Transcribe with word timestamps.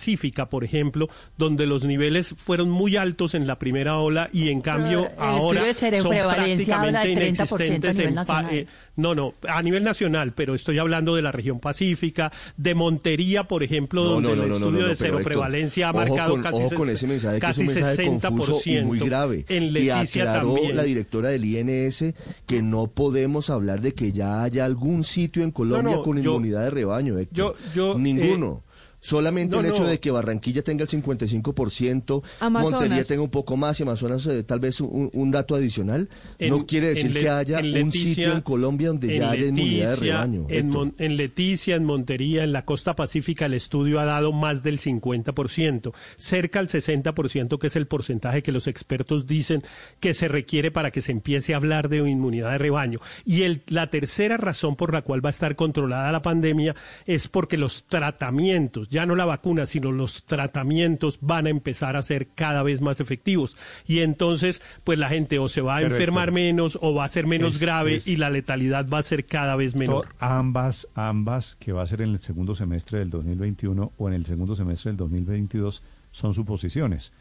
Pacífica, 0.00 0.48
por 0.48 0.64
ejemplo, 0.64 1.08
donde 1.36 1.66
los 1.66 1.84
niveles 1.84 2.34
fueron 2.38 2.70
muy 2.70 2.96
altos 2.96 3.34
en 3.34 3.46
la 3.46 3.58
primera 3.58 3.98
ola 3.98 4.30
y 4.32 4.48
en 4.48 4.62
cambio 4.62 5.06
el 5.08 5.12
ahora 5.18 5.74
son 5.74 6.10
prácticamente 6.10 7.08
de 7.08 7.14
30% 7.14 7.18
a 7.18 7.20
inexistentes 7.20 7.98
nivel 7.98 8.18
en 8.18 8.46
eh, 8.50 8.66
no, 8.96 9.14
no, 9.14 9.34
a 9.46 9.62
nivel 9.62 9.84
nacional, 9.84 10.32
pero 10.32 10.54
estoy 10.54 10.78
hablando 10.78 11.14
de 11.14 11.20
la 11.22 11.32
región 11.32 11.60
pacífica, 11.60 12.32
de 12.56 12.74
Montería, 12.74 13.44
por 13.44 13.62
ejemplo, 13.62 14.02
No, 14.04 14.10
donde 14.12 14.28
no, 14.30 14.36
no, 14.36 14.42
el 14.44 14.50
estudio 14.52 14.70
no, 14.72 14.78
no, 14.80 14.88
de 14.88 14.96
cero 14.96 15.18
Héctor, 15.18 15.24
prevalencia 15.24 15.88
ha 15.90 15.92
marcado 15.92 16.30
con- 16.32 16.42
casi, 16.42 16.74
con 16.74 16.88
ese 16.88 17.06
mensaje, 17.06 17.40
que 17.40 17.46
es 17.50 17.58
un 17.58 17.66
mensaje 17.66 17.96
60%. 18.06 18.20
confuso 18.28 18.60
y 18.70 18.80
muy 18.82 18.98
grave. 19.00 19.44
En 19.50 19.64
y 19.64 19.70
Leticia 19.70 20.22
aclaró 20.22 20.54
también. 20.54 20.76
la 20.76 20.82
directora 20.84 21.28
del 21.28 21.44
INS 21.44 22.14
que 22.46 22.62
no 22.62 22.86
podemos 22.86 23.50
hablar 23.50 23.82
de 23.82 23.92
que 23.92 24.12
ya 24.12 24.42
haya 24.44 24.64
algún 24.64 25.04
sitio 25.04 25.42
en 25.42 25.50
Colombia 25.50 25.96
no, 25.96 26.02
con 26.02 26.16
yo- 26.22 26.30
inmunidad 26.32 26.64
de 26.64 26.70
rebaño, 26.70 27.18
Héctor. 27.18 27.56
yo- 27.74 27.92
yo, 27.92 27.98
Ninguno. 27.98 28.62
Solamente 29.00 29.56
no, 29.56 29.60
el 29.60 29.66
hecho 29.68 29.82
no. 29.82 29.88
de 29.88 29.98
que 29.98 30.10
Barranquilla 30.10 30.62
tenga 30.62 30.84
el 30.84 30.88
55%, 30.90 32.22
Amazonas. 32.40 32.80
Montería 32.80 33.04
tenga 33.04 33.22
un 33.22 33.30
poco 33.30 33.56
más 33.56 33.80
y 33.80 33.82
Amazonas 33.82 34.26
eh, 34.26 34.42
tal 34.42 34.60
vez 34.60 34.80
un, 34.80 35.10
un 35.12 35.30
dato 35.30 35.54
adicional, 35.54 36.08
En- 36.38 36.50
no 36.50 36.66
quiere 36.66 36.88
decir 36.88 37.10
Le- 37.12 37.20
que 37.20 37.28
haya 37.30 37.60
un 37.60 37.92
sitio 37.92 38.32
en 38.32 38.40
Colombia 38.42 38.88
donde 38.88 39.16
ya 39.18 39.30
haya 39.30 39.46
inmunidad 39.46 39.90
de 39.90 39.96
rebaño. 39.96 40.46
En. 40.50 40.68
Mon- 40.68 40.94
en 40.98 41.16
Leticia, 41.16 41.76
en 41.76 41.84
Montería, 41.84 42.44
en 42.44 42.52
la 42.52 42.64
costa 42.64 42.94
pacífica, 42.94 43.46
el 43.46 43.54
estudio 43.54 44.00
ha 44.00 44.04
dado 44.04 44.32
más 44.32 44.62
del 44.62 44.78
50%, 44.78 45.92
cerca 46.16 46.58
al 46.58 46.68
60%, 46.68 47.58
que 47.58 47.66
es 47.68 47.76
el 47.76 47.86
porcentaje 47.86 48.42
que 48.42 48.52
los 48.52 48.66
expertos 48.66 49.26
dicen 49.26 49.62
que 50.00 50.12
se 50.14 50.28
requiere 50.28 50.70
para 50.70 50.90
que 50.90 51.00
se 51.02 51.12
empiece 51.12 51.54
a 51.54 51.56
hablar 51.56 51.88
de 51.88 51.98
inmunidad 51.98 52.50
de 52.52 52.58
rebaño. 52.58 52.98
Y 53.24 53.42
el- 53.42 53.62
la 53.68 53.88
tercera 53.88 54.36
razón 54.36 54.76
por 54.76 54.92
la 54.92 55.02
cual 55.02 55.24
va 55.24 55.30
a 55.30 55.32
estar 55.32 55.56
controlada 55.56 56.12
la 56.12 56.22
pandemia 56.22 56.76
es 57.06 57.28
porque 57.28 57.56
los 57.56 57.84
tratamientos, 57.84 58.88
ya 58.90 59.06
no 59.06 59.14
la 59.16 59.24
vacuna, 59.24 59.64
sino 59.66 59.92
los 59.92 60.24
tratamientos 60.24 61.18
van 61.22 61.46
a 61.46 61.50
empezar 61.50 61.96
a 61.96 62.02
ser 62.02 62.28
cada 62.34 62.62
vez 62.62 62.80
más 62.82 63.00
efectivos. 63.00 63.56
Y 63.86 64.00
entonces, 64.00 64.62
pues 64.84 64.98
la 64.98 65.08
gente 65.08 65.38
o 65.38 65.48
se 65.48 65.60
va 65.62 65.76
a 65.76 65.80
Pero, 65.80 65.94
enfermar 65.94 66.32
menos 66.32 66.76
o 66.82 66.92
va 66.94 67.04
a 67.04 67.08
ser 67.08 67.26
menos 67.26 67.54
es- 67.54 67.60
grave 67.60 67.94
es- 67.96 68.06
y 68.08 68.16
la 68.16 68.28
letalidad 68.30 68.86
va 68.88 68.98
a 68.98 69.02
ser 69.02 69.24
cada 69.24 69.56
vez 69.56 69.74
menor. 69.76 70.08
Ambas, 70.18 70.88
ambas, 70.94 71.56
que 71.60 71.72
va 71.72 71.82
a 71.82 71.86
ser 71.86 72.02
en 72.02 72.10
el 72.10 72.18
segundo 72.18 72.54
semestre 72.54 72.98
del 72.98 73.08
2021 73.10 73.92
o 73.96 74.08
en 74.08 74.14
el 74.14 74.26
segundo 74.26 74.54
semestre 74.56 74.90
del 74.90 74.96
2022, 74.98 75.82
son 76.10 76.34
suposiciones. 76.34 77.12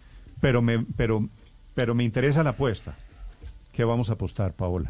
Pero 0.41 0.61
me, 0.61 0.83
pero, 0.97 1.29
pero 1.75 1.93
me 1.93 2.03
interesa 2.03 2.43
la 2.43 2.49
apuesta. 2.51 2.95
¿Qué 3.71 3.83
vamos 3.83 4.09
a 4.09 4.13
apostar, 4.13 4.53
Paola? 4.53 4.89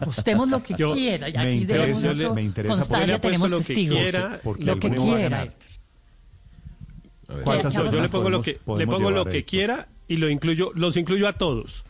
Apostemos 0.00 0.48
lo 0.48 0.62
que 0.62 0.74
Yo- 0.74 0.94
quiera. 0.94 1.28
Y 1.28 1.32
me 1.32 1.38
aquí 1.38 1.48
interesa- 1.58 1.72
debemos 1.82 2.02
nuestro 2.02 2.34
me 2.34 2.42
interesa 2.42 2.74
constancia, 2.74 3.20
tenemos 3.20 3.50
lo 3.50 3.58
que 3.58 3.64
testigos. 3.64 3.98
quiera, 3.98 4.40
porque 4.42 4.64
lo 4.64 4.78
que 4.80 4.86
alguno 4.88 5.06
va 5.06 5.12
a 5.16 5.20
quiera. 5.20 5.36
ganar. 5.38 5.46
Héctor. 5.48 5.68
¿Cuántas 5.68 7.06
¿Qué- 7.06 7.12
qué 7.12 7.15
Yo, 7.28 8.00
le 8.02 8.08
pongo 8.08 8.30
lo 8.30 8.42
que 8.42 8.58
le 8.76 8.86
pongo 8.86 9.10
lo 9.10 9.24
que 9.24 9.44
quiera 9.44 9.88
y 10.08 10.16
lo 10.16 10.28
incluyo, 10.30 10.70
los 10.74 10.96
incluyo 10.96 11.26
a 11.28 11.32
todos. 11.34 11.84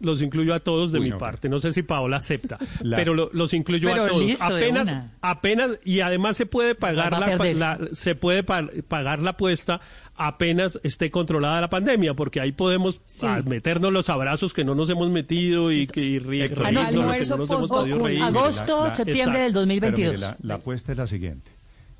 Los 0.00 0.20
incluyo 0.20 0.52
a 0.52 0.58
todos 0.58 0.90
de 0.90 0.98
Uy, 0.98 1.04
mi 1.04 1.10
no. 1.10 1.18
parte. 1.18 1.48
No 1.48 1.60
sé 1.60 1.72
si 1.72 1.84
Paola 1.84 2.16
acepta, 2.16 2.58
La- 2.82 2.96
pero 2.96 3.14
lo- 3.14 3.30
los 3.32 3.54
incluyo 3.54 3.88
Pero 3.88 4.04
a 4.04 4.08
todos. 4.08 4.20
listo, 4.24 4.42
apenas, 4.44 4.92
apenas 5.20 5.78
y 5.84 6.00
además 6.00 6.36
se 6.36 6.44
puede 6.46 6.74
pagar 6.74 7.12
la, 7.12 7.78
se 7.92 8.16
puede 8.16 8.42
pa- 8.42 8.66
pagar 8.88 9.20
la 9.20 9.30
apuesta 9.30 9.80
apenas 10.16 10.80
esté 10.82 11.12
controlada 11.12 11.60
la 11.60 11.70
pandemia, 11.70 12.14
porque 12.14 12.40
ahí 12.40 12.50
podemos 12.50 13.00
Sí. 13.04 13.26
ah, 13.28 13.42
meternos 13.46 13.92
los 13.92 14.10
abrazos 14.10 14.52
que 14.52 14.64
no 14.64 14.74
nos 14.74 14.90
hemos 14.90 15.08
metido 15.08 15.70
y 15.70 15.86
que 15.86 16.00
y 16.00 16.16
almuerzo 16.18 17.36
no 17.36 17.46
nos 17.46 17.50
hemos 17.50 17.68
podido 17.68 18.04
reír. 18.04 18.22
Agosto, 18.24 18.90
septiembre 18.96 19.46
exacto. 19.46 19.60
del 19.60 19.80
Pero 19.80 19.92
mire, 19.96 20.08
2022. 20.08 20.20
la, 20.20 20.36
la 20.42 20.54
apuesta 20.54 20.90
es 20.92 20.98
la 20.98 21.06
siguiente. 21.06 21.50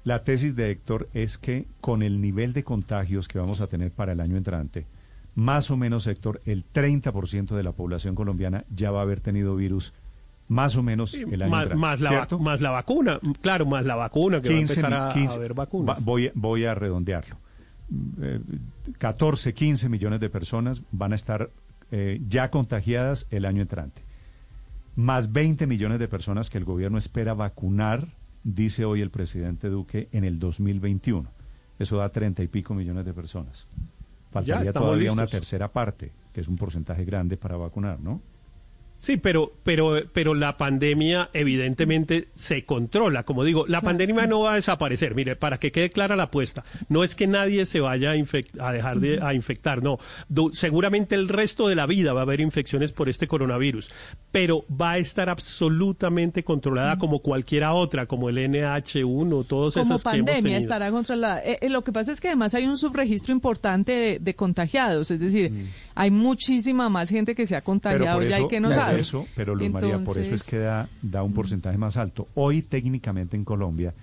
La 0.04 0.24
tesis 0.24 0.56
de 0.56 0.70
Héctor 0.70 1.08
es 1.14 1.38
que 1.38 1.66
con 1.80 2.02
el 2.02 2.20
nivel 2.20 2.52
de 2.52 2.64
contagios 2.64 3.28
que 3.28 3.38
vamos 3.38 3.60
a 3.60 3.66
tener 3.68 3.92
para 3.92 4.12
el 4.12 4.20
año 4.20 4.36
entrante, 4.36 4.86
más 5.34 5.70
o 5.70 5.76
menos, 5.76 6.06
Héctor, 6.06 6.40
el 6.44 6.64
30% 6.72 7.54
de 7.54 7.62
la 7.62 7.72
población 7.72 8.14
colombiana 8.14 8.64
ya 8.74 8.90
va 8.90 8.98
a 9.00 9.02
haber 9.02 9.20
tenido 9.20 9.54
virus 9.56 9.92
más 10.48 10.76
o 10.76 10.82
menos 10.82 11.14
el 11.14 11.40
año 11.42 11.50
más, 11.50 11.62
entrante. 11.62 11.76
más 11.80 12.00
la, 12.00 12.38
más 12.40 12.60
la 12.60 12.70
vacuna, 12.70 13.20
claro, 13.40 13.64
más 13.64 13.86
la 13.86 13.94
vacuna 13.94 14.42
que 14.42 14.48
va 14.50 14.54
a 14.54 14.58
15, 14.58 14.72
empezar 14.74 14.92
a, 14.92 15.08
a 15.08 15.12
15 15.12 15.36
haber 15.36 15.54
vacunas. 15.54 15.96
va- 15.96 16.00
voy, 16.04 16.30
voy 16.34 16.64
a 16.64 16.74
redondearlo. 16.74 17.36
Eh, 18.20 18.40
14, 18.98 19.54
15 19.54 19.88
millones 19.88 20.20
de 20.20 20.28
personas 20.30 20.82
van 20.90 21.12
a 21.12 21.14
estar 21.14 21.50
eh, 21.90 22.20
ya 22.28 22.50
contagiadas 22.50 23.26
el 23.30 23.44
año 23.44 23.62
entrante. 23.62 24.02
Más 24.96 25.32
20 25.32 25.66
millones 25.66 25.98
de 25.98 26.08
personas 26.08 26.50
que 26.50 26.58
el 26.58 26.64
gobierno 26.64 26.98
espera 26.98 27.32
vacunar, 27.34 28.08
dice 28.44 28.84
hoy 28.84 29.00
el 29.00 29.10
presidente 29.10 29.68
Duque, 29.68 30.08
en 30.12 30.24
el 30.24 30.38
2021. 30.38 31.30
Eso 31.78 31.96
da 31.96 32.08
30 32.10 32.42
y 32.42 32.48
pico 32.48 32.74
millones 32.74 33.04
de 33.04 33.12
personas. 33.12 33.66
Faltaría 34.30 34.72
todavía 34.72 35.12
una 35.12 35.26
tercera 35.26 35.72
parte, 35.72 36.12
que 36.32 36.40
es 36.40 36.48
un 36.48 36.56
porcentaje 36.56 37.04
grande 37.04 37.36
para 37.36 37.56
vacunar, 37.56 38.00
¿no? 38.00 38.20
Sí, 39.02 39.16
pero, 39.16 39.52
pero, 39.64 40.00
pero 40.12 40.32
la 40.32 40.56
pandemia 40.56 41.28
evidentemente 41.32 42.28
se 42.36 42.64
controla. 42.64 43.24
Como 43.24 43.42
digo, 43.42 43.64
la 43.66 43.80
pandemia 43.80 44.28
no 44.28 44.42
va 44.42 44.52
a 44.52 44.54
desaparecer. 44.54 45.16
Mire, 45.16 45.34
para 45.34 45.58
que 45.58 45.72
quede 45.72 45.90
clara 45.90 46.14
la 46.14 46.22
apuesta, 46.24 46.62
no 46.88 47.02
es 47.02 47.16
que 47.16 47.26
nadie 47.26 47.66
se 47.66 47.80
vaya 47.80 48.12
a, 48.12 48.64
a 48.64 48.72
dejar 48.72 49.00
de 49.00 49.18
a 49.20 49.34
infectar, 49.34 49.82
no. 49.82 49.98
Du- 50.28 50.54
seguramente 50.54 51.16
el 51.16 51.26
resto 51.28 51.66
de 51.66 51.74
la 51.74 51.86
vida 51.86 52.12
va 52.12 52.20
a 52.20 52.22
haber 52.22 52.40
infecciones 52.40 52.92
por 52.92 53.08
este 53.08 53.26
coronavirus, 53.26 53.90
pero 54.30 54.64
va 54.70 54.92
a 54.92 54.98
estar 54.98 55.28
absolutamente 55.28 56.44
controlada 56.44 56.96
como 56.96 57.18
cualquiera 57.18 57.72
otra, 57.72 58.06
como 58.06 58.28
el 58.28 58.38
NH1, 58.38 59.46
todos 59.48 59.74
como 59.74 59.84
esas 59.84 59.86
que 59.86 59.90
hemos 59.90 60.02
pandemia 60.04 60.42
tenido. 60.42 60.58
estará 60.60 60.92
controlada. 60.92 61.40
Eh, 61.44 61.58
eh, 61.60 61.68
lo 61.70 61.82
que 61.82 61.90
pasa 61.90 62.12
es 62.12 62.20
que 62.20 62.28
además 62.28 62.54
hay 62.54 62.66
un 62.68 62.78
subregistro 62.78 63.32
importante 63.32 63.90
de, 63.90 64.18
de 64.20 64.34
contagiados, 64.36 65.10
es 65.10 65.18
decir, 65.18 65.50
hay 65.96 66.12
muchísima 66.12 66.88
más 66.88 67.08
gente 67.10 67.34
que 67.34 67.48
se 67.48 67.56
ha 67.56 67.62
contagiado 67.62 68.22
ya 68.22 68.38
y 68.40 68.46
que 68.46 68.60
no 68.60 68.68
por 68.68 68.91
sabe. 68.92 69.00
eso, 69.02 69.26
pero 69.34 69.54
Luz 69.54 69.70
María, 69.70 69.98
por 70.04 70.18
eso 70.18 70.34
es 70.34 70.42
que 70.42 70.58
da, 70.58 70.88
da 71.02 71.22
un 71.22 71.32
porcentaje 71.34 71.78
más 71.78 71.96
alto. 71.96 72.28
Hoy 72.34 72.62
técnicamente 72.62 73.36
en 73.36 73.44
Colombia 73.44 73.94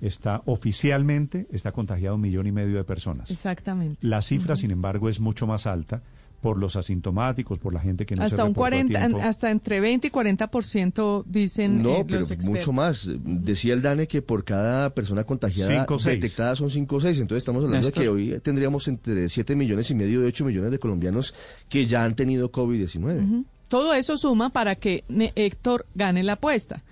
está 0.00 0.42
oficialmente 0.46 1.46
está 1.52 1.72
contagiado 1.72 2.16
un 2.16 2.22
millón 2.22 2.46
y 2.46 2.52
medio 2.52 2.76
de 2.76 2.84
personas. 2.84 3.30
Exactamente. 3.30 3.98
La 4.00 4.20
cifra, 4.20 4.56
sin 4.56 4.72
embargo, 4.72 5.08
es 5.08 5.20
mucho 5.20 5.46
más 5.46 5.66
alta 5.66 6.02
por 6.40 6.58
los 6.58 6.74
asintomáticos, 6.74 7.60
por 7.60 7.72
la 7.72 7.78
gente 7.78 8.04
que 8.04 8.16
no 8.16 8.22
se 8.22 8.26
hasta 8.34 8.42
un 8.42 8.50
reportó 8.50 8.66
a 8.66 8.70
40, 8.70 8.98
tiempo. 8.98 9.20
hasta 9.22 9.50
entre 9.52 9.80
20 9.80 10.08
y 10.08 10.10
40% 10.10 11.24
dicen 11.24 11.82
No, 11.82 11.98
eh, 11.98 12.04
pero 12.04 12.18
los 12.18 12.38
mucho 12.38 12.72
más. 12.72 13.08
Decía 13.22 13.74
el 13.74 13.80
DANE 13.80 14.08
que 14.08 14.22
por 14.22 14.44
cada 14.44 14.92
persona 14.92 15.22
contagiada 15.22 15.86
Cinco 15.86 15.98
detectada 15.98 16.56
son 16.56 16.68
5 16.68 16.96
o 16.96 17.00
6. 17.00 17.20
Entonces 17.20 17.42
estamos 17.42 17.64
hablando 17.64 17.86
Néstor. 17.86 18.02
de 18.02 18.04
que 18.04 18.08
hoy 18.08 18.40
tendríamos 18.40 18.88
entre 18.88 19.28
7 19.28 19.54
millones 19.54 19.88
y 19.92 19.94
medio 19.94 20.20
y 20.20 20.24
8 20.26 20.44
millones 20.44 20.72
de 20.72 20.80
colombianos 20.80 21.32
que 21.68 21.86
ya 21.86 22.04
han 22.04 22.16
tenido 22.16 22.50
COVID-19. 22.50 23.24
Ujú. 23.24 23.44
Todo 23.72 23.94
eso 23.94 24.18
suma 24.18 24.50
para 24.50 24.74
que 24.74 25.02
Héctor 25.34 25.86
gane 25.94 26.22
la 26.22 26.34
apuesta. 26.34 26.82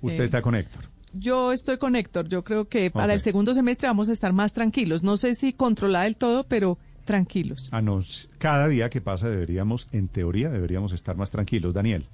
Usted 0.00 0.22
Eh, 0.22 0.24
está 0.24 0.42
con 0.42 0.56
Héctor. 0.56 0.82
Yo 1.12 1.52
estoy 1.52 1.78
con 1.78 1.94
Héctor. 1.94 2.28
Yo 2.28 2.42
creo 2.42 2.64
que 2.68 2.90
para 2.90 3.14
el 3.14 3.22
segundo 3.22 3.54
semestre 3.54 3.86
vamos 3.86 4.08
a 4.08 4.12
estar 4.12 4.32
más 4.32 4.52
tranquilos. 4.52 5.04
No 5.04 5.16
sé 5.16 5.34
si 5.34 5.52
controlada 5.52 6.06
del 6.06 6.16
todo, 6.16 6.42
pero 6.42 6.76
tranquilos. 7.04 7.68
Ah, 7.70 7.80
no, 7.80 8.00
s- 8.00 8.26
cada 8.38 8.66
día 8.66 8.90
que 8.90 9.00
pasa 9.00 9.28
deberíamos, 9.28 9.86
en 9.92 10.08
teoría, 10.08 10.50
deberíamos 10.50 10.92
estar 10.92 11.16
más 11.16 11.30
tranquilos. 11.30 11.72
Daniel. 11.72 12.04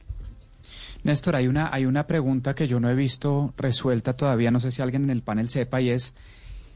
Néstor, 1.02 1.34
hay 1.36 1.48
una, 1.48 1.72
hay 1.72 1.86
una 1.86 2.06
pregunta 2.06 2.54
que 2.54 2.68
yo 2.68 2.78
no 2.78 2.90
he 2.90 2.94
visto 2.94 3.54
resuelta 3.56 4.12
todavía, 4.18 4.50
no 4.50 4.60
sé 4.60 4.70
si 4.70 4.82
alguien 4.82 5.04
en 5.04 5.10
el 5.10 5.22
panel 5.22 5.48
sepa, 5.48 5.80
y 5.80 5.88
es, 5.88 6.14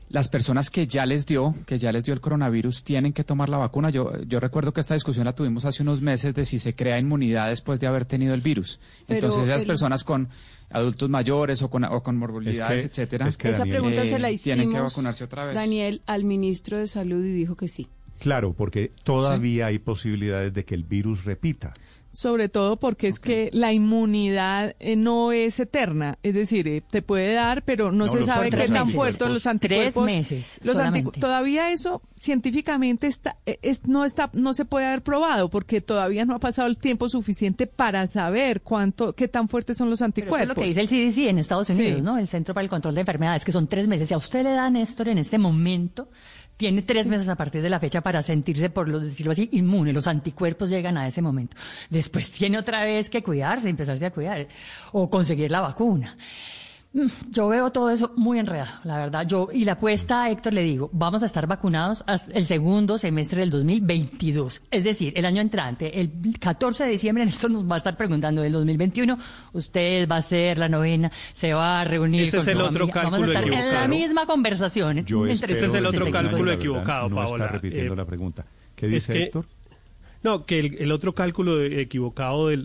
las 0.09 0.29
personas 0.29 0.71
que 0.71 0.87
ya 0.87 1.07
les 1.07 1.27
dio, 1.27 1.55
que 1.67 1.79
ya 1.79 1.91
les 1.91 2.05
dio 2.05 2.15
el 2.15 2.21
coronavirus, 2.21 2.85
tienen 2.85 3.13
que 3.13 3.25
tomar 3.25 3.49
la 3.49 3.57
vacuna. 3.57 3.91
Yo, 3.91 4.13
yo 4.23 4.39
recuerdo 4.39 4.73
que 4.73 4.81
esta 4.81 4.95
discusión 4.95 5.25
la 5.25 5.35
tuvimos 5.35 5.65
hace 5.65 5.83
unos 5.83 6.01
meses 6.01 6.35
de 6.35 6.45
si 6.45 6.59
se 6.59 6.75
crea 6.75 6.99
inmunidad 6.99 7.49
después 7.49 7.81
de 7.81 7.87
haber 7.87 8.05
tenido 8.05 8.35
el 8.35 8.41
virus. 8.41 8.79
Pero 9.07 9.19
Entonces, 9.19 9.45
esas 9.49 9.63
el- 9.63 9.67
personas 9.69 10.05
con 10.05 10.29
adultos 10.71 11.09
mayores 11.11 11.63
o 11.63 11.71
con, 11.71 11.85
o 11.85 12.03
con 12.03 12.17
morbilidades, 12.17 12.77
Es 12.85 12.91
que- 12.91 13.03
etcétera, 13.03 13.29
es 13.29 13.37
que 13.37 13.49
Esa 13.49 13.59
Daniel, 13.61 13.77
pregunta 13.77 14.03
eh, 14.03 14.07
se 14.07 14.19
la 14.19 14.29
tienen 14.35 14.71
que 14.71 14.79
vacunarse 14.81 15.25
otra 15.25 15.45
vez. 15.47 15.55
Daniel, 15.55 16.03
al 16.07 16.25
ministro 16.25 16.79
de 16.79 16.87
Salud 16.87 17.25
y 17.25 17.33
dijo 17.33 17.57
que 17.57 17.69
sí. 17.69 17.89
Claro, 18.21 18.53
porque 18.53 18.93
todavía 19.03 19.67
hay 19.67 19.79
posibilidades 19.81 20.55
de 20.55 20.65
que 20.65 20.75
el 20.77 20.85
virus 20.85 21.25
repita. 21.25 21.73
Sobre 22.15 22.49
todo 22.49 22.77
porque 22.79 23.09
es 23.09 23.19
que 23.19 23.51
la 23.53 23.73
inmunidad 23.73 24.77
eh, 24.79 24.95
no 24.95 25.33
es 25.33 25.59
eterna. 25.59 26.17
Es 26.23 26.35
decir, 26.35 26.69
eh, 26.69 26.81
te 26.89 27.03
puede 27.03 27.35
dar, 27.35 27.65
pero 27.65 27.91
no, 27.91 28.07
No, 28.07 28.09
se 28.09 28.23
sabe 28.23 28.51
qué 28.51 28.57
tan 28.57 28.61
anticuerpos. 28.77 28.93
fuertes 28.95 29.29
los 29.29 29.43
Tres 29.43 29.47
anticuerpos. 29.49 30.05
meses 30.07 30.59
los 30.63 30.77
anticu- 30.79 31.19
todavía 31.19 31.73
eso 31.73 32.03
científicamente 32.17 33.07
está, 33.07 33.37
eh, 33.47 33.59
es, 33.63 33.87
no 33.87 34.05
está, 34.05 34.31
no 34.33 34.53
se 34.53 34.65
puede 34.65 34.87
haber 34.87 35.03
probado 35.03 35.51
porque 35.51 35.81
todavía 35.81 36.25
no 36.25 36.35
ha 36.35 36.39
pasado 36.39 36.69
el 36.69 36.79
tiempo 36.79 37.09
suficiente 37.09 37.67
para 37.67 38.07
saber 38.07 38.61
cuánto, 38.63 39.15
qué 39.15 39.29
tan 39.29 39.49
fuertes 39.49 39.77
son 39.77 39.91
los 39.91 39.99
Pero 39.99 40.05
eso 40.05 40.05
anticuerpos. 40.07 40.41
es 40.43 40.49
lo 40.49 40.55
que 40.55 40.69
dice 40.69 40.81
el 40.81 40.89
CDC 40.89 41.29
en 41.29 41.39
Estados 41.39 41.67
Sí. 41.67 41.73
Unidos, 41.75 42.03
¿no? 42.03 42.19
El 42.19 42.29
Centro 42.29 42.55
para 42.55 42.63
el 42.65 42.71
Control 42.71 42.95
de 42.95 43.01
Enfermedades, 43.01 43.45
que 43.45 43.53
son 43.53 43.67
tres 43.67 43.89
meses. 43.89 44.09
Si 44.09 44.15
a 44.15 44.19
usted 44.19 44.43
le 44.45 44.51
da, 44.51 44.71
Néstor, 44.71 45.09
en 45.09 45.19
este 45.19 45.39
momento, 45.39 46.09
tiene 46.57 46.83
tres 46.83 47.07
meses 47.07 47.29
a 47.29 47.37
partir 47.37 47.63
de 47.63 47.69
la 47.69 47.81
fecha 47.81 48.01
para 48.01 48.23
sentirse, 48.23 48.71
por 48.71 48.89
lo 48.89 49.01
decirlo 49.01 49.33
así, 49.33 49.49
inmune. 49.53 49.93
Los 49.93 50.07
anticuerpos 50.07 50.71
llegan 50.71 50.97
a 50.97 51.07
ese 51.07 51.23
momento. 51.23 51.57
Después 51.91 52.31
tiene 52.31 52.59
otra 52.59 52.85
vez 52.85 53.11
que 53.11 53.23
cuidarse, 53.23 53.69
empezarse 53.69 54.07
a 54.07 54.11
cuidar, 54.11 54.47
o 54.93 55.11
conseguir 55.11 55.51
la 55.51 55.61
vacuna. 55.61 56.15
Yo 57.29 57.49
veo 57.49 57.71
todo 57.71 57.91
eso 57.91 58.13
muy 58.15 58.39
enredado, 58.39 58.71
la 58.85 58.97
verdad. 58.99 59.27
Yo 59.27 59.49
y 59.53 59.65
la 59.65 59.73
apuesta 59.73 60.23
a 60.23 60.31
Héctor 60.31 60.55
le 60.55 60.63
digo, 60.63 60.89
vamos 60.93 61.25
a 61.25 61.27
estar 61.27 61.45
vacunados 61.49 62.05
hasta 62.07 62.33
el 62.33 62.47
segundo 62.47 62.99
semestre 62.99 63.41
del 63.41 63.51
2022, 63.51 64.63
es 64.71 64.85
decir, 64.85 65.13
el 65.17 65.25
año 65.25 65.41
entrante, 65.41 66.01
el 66.01 66.13
14 66.39 66.85
de 66.85 66.91
diciembre, 66.91 67.25
Néstor 67.25 67.51
nos 67.51 67.69
va 67.69 67.75
a 67.75 67.79
estar 67.79 67.97
preguntando 67.97 68.43
del 68.43 68.53
2021, 68.53 69.19
usted 69.55 70.09
va 70.09 70.17
a 70.17 70.19
hacer 70.21 70.57
la 70.59 70.69
novena, 70.69 71.11
se 71.33 71.53
va 71.53 71.81
a 71.81 71.85
reunir 71.85 72.23
Ese 72.23 72.31
con 72.37 72.39
es 72.41 72.45
su 72.45 72.51
el 72.53 72.61
otro 72.61 72.87
familia, 72.87 72.95
vamos 73.03 73.19
a 73.29 73.33
cálculo 73.33 73.57
estar 73.57 73.67
en 73.69 73.75
la 73.75 73.89
misma 73.89 74.27
conversación. 74.27 75.05
Yo 75.05 75.27
entre 75.27 75.33
espero 75.33 75.53
Ese 75.55 75.67
es 75.67 75.75
el 75.75 75.87
otro 75.87 76.05
que 76.05 76.13
65. 76.13 76.29
cálculo 76.31 76.53
equivocado, 76.53 77.09
no 77.09 77.17
Paola. 77.17 77.45
está 77.47 77.57
repitiendo 77.57 77.95
Eh, 77.95 77.97
la 77.97 78.05
pregunta. 78.05 78.47
¿Qué 78.77 78.87
es 78.87 78.93
dice 78.93 79.13
que- 79.13 79.23
Héctor? 79.25 79.47
No, 80.23 80.47
que 80.47 80.59
el, 80.59 80.77
el 80.79 80.91
otro 80.91 81.15
cálculo 81.15 81.63
equivocado 81.63 82.49
de, 82.49 82.57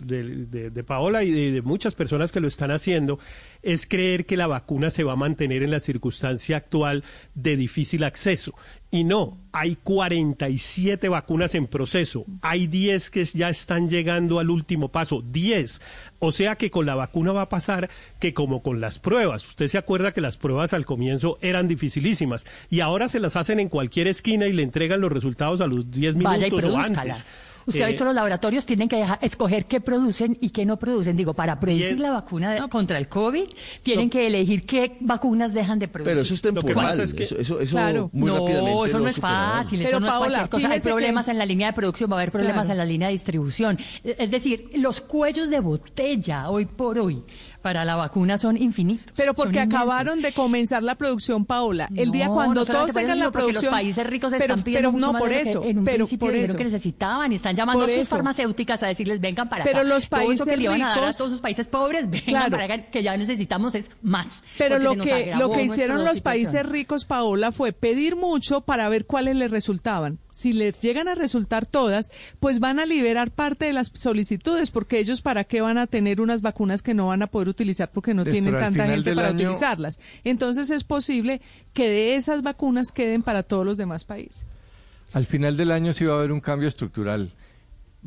de 0.70 0.82
Paola 0.84 1.24
y 1.24 1.30
de, 1.30 1.52
de 1.52 1.60
muchas 1.60 1.94
personas 1.94 2.32
que 2.32 2.40
lo 2.40 2.48
están 2.48 2.70
haciendo 2.70 3.18
es 3.62 3.86
creer 3.86 4.26
que 4.26 4.36
la 4.36 4.46
vacuna 4.46 4.90
se 4.90 5.04
va 5.04 5.12
a 5.12 5.16
mantener 5.16 5.62
en 5.62 5.70
la 5.70 5.80
circunstancia 5.80 6.56
actual 6.56 7.04
de 7.34 7.56
difícil 7.56 8.04
acceso. 8.04 8.54
Y 8.92 9.04
no, 9.04 9.38
hay 9.52 9.76
47 9.76 11.08
vacunas 11.08 11.54
en 11.54 11.68
proceso, 11.68 12.24
hay 12.42 12.66
10 12.66 13.10
que 13.10 13.24
ya 13.24 13.48
están 13.48 13.88
llegando 13.88 14.40
al 14.40 14.50
último 14.50 14.90
paso, 14.90 15.22
10. 15.22 15.80
O 16.18 16.32
sea 16.32 16.56
que 16.56 16.72
con 16.72 16.86
la 16.86 16.96
vacuna 16.96 17.30
va 17.30 17.42
a 17.42 17.48
pasar 17.48 17.88
que 18.18 18.34
como 18.34 18.64
con 18.64 18.80
las 18.80 18.98
pruebas, 18.98 19.46
usted 19.46 19.68
se 19.68 19.78
acuerda 19.78 20.12
que 20.12 20.20
las 20.20 20.36
pruebas 20.36 20.72
al 20.72 20.86
comienzo 20.86 21.38
eran 21.40 21.68
dificilísimas 21.68 22.46
y 22.68 22.80
ahora 22.80 23.08
se 23.08 23.20
las 23.20 23.36
hacen 23.36 23.60
en 23.60 23.68
cualquier 23.68 24.08
esquina 24.08 24.48
y 24.48 24.52
le 24.52 24.64
entregan 24.64 25.00
los 25.00 25.12
resultados 25.12 25.60
a 25.60 25.68
los 25.68 25.88
10 25.88 26.16
minutos 26.16 26.50
Vaya 26.50 26.66
y 26.66 26.70
o 26.70 26.78
antes. 26.78 27.26
Usted 27.66 27.82
ha 27.82 27.84
Eh, 27.84 27.88
visto 27.88 28.04
los 28.04 28.14
laboratorios 28.14 28.66
tienen 28.66 28.88
que 28.88 28.96
dejar- 28.96 29.18
escoger 29.22 29.66
qué 29.66 29.80
producen 29.80 30.36
y 30.40 30.50
qué 30.50 30.64
no 30.66 30.78
producen. 30.78 31.16
Digo, 31.16 31.34
para 31.34 31.58
producir 31.60 31.86
es- 31.86 32.00
la 32.00 32.10
vacuna 32.12 32.68
contra 32.68 32.98
el 32.98 33.08
COVID, 33.08 33.44
tienen 33.82 34.10
que 34.10 34.26
elegir 34.26 34.66
qué 34.66 34.96
vacunas 35.00 35.52
dejan 35.54 35.78
de 35.78 35.88
producir. 35.88 36.12
Pero 36.12 36.22
eso 36.24 36.34
es 36.34 36.42
temporal. 36.42 37.00
es 37.00 37.14
que- 37.14 37.22
eso, 37.24 37.36
eso, 37.38 37.60
eso 37.60 37.76
Claro. 37.76 38.10
muy 38.12 38.30
no, 38.30 38.38
rápidamente 38.38 38.84
eso 38.86 38.98
no 38.98 39.08
es 39.08 39.20
fácil, 39.20 39.78
Pero, 39.80 39.88
eso 39.90 40.00
no 40.00 40.06
es 40.06 40.12
Paola, 40.12 40.26
cualquier 40.38 40.48
cosa. 40.50 40.72
Hay 40.74 40.80
que- 40.80 40.88
problemas 40.88 41.28
en 41.28 41.38
la 41.38 41.46
línea 41.46 41.66
de 41.68 41.72
producción, 41.74 42.10
va 42.10 42.16
a 42.16 42.18
haber 42.20 42.32
problemas 42.32 42.66
Claro. 42.66 42.72
en 42.72 42.78
la 42.78 42.84
línea 42.84 43.08
de 43.08 43.12
distribución. 43.12 43.78
Es 44.04 44.30
decir, 44.30 44.64
los 44.76 45.00
cuellos 45.00 45.50
de 45.50 45.60
botella 45.60 46.48
hoy 46.50 46.64
por 46.66 46.98
hoy 46.98 47.22
para 47.62 47.84
la 47.84 47.94
vacuna 47.96 48.38
son 48.38 48.56
infinitos. 48.56 49.12
Pero 49.16 49.34
porque 49.34 49.60
acabaron 49.60 50.22
de 50.22 50.32
comenzar 50.32 50.82
la 50.82 50.94
producción, 50.94 51.44
Paola. 51.44 51.88
El 51.94 52.10
día 52.10 52.28
cuando 52.28 52.60
no 52.60 52.66
todos 52.66 52.92
tengan 52.92 53.18
la 53.18 53.30
producción. 53.30 53.64
los 53.66 53.72
países 53.74 54.06
ricos 54.06 54.30
pero, 54.32 54.44
están 54.54 54.62
pidiendo 54.64 54.88
pero 54.88 54.92
mucho 54.92 55.06
no 55.06 55.12
más 55.12 55.20
por 55.22 55.32
eso. 55.32 55.62
en 55.64 55.78
un 55.80 55.84
pero 55.84 55.96
principio 55.98 56.26
por 56.28 56.34
eso. 56.36 56.56
que 56.56 56.64
necesitaban 56.64 57.32
y 57.32 57.34
están 57.34 57.49
llamando 57.54 57.84
Por 57.84 57.90
a 57.90 57.94
sus 57.96 58.08
farmacéuticas 58.08 58.82
a 58.82 58.86
decirles 58.88 59.20
vengan 59.20 59.48
para 59.48 59.64
Pero 59.64 59.78
acá. 59.80 59.88
los 59.88 60.08
Todo 60.08 60.20
eso 60.20 60.26
países 60.26 60.46
que 60.46 60.56
le 60.56 60.62
iban 60.64 60.82
a 60.82 60.88
dar 60.88 60.98
a 60.98 61.00
ricos- 61.06 61.16
todos 61.18 61.30
sus 61.32 61.40
países 61.40 61.66
pobres, 61.66 62.10
vengan 62.10 62.24
Claro. 62.26 62.50
para 62.50 62.64
acá, 62.64 62.82
que 62.90 63.02
ya 63.02 63.16
necesitamos 63.16 63.74
es 63.74 63.90
más. 64.02 64.42
Pero 64.58 64.78
lo 64.78 64.94
que, 64.96 65.32
lo 65.38 65.50
que 65.50 65.62
hicieron 65.64 66.04
los 66.04 66.14
situación. 66.16 66.22
países 66.22 66.66
ricos, 66.66 67.04
Paola, 67.04 67.52
fue 67.52 67.72
pedir 67.72 68.16
mucho 68.16 68.60
para 68.62 68.88
ver 68.88 69.06
cuáles 69.06 69.36
les 69.36 69.50
resultaban. 69.50 70.18
Si 70.32 70.52
les 70.52 70.78
llegan 70.80 71.08
a 71.08 71.14
resultar 71.16 71.66
todas, 71.66 72.10
pues 72.38 72.60
van 72.60 72.78
a 72.78 72.86
liberar 72.86 73.30
parte 73.32 73.64
de 73.66 73.72
las 73.72 73.90
solicitudes, 73.94 74.70
porque 74.70 74.98
ellos 75.00 75.20
para 75.22 75.44
qué 75.44 75.60
van 75.60 75.76
a 75.76 75.86
tener 75.86 76.20
unas 76.20 76.40
vacunas 76.40 76.82
que 76.82 76.94
no 76.94 77.08
van 77.08 77.22
a 77.22 77.26
poder 77.26 77.48
utilizar 77.48 77.90
porque 77.90 78.14
no 78.14 78.24
tienen 78.24 78.56
tanta 78.58 78.86
gente 78.86 79.14
para 79.14 79.28
año- 79.28 79.34
utilizarlas. 79.34 79.98
Entonces 80.24 80.70
es 80.70 80.84
posible 80.84 81.40
que 81.72 81.88
de 81.90 82.14
esas 82.14 82.42
vacunas 82.42 82.92
queden 82.92 83.22
para 83.22 83.42
todos 83.42 83.66
los 83.66 83.76
demás 83.76 84.04
países. 84.04 84.46
Al 85.12 85.26
final 85.26 85.56
del 85.56 85.72
año 85.72 85.92
sí 85.92 86.04
va 86.04 86.14
a 86.14 86.18
haber 86.18 86.30
un 86.30 86.40
cambio 86.40 86.68
estructural. 86.68 87.32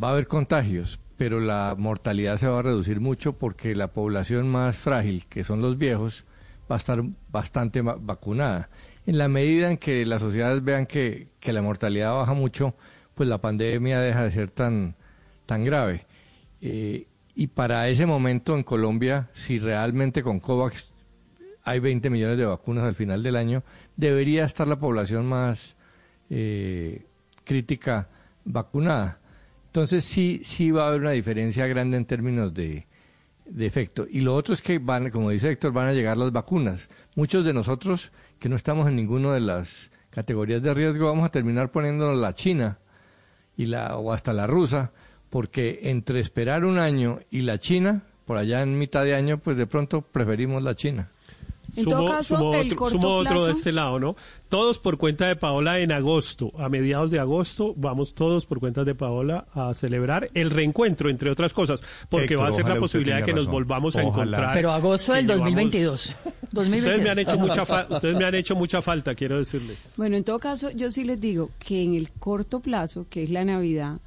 Va 0.02 0.10
a 0.10 0.12
haber 0.12 0.28
contagios, 0.28 1.00
pero 1.18 1.40
la 1.40 1.76
mortalidad 1.78 2.38
se 2.38 2.48
va 2.48 2.60
a 2.60 2.64
reducir 2.64 3.00
mucho 3.00 3.34
porque 3.34 3.76
la 3.76 3.94
población 3.94 4.50
más 4.50 4.78
frágil, 4.78 5.26
que 5.28 5.44
son 5.44 5.62
los 5.62 5.78
viejos, 5.78 6.26
va 6.70 6.76
a 6.76 6.78
estar 6.78 7.04
bastante 7.32 7.82
vacunada. 7.82 8.70
En 9.06 9.18
la 9.18 9.28
medida 9.28 9.70
en 9.70 9.78
que 9.78 10.06
las 10.06 10.22
sociedades 10.22 10.64
vean 10.64 10.86
que, 10.86 11.28
que 11.40 11.54
la 11.54 11.62
mortalidad 11.62 12.14
baja 12.14 12.34
mucho, 12.34 12.74
pues 13.14 13.30
la 13.30 13.40
pandemia 13.40 14.00
deja 14.00 14.24
de 14.24 14.32
ser 14.32 14.50
tan, 14.50 14.96
tan 15.46 15.64
grave. 15.64 16.06
Eh, 16.62 17.08
y 17.36 17.48
para 17.48 17.88
ese 17.90 18.06
momento 18.06 18.56
en 18.56 18.64
Colombia, 18.64 19.30
si 19.34 19.60
realmente 19.60 20.24
con 20.24 20.40
COVAX 20.40 20.92
hay 21.64 21.80
20 21.80 22.10
millones 22.10 22.38
de 22.38 22.46
vacunas 22.46 22.84
al 22.84 22.96
final 22.96 23.24
del 23.24 23.36
año, 23.36 23.64
debería 23.96 24.46
estar 24.46 24.68
la 24.68 24.80
población 24.80 25.26
más 25.26 25.76
eh, 26.30 27.06
crítica 27.44 28.10
vacunada. 28.46 29.20
Entonces 29.74 30.06
sí, 30.06 30.40
sí 30.44 30.70
va 30.70 30.84
a 30.84 30.90
haber 30.90 31.02
una 31.02 31.10
diferencia 31.10 31.66
grande 31.66 31.98
en 31.98 32.06
términos 32.06 32.54
de, 32.54 32.86
efecto. 33.58 34.06
Y 34.08 34.22
lo 34.22 34.36
otro 34.36 34.54
es 34.54 34.62
que 34.62 34.78
van, 34.78 35.10
como 35.10 35.32
dice 35.32 35.50
Héctor, 35.50 35.74
van 35.74 35.88
a 35.88 35.94
llegar 35.94 36.16
las 36.16 36.32
vacunas. 36.32 36.90
Muchos 37.16 37.44
de 37.44 37.56
nosotros 37.56 38.12
que 38.38 38.50
no 38.50 38.56
estamos 38.56 38.88
en 38.88 38.96
ninguna 38.96 39.34
de 39.34 39.40
las 39.40 39.90
categorías 40.12 40.62
de 40.62 40.76
riesgo 40.76 41.08
vamos 41.08 41.26
a 41.26 41.32
terminar 41.32 41.72
poniéndonos 41.72 42.20
la 42.20 42.36
china 42.36 42.78
y 43.58 43.66
la, 43.66 43.98
o 43.98 44.14
hasta 44.14 44.32
la 44.32 44.46
rusa, 44.46 44.92
porque 45.32 45.80
entre 45.82 46.20
esperar 46.20 46.66
un 46.66 46.78
año 46.78 47.22
y 47.32 47.42
la 47.42 47.60
china, 47.60 48.04
por 48.26 48.38
allá 48.38 48.62
en 48.62 48.78
mitad 48.78 49.04
de 49.04 49.16
año, 49.16 49.40
pues 49.40 49.58
de 49.58 49.66
pronto 49.66 50.04
preferimos 50.04 50.62
la 50.62 50.76
china. 50.76 51.10
En 51.76 51.86
todo 51.86 52.06
caso, 52.06 52.38
sumo 52.38 52.54
el 52.54 52.66
otro, 52.68 52.76
corto 52.78 52.92
sumo 52.96 53.16
otro 53.16 53.32
plazo- 53.34 53.46
de 53.48 53.52
este 53.54 53.72
lado, 53.72 54.00
¿no? 54.00 54.16
Todos 54.50 54.78
por 54.78 54.98
cuenta 54.98 55.28
de 55.28 55.36
Paola 55.36 55.80
en 55.80 55.92
agosto, 55.92 56.52
a 56.60 56.70
mediados 56.70 57.10
de 57.10 57.20
agosto, 57.20 57.74
vamos 57.76 58.14
todos 58.14 58.46
por 58.46 58.60
cuenta 58.60 58.84
de 58.84 58.94
Paola 58.94 59.48
a 59.56 59.74
celebrar 59.74 60.30
el 60.36 60.52
reencuentro, 60.52 61.10
entre 61.10 61.32
otras 61.32 61.52
cosas, 61.54 61.82
porque 62.10 62.26
Héctor, 62.36 62.44
va 62.44 62.48
a 62.50 62.52
ser 62.52 62.68
la 62.70 62.76
posibilidad 62.76 63.18
de 63.18 63.24
que 63.24 63.32
nos 63.34 63.46
razón. 63.46 63.54
volvamos 63.54 63.96
a 63.96 64.04
Ojalá. 64.04 64.24
encontrar. 64.24 64.54
Pero 64.54 64.72
agosto 64.72 65.14
del 65.14 65.26
llevamos- 65.26 65.46
2022. 65.46 66.16
2022. 66.52 66.80
Ustedes 66.86 67.04
me 67.04 67.10
han 67.10 67.20
hecho 67.20 67.40
mucha 67.40 67.66
fa- 67.66 67.88
ustedes 67.90 68.18
me 68.18 68.26
han 68.26 68.36
hecho 68.36 68.56
mucha 68.56 68.82
falta, 68.84 69.16
quiero 69.16 69.38
decirles. 69.40 69.94
Bueno, 69.98 70.16
en 70.18 70.24
todo 70.24 70.38
caso, 70.38 70.70
yo 70.70 70.92
sí 70.92 71.04
les 71.04 71.20
digo 71.20 71.50
que 71.58 71.82
en 71.84 71.96
el 71.96 72.12
corto 72.12 72.60
plazo, 72.60 73.08
que 73.10 73.24
es 73.24 73.32
la 73.32 73.44
Navidad, 73.46 73.98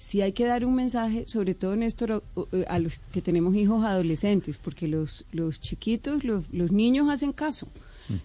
sí 0.00 0.22
hay 0.22 0.32
que 0.32 0.46
dar 0.46 0.64
un 0.64 0.74
mensaje, 0.74 1.24
sobre 1.28 1.54
todo, 1.54 1.76
Néstor, 1.76 2.10
a, 2.12 2.72
a 2.74 2.78
los 2.78 2.98
que 3.12 3.20
tenemos 3.20 3.54
hijos 3.54 3.84
adolescentes, 3.84 4.56
porque 4.56 4.88
los, 4.88 5.26
los 5.30 5.60
chiquitos, 5.60 6.24
los, 6.24 6.48
los 6.52 6.72
niños 6.72 7.08
hacen 7.10 7.32
caso. 7.32 7.68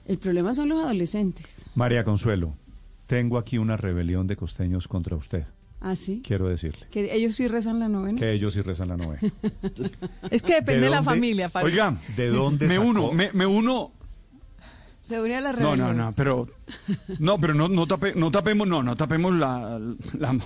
El 0.07 0.17
problema 0.17 0.55
son 0.55 0.69
los 0.69 0.79
adolescentes. 0.83 1.45
María 1.75 2.03
Consuelo, 2.05 2.55
tengo 3.07 3.37
aquí 3.37 3.57
una 3.59 3.75
rebelión 3.77 4.25
de 4.25 4.35
costeños 4.37 4.87
contra 4.87 5.15
usted. 5.17 5.43
¿Ah, 5.81 5.95
sí? 5.95 6.23
Quiero 6.25 6.47
decirle 6.47 6.87
Que 6.89 7.13
ellos 7.13 7.35
sí 7.35 7.47
rezan 7.47 7.79
la 7.79 7.87
novena. 7.89 8.17
que 8.17 8.31
ellos 8.31 8.53
sí 8.55 8.61
rezan 8.61 8.87
la 8.87 8.97
novena. 8.97 9.19
Es 10.31 10.41
que 10.41 10.55
depende 10.55 10.85
de, 10.85 10.89
la 10.89 11.03
familia. 11.03 11.49
parece. 11.49 11.73
Oiga, 11.73 11.99
¿De 12.15 12.29
dónde 12.29 12.67
me 12.67 12.75
sacó? 12.75 12.87
uno, 12.87 13.11
me, 13.11 13.31
me 13.33 13.45
uno. 13.45 13.91
Se 15.07 15.21
une 15.21 15.35
a 15.35 15.41
la 15.41 15.51
No, 15.53 15.57
rebelión. 15.75 15.95
no, 15.97 16.05
no, 16.05 16.11
pero 16.15 16.47
no, 17.19 17.37
pero 17.39 17.53
no, 17.53 17.67
no, 17.69 17.85
tape- 17.87 18.15
no 18.15 18.31
tapemos, 18.31 18.67
no, 18.67 18.81
no 18.81 18.97
tapemos 18.97 19.35
la, 19.35 19.79
la- 20.17 20.39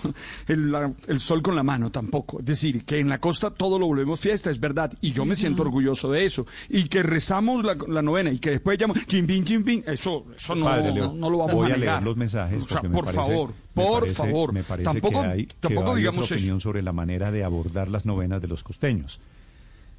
el, 0.48 0.70
la- 0.72 0.92
el 1.08 1.20
sol 1.22 1.42
con 1.42 1.56
la 1.56 1.64
mano 1.64 1.90
tampoco. 1.92 2.40
Es 2.40 2.46
decir, 2.46 2.84
que 2.84 3.00
en 3.00 3.08
la 3.08 3.20
costa 3.20 3.52
todo 3.52 3.80
lo 3.80 3.88
volvemos 3.88 4.20
fiesta, 4.20 4.52
es 4.52 4.60
verdad, 4.60 4.92
y 5.00 5.14
yo 5.14 5.24
me 5.24 5.36
siento 5.38 5.62
orgulloso 5.62 6.12
de 6.12 6.26
eso. 6.26 6.46
Y 6.68 6.84
que 6.90 7.04
rezamos 7.04 7.64
la, 7.64 7.78
la 7.88 8.02
novena 8.02 8.32
y 8.32 8.40
que 8.40 8.50
después 8.52 8.78
llamamos 8.78 9.06
Kimpin, 9.06 9.46
Kimpin, 9.46 9.84
eso, 9.88 10.26
eso 10.36 10.56
no, 10.56 10.66
Padre 10.66 10.92
Leo, 10.92 11.14
no 11.14 11.30
lo 11.30 11.38
vamos 11.38 11.54
voy 11.56 11.72
a 11.72 11.78
negar. 11.78 11.96
leer 11.96 12.04
los 12.04 12.18
mensajes 12.18 12.62
O 12.64 12.68
sea, 12.68 12.82
porque 12.82 12.90
me 12.90 12.96
por 12.96 13.06
parece- 13.06 13.22
favor, 13.24 13.54
por 13.74 14.00
parece- 14.02 14.16
favor. 14.16 14.54
me 14.54 14.64
parece 14.64 14.84
tampoco, 14.84 15.22
que 15.22 15.28
hay, 15.28 15.46
que 15.46 15.56
tampoco 15.62 15.92
hay 15.92 15.98
digamos 16.00 16.26
otra 16.26 16.36
eso. 16.36 16.44
opinión 16.44 16.60
sobre 16.60 16.82
la 16.82 16.92
manera 16.92 17.32
de 17.32 17.46
abordar 17.46 17.90
las 17.90 18.06
novenas 18.06 18.42
de 18.42 18.48
los 18.50 18.64
costeños. 18.64 19.22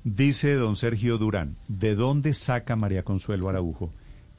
Dice 0.04 0.54
don 0.54 0.76
Sergio 0.76 1.16
Durán, 1.18 1.56
¿de 1.68 1.94
dónde 1.94 2.34
saca 2.34 2.76
María 2.76 3.02
Consuelo 3.04 3.48
Araujo 3.48 3.90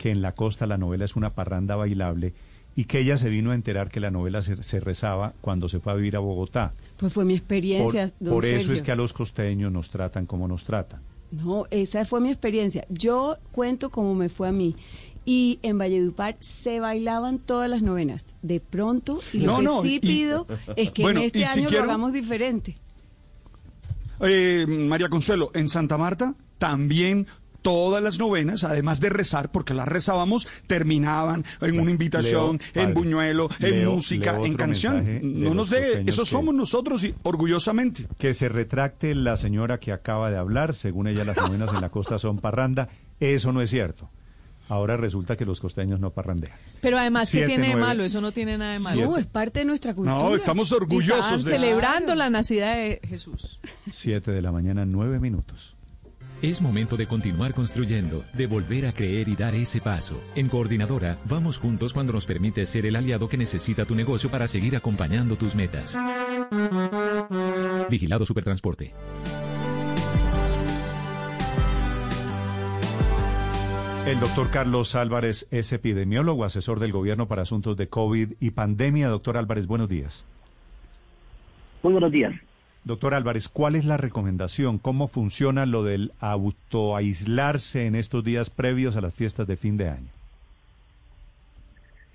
que 0.01 0.09
en 0.11 0.21
la 0.21 0.33
costa 0.33 0.65
la 0.65 0.77
novela 0.77 1.05
es 1.05 1.15
una 1.15 1.29
parranda 1.29 1.75
bailable 1.75 2.33
y 2.75 2.85
que 2.85 2.99
ella 2.99 3.17
se 3.17 3.29
vino 3.29 3.51
a 3.51 3.55
enterar 3.55 3.89
que 3.89 3.99
la 3.99 4.09
novela 4.11 4.41
se, 4.41 4.63
se 4.63 4.79
rezaba 4.79 5.33
cuando 5.41 5.69
se 5.69 5.79
fue 5.79 5.91
a 5.93 5.95
vivir 5.95 6.15
a 6.15 6.19
Bogotá? 6.19 6.71
Pues 6.97 7.13
fue 7.13 7.23
mi 7.25 7.33
Por, 7.33 7.37
experiencia, 7.39 8.11
don 8.19 8.33
por 8.33 8.45
eso 8.45 8.73
es 8.73 8.81
que 8.81 8.91
a 8.91 8.95
los 8.95 9.13
costeños 9.13 9.71
nos 9.71 9.89
tratan 9.89 10.25
como 10.25 10.47
nos 10.47 10.63
tratan. 10.63 11.01
No, 11.31 11.65
esa 11.69 12.03
fue 12.05 12.19
mi 12.19 12.29
experiencia. 12.29 12.85
Yo 12.89 13.37
cuento 13.51 13.89
cómo 13.89 14.15
me 14.15 14.27
fue 14.29 14.47
a 14.49 14.51
mí. 14.51 14.75
Y 15.23 15.59
en 15.61 15.77
Valledupar 15.77 16.35
se 16.39 16.79
bailaban 16.79 17.37
todas 17.39 17.69
las 17.69 17.81
novenas. 17.83 18.35
De 18.41 18.59
pronto, 18.59 19.19
y 19.31 19.39
lo 19.41 19.51
No, 19.53 19.57
que 19.59 19.63
no, 19.63 19.81
sí 19.83 19.95
y- 19.95 19.99
pido 19.99 20.47
es 20.75 20.91
que 20.91 21.03
Bueno, 21.03 21.19
en 21.19 21.27
este 21.27 21.39
si 21.45 21.59
año 21.59 21.69
quiero- 21.69 21.85
lo 21.85 21.91
hagamos 21.91 22.11
diferente. 22.13 22.75
Eh, 24.21 24.65
María 24.67 25.09
Consuelo, 25.09 25.51
en 25.53 25.67
Santa 25.69 25.97
Marta 25.97 26.35
también 26.57 27.25
todas 27.61 28.01
las 28.03 28.19
novenas, 28.19 28.63
además 28.63 28.99
de 28.99 29.09
rezar, 29.09 29.51
porque 29.51 29.73
las 29.73 29.87
rezábamos, 29.87 30.47
terminaban 30.67 31.43
en 31.61 31.79
una 31.79 31.91
invitación, 31.91 32.59
Leo, 32.73 32.83
en 32.87 32.93
buñuelo, 32.93 33.49
en 33.59 33.71
leo- 33.71 33.93
música, 33.93 34.33
leo 34.33 34.45
en 34.45 34.55
canción. 34.55 35.19
No 35.43 35.53
nos 35.53 35.69
dé, 35.69 36.03
eso 36.07 36.23
que- 36.23 36.29
somos 36.29 36.55
nosotros 36.55 37.03
y 37.03 37.13
orgullosamente. 37.23 38.07
Que 38.17 38.33
se 38.33 38.49
retracte 38.49 39.13
la 39.15 39.37
señora 39.37 39.79
que 39.79 39.91
acaba 39.91 40.29
de 40.31 40.37
hablar, 40.37 40.73
según 40.75 41.07
ella 41.07 41.23
las 41.23 41.37
novenas 41.37 41.71
en 41.73 41.81
la 41.81 41.89
costa 41.89 42.17
son 42.17 42.39
parranda, 42.39 42.89
eso 43.19 43.51
no 43.51 43.61
es 43.61 43.69
cierto. 43.69 44.09
Ahora 44.69 44.95
resulta 44.95 45.35
que 45.35 45.43
los 45.45 45.59
costeños 45.59 45.99
no 45.99 46.11
parrandean. 46.11 46.53
Pero 46.79 46.97
además, 46.97 47.29
¿qué 47.29 47.39
Siete, 47.39 47.47
tiene 47.47 47.69
de 47.69 47.75
malo? 47.75 48.03
Eso 48.05 48.21
no 48.21 48.31
tiene 48.31 48.57
nada 48.57 48.71
de 48.73 48.79
malo. 48.79 49.01
No, 49.03 49.17
es 49.17 49.25
parte 49.25 49.59
de 49.59 49.65
nuestra 49.65 49.93
cultura. 49.93 50.17
No, 50.17 50.33
estamos 50.33 50.71
orgullosos 50.71 51.25
Están 51.25 51.43
de 51.43 51.51
celebrando 51.51 52.15
la 52.15 52.29
nacida 52.29 52.75
de 52.75 53.01
Jesús. 53.07 53.59
Siete 53.91 54.31
de 54.31 54.41
la 54.41 54.53
mañana, 54.53 54.85
nueve 54.85 55.19
minutos. 55.19 55.75
Es 56.41 56.59
momento 56.59 56.97
de 56.97 57.05
continuar 57.05 57.53
construyendo, 57.53 58.23
de 58.33 58.47
volver 58.47 58.87
a 58.87 58.93
creer 58.93 59.27
y 59.29 59.35
dar 59.35 59.53
ese 59.53 59.79
paso. 59.79 60.19
En 60.33 60.49
Coordinadora, 60.49 61.19
vamos 61.25 61.59
juntos 61.59 61.93
cuando 61.93 62.13
nos 62.13 62.25
permite 62.25 62.65
ser 62.65 62.87
el 62.87 62.95
aliado 62.95 63.29
que 63.29 63.37
necesita 63.37 63.85
tu 63.85 63.93
negocio 63.93 64.31
para 64.31 64.47
seguir 64.47 64.75
acompañando 64.75 65.35
tus 65.35 65.53
metas. 65.53 65.95
Vigilado 67.91 68.25
Supertransporte. 68.25 68.91
El 74.07 74.19
doctor 74.19 74.49
Carlos 74.49 74.95
Álvarez 74.95 75.47
es 75.51 75.71
epidemiólogo, 75.71 76.43
asesor 76.43 76.79
del 76.79 76.91
gobierno 76.91 77.27
para 77.27 77.43
asuntos 77.43 77.77
de 77.77 77.87
COVID 77.87 78.33
y 78.39 78.49
pandemia. 78.49 79.09
Doctor 79.09 79.37
Álvarez, 79.37 79.67
buenos 79.67 79.89
días. 79.89 80.25
Muy 81.83 81.91
buenos 81.93 82.11
días. 82.11 82.33
Doctor 82.83 83.13
Álvarez, 83.13 83.47
¿cuál 83.47 83.75
es 83.75 83.85
la 83.85 83.97
recomendación? 83.97 84.79
¿Cómo 84.79 85.07
funciona 85.07 85.67
lo 85.67 85.83
del 85.83 86.11
autoaislarse 86.19 87.85
en 87.85 87.95
estos 87.95 88.23
días 88.23 88.49
previos 88.49 88.97
a 88.97 89.01
las 89.01 89.13
fiestas 89.13 89.47
de 89.47 89.55
fin 89.55 89.77
de 89.77 89.89
año? 89.89 90.07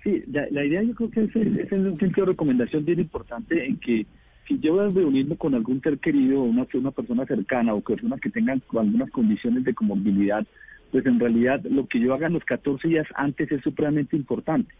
Sí, 0.03 0.23
la, 0.31 0.63
idea 0.65 0.83
yo 0.83 0.93
creo 0.93 1.09
que 1.09 1.23
es, 1.23 1.35
es, 1.35 1.71
un 1.71 1.97
sentido 1.97 2.25
de 2.25 2.31
recomendación 2.31 2.83
bien 2.83 2.99
importante 2.99 3.65
en 3.65 3.77
que 3.77 4.05
si 4.47 4.59
yo 4.59 4.75
voy 4.75 4.85
a 4.85 4.89
reunirme 4.89 5.35
con 5.37 5.55
algún 5.55 5.81
ser 5.81 5.99
querido, 5.99 6.41
una, 6.41 6.67
una 6.73 6.91
persona 6.91 7.25
cercana 7.25 7.73
o 7.73 7.81
personas 7.81 8.19
que 8.19 8.29
tengan 8.29 8.61
algunas 8.77 9.09
condiciones 9.11 9.63
de 9.63 9.73
comorbilidad, 9.73 10.45
pues 10.91 11.05
en 11.05 11.19
realidad 11.19 11.61
lo 11.63 11.87
que 11.87 11.99
yo 11.99 12.13
haga 12.13 12.29
los 12.29 12.43
14 12.45 12.87
días 12.87 13.07
antes 13.15 13.51
es 13.51 13.61
supremamente 13.61 14.15
importante, 14.15 14.73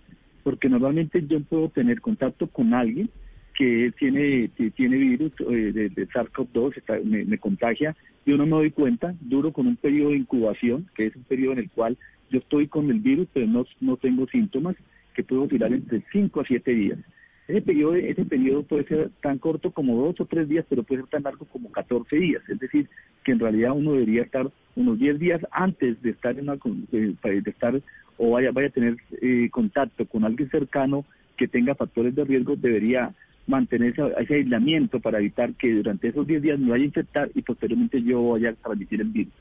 porque 0.44 0.70
normalmente 0.70 1.26
yo 1.28 1.42
puedo 1.42 1.70
tener 1.70 2.02
contacto 2.02 2.48
con 2.48 2.74
alguien 2.74 3.10
que 3.58 3.92
tiene, 3.98 4.50
tiene 4.76 4.98
virus 4.98 5.32
eh, 5.50 5.72
de, 5.74 6.08
SARS-CoV-2, 6.10 7.04
me, 7.04 7.38
contagia, 7.40 7.96
yo 8.24 8.38
no 8.38 8.46
me 8.46 8.52
doy 8.52 8.70
cuenta, 8.70 9.16
duro 9.20 9.52
con 9.52 9.66
un 9.66 9.76
periodo 9.76 10.12
de 10.12 10.18
incubación, 10.18 10.88
que 10.96 11.08
es 11.08 11.16
un 11.16 11.24
periodo 11.24 11.54
en 11.54 11.60
el 11.60 11.70
cual 11.72 11.98
yo 12.30 12.38
estoy 12.38 12.68
con 12.68 12.92
el 12.92 13.00
virus, 13.00 13.28
pero 13.34 13.48
no, 13.48 13.66
no 13.82 13.98
tengo 13.98 14.28
síntomas, 14.28 14.76
que 15.16 15.24
puedo 15.24 15.48
durar 15.48 15.74
entre 15.74 16.04
5 16.12 16.40
a 16.40 16.46
7 16.46 16.72
días. 16.72 17.00
Ese 17.48 17.62
periodo, 17.62 17.96
ese 17.96 18.26
periodo 18.26 18.62
puede 18.62 18.84
ser 18.84 19.10
tan 19.22 19.40
corto 19.40 19.72
como 19.72 19.98
dos 20.06 20.20
o 20.20 20.26
tres 20.26 20.48
días, 20.48 20.66
pero 20.70 20.84
puede 20.84 21.02
ser 21.02 21.10
tan 21.10 21.24
largo 21.24 21.46
como 21.46 21.72
14 21.72 22.16
días. 22.16 22.44
Es 22.48 22.60
decir, 22.60 22.88
que 23.24 23.32
en 23.32 23.40
realidad 23.40 23.72
uno 23.72 23.94
debería 23.94 24.22
estar 24.22 24.52
unos 24.76 25.00
10 25.00 25.18
días 25.18 25.42
antes 25.50 26.00
de 26.04 26.12
estar 26.12 26.38
en 26.38 26.50
una, 26.50 26.60
de, 26.92 27.50
estar 27.50 27.82
o 28.18 28.32
vaya, 28.32 28.52
vaya 28.52 28.68
a 28.68 28.72
tener 28.72 28.98
eh, 29.22 29.50
contacto 29.50 30.06
con 30.06 30.26
alguien 30.26 30.50
cercano 30.52 31.06
que 31.38 31.48
tenga 31.48 31.74
factores 31.74 32.14
de 32.16 32.26
riesgo, 32.26 32.56
debería 32.56 33.16
mantener 33.48 33.94
ese, 33.94 34.34
aislamiento 34.34 35.00
para 35.00 35.20
evitar 35.20 35.54
que 35.54 35.74
durante 35.74 36.10
esos 36.10 36.28
10 36.28 36.42
días 36.42 36.60
me 36.60 36.70
vaya 36.70 36.84
a 36.84 36.88
infectar 36.88 37.32
y 37.34 37.42
posteriormente 37.42 38.02
yo 38.04 38.30
vaya 38.30 38.50
a 38.50 38.54
transmitir 38.54 39.02
el 39.02 39.08
virus. 39.08 39.34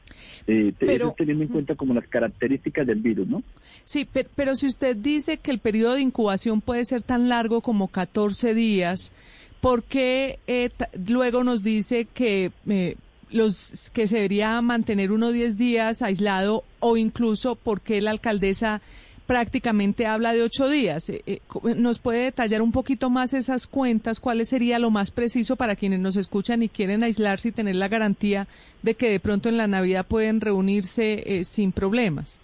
Eh, 0.46 0.72
pero, 0.78 1.14
teniendo 1.16 1.44
en 1.44 1.50
cuenta 1.50 1.74
como 1.74 1.92
las 1.92 2.06
características 2.06 2.86
del 2.86 3.00
virus, 3.00 3.26
¿no? 3.26 3.42
Sí, 3.84 4.08
pero, 4.34 4.54
si 4.54 4.66
usted 4.66 4.96
dice 4.96 5.38
que 5.38 5.50
el 5.50 5.58
periodo 5.58 5.94
de 5.94 6.02
incubación 6.02 6.60
puede 6.60 6.84
ser 6.84 7.02
tan 7.02 7.28
largo 7.28 7.60
como 7.60 7.88
14 7.88 8.54
días, 8.54 9.12
¿por 9.60 9.82
qué 9.82 10.38
eh, 10.46 10.70
luego 11.06 11.44
nos 11.44 11.62
dice 11.62 12.06
que... 12.12 12.52
Eh, 12.68 12.96
los 13.28 13.90
que 13.92 14.06
se 14.06 14.16
debería 14.16 14.62
mantener 14.62 15.10
unos 15.10 15.32
10 15.32 15.58
días 15.58 16.00
aislado 16.00 16.62
o 16.78 16.96
incluso 16.96 17.56
por 17.56 17.80
qué 17.80 18.00
la 18.00 18.12
alcaldesa 18.12 18.80
prácticamente 19.26 20.06
habla 20.06 20.32
de 20.32 20.42
ocho 20.42 20.68
días. 20.68 21.08
Eh, 21.10 21.22
eh, 21.26 21.40
¿Nos 21.76 21.98
puede 21.98 22.24
detallar 22.24 22.62
un 22.62 22.72
poquito 22.72 23.10
más 23.10 23.34
esas 23.34 23.66
cuentas? 23.66 24.20
¿Cuál 24.20 24.44
sería 24.46 24.78
lo 24.78 24.90
más 24.90 25.10
preciso 25.10 25.56
para 25.56 25.76
quienes 25.76 26.00
nos 26.00 26.16
escuchan 26.16 26.62
y 26.62 26.68
quieren 26.68 27.02
aislarse 27.02 27.48
y 27.48 27.52
tener 27.52 27.76
la 27.76 27.88
garantía 27.88 28.46
de 28.82 28.94
que 28.94 29.10
de 29.10 29.20
pronto 29.20 29.48
en 29.48 29.56
la 29.56 29.66
Navidad 29.66 30.06
pueden 30.06 30.40
reunirse 30.40 31.22
eh, 31.26 31.44
sin 31.44 31.72
problemas? 31.72 32.40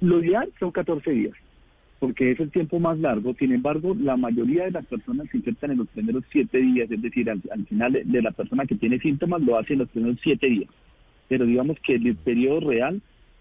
Lo 0.00 0.22
ideal 0.22 0.50
son 0.58 0.72
14 0.72 1.10
días, 1.12 1.34
porque 2.00 2.32
es 2.32 2.40
el 2.40 2.50
tiempo 2.50 2.80
más 2.80 2.98
largo. 2.98 3.34
Sin 3.34 3.52
embargo, 3.52 3.94
la 3.94 4.16
mayoría 4.16 4.64
de 4.64 4.72
las 4.72 4.86
personas 4.86 5.28
se 5.30 5.36
infectan 5.36 5.72
en 5.72 5.78
los 5.78 5.88
primeros 5.88 6.24
siete 6.32 6.58
días, 6.58 6.90
es 6.90 7.00
decir, 7.00 7.30
al, 7.30 7.40
final 7.66 8.00
de 8.04 8.22
la 8.22 8.32
persona 8.32 8.66
que 8.66 8.74
tiene 8.74 8.98
síntomas 8.98 9.42
lo 9.42 9.58
hace 9.58 9.74
en 9.74 9.80
los 9.80 9.88
primeros 9.90 10.18
siete 10.22 10.48
días. 10.48 10.70
Pero 11.28 11.46
digamos 11.46 11.78
que 11.80 11.94
el 11.94 12.16
periodo 12.16 12.68
real 12.68 13.00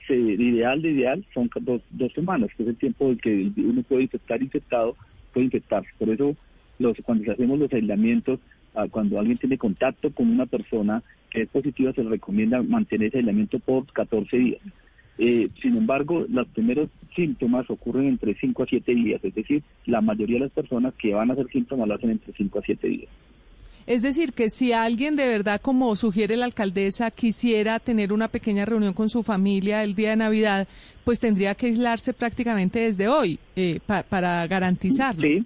ideal 0.10 0.82
de 0.82 0.92
ideal 0.92 1.26
son 1.34 1.50
dos, 1.62 1.82
dos 1.92 2.12
semanas, 2.14 2.50
que 2.56 2.64
es 2.64 2.70
el 2.70 2.76
tiempo 2.76 3.10
en 3.10 3.18
que 3.18 3.52
uno 3.58 3.84
puede 3.84 4.10
estar 4.12 4.42
infectado, 4.42 4.96
puede 5.34 5.46
infectarse. 5.46 5.90
Por 5.98 6.10
eso 6.10 6.36
los, 6.80 6.98
cuando 7.04 7.32
hacemos 7.32 7.60
los 7.60 7.72
aislamientos, 7.72 8.40
ah, 8.76 8.88
cuando 8.90 9.20
alguien 9.20 9.38
tiene 9.38 9.58
contacto 9.58 10.12
con 10.12 10.30
una 10.30 10.46
persona 10.46 11.04
que 11.30 11.44
es 11.44 11.50
positiva, 11.50 11.94
se 11.94 12.04
recomienda 12.04 12.62
mantener 12.62 13.08
ese 13.08 13.20
aislamiento 13.20 13.60
por 13.60 13.86
14 13.94 14.38
días. 14.38 14.62
Eh, 15.18 15.50
sin 15.62 15.78
embargo, 15.78 16.26
los 16.30 16.48
primeros 16.48 16.90
síntomas 17.16 17.70
ocurren 17.70 18.08
entre 18.08 18.34
5 18.36 18.64
a 18.64 18.66
7 18.66 18.96
días, 18.96 19.24
es 19.24 19.36
decir, 19.36 19.62
la 19.86 20.02
mayoría 20.02 20.38
de 20.38 20.46
las 20.46 20.52
personas 20.52 20.94
que 20.96 21.14
van 21.14 21.30
a 21.30 21.34
hacer 21.34 21.48
síntomas 21.50 21.88
lo 21.88 21.96
hacen 21.96 22.12
entre 22.12 22.34
5 22.34 22.60
a 22.60 22.62
7 22.64 22.88
días. 22.88 23.10
Es 23.92 24.02
decir, 24.02 24.32
que 24.32 24.48
si 24.48 24.72
alguien 24.72 25.18
de 25.18 25.28
verdad, 25.28 25.60
como 25.60 25.98
sugiere 25.98 26.38
la 26.38 26.46
alcaldesa, 26.46 27.12
quisiera 27.12 27.78
tener 27.78 28.14
una 28.14 28.30
pequeña 28.30 28.64
reunión 28.64 28.94
con 28.94 29.10
su 29.10 29.22
familia 29.22 29.84
el 29.84 29.96
día 29.96 30.12
de 30.12 30.16
Navidad, 30.16 30.66
pues 31.04 31.20
tendría 31.20 31.56
que 31.56 31.66
aislarse 31.66 32.14
prácticamente 32.14 32.80
desde 32.80 33.10
hoy 33.10 33.38
eh, 33.58 33.82
para 33.86 34.48
garantizarlo. 34.48 35.24
Sí, 35.24 35.46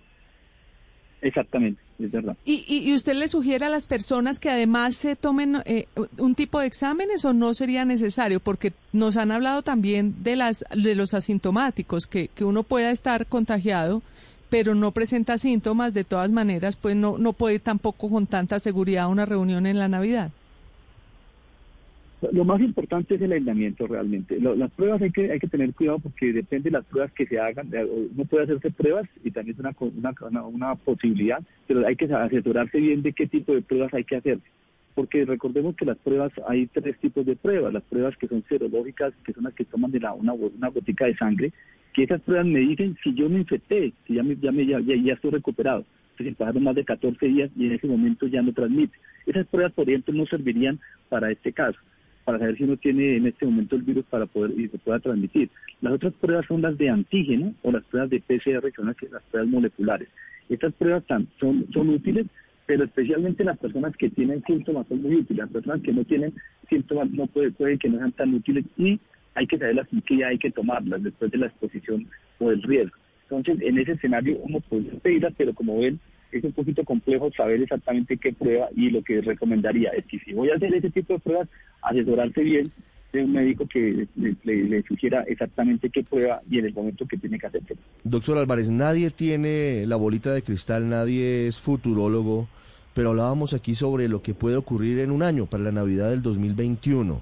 exactamente. 1.24 1.82
Es 1.98 2.12
verdad. 2.12 2.38
¿Y, 2.46 2.66
y, 2.68 2.94
usted 2.94 3.16
le 3.16 3.28
sugiere 3.30 3.66
a 3.66 3.70
las 3.70 3.88
personas 3.88 4.40
que 4.40 4.52
además 4.52 4.96
se 4.96 5.16
tomen 5.16 5.64
eh, 5.66 5.88
un 6.20 6.36
tipo 6.36 6.60
de 6.60 6.68
exámenes 6.68 7.26
o 7.26 7.34
no 7.34 7.52
sería 7.56 7.84
necesario? 7.84 8.40
Porque 8.40 8.74
nos 8.94 9.18
han 9.18 9.32
hablado 9.32 9.64
también 9.64 10.22
de, 10.22 10.36
las, 10.36 10.64
de 10.76 10.94
los 10.94 11.16
asintomáticos, 11.16 12.06
que, 12.06 12.28
que 12.28 12.44
uno 12.44 12.62
pueda 12.62 12.92
estar 12.92 13.26
contagiado 13.26 14.04
pero 14.56 14.74
no 14.74 14.92
presenta 14.92 15.38
síntomas, 15.38 15.94
de 15.94 16.06
todas 16.06 16.32
maneras, 16.32 16.78
pues 16.78 16.96
no, 16.96 17.18
no 17.18 17.34
puede 17.34 17.56
ir 17.56 17.60
tampoco 17.60 18.10
con 18.10 18.26
tanta 18.26 18.58
seguridad 18.58 19.04
a 19.04 19.08
una 19.10 19.26
reunión 19.26 19.66
en 19.66 19.78
la 19.78 19.90
Navidad. 19.90 20.32
Lo 22.32 22.46
más 22.46 22.62
importante 22.62 23.16
es 23.16 23.22
el 23.22 23.34
aislamiento 23.34 23.86
realmente. 23.86 24.40
las 24.40 24.72
pruebas 24.72 25.02
hay 25.02 25.12
que 25.12 25.30
hay 25.30 25.40
que 25.40 25.50
tener 25.50 25.74
cuidado 25.74 26.00
porque 26.00 26.32
depende 26.32 26.70
de 26.70 26.78
las 26.78 26.86
pruebas 26.86 27.12
que 27.12 27.26
se 27.26 27.38
hagan. 27.38 27.70
Uno 28.14 28.24
puede 28.24 28.46
hacerse 28.46 28.72
pruebas 28.72 29.10
y 29.26 29.32
también 29.32 29.58
es 29.58 29.60
una, 29.60 29.76
una, 30.22 30.46
una, 30.46 30.76
posibilidad, 30.76 31.44
pero 31.68 31.86
hay 31.86 31.98
que 31.98 32.06
asesorarse 32.06 32.78
bien 32.78 33.02
de 33.02 33.12
qué 33.12 33.28
tipo 33.28 33.54
de 33.54 33.62
pruebas 33.62 33.94
hay 33.94 34.06
que 34.06 34.16
hacer. 34.16 34.40
Porque 34.96 35.26
recordemos 35.26 35.76
que 35.76 35.86
las 35.86 35.98
pruebas, 35.98 36.32
hay 36.48 36.68
tres 36.68 36.98
tipos 37.00 37.26
de 37.26 37.36
pruebas. 37.36 37.74
Las 37.74 37.84
pruebas 37.84 38.18
que 38.18 38.28
son 38.28 38.44
serológicas, 38.48 39.14
que 39.26 39.34
son 39.34 39.44
las 39.44 39.54
que 39.54 39.66
toman 39.66 39.92
de 39.92 40.00
la, 40.00 40.14
una, 40.14 40.34
una 40.34 40.70
gotica 40.70 41.06
de 41.06 41.16
sangre, 41.16 41.52
que 41.94 42.04
esas 42.04 42.22
pruebas 42.22 42.48
me 42.48 42.60
dicen 42.60 42.98
si 43.04 43.14
yo 43.14 43.30
me 43.30 43.40
infecté, 43.40 43.94
si 44.08 44.16
ya, 44.16 44.24
me, 44.24 44.36
ya, 44.36 44.52
me, 44.52 44.66
ya, 44.66 44.80
ya 44.80 45.14
estoy 45.14 45.32
recuperado. 45.32 45.86
Entonces 46.12 46.36
pasaron 46.38 46.64
más 46.64 46.76
de 46.76 46.86
14 46.86 47.26
días 47.26 47.52
y 47.58 47.66
en 47.66 47.74
ese 47.74 47.88
momento 47.88 48.28
ya 48.28 48.42
no 48.42 48.54
transmite. 48.54 48.98
Esas 49.26 49.48
pruebas, 49.48 49.74
por 49.74 49.90
ejemplo, 49.90 50.14
no 50.14 50.26
servirían 50.26 50.80
para 51.10 51.32
este 51.32 51.52
caso, 51.52 51.78
para 52.24 52.40
saber 52.40 52.58
si 52.58 52.64
uno 52.64 52.78
tiene 52.78 53.18
en 53.18 53.28
este 53.28 53.46
momento 53.46 53.76
el 53.76 53.82
virus 53.82 54.06
para 54.06 54.26
poder 54.26 54.58
y 54.58 54.70
se 54.70 54.78
pueda 54.78 55.00
transmitir. 55.00 55.50
Las 55.82 55.94
otras 55.94 56.14
pruebas 56.14 56.46
son 56.48 56.62
las 56.62 56.78
de 56.78 56.90
antígeno 56.90 57.54
o 57.64 57.72
las 57.72 57.84
pruebas 57.86 58.10
de 58.10 58.22
PCR, 58.22 58.62
que 58.62 58.76
son 58.76 58.88
las, 58.88 58.96
las 59.12 59.24
pruebas 59.24 59.50
moleculares. 59.50 60.08
Estas 60.50 60.74
pruebas 60.74 61.04
son, 61.40 61.66
son 61.74 61.90
útiles, 61.90 62.28
pero 62.66 62.84
especialmente 62.84 63.44
las 63.44 63.58
personas 63.58 63.96
que 63.96 64.10
tienen 64.10 64.44
síntomas 64.44 64.88
son 64.88 65.02
muy 65.02 65.16
útiles. 65.16 65.46
Las 65.46 65.52
personas 65.52 65.82
que 65.82 65.94
no 65.94 66.04
tienen 66.04 66.34
síntomas 66.70 67.10
no 67.12 67.28
puede, 67.28 67.52
puede 67.52 67.78
que 67.78 67.90
no 67.90 67.98
sean 68.00 68.12
tan 68.14 68.34
útiles 68.34 68.66
y 68.78 69.00
hay 69.36 69.48
que 69.48 69.58
saberlas 69.58 69.88
y 69.92 70.02
que 70.02 70.26
hay 70.26 70.38
que 70.38 70.52
tomarlas 70.52 71.04
después 71.04 71.32
de 71.32 71.38
la 71.38 71.48
exposición 71.48 72.08
o 72.40 72.50
del 72.50 72.64
riesgo. 72.64 72.96
Entonces, 73.30 73.68
en 73.68 73.78
ese 73.78 73.94
escenario 73.94 74.38
uno 74.40 74.60
puede 74.62 74.84
pedirlas, 75.02 75.34
pero 75.38 75.54
como 75.54 75.80
ven, 75.80 76.00
es 76.32 76.44
un 76.44 76.52
poquito 76.52 76.84
complejo 76.84 77.32
saber 77.32 77.62
exactamente 77.62 78.18
qué 78.18 78.34
prueba 78.34 78.68
y 78.76 78.90
lo 78.90 79.04
que 79.04 79.22
recomendaría 79.22 79.90
es 79.92 80.06
que 80.06 80.20
si 80.20 80.34
voy 80.34 80.50
a 80.50 80.56
hacer 80.56 80.74
ese 80.74 80.90
tipo 80.90 81.14
de 81.14 81.20
pruebas, 81.20 81.50
asesorarse 81.82 82.42
bien 82.42 82.72
un 83.24 83.34
médico 83.34 83.68
que 83.68 84.08
le, 84.16 84.84
sugiera 84.84 85.24
exactamente 85.24 85.90
qué 85.90 86.04
prueba 86.04 86.42
y 86.50 86.60
en 86.60 86.66
el 86.66 86.74
momento 86.74 87.08
que 87.08 87.18
tiene 87.18 87.40
que 87.40 87.48
hacerse. 87.48 87.76
Doctor 88.04 88.38
Álvarez, 88.38 88.70
nadie 88.70 89.12
tiene 89.12 89.86
la 89.88 89.96
bolita 89.96 90.34
de 90.34 90.42
cristal, 90.42 90.90
nadie 90.90 91.48
es 91.48 91.60
futurólogo, 91.60 92.48
pero 92.94 93.10
hablábamos 93.10 93.54
aquí 93.54 93.76
sobre 93.76 94.08
lo 94.08 94.22
que 94.22 94.34
puede 94.34 94.56
ocurrir 94.56 95.00
en 95.00 95.12
un 95.12 95.24
año 95.24 95.46
para 95.46 95.64
la 95.64 95.72
Navidad 95.72 96.10
del 96.10 96.22
2021. 96.22 97.22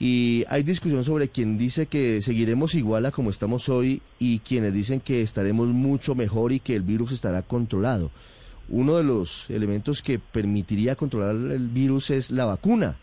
Y 0.00 0.44
hay 0.48 0.62
discusión 0.62 1.02
sobre 1.02 1.28
quien 1.28 1.58
dice 1.58 1.86
que 1.86 2.22
seguiremos 2.22 2.74
igual 2.74 3.06
a 3.06 3.10
como 3.10 3.30
estamos 3.30 3.68
hoy 3.68 4.00
y 4.20 4.38
quienes 4.40 4.72
dicen 4.72 5.00
que 5.00 5.22
estaremos 5.22 5.66
mucho 5.68 6.14
mejor 6.14 6.52
y 6.52 6.60
que 6.60 6.76
el 6.76 6.82
virus 6.82 7.10
estará 7.10 7.42
controlado. 7.42 8.10
Uno 8.68 8.96
de 8.96 9.02
los 9.02 9.50
elementos 9.50 10.02
que 10.02 10.18
permitiría 10.18 10.94
controlar 10.94 11.34
el 11.34 11.68
virus 11.68 12.10
es 12.10 12.30
la 12.30 12.44
vacuna. 12.44 12.96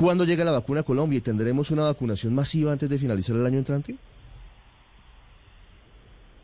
¿Cuándo 0.00 0.24
llega 0.24 0.44
la 0.44 0.52
vacuna 0.52 0.80
a 0.80 0.82
Colombia 0.82 1.18
y 1.18 1.20
tendremos 1.20 1.70
una 1.70 1.82
vacunación 1.82 2.34
masiva 2.34 2.72
antes 2.72 2.88
de 2.88 2.96
finalizar 2.96 3.36
el 3.36 3.44
año 3.44 3.58
entrante? 3.58 3.96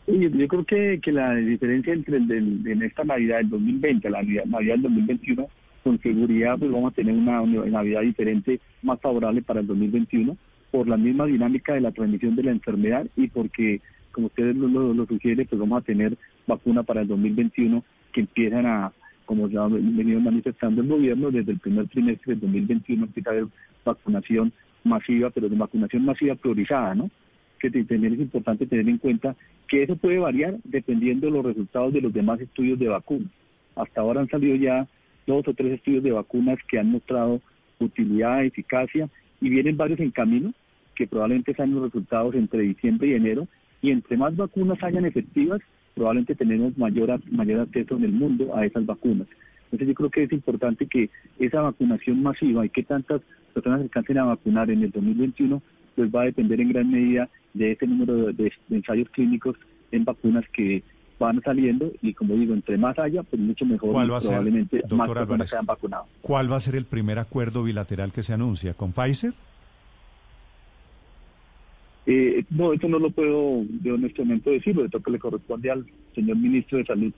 Yo 0.06 0.46
creo 0.46 1.00
que, 1.00 1.10
la 1.10 1.34
diferencia 1.36 1.94
entre 1.94 2.18
el 2.18 2.30
en 2.66 2.82
esta 2.82 3.02
Navidad 3.04 3.38
del 3.38 3.48
2020 3.48 4.10
la 4.10 4.22
Navidad 4.44 4.75
del 4.75 4.82
2021 4.82 5.48
con 5.82 5.98
seguridad 6.02 6.58
pues 6.58 6.70
vamos 6.70 6.92
a 6.92 6.96
tener 6.96 7.14
una, 7.14 7.40
Navidad 7.46 8.02
diferente, 8.02 8.60
más 8.82 9.00
favorable 9.00 9.40
para 9.40 9.60
el 9.60 9.66
2021, 9.66 10.36
por 10.70 10.86
la 10.86 10.98
misma 10.98 11.25
dinámica 11.25 11.72
de 11.72 11.80
la 11.80 11.92
transmisión 11.92 12.36
de 12.36 12.42
la 12.42 12.50
enfermedad 12.50 13.06
y 13.16 13.28
porque, 13.28 13.80
como 14.12 14.26
ustedes 14.26 14.54
lo, 14.54 14.68
lo, 14.68 15.06
sugieren, 15.06 15.46
pues 15.46 15.58
vamos 15.58 15.80
a 15.80 15.86
tener 15.86 16.18
vacuna 16.46 16.82
para 16.82 17.00
el 17.00 17.08
2021 17.08 17.82
que 18.12 18.20
empiezan 18.20 18.66
a, 18.66 18.92
como 19.26 19.49
ya 19.49 19.64
ha 19.64 19.68
venido 19.68 20.21
manifestando 20.21 20.80
el 20.80 20.88
gobierno, 20.88 21.30
desde 21.30 21.52
el 21.52 21.59
primer 21.59 21.88
trimestre 21.88 22.33
del 22.33 22.40
2021 22.40 23.04
empieza 23.04 23.30
a 23.30 23.33
haber 23.35 23.47
vacunación 23.85 24.52
masiva, 24.85 25.30
pero 25.30 25.49
de 25.49 25.56
vacunación 25.56 26.04
masiva 26.04 26.35
priorizada, 26.37 26.95
¿no? 26.95 27.11
Que 27.61 27.71
también 27.71 28.14
es 28.14 28.21
importante 28.21 28.66
tener 28.66 28.88
en 28.88 28.99
cuenta 28.99 29.37
que 29.68 29.83
eso 29.83 29.97
puede 29.97 30.18
variar 30.18 30.56
dependiendo 30.64 31.26
de 31.26 31.33
los 31.33 31.45
resultados 31.45 31.92
de 31.92 32.00
los 32.00 32.12
demás 32.12 32.40
estudios 32.40 32.78
de 32.78 32.88
vacunas. 32.88 33.30
Hasta 33.75 34.00
ahora 34.00 34.21
han 34.21 34.28
salido 34.28 34.56
ya 34.56 34.87
dos 35.26 35.47
o 35.49 35.54
tres 35.54 35.73
estudios 35.73 36.04
de 36.04 36.12
vacunas 36.12 36.59
que 36.68 36.78
han 36.78 36.90
mostrado 36.90 37.40
utilidad, 37.80 38.45
eficacia, 38.45 39.09
y 39.40 39.50
vienen 39.50 39.76
varios 39.76 40.00
en 40.00 40.11
camino, 40.12 40.52
que 40.95 41.06
probablemente 41.06 41.54
sean 41.54 41.75
los 41.75 41.83
resultados 41.83 42.35
entre 42.35 42.61
diciembre 42.61 43.09
y 43.09 43.14
enero, 43.14 43.49
y 43.83 43.90
entre 43.90 44.16
más 44.16 44.35
vacunas 44.37 44.83
hayan 44.83 45.04
efectivas, 45.04 45.61
probablemente 45.97 46.35
tenemos 46.35 46.76
mayor, 46.76 47.21
mayor 47.33 47.61
acceso 47.61 47.97
en 47.97 48.05
el 48.05 48.12
mundo 48.12 48.55
a 48.55 48.67
esas 48.67 48.85
vacunas. 48.85 49.26
Entonces 49.65 49.88
yo 49.88 49.95
creo 49.95 50.11
que 50.11 50.23
es 50.25 50.33
importante 50.33 50.87
que 50.87 51.09
esa 51.38 51.62
vacunación 51.62 52.23
masiva 52.23 52.65
y 52.65 52.69
que 52.69 52.83
tantas 52.83 53.23
personas 53.55 53.81
alcancen 53.81 54.19
a 54.19 54.25
vacunar 54.25 54.71
en 54.71 54.83
el 54.83 54.91
2021, 54.91 55.61
pues 55.97 56.15
va 56.15 56.23
a 56.23 56.26
depender 56.26 56.61
en 56.61 56.69
gran 56.69 56.91
medida 56.91 57.29
de 57.55 57.73
ese 57.73 57.87
número 57.87 58.31
de 58.33 58.53
ensayos 58.71 59.09
clínicos 59.09 59.57
en 59.91 60.05
vacunas 60.05 60.45
que 60.53 60.83
van 61.19 61.41
saliendo 61.43 61.91
y 62.03 62.12
como 62.12 62.35
digo, 62.35 62.53
entre 62.53 62.76
más 62.76 62.99
haya, 62.99 63.23
pues 63.23 63.41
mucho 63.41 63.65
mejor 63.65 63.93
¿Cuál 63.93 64.12
va 64.12 64.19
a 64.19 64.21
probablemente 64.21 64.83
ser, 64.83 64.93
más 64.93 65.11
personas 65.11 65.49
sean 65.49 65.65
vacunados. 65.65 66.07
¿Cuál 66.21 66.53
va 66.53 66.57
a 66.57 66.61
ser 66.61 66.76
el 66.76 66.85
primer 66.85 67.19
acuerdo 67.19 67.62
bilateral 67.62 68.12
que 68.12 68.23
se 68.23 68.35
anuncia? 68.35 68.75
¿Con 68.75 68.93
Pfizer? 68.93 69.33
Eh, 72.06 72.44
no, 72.50 72.72
eso 72.72 72.88
no 72.88 72.98
lo 72.98 73.10
puedo 73.10 73.64
yo 73.82 73.96
en 73.96 74.04
este 74.04 74.22
momento 74.22 74.50
decirlo, 74.50 74.84
esto 74.84 75.02
que 75.02 75.10
le 75.10 75.18
corresponde 75.18 75.70
al 75.70 75.84
señor 76.14 76.36
ministro 76.36 76.78
de 76.78 76.84
Salud. 76.84 77.12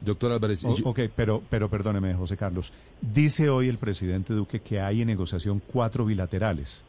Doctor 0.00 0.32
Álvarez. 0.32 0.64
ok, 0.64 1.00
pero, 1.14 1.42
pero 1.48 1.68
perdóneme, 1.68 2.14
José 2.14 2.36
Carlos. 2.36 2.72
Dice 3.00 3.48
hoy 3.48 3.68
el 3.68 3.78
presidente 3.78 4.34
Duque 4.34 4.60
que 4.60 4.80
hay 4.80 5.02
en 5.02 5.06
negociación 5.08 5.60
cuatro 5.66 6.04
bilaterales. 6.04 6.84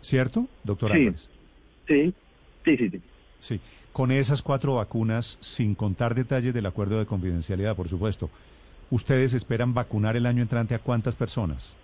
¿Cierto, 0.00 0.46
doctor 0.62 0.92
Álvarez? 0.92 1.28
Sí, 1.86 2.12
sí, 2.64 2.76
sí. 2.76 2.90
sí. 2.90 3.00
Sí, 3.38 3.60
con 3.92 4.10
esas 4.10 4.42
cuatro 4.42 4.74
vacunas, 4.74 5.38
sin 5.40 5.74
contar 5.74 6.14
detalles 6.14 6.54
del 6.54 6.66
acuerdo 6.66 6.98
de 6.98 7.06
confidencialidad, 7.06 7.76
por 7.76 7.88
supuesto, 7.88 8.30
¿ustedes 8.90 9.34
esperan 9.34 9.74
vacunar 9.74 10.16
el 10.16 10.26
año 10.26 10.42
entrante 10.42 10.74
a 10.74 10.78
cuántas 10.78 11.14
personas? 11.14 11.76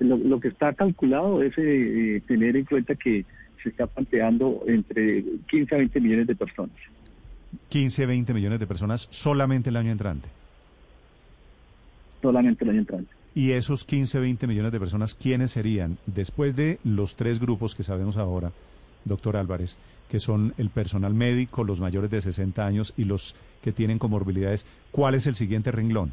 Lo, 0.00 0.40
que 0.40 0.48
está 0.48 0.72
calculado 0.74 1.42
es 1.42 1.56
eh, 1.58 2.16
eh, 2.16 2.22
tener 2.26 2.56
en 2.56 2.64
cuenta 2.64 2.94
que 2.94 3.24
se 3.62 3.70
está 3.70 3.86
planteando 3.86 4.62
entre 4.66 5.24
15 5.50 5.74
a 5.74 5.78
20 5.78 6.00
millones 6.00 6.26
de 6.26 6.36
personas. 6.36 6.76
15 7.68 8.04
a 8.04 8.06
20 8.06 8.34
millones 8.34 8.60
de 8.60 8.66
personas 8.66 9.08
solamente 9.10 9.70
el 9.70 9.76
año 9.76 9.90
entrante. 9.90 10.28
Solamente 12.22 12.64
el 12.64 12.70
año 12.70 12.80
entrante. 12.80 13.10
Y 13.34 13.52
esos 13.52 13.84
15 13.84 14.18
a 14.18 14.20
20 14.20 14.46
millones 14.46 14.72
de 14.72 14.80
personas, 14.80 15.14
¿quiénes 15.14 15.52
serían? 15.52 15.98
Después 16.06 16.56
de 16.56 16.78
los 16.84 17.16
tres 17.16 17.38
grupos 17.40 17.74
que 17.74 17.82
sabemos 17.82 18.16
ahora, 18.16 18.52
doctor 19.04 19.36
Álvarez, 19.36 19.76
que 20.10 20.18
son 20.18 20.54
el 20.58 20.70
personal 20.70 21.14
médico, 21.14 21.64
los 21.64 21.80
mayores 21.80 22.10
de 22.10 22.20
60 22.20 22.66
años 22.66 22.94
y 22.96 23.04
los 23.04 23.36
que 23.62 23.72
tienen 23.72 23.98
comorbilidades. 23.98 24.66
¿Cuál 24.90 25.14
es 25.14 25.26
el 25.26 25.36
siguiente 25.36 25.70
renglón? 25.70 26.12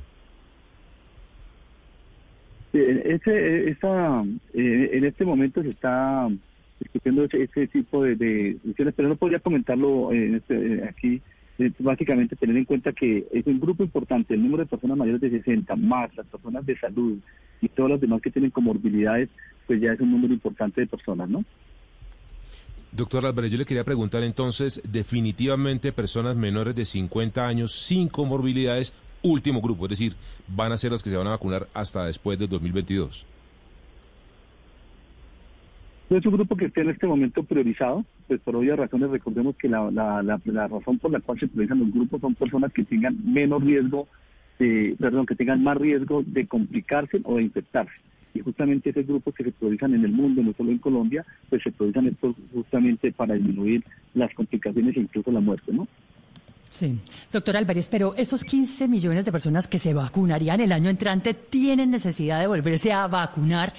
Ese, 2.75 3.69
esa, 3.69 4.23
eh, 4.53 4.89
en 4.93 5.05
este 5.05 5.23
momento 5.23 5.63
se 5.63 5.69
está 5.69 6.27
discutiendo 6.79 7.23
ese, 7.23 7.67
tipo 7.67 8.03
de, 8.03 8.15
de 8.15 8.57
pero 8.95 9.07
no 9.09 9.15
podría 9.15 9.39
comentarlo 9.39 10.11
en 10.11 10.35
este, 10.35 10.83
aquí. 10.83 11.21
Básicamente 11.79 12.35
tener 12.35 12.57
en 12.57 12.65
cuenta 12.65 12.91
que 12.91 13.27
es 13.31 13.47
un 13.47 13.61
grupo 13.61 13.81
importante, 13.81 14.33
el 14.33 14.43
número 14.43 14.63
de 14.63 14.69
personas 14.69 14.97
mayores 14.97 15.21
de 15.21 15.29
60, 15.29 15.73
más 15.77 16.13
las 16.17 16.25
personas 16.27 16.65
de 16.65 16.77
salud 16.77 17.17
y 17.61 17.69
todas 17.69 17.91
las 17.91 18.01
demás 18.01 18.21
que 18.21 18.29
tienen 18.29 18.51
comorbilidades, 18.51 19.29
pues 19.65 19.79
ya 19.79 19.93
es 19.93 19.99
un 20.01 20.11
número 20.11 20.33
importante 20.33 20.81
de 20.81 20.87
personas, 20.87 21.29
¿no? 21.29 21.45
Doctor 22.91 23.25
Álvarez, 23.25 23.51
yo 23.51 23.57
le 23.57 23.65
quería 23.65 23.83
preguntar 23.83 24.23
entonces, 24.23 24.81
definitivamente 24.89 25.91
personas 25.91 26.35
menores 26.35 26.75
de 26.75 26.85
50 26.85 27.45
años 27.45 27.73
sin 27.73 28.07
comorbilidades, 28.07 28.93
último 29.25 29.61
grupo, 29.61 29.85
es 29.85 29.91
decir, 29.91 30.13
van 30.47 30.71
a 30.71 30.77
ser 30.77 30.91
los 30.91 31.03
que 31.03 31.09
se 31.09 31.17
van 31.17 31.27
a 31.27 31.31
vacunar 31.31 31.67
hasta 31.73 32.05
después 32.05 32.37
del 32.37 32.49
2022. 32.49 33.25
Es 36.09 36.25
un 36.25 36.33
grupo 36.33 36.55
que 36.55 36.65
está 36.65 36.81
en 36.81 36.91
este 36.91 37.07
momento 37.07 37.43
priorizado, 37.43 38.05
pues 38.27 38.39
por 38.41 38.55
obvias 38.55 38.77
razones 38.77 39.09
recordemos 39.09 39.55
que 39.55 39.67
la, 39.67 39.89
razón 40.69 40.99
por 40.99 41.11
la 41.11 41.19
cual 41.19 41.39
se 41.39 41.47
priorizan 41.47 41.79
los 41.79 41.91
grupos 41.91 42.21
son 42.21 42.35
personas 42.35 42.71
que 42.71 42.83
tengan 42.83 43.17
menos 43.25 43.63
riesgo, 43.63 44.07
perdón, 44.57 45.25
que 45.25 45.35
tengan 45.35 45.63
más 45.63 45.77
riesgo 45.77 46.23
de 46.23 46.45
complicarse 46.45 47.19
o 47.23 47.37
de 47.37 47.43
infectarse 47.43 48.03
y 48.35 48.41
justamente 48.41 48.89
esos 48.89 49.07
grupos 49.07 49.33
que 49.33 49.45
se 49.45 49.51
priorizan 49.53 49.95
en 49.95 50.03
el 50.03 50.11
mundo, 50.11 50.43
no 50.43 50.53
solo 50.53 50.71
en 50.71 50.77
Colombia, 50.77 51.25
pues 51.49 51.63
se 51.63 51.71
priorizan 51.71 52.15
justamente 52.53 53.11
para 53.13 53.33
disminuir 53.33 53.83
las 54.13 54.33
complicaciones 54.33 54.95
e 54.97 54.99
incluso 54.99 55.31
la 55.31 55.39
muerte, 55.39 55.71
¿no? 55.71 55.87
Sí, 56.75 56.99
doctor 57.31 57.55
Álvarez, 57.55 57.87
pero 57.89 58.13
esos 58.17 58.43
15 58.43 58.89
millones 58.89 59.23
de 59.23 59.31
personas 59.31 59.65
que 59.65 59.79
se 59.79 59.93
vacunarían 59.93 60.59
el 60.59 60.73
año 60.73 60.89
entrante 60.89 61.33
tienen 61.33 61.89
necesidad 61.89 62.41
de 62.41 62.47
volverse 62.47 62.91
a 62.91 63.07
vacunar 63.07 63.71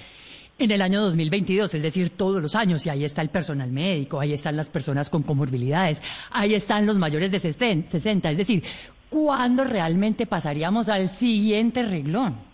en 0.57 0.71
el 0.71 0.81
año 0.81 1.01
2022, 1.01 1.75
es 1.75 1.83
decir, 1.83 2.09
todos 2.09 2.41
los 2.41 2.55
años, 2.55 2.83
y 2.87 2.89
ahí 2.89 3.03
está 3.03 3.21
el 3.21 3.29
personal 3.29 3.71
médico, 3.71 4.19
ahí 4.19 4.33
están 4.33 4.57
las 4.57 4.69
personas 4.69 5.11
con 5.11 5.21
comorbilidades, 5.21 6.01
ahí 6.31 6.55
están 6.55 6.87
los 6.87 6.97
mayores 6.97 7.29
de 7.31 7.37
60, 7.37 8.31
es 8.31 8.37
decir, 8.37 8.63
¿cuándo 9.09 9.63
realmente 9.63 10.25
pasaríamos 10.25 10.89
al 10.89 11.09
siguiente 11.09 11.83
reglón? 11.83 12.47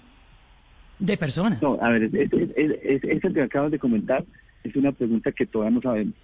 de 0.99 1.17
personas. 1.17 1.61
No, 1.61 1.77
a 1.81 1.89
ver, 1.89 2.09
eso 2.13 3.33
que 3.33 3.41
acabas 3.41 3.71
de 3.71 3.79
comentar 3.79 4.23
es 4.63 4.75
una 4.75 4.91
pregunta 4.91 5.31
que 5.31 5.45
todavía 5.45 5.75
no 5.75 5.81
sabemos. 5.81 6.15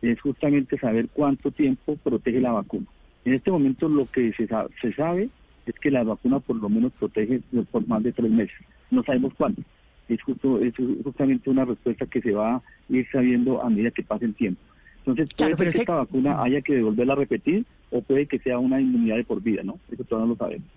Es 0.00 0.20
justamente 0.20 0.78
saber 0.78 1.08
cuánto 1.12 1.50
tiempo 1.50 1.96
protege 1.96 2.40
la 2.40 2.52
vacuna. 2.52 2.86
En 3.24 3.34
este 3.34 3.50
momento 3.50 3.88
lo 3.88 4.10
que 4.10 4.32
se 4.32 4.46
sabe, 4.46 4.70
se 4.80 4.92
sabe 4.94 5.28
es 5.66 5.74
que 5.78 5.90
la 5.90 6.02
vacuna 6.02 6.40
por 6.40 6.56
lo 6.56 6.68
menos 6.68 6.92
protege 6.92 7.40
por 7.70 7.86
más 7.86 8.02
de 8.02 8.12
tres 8.12 8.30
meses. 8.30 8.56
No 8.90 9.02
sabemos 9.04 9.32
cuándo. 9.34 9.62
Es, 10.08 10.20
justo, 10.22 10.60
es 10.60 10.74
justamente 11.04 11.48
una 11.48 11.64
respuesta 11.64 12.06
que 12.06 12.20
se 12.20 12.32
va 12.32 12.56
a 12.56 12.62
ir 12.88 13.06
sabiendo 13.10 13.62
a 13.62 13.70
medida 13.70 13.90
que 13.90 14.02
pase 14.02 14.24
el 14.24 14.34
tiempo. 14.34 14.60
Entonces, 14.98 15.34
puede 15.34 15.56
ser 15.56 15.72
que 15.72 15.78
esta 15.78 15.94
vacuna 15.94 16.42
haya 16.42 16.60
que 16.60 16.74
devolverla 16.74 17.14
a 17.14 17.16
repetir 17.16 17.64
o 17.90 18.02
puede 18.02 18.26
que 18.26 18.38
sea 18.38 18.58
una 18.58 18.80
inmunidad 18.80 19.16
de 19.16 19.24
por 19.24 19.42
vida, 19.42 19.62
¿no? 19.62 19.78
Eso 19.90 20.04
todavía 20.04 20.26
no 20.26 20.32
lo 20.32 20.38
sabemos. 20.38 20.68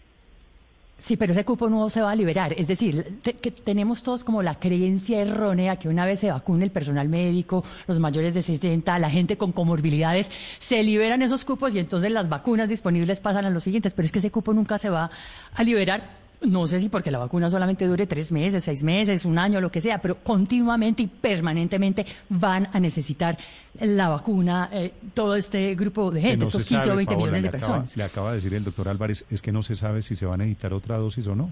Sí, 0.97 1.17
pero 1.17 1.34
ese 1.34 1.43
cupo 1.43 1.69
no 1.69 1.89
se 1.89 2.01
va 2.01 2.12
a 2.12 2.15
liberar. 2.15 2.53
Es 2.58 2.67
decir, 2.67 3.19
que 3.21 3.51
tenemos 3.51 4.01
todos 4.01 4.23
como 4.23 4.41
la 4.41 4.55
creencia 4.55 5.21
errónea 5.21 5.75
que 5.75 5.89
una 5.89 6.05
vez 6.05 6.21
se 6.21 6.31
vacune 6.31 6.63
el 6.63 6.71
personal 6.71 7.10
médico, 7.10 7.63
los 7.86 7.99
mayores 7.99 8.34
de 8.34 8.41
60, 8.41 8.97
la 8.99 9.10
gente 9.10 9.38
con 9.38 9.51
comorbilidades, 9.51 10.31
se 10.58 10.81
liberan 10.84 11.21
esos 11.21 11.43
cupos 11.43 11.75
y 11.75 11.79
entonces 11.79 12.12
las 12.12 12.29
vacunas 12.29 12.69
disponibles 12.69 13.19
pasan 13.19 13.45
a 13.45 13.49
los 13.49 13.63
siguientes. 13.63 13.93
Pero 13.93 14.05
es 14.05 14.12
que 14.12 14.19
ese 14.19 14.31
cupo 14.31 14.53
nunca 14.53 14.77
se 14.77 14.89
va 14.89 15.12
a 15.53 15.63
liberar 15.63 16.25
no 16.41 16.67
sé 16.67 16.80
si 16.80 16.89
porque 16.89 17.12
la 17.12 17.19
vacuna 17.19 17.50
solamente 17.50 17.86
dure 17.86 18.08
tres 18.08 18.32
meses, 18.32 18.63
seis 18.63 18.84
meses, 18.84 19.26
un 19.26 19.38
año, 19.38 19.62
lo 19.62 19.71
que 19.71 19.82
sea, 19.82 20.02
pero 20.02 20.15
continuamente 20.15 21.04
y 21.04 21.08
permanentemente 21.08 22.06
van 22.30 22.67
a 22.71 22.80
necesitar 22.80 23.38
la 23.80 24.10
vacuna 24.10 24.69
eh, 24.71 24.93
todo 25.13 25.36
este 25.36 25.76
grupo 25.76 26.12
de 26.12 26.21
gente, 26.21 26.45
esos 26.45 26.65
15 26.65 26.91
o 26.91 26.95
20 26.95 27.15
millones 27.15 27.43
de 27.43 27.50
personas. 27.50 27.98
le 27.98 28.04
acaba 28.04 28.32
de 28.32 28.38
decir 28.38 28.54
el 28.54 28.63
doctor 28.63 28.89
Álvarez, 28.89 29.26
es 29.30 29.41
que 29.41 29.52
no 29.52 29.63
se 29.63 29.76
sabe 29.76 30.02
si 30.02 30.15
se 30.15 30.26
van 30.26 30.41
a 30.41 30.45
necesitar 30.45 30.74
otra 30.74 30.98
dosis 30.98 31.28
o 31.28 31.36
no. 31.36 31.52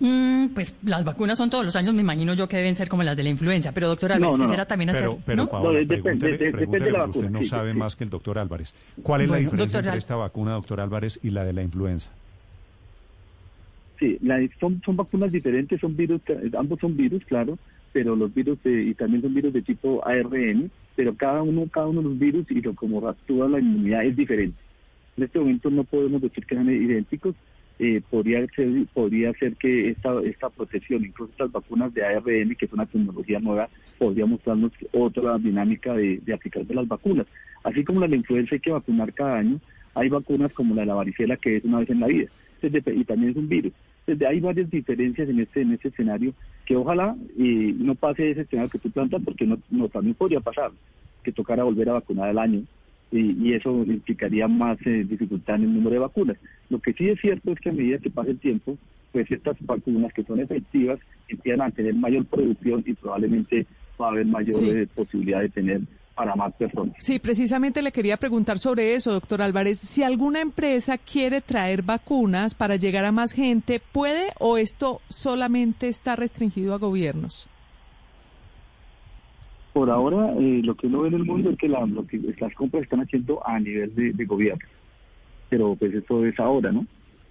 Mm, 0.00 0.48
pues 0.48 0.74
las 0.82 1.04
vacunas 1.04 1.38
son 1.38 1.50
todos 1.50 1.64
los 1.64 1.76
años, 1.76 1.94
me 1.94 2.00
imagino 2.00 2.34
yo 2.34 2.48
que 2.48 2.56
deben 2.56 2.74
ser 2.74 2.88
como 2.88 3.02
las 3.04 3.16
de 3.16 3.22
la 3.22 3.28
influenza, 3.28 3.72
pero 3.72 3.88
doctor 3.88 4.12
Álvarez, 4.12 4.38
no, 4.38 4.48
será 4.48 4.66
también 4.66 4.90
hacer? 4.90 5.08
Pero, 5.24 5.48
Paola, 5.48 5.80
usted 5.80 7.30
no 7.30 7.42
sabe 7.44 7.74
más 7.74 7.94
que 7.94 8.04
el 8.04 8.10
doctor 8.10 8.38
Álvarez. 8.38 8.74
¿Cuál 9.02 9.22
es 9.22 9.30
la 9.30 9.36
diferencia 9.36 9.78
entre 9.78 9.96
esta 9.96 10.16
vacuna, 10.16 10.52
doctor 10.52 10.80
Álvarez, 10.80 11.20
y 11.22 11.30
la 11.30 11.44
de 11.44 11.52
la 11.52 11.62
influenza? 11.62 12.10
Sí, 13.98 14.18
son, 14.58 14.82
son 14.84 14.96
vacunas 14.96 15.30
diferentes, 15.30 15.80
son 15.80 15.96
virus, 15.96 16.20
ambos 16.58 16.80
son 16.80 16.96
virus, 16.96 17.24
claro, 17.26 17.58
pero 17.92 18.16
los 18.16 18.34
virus 18.34 18.58
y 18.64 18.92
también 18.94 19.22
son 19.22 19.34
virus 19.34 19.52
de 19.52 19.62
tipo 19.62 20.04
ARN, 20.04 20.70
pero 20.96 21.14
cada 21.14 21.42
uno, 21.42 21.68
cada 21.70 21.86
uno 21.86 22.02
de 22.02 22.08
los 22.08 22.18
virus 22.18 22.50
y 22.50 22.60
lo 22.60 22.74
como 22.74 23.06
actúa 23.08 23.48
la 23.48 23.60
inmunidad 23.60 24.04
es 24.04 24.16
diferente. 24.16 24.58
En 25.16 25.24
este 25.24 25.38
momento 25.38 25.70
no 25.70 25.84
podemos 25.84 26.20
decir 26.20 26.44
que 26.44 26.56
sean 26.56 26.68
idénticos, 26.68 27.36
eh, 27.78 28.00
podría 28.10 28.44
ser 28.48 28.68
podría 28.92 29.32
ser 29.34 29.54
que 29.56 29.90
esta 29.90 30.20
esta 30.24 30.48
protección, 30.50 31.04
incluso 31.04 31.32
estas 31.32 31.52
vacunas 31.52 31.94
de 31.94 32.04
ARN, 32.04 32.56
que 32.56 32.66
es 32.66 32.72
una 32.72 32.86
tecnología 32.86 33.38
nueva, 33.38 33.68
podría 33.98 34.26
mostrarnos 34.26 34.72
otra 34.92 35.38
dinámica 35.38 35.94
de, 35.94 36.18
de 36.18 36.34
aplicar 36.34 36.66
de 36.66 36.74
las 36.74 36.88
vacunas. 36.88 37.26
Así 37.62 37.84
como 37.84 38.00
la 38.00 38.06
de 38.06 38.10
la 38.10 38.16
influenza 38.16 38.56
hay 38.56 38.60
que 38.60 38.72
vacunar 38.72 39.12
cada 39.12 39.38
año, 39.38 39.60
hay 39.94 40.08
vacunas 40.08 40.52
como 40.52 40.74
la 40.74 40.82
de 40.82 40.86
la 40.86 40.94
varicela 40.94 41.36
que 41.36 41.56
es 41.56 41.64
una 41.64 41.78
vez 41.78 41.90
en 41.90 42.00
la 42.00 42.08
vida. 42.08 42.28
Y 42.62 43.04
también 43.04 43.30
es 43.30 43.36
un 43.36 43.48
virus. 43.48 43.72
Entonces, 44.06 44.28
hay 44.28 44.40
varias 44.40 44.70
diferencias 44.70 45.28
en 45.28 45.40
este, 45.40 45.62
en 45.62 45.72
este 45.72 45.88
escenario 45.88 46.34
que 46.66 46.76
ojalá 46.76 47.16
eh, 47.38 47.74
no 47.78 47.94
pase 47.94 48.30
ese 48.30 48.42
escenario 48.42 48.70
que 48.70 48.78
tú 48.78 48.90
plantas 48.90 49.22
porque 49.24 49.46
no, 49.46 49.58
no 49.70 49.88
también 49.88 50.14
podría 50.14 50.40
pasar 50.40 50.70
que 51.22 51.32
tocara 51.32 51.64
volver 51.64 51.88
a 51.88 51.94
vacunar 51.94 52.28
al 52.28 52.38
año 52.38 52.62
y, 53.10 53.52
eso 53.54 53.70
implicaría 53.86 54.48
más 54.48 54.78
eh, 54.84 55.04
dificultad 55.08 55.56
en 55.56 55.62
el 55.62 55.74
número 55.74 55.90
de 55.90 55.98
vacunas. 56.00 56.36
Lo 56.68 56.80
que 56.80 56.92
sí 56.92 57.08
es 57.08 57.20
cierto 57.20 57.52
es 57.52 57.60
que 57.60 57.68
a 57.68 57.72
medida 57.72 57.98
que 57.98 58.10
pase 58.10 58.32
el 58.32 58.38
tiempo, 58.38 58.76
pues 59.12 59.30
estas 59.30 59.56
vacunas 59.60 60.12
que 60.12 60.24
son 60.24 60.40
efectivas 60.40 60.98
empiezan 61.28 61.62
a 61.62 61.70
tener 61.70 61.94
mayor 61.94 62.24
producción 62.26 62.82
y 62.86 62.94
probablemente 62.94 63.66
va 64.00 64.06
a 64.06 64.10
haber 64.10 64.26
mayor 64.26 64.64
eh, 64.64 64.88
posibilidad 64.92 65.40
de 65.40 65.48
tener 65.48 65.80
para 66.14 66.34
más 66.36 66.52
personas. 66.54 66.94
Sí, 66.98 67.18
precisamente 67.18 67.82
le 67.82 67.92
quería 67.92 68.16
preguntar 68.16 68.58
sobre 68.58 68.94
eso, 68.94 69.12
doctor 69.12 69.42
Álvarez. 69.42 69.78
Si 69.78 70.02
alguna 70.02 70.40
empresa 70.40 70.98
quiere 70.98 71.40
traer 71.40 71.82
vacunas 71.82 72.54
para 72.54 72.76
llegar 72.76 73.04
a 73.04 73.12
más 73.12 73.32
gente, 73.32 73.80
¿puede 73.92 74.32
o 74.38 74.56
esto 74.56 75.00
solamente 75.08 75.88
está 75.88 76.16
restringido 76.16 76.74
a 76.74 76.78
gobiernos? 76.78 77.48
Por 79.72 79.90
ahora, 79.90 80.32
eh, 80.38 80.60
lo 80.62 80.76
que 80.76 80.86
uno 80.86 81.02
ve 81.02 81.08
en 81.08 81.14
el 81.14 81.24
mundo 81.24 81.50
es 81.50 81.58
que, 81.58 81.68
la, 81.68 81.84
lo 81.84 82.06
que 82.06 82.20
las 82.38 82.54
compras 82.54 82.84
están 82.84 83.00
haciendo 83.00 83.44
a 83.44 83.58
nivel 83.58 83.92
de, 83.94 84.24
gobierno. 84.24 84.64
Pero 85.48 85.74
pues 85.74 85.92
eso 85.92 86.24
es 86.24 86.38
ahora, 86.38 86.70
¿no? 86.70 86.86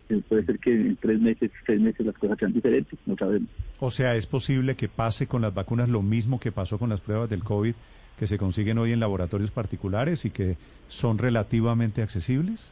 Eh, 0.09 0.21
puede 0.27 0.45
ser 0.45 0.59
que 0.59 0.73
en 0.73 0.97
tres 0.97 1.21
meses, 1.21 1.51
seis 1.65 1.79
meses 1.79 2.05
las 2.05 2.17
cosas 2.17 2.37
sean 2.37 2.51
diferentes, 2.51 2.99
no 3.05 3.15
sabemos. 3.15 3.47
O 3.79 3.89
sea, 3.89 4.15
¿es 4.17 4.27
posible 4.27 4.75
que 4.75 4.89
pase 4.89 5.25
con 5.25 5.41
las 5.41 5.53
vacunas 5.53 5.87
lo 5.87 6.01
mismo 6.01 6.37
que 6.37 6.51
pasó 6.51 6.77
con 6.77 6.89
las 6.89 6.99
pruebas 6.99 7.29
del 7.29 7.45
COVID 7.45 7.75
que 8.17 8.27
se 8.27 8.37
consiguen 8.37 8.77
hoy 8.77 8.91
en 8.91 8.99
laboratorios 8.99 9.51
particulares 9.51 10.25
y 10.25 10.29
que 10.29 10.57
son 10.87 11.17
relativamente 11.17 12.01
accesibles? 12.01 12.71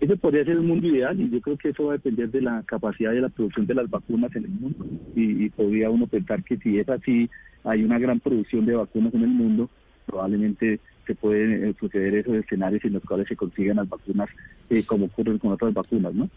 Ese 0.00 0.16
podría 0.16 0.44
ser 0.44 0.54
el 0.54 0.62
mundo 0.62 0.88
ideal 0.88 1.20
y 1.20 1.30
yo 1.30 1.40
creo 1.40 1.56
que 1.56 1.68
eso 1.68 1.84
va 1.84 1.92
a 1.92 1.96
depender 1.96 2.28
de 2.30 2.42
la 2.42 2.64
capacidad 2.66 3.12
de 3.12 3.20
la 3.20 3.28
producción 3.28 3.66
de 3.66 3.74
las 3.74 3.88
vacunas 3.88 4.34
en 4.34 4.44
el 4.44 4.50
mundo. 4.50 4.84
Y, 5.14 5.48
podría 5.50 5.90
uno 5.90 6.08
pensar 6.08 6.42
que 6.42 6.56
si 6.56 6.78
es 6.80 6.88
así, 6.88 7.30
hay 7.62 7.84
una 7.84 8.00
gran 8.00 8.18
producción 8.18 8.66
de 8.66 8.74
vacunas 8.74 9.14
en 9.14 9.22
el 9.22 9.28
mundo, 9.28 9.70
probablemente 10.06 10.80
se 11.06 11.14
pueden 11.14 11.64
eh, 11.64 11.74
suceder 11.78 12.16
esos 12.16 12.34
escenarios 12.34 12.84
en 12.84 12.94
los 12.94 13.02
cuales 13.04 13.28
se 13.28 13.36
consigan 13.36 13.76
las 13.76 13.88
vacunas 13.88 14.28
eh, 14.70 14.82
como 14.84 15.06
ocurre 15.06 15.38
con 15.38 15.52
otras 15.52 15.72
vacunas, 15.72 16.12
¿no? 16.14 16.28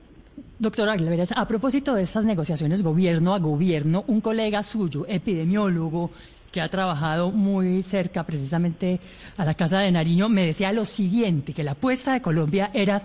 Doctor 0.60 0.90
Aguilar, 0.90 1.28
a 1.36 1.48
propósito 1.48 1.96
de 1.96 2.04
estas 2.04 2.24
negociaciones 2.24 2.84
gobierno 2.84 3.34
a 3.34 3.40
gobierno, 3.40 4.04
un 4.08 4.22
colega 4.22 4.64
suyo, 4.64 5.06
epidemiólogo, 5.08 6.12
que 6.56 6.62
ha 6.62 6.70
trabajado 6.70 7.32
muy 7.34 7.84
cerca 7.84 8.24
precisamente 8.24 8.98
a 9.36 9.44
la 9.44 9.56
Casa 9.56 9.80
de 9.80 9.92
Nariño, 9.92 10.30
me 10.30 10.46
decía 10.46 10.72
lo 10.72 10.86
siguiente, 10.86 11.52
que 11.52 11.66
la 11.66 11.72
apuesta 11.72 12.14
de 12.14 12.22
Colombia 12.22 12.70
era 12.74 13.02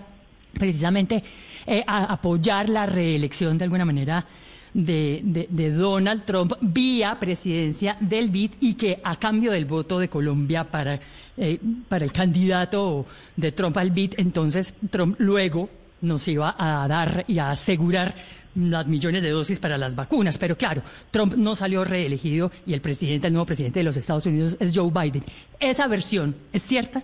precisamente 0.53 1.21
eh, 1.67 1.83
apoyar 1.85 2.69
la 2.69 2.85
reelección 2.85 3.57
de 3.57 3.65
alguna 3.65 3.83
manera 3.83 4.25
de, 4.73 5.73
Donald 5.77 6.23
Trump 6.23 6.53
vía 6.61 7.17
presidencia 7.19 7.97
del 7.99 8.29
BID 8.29 8.51
y 8.61 8.75
que 8.75 9.01
a 9.03 9.17
cambio 9.17 9.51
del 9.51 9.65
voto 9.65 9.99
de 9.99 10.07
Colombia 10.07 10.63
para, 10.63 10.97
eh, 11.35 11.59
para 11.89 12.05
el 12.05 12.13
candidato 12.13 13.05
de 13.35 13.51
Trump 13.51 13.75
al 13.75 13.91
BID, 13.91 14.13
entonces 14.15 14.75
Trump 14.89 15.17
luego 15.19 15.67
nos 16.01 16.27
iba 16.27 16.55
a 16.57 16.87
dar 16.87 17.25
y 17.27 17.39
a 17.39 17.51
asegurar 17.51 18.15
las 18.55 18.87
millones 18.87 19.23
de 19.23 19.29
dosis 19.29 19.59
para 19.59 19.77
las 19.77 19.95
vacunas. 19.95 20.37
Pero 20.37 20.55
claro, 20.57 20.81
Trump 21.09 21.35
no 21.35 21.55
salió 21.55 21.83
reelegido 21.85 22.51
y 22.65 22.73
el 22.73 22.81
presidente, 22.81 23.27
el 23.27 23.33
nuevo 23.33 23.45
presidente 23.45 23.79
de 23.79 23.83
los 23.83 23.97
Estados 23.97 24.25
Unidos 24.25 24.57
es 24.59 24.77
Joe 24.77 24.91
Biden. 24.91 25.23
¿Esa 25.59 25.87
versión 25.87 26.35
es 26.51 26.63
cierta? 26.63 27.03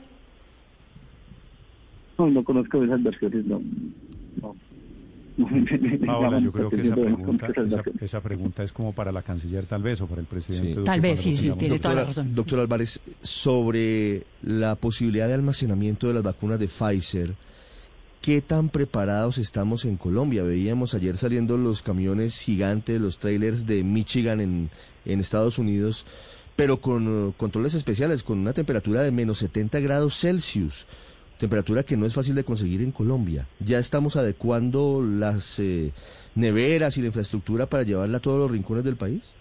No, 2.18 2.30
no 2.30 2.44
conozco 2.44 2.84
esas 2.84 3.02
versiones, 3.04 3.46
no. 3.46 3.62
Ahora, 6.08 6.40
yo 6.42 6.52
creo 6.52 6.70
que 6.70 6.82
esa 6.82 6.96
pregunta, 6.96 7.48
esa, 8.02 8.22
pregunta, 8.22 8.64
es 8.64 8.72
como 8.72 8.94
para 8.94 9.12
la 9.12 9.22
canciller 9.22 9.66
tal 9.66 9.84
vez 9.84 10.02
o 10.02 10.08
para 10.08 10.22
el 10.22 10.28
presidente. 10.28 10.82
Tal 10.84 11.00
vez, 11.00 11.20
sí, 11.22 11.36
sí, 11.36 11.52
tiene 11.52 11.78
toda 11.80 11.94
la 11.94 12.06
razón. 12.06 12.34
Doctor 12.34 12.60
Álvarez, 12.60 13.00
sobre 13.22 14.24
la 14.42 14.76
posibilidad 14.76 15.28
de 15.28 15.36
almacenamiento 15.36 16.08
de 16.08 16.16
las 16.16 16.24
vacunas 16.24 16.60
de 16.60 16.68
Pfizer, 16.68 17.36
¿qué 18.28 18.42
tan 18.42 18.68
preparados 18.68 19.38
estamos 19.38 19.86
en 19.86 19.96
Colombia? 19.96 20.44
Veíamos 20.44 20.94
ayer 20.94 21.16
saliendo 21.16 21.56
los 21.56 21.82
camiones 21.82 22.38
gigantes, 22.42 23.00
los 23.00 23.20
trailers 23.20 23.66
de 23.66 23.86
Michigan 23.86 24.42
en, 24.42 24.70
Estados 25.06 25.60
Unidos, 25.60 26.06
pero 26.58 26.82
con 26.82 27.32
controles 27.38 27.74
especiales, 27.74 28.24
con 28.24 28.40
una 28.40 28.52
temperatura 28.52 29.02
de 29.02 29.14
menos 29.14 29.38
70 29.38 29.80
grados 29.80 30.20
Celsius 30.20 30.88
temperatura 31.40 31.84
que 31.84 31.96
no 31.96 32.06
es 32.06 32.16
fácil 32.16 32.36
de 32.36 32.44
conseguir 32.44 32.82
en 32.82 32.92
Colombia. 32.92 33.48
Ya 33.62 33.80
estamos 33.80 34.18
adecuando 34.18 35.02
las 35.02 35.58
eh, 35.60 35.94
neveras 36.36 36.98
y 36.98 37.02
la 37.02 37.08
infraestructura 37.08 37.68
para 37.68 37.84
llevarla 37.84 38.18
a 38.18 38.22
todos 38.22 38.40
los 38.40 38.52
rincones 38.52 38.84
del 38.84 38.98
país. 38.98 39.34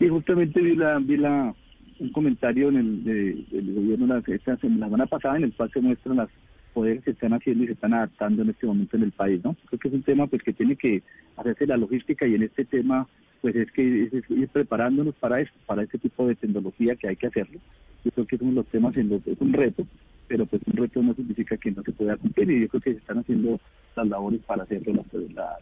Sí, 0.00 0.08
justamente 0.08 0.60
vi 0.60 0.74
la, 0.74 0.98
vi 0.98 1.18
la 1.18 1.54
un 2.00 2.10
comentario 2.10 2.68
en 2.70 2.76
el 2.76 3.04
del 3.04 3.74
gobierno 3.74 4.06
la, 4.08 4.22
esta, 4.26 4.52
la 4.52 4.56
semana 4.58 5.06
pasada 5.06 5.36
en 5.36 5.44
el 5.44 5.52
cual 5.52 5.70
se 5.72 5.80
muestran 5.80 6.16
las 6.16 6.30
poderes 6.76 7.02
se 7.04 7.12
están 7.12 7.32
haciendo 7.32 7.64
y 7.64 7.68
se 7.68 7.72
están 7.72 7.94
adaptando 7.94 8.42
en 8.42 8.50
este 8.50 8.66
momento 8.66 8.98
en 8.98 9.04
el 9.04 9.12
país, 9.12 9.42
¿no? 9.42 9.56
Creo 9.64 9.80
que 9.80 9.88
es 9.88 9.94
un 9.94 10.02
tema 10.02 10.26
pues 10.26 10.42
que 10.42 10.52
tiene 10.52 10.76
que 10.76 11.02
hacerse 11.38 11.66
la 11.66 11.78
logística 11.78 12.26
y 12.26 12.34
en 12.34 12.42
este 12.42 12.66
tema 12.66 13.08
pues 13.40 13.56
es 13.56 13.72
que 13.72 14.10
es, 14.12 14.30
ir 14.30 14.48
preparándonos 14.48 15.14
para 15.14 15.40
esto, 15.40 15.54
para 15.64 15.84
este 15.84 15.96
tipo 15.96 16.26
de 16.26 16.34
tecnología 16.34 16.94
que 16.94 17.08
hay 17.08 17.16
que 17.16 17.28
hacerlo. 17.28 17.58
Yo 18.04 18.10
creo 18.10 18.26
que 18.26 18.36
son 18.36 18.54
los 18.54 18.66
temas 18.66 18.94
en 18.98 19.08
los 19.08 19.26
es 19.26 19.40
un 19.40 19.54
reto, 19.54 19.86
pero 20.28 20.44
pues 20.44 20.60
un 20.66 20.76
reto 20.76 21.02
no 21.02 21.14
significa 21.14 21.56
que 21.56 21.70
no 21.70 21.82
se 21.82 21.92
pueda 21.92 22.14
cumplir 22.18 22.50
y 22.50 22.60
yo 22.60 22.68
creo 22.68 22.82
que 22.82 22.92
se 22.92 22.98
están 22.98 23.20
haciendo 23.20 23.58
las 23.96 24.06
labores 24.06 24.42
para 24.42 24.64
hacerlo. 24.64 25.02
La, 25.34 25.56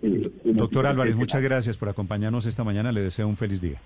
eh, 0.00 0.32
Doctor 0.44 0.86
Álvarez, 0.86 1.14
muchas 1.14 1.42
gracias 1.42 1.76
por 1.76 1.90
acompañarnos 1.90 2.46
esta 2.46 2.64
mañana. 2.64 2.90
Le 2.90 3.02
deseo 3.02 3.28
un 3.28 3.36
feliz 3.36 3.60
día. 3.60 3.82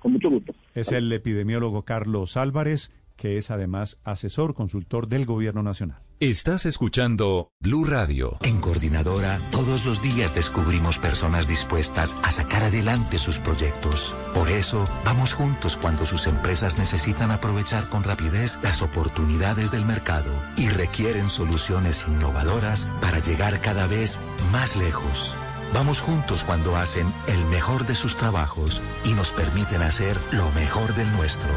Con 0.00 0.14
mucho 0.14 0.30
gusto. 0.30 0.52
Es 0.74 0.90
el 0.90 1.12
epidemiólogo 1.12 1.82
Carlos 1.82 2.36
Álvarez 2.36 2.92
que 3.18 3.36
es 3.36 3.50
además 3.50 3.98
asesor 4.04 4.54
consultor 4.54 5.08
del 5.08 5.26
Gobierno 5.26 5.62
Nacional. 5.62 6.00
Estás 6.20 6.66
escuchando 6.66 7.52
Blue 7.60 7.84
Radio. 7.84 8.38
En 8.42 8.60
Coordinadora, 8.60 9.38
todos 9.52 9.84
los 9.84 10.00
días 10.02 10.34
descubrimos 10.34 10.98
personas 10.98 11.46
dispuestas 11.46 12.16
a 12.22 12.30
sacar 12.30 12.62
adelante 12.62 13.18
sus 13.18 13.38
proyectos. 13.38 14.16
Por 14.34 14.48
eso, 14.48 14.84
vamos 15.04 15.34
juntos 15.34 15.76
cuando 15.76 16.06
sus 16.06 16.26
empresas 16.26 16.78
necesitan 16.78 17.30
aprovechar 17.30 17.88
con 17.88 18.02
rapidez 18.02 18.58
las 18.62 18.82
oportunidades 18.82 19.70
del 19.70 19.84
mercado 19.84 20.32
y 20.56 20.68
requieren 20.68 21.28
soluciones 21.28 22.06
innovadoras 22.08 22.88
para 23.00 23.18
llegar 23.18 23.60
cada 23.60 23.86
vez 23.86 24.18
más 24.50 24.74
lejos. 24.76 25.36
Vamos 25.72 26.00
juntos 26.00 26.44
cuando 26.44 26.76
hacen 26.76 27.12
el 27.26 27.44
mejor 27.46 27.86
de 27.86 27.94
sus 27.94 28.16
trabajos 28.16 28.80
y 29.04 29.12
nos 29.12 29.32
permiten 29.32 29.82
hacer 29.82 30.16
lo 30.32 30.50
mejor 30.52 30.94
del 30.94 31.12
nuestro. 31.12 31.50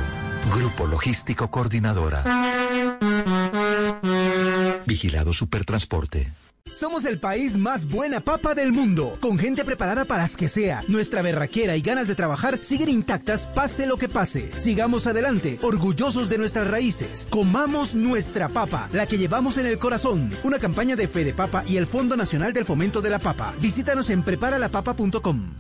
Grupo 0.49 0.87
Logístico 0.87 1.49
Coordinadora. 1.49 2.23
Vigilado 4.85 5.33
Supertransporte. 5.33 6.31
Somos 6.71 7.03
el 7.03 7.19
país 7.19 7.57
más 7.57 7.87
buena 7.87 8.21
papa 8.21 8.55
del 8.55 8.71
mundo, 8.71 9.17
con 9.19 9.37
gente 9.37 9.65
preparada 9.65 10.05
para 10.05 10.23
las 10.23 10.37
que 10.37 10.47
sea. 10.47 10.83
Nuestra 10.87 11.21
berraquera 11.21 11.75
y 11.75 11.81
ganas 11.81 12.07
de 12.07 12.15
trabajar 12.15 12.59
siguen 12.61 12.89
intactas 12.89 13.47
pase 13.47 13.85
lo 13.85 13.97
que 13.97 14.07
pase. 14.07 14.51
Sigamos 14.57 15.05
adelante, 15.05 15.59
orgullosos 15.63 16.29
de 16.29 16.37
nuestras 16.37 16.69
raíces. 16.69 17.27
Comamos 17.29 17.93
nuestra 17.93 18.47
papa, 18.47 18.89
la 18.93 19.05
que 19.05 19.17
llevamos 19.17 19.57
en 19.57 19.65
el 19.65 19.79
corazón. 19.79 20.31
Una 20.43 20.59
campaña 20.59 20.95
de 20.95 21.09
Fede 21.09 21.33
Papa 21.33 21.63
y 21.67 21.75
el 21.75 21.87
Fondo 21.87 22.15
Nacional 22.15 22.53
del 22.53 22.65
Fomento 22.65 23.01
de 23.01 23.09
la 23.09 23.19
Papa. 23.19 23.53
Visítanos 23.59 24.09
en 24.09 24.23
preparalapapa.com. 24.23 25.55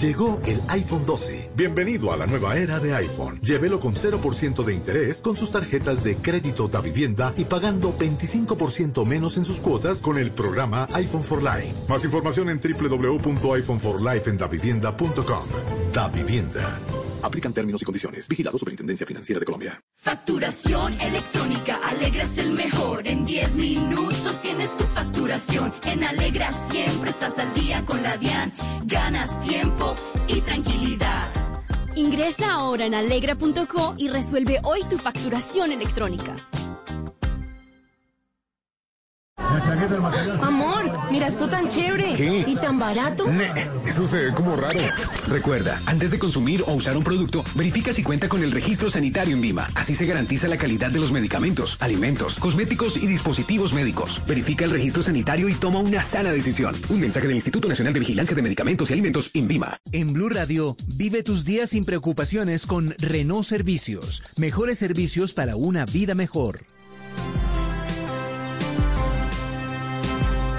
Llegó 0.00 0.40
el 0.44 0.60
iPhone 0.68 1.04
12. 1.06 1.52
Bienvenido 1.56 2.12
a 2.12 2.18
la 2.18 2.26
nueva 2.26 2.58
era 2.58 2.78
de 2.78 2.94
iPhone. 2.94 3.40
Llévelo 3.40 3.80
con 3.80 3.94
0% 3.94 4.62
de 4.62 4.74
interés 4.74 5.22
con 5.22 5.36
sus 5.36 5.50
tarjetas 5.50 6.04
de 6.04 6.18
crédito 6.18 6.68
da 6.68 6.82
vivienda 6.82 7.32
y 7.34 7.46
pagando 7.46 7.96
25% 7.96 9.06
menos 9.06 9.38
en 9.38 9.46
sus 9.46 9.58
cuotas 9.58 10.02
con 10.02 10.18
el 10.18 10.32
programa 10.32 10.86
iPhone 10.92 11.24
for 11.24 11.42
Life. 11.42 11.72
Más 11.88 12.04
información 12.04 12.50
en 12.50 12.60
www.iPhoneforlifeendavivienda.com. 12.60 15.48
Da 15.94 16.08
Vivienda. 16.08 16.78
Aplican 17.22 17.52
términos 17.52 17.82
y 17.82 17.84
condiciones. 17.84 18.28
Vigilado 18.28 18.58
Superintendencia 18.58 19.06
Financiera 19.06 19.40
de 19.40 19.46
Colombia. 19.46 19.80
Facturación 19.96 21.00
electrónica. 21.00 21.80
Alegra 21.82 22.24
es 22.24 22.38
el 22.38 22.52
mejor. 22.52 23.06
En 23.06 23.24
10 23.24 23.56
minutos 23.56 24.40
tienes 24.40 24.76
tu 24.76 24.84
facturación. 24.84 25.72
En 25.84 26.04
Alegra 26.04 26.52
siempre 26.52 27.10
estás 27.10 27.38
al 27.38 27.52
día 27.54 27.84
con 27.84 28.02
la 28.02 28.16
DIAN. 28.16 28.52
Ganas 28.84 29.40
tiempo 29.40 29.94
y 30.28 30.40
tranquilidad. 30.40 31.28
Ingresa 31.96 32.52
ahora 32.52 32.84
en 32.84 32.94
alegra.co 32.94 33.94
y 33.96 34.08
resuelve 34.08 34.60
hoy 34.64 34.84
tu 34.84 34.98
facturación 34.98 35.72
electrónica. 35.72 36.36
Amor, 40.42 41.10
mira 41.10 41.26
esto 41.26 41.48
tan 41.48 41.68
chévere. 41.68 42.14
¿Qué? 42.14 42.44
¿Y 42.46 42.54
tan 42.54 42.78
barato? 42.78 43.28
Ne, 43.28 43.50
eso 43.84 44.06
se 44.06 44.26
ve 44.26 44.32
como 44.32 44.54
raro. 44.54 44.78
Recuerda, 45.28 45.80
antes 45.86 46.12
de 46.12 46.18
consumir 46.18 46.62
o 46.66 46.74
usar 46.74 46.96
un 46.96 47.02
producto, 47.02 47.42
verifica 47.54 47.92
si 47.92 48.04
cuenta 48.04 48.28
con 48.28 48.44
el 48.44 48.52
registro 48.52 48.90
sanitario 48.90 49.34
en 49.34 49.40
Vima. 49.40 49.68
Así 49.74 49.96
se 49.96 50.06
garantiza 50.06 50.46
la 50.46 50.56
calidad 50.56 50.90
de 50.90 51.00
los 51.00 51.10
medicamentos, 51.10 51.76
alimentos, 51.80 52.38
cosméticos 52.38 52.96
y 52.96 53.06
dispositivos 53.08 53.72
médicos. 53.72 54.22
Verifica 54.26 54.64
el 54.64 54.70
registro 54.70 55.02
sanitario 55.02 55.48
y 55.48 55.54
toma 55.54 55.80
una 55.80 56.04
sana 56.04 56.30
decisión. 56.30 56.76
Un 56.88 57.00
mensaje 57.00 57.26
del 57.26 57.36
Instituto 57.36 57.66
Nacional 57.66 57.92
de 57.92 58.00
Vigilancia 58.00 58.36
de 58.36 58.42
Medicamentos 58.42 58.88
y 58.90 58.92
Alimentos, 58.92 59.30
Vima. 59.34 59.78
En 59.92 60.12
Blue 60.12 60.28
Radio, 60.28 60.76
vive 60.94 61.22
tus 61.22 61.44
días 61.44 61.70
sin 61.70 61.84
preocupaciones 61.84 62.66
con 62.66 62.94
Renault 62.98 63.44
Servicios. 63.44 64.22
Mejores 64.36 64.78
servicios 64.78 65.34
para 65.34 65.56
una 65.56 65.86
vida 65.86 66.14
mejor. 66.14 66.75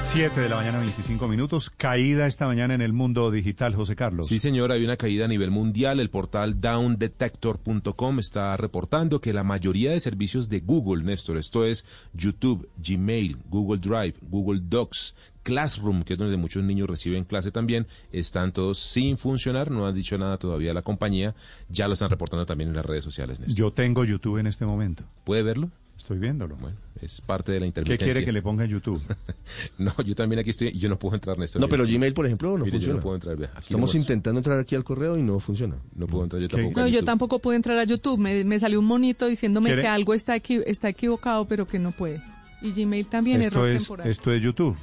7 0.07 0.39
de 0.39 0.47
la 0.47 0.55
mañana, 0.55 0.79
25 0.79 1.27
minutos. 1.27 1.69
Caída 1.69 2.27
esta 2.27 2.47
mañana 2.47 2.73
en 2.73 2.81
el 2.81 2.93
mundo 2.93 3.29
digital, 3.29 3.75
José 3.75 3.97
Carlos. 3.97 4.27
Sí, 4.27 4.39
señor, 4.39 4.71
hay 4.71 4.85
una 4.85 4.95
caída 4.95 5.25
a 5.25 5.27
nivel 5.27 5.51
mundial. 5.51 5.99
El 5.99 6.09
portal 6.09 6.61
downdetector.com 6.61 8.19
está 8.19 8.55
reportando 8.55 9.19
que 9.19 9.33
la 9.33 9.43
mayoría 9.43 9.91
de 9.91 9.99
servicios 9.99 10.47
de 10.47 10.61
Google, 10.61 11.03
Néstor, 11.03 11.35
esto 11.37 11.65
es 11.65 11.85
YouTube, 12.13 12.69
Gmail, 12.77 13.37
Google 13.49 13.79
Drive, 13.79 14.15
Google 14.21 14.61
Docs, 14.63 15.13
Classroom, 15.43 16.03
que 16.03 16.13
es 16.13 16.19
donde 16.19 16.37
muchos 16.37 16.63
niños 16.63 16.89
reciben 16.89 17.25
clase 17.25 17.51
también, 17.51 17.85
están 18.13 18.53
todos 18.53 18.79
sin 18.79 19.17
funcionar. 19.17 19.71
No 19.71 19.87
han 19.87 19.93
dicho 19.93 20.17
nada 20.17 20.37
todavía 20.37 20.73
la 20.73 20.83
compañía. 20.83 21.35
Ya 21.67 21.89
lo 21.89 21.95
están 21.95 22.09
reportando 22.09 22.45
también 22.45 22.69
en 22.69 22.77
las 22.77 22.85
redes 22.85 23.03
sociales, 23.03 23.41
Néstor. 23.41 23.57
Yo 23.57 23.71
tengo 23.73 24.05
YouTube 24.05 24.37
en 24.37 24.47
este 24.47 24.65
momento. 24.65 25.03
¿Puede 25.25 25.43
verlo? 25.43 25.69
Estoy 26.07 26.19
viéndolo. 26.19 26.55
Bueno, 26.55 26.77
es 27.01 27.19
parte 27.19 27.51
de 27.51 27.59
la 27.59 27.65
¿Qué 27.65 27.67
intermitencia. 27.67 28.05
quiere 28.13 28.25
que 28.25 28.31
le 28.31 28.41
ponga 28.41 28.63
en 28.63 28.69
YouTube? 28.69 29.01
no, 29.77 29.93
yo 30.05 30.15
también 30.15 30.39
aquí 30.39 30.51
estoy, 30.51 30.71
yo 30.71 30.87
no 30.87 30.97
puedo 30.97 31.15
entrar, 31.15 31.37
Néstor. 31.37 31.61
No, 31.61 31.67
pero 31.67 31.83
Gmail, 31.85 32.13
por 32.13 32.25
ejemplo, 32.25 32.51
no 32.57 32.63
Mire, 32.63 32.71
funciona. 32.71 32.93
Yo 32.93 32.95
no 32.95 33.01
puedo 33.03 33.15
entrar, 33.15 33.35
aquí 33.35 33.63
Estamos 33.63 33.93
intentando 33.93 34.39
entrar 34.39 34.57
aquí 34.57 34.73
al 34.75 34.85
correo 34.85 35.17
y 35.17 35.21
no 35.21 35.37
funciona. 35.41 35.75
No 35.97 36.07
puedo 36.07 36.23
entrar 36.23 36.41
yo 36.41 36.47
tampoco. 36.47 36.79
No, 36.79 36.87
yo 36.87 37.03
tampoco 37.03 37.39
pude 37.39 37.57
entrar 37.57 37.77
a 37.77 37.83
YouTube. 37.83 38.17
Me, 38.19 38.45
me 38.45 38.57
salió 38.57 38.79
un 38.79 38.85
monito 38.85 39.27
diciéndome 39.27 39.67
¿Quiere? 39.67 39.81
que 39.81 39.87
algo 39.89 40.13
está, 40.13 40.37
equi- 40.37 40.63
está 40.65 40.87
equivocado, 40.87 41.43
pero 41.45 41.67
que 41.67 41.77
no 41.77 41.91
puede. 41.91 42.21
Y 42.61 42.71
Gmail 42.71 43.05
también, 43.07 43.41
esto, 43.41 43.55
error 43.57 43.69
es, 43.69 43.81
temporal. 43.83 44.07
esto 44.07 44.31
es 44.31 44.41
YouTube. 44.41 44.77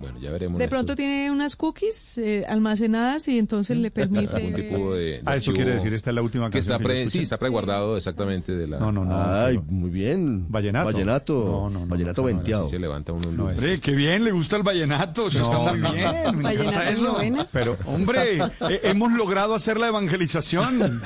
Bueno, 0.00 0.18
ya 0.18 0.30
veremos. 0.30 0.58
De 0.58 0.66
pronto 0.66 0.96
tiene 0.96 1.30
unas 1.30 1.56
cookies 1.56 2.16
eh, 2.18 2.44
almacenadas 2.48 3.28
y 3.28 3.38
entonces 3.38 3.76
le 3.76 3.90
permite... 3.92 4.34
algún 4.34 4.54
tipo 4.54 4.94
de, 4.94 5.02
de 5.02 5.16
Ah, 5.18 5.36
eso 5.36 5.50
archivo 5.50 5.56
quiere 5.56 5.72
decir, 5.74 5.92
esta 5.94 6.10
es 6.10 6.14
la 6.16 6.22
última 6.22 6.48
que 6.48 6.54
canción 6.58 6.72
está 6.74 6.78
que 6.78 6.84
pre, 6.84 6.98
escuché. 7.02 7.18
sí 7.18 7.22
está 7.22 7.36
preguardado 7.38 7.96
exactamente 7.98 8.56
de 8.56 8.66
la 8.66 8.78
No, 8.78 8.90
no, 8.90 9.04
no. 9.04 9.14
Ay, 9.14 9.58
pero- 9.58 9.70
muy 9.70 9.90
bien. 9.90 10.46
Vallenato. 10.50 10.86
Vallenato. 10.86 11.34
No, 11.44 11.68
no, 11.70 11.80
no, 11.80 11.86
Vallenato 11.86 12.22
no, 12.22 12.28
no, 12.28 12.32
no, 12.32 12.36
venteado. 12.38 12.64
Sí 12.64 12.70
se 12.70 12.78
levanta 12.78 13.12
uno 13.12 13.28
un 13.28 13.36
No, 13.36 13.42
lunes. 13.44 13.58
Hombre, 13.58 13.78
qué 13.80 13.92
bien, 13.92 14.24
le 14.24 14.32
gusta 14.32 14.56
el 14.56 14.62
vallenato, 14.62 15.28
eso 15.28 15.40
No, 15.40 15.50
está 15.50 15.72
muy 15.74 15.80
no, 15.80 15.92
bien. 15.92 16.12
no. 16.36 16.42
Vallenato 16.42 16.80
eso. 16.90 17.16
Pero, 17.52 17.76
Hombre, 17.84 18.38
eh, 18.38 18.80
hemos 18.84 19.12
logrado 19.12 19.54
hacer 19.54 19.78
la 19.78 19.88
evangelización. 19.88 21.00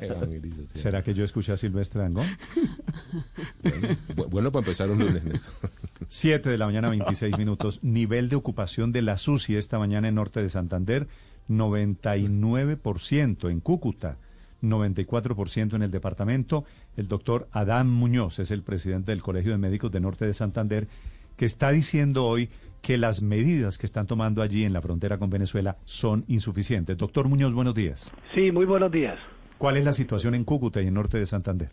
Evangelización. 0.00 0.68
¿será 0.72 1.02
que 1.02 1.14
yo 1.14 1.24
escuché 1.24 1.50
a 1.52 1.56
Silvestre 1.56 2.00
Dangond? 2.02 2.28
Bu- 4.14 4.28
Bueno, 4.30 4.52
para 4.52 4.60
empezar 4.64 4.88
un 4.90 4.98
lunes, 5.00 5.24
Néstor. 5.24 5.52
7 6.08 6.48
de 6.48 6.58
la 6.58 6.66
mañana, 6.66 6.90
26 6.90 7.38
minutos. 7.38 7.78
Nivel 7.82 8.28
de 8.28 8.36
ocupación 8.36 8.92
de 8.92 9.02
la 9.02 9.16
SUSI 9.16 9.56
esta 9.56 9.78
mañana 9.78 10.08
en 10.08 10.14
Norte 10.14 10.42
de 10.42 10.48
Santander, 10.48 11.08
99% 11.48 13.50
en 13.50 13.60
Cúcuta, 13.60 14.16
94% 14.62 15.74
en 15.74 15.82
el 15.82 15.90
departamento. 15.90 16.64
El 16.96 17.08
doctor 17.08 17.48
Adán 17.52 17.90
Muñoz 17.90 18.38
es 18.38 18.50
el 18.50 18.62
presidente 18.62 19.12
del 19.12 19.22
Colegio 19.22 19.52
de 19.52 19.58
Médicos 19.58 19.90
de 19.90 20.00
Norte 20.00 20.26
de 20.26 20.34
Santander, 20.34 20.88
que 21.36 21.46
está 21.46 21.70
diciendo 21.70 22.26
hoy 22.26 22.50
que 22.82 22.98
las 22.98 23.22
medidas 23.22 23.78
que 23.78 23.86
están 23.86 24.06
tomando 24.06 24.42
allí 24.42 24.64
en 24.64 24.72
la 24.72 24.82
frontera 24.82 25.18
con 25.18 25.30
Venezuela 25.30 25.76
son 25.84 26.24
insuficientes. 26.28 26.96
Doctor 26.96 27.28
Muñoz, 27.28 27.52
buenos 27.52 27.74
días. 27.74 28.10
Sí, 28.34 28.52
muy 28.52 28.66
buenos 28.66 28.90
días. 28.90 29.18
¿Cuál 29.58 29.76
es 29.76 29.84
la 29.84 29.92
situación 29.92 30.34
en 30.34 30.44
Cúcuta 30.44 30.80
y 30.80 30.86
en 30.86 30.94
Norte 30.94 31.18
de 31.18 31.26
Santander? 31.26 31.70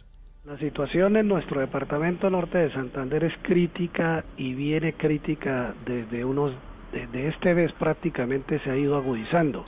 La 0.47 0.57
situación 0.57 1.17
en 1.17 1.27
nuestro 1.27 1.59
departamento 1.59 2.29
norte 2.29 2.57
de 2.57 2.71
Santander 2.71 3.25
es 3.25 3.33
crítica 3.41 4.23
y 4.37 4.53
viene 4.53 4.93
crítica 4.93 5.73
desde 5.85 6.23
unos, 6.23 6.53
desde 6.93 7.27
este 7.27 7.53
mes 7.53 7.73
prácticamente 7.73 8.57
se 8.59 8.71
ha 8.71 8.77
ido 8.77 8.95
agudizando. 8.95 9.65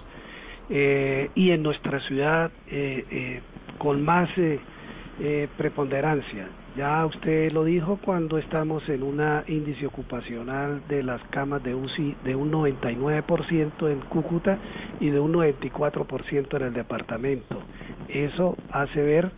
Eh, 0.70 1.32
y 1.36 1.52
en 1.52 1.64
nuestra 1.64 2.00
ciudad 2.00 2.50
eh, 2.70 3.04
eh, 3.12 3.42
con 3.78 4.02
más 4.06 4.30
eh, 4.38 5.50
preponderancia. 5.58 6.48
Ya 6.78 7.06
usted 7.06 7.52
lo 7.52 7.66
dijo 7.66 8.00
cuando 8.02 8.38
estamos 8.38 8.88
en 8.88 9.04
una 9.04 9.44
índice 9.50 9.86
ocupacional 9.86 10.82
de 10.88 11.04
las 11.04 11.22
camas 11.26 11.62
de 11.62 11.76
UCI 11.76 12.16
de 12.24 12.38
un 12.38 12.54
99% 12.54 13.92
en 13.92 14.00
Cúcuta 14.00 14.58
y 15.02 15.10
de 15.10 15.20
un 15.20 15.34
94% 15.34 16.56
en 16.56 16.62
el 16.62 16.74
departamento. 16.74 17.60
Eso 18.08 18.56
hace 18.72 19.02
ver 19.02 19.30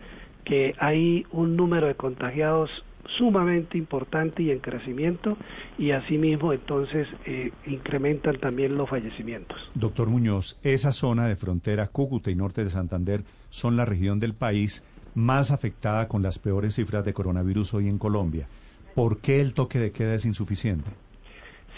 que 0.44 0.74
hay 0.78 1.26
un 1.32 1.56
número 1.56 1.86
de 1.86 1.94
contagiados 1.94 2.70
sumamente 3.18 3.76
importante 3.76 4.42
y 4.42 4.50
en 4.50 4.60
crecimiento 4.60 5.36
y 5.78 5.90
asimismo 5.90 6.52
entonces 6.52 7.08
eh, 7.26 7.50
incrementan 7.66 8.38
también 8.38 8.76
los 8.76 8.88
fallecimientos. 8.88 9.70
Doctor 9.74 10.08
Muñoz, 10.08 10.58
esa 10.62 10.92
zona 10.92 11.26
de 11.26 11.36
frontera, 11.36 11.88
Cúcuta 11.88 12.30
y 12.30 12.34
norte 12.34 12.64
de 12.64 12.70
Santander, 12.70 13.22
son 13.50 13.76
la 13.76 13.84
región 13.84 14.18
del 14.18 14.34
país 14.34 14.84
más 15.14 15.50
afectada 15.50 16.08
con 16.08 16.22
las 16.22 16.38
peores 16.38 16.74
cifras 16.74 17.04
de 17.04 17.12
coronavirus 17.12 17.74
hoy 17.74 17.88
en 17.88 17.98
Colombia. 17.98 18.46
¿Por 18.94 19.20
qué 19.20 19.40
el 19.40 19.54
toque 19.54 19.78
de 19.78 19.90
queda 19.90 20.14
es 20.14 20.24
insuficiente? 20.24 20.90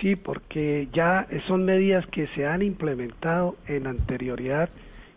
Sí, 0.00 0.16
porque 0.16 0.88
ya 0.92 1.26
son 1.46 1.64
medidas 1.64 2.04
que 2.08 2.26
se 2.28 2.46
han 2.46 2.62
implementado 2.62 3.56
en 3.66 3.86
anterioridad 3.86 4.68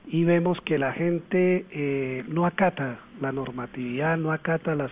y 0.09 0.23
vemos 0.23 0.59
que 0.61 0.77
la 0.77 0.93
gente 0.93 1.65
eh, 1.69 2.23
no 2.27 2.45
acata 2.45 2.99
la 3.21 3.31
normatividad, 3.31 4.17
no 4.17 4.31
acata 4.31 4.73
las, 4.75 4.91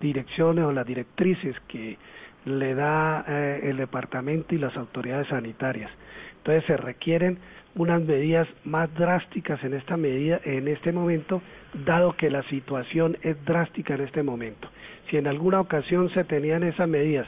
direcciones 0.00 0.64
o 0.64 0.72
las 0.72 0.86
directrices 0.86 1.56
que 1.66 1.96
le 2.44 2.74
da 2.74 3.24
eh, 3.26 3.60
el 3.64 3.78
departamento 3.78 4.54
y 4.54 4.58
las 4.58 4.76
autoridades 4.76 5.26
sanitarias. 5.28 5.90
Entonces 6.38 6.64
se 6.66 6.76
requieren 6.76 7.38
unas 7.74 8.02
medidas 8.02 8.48
más 8.64 8.92
drásticas 8.94 9.62
en 9.64 9.74
esta 9.74 9.96
medida, 9.96 10.40
en 10.44 10.68
este 10.68 10.92
momento, 10.92 11.42
dado 11.84 12.16
que 12.16 12.30
la 12.30 12.42
situación 12.44 13.16
es 13.22 13.42
drástica 13.44 13.94
en 13.94 14.02
este 14.02 14.22
momento. 14.22 14.68
Si 15.10 15.16
en 15.16 15.26
alguna 15.26 15.60
ocasión 15.60 16.10
se 16.10 16.24
tenían 16.24 16.62
esas 16.62 16.88
medidas 16.88 17.26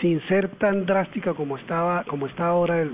sin 0.00 0.20
ser 0.28 0.48
tan 0.56 0.86
drástica 0.86 1.34
como 1.34 1.56
estaba, 1.56 2.04
como 2.04 2.26
está 2.26 2.46
ahora 2.46 2.86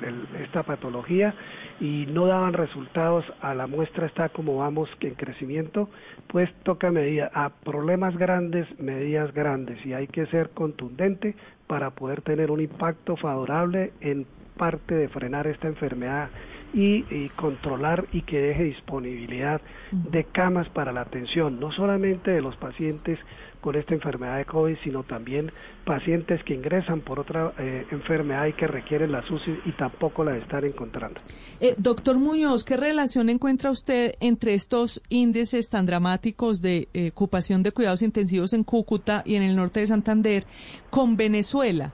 esta 0.43 0.63
patología 0.63 1.35
y 1.81 2.07
no 2.07 2.27
daban 2.27 2.55
resultados 2.55 3.25
a 3.41 3.55
la 3.55 3.67
muestra 3.67 4.07
está 4.07 4.29
como 4.29 4.57
vamos 4.57 4.89
que 4.99 5.09
en 5.09 5.15
crecimiento, 5.15 5.91
pues 6.29 6.53
toca 6.63 6.91
medida 6.91 7.31
a 7.35 7.51
problemas 7.51 8.17
grandes, 8.17 8.67
medidas 8.79 9.33
grandes 9.35 9.85
y 9.85 9.93
hay 9.93 10.07
que 10.07 10.27
ser 10.27 10.51
contundente 10.51 11.35
para 11.67 11.91
poder 11.91 12.23
tener 12.23 12.51
un 12.51 12.61
impacto 12.61 13.17
favorable 13.17 13.93
en 14.01 14.27
parte 14.57 14.95
de 14.95 15.09
frenar 15.09 15.47
esta 15.47 15.69
enfermedad 15.69 16.31
y, 16.73 17.05
y 17.11 17.29
controlar 17.37 18.07
y 18.13 18.23
que 18.23 18.41
deje 18.41 18.65
disponibilidad 18.65 19.61
de 19.93 20.25
camas 20.25 20.69
para 20.71 20.93
la 20.93 21.03
atención, 21.03 21.61
no 21.61 21.73
solamente 21.73 22.31
de 22.31 22.41
los 22.41 22.57
pacientes 22.57 23.19
con 23.67 23.75
esta 23.75 23.95
enfermedad 23.95 24.39
de 24.39 24.45
COVID, 24.45 24.77
sino 24.85 25.03
también 25.03 25.51
pacientes 25.85 26.41
que 26.45 26.55
ingresan 26.55 27.01
por 27.01 27.19
otra 27.19 27.53
eh, 27.59 27.85
enfermedad 27.91 28.47
y 28.47 28.53
que 28.53 28.69
requieren 28.69 29.11
la 29.11 29.27
SUSI 29.27 29.59
y 29.65 29.73
tampoco 29.73 30.23
la 30.23 30.37
están 30.37 30.65
encontrando. 30.67 31.21
Eh, 31.59 31.75
doctor 31.77 32.17
Muñoz, 32.17 32.63
¿qué 32.63 32.77
relación 32.77 33.29
encuentra 33.29 33.73
usted 33.73 34.15
entre 34.21 34.55
estos 34.55 35.03
índices 35.09 35.69
tan 35.69 35.85
dramáticos 35.85 36.63
de 36.63 36.87
eh, 36.95 37.11
ocupación 37.13 37.65
de 37.65 37.73
cuidados 37.73 38.03
intensivos 38.03 38.53
en 38.53 38.63
Cúcuta 38.63 39.25
y 39.27 39.35
en 39.35 39.43
el 39.43 39.57
norte 39.57 39.81
de 39.81 39.89
Santander 39.89 40.45
con 40.89 41.17
Venezuela? 41.17 41.93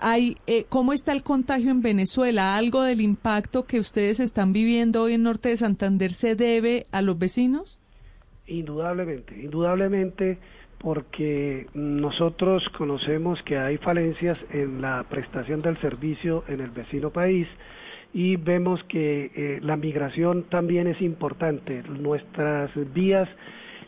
Hay, 0.00 0.38
eh, 0.48 0.64
¿Cómo 0.68 0.92
está 0.92 1.12
el 1.12 1.22
contagio 1.22 1.70
en 1.70 1.82
Venezuela? 1.82 2.56
¿Algo 2.56 2.82
del 2.82 3.00
impacto 3.00 3.64
que 3.64 3.78
ustedes 3.78 4.18
están 4.18 4.52
viviendo 4.52 5.02
hoy 5.02 5.12
en 5.12 5.22
norte 5.22 5.50
de 5.50 5.56
Santander 5.56 6.10
se 6.10 6.34
debe 6.34 6.86
a 6.90 7.00
los 7.00 7.16
vecinos? 7.16 7.78
Indudablemente, 8.48 9.40
indudablemente 9.40 10.40
porque 10.82 11.66
nosotros 11.74 12.68
conocemos 12.70 13.42
que 13.44 13.56
hay 13.56 13.78
falencias 13.78 14.38
en 14.50 14.82
la 14.82 15.04
prestación 15.08 15.62
del 15.62 15.78
servicio 15.78 16.44
en 16.48 16.60
el 16.60 16.70
vecino 16.70 17.10
país 17.10 17.46
y 18.12 18.36
vemos 18.36 18.82
que 18.84 19.30
eh, 19.34 19.60
la 19.62 19.76
migración 19.76 20.44
también 20.44 20.86
es 20.86 21.00
importante. 21.00 21.82
Nuestras 21.88 22.70
vías 22.92 23.28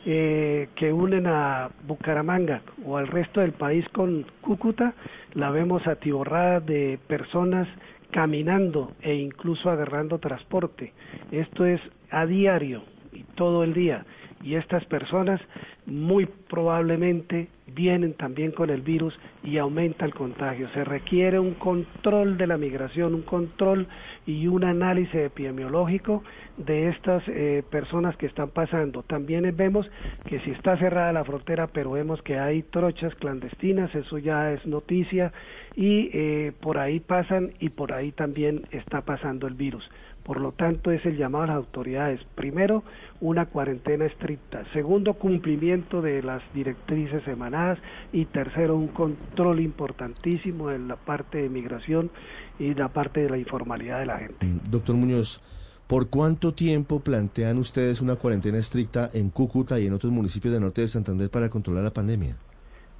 eh, 0.06 0.68
que 0.76 0.92
unen 0.92 1.26
a 1.26 1.70
Bucaramanga 1.86 2.62
o 2.84 2.96
al 2.96 3.08
resto 3.08 3.40
del 3.40 3.52
país 3.52 3.86
con 3.90 4.26
Cúcuta 4.40 4.94
la 5.34 5.50
vemos 5.50 5.86
atiborrada 5.86 6.60
de 6.60 6.98
personas 7.06 7.66
caminando 8.10 8.92
e 9.02 9.14
incluso 9.14 9.68
agarrando 9.68 10.18
transporte. 10.18 10.92
Esto 11.32 11.66
es 11.66 11.80
a 12.10 12.26
diario 12.26 12.82
y 13.12 13.24
todo 13.34 13.64
el 13.64 13.74
día. 13.74 14.04
Y 14.44 14.56
estas 14.56 14.84
personas 14.84 15.40
muy 15.86 16.26
probablemente 16.26 17.48
vienen 17.66 18.12
también 18.12 18.52
con 18.52 18.68
el 18.68 18.82
virus 18.82 19.18
y 19.42 19.56
aumenta 19.56 20.04
el 20.04 20.14
contagio. 20.14 20.68
Se 20.74 20.84
requiere 20.84 21.38
un 21.38 21.54
control 21.54 22.36
de 22.36 22.46
la 22.46 22.58
migración, 22.58 23.14
un 23.14 23.22
control 23.22 23.86
y 24.26 24.46
un 24.46 24.64
análisis 24.64 25.14
epidemiológico 25.14 26.22
de 26.58 26.90
estas 26.90 27.22
eh, 27.28 27.62
personas 27.70 28.16
que 28.18 28.26
están 28.26 28.50
pasando. 28.50 29.02
También 29.02 29.50
vemos 29.56 29.90
que 30.28 30.40
si 30.40 30.50
está 30.50 30.76
cerrada 30.76 31.12
la 31.12 31.24
frontera, 31.24 31.66
pero 31.68 31.92
vemos 31.92 32.20
que 32.20 32.38
hay 32.38 32.62
trochas 32.64 33.14
clandestinas, 33.14 33.94
eso 33.94 34.18
ya 34.18 34.52
es 34.52 34.66
noticia, 34.66 35.32
y 35.74 36.10
eh, 36.12 36.52
por 36.60 36.78
ahí 36.78 37.00
pasan 37.00 37.54
y 37.60 37.70
por 37.70 37.92
ahí 37.92 38.12
también 38.12 38.66
está 38.70 39.00
pasando 39.00 39.46
el 39.46 39.54
virus. 39.54 39.88
Por 40.24 40.40
lo 40.40 40.52
tanto, 40.52 40.90
es 40.90 41.04
el 41.04 41.18
llamado 41.18 41.44
a 41.44 41.46
las 41.48 41.56
autoridades. 41.56 42.20
Primero, 42.34 42.82
una 43.20 43.46
cuarentena 43.46 44.06
estricta. 44.06 44.64
Segundo, 44.72 45.14
cumplimiento 45.14 46.00
de 46.00 46.22
las 46.22 46.42
directrices 46.54 47.26
emanadas. 47.28 47.78
Y 48.10 48.24
tercero, 48.24 48.74
un 48.74 48.88
control 48.88 49.60
importantísimo 49.60 50.70
en 50.70 50.88
la 50.88 50.96
parte 50.96 51.42
de 51.42 51.48
migración 51.50 52.10
y 52.58 52.72
la 52.74 52.88
parte 52.88 53.20
de 53.20 53.30
la 53.30 53.38
informalidad 53.38 54.00
de 54.00 54.06
la 54.06 54.18
gente. 54.18 54.46
Mm, 54.46 54.70
Doctor 54.70 54.96
Muñoz, 54.96 55.42
¿por 55.86 56.08
cuánto 56.08 56.54
tiempo 56.54 57.00
plantean 57.00 57.58
ustedes 57.58 58.00
una 58.00 58.16
cuarentena 58.16 58.56
estricta 58.56 59.10
en 59.12 59.28
Cúcuta 59.28 59.78
y 59.78 59.86
en 59.86 59.92
otros 59.92 60.10
municipios 60.10 60.54
del 60.54 60.62
norte 60.62 60.80
de 60.80 60.88
Santander 60.88 61.28
para 61.28 61.50
controlar 61.50 61.84
la 61.84 61.92
pandemia? 61.92 62.36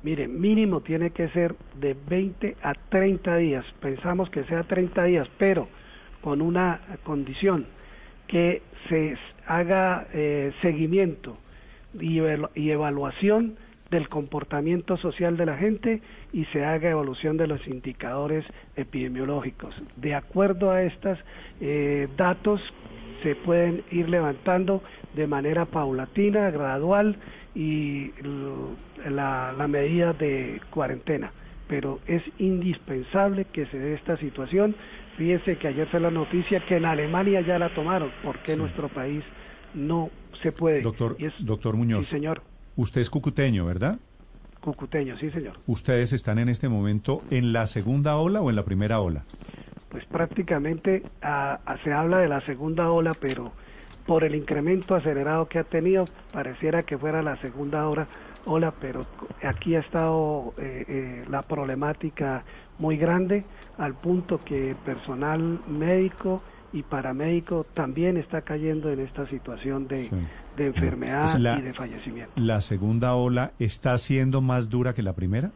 Mire, 0.02 0.28
mínimo 0.28 0.82
tiene 0.82 1.10
que 1.10 1.30
ser 1.30 1.56
de 1.80 1.96
20 2.06 2.58
a 2.62 2.74
30 2.90 3.36
días. 3.36 3.64
Pensamos 3.80 4.28
que 4.28 4.44
sea 4.44 4.62
30 4.64 5.04
días, 5.04 5.26
pero 5.38 5.66
con 6.24 6.40
una 6.40 6.80
condición, 7.02 7.66
que 8.28 8.62
se 8.88 9.14
haga 9.46 10.06
eh, 10.14 10.52
seguimiento 10.62 11.36
y, 12.00 12.18
evaluación 12.70 13.56
del 13.90 14.08
comportamiento 14.08 14.96
social 14.96 15.36
de 15.36 15.44
la 15.44 15.58
gente 15.58 16.00
y 16.32 16.46
se 16.46 16.64
haga 16.64 16.88
evaluación 16.88 17.36
de 17.36 17.46
los 17.46 17.68
indicadores 17.68 18.46
epidemiológicos. 18.74 19.74
De 19.96 20.14
acuerdo 20.14 20.70
a 20.70 20.82
estos 20.84 21.18
eh, 21.60 22.08
datos 22.16 22.62
se 23.22 23.34
pueden 23.34 23.84
ir 23.90 24.08
levantando 24.08 24.82
de 25.14 25.26
manera 25.26 25.66
paulatina, 25.66 26.50
gradual 26.50 27.16
y 27.54 28.12
la, 29.10 29.52
la 29.52 29.68
medida 29.68 30.14
de 30.14 30.58
cuarentena. 30.70 31.32
Pero 31.68 32.00
es 32.06 32.22
indispensable 32.38 33.44
que 33.44 33.66
se 33.66 33.78
dé 33.78 33.92
esta 33.92 34.16
situación 34.16 34.74
Fíjese 35.16 35.56
que 35.56 35.68
ayer 35.68 35.86
fue 35.88 36.00
la 36.00 36.10
noticia 36.10 36.60
que 36.66 36.76
en 36.76 36.84
Alemania 36.84 37.40
ya 37.40 37.58
la 37.58 37.72
tomaron. 37.74 38.10
¿Por 38.22 38.38
qué 38.40 38.56
nuestro 38.56 38.88
país 38.88 39.22
no 39.74 40.10
se 40.42 40.50
puede? 40.50 40.82
Doctor, 40.82 41.16
doctor 41.40 41.76
Muñoz. 41.76 42.06
Sí, 42.06 42.12
señor. 42.12 42.42
Usted 42.76 43.00
es 43.00 43.10
cucuteño, 43.10 43.64
¿verdad? 43.64 43.98
Cucuteño, 44.60 45.16
sí, 45.18 45.30
señor. 45.30 45.58
¿Ustedes 45.66 46.12
están 46.12 46.38
en 46.38 46.48
este 46.48 46.68
momento 46.68 47.22
en 47.30 47.52
la 47.52 47.66
segunda 47.66 48.16
ola 48.16 48.40
o 48.40 48.50
en 48.50 48.56
la 48.56 48.64
primera 48.64 49.00
ola? 49.00 49.24
Pues 49.90 50.04
prácticamente 50.06 51.02
a, 51.22 51.60
a, 51.64 51.78
se 51.84 51.92
habla 51.92 52.18
de 52.18 52.28
la 52.28 52.40
segunda 52.40 52.90
ola, 52.90 53.12
pero 53.20 53.52
por 54.06 54.24
el 54.24 54.34
incremento 54.34 54.94
acelerado 54.94 55.46
que 55.46 55.58
ha 55.58 55.64
tenido, 55.64 56.04
pareciera 56.32 56.82
que 56.82 56.98
fuera 56.98 57.22
la 57.22 57.40
segunda 57.40 57.88
ola, 57.88 58.08
ola 58.44 58.74
pero 58.80 59.02
aquí 59.42 59.76
ha 59.76 59.80
estado 59.80 60.54
eh, 60.58 60.84
eh, 60.88 61.24
la 61.30 61.42
problemática 61.42 62.44
muy 62.78 62.96
grande 62.96 63.44
al 63.78 63.94
punto 63.94 64.38
que 64.38 64.76
personal 64.84 65.60
médico 65.66 66.42
y 66.72 66.82
paramédico 66.82 67.64
también 67.74 68.16
está 68.16 68.42
cayendo 68.42 68.90
en 68.90 69.00
esta 69.00 69.26
situación 69.28 69.86
de, 69.88 70.08
Sí. 70.08 70.16
de 70.56 70.66
enfermedad 70.66 71.22
Pues 71.30 71.40
la- 71.40 71.58
y 71.58 71.62
de 71.62 71.72
fallecimiento. 71.74 72.32
¿La 72.36 72.60
segunda 72.60 73.14
ola 73.14 73.52
está 73.58 73.96
siendo 73.98 74.40
más 74.40 74.68
dura 74.70 74.92
que 74.94 75.02
la 75.02 75.12
primera? 75.12 75.50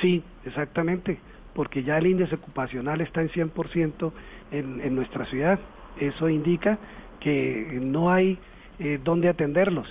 Sí, 0.00 0.22
exactamente, 0.44 1.18
porque 1.54 1.82
ya 1.84 1.98
el 1.98 2.06
índice 2.06 2.34
ocupacional 2.34 3.00
está 3.00 3.20
en 3.22 3.28
100% 3.30 4.12
en, 4.50 4.80
en 4.80 4.94
nuestra 4.94 5.24
ciudad. 5.26 5.58
Eso 6.00 6.28
indica 6.28 6.78
que 7.20 7.78
no 7.80 8.10
hay 8.10 8.38
eh, 8.78 8.98
dónde 9.02 9.28
atenderlos, 9.28 9.86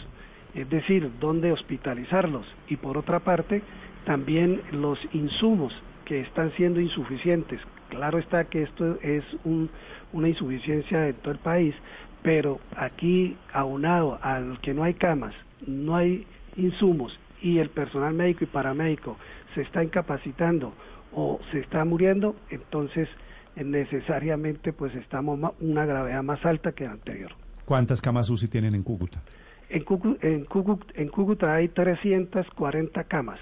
es 0.53 0.69
decir, 0.69 1.09
dónde 1.19 1.51
hospitalizarlos. 1.51 2.45
Y 2.67 2.75
por 2.77 2.97
otra 2.97 3.19
parte, 3.19 3.61
también 4.05 4.61
los 4.71 4.99
insumos 5.13 5.73
que 6.13 6.21
están 6.21 6.51
siendo 6.51 6.79
insuficientes. 6.79 7.59
Claro 7.89 8.19
está 8.19 8.43
que 8.45 8.61
esto 8.61 8.99
es 9.01 9.23
un- 9.43 9.71
una 10.11 10.29
insuficiencia 10.29 11.07
en 11.07 11.15
todo 11.15 11.31
el 11.31 11.39
país, 11.39 11.73
pero 12.21 12.59
aquí 12.77 13.35
aunado 13.51 14.19
al 14.21 14.59
que 14.61 14.75
no 14.75 14.83
hay 14.83 14.93
camas, 14.93 15.33
no 15.65 15.95
hay 15.95 16.27
insumos 16.55 17.19
y 17.41 17.57
el 17.57 17.71
personal 17.71 18.13
médico 18.13 18.43
y 18.43 18.47
paramédico 18.47 19.17
se 19.55 19.61
está 19.61 19.83
incapacitando 19.83 20.71
o 21.13 21.39
se 21.51 21.61
está 21.61 21.83
muriendo, 21.83 22.35
entonces 22.51 23.09
necesariamente 23.55 24.71
pues 24.71 24.93
estamos 24.95 25.39
una 25.59 25.85
gravedad 25.87 26.21
más 26.21 26.45
alta 26.45 26.73
que 26.73 26.83
la 26.85 26.91
anterior. 26.91 27.31
¿Cuántas 27.65 28.01
camas 28.01 28.29
UCI 28.29 28.49
tienen 28.49 28.75
en 28.75 28.83
Cúcuta? 28.83 29.23
En, 29.69 29.83
Cucu- 29.83 30.85
en 30.93 31.07
Cúcuta 31.09 31.55
hay 31.55 31.69
340 31.69 33.03
camas, 33.05 33.39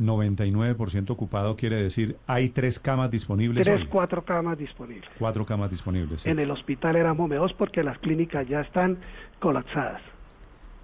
99% 0.00 1.10
ocupado 1.10 1.56
quiere 1.56 1.82
decir 1.82 2.16
hay 2.26 2.50
tres 2.50 2.78
camas 2.78 3.10
disponibles 3.10 3.66
tres, 3.66 3.82
hoy. 3.82 3.88
cuatro 3.88 4.24
camas 4.24 4.58
disponibles. 4.58 5.08
Cuatro 5.18 5.44
camas 5.44 5.70
disponibles. 5.70 6.22
sí. 6.22 6.30
En 6.30 6.38
el 6.38 6.50
hospital 6.50 6.96
éramos 6.96 7.28
dos 7.30 7.52
porque 7.54 7.82
las 7.82 7.98
clínicas 7.98 8.46
ya 8.48 8.60
están 8.60 8.98
colapsadas. 9.40 10.00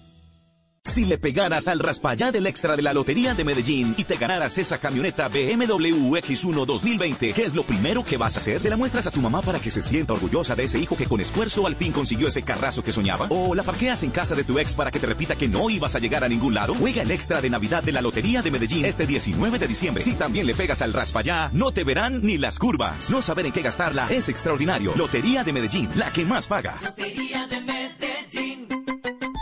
Si 0.84 1.06
le 1.06 1.18
pegaras 1.18 1.68
al 1.68 1.80
raspallá 1.80 2.32
del 2.32 2.48
extra 2.48 2.76
de 2.76 2.82
la 2.82 2.94
Lotería 2.94 3.34
de 3.36 3.44
Medellín 3.44 3.94
y 3.98 4.06
te 4.06 4.15
ganaras 4.15 4.58
esa 4.58 4.80
camioneta 4.80 5.28
BMW 5.28 6.15
X1 6.18 6.65
2020, 6.65 7.34
¿qué 7.34 7.44
es 7.44 7.54
lo 7.54 7.63
primero 7.63 8.04
que 8.04 8.18
vas 8.18 8.36
a 8.36 8.39
hacer? 8.39 8.60
¿Se 8.60 8.70
la 8.70 8.78
muestras 8.78 9.06
a 9.06 9.12
tu 9.12 9.22
mamá 9.22 9.42
para 9.42 9.60
que 9.60 9.72
se 9.72 9.84
sienta 9.84 10.13
orgullosa 10.13 10.56
de 10.56 10.63
ese 10.63 10.80
hijo 10.80 10.98
que 10.98 11.06
con 11.06 11.22
esfuerzo 11.22 11.68
al 11.68 11.76
fin 11.76 11.92
consiguió 11.92 12.28
ese 12.28 12.42
carrazo 12.42 12.84
que 12.84 12.92
soñaba? 12.92 13.28
¿O 13.30 13.54
la 13.54 13.63
parqueas 13.63 14.04
en 14.04 14.12
casa 14.12 14.36
de 14.36 14.44
tu 14.44 14.58
ex 14.58 14.74
para 14.74 14.89
que 14.89 15.00
te 15.00 15.08
repita 15.08 15.36
que 15.36 15.48
no 15.48 15.70
ibas 15.70 15.96
a 15.96 16.00
llegar 16.00 16.24
a 16.24 16.30
ningún 16.30 16.54
lado? 16.54 16.74
Juega 16.74 17.04
el 17.04 17.12
extra 17.12 17.42
de 17.42 17.50
Navidad 17.50 17.84
de 17.84 17.92
la 17.92 18.02
Lotería 18.02 18.42
de 18.42 18.52
Medellín 18.52 18.86
este 18.86 19.06
19 19.06 19.60
de 19.60 19.67
diciembre. 19.67 20.04
Si 20.04 20.13
también 20.13 20.48
le 20.48 20.56
pegas 20.56 20.82
al 20.82 20.94
raspallá, 20.94 21.52
no 21.54 21.71
te 21.71 21.84
verán 21.84 22.21
ni 22.23 22.38
las 22.38 22.58
curvas. 22.58 23.10
No 23.12 23.21
saber 23.21 23.46
en 23.46 23.52
qué 23.52 23.62
gastarla 23.62 24.08
es 24.10 24.30
extraordinario. 24.30 24.94
Lotería 24.96 25.44
de 25.44 25.54
Medellín, 25.54 25.90
la 25.96 26.12
que 26.12 26.25
más 26.25 26.48
paga. 26.48 26.80
Lotería 26.82 27.48
de 27.48 27.62
Medellín. 27.62 28.79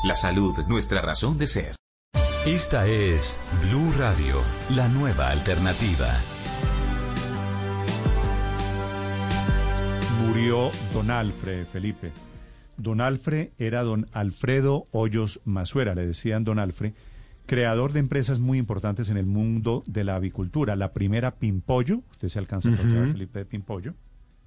La 0.08 0.16
salud, 0.16 0.56
nuestra 0.68 1.02
razón 1.02 1.38
de 1.38 1.48
ser. 1.48 1.76
Esta 2.46 2.88
es 2.88 3.38
Blue 3.68 3.92
Radio, 3.98 4.36
la 4.76 4.88
nueva 4.88 5.30
alternativa. 5.32 6.08
Murió 10.26 10.72
don 10.94 11.12
Alfred 11.12 11.66
Felipe. 11.68 12.12
Don 12.78 13.02
Alfred 13.02 13.50
era 13.58 13.84
don 13.84 14.08
Alfredo 14.14 14.88
Hoyos 14.92 15.42
Masuera, 15.46 15.94
le 15.96 16.08
decían 16.08 16.44
don 16.44 16.60
Alfred, 16.60 16.94
creador 17.46 17.92
de 17.92 18.00
empresas 18.00 18.40
muy 18.40 18.60
importantes 18.60 19.10
en 19.10 19.18
el 19.18 19.26
mundo 19.26 19.84
de 19.88 20.04
la 20.04 20.16
avicultura. 20.16 20.76
La 20.76 20.94
primera, 20.94 21.32
Pimpollo, 21.36 22.02
usted 22.12 22.30
se 22.30 22.40
alcanza 22.40 22.70
a 22.70 22.74
Ujú. 22.74 23.12
Felipe, 23.12 23.40
de 23.40 23.46
Pimpollo. 23.46 23.94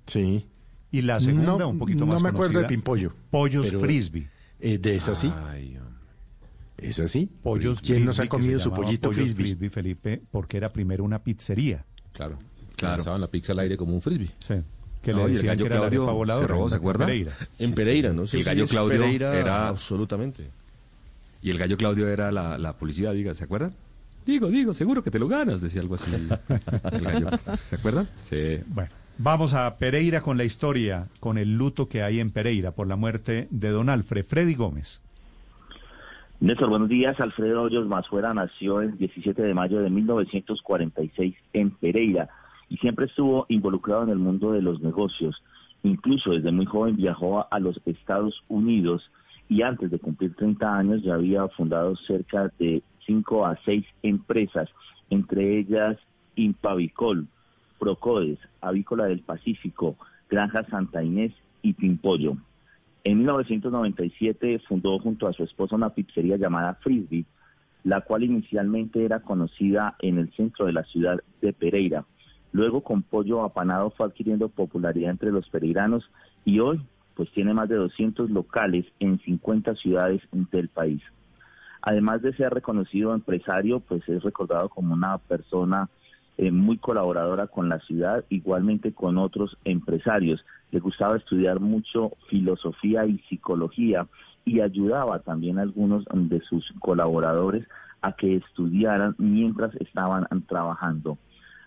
Sí. 0.07 0.47
Y 0.93 1.03
la 1.03 1.21
segunda, 1.21 1.57
No, 1.59 1.69
un 1.69 1.79
poquito 1.79 2.01
no 2.01 2.13
más 2.15 2.23
me 2.23 2.29
acuerdo 2.31 2.53
conocida, 2.55 2.63
de 2.63 2.69
Pimpollo. 2.69 3.13
Pollos 3.31 3.67
pero, 3.67 3.81
Frisbee. 3.81 4.29
Eh, 4.61 4.79
¿De 4.79 4.97
esa 4.97 5.15
sí? 5.15 5.33
¿Es 6.79 6.99
así? 6.99 7.29
Pollos 7.43 7.81
¿Quién 7.81 8.05
nos 8.07 8.19
ha 8.21 8.27
comido 8.27 8.59
su 8.59 8.73
pollito 8.73 9.11
Pollos 9.11 9.35
frisbee? 9.35 9.69
Felipe, 9.69 10.23
porque 10.31 10.57
era 10.57 10.73
primero 10.73 11.05
una 11.05 11.23
pizzería. 11.23 11.85
Claro. 12.13 12.39
Claro. 12.77 12.97
Lanzaban 12.97 13.21
la 13.21 13.27
pizza 13.29 13.53
al 13.53 13.59
aire 13.59 13.77
como 13.77 13.95
un 13.95 14.01
frisbee. 14.01 14.31
Sí. 14.41 14.55
Que 15.03 15.13
No, 15.13 15.19
le 15.19 15.23
y 15.25 15.27
el 15.27 15.33
decían 15.35 15.47
gallo 15.57 15.65
que 15.65 15.67
era 15.67 15.75
la 15.77 15.81
Claudio 15.91 16.07
voladora, 16.15 16.47
se 16.47 16.53
robó, 16.53 16.65
en 16.65 16.71
¿se 16.71 16.77
acuerda? 16.77 17.07
Pereira. 17.07 17.33
En 17.59 17.75
Pereira, 17.75 18.13
¿no? 18.13 18.23
el 18.23 18.29
Sí, 18.29 18.43
gallo 18.43 18.65
es 18.65 18.71
Claudio 18.71 18.99
Pereira, 19.01 19.39
era- 19.39 19.69
Absolutamente. 19.69 20.49
Y 21.43 21.51
el 21.51 21.59
gallo 21.59 21.77
Claudio 21.77 22.09
era 22.09 22.31
la, 22.33 22.57
la 22.59 22.77
publicidad, 22.77 23.13
diga, 23.13 23.35
¿se 23.35 23.45
acuerdan? 23.45 23.75
Digo, 24.27 24.49
digo, 24.49 24.75
seguro 24.75 25.03
que 25.03 25.11
te 25.11 25.19
lo 25.19 25.27
ganas, 25.29 25.61
decía 25.63 25.81
algo 25.81 25.95
así. 25.97 26.11
El 26.93 27.01
gallo. 27.01 27.29
¿Se 27.59 27.77
acuerdan? 27.77 28.09
Sí. 28.29 28.59
Bueno, 28.67 28.91
vamos 29.23 29.53
a 29.53 29.77
Pereira 29.77 30.23
con 30.23 30.39
la 30.39 30.45
historia, 30.45 31.09
con 31.21 31.37
el 31.37 31.59
luto 31.59 31.89
que 31.89 32.03
hay 32.03 32.21
en 32.21 32.31
Pereira 32.31 32.73
por 32.73 32.87
la 32.87 32.97
muerte 32.97 33.49
de 33.51 33.69
don 33.69 33.91
Alfred. 33.91 34.25
Freddy 34.25 34.55
Gómez. 34.55 35.03
Néstor, 36.41 36.71
buenos 36.71 36.89
días. 36.89 37.21
Alfredo 37.21 37.63
Hoyos 37.63 37.87
Mazuera 37.87 38.33
nació 38.33 38.81
el 38.81 38.97
17 38.97 39.43
de 39.43 39.53
mayo 39.53 39.83
de 39.83 39.91
1946 39.91 41.35
en 41.53 41.71
Pereira 41.71 42.31
y 42.71 42.79
siempre 42.79 43.07
estuvo 43.07 43.45
involucrado 43.51 44.05
en 44.05 44.09
el 44.09 44.19
mundo 44.19 44.53
de 44.53 44.63
los 44.63 44.81
negocios. 44.81 45.43
Incluso 45.83 46.31
desde 46.31 46.51
muy 46.51 46.65
joven 46.65 46.97
viajó 46.97 47.47
a 47.53 47.61
los 47.61 47.79
Estados 47.85 48.43
Unidos 48.49 49.11
y 49.51 49.61
antes 49.61 49.91
de 49.91 49.99
cumplir 49.99 50.35
30 50.35 50.79
años 50.79 51.03
ya 51.03 51.15
había 51.15 51.47
fundado 51.49 51.95
cerca 51.97 52.51
de 52.59 52.83
5 53.05 53.45
a 53.45 53.59
6 53.67 53.85
empresas, 54.03 54.71
entre 55.11 55.59
ellas 55.59 55.99
Impavicol, 56.37 57.27
Procodes, 57.81 58.39
Avícola 58.61 59.07
del 59.07 59.21
Pacífico, 59.21 59.97
Granja 60.29 60.65
Santa 60.65 61.03
Inés 61.03 61.33
y 61.63 61.73
Pimpollo. 61.73 62.37
En 63.05 63.19
1997 63.19 64.61
fundó 64.69 64.99
junto 64.99 65.27
a 65.27 65.33
su 65.33 65.43
esposa 65.43 65.77
una 65.77 65.91
pizzería 65.91 66.37
llamada 66.37 66.75
Frisbee, 66.75 67.25
la 67.83 68.03
cual 68.03 68.25
inicialmente 68.25 69.03
era 69.03 69.21
conocida 69.21 69.97
en 70.01 70.19
el 70.19 70.31
centro 70.35 70.67
de 70.67 70.75
la 70.75 70.85
ciudad 70.85 71.21
de 71.41 71.55
Pereira. 71.55 72.05
Luego 72.53 72.83
con 72.83 73.03
pollo 73.03 73.43
apanado 73.43 73.91
fue 73.91 74.07
adquiriendo 74.07 74.51
popularidad 74.51 75.13
entre 75.13 75.33
los 75.33 75.49
pereiranos 75.49 76.09
y 76.45 76.61
hoy 76.61 76.83
pues 77.15 77.31
tiene 77.33 77.55
más 77.55 77.71
de 77.71 77.77
200 77.77 78.29
locales 78.29 78.85
en 78.99 79.19
50 79.21 79.75
ciudades 79.77 80.21
del 80.53 80.69
país. 80.69 81.03
Además 81.81 82.21
de 82.21 82.35
ser 82.35 82.53
reconocido 82.53 83.15
empresario, 83.15 83.81
pues 83.81 84.07
es 84.07 84.23
recordado 84.23 84.69
como 84.69 84.93
una 84.93 85.17
persona 85.17 85.89
eh, 86.41 86.51
muy 86.51 86.79
colaboradora 86.79 87.49
con 87.49 87.69
la 87.69 87.81
ciudad, 87.81 88.25
igualmente 88.31 88.95
con 88.95 89.19
otros 89.19 89.59
empresarios. 89.67 90.43
Le 90.71 90.81
gustaba 90.81 91.19
estudiar 91.19 91.61
mucho 91.61 92.13
filosofía 92.31 93.05
y 93.05 93.19
psicología 93.29 94.07
y 94.47 94.63
ayudaba 94.63 95.19
también 95.19 95.59
a 95.59 95.63
algunos 95.63 96.07
de 96.11 96.41
sus 96.41 96.73
colaboradores 96.79 97.69
a 98.01 98.13
que 98.13 98.37
estudiaran 98.37 99.17
mientras 99.19 99.75
estaban 99.75 100.27
trabajando. 100.49 101.19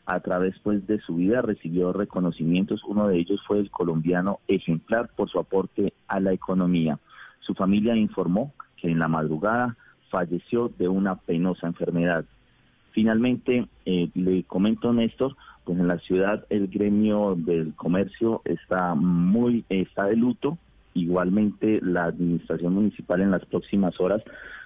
A 0.08 0.22
través 0.22 0.56
pues 0.64 0.88
de 0.88 1.00
su 1.02 1.18
vida 1.18 1.44
recibió 1.44 1.94
reconocimientos, 1.94 2.84
uno 2.84 3.08
de 3.08 3.20
ellos 3.20 3.44
fue 3.46 3.60
el 3.60 3.70
colombiano 3.70 4.40
ejemplar 4.48 5.08
por 5.16 5.30
su 5.30 5.38
aporte 5.38 5.94
a 6.08 6.20
la 6.20 6.34
economía. 6.34 6.98
Su 7.42 7.54
familia 7.54 7.96
informó 7.96 8.56
que 8.78 8.90
en 8.90 8.98
la 8.98 9.08
madrugada 9.08 9.78
falleció 10.10 10.72
de 10.80 10.88
una 10.88 11.14
penosa 11.18 11.68
enfermedad. 11.68 12.26
Finalmente, 12.94 13.68
eh, 13.86 14.10
le 14.14 14.44
comento 14.44 14.94
Néstor, 14.94 15.36
pues 15.66 15.80
en 15.80 15.88
la 15.88 15.98
ciudad 16.00 16.46
el 16.50 16.68
gremio 16.68 17.36
del 17.36 17.74
comercio 17.76 18.42
está 18.46 18.96
muy 18.96 19.66
está 19.70 20.06
de 20.06 20.16
luto. 20.16 20.58
Igualmente 20.94 21.80
la 21.82 22.06
administración 22.06 22.74
municipal 22.74 23.22
en 23.22 23.32
las 23.32 23.46
próximas 23.46 24.00
horas 24.00 24.22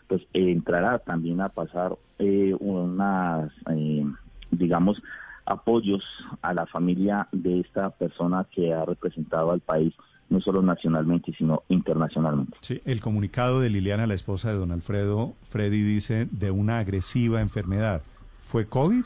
pues 0.07 0.21
entrará 0.33 0.99
también 0.99 1.41
a 1.41 1.49
pasar 1.49 1.97
eh, 2.19 2.53
unas 2.59 3.51
eh, 3.69 4.05
digamos 4.51 5.01
apoyos 5.45 6.03
a 6.41 6.53
la 6.53 6.65
familia 6.65 7.27
de 7.31 7.61
esta 7.61 7.89
persona 7.91 8.45
que 8.51 8.73
ha 8.73 8.83
representado 8.85 9.51
al 9.51 9.61
país 9.61 9.93
no 10.29 10.41
solo 10.41 10.61
nacionalmente 10.61 11.33
sino 11.37 11.63
internacionalmente. 11.69 12.57
Sí, 12.59 12.81
el 12.83 12.99
comunicado 12.99 13.61
de 13.61 13.69
Liliana, 13.69 14.07
la 14.07 14.13
esposa 14.13 14.49
de 14.49 14.57
don 14.57 14.71
Alfredo, 14.71 15.35
Freddy 15.49 15.83
dice 15.83 16.27
de 16.31 16.51
una 16.51 16.79
agresiva 16.79 17.39
enfermedad. 17.39 18.01
¿Fue 18.47 18.65
COVID? 18.65 19.03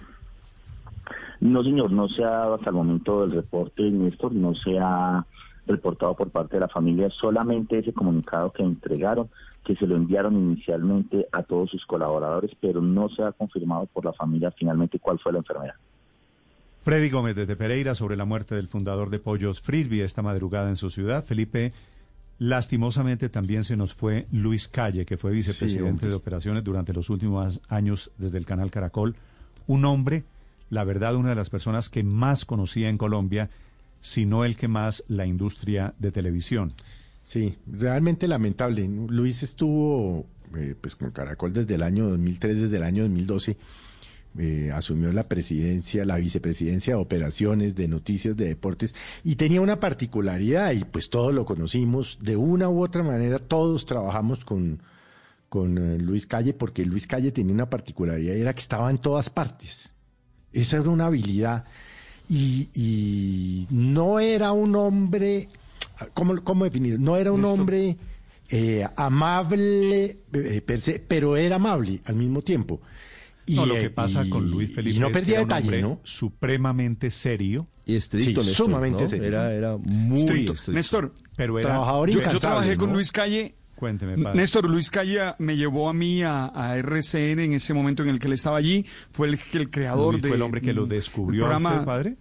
No, 1.42 1.64
señor, 1.64 1.92
no 1.92 2.08
se 2.08 2.24
ha 2.24 2.30
dado 2.30 2.56
hasta 2.56 2.70
el 2.70 2.76
momento 2.76 3.22
del 3.22 3.32
reporte, 3.32 3.82
Néstor, 3.90 4.34
no 4.34 4.54
se 4.54 4.78
ha 4.80 5.26
reportado 5.66 6.16
por 6.16 6.30
parte 6.30 6.58
de 6.58 6.62
la 6.62 6.68
familia, 6.68 7.10
solamente 7.10 7.80
ese 7.80 7.94
comunicado 7.94 8.52
que 8.52 8.62
entregaron, 8.62 9.30
que 9.66 9.76
se 9.76 9.88
lo 9.88 9.96
enviaron 9.96 10.36
inicialmente 10.36 11.28
a 11.32 11.42
todos 11.42 11.72
sus 11.72 11.86
colaboradores, 11.88 12.52
pero 12.62 12.82
no 12.82 13.10
se 13.10 13.24
ha 13.24 13.32
confirmado 13.32 13.88
por 13.88 14.06
la 14.06 14.14
familia 14.14 14.52
finalmente 14.52 15.00
cuál 15.00 15.18
fue 15.18 15.32
la 15.32 15.40
enfermedad. 15.40 15.76
Freddy 16.84 17.10
Gómez 17.10 17.36
desde 17.36 17.56
Pereira 17.56 17.96
sobre 17.96 18.18
la 18.18 18.26
muerte 18.26 18.56
del 18.56 18.68
fundador 18.68 19.10
de 19.10 19.20
Pollos 19.20 19.62
Frisbee 19.62 20.04
esta 20.04 20.22
madrugada 20.22 20.70
en 20.70 20.76
su 20.76 20.90
ciudad. 20.90 21.24
Felipe, 21.24 21.74
lastimosamente 22.40 23.30
también 23.30 23.64
se 23.64 23.78
nos 23.78 23.94
fue 23.94 24.26
Luis 24.32 24.68
Calle, 24.68 25.06
que 25.06 25.18
fue 25.18 25.32
vicepresidente 25.32 26.08
de 26.08 26.14
operaciones 26.16 26.64
durante 26.64 26.94
los 26.94 27.10
últimos 27.10 27.62
años 27.70 28.12
desde 28.18 28.40
el 28.40 28.48
canal 28.48 28.72
Caracol. 28.72 29.16
Un 29.68 29.86
hombre, 29.86 30.24
la 30.70 30.84
verdad, 30.84 31.16
una 31.16 31.30
de 31.30 31.36
las 31.36 31.50
personas 31.50 31.90
que 31.90 32.04
más 32.04 32.46
conocía 32.46 32.90
en 32.90 32.98
Colombia, 32.98 33.50
si 34.02 34.26
no 34.26 34.46
el 34.46 34.58
que 34.58 34.68
más, 34.68 35.04
la 35.08 35.26
industria 35.26 35.94
de 36.00 36.12
televisión. 36.12 36.74
Sí, 37.24 37.56
realmente 37.68 38.28
lamentable. 38.28 38.88
Luis 38.88 39.44
estuvo 39.44 40.26
eh, 40.56 40.76
pues 40.80 40.96
con 40.96 41.12
Caracol 41.12 41.54
desde 41.54 41.76
el 41.76 41.84
año 41.84 42.10
2003, 42.10 42.62
desde 42.62 42.78
el 42.78 42.84
año 42.84 43.04
2012. 43.04 43.58
eh, 44.38 44.72
asumió 44.74 45.12
la 45.12 45.28
presidencia, 45.28 46.06
la 46.06 46.18
vicepresidencia 46.18 46.96
de 46.96 47.02
operaciones, 47.02 47.76
de 47.76 47.88
noticias, 47.88 48.38
de 48.38 48.48
deportes, 48.48 48.96
y 49.24 49.36
tenía 49.36 49.62
una 49.62 49.80
particularidad, 49.80 50.72
y 50.72 50.86
pues 50.86 51.10
todos 51.10 51.34
lo 51.34 51.46
conocimos, 51.46 52.18
de 52.22 52.38
una 52.38 52.70
u 52.70 52.82
otra 52.84 53.04
manera, 53.04 53.40
todos 53.40 53.86
trabajamos 53.86 54.46
con, 54.46 54.80
con 55.52 55.78
eh, 55.78 55.98
Luis 56.00 56.28
Calle, 56.28 56.54
porque 56.54 56.86
Luis 56.86 57.06
Calle 57.08 57.34
tenía 57.34 57.54
una 57.54 57.70
particularidad, 57.70 58.38
era 58.38 58.54
que 58.54 58.62
estaba 58.62 58.90
en 58.90 58.98
todas 59.00 59.30
partes. 59.30 59.94
Esa 60.54 60.78
era 60.78 60.90
una 60.90 61.08
habilidad, 61.08 61.66
y, 62.30 62.70
y 62.74 63.68
no 63.70 64.22
era 64.22 64.54
un 64.54 64.74
hombre, 64.78 65.50
¿cómo, 66.14 66.42
cómo 66.42 66.64
definir? 66.64 66.98
No 67.02 67.18
era 67.18 67.34
un 67.34 67.44
hombre 67.44 67.98
eh, 68.50 68.88
amable 68.96 70.20
eh, 70.32 70.62
per 70.66 70.80
se, 70.80 71.00
pero 71.00 71.36
era 71.36 71.58
amable 71.58 72.00
al 72.06 72.16
mismo 72.16 72.42
tiempo. 72.42 72.80
Y, 73.46 73.56
no, 73.56 73.66
lo 73.66 73.74
que 73.76 73.90
pasa 73.90 74.24
y- 74.24 74.30
con 74.30 74.50
Luis 74.50 74.74
Felipe 74.74 74.96
y 74.96 75.00
no 75.00 75.08
es 75.08 75.12
que 75.14 75.20
perdía 75.20 75.34
era 75.36 75.44
un 75.44 75.50
detalle, 75.50 75.66
hombre 75.68 75.82
¿no? 75.82 76.00
Supremamente 76.04 77.12
serio. 77.12 77.68
Y 77.86 77.96
estricto, 77.96 78.42
Sí, 78.42 78.48
Néstor, 78.48 78.66
sumamente 78.68 79.04
¿no? 79.04 79.10
serio. 79.10 79.28
Era, 79.28 79.52
era 79.54 79.76
muy 79.78 80.20
Estricto. 80.22 80.54
estricto. 80.54 80.72
Néstor, 80.72 81.14
Pero 81.36 81.60
era 81.60 81.70
Trabajador 81.72 82.10
yo, 82.10 82.22
yo 82.32 82.40
trabajé 82.40 82.78
con 82.78 82.90
¿no? 82.92 82.96
Luis 82.96 83.12
Calle. 83.12 83.56
Cuénteme, 83.82 84.16
padre. 84.16 84.38
Néstor, 84.38 84.70
Luis 84.70 84.92
Calle 84.92 85.34
me 85.40 85.58
llevó 85.58 85.90
a 85.90 85.94
mí 85.94 86.22
a, 86.22 86.52
a 86.54 86.78
RCN 86.78 87.40
en 87.40 87.54
ese 87.54 87.74
momento 87.74 88.04
en 88.04 88.10
el 88.10 88.20
que 88.20 88.28
él 88.28 88.34
estaba 88.34 88.60
allí. 88.60 88.86
Fue 89.10 89.28
el, 89.28 89.40
el 89.54 89.72
creador 89.72 90.22
de. 90.22 90.28
fue 90.28 90.38
el 90.38 90.44
hombre 90.44 90.62
que 90.62 90.72
lo 90.72 90.86
descubrió 90.86 91.48
el 91.48 91.52
a 91.52 91.56
programa, 91.56 91.72
usted, 91.72 91.86
padre. 91.88 92.16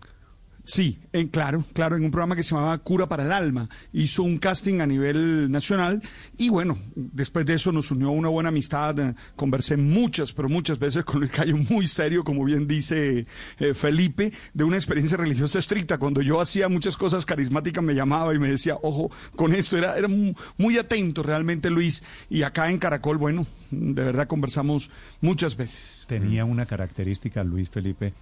Sí, 0.62 0.98
en, 1.12 1.28
claro, 1.28 1.64
claro, 1.72 1.96
en 1.96 2.04
un 2.04 2.10
programa 2.10 2.36
que 2.36 2.42
se 2.42 2.54
llamaba 2.54 2.78
Cura 2.78 3.08
para 3.08 3.24
el 3.24 3.32
Alma. 3.32 3.68
Hizo 3.92 4.22
un 4.22 4.38
casting 4.38 4.80
a 4.80 4.86
nivel 4.86 5.50
nacional 5.50 6.00
y 6.36 6.48
bueno, 6.48 6.78
después 6.94 7.44
de 7.46 7.54
eso 7.54 7.72
nos 7.72 7.90
unió 7.90 8.10
una 8.10 8.28
buena 8.28 8.50
amistad. 8.50 8.98
eh, 9.00 9.14
Conversé 9.36 9.76
muchas, 9.76 10.32
pero 10.32 10.48
muchas 10.48 10.78
veces 10.78 11.04
con 11.04 11.20
Luis 11.20 11.32
Cayo, 11.32 11.56
muy 11.56 11.88
serio, 11.88 12.22
como 12.22 12.44
bien 12.44 12.68
dice 12.68 13.26
eh, 13.58 13.74
Felipe, 13.74 14.32
de 14.54 14.64
una 14.64 14.76
experiencia 14.76 15.16
religiosa 15.16 15.58
estricta. 15.58 15.98
Cuando 15.98 16.20
yo 16.22 16.40
hacía 16.40 16.68
muchas 16.68 16.96
cosas 16.96 17.26
carismáticas 17.26 17.82
me 17.82 17.94
llamaba 17.94 18.34
y 18.34 18.38
me 18.38 18.48
decía, 18.50 18.76
ojo, 18.82 19.10
con 19.34 19.54
esto 19.54 19.76
era, 19.78 19.96
era 19.98 20.08
mu- 20.08 20.34
muy 20.58 20.76
atento 20.78 21.22
realmente 21.22 21.70
Luis. 21.70 22.04
Y 22.28 22.42
acá 22.42 22.70
en 22.70 22.78
Caracol, 22.78 23.16
bueno, 23.16 23.46
de 23.70 24.04
verdad 24.04 24.28
conversamos 24.28 24.90
muchas 25.20 25.56
veces. 25.56 26.04
Tenía 26.06 26.44
una 26.44 26.66
característica, 26.66 27.42
Luis 27.42 27.68
Felipe, 27.70 28.12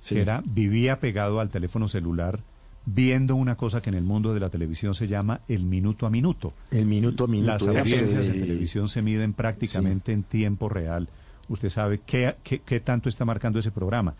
Sí. 0.00 0.14
que 0.14 0.20
era 0.22 0.42
vivía 0.44 1.00
pegado 1.00 1.40
al 1.40 1.50
teléfono 1.50 1.88
celular 1.88 2.40
viendo 2.84 3.34
una 3.34 3.56
cosa 3.56 3.80
que 3.80 3.90
en 3.90 3.96
el 3.96 4.04
mundo 4.04 4.32
de 4.32 4.38
la 4.40 4.48
televisión 4.50 4.94
se 4.94 5.08
llama 5.08 5.40
el 5.48 5.64
minuto 5.64 6.06
a 6.06 6.10
minuto. 6.10 6.52
El 6.70 6.86
minuto 6.86 7.24
a 7.24 7.26
minuto. 7.26 7.52
Las 7.52 7.62
audiencias 7.66 8.28
en 8.28 8.32
de- 8.32 8.40
televisión 8.46 8.88
se 8.88 9.02
miden 9.02 9.32
prácticamente 9.32 10.12
en 10.12 10.22
tiempo 10.22 10.68
real. 10.68 11.08
Usted 11.48 11.68
sabe 11.70 12.00
qué, 12.06 12.36
qué, 12.44 12.60
qué 12.60 12.78
tanto 12.80 13.08
está 13.08 13.24
marcando 13.24 13.58
ese 13.58 13.72
programa. 13.72 14.14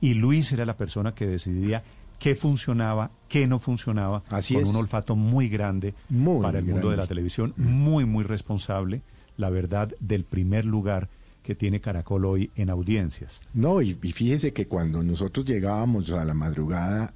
Y 0.00 0.14
Luis 0.14 0.52
era 0.52 0.64
la 0.64 0.76
persona 0.76 1.14
que 1.14 1.26
decidía 1.26 1.82
qué 2.20 2.36
funcionaba, 2.36 3.10
qué 3.28 3.48
no 3.48 3.58
funcionaba, 3.58 4.22
Así 4.28 4.54
con 4.54 4.62
es. 4.64 4.68
un 4.68 4.76
olfato 4.76 5.16
muy 5.16 5.48
grande 5.48 5.94
Muy 6.08 6.40
para 6.42 6.60
el 6.60 6.64
mundo 6.64 6.90
de 6.90 6.96
la 6.96 7.08
televisión, 7.08 7.52
muy, 7.56 8.04
muy 8.04 8.22
responsable, 8.22 9.02
la 9.36 9.50
verdad, 9.50 9.92
del 9.98 10.22
primer 10.22 10.64
lugar 10.64 11.08
que 11.42 11.54
tiene 11.54 11.80
Caracol 11.80 12.24
hoy 12.24 12.50
en 12.56 12.70
audiencias. 12.70 13.40
No, 13.54 13.82
y, 13.82 13.98
y 14.02 14.12
fíjese 14.12 14.52
que 14.52 14.66
cuando 14.66 15.02
nosotros 15.02 15.44
llegábamos 15.46 16.10
a 16.10 16.24
la 16.24 16.34
madrugada 16.34 17.12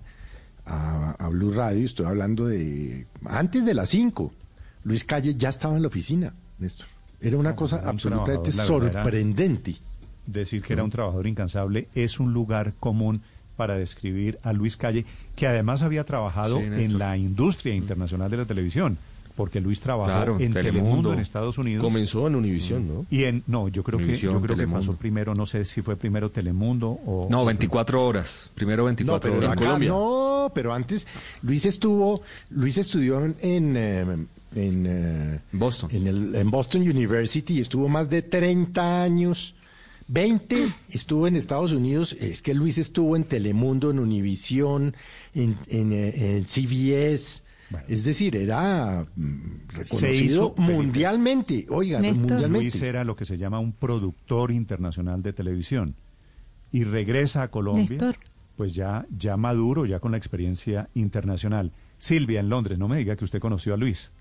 a, 0.64 1.12
a 1.12 1.29
Blue 1.29 1.53
Radio, 1.53 1.85
estoy 1.85 2.07
hablando 2.07 2.47
de 2.47 3.07
antes 3.24 3.64
de 3.64 3.74
las 3.74 3.89
5, 3.91 4.33
Luis 4.85 5.05
Calle 5.05 5.35
ya 5.37 5.49
estaba 5.49 5.77
en 5.77 5.83
la 5.83 5.89
oficina, 5.89 6.35
Néstor. 6.59 6.87
Era 7.20 7.37
una 7.39 7.57
cosa 7.57 7.77
era 7.77 7.85
un 7.85 7.91
absolutamente 7.91 8.53
sorprendente. 8.53 9.77
Decir 10.27 10.61
que 10.62 10.72
era 10.72 10.83
un 10.83 10.91
trabajador 10.91 11.27
incansable 11.29 11.89
es 11.95 12.18
un 12.18 12.33
lugar 12.33 12.74
común 12.81 13.22
para 13.57 13.79
describir 13.79 14.39
a 14.43 14.53
Luis 14.53 14.77
Calle, 14.77 15.07
que 15.35 15.47
además 15.47 15.83
había 15.83 16.05
trabajado 16.05 16.59
Sí, 16.59 16.64
en 16.64 16.99
la 16.99 17.16
industria 17.16 17.74
internacional 17.74 18.31
de 18.31 18.37
la 18.37 18.45
televisión, 18.45 18.99
porque 19.37 19.61
Luis 19.61 19.78
trabajó 19.80 20.11
Claro, 20.11 20.32
en 20.41 20.53
Telemundo. 20.53 20.62
Telemundo. 20.82 21.12
en 21.12 21.18
Estados 21.20 21.59
Unidos. 21.59 21.84
Comenzó 21.84 22.26
en 22.26 22.34
Univisión, 22.34 22.89
¿no? 22.89 23.07
Y 23.11 23.24
en 23.24 23.45
no, 23.47 23.68
yo 23.68 23.84
creo 23.84 23.99
que 23.99 24.05
Univisión, 24.05 24.32
yo 24.32 24.39
creo 24.41 24.57
que 24.57 24.62
Telemundo. 24.62 24.80
pasó 24.87 24.97
primero, 24.99 25.34
no 25.34 25.47
sé 25.47 25.64
si 25.64 25.82
fue 25.82 25.95
primero 25.97 26.30
Telemundo 26.30 26.89
o 27.07 27.28
No, 27.30 27.45
24 27.45 28.05
horas. 28.05 28.51
Primero 28.55 28.84
24 28.87 29.30
no, 29.30 29.39
pero 29.41 29.53
horas. 29.53 29.62
acá 29.62 29.78
no, 29.78 30.51
pero 30.55 30.72
antes 30.74 31.07
Luis 31.43 31.66
estuvo, 31.66 32.22
Luis 32.51 32.78
estudió 32.78 33.24
en 33.24 33.37
en, 33.43 33.76
eh, 33.76 34.01
en, 34.55 34.87
eh, 34.89 35.41
Boston. 35.53 35.91
en, 35.93 36.07
el- 36.07 36.34
en 36.34 36.51
Boston 36.51 36.80
University 36.82 37.55
y 37.59 37.61
estuvo 37.61 37.89
más 37.89 38.09
de 38.09 38.22
30 38.22 39.03
años. 39.03 39.55
20 40.09 40.57
estuvo 40.91 41.26
en 41.26 41.34
Estados 41.37 41.72
Unidos, 41.72 42.12
es 42.20 42.41
que 42.41 42.55
Luis 42.55 42.78
estuvo 42.78 43.16
en 43.16 43.24
Telemundo, 43.24 43.91
en 43.91 43.99
Univisión, 43.99 44.95
en, 45.34 45.57
en, 45.68 45.93
eh, 45.93 46.37
en 46.39 46.47
CBS. 46.47 47.43
Es 47.89 48.05
decir, 48.05 48.37
era 48.37 49.05
mm, 49.17 49.41
Se 49.85 50.07
reconocido 50.07 50.55
mundialmente. 50.57 51.67
Oiga, 51.69 51.99
Luis 52.01 52.17
mundialmente. 52.17 52.87
era 52.89 53.03
lo 53.05 53.17
que 53.17 53.25
se 53.25 53.37
llama 53.39 53.59
un 53.59 53.73
productor 53.73 54.53
internacional 54.53 55.23
de 55.23 55.33
televisión 55.33 55.97
y 56.73 56.85
regresa 56.85 57.43
a 57.43 57.49
Colombia, 57.49 57.87
Néstor. 57.91 58.17
pues 58.57 58.73
ya 58.75 59.07
ya 59.17 59.37
maduro, 59.37 59.85
ya 59.87 59.99
con 60.01 60.12
la 60.12 60.19
experiencia 60.19 60.89
internacional. 60.95 61.73
Silvia 61.99 62.41
en 62.41 62.49
Londres, 62.49 62.79
no 62.79 62.89
me 62.89 62.99
diga 62.99 63.17
que 63.17 63.25
usted 63.25 63.41
conoció 63.41 63.75
a 63.75 63.77
Luis. 63.77 64.12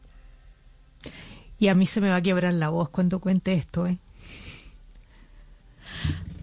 Y 1.59 1.67
a 1.67 1.75
mí 1.75 1.85
se 1.85 2.01
me 2.01 2.09
va 2.09 2.17
a 2.17 2.21
quebrar 2.21 2.53
la 2.53 2.69
voz 2.69 2.89
cuando 2.89 3.19
cuente 3.19 3.53
esto, 3.53 3.85
¿eh? 3.87 3.97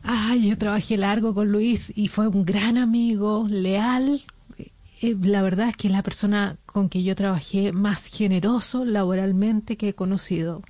Ay, 0.04 0.48
yo 0.48 0.58
trabajé 0.58 0.96
largo 0.96 1.34
con 1.34 1.52
Luis 1.52 1.92
y 1.94 2.08
fue 2.08 2.26
un 2.28 2.44
gran 2.44 2.76
amigo, 2.76 3.46
leal. 3.48 4.22
Eh, 5.02 5.16
la 5.20 5.42
verdad 5.42 5.68
es 5.68 5.76
que 5.76 5.88
es 5.88 5.92
la 5.92 6.02
persona 6.02 6.56
con 6.64 6.88
que 6.88 7.02
yo 7.02 7.16
trabajé 7.16 7.72
más 7.72 8.06
generoso 8.06 8.84
laboralmente 8.84 9.76
que 9.76 9.88
he 9.88 9.94
conocido. 9.94 10.62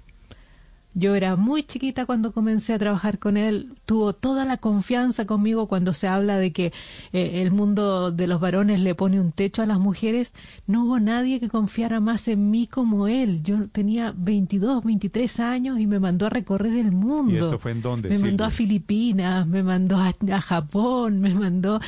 Yo 0.95 1.15
era 1.15 1.37
muy 1.37 1.63
chiquita 1.63 2.05
cuando 2.05 2.33
comencé 2.33 2.75
a 2.75 2.79
trabajar 2.79 3.19
con 3.19 3.39
él. 3.39 3.73
Tuvo 3.87 4.13
toda 4.13 4.45
la 4.45 4.59
confianza 4.59 5.25
conmigo 5.25 5.67
cuando 5.67 5.95
se 5.95 6.07
habla 6.07 6.37
de 6.37 6.53
que 6.53 6.67
eh, 7.15 7.43
el 7.43 7.51
mundo 7.51 8.13
de 8.13 8.27
los 8.27 8.41
varones 8.41 8.81
le 8.81 8.95
pone 8.95 9.19
un 9.19 9.33
techo 9.33 9.63
a 9.63 9.67
las 9.67 9.79
mujeres. 9.79 10.35
No 10.67 10.85
hubo 10.85 11.01
nadie 11.01 11.41
que 11.41 11.49
confiara 11.49 12.01
más 12.01 12.29
en 12.29 12.51
mí 12.51 12.67
como 12.67 13.09
él. 13.09 13.43
Yo 13.43 13.69
tenía 13.69 14.13
22, 14.15 14.85
23 14.85 15.41
años 15.41 15.81
y 15.81 15.87
me 15.87 15.99
mandó 15.99 16.27
a 16.27 16.31
recorrer 16.31 16.77
el 16.77 16.93
mundo. 16.93 17.35
¿Y 17.35 17.39
esto 17.39 17.59
fue 17.59 17.71
en 17.71 17.81
dónde, 17.81 18.11
Me 18.11 18.19
mandó 18.19 18.45
a 18.45 18.51
Filipinas, 18.51 19.47
me 19.47 19.63
mandó 19.63 19.97
a, 19.97 20.13
a 20.31 20.41
Japón, 20.43 21.21
me 21.21 21.33
mandó 21.33 21.81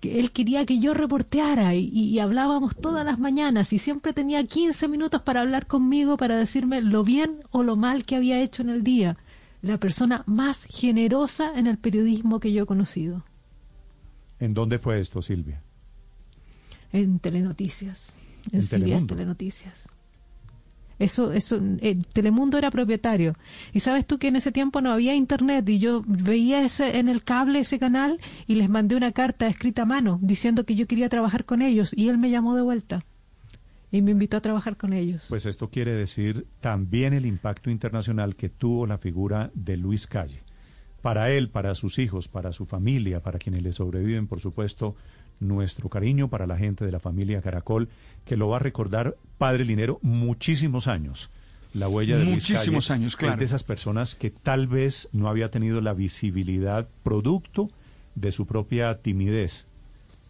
que 0.00 0.18
él 0.18 0.32
quería 0.32 0.64
que 0.66 0.78
yo 0.78 0.94
reporteara 0.94 1.74
y, 1.74 1.88
y 1.92 2.18
hablábamos 2.18 2.74
todas 2.74 3.04
las 3.04 3.18
mañanas 3.18 3.72
y 3.72 3.78
siempre 3.78 4.12
tenía 4.14 4.42
15 4.44 4.88
minutos 4.88 5.20
para 5.22 5.42
hablar 5.42 5.66
conmigo 5.66 6.16
para 6.16 6.36
decirme 6.36 6.80
lo 6.80 7.04
bien 7.04 7.40
o 7.50 7.62
lo 7.62 7.76
mal 7.76 8.04
que 8.04 8.16
había 8.16 8.40
hecho 8.40 8.62
en 8.62 8.70
el 8.70 8.82
día. 8.82 9.16
La 9.62 9.76
persona 9.78 10.22
más 10.26 10.64
generosa 10.64 11.52
en 11.54 11.66
el 11.66 11.76
periodismo 11.76 12.40
que 12.40 12.52
yo 12.52 12.62
he 12.62 12.66
conocido, 12.66 13.24
¿En 14.38 14.54
dónde 14.54 14.78
fue 14.78 15.00
esto, 15.00 15.20
Silvia? 15.20 15.62
en 16.92 17.18
Telenoticias, 17.18 18.16
en, 18.50 18.60
En 18.60 18.62
CBS. 18.62 19.06
Telenoticias. 19.06 19.86
Eso, 21.00 21.32
eso, 21.32 21.56
el 21.80 22.06
Telemundo 22.06 22.58
era 22.58 22.70
propietario. 22.70 23.34
Y 23.72 23.80
sabes 23.80 24.06
tú 24.06 24.18
que 24.18 24.28
en 24.28 24.36
ese 24.36 24.52
tiempo 24.52 24.82
no 24.82 24.92
había 24.92 25.14
internet 25.14 25.66
y 25.68 25.78
yo 25.78 26.04
veía 26.06 26.62
ese, 26.62 26.98
en 26.98 27.08
el 27.08 27.24
cable 27.24 27.60
ese 27.60 27.78
canal 27.78 28.20
y 28.46 28.56
les 28.56 28.68
mandé 28.68 28.96
una 28.96 29.10
carta 29.10 29.48
escrita 29.48 29.82
a 29.82 29.86
mano 29.86 30.18
diciendo 30.20 30.64
que 30.64 30.76
yo 30.76 30.86
quería 30.86 31.08
trabajar 31.08 31.46
con 31.46 31.62
ellos 31.62 31.92
y 31.96 32.10
él 32.10 32.18
me 32.18 32.28
llamó 32.28 32.54
de 32.54 32.62
vuelta 32.62 33.02
y 33.90 34.02
me 34.02 34.10
invitó 34.10 34.36
a 34.36 34.42
trabajar 34.42 34.76
con 34.76 34.92
ellos. 34.92 35.24
Pues 35.30 35.46
esto 35.46 35.70
quiere 35.70 35.92
decir 35.92 36.46
también 36.60 37.14
el 37.14 37.24
impacto 37.24 37.70
internacional 37.70 38.36
que 38.36 38.50
tuvo 38.50 38.86
la 38.86 38.98
figura 38.98 39.50
de 39.54 39.78
Luis 39.78 40.06
Calle. 40.06 40.42
Para 41.00 41.30
él, 41.30 41.48
para 41.48 41.74
sus 41.74 41.98
hijos, 41.98 42.28
para 42.28 42.52
su 42.52 42.66
familia, 42.66 43.20
para 43.20 43.38
quienes 43.38 43.62
le 43.62 43.72
sobreviven, 43.72 44.26
por 44.26 44.40
supuesto, 44.40 44.96
nuestro 45.40 45.88
cariño 45.88 46.28
para 46.28 46.46
la 46.46 46.56
gente 46.58 46.84
de 46.84 46.92
la 46.92 47.00
familia 47.00 47.42
Caracol, 47.42 47.88
que 48.24 48.36
lo 48.36 48.48
va 48.48 48.56
a 48.56 48.60
recordar 48.60 49.16
Padre 49.38 49.64
Linero 49.64 49.98
muchísimos 50.02 50.86
años. 50.86 51.30
La 51.72 51.88
huella 51.88 52.18
de 52.18 52.24
Muchísimos 52.24 52.88
Calle 52.88 53.00
años, 53.00 53.16
claro. 53.16 53.34
Es 53.34 53.38
de 53.40 53.44
esas 53.46 53.62
personas 53.62 54.14
que 54.14 54.30
tal 54.30 54.66
vez 54.66 55.08
no 55.12 55.28
había 55.28 55.50
tenido 55.50 55.80
la 55.80 55.92
visibilidad 55.94 56.88
producto 57.04 57.70
de 58.16 58.32
su 58.32 58.44
propia 58.46 58.98
timidez. 58.98 59.66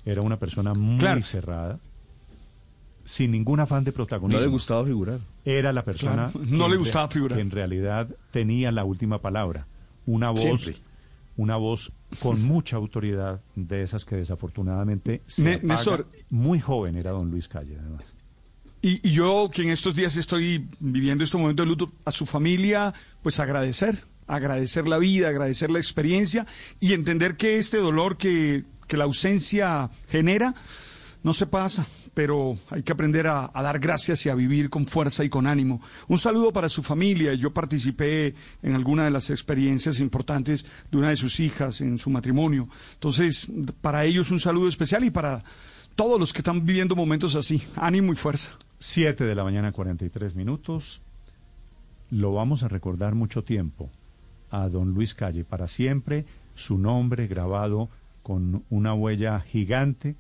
Era 0.05 0.23
una 0.23 0.37
persona 0.39 0.75
muy 0.75 0.99
Claro. 0.99 1.23
cerrada, 1.23 1.79
sin 3.05 3.31
ningún 3.33 3.61
afán 3.61 3.85
de 3.85 3.93
protagonismo. 3.93 4.39
No 4.39 4.45
le 4.45 4.51
gustaba 4.51 4.85
figurar. 4.85 5.19
Era 5.45 5.73
la 5.73 5.83
persona 5.85 6.31
Claro, 6.31 6.47
no 6.47 6.65
en 6.67 6.71
le 6.73 6.77
gustaba 6.77 7.09
figurar. 7.09 7.37
que 7.37 7.43
en 7.43 7.51
realidad 7.51 8.09
tenía 8.31 8.71
la 8.71 8.85
última 8.85 9.19
palabra. 9.19 9.67
Una 10.07 10.31
voz, 10.31 10.41
Siempre. 10.41 10.77
Una 11.37 11.57
voz 11.57 11.93
con 12.21 12.43
mucha 12.47 12.77
autoridad 12.77 13.41
de 13.57 13.83
esas 13.83 14.05
que 14.05 14.17
desafortunadamente 14.17 15.23
se 15.27 15.43
Ne- 15.43 15.55
apaga. 15.55 15.67
Néstor. 15.69 16.09
muy 16.31 16.61
joven 16.61 16.97
era 16.97 17.11
don 17.11 17.31
Luis 17.31 17.49
Calle 17.49 17.77
además. 17.81 18.15
Y, 18.83 19.07
y 19.09 19.13
yo 19.13 19.51
que 19.53 19.63
en 19.63 19.71
estos 19.71 19.95
días 19.95 20.17
estoy 20.17 20.67
viviendo 20.81 21.23
este 21.23 21.37
momento 21.37 21.63
de 21.63 21.69
luto, 21.69 21.93
a 22.07 22.11
su 22.13 22.25
familia, 22.25 22.95
pues 23.23 23.39
agradecer, 23.39 24.05
agradecer 24.27 24.89
la 24.89 24.97
vida, 24.99 25.29
agradecer 25.29 25.71
la 25.71 25.79
experiencia 25.79 26.47
y 26.81 26.95
entender 26.95 27.37
que 27.37 27.59
este 27.59 27.77
dolor 27.77 28.17
que, 28.17 28.65
que 28.89 28.97
la 28.97 29.05
ausencia 29.05 29.91
genera 30.09 30.55
no 31.23 31.33
se 31.33 31.47
pasa, 31.47 31.87
pero 32.15 32.57
hay 32.71 32.83
que 32.83 32.93
aprender 32.93 33.27
a, 33.27 33.51
a 33.53 33.63
dar 33.63 33.79
gracias 33.79 34.25
y 34.25 34.31
a 34.31 34.35
vivir 34.35 34.71
con 34.71 34.87
fuerza 34.87 35.25
y 35.25 35.29
con 35.29 35.47
ánimo. 35.47 35.81
Un 36.09 36.19
saludo 36.19 36.53
para 36.53 36.69
su 36.69 36.83
familia. 36.83 37.35
Yo 37.35 37.53
participé 37.53 38.35
en 38.63 38.75
alguna 38.75 39.05
de 39.05 39.11
las 39.11 39.31
experiencias 39.31 40.01
importantes 40.01 40.65
de 40.91 40.99
una 40.99 41.11
de 41.11 41.17
sus 41.17 41.41
hijas 41.41 41.81
en 41.81 41.99
su 41.99 42.11
matrimonio. 42.11 42.69
Entonces, 42.95 43.51
para 43.81 44.05
ellos 44.05 44.31
un 44.31 44.41
saludo 44.41 44.69
especial 44.69 45.05
y 45.05 45.11
para 45.11 45.45
todos 45.95 46.19
los 46.19 46.33
que 46.33 46.39
están 46.39 46.65
viviendo 46.65 46.97
momentos 46.97 47.35
así. 47.35 47.63
Ánimo 47.77 48.13
y 48.13 48.17
fuerza. 48.17 48.53
Siete 48.79 49.25
de 49.25 49.35
la 49.35 49.45
mañana, 49.45 49.73
43 49.73 50.35
minutos. 50.35 51.03
Lo 52.11 52.33
vamos 52.33 52.63
a 52.63 52.69
recordar 52.69 53.15
mucho 53.15 53.45
tiempo 53.45 53.91
a 54.51 54.69
don 54.69 54.95
Luis 54.95 55.15
Calle, 55.15 55.45
para 55.45 55.69
siempre 55.69 56.25
su 56.55 56.79
nombre 56.79 57.27
grabado 57.27 57.89
con 58.23 58.65
una 58.69 58.95
huella 58.95 59.41
gigante 59.41 60.17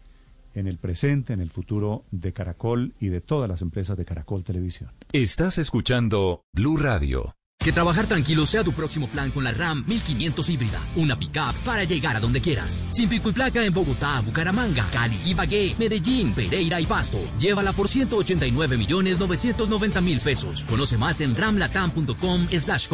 en 0.54 0.66
el 0.66 0.78
presente, 0.78 1.32
en 1.32 1.40
el 1.40 1.50
futuro 1.50 2.04
de 2.10 2.32
Caracol 2.32 2.94
y 3.00 3.08
de 3.08 3.20
todas 3.20 3.48
las 3.48 3.62
empresas 3.62 3.96
de 3.96 4.04
Caracol 4.04 4.44
Televisión. 4.44 4.90
Estás 5.12 5.58
escuchando 5.58 6.44
Blue 6.52 6.76
Radio. 6.76 7.34
Que 7.62 7.72
trabajar 7.72 8.06
tranquilo 8.06 8.46
sea 8.46 8.64
tu 8.64 8.72
próximo 8.72 9.06
plan 9.06 9.30
con 9.30 9.44
la 9.44 9.52
RAM 9.52 9.84
1500 9.86 10.48
híbrida. 10.48 10.80
Una 10.96 11.18
pickup 11.18 11.54
para 11.62 11.84
llegar 11.84 12.16
a 12.16 12.20
donde 12.20 12.40
quieras. 12.40 12.82
Sin 12.90 13.06
pico 13.10 13.28
y 13.28 13.32
placa 13.32 13.62
en 13.62 13.74
Bogotá, 13.74 14.22
Bucaramanga, 14.22 14.88
Cali, 14.90 15.20
Ibagué, 15.26 15.76
Medellín, 15.78 16.32
Pereira 16.32 16.80
y 16.80 16.86
Pasto. 16.86 17.20
Llévala 17.38 17.74
por 17.74 17.86
189 17.86 18.78
millones 18.78 19.18
990 19.20 20.00
mil 20.00 20.20
pesos. 20.20 20.62
Conoce 20.62 20.96
más 20.96 21.20
en 21.20 21.36
ramlatam.com 21.36 22.48
slash. 22.50 22.88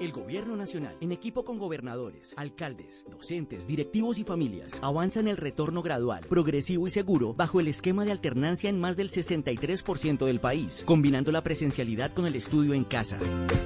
El 0.00 0.12
Gobierno 0.12 0.56
Nacional, 0.56 0.96
en 1.02 1.12
equipo 1.12 1.44
con 1.44 1.58
gobernadores, 1.58 2.32
alcaldes, 2.38 3.04
docentes, 3.10 3.66
directivos 3.66 4.18
y 4.18 4.24
familias, 4.24 4.80
avanza 4.82 5.20
en 5.20 5.28
el 5.28 5.36
retorno 5.36 5.82
gradual, 5.82 6.24
progresivo 6.26 6.86
y 6.86 6.90
seguro 6.90 7.34
bajo 7.34 7.60
el 7.60 7.68
esquema 7.68 8.06
de 8.06 8.12
alternancia 8.12 8.70
en 8.70 8.80
más 8.80 8.96
del 8.96 9.10
63% 9.10 10.24
del 10.24 10.40
país, 10.40 10.84
combinando 10.86 11.32
la 11.32 11.42
presencialidad 11.42 12.14
con 12.14 12.24
el 12.24 12.34
estudio 12.34 12.72
en 12.72 12.84
casa. 12.84 13.18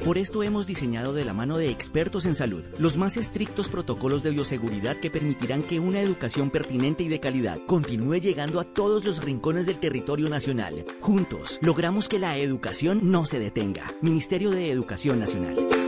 Por 0.05 0.19
esto 0.19 0.43
hemos 0.43 0.67
diseñado 0.67 1.13
de 1.13 1.25
la 1.25 1.35
mano 1.35 1.57
de 1.57 1.71
expertos 1.71 2.27
en 2.27 2.35
salud 2.35 2.65
los 2.79 2.97
más 2.97 3.17
estrictos 3.17 3.69
protocolos 3.69 4.25
de 4.25 4.33
bioseguridad 4.33 4.97
que 4.97 5.13
permitirán 5.13 5.63
que 5.63 5.79
una 5.79 6.01
educación 6.01 6.51
pertinente 6.51 7.05
y 7.05 7.09
de 7.09 7.21
calidad 7.21 7.61
continúe 7.67 8.17
llegando 8.17 8.59
a 8.59 8.65
todos 8.65 9.05
los 9.05 9.23
rincones 9.23 9.67
del 9.67 9.79
territorio 9.79 10.29
nacional. 10.29 10.85
Juntos, 11.01 11.61
logramos 11.63 12.09
que 12.09 12.19
la 12.19 12.37
educación 12.39 13.13
no 13.13 13.25
se 13.25 13.39
detenga. 13.39 13.95
Ministerio 14.03 14.51
de 14.51 14.73
Educación 14.73 15.21
Nacional. 15.21 15.84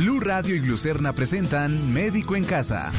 Blue 0.00 0.18
Radio 0.18 0.56
y 0.56 0.60
Glucerna 0.60 1.14
presentan 1.14 1.92
Médico 1.92 2.34
en 2.34 2.46
Casa. 2.46 2.90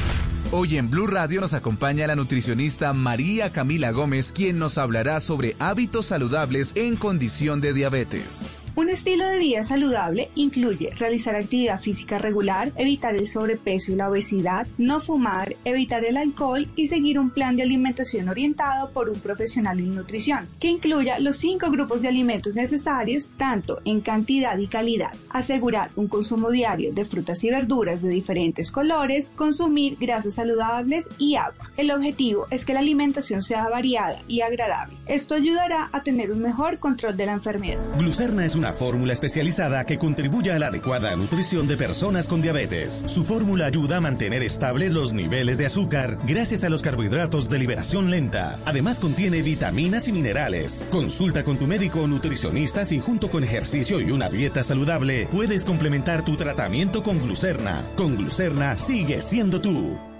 Hoy 0.52 0.76
en 0.76 0.88
Blue 0.88 1.08
Radio 1.08 1.40
nos 1.40 1.52
acompaña 1.52 2.06
la 2.06 2.14
nutricionista 2.14 2.92
María 2.92 3.50
Camila 3.50 3.90
Gómez, 3.90 4.30
quien 4.30 4.60
nos 4.60 4.78
hablará 4.78 5.18
sobre 5.18 5.56
hábitos 5.58 6.06
saludables 6.06 6.76
en 6.76 6.94
condición 6.94 7.60
de 7.60 7.72
diabetes. 7.72 8.42
Un 8.74 8.88
estilo 8.88 9.26
de 9.26 9.38
vida 9.38 9.64
saludable 9.64 10.30
incluye 10.34 10.90
realizar 10.96 11.36
actividad 11.36 11.78
física 11.78 12.16
regular, 12.16 12.72
evitar 12.76 13.14
el 13.14 13.28
sobrepeso 13.28 13.92
y 13.92 13.96
la 13.96 14.08
obesidad, 14.08 14.66
no 14.78 14.98
fumar, 14.98 15.56
evitar 15.66 16.06
el 16.06 16.16
alcohol 16.16 16.66
y 16.74 16.86
seguir 16.86 17.18
un 17.18 17.28
plan 17.28 17.54
de 17.54 17.64
alimentación 17.64 18.30
orientado 18.30 18.90
por 18.90 19.10
un 19.10 19.20
profesional 19.20 19.78
en 19.78 19.94
nutrición, 19.94 20.48
que 20.58 20.68
incluya 20.68 21.18
los 21.18 21.36
cinco 21.36 21.70
grupos 21.70 22.00
de 22.00 22.08
alimentos 22.08 22.54
necesarios 22.54 23.30
tanto 23.36 23.82
en 23.84 24.00
cantidad 24.00 24.56
y 24.56 24.66
calidad, 24.68 25.12
asegurar 25.28 25.90
un 25.96 26.08
consumo 26.08 26.50
diario 26.50 26.94
de 26.94 27.04
frutas 27.04 27.44
y 27.44 27.50
verduras 27.50 28.00
de 28.00 28.08
diferentes 28.08 28.72
colores, 28.72 29.32
consumir 29.36 29.98
grasas 30.00 30.36
saludables 30.36 31.04
y 31.18 31.36
agua. 31.36 31.70
El 31.76 31.90
objetivo 31.90 32.46
es 32.50 32.64
que 32.64 32.72
la 32.72 32.80
alimentación 32.80 33.42
sea 33.42 33.68
variada 33.68 34.18
y 34.28 34.40
agradable. 34.40 34.96
Esto 35.06 35.34
ayudará 35.34 35.90
a 35.92 36.02
tener 36.02 36.32
un 36.32 36.40
mejor 36.40 36.78
control 36.78 37.18
de 37.18 37.26
la 37.26 37.32
enfermedad. 37.32 37.82
Glucerna 37.98 38.46
es 38.46 38.61
una 38.62 38.72
fórmula 38.72 39.12
especializada 39.12 39.84
que 39.84 39.98
contribuye 39.98 40.52
a 40.52 40.58
la 40.60 40.68
adecuada 40.68 41.16
nutrición 41.16 41.66
de 41.66 41.76
personas 41.76 42.28
con 42.28 42.42
diabetes. 42.42 43.02
Su 43.06 43.24
fórmula 43.24 43.66
ayuda 43.66 43.96
a 43.96 44.00
mantener 44.00 44.44
estables 44.44 44.92
los 44.92 45.12
niveles 45.12 45.58
de 45.58 45.66
azúcar 45.66 46.16
gracias 46.28 46.62
a 46.62 46.68
los 46.68 46.80
carbohidratos 46.80 47.48
de 47.48 47.58
liberación 47.58 48.08
lenta. 48.08 48.60
Además 48.64 49.00
contiene 49.00 49.42
vitaminas 49.42 50.06
y 50.06 50.12
minerales. 50.12 50.84
Consulta 50.92 51.42
con 51.42 51.58
tu 51.58 51.66
médico 51.66 52.02
o 52.02 52.06
nutricionista 52.06 52.84
si 52.84 53.00
junto 53.00 53.30
con 53.30 53.42
ejercicio 53.42 54.00
y 54.00 54.12
una 54.12 54.28
dieta 54.28 54.62
saludable 54.62 55.26
puedes 55.32 55.64
complementar 55.64 56.24
tu 56.24 56.36
tratamiento 56.36 57.02
con 57.02 57.20
glucerna. 57.20 57.82
Con 57.96 58.16
glucerna 58.16 58.78
sigue 58.78 59.22
siendo 59.22 59.60
tú. 59.60 60.11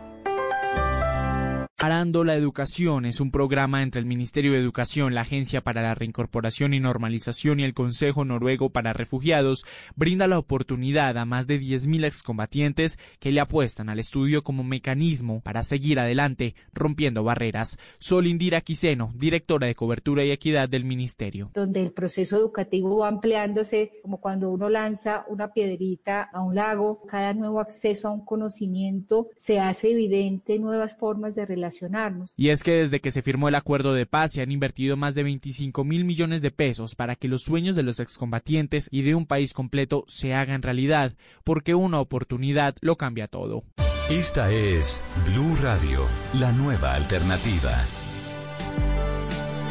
Parando 1.82 2.22
la 2.22 2.36
Educación 2.36 3.06
es 3.06 3.20
un 3.20 3.32
programa 3.32 3.82
entre 3.82 3.98
el 3.98 4.06
Ministerio 4.06 4.52
de 4.52 4.58
Educación, 4.58 5.16
la 5.16 5.22
Agencia 5.22 5.62
para 5.62 5.82
la 5.82 5.96
Reincorporación 5.96 6.74
y 6.74 6.78
Normalización 6.78 7.58
y 7.58 7.64
el 7.64 7.74
Consejo 7.74 8.24
Noruego 8.24 8.70
para 8.70 8.92
Refugiados. 8.92 9.64
Brinda 9.96 10.28
la 10.28 10.38
oportunidad 10.38 11.18
a 11.18 11.24
más 11.24 11.48
de 11.48 11.60
10.000 11.60 12.04
excombatientes 12.04 13.00
que 13.18 13.32
le 13.32 13.40
apuestan 13.40 13.88
al 13.88 13.98
estudio 13.98 14.44
como 14.44 14.62
mecanismo 14.62 15.40
para 15.40 15.64
seguir 15.64 15.98
adelante, 15.98 16.54
rompiendo 16.72 17.24
barreras. 17.24 17.80
Sol 17.98 18.28
Indira 18.28 18.60
Quiseno, 18.60 19.10
directora 19.16 19.66
de 19.66 19.74
Cobertura 19.74 20.22
y 20.22 20.30
Equidad 20.30 20.68
del 20.68 20.84
Ministerio. 20.84 21.50
Donde 21.52 21.82
el 21.82 21.90
proceso 21.90 22.36
educativo 22.36 22.98
va 22.98 23.08
ampliándose, 23.08 23.90
como 24.02 24.20
cuando 24.20 24.50
uno 24.52 24.68
lanza 24.68 25.24
una 25.28 25.52
piedrita 25.52 26.22
a 26.32 26.42
un 26.42 26.54
lago, 26.54 27.02
cada 27.08 27.34
nuevo 27.34 27.58
acceso 27.58 28.06
a 28.06 28.12
un 28.12 28.24
conocimiento 28.24 29.30
se 29.36 29.58
hace 29.58 29.90
evidente 29.90 30.60
nuevas 30.60 30.96
formas 30.96 31.34
de 31.34 31.44
relación 31.44 31.71
y 32.36 32.48
es 32.48 32.62
que 32.62 32.72
desde 32.72 33.00
que 33.00 33.10
se 33.10 33.22
firmó 33.22 33.48
el 33.48 33.54
acuerdo 33.54 33.94
de 33.94 34.06
paz 34.06 34.32
se 34.32 34.42
han 34.42 34.50
invertido 34.50 34.96
más 34.96 35.14
de 35.14 35.22
25 35.22 35.84
mil 35.84 36.04
millones 36.04 36.42
de 36.42 36.50
pesos 36.50 36.94
para 36.94 37.16
que 37.16 37.28
los 37.28 37.42
sueños 37.42 37.76
de 37.76 37.82
los 37.82 38.00
excombatientes 38.00 38.88
y 38.90 39.02
de 39.02 39.14
un 39.14 39.26
país 39.26 39.54
completo 39.54 40.04
se 40.06 40.34
hagan 40.34 40.62
realidad, 40.62 41.14
porque 41.44 41.74
una 41.74 42.00
oportunidad 42.00 42.76
lo 42.80 42.96
cambia 42.96 43.28
todo. 43.28 43.64
Esta 44.10 44.50
es 44.50 45.02
Blue 45.26 45.56
Radio, 45.62 46.06
la 46.34 46.52
nueva 46.52 46.94
alternativa. 46.94 47.72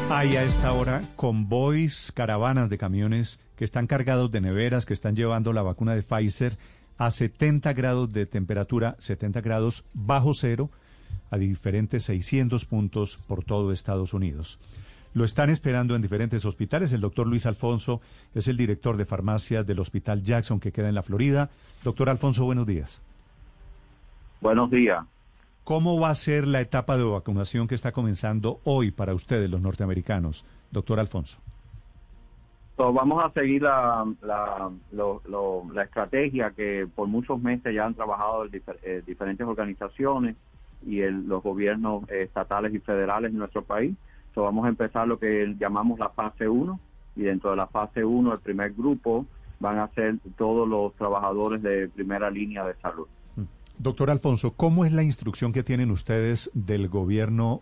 Hay 0.10 0.36
a 0.36 0.44
esta 0.44 0.74
hora 0.74 1.04
convoys, 1.16 2.12
caravanas 2.12 2.70
de 2.70 2.78
camiones 2.78 3.40
que 3.56 3.64
están 3.64 3.88
cargados 3.88 4.32
de 4.32 4.42
neveras, 4.42 4.86
que 4.86 4.94
están 4.94 5.16
llevando 5.16 5.54
la 5.54 5.62
vacuna 5.62 5.96
de 5.96 6.04
Pfizer 6.04 6.58
a 6.98 7.12
70 7.12 7.74
grados 7.74 8.12
de 8.12 8.26
temperatura, 8.26 8.96
70 9.00 9.42
grados 9.42 9.86
bajo 9.94 10.34
cero, 10.34 10.70
a 11.32 11.38
diferentes 11.38 12.04
600 12.04 12.66
puntos 12.66 13.18
por 13.28 13.44
todo 13.44 13.72
Estados 13.72 14.14
Unidos. 14.14 14.60
Lo 15.14 15.26
están 15.26 15.50
esperando 15.50 15.96
en 15.96 16.02
diferentes 16.02 16.46
hospitales. 16.46 16.94
El 16.94 17.02
doctor 17.02 17.28
Luis 17.28 17.46
Alfonso 17.46 18.00
es 18.34 18.48
el 18.48 18.56
director 18.56 18.96
de 18.96 19.06
farmacias 19.06 19.66
del 19.66 19.80
Hospital 19.80 20.24
Jackson 20.24 20.60
que 20.60 20.72
queda 20.72 20.90
en 20.90 20.96
la 20.96 21.04
Florida. 21.04 21.50
Doctor 21.84 22.10
Alfonso, 22.10 22.46
buenos 22.46 22.68
días. 22.68 23.02
Buenos 24.40 24.70
días. 24.72 25.06
¿Cómo 25.64 26.00
va 26.00 26.10
a 26.10 26.16
ser 26.16 26.48
la 26.48 26.62
etapa 26.62 26.98
de 26.98 27.04
vacunación 27.04 27.68
que 27.68 27.76
está 27.76 27.92
comenzando 27.92 28.60
hoy 28.64 28.92
para 28.92 29.14
ustedes, 29.14 29.50
los 29.50 29.62
norteamericanos, 29.62 30.46
doctor 30.72 31.00
Alfonso? 31.00 31.40
vamos 32.90 33.24
a 33.24 33.30
seguir 33.32 33.62
la, 33.62 34.12
la, 34.24 34.72
la, 34.92 35.84
estrategia 35.84 36.52
que 36.52 36.88
por 36.96 37.08
muchos 37.08 37.40
meses 37.40 37.76
ya 37.76 37.86
han 37.86 37.94
trabajado 37.94 38.46
eh, 38.46 39.04
diferentes 39.06 39.46
organizaciones 39.46 40.36
y 40.86 41.02
los 41.02 41.44
gobiernos 41.44 42.10
estatales 42.10 42.74
y 42.74 42.80
federales 42.80 43.32
en 43.32 43.38
nuestro 43.38 43.64
país. 43.64 43.96
So, 44.34 44.44
vamos 44.44 44.66
a 44.66 44.70
empezar 44.70 45.08
lo 45.08 45.20
que 45.20 45.56
llamamos 45.60 46.00
la 46.00 46.10
fase 46.10 46.48
1 46.48 46.80
y 47.16 47.24
dentro 47.24 47.52
de 47.52 47.58
la 47.58 47.68
fase 47.68 48.04
1 48.04 48.34
el 48.34 48.40
primer 48.40 48.74
grupo 48.74 49.26
van 49.60 49.78
a 49.78 49.88
ser 49.90 50.16
todos 50.38 50.68
los 50.68 50.94
trabajadores 50.96 51.62
de 51.62 51.90
primera 51.90 52.30
línea 52.30 52.66
de 52.66 52.74
salud. 52.76 53.08
Mm. 53.36 53.44
Doctor 53.78 54.10
Alfonso, 54.10 54.54
¿cómo 54.56 54.86
es 54.86 54.94
la 54.94 55.04
instrucción 55.04 55.54
que 55.54 55.64
tienen 55.64 55.92
ustedes 55.92 56.50
del 56.54 56.88
gobierno 56.88 57.62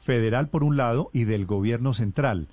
federal 0.00 0.48
por 0.48 0.64
un 0.64 0.76
lado 0.76 1.10
y 1.12 1.24
del 1.24 1.46
gobierno 1.46 1.92
central? 1.92 2.48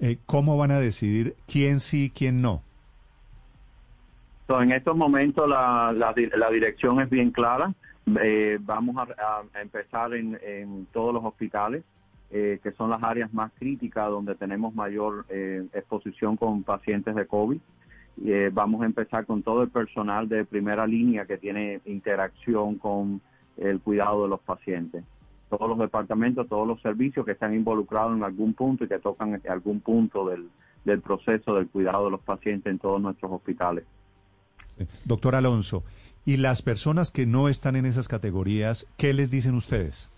Eh, 0.00 0.18
¿Cómo 0.26 0.56
van 0.56 0.72
a 0.72 0.80
decidir 0.80 1.36
quién 1.46 1.80
sí 1.80 2.04
y 2.04 2.10
quién 2.10 2.42
no? 2.42 2.62
So, 4.46 4.60
en 4.62 4.72
estos 4.72 4.96
momentos 4.96 5.48
la, 5.48 5.92
la, 5.92 6.14
la 6.36 6.50
dirección 6.50 7.00
es 7.00 7.10
bien 7.10 7.30
clara. 7.30 7.74
Eh, 8.06 8.58
vamos 8.60 8.96
a, 8.96 9.60
empezar 9.60 10.14
en, 10.14 10.86
todos 10.92 11.12
los 11.12 11.24
hospitales, 11.24 11.82
eh, 12.30 12.60
que 12.62 12.72
son 12.72 12.90
las 12.90 13.02
áreas 13.02 13.32
más 13.34 13.50
críticas 13.58 14.08
donde 14.08 14.36
tenemos 14.36 14.74
mayor 14.74 15.26
eh, 15.28 15.66
exposición 15.72 16.36
con 16.36 16.62
pacientes 16.62 17.14
de 17.14 17.26
COVID. 17.26 17.58
vamos 18.52 18.82
a 18.82 18.86
empezar 18.86 19.26
con 19.26 19.42
todo 19.42 19.62
el 19.62 19.70
personal 19.70 20.28
de 20.28 20.44
primera 20.44 20.86
línea 20.86 21.26
que 21.26 21.36
tiene 21.36 21.80
interacción 21.84 22.76
con 22.76 23.20
el 23.56 23.80
cuidado 23.80 24.22
de 24.22 24.28
los 24.28 24.40
pacientes. 24.40 25.04
Todos 25.50 25.68
los 25.68 25.78
departamentos, 25.78 26.48
todos 26.48 26.66
los 26.66 26.80
servicios 26.82 27.24
que 27.26 27.32
están 27.32 27.54
involucrados 27.54 28.16
en 28.16 28.22
algún 28.22 28.54
punto 28.54 28.84
y 28.84 28.88
que 28.88 28.98
tocan 28.98 29.40
algún 29.48 29.80
punto 29.80 30.28
del, 30.28 30.48
del 30.84 31.00
proceso 31.00 31.54
del 31.54 31.68
cuidado 31.68 32.06
de 32.06 32.10
los 32.12 32.20
pacientes 32.20 32.70
en 32.70 32.78
todos 32.78 33.00
nuestros 33.00 33.32
hospitales. 33.32 33.84
Doctor 35.04 35.34
Alonso, 35.34 35.84
y 36.26 36.36
las 36.36 36.60
personas 36.60 37.12
que 37.12 37.24
no 37.24 37.48
están 37.48 37.76
en 37.76 37.86
esas 37.86 38.08
categorías, 38.08 38.86
¿qué 38.98 39.14
les 39.14 39.30
dicen 39.30 39.54
ustedes? 39.54 40.10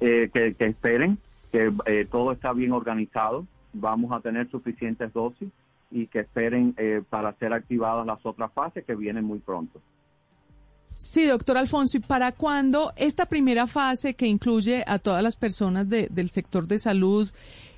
Eh, 0.00 0.30
que, 0.32 0.54
esperen, 0.66 1.18
que 1.50 1.72
eh, 1.86 2.06
todo 2.10 2.32
está 2.32 2.52
bien 2.52 2.72
organizado, 2.72 3.46
vamos 3.72 4.12
a 4.12 4.20
tener 4.20 4.50
suficientes 4.50 5.10
dosis 5.14 5.48
y 5.90 6.06
que 6.06 6.20
esperen 6.20 6.74
eh, 6.76 7.02
para 7.08 7.32
ser 7.38 7.54
activadas 7.54 8.06
las 8.06 8.24
otras 8.26 8.52
fases 8.52 8.84
que 8.84 8.94
vienen 8.94 9.24
muy 9.24 9.38
pronto. 9.38 9.80
Sí, 10.96 11.26
doctor 11.26 11.56
Alfonso, 11.56 11.96
¿y 11.96 12.00
para 12.00 12.32
cuándo 12.32 12.92
esta 12.96 13.26
primera 13.26 13.66
fase 13.66 14.14
que 14.14 14.26
incluye 14.26 14.84
a 14.86 14.98
todas 14.98 15.22
las 15.22 15.34
personas 15.34 15.88
del 15.88 16.28
sector 16.28 16.68
de 16.68 16.78
salud 16.78 17.30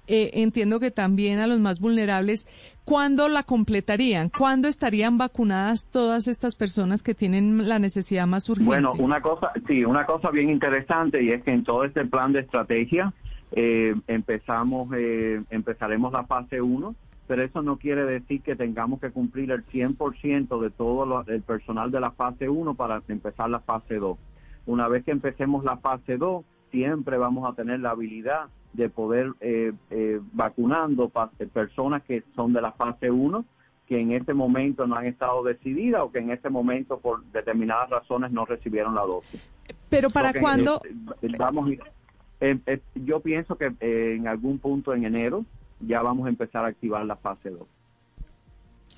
eh, 0.07 0.31
entiendo 0.35 0.81
que 0.81 0.91
también 0.91 1.39
a 1.39 1.47
los 1.47 1.61
más 1.61 1.81
vulnerables, 1.81 2.47
¿cuándo 2.85 3.29
la 3.29 3.43
completarían? 3.43 4.29
¿Cuándo 4.29 4.69
estarían 4.69 5.17
vacunadas 5.17 5.89
todas 5.91 6.29
estas 6.29 6.57
personas 6.57 7.03
que 7.03 7.15
tienen 7.15 7.69
la 7.69 7.79
necesidad 7.79 8.27
más 8.27 8.49
urgente? 8.49 8.69
Bueno, 8.69 8.93
una 8.99 9.21
cosa, 9.21 9.53
sí, 9.67 9.85
una 9.85 10.05
cosa 10.05 10.31
bien 10.31 10.51
interesante 10.51 11.23
y 11.23 11.31
es 11.31 11.43
que 11.43 11.53
en 11.53 11.65
todo 11.65 11.85
este 11.85 12.05
plan 12.05 12.33
de 12.33 12.41
estrategia 12.41 13.13
eh, 13.53 13.95
empezamos, 14.07 14.91
eh, 14.95 15.43
empezaremos 15.51 16.13
la 16.13 16.25
fase 16.25 16.61
1, 16.61 16.95
pero 17.27 17.43
eso 17.43 17.63
no 17.63 17.79
quiere 17.79 18.05
decir 18.05 18.43
que 18.43 18.57
tengamos 18.57 19.01
que 19.01 19.11
cumplir 19.11 19.51
el 19.51 19.65
100% 19.67 20.61
de 20.61 20.71
todo 20.71 21.25
el 21.27 21.43
personal 21.43 21.91
de 21.91 22.01
la 22.01 22.11
fase 22.11 22.49
1 22.49 22.75
para 22.75 23.03
empezar 23.09 23.49
la 23.49 23.61
fase 23.61 23.95
2. 23.95 24.19
Una 24.67 24.89
vez 24.89 25.05
que 25.05 25.13
empecemos 25.13 25.65
la 25.65 25.79
fase 25.79 26.19
2, 26.19 26.45
siempre 26.71 27.17
vamos 27.17 27.51
a 27.51 27.55
tener 27.55 27.81
la 27.81 27.91
habilidad 27.91 28.49
de 28.75 28.89
poder 28.89 29.33
eh, 29.41 29.73
eh, 29.91 30.21
vacunando 30.33 31.11
eh, 31.39 31.47
personas 31.47 32.03
que 32.03 32.23
son 32.35 32.53
de 32.53 32.61
la 32.61 32.73
fase 32.73 33.11
1, 33.11 33.45
que 33.87 34.01
en 34.01 34.13
este 34.13 34.35
momento 34.35 34.87
no 34.87 34.97
han 34.97 35.07
estado 35.07 35.43
decididas 35.43 36.03
o 36.03 36.11
que 36.11 36.19
en 36.19 36.31
este 36.31 36.51
momento 36.51 36.99
por 36.99 37.25
determinadas 37.27 37.91
razones 37.91 38.33
no 38.33 38.45
recibieron 38.45 38.95
la 38.95 39.03
dosis. 39.03 39.41
Pero 39.89 40.11
para 40.11 40.33
cuándo... 40.33 40.81
vamos, 41.39 41.71
yo 42.95 43.21
pienso 43.21 43.57
que 43.57 43.73
en 43.81 44.27
algún 44.27 44.59
punto 44.59 44.93
en 44.93 45.05
enero 45.05 45.45
ya 45.81 46.03
vamos 46.03 46.27
a 46.27 46.31
empezar 46.31 46.65
a 46.65 46.69
activar 46.69 47.05
la 47.05 47.17
fase 47.17 47.51
2. 47.51 47.61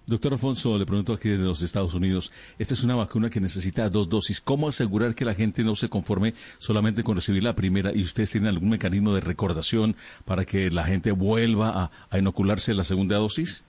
Doctor 0.06 0.34
Alfonso, 0.34 0.78
le 0.78 0.86
pregunto 0.86 1.12
aquí 1.12 1.30
desde 1.30 1.44
los 1.44 1.62
Estados 1.62 1.92
Unidos, 1.92 2.32
esta 2.60 2.74
es 2.74 2.84
una 2.84 2.94
vacuna 2.94 3.28
que 3.28 3.40
necesita 3.40 3.88
dos 3.88 4.08
dosis. 4.08 4.40
¿Cómo 4.40 4.68
asegurar 4.68 5.16
que 5.16 5.24
la 5.24 5.34
gente 5.34 5.64
no 5.64 5.74
se 5.74 5.88
conforme 5.88 6.32
solamente 6.58 7.02
con 7.02 7.16
recibir 7.16 7.42
la 7.42 7.56
primera 7.56 7.92
y 7.92 8.02
ustedes 8.02 8.30
tienen 8.30 8.50
algún 8.50 8.70
mecanismo 8.70 9.12
de 9.14 9.20
recordación 9.20 9.96
para 10.24 10.44
que 10.44 10.70
la 10.70 10.84
gente 10.84 11.10
vuelva 11.10 11.90
a, 12.08 12.18
inocularse 12.18 12.72
la 12.72 12.84
segunda 12.84 13.16
dosis? 13.16 13.66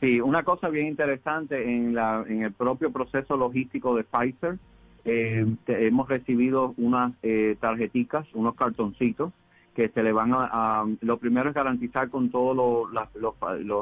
Sí, 0.00 0.20
una 0.20 0.44
cosa 0.44 0.68
bien 0.68 0.86
interesante 0.86 1.64
en, 1.64 1.96
la, 1.96 2.24
en 2.28 2.44
el 2.44 2.52
propio 2.52 2.92
proceso 2.92 3.36
logístico 3.36 3.96
de 3.96 4.04
Pfizer, 4.04 4.58
eh, 5.04 5.44
hemos 5.66 6.08
recibido 6.08 6.74
unas 6.76 7.12
eh, 7.24 7.56
tarjeticas, 7.60 8.24
unos 8.34 8.54
cartoncitos 8.54 9.32
que 9.74 9.88
se 9.88 10.02
le 10.02 10.12
van 10.12 10.32
a, 10.34 10.48
a- 10.52 10.86
lo 11.00 11.16
primero 11.18 11.48
es 11.48 11.54
garantizar 11.54 12.10
con 12.10 12.30
todas 12.30 12.92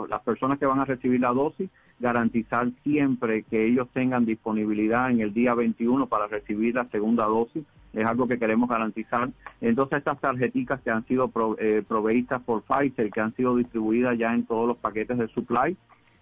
las 0.08 0.20
personas 0.22 0.58
que 0.58 0.66
van 0.66 0.80
a 0.80 0.84
recibir 0.84 1.20
la 1.20 1.32
dosis, 1.32 1.70
garantizar 1.98 2.68
siempre 2.82 3.42
que 3.44 3.66
ellos 3.66 3.88
tengan 3.92 4.24
disponibilidad 4.24 5.10
en 5.10 5.20
el 5.20 5.34
día 5.34 5.54
21 5.54 6.06
para 6.06 6.26
recibir 6.28 6.74
la 6.74 6.84
segunda 6.86 7.24
dosis, 7.24 7.64
es 7.92 8.06
algo 8.06 8.28
que 8.28 8.38
queremos 8.38 8.68
garantizar. 8.68 9.30
Entonces 9.60 9.98
estas 9.98 10.20
tarjeticas 10.20 10.80
que 10.82 10.90
han 10.90 11.04
sido 11.06 11.28
pro- 11.28 11.56
eh, 11.58 11.82
proveídas 11.86 12.40
por 12.42 12.62
Pfizer, 12.62 13.10
que 13.10 13.20
han 13.20 13.34
sido 13.34 13.56
distribuidas 13.56 14.16
ya 14.16 14.32
en 14.32 14.46
todos 14.46 14.68
los 14.68 14.76
paquetes 14.78 15.18
de 15.18 15.28
supply, 15.28 15.76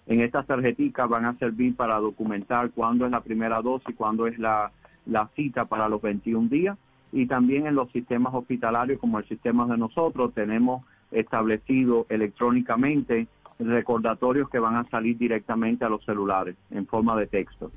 en 0.06 0.20
estas 0.22 0.46
tarjeticas 0.46 1.06
van 1.08 1.26
a 1.26 1.34
servir 1.36 1.76
para 1.76 1.96
documentar 1.98 2.70
cuándo 2.70 3.04
es 3.04 3.10
la 3.10 3.20
primera 3.20 3.60
dosis, 3.60 3.94
cuándo 3.94 4.26
es 4.26 4.38
la, 4.38 4.72
la 5.04 5.28
cita 5.36 5.66
para 5.66 5.88
los 5.90 6.00
21 6.00 6.48
días 6.48 6.78
y 7.12 7.26
también 7.26 7.66
en 7.66 7.74
los 7.74 7.90
sistemas 7.92 8.34
hospitalarios 8.34 9.00
como 9.00 9.18
el 9.18 9.28
sistema 9.28 9.66
de 9.66 9.78
nosotros 9.78 10.32
tenemos 10.34 10.84
establecido 11.10 12.06
electrónicamente 12.08 13.26
recordatorios 13.58 14.48
que 14.50 14.58
van 14.58 14.76
a 14.76 14.88
salir 14.90 15.18
directamente 15.18 15.84
a 15.84 15.88
los 15.88 16.04
celulares 16.04 16.56
en 16.70 16.86
forma 16.86 17.18
de 17.18 17.26
texto. 17.26 17.70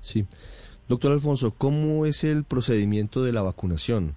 Sí. 0.00 0.26
Doctor 0.88 1.12
Alfonso, 1.12 1.54
¿cómo 1.56 2.04
es 2.04 2.24
el 2.24 2.44
procedimiento 2.44 3.22
de 3.24 3.32
la 3.32 3.42
vacunación? 3.42 4.14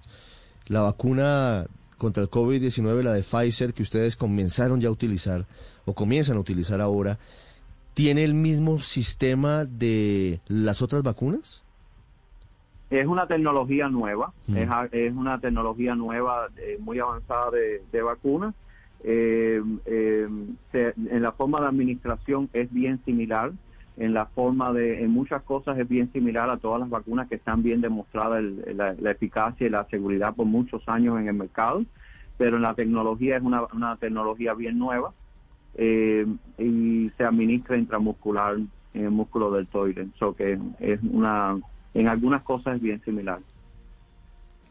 La 0.66 0.82
vacuna 0.82 1.66
contra 1.96 2.22
el 2.22 2.30
COVID-19, 2.30 3.02
la 3.02 3.14
de 3.14 3.22
Pfizer, 3.22 3.72
que 3.72 3.82
ustedes 3.82 4.16
comenzaron 4.16 4.80
ya 4.80 4.88
a 4.88 4.92
utilizar 4.92 5.46
o 5.86 5.94
comienzan 5.94 6.36
a 6.36 6.40
utilizar 6.40 6.80
ahora, 6.80 7.18
¿tiene 7.94 8.22
el 8.22 8.34
mismo 8.34 8.80
sistema 8.80 9.64
de 9.64 10.40
las 10.46 10.82
otras 10.82 11.02
vacunas? 11.02 11.64
Es 12.90 13.06
una 13.06 13.26
tecnología 13.26 13.88
nueva, 13.88 14.32
Mm. 14.48 14.56
es, 14.56 14.68
es 14.92 15.14
una 15.14 15.38
tecnología 15.40 15.94
nueva 15.94 16.48
eh, 16.56 16.78
muy 16.80 16.98
avanzada 16.98 17.50
de, 17.50 17.82
de 17.92 18.02
vacuna. 18.02 18.54
Eh, 19.04 19.62
eh, 19.84 20.28
se- 20.72 20.94
en 21.10 21.22
la 21.22 21.32
forma 21.32 21.60
de 21.60 21.66
administración 21.68 22.48
es 22.52 22.72
bien 22.72 22.98
similar, 23.04 23.52
en 23.96 24.14
la 24.14 24.26
forma 24.26 24.72
de, 24.72 25.02
en 25.04 25.10
muchas 25.10 25.42
cosas 25.42 25.78
es 25.78 25.88
bien 25.88 26.10
similar 26.12 26.48
a 26.50 26.56
todas 26.56 26.80
las 26.80 26.88
vacunas 26.88 27.28
que 27.28 27.34
están 27.34 27.62
bien 27.62 27.80
demostradas 27.80 28.38
el- 28.38 28.76
la, 28.76 28.94
la 28.94 29.10
eficacia 29.10 29.66
y 29.66 29.70
la 29.70 29.84
seguridad 29.86 30.34
por 30.34 30.46
muchos 30.46 30.82
años 30.88 31.18
en 31.20 31.28
el 31.28 31.34
mercado, 31.34 31.84
pero 32.38 32.56
en 32.56 32.62
la 32.62 32.74
tecnología 32.74 33.36
es 33.36 33.42
una, 33.42 33.64
una 33.74 33.96
tecnología 33.96 34.54
bien 34.54 34.78
nueva 34.78 35.12
eh, 35.74 36.26
y 36.58 37.10
se 37.18 37.24
administra 37.24 37.76
intramuscular 37.76 38.56
en 38.94 39.04
el 39.04 39.10
músculo 39.10 39.50
del 39.52 39.66
toire, 39.66 40.08
so 40.18 40.34
que 40.34 40.58
es 40.80 41.00
una, 41.02 41.58
en 41.94 42.08
algunas 42.08 42.42
cosas 42.42 42.76
es 42.76 42.82
bien 42.82 43.02
similar. 43.04 43.40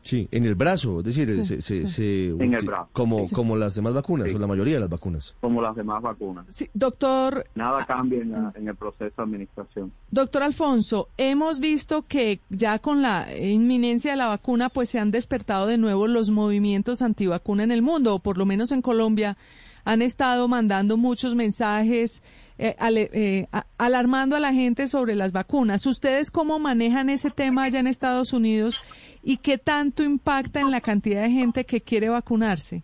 Sí, 0.01 0.25
en 0.31 0.45
el 0.45 0.55
brazo, 0.55 0.99
es 0.99 1.03
decir, 1.03 1.29
Sí, 1.29 1.43
se, 1.43 1.61
se- 1.61 1.85
sí. 1.85 1.87
se 1.87 2.29
En 2.41 2.53
el 2.53 2.63
brazo. 2.65 2.87
como, 2.93 3.25
Sí. 3.27 3.35
como 3.35 3.57
las 3.57 3.75
demás 3.75 3.93
vacunas, 3.93 4.33
o 4.33 4.39
la 4.39 4.47
mayoría 4.47 4.75
de 4.75 4.79
las 4.79 4.87
vacunas. 4.89 5.35
como 5.41 5.61
las 5.61 5.75
demás 5.75 6.01
vacunas. 6.01 6.45
Sí, 6.47 6.69
doctor, 6.73 7.45
Nada 7.55 7.85
cambia 7.85 8.21
en, 8.21 8.31
la- 8.31 8.53
en 8.55 8.69
el 8.69 8.75
proceso 8.75 9.11
de 9.17 9.23
administración. 9.23 9.91
doctor 10.09 10.43
Alfonso, 10.43 11.09
hemos 11.17 11.59
visto 11.59 12.03
que 12.07 12.39
ya 12.49 12.79
con 12.79 13.01
la 13.01 13.27
inminencia 13.37 14.11
de 14.11 14.17
la 14.17 14.27
vacuna, 14.27 14.69
pues 14.69 14.87
se 14.89 14.99
han 14.99 15.11
despertado 15.11 15.65
de 15.65 15.77
nuevo 15.77 16.07
los 16.07 16.29
movimientos 16.29 17.01
antivacuna 17.01 17.65
en 17.65 17.71
el 17.71 17.81
mundo, 17.81 18.15
o 18.15 18.19
por 18.19 18.37
lo 18.37 18.45
menos 18.45 18.71
en 18.71 18.81
Colombia 18.81 19.35
han 19.83 20.01
estado 20.01 20.47
mandando 20.47 20.95
muchos 20.95 21.35
mensajes 21.35 22.23
eh, 22.57 22.75
ale- 22.79 23.09
eh, 23.13 23.47
alarmando 23.77 24.35
a 24.35 24.39
la 24.39 24.53
gente 24.53 24.87
sobre 24.87 25.15
las 25.15 25.31
vacunas. 25.31 25.85
¿Ustedes 25.85 26.31
cómo 26.31 26.59
manejan 26.59 27.09
ese 27.09 27.29
tema 27.29 27.63
allá 27.63 27.79
en 27.79 27.87
Estados 27.87 28.33
Unidos 28.33 28.81
y 29.23 29.37
qué 29.37 29.57
tanto 29.57 30.03
impacta 30.03 30.59
en 30.61 30.71
la 30.71 30.81
cantidad 30.81 31.23
de 31.23 31.31
gente 31.31 31.65
que 31.65 31.81
quiere 31.81 32.09
vacunarse? 32.09 32.83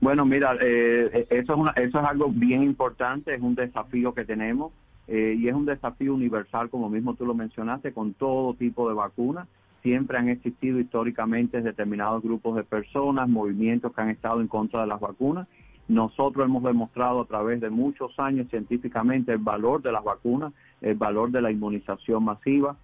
Bueno, 0.00 0.24
mira, 0.24 0.56
eh, 0.60 1.26
eso, 1.30 1.52
es 1.52 1.58
una- 1.58 1.72
eso 1.72 2.00
es 2.00 2.04
algo 2.04 2.28
bien 2.28 2.62
importante, 2.64 3.34
es 3.34 3.40
un 3.40 3.54
desafío 3.54 4.12
que 4.12 4.24
tenemos 4.24 4.72
eh, 5.08 5.36
y 5.38 5.48
es 5.48 5.54
un 5.54 5.66
desafío 5.66 6.14
universal, 6.14 6.70
como 6.70 6.88
mismo 6.88 7.14
tú 7.14 7.26
lo 7.26 7.34
mencionaste, 7.34 7.92
con 7.92 8.14
todo 8.14 8.54
tipo 8.54 8.88
de 8.88 8.94
vacunas. 8.94 9.46
Siempre 9.82 10.16
han 10.16 10.28
existido 10.28 10.78
históricamente 10.78 11.60
determinados 11.60 12.22
grupos 12.22 12.54
de 12.56 12.62
personas, 12.62 13.28
movimientos 13.28 13.92
que 13.92 14.00
han 14.00 14.10
estado 14.10 14.40
en 14.40 14.46
contra 14.46 14.82
de 14.82 14.86
las 14.86 15.00
vacunas. 15.00 15.48
Nosotros 15.88 16.46
hemos 16.46 16.62
demostrado 16.62 17.22
a 17.22 17.26
través 17.26 17.60
de 17.60 17.70
muchos 17.70 18.18
años 18.18 18.48
científicamente 18.48 19.32
el 19.32 19.38
valor 19.38 19.82
de 19.82 19.92
las 19.92 20.04
vacunas, 20.04 20.52
el 20.80 20.94
valor 20.94 21.30
de 21.30 21.42
la 21.42 21.50
inmunización 21.50 22.24
masiva. 22.24 22.76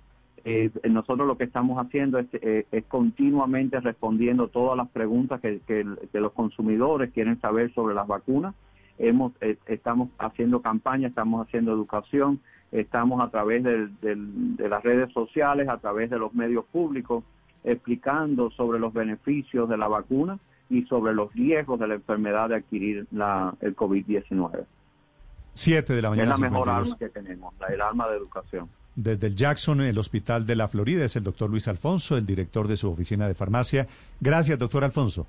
Eh, 0.45 0.71
nosotros 0.89 1.27
lo 1.27 1.37
que 1.37 1.45
estamos 1.45 1.85
haciendo 1.85 2.19
es, 2.19 2.27
eh, 2.33 2.83
continuamente 2.89 3.81
respondiendo 3.81 4.49
todas 4.49 4.77
las 4.77 4.89
preguntas 4.89 5.41
que, 5.41 5.85
los 6.13 6.33
consumidores 6.33 7.13
quieren 7.13 7.41
saber 7.41 7.73
sobre 7.73 7.95
las 7.95 8.07
vacunas. 8.07 8.55
Eh, 8.99 9.57
estamos 9.67 10.11
haciendo 10.19 10.61
campaña, 10.61 11.09
estamos 11.09 11.47
haciendo 11.47 11.73
educación, 11.73 12.41
estamos 12.73 13.23
a 13.23 13.31
través 13.31 13.63
del- 13.63 13.93
de 14.01 14.69
las 14.69 14.83
redes 14.83 15.13
sociales, 15.13 15.69
a 15.69 15.79
través 15.79 16.11
de 16.11 16.19
los 16.19 16.35
medios 16.35 16.65
públicos, 16.67 17.25
explicando 17.65 18.51
sobre 18.51 18.79
los 18.79 18.93
beneficios 18.93 19.69
de 19.69 19.77
la 19.77 19.89
vacuna 19.89 20.39
y 20.71 20.83
sobre 20.83 21.15
los 21.15 21.33
riesgos 21.33 21.79
de 21.81 21.89
la 21.89 21.95
enfermedad 21.95 22.49
de 22.49 22.57
adquirir 22.57 23.07
la, 23.11 23.55
el 23.61 23.75
COVID-19. 23.77 24.65
Siete 25.55 25.95
de 25.95 26.03
la 26.03 26.09
Es 26.09 26.11
mañana. 26.11 26.31
la 26.31 26.37
mejor 26.39 26.67
52. 26.69 26.87
arma 26.87 26.99
que 26.99 27.09
tenemos, 27.09 27.55
la, 27.59 27.67
el 27.69 27.81
arma 27.81 28.09
de 28.09 28.17
educación. 28.17 28.69
Desde 28.95 29.29
el 29.29 29.37
Jackson, 29.37 29.81
el 29.81 29.99
Hospital 29.99 30.47
de 30.47 30.57
la 30.57 30.69
Florida, 30.69 31.05
es 31.05 31.15
el 31.17 31.23
doctor 31.25 31.49
Luis 31.51 31.69
Alfonso, 31.69 32.17
el 32.17 32.27
director 32.27 32.67
de 32.69 32.77
su 32.77 32.91
oficina 32.91 33.29
de 33.29 33.35
farmacia. 33.35 33.87
Gracias, 34.21 34.59
doctor 34.59 34.83
Alfonso. 34.85 35.27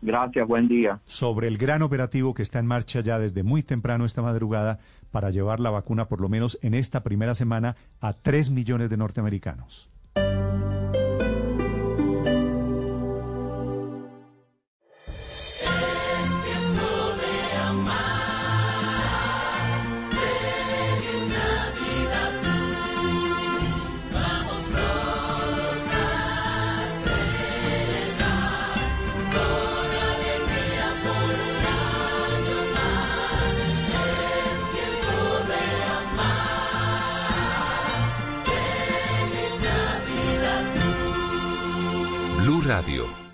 Gracias, 0.00 0.48
buen 0.48 0.66
día. 0.66 0.98
Sobre 1.06 1.46
el 1.46 1.58
gran 1.58 1.80
operativo 1.82 2.34
que 2.34 2.42
está 2.42 2.58
en 2.58 2.66
marcha 2.66 3.00
ya 3.00 3.20
desde 3.20 3.44
muy 3.44 3.62
temprano 3.62 4.04
esta 4.04 4.20
madrugada 4.20 4.80
para 5.12 5.30
llevar 5.30 5.60
la 5.60 5.70
vacuna, 5.70 6.06
por 6.06 6.20
lo 6.20 6.28
menos 6.28 6.58
en 6.62 6.74
esta 6.74 7.04
primera 7.04 7.36
semana, 7.36 7.76
a 8.00 8.12
tres 8.12 8.50
millones 8.50 8.90
de 8.90 8.96
norteamericanos. 8.96 9.88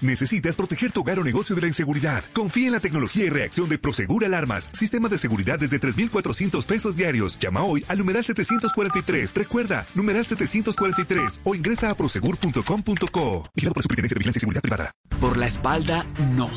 ¿Necesitas 0.01 0.57
proteger 0.57 0.91
tu 0.91 1.03
hogar 1.03 1.21
o 1.21 1.25
negocio 1.25 1.55
de 1.55 1.63
la 1.63 1.69
inseguridad? 1.69 2.25
Confía 2.33 2.67
en 2.67 2.73
la 2.73 2.81
tecnología 2.81 3.27
y 3.27 3.31
reacción 3.31 3.69
de 3.69 3.79
Prosegur 3.79 4.25
Alarmas. 4.25 4.69
Sistema 4.73 5.09
de 5.09 5.19
seguridad 5.19 5.57
desde 5.59 5.79
3,400 5.79 6.67
pesos 6.67 6.97
diarios. 6.97 7.39
Llama 7.39 7.63
hoy 7.63 7.85
al 7.89 7.99
numeral 7.99 8.25
743. 8.25 9.35
Recuerda, 9.35 9.87
numeral 9.95 10.27
743 10.27 11.43
o 11.45 11.55
ingresa 11.55 11.91
a 11.91 11.97
prosegur.com.co. 11.97 13.45
Vigilado 13.55 13.75
por 13.75 13.79
la 13.79 13.83
Superintendencia 13.83 14.15
de 14.15 14.19
Vigilancia 14.19 14.39
y 14.39 14.41
Seguridad 14.41 14.63
Privada. 14.63 14.91
Por 15.21 15.37
la 15.37 15.47
espalda, 15.47 16.05
no. 16.35 16.51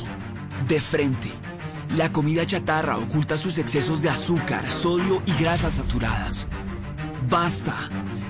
De 0.67 0.81
frente. 0.81 1.31
La 1.95 2.11
comida 2.11 2.45
chatarra 2.45 2.97
oculta 2.97 3.37
sus 3.37 3.57
excesos 3.57 4.01
de 4.01 4.09
azúcar, 4.09 4.69
sodio 4.69 5.23
y 5.25 5.31
grasas 5.41 5.73
saturadas. 5.73 6.47
Basta. 7.29 7.75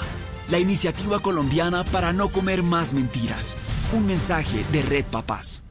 La 0.50 0.60
iniciativa 0.60 1.20
colombiana 1.20 1.84
para 1.84 2.14
no 2.14 2.32
comer 2.32 2.64
más 2.64 2.94
mentiras. 2.94 3.58
Un 3.92 4.06
mensaje 4.06 4.64
de 4.72 4.84
Red 4.84 5.04
Papás. 5.06 5.65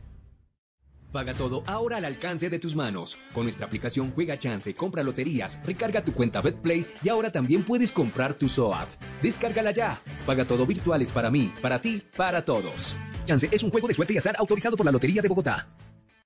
Paga 1.15 1.33
todo 1.33 1.63
ahora 1.69 1.99
al 1.99 2.05
alcance 2.07 2.51
de 2.51 2.59
tus 2.59 2.75
manos. 2.75 3.17
Con 3.33 3.45
nuestra 3.45 3.67
aplicación 3.67 4.11
Juega 4.11 4.37
Chance, 4.37 4.75
compra 4.75 5.05
loterías, 5.05 5.61
recarga 5.65 6.05
tu 6.05 6.13
cuenta 6.13 6.41
BetPlay 6.41 6.85
y 7.05 7.09
ahora 7.09 7.31
también 7.31 7.63
puedes 7.63 7.93
comprar 7.93 8.35
tu 8.35 8.49
SOAT. 8.49 8.89
Descárgala 9.23 9.71
ya. 9.71 10.03
Paga 10.27 10.45
todo 10.45 10.67
virtuales 10.67 11.13
para 11.13 11.31
mí, 11.31 11.55
para 11.63 11.81
ti, 11.81 12.03
para 12.17 12.45
todos. 12.45 12.97
Chance 13.27 13.49
es 13.53 13.63
un 13.63 13.71
juego 13.71 13.87
de 13.87 13.95
suerte 13.95 14.13
y 14.15 14.19
azar 14.19 14.35
autorizado 14.37 14.77
por 14.77 14.87
la 14.87 14.91
Lotería 14.91 15.23
de 15.23 15.29
Bogotá. 15.29 15.69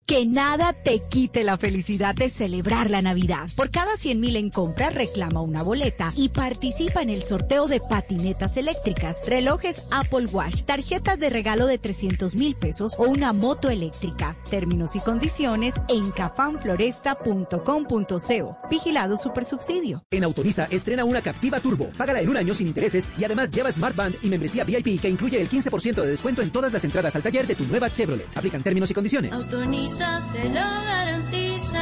Que 0.09 0.25
nada 0.25 0.73
te 0.73 1.03
quite 1.11 1.45
la 1.45 1.59
felicidad 1.59 2.15
de 2.15 2.31
celebrar 2.31 2.89
la 2.89 3.03
Navidad. 3.03 3.51
Por 3.55 3.71
cada 3.71 3.99
100 3.99 4.19
mil 4.19 4.37
en 4.37 4.49
compras, 4.49 4.95
reclama 4.95 5.43
una 5.43 5.63
boleta 5.63 6.11
y 6.17 6.31
participa 6.31 7.03
en 7.03 7.11
el 7.11 7.25
sorteo 7.25 7.67
de 7.67 7.79
patinetas 7.79 8.57
eléctricas, 8.57 9.19
relojes 9.27 9.87
Apple 9.91 10.25
Watch, 10.33 10.63
tarjetas 10.63 11.19
de 11.19 11.29
regalo 11.29 11.67
de 11.67 11.77
300 11.77 12.37
mil 12.37 12.55
pesos 12.55 12.95
o 12.99 13.03
una 13.03 13.35
moto 13.35 13.69
eléctrica. 13.69 14.35
Términos 14.49 14.97
y 14.97 15.01
condiciones 15.01 15.75
en 15.91 16.11
cafanfloresta.com.co. 16.13 18.57
Vigilado 18.71 19.19
Supersubsidio. 19.19 20.05
En 20.11 20.25
Autoriza, 20.25 20.69
estrena 20.71 21.05
una 21.05 21.21
Captiva 21.21 21.61
Turbo. 21.61 21.91
Págala 21.99 22.23
en 22.23 22.31
un 22.31 22.39
año 22.39 22.55
sin 22.55 22.69
intereses 22.69 23.11
y 23.19 23.25
además 23.25 23.51
lleva 23.51 23.71
Smart 23.71 23.95
Band 23.95 24.15
y 24.23 24.31
membresía 24.31 24.65
VIP 24.65 25.03
que 25.03 25.11
incluye 25.11 25.39
el 25.39 25.51
15% 25.51 26.01
de 26.01 26.07
descuento 26.07 26.41
en 26.41 26.51
todas 26.51 26.73
las 26.73 26.85
entradas 26.85 27.15
al 27.15 27.23
taller 27.23 27.47
de 27.47 27.55
tu 27.55 27.67
nueva 27.67 27.93
Chevrolet. 27.93 28.35
Aplican 28.35 28.63
términos 28.63 28.91
y 28.91 28.95
condiciones. 28.95 29.35
Autoriza 29.35 29.98
se 29.99 30.49
lo 30.49 30.61
garantiza. 30.61 31.81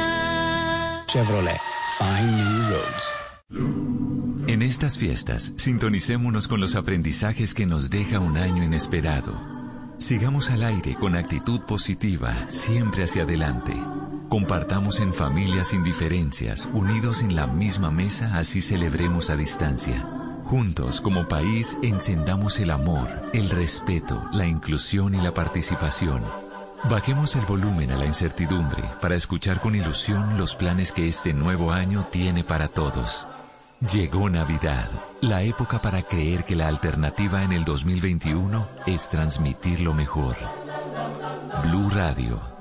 Chevrolet, 1.07 1.59
find 1.97 2.35
new 2.35 2.69
roads. 2.69 3.13
En 4.47 4.61
estas 4.61 4.97
fiestas, 4.97 5.53
sintonicémonos 5.57 6.47
con 6.47 6.59
los 6.59 6.75
aprendizajes 6.75 7.53
que 7.53 7.65
nos 7.65 7.89
deja 7.89 8.19
un 8.19 8.37
año 8.37 8.63
inesperado. 8.63 9.33
Sigamos 9.99 10.49
al 10.49 10.63
aire 10.63 10.95
con 10.95 11.15
actitud 11.15 11.61
positiva, 11.61 12.33
siempre 12.49 13.03
hacia 13.03 13.23
adelante. 13.23 13.73
Compartamos 14.29 14.99
en 14.99 15.13
familia 15.13 15.63
sin 15.63 15.83
diferencias, 15.83 16.69
unidos 16.73 17.21
en 17.21 17.35
la 17.35 17.47
misma 17.47 17.91
mesa, 17.91 18.37
así 18.37 18.61
celebremos 18.61 19.29
a 19.29 19.35
distancia. 19.35 20.05
Juntos, 20.43 21.01
como 21.01 21.27
país, 21.27 21.77
encendamos 21.83 22.59
el 22.59 22.71
amor, 22.71 23.07
el 23.33 23.49
respeto, 23.49 24.23
la 24.31 24.47
inclusión 24.47 25.13
y 25.13 25.21
la 25.21 25.33
participación. 25.33 26.21
Bajemos 26.83 27.35
el 27.35 27.45
volumen 27.45 27.91
a 27.91 27.97
la 27.97 28.05
incertidumbre 28.05 28.83
para 29.01 29.15
escuchar 29.15 29.59
con 29.59 29.75
ilusión 29.75 30.37
los 30.37 30.55
planes 30.55 30.91
que 30.91 31.07
este 31.07 31.33
nuevo 31.33 31.71
año 31.71 32.07
tiene 32.11 32.43
para 32.43 32.67
todos. 32.67 33.27
Llegó 33.91 34.29
Navidad, 34.29 34.89
la 35.21 35.43
época 35.43 35.81
para 35.81 36.01
creer 36.01 36.45
que 36.45 36.55
la 36.55 36.67
alternativa 36.67 37.43
en 37.43 37.51
el 37.51 37.65
2021 37.65 38.67
es 38.85 39.09
transmitir 39.09 39.81
lo 39.81 39.93
mejor. 39.93 40.35
Blue 41.63 41.89
Radio. 41.89 42.56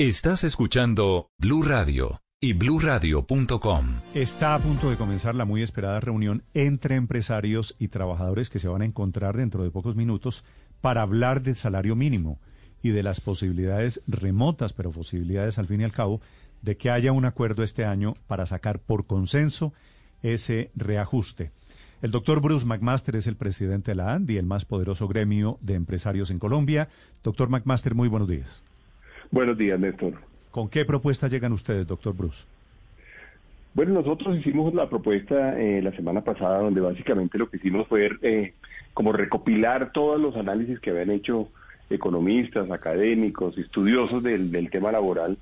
Estás 0.00 0.44
escuchando 0.44 1.28
Blue 1.36 1.62
Radio 1.62 2.22
y 2.40 2.54
bluradio.com. 2.54 3.84
Está 4.14 4.54
a 4.54 4.58
punto 4.58 4.88
de 4.88 4.96
comenzar 4.96 5.34
la 5.34 5.44
muy 5.44 5.60
esperada 5.60 6.00
reunión 6.00 6.42
entre 6.54 6.94
empresarios 6.94 7.74
y 7.78 7.88
trabajadores 7.88 8.48
que 8.48 8.60
se 8.60 8.68
van 8.68 8.80
a 8.80 8.86
encontrar 8.86 9.36
dentro 9.36 9.62
de 9.62 9.70
pocos 9.70 9.96
minutos 9.96 10.42
para 10.80 11.02
hablar 11.02 11.42
del 11.42 11.54
salario 11.54 11.96
mínimo 11.96 12.40
y 12.82 12.92
de 12.92 13.02
las 13.02 13.20
posibilidades 13.20 14.00
remotas, 14.06 14.72
pero 14.72 14.90
posibilidades 14.90 15.58
al 15.58 15.66
fin 15.66 15.82
y 15.82 15.84
al 15.84 15.92
cabo, 15.92 16.22
de 16.62 16.78
que 16.78 16.88
haya 16.88 17.12
un 17.12 17.26
acuerdo 17.26 17.62
este 17.62 17.84
año 17.84 18.14
para 18.26 18.46
sacar 18.46 18.78
por 18.78 19.06
consenso 19.06 19.74
ese 20.22 20.70
reajuste. 20.74 21.50
El 22.00 22.10
doctor 22.10 22.40
Bruce 22.40 22.64
McMaster 22.64 23.16
es 23.16 23.26
el 23.26 23.36
presidente 23.36 23.90
de 23.90 23.96
la 23.96 24.14
ANDI, 24.14 24.38
el 24.38 24.46
más 24.46 24.64
poderoso 24.64 25.08
gremio 25.08 25.58
de 25.60 25.74
empresarios 25.74 26.30
en 26.30 26.38
Colombia. 26.38 26.88
Doctor 27.22 27.50
McMaster, 27.50 27.94
muy 27.94 28.08
buenos 28.08 28.30
días. 28.30 28.62
Buenos 29.30 29.56
días, 29.56 29.78
Néstor. 29.78 30.14
¿Con 30.50 30.68
qué 30.68 30.84
propuesta 30.84 31.28
llegan 31.28 31.52
ustedes, 31.52 31.86
doctor 31.86 32.14
Bruce? 32.14 32.44
Bueno, 33.72 33.94
nosotros 33.94 34.36
hicimos 34.36 34.74
la 34.74 34.88
propuesta 34.88 35.60
eh, 35.60 35.80
la 35.80 35.92
semana 35.92 36.22
pasada, 36.22 36.58
donde 36.58 36.80
básicamente 36.80 37.38
lo 37.38 37.48
que 37.48 37.58
hicimos 37.58 37.86
fue 37.86 38.10
eh, 38.22 38.54
como 38.92 39.12
recopilar 39.12 39.92
todos 39.92 40.20
los 40.20 40.34
análisis 40.36 40.80
que 40.80 40.90
habían 40.90 41.10
hecho 41.10 41.48
economistas, 41.88 42.70
académicos, 42.70 43.56
estudiosos 43.58 44.22
del, 44.22 44.50
del 44.50 44.70
tema 44.70 44.90
laboral, 44.90 45.38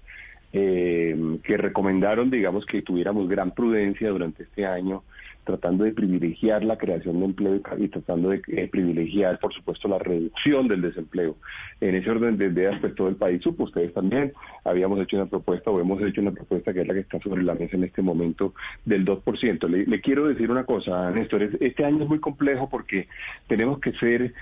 eh, 0.52 1.38
que 1.42 1.56
recomendaron, 1.56 2.30
digamos, 2.30 2.66
que 2.66 2.82
tuviéramos 2.82 3.28
gran 3.28 3.52
prudencia 3.52 4.10
durante 4.10 4.42
este 4.42 4.66
año 4.66 5.02
tratando 5.48 5.84
de 5.84 5.92
privilegiar 5.92 6.62
la 6.62 6.76
creación 6.76 7.20
de 7.20 7.24
empleo 7.24 7.62
y 7.78 7.88
tratando 7.88 8.28
de 8.28 8.42
eh, 8.48 8.68
privilegiar, 8.68 9.38
por 9.38 9.54
supuesto, 9.54 9.88
la 9.88 9.98
reducción 9.98 10.68
del 10.68 10.82
desempleo. 10.82 11.36
En 11.80 11.94
ese 11.94 12.10
orden 12.10 12.36
de 12.36 12.48
ideas, 12.48 12.78
pues 12.82 12.94
todo 12.94 13.08
el 13.08 13.16
país 13.16 13.42
supo, 13.42 13.64
ustedes 13.64 13.94
también 13.94 14.34
habíamos 14.62 15.00
hecho 15.00 15.16
una 15.16 15.24
propuesta 15.24 15.70
o 15.70 15.80
hemos 15.80 16.02
hecho 16.02 16.20
una 16.20 16.32
propuesta 16.32 16.74
que 16.74 16.82
es 16.82 16.86
la 16.86 16.92
que 16.92 17.00
está 17.00 17.18
sobre 17.20 17.42
la 17.42 17.54
mesa 17.54 17.78
en 17.78 17.84
este 17.84 18.02
momento 18.02 18.52
del 18.84 19.06
2%. 19.06 19.68
Le, 19.70 19.86
le 19.86 20.00
quiero 20.02 20.28
decir 20.28 20.50
una 20.50 20.64
cosa, 20.64 21.10
Néstor, 21.12 21.42
este 21.60 21.82
año 21.82 22.02
es 22.02 22.08
muy 22.10 22.20
complejo 22.20 22.68
porque 22.68 23.08
tenemos 23.46 23.80
que 23.80 23.92
ser 23.92 24.34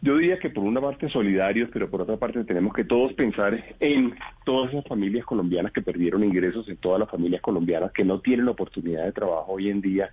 yo 0.00 0.16
diría 0.16 0.38
que 0.38 0.50
por 0.50 0.64
una 0.64 0.80
parte 0.80 1.08
solidarios, 1.08 1.70
pero 1.72 1.90
por 1.90 2.02
otra 2.02 2.16
parte 2.16 2.44
tenemos 2.44 2.72
que 2.72 2.84
todos 2.84 3.12
pensar 3.14 3.64
en 3.80 4.14
todas 4.44 4.70
esas 4.70 4.86
familias 4.86 5.24
colombianas 5.24 5.72
que 5.72 5.82
perdieron 5.82 6.22
ingresos, 6.22 6.68
en 6.68 6.76
todas 6.76 7.00
las 7.00 7.10
familias 7.10 7.42
colombianas 7.42 7.92
que 7.92 8.04
no 8.04 8.20
tienen 8.20 8.48
oportunidad 8.48 9.04
de 9.04 9.12
trabajo 9.12 9.52
hoy 9.52 9.70
en 9.70 9.80
día, 9.80 10.10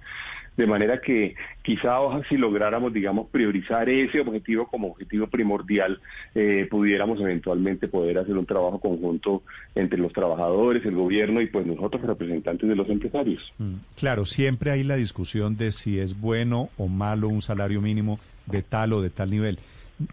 de 0.58 0.66
manera 0.66 1.02
que 1.02 1.36
quizá 1.62 1.98
si 2.30 2.38
lográramos, 2.38 2.94
digamos, 2.94 3.28
priorizar 3.30 3.88
ese 3.90 4.22
objetivo 4.22 4.68
como 4.68 4.88
objetivo 4.88 5.28
primordial, 5.28 6.00
eh, 6.34 6.68
pudiéramos 6.70 7.20
eventualmente 7.20 7.88
poder 7.88 8.18
hacer 8.18 8.38
un 8.38 8.46
trabajo 8.46 8.80
conjunto 8.80 9.44
entre 9.76 10.00
los 10.00 10.14
trabajadores, 10.14 10.86
el 10.86 10.96
gobierno 10.96 11.42
y 11.42 11.48
pues 11.48 11.68
nosotros 11.68 12.02
representantes 12.04 12.68
de 12.68 12.76
los 12.76 12.90
empresarios. 12.90 13.54
Mm, 13.58 13.76
claro, 13.98 14.26
siempre 14.26 14.72
hay 14.72 14.84
la 14.84 14.96
discusión 14.96 15.58
de 15.58 15.72
si 15.72 16.00
es 16.00 16.20
bueno 16.20 16.70
o 16.78 16.88
malo 16.88 17.28
un 17.28 17.42
salario 17.42 17.82
mínimo 17.82 18.20
de 18.46 18.62
tal 18.62 18.94
o 18.94 19.02
de 19.02 19.10
tal 19.10 19.30
nivel. 19.30 19.60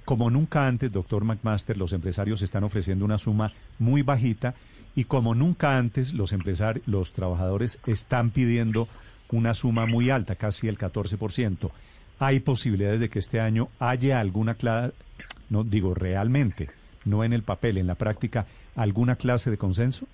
Como 0.04 0.30
nunca 0.30 0.66
antes, 0.68 0.92
doctor 0.92 1.24
McMaster, 1.24 1.76
los 1.76 1.92
empresarios 1.92 2.42
están 2.42 2.64
ofreciendo 2.64 3.04
una 3.04 3.18
suma 3.18 3.52
muy 3.78 4.02
bajita 4.02 4.54
y 4.94 5.04
como 5.04 5.34
nunca 5.34 5.78
antes, 5.78 6.12
los 6.12 6.32
empresarios, 6.32 6.86
los 6.86 7.12
trabajadores 7.12 7.78
están 7.86 8.30
pidiendo 8.30 8.88
una 9.30 9.54
suma 9.54 9.86
muy 9.86 10.10
alta, 10.10 10.36
casi 10.36 10.68
el 10.68 10.78
14%. 10.78 11.70
¿Hay 12.18 12.40
posibilidades 12.40 13.00
de 13.00 13.08
que 13.08 13.18
este 13.18 13.40
año 13.40 13.68
haya 13.78 14.20
alguna 14.20 14.54
clase, 14.54 14.94
no 15.48 15.64
digo 15.64 15.94
realmente, 15.94 16.70
no 17.04 17.24
en 17.24 17.32
el 17.32 17.42
papel, 17.42 17.78
en 17.78 17.86
la 17.86 17.94
práctica, 17.94 18.46
alguna 18.76 19.16
clase 19.16 19.50
de 19.50 19.58
consenso? 19.58 20.06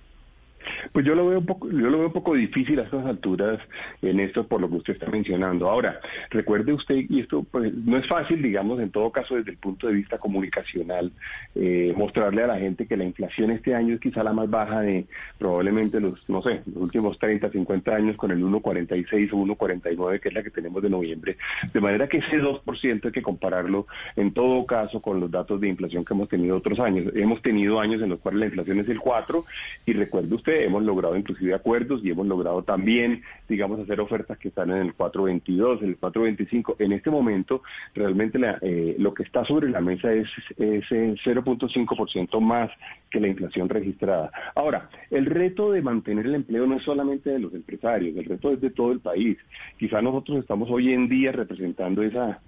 Pues 0.93 1.05
yo 1.05 1.15
lo 1.15 1.29
veo 1.29 1.39
un 1.39 1.47
poco, 1.47 1.69
yo 1.69 1.91
lo 1.91 1.99
veo 1.99 2.07
un 2.09 2.13
poco 2.13 2.35
difícil 2.35 2.79
a 2.81 2.85
estas 2.85 3.05
alturas 3.07 3.61
en 4.03 4.21
esto 4.21 4.47
por 4.47 4.61
lo 4.61 4.69
que 4.69 4.77
usted 4.77 4.95
está 4.95 5.07
mencionando. 5.07 5.69
Ahora, 5.69 6.01
recuerde 6.31 6.73
usted, 6.73 6.97
y 7.09 7.21
esto 7.21 7.45
pues 7.51 7.73
no 7.75 7.97
es 7.97 8.07
fácil, 8.07 8.43
digamos, 8.43 8.81
en 8.81 8.91
todo 8.91 9.11
caso 9.11 9.37
desde 9.37 9.51
el 9.51 9.57
punto 9.59 9.87
de 9.87 9.95
vista 9.95 10.19
comunicacional, 10.19 11.13
eh, 11.55 11.93
mostrarle 11.97 12.43
a 12.43 12.47
la 12.47 12.59
gente 12.59 12.87
que 12.87 12.97
la 12.97 13.05
inflación 13.05 13.51
este 13.51 13.75
año 13.75 13.95
es 13.95 14.01
quizá 14.01 14.23
la 14.23 14.33
más 14.33 14.49
baja 14.49 14.81
de 14.81 15.07
probablemente 15.39 16.01
los, 16.01 16.29
no 16.29 16.43
sé, 16.43 16.63
los 16.67 16.83
últimos 16.85 17.19
30, 17.19 17.51
50 17.51 17.95
años 17.95 18.17
con 18.17 18.31
el 18.31 18.43
1,46 18.43 19.33
o 19.33 19.37
1,49 19.37 20.21
que 20.21 20.29
es 20.29 20.35
la 20.35 20.43
que 20.43 20.51
tenemos 20.51 20.83
de 20.83 20.91
noviembre. 20.91 21.37
De 21.73 21.81
manera 21.81 22.09
que 22.09 22.19
ese 22.19 22.41
2% 22.41 23.05
hay 23.05 23.13
que 23.13 23.23
compararlo 23.23 23.87
en 24.17 24.33
todo 24.33 24.65
caso 24.67 25.01
con 25.01 25.21
los 25.21 25.31
datos 25.31 25.61
de 25.61 25.69
inflación 25.69 26.05
que 26.05 26.15
hemos 26.15 26.29
tenido 26.29 26.57
otros 26.57 26.79
años. 26.81 27.13
Hemos 27.15 27.43
tenido 27.43 27.81
años 27.81 28.03
en 28.03 28.11
los 28.11 28.21
cuales 28.21 28.41
la 28.41 28.47
inflación 28.47 28.81
es 28.81 28.89
el 28.89 28.99
4 28.99 29.45
y 29.87 29.93
recuerde 29.93 30.35
usted, 30.35 30.58
hemos 30.65 30.83
logrado 30.83 31.17
inclusive 31.17 31.55
acuerdos 31.55 32.01
y 32.05 32.11
hemos 32.11 32.27
logrado 32.27 32.63
también, 32.63 33.23
digamos, 33.49 33.81
hacer 33.81 34.01
ofertas 34.01 34.39
que 34.39 34.49
están 34.49 34.71
en 34.71 34.79
el 34.79 34.95
422, 34.95 35.83
en 35.83 35.89
el 35.89 35.97
425. 35.97 36.77
En 36.79 36.93
este 36.93 37.11
momento, 37.11 37.63
realmente 37.95 38.39
eh, 38.63 38.97
lo 38.99 39.15
que 39.15 39.23
está 39.23 39.45
sobre 39.45 39.71
la 39.71 39.81
mesa 39.81 40.13
es, 40.13 40.29
es 40.57 40.85
0.5% 40.91 42.41
más 42.41 42.71
que 43.11 43.21
la 43.21 43.29
inflación 43.29 43.69
registrada. 43.69 44.31
Ahora, 44.55 44.89
el 45.11 45.27
reto 45.27 45.73
de 45.73 45.83
mantener 45.83 46.27
el 46.27 46.35
empleo 46.35 46.67
no 46.67 46.77
es 46.77 46.83
solamente 46.83 47.31
de 47.31 47.39
los 47.39 47.55
empresarios, 47.55 48.17
el 48.17 48.25
reto 48.25 48.53
es 48.53 48.61
de 48.61 48.71
todo 48.71 48.93
el 48.93 49.01
país. 49.01 49.39
Quizá 49.79 50.03
nosotros 50.03 50.39
estamos 50.39 50.69
hoy 50.71 50.93
en 50.93 51.09
día 51.09 51.33
representando 51.33 52.03
esa, 52.03 52.41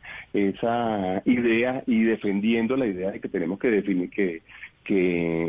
idea 1.24 1.82
y 1.86 2.02
defendiendo 2.04 2.76
la 2.76 2.86
idea 2.86 3.10
de 3.10 3.20
que 3.20 3.28
tenemos 3.28 3.58
que 3.58 3.70
definir 3.70 4.10
que, 4.10 4.42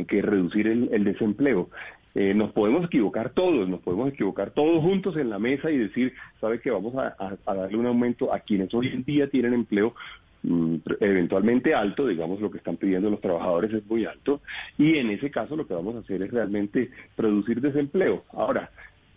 reducir 0.09 0.67
el, 0.67 1.03
desempleo. 1.03 1.69
Eh, 2.13 2.33
nos 2.33 2.51
podemos 2.51 2.85
equivocar 2.85 3.29
todos, 3.29 3.69
nos 3.69 3.79
podemos 3.81 4.09
equivocar 4.09 4.51
todos 4.51 4.81
juntos 4.81 5.15
en 5.17 5.29
la 5.29 5.39
mesa 5.39 5.71
y 5.71 5.77
decir, 5.77 6.13
¿sabe 6.39 6.59
que 6.59 6.71
vamos 6.71 6.93
a, 6.95 7.37
darle 7.45 7.77
un 7.77 7.85
aumento 7.85 8.33
a 8.33 8.39
quienes 8.39 8.73
hoy 8.73 8.87
en 8.87 9.03
día 9.03 9.29
tienen 9.29 9.53
empleo 9.53 9.95
mm, 10.43 10.75
eventualmente 10.99 11.73
alto, 11.73 12.07
digamos 12.07 12.41
lo 12.41 12.51
que 12.51 12.57
están 12.57 12.75
pidiendo 12.77 13.09
los 13.09 13.21
trabajadores 13.21 13.73
es 13.73 13.85
muy 13.87 14.05
alto, 14.05 14.41
y 14.77 14.97
en 14.97 15.09
ese 15.11 15.31
caso 15.31 15.55
lo 15.55 15.65
que 15.65 15.73
vamos 15.73 15.95
a 15.95 15.99
hacer 15.99 16.21
es 16.21 16.31
realmente 16.31 16.91
producir 17.15 17.61
desempleo. 17.61 18.25
Ahora, 18.33 18.71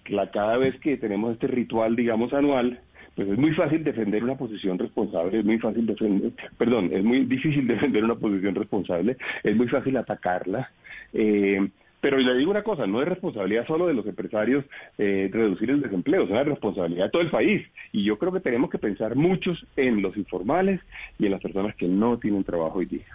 la, 0.06 0.30
cada 0.30 0.56
vez 0.56 0.78
que 0.80 0.96
tenemos 0.96 1.32
este 1.32 1.48
ritual, 1.48 1.96
digamos, 1.96 2.32
anual, 2.32 2.78
pues 3.16 3.28
es 3.28 3.38
muy 3.38 3.52
fácil 3.54 3.82
defender 3.84 4.22
una 4.22 4.36
posición 4.36 4.78
responsable, 4.78 5.38
es 5.38 5.44
muy 5.44 5.58
fácil 5.58 5.86
defender, 5.86 6.32
perdón, 6.58 6.90
es 6.92 7.02
muy 7.02 7.24
difícil 7.24 7.66
defender 7.68 8.04
una 8.04 8.16
posición 8.16 8.54
responsable, 8.54 9.16
es 9.42 9.56
muy 9.56 9.68
fácil 9.68 9.96
atacarla. 9.96 10.70
Eh, 11.12 11.68
pero 12.04 12.18
le 12.18 12.36
digo 12.36 12.50
una 12.50 12.62
cosa, 12.62 12.86
no 12.86 13.00
es 13.00 13.08
responsabilidad 13.08 13.66
solo 13.66 13.86
de 13.86 13.94
los 13.94 14.04
empresarios 14.06 14.62
eh, 14.98 15.30
reducir 15.32 15.70
el 15.70 15.80
desempleo, 15.80 16.24
es 16.24 16.30
una 16.30 16.44
responsabilidad 16.44 17.06
de 17.06 17.10
todo 17.10 17.22
el 17.22 17.30
país. 17.30 17.66
Y 17.92 18.04
yo 18.04 18.18
creo 18.18 18.30
que 18.30 18.40
tenemos 18.40 18.68
que 18.68 18.76
pensar 18.76 19.16
muchos 19.16 19.64
en 19.74 20.02
los 20.02 20.14
informales 20.18 20.82
y 21.18 21.24
en 21.24 21.32
las 21.32 21.40
personas 21.40 21.74
que 21.76 21.88
no 21.88 22.18
tienen 22.18 22.44
trabajo 22.44 22.80
hoy 22.80 22.84
día. 22.84 23.06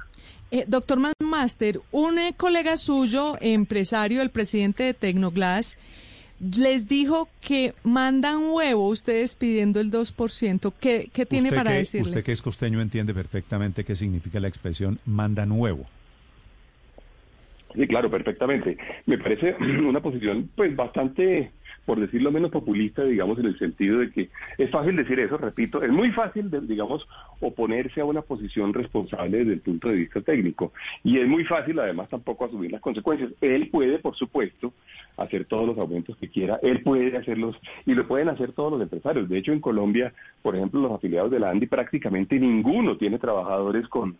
Eh, 0.49 0.65
doctor 0.67 0.97
Master, 1.21 1.79
un 1.91 2.17
colega 2.35 2.77
suyo, 2.77 3.37
empresario, 3.41 4.23
el 4.23 4.31
presidente 4.31 4.81
de 4.81 4.95
Tecnoglass, 4.95 5.77
les 6.39 6.87
dijo 6.87 7.29
que 7.41 7.75
mandan 7.83 8.43
huevo 8.45 8.87
ustedes 8.87 9.35
pidiendo 9.35 9.79
el 9.81 9.91
2%. 9.91 10.73
¿Qué, 10.79 11.11
qué 11.13 11.27
tiene 11.27 11.51
para 11.51 11.73
decirle? 11.73 12.07
Usted 12.07 12.23
que 12.23 12.31
es 12.31 12.41
costeño 12.41 12.81
entiende 12.81 13.13
perfectamente 13.13 13.83
qué 13.83 13.95
significa 13.95 14.39
la 14.39 14.47
expresión 14.47 14.97
mandan 15.05 15.51
huevo. 15.51 15.85
Sí, 17.76 17.88
claro, 17.88 18.09
perfectamente. 18.09 18.78
Me 19.05 19.17
parece 19.17 19.55
una 19.86 20.01
posición 20.01 20.49
pues 20.55 20.76
bastante 20.76 21.51
por 21.89 21.99
decirlo 21.99 22.32
menos 22.32 22.51
populista, 22.51 23.03
digamos, 23.03 23.39
en 23.39 23.47
el 23.47 23.57
sentido 23.57 23.97
de 23.97 24.11
que 24.11 24.30
es 24.59 24.70
fácil 24.70 24.95
decir 24.95 25.20
eso, 25.20 25.38
repito, 25.38 25.82
es 25.82 25.89
muy 25.89 26.11
fácil, 26.11 26.51
digamos, 26.67 27.07
oponerse 27.39 28.01
a 28.01 28.05
una 28.05 28.22
posición 28.22 28.76
responsable 28.76 29.39
desde 29.39 29.53
el 29.53 29.61
punto 29.61 29.89
de 29.89 29.95
vista 29.95 30.22
técnico. 30.22 30.72
Y 31.03 31.17
es 31.17 31.28
muy 31.28 31.45
fácil, 31.45 31.80
además, 31.80 32.07
tampoco 32.09 32.45
asumir 32.45 32.72
las 32.72 32.82
consecuencias. 32.82 33.32
Él 33.41 33.70
puede, 33.72 33.97
por 33.97 34.15
supuesto, 34.15 34.72
hacer 35.17 35.45
todos 35.45 35.65
los 35.65 35.80
aumentos 35.80 36.15
que 36.17 36.30
quiera, 36.30 36.59
él 36.61 36.84
puede 36.84 37.17
hacerlos 37.17 37.55
y 37.88 37.95
lo 37.95 38.07
pueden 38.07 38.30
hacer 38.30 38.51
todos 38.51 38.72
los 38.72 38.82
empresarios. 38.82 39.28
De 39.28 39.39
hecho, 39.39 39.51
en 39.51 39.59
Colombia, 39.59 40.13
por 40.43 40.55
ejemplo, 40.55 40.82
los 40.82 40.91
afiliados 40.91 41.32
de 41.32 41.39
la 41.39 41.49
ANDI 41.49 41.65
prácticamente 41.65 42.39
ninguno 42.39 42.97
tiene 42.97 43.17
trabajadores 43.17 43.88
con 43.88 44.15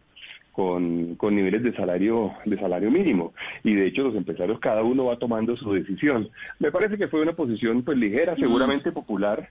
con, 0.60 1.16
con, 1.16 1.38
niveles 1.38 1.64
de 1.64 1.74
salario 1.74 2.34
de 2.44 2.60
salario 2.60 2.92
mínimo. 2.92 3.34
Y 3.64 3.76
de 3.76 3.88
hecho 3.88 4.04
los 4.04 4.14
empresarios 4.14 4.60
cada 4.60 4.84
uno 4.84 5.06
va 5.06 5.16
tomando 5.16 5.56
su 5.56 5.72
decisión. 5.72 6.30
Me 6.60 6.70
parece 6.70 6.98
que 6.98 7.08
fue 7.08 7.22
una 7.22 7.32
posición 7.32 7.82
pues 7.84 7.98
ligera 7.98 8.36
seguramente 8.36 8.92
popular. 8.92 9.48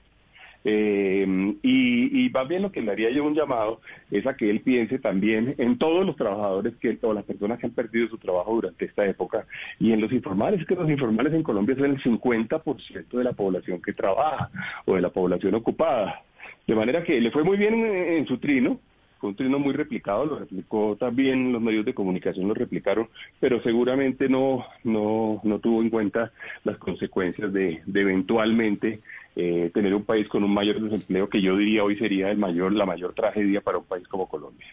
Eh, 0.66 1.24
y, 1.62 2.26
y 2.26 2.28
más 2.28 2.46
bien 2.46 2.60
lo 2.60 2.70
que 2.70 2.82
le 2.82 2.92
haría 2.92 3.08
yo 3.08 3.24
un 3.24 3.34
llamado 3.34 3.80
es 4.10 4.26
a 4.26 4.36
que 4.36 4.50
él 4.50 4.60
piense 4.60 4.98
también 4.98 5.54
en 5.56 5.78
todos 5.78 6.04
los 6.04 6.14
trabajadores 6.14 6.76
que 6.76 6.98
o 7.00 7.14
las 7.14 7.24
personas 7.24 7.58
que 7.58 7.68
han 7.68 7.72
perdido 7.72 8.08
su 8.08 8.18
trabajo 8.18 8.56
durante 8.56 8.84
esta 8.84 9.06
época 9.06 9.46
y 9.80 9.92
en 9.92 10.02
los 10.02 10.12
informales, 10.12 10.66
que 10.66 10.74
los 10.74 10.90
informales 10.90 11.32
en 11.32 11.42
Colombia 11.42 11.74
son 11.74 11.86
el 11.86 12.02
50% 12.02 13.08
de 13.08 13.24
la 13.24 13.32
población 13.32 13.80
que 13.80 13.94
trabaja 13.94 14.50
o 14.84 14.94
de 14.94 15.00
la 15.00 15.08
población 15.08 15.54
ocupada. 15.54 16.20
De 16.66 16.74
manera 16.74 17.02
que 17.02 17.18
le 17.18 17.30
fue 17.30 17.44
muy 17.44 17.56
bien 17.56 17.72
en 17.82 18.26
su 18.26 18.36
trino, 18.36 18.78
fue 19.18 19.30
un 19.30 19.36
trino 19.36 19.58
muy 19.58 19.72
replicado, 19.72 20.26
lo 20.26 20.38
replicó 20.38 20.96
también 20.96 21.52
los 21.52 21.60
medios 21.60 21.84
de 21.84 21.94
comunicación, 21.94 22.48
lo 22.48 22.54
replicaron, 22.54 23.08
pero 23.40 23.62
seguramente 23.62 24.28
no, 24.28 24.64
no, 24.84 25.40
no 25.42 25.58
tuvo 25.58 25.82
en 25.82 25.90
cuenta 25.90 26.32
las 26.64 26.78
consecuencias 26.78 27.52
de, 27.52 27.82
de 27.84 28.00
eventualmente 28.00 29.00
eh, 29.36 29.70
tener 29.72 29.94
un 29.94 30.04
país 30.04 30.28
con 30.28 30.42
un 30.44 30.52
mayor 30.52 30.80
desempleo, 30.80 31.28
que 31.28 31.40
yo 31.40 31.56
diría 31.56 31.84
hoy 31.84 31.96
sería 31.96 32.30
el 32.30 32.38
mayor, 32.38 32.72
la 32.72 32.86
mayor 32.86 33.14
tragedia 33.14 33.60
para 33.60 33.78
un 33.78 33.84
país 33.84 34.06
como 34.08 34.28
Colombia. 34.28 34.66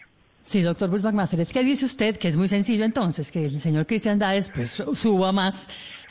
Sí, 0.46 0.62
doctor 0.62 0.88
Bruce 0.88 1.04
McMaster, 1.04 1.40
es 1.40 1.52
que 1.52 1.64
dice 1.64 1.86
usted 1.86 2.16
que 2.16 2.28
es 2.28 2.36
muy 2.36 2.46
sencillo 2.46 2.84
entonces, 2.84 3.32
que 3.32 3.46
el 3.46 3.60
señor 3.60 3.84
Cristian 3.84 4.16
Dáez 4.16 4.48
pues, 4.54 4.80
suba 4.94 5.32
más 5.32 5.66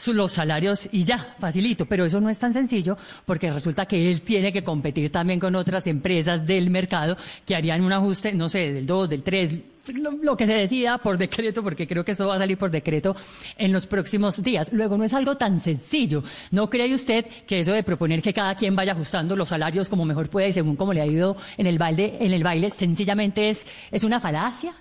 los 0.08 0.34
salarios 0.34 0.90
y 0.92 1.06
ya, 1.06 1.36
facilito, 1.40 1.86
pero 1.86 2.04
eso 2.04 2.20
no 2.20 2.30
es 2.30 2.38
tan 2.38 2.52
sencillo 2.52 2.98
porque 3.26 3.50
resulta 3.50 3.86
que 3.86 4.12
él 4.12 4.22
tiene 4.22 4.52
que 4.52 4.62
competir 4.62 5.10
también 5.10 5.40
con 5.40 5.56
otras 5.56 5.88
empresas 5.88 6.46
del 6.46 6.70
mercado 6.70 7.16
que 7.46 7.56
harían 7.56 7.82
un 7.82 7.94
ajuste, 7.94 8.34
no 8.34 8.50
sé, 8.50 8.74
del 8.74 8.86
2, 8.86 9.10
del 9.10 9.24
3, 9.24 9.54
lo, 9.94 10.36
que 10.36 10.46
se 10.46 10.54
decida 10.54 10.98
por 10.98 11.18
decreto, 11.18 11.64
porque 11.64 11.88
creo 11.88 12.04
que 12.04 12.12
eso 12.12 12.28
va 12.28 12.36
a 12.36 12.40
salir 12.40 12.58
por 12.58 12.72
decreto 12.72 13.16
en 13.58 13.72
los 13.72 13.88
próximos 13.88 14.42
días. 14.44 14.72
Luego, 14.74 14.98
no 14.98 15.04
es 15.04 15.14
algo 15.14 15.38
tan 15.38 15.60
sencillo. 15.60 16.24
¿No 16.52 16.70
cree 16.70 16.94
usted 16.94 17.26
que 17.48 17.60
eso 17.60 17.74
de 17.74 17.84
proponer 17.84 18.22
que 18.22 18.34
cada 18.34 18.56
quien 18.56 18.76
vaya 18.76 18.94
ajustando 18.94 19.36
los 19.36 19.50
salarios 19.50 19.90
como 19.90 20.06
mejor 20.06 20.30
pueda 20.30 20.48
y 20.48 20.54
según 20.54 20.76
como 20.76 20.94
le 20.94 21.02
ha 21.02 21.06
ido 21.06 21.38
en 21.58 21.68
el 21.68 21.78
baile, 21.78 22.18
en 22.20 22.34
el 22.34 22.44
baile 22.44 22.70
sencillamente 22.70 23.50
es, 23.50 23.66
es 23.92 24.04
una 24.04 24.20
falacia? 24.20 24.74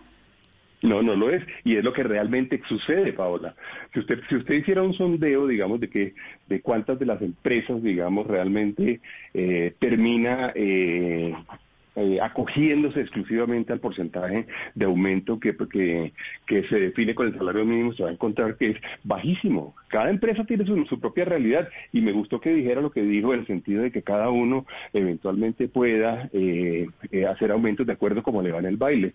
No, 0.84 1.02
no 1.02 1.16
lo 1.16 1.30
es. 1.30 1.42
Y 1.64 1.76
es 1.76 1.84
lo 1.84 1.94
que 1.94 2.02
realmente 2.02 2.60
sucede, 2.68 3.14
Paola. 3.14 3.54
Si 3.94 4.00
usted, 4.00 4.20
si 4.28 4.36
usted 4.36 4.54
hiciera 4.54 4.82
un 4.82 4.92
sondeo, 4.92 5.46
digamos, 5.46 5.80
de 5.80 5.88
que, 5.88 6.14
de 6.46 6.60
cuántas 6.60 6.98
de 6.98 7.06
las 7.06 7.22
empresas, 7.22 7.82
digamos, 7.82 8.26
realmente 8.26 9.00
eh, 9.32 9.74
termina 9.78 10.52
eh, 10.54 11.34
eh, 11.96 12.18
acogiéndose 12.20 13.00
exclusivamente 13.00 13.72
al 13.72 13.80
porcentaje 13.80 14.46
de 14.74 14.86
aumento 14.86 15.38
que, 15.38 15.56
que, 16.46 16.62
se 16.68 16.80
define 16.80 17.14
con 17.14 17.28
el 17.28 17.36
salario 17.36 17.64
mínimo, 17.64 17.92
se 17.92 18.02
va 18.02 18.08
a 18.08 18.12
encontrar 18.12 18.56
que 18.56 18.70
es 18.70 18.76
bajísimo. 19.04 19.74
Cada 19.88 20.10
empresa 20.10 20.44
tiene 20.44 20.66
su, 20.66 21.00
propia 21.00 21.24
realidad 21.24 21.68
y 21.92 22.00
me 22.00 22.12
gustó 22.12 22.40
que 22.40 22.52
dijera 22.52 22.80
lo 22.80 22.90
que 22.90 23.02
dijo 23.02 23.32
en 23.32 23.40
el 23.40 23.46
sentido 23.46 23.82
de 23.82 23.92
que 23.92 24.02
cada 24.02 24.30
uno 24.30 24.66
eventualmente 24.92 25.68
pueda 25.68 26.28
eh, 26.32 26.88
eh, 27.12 27.26
hacer 27.26 27.52
aumentos 27.52 27.86
de 27.86 27.92
acuerdo 27.92 28.22
como 28.22 28.42
le 28.42 28.52
va 28.52 28.58
en 28.58 28.66
el 28.66 28.76
baile. 28.76 29.14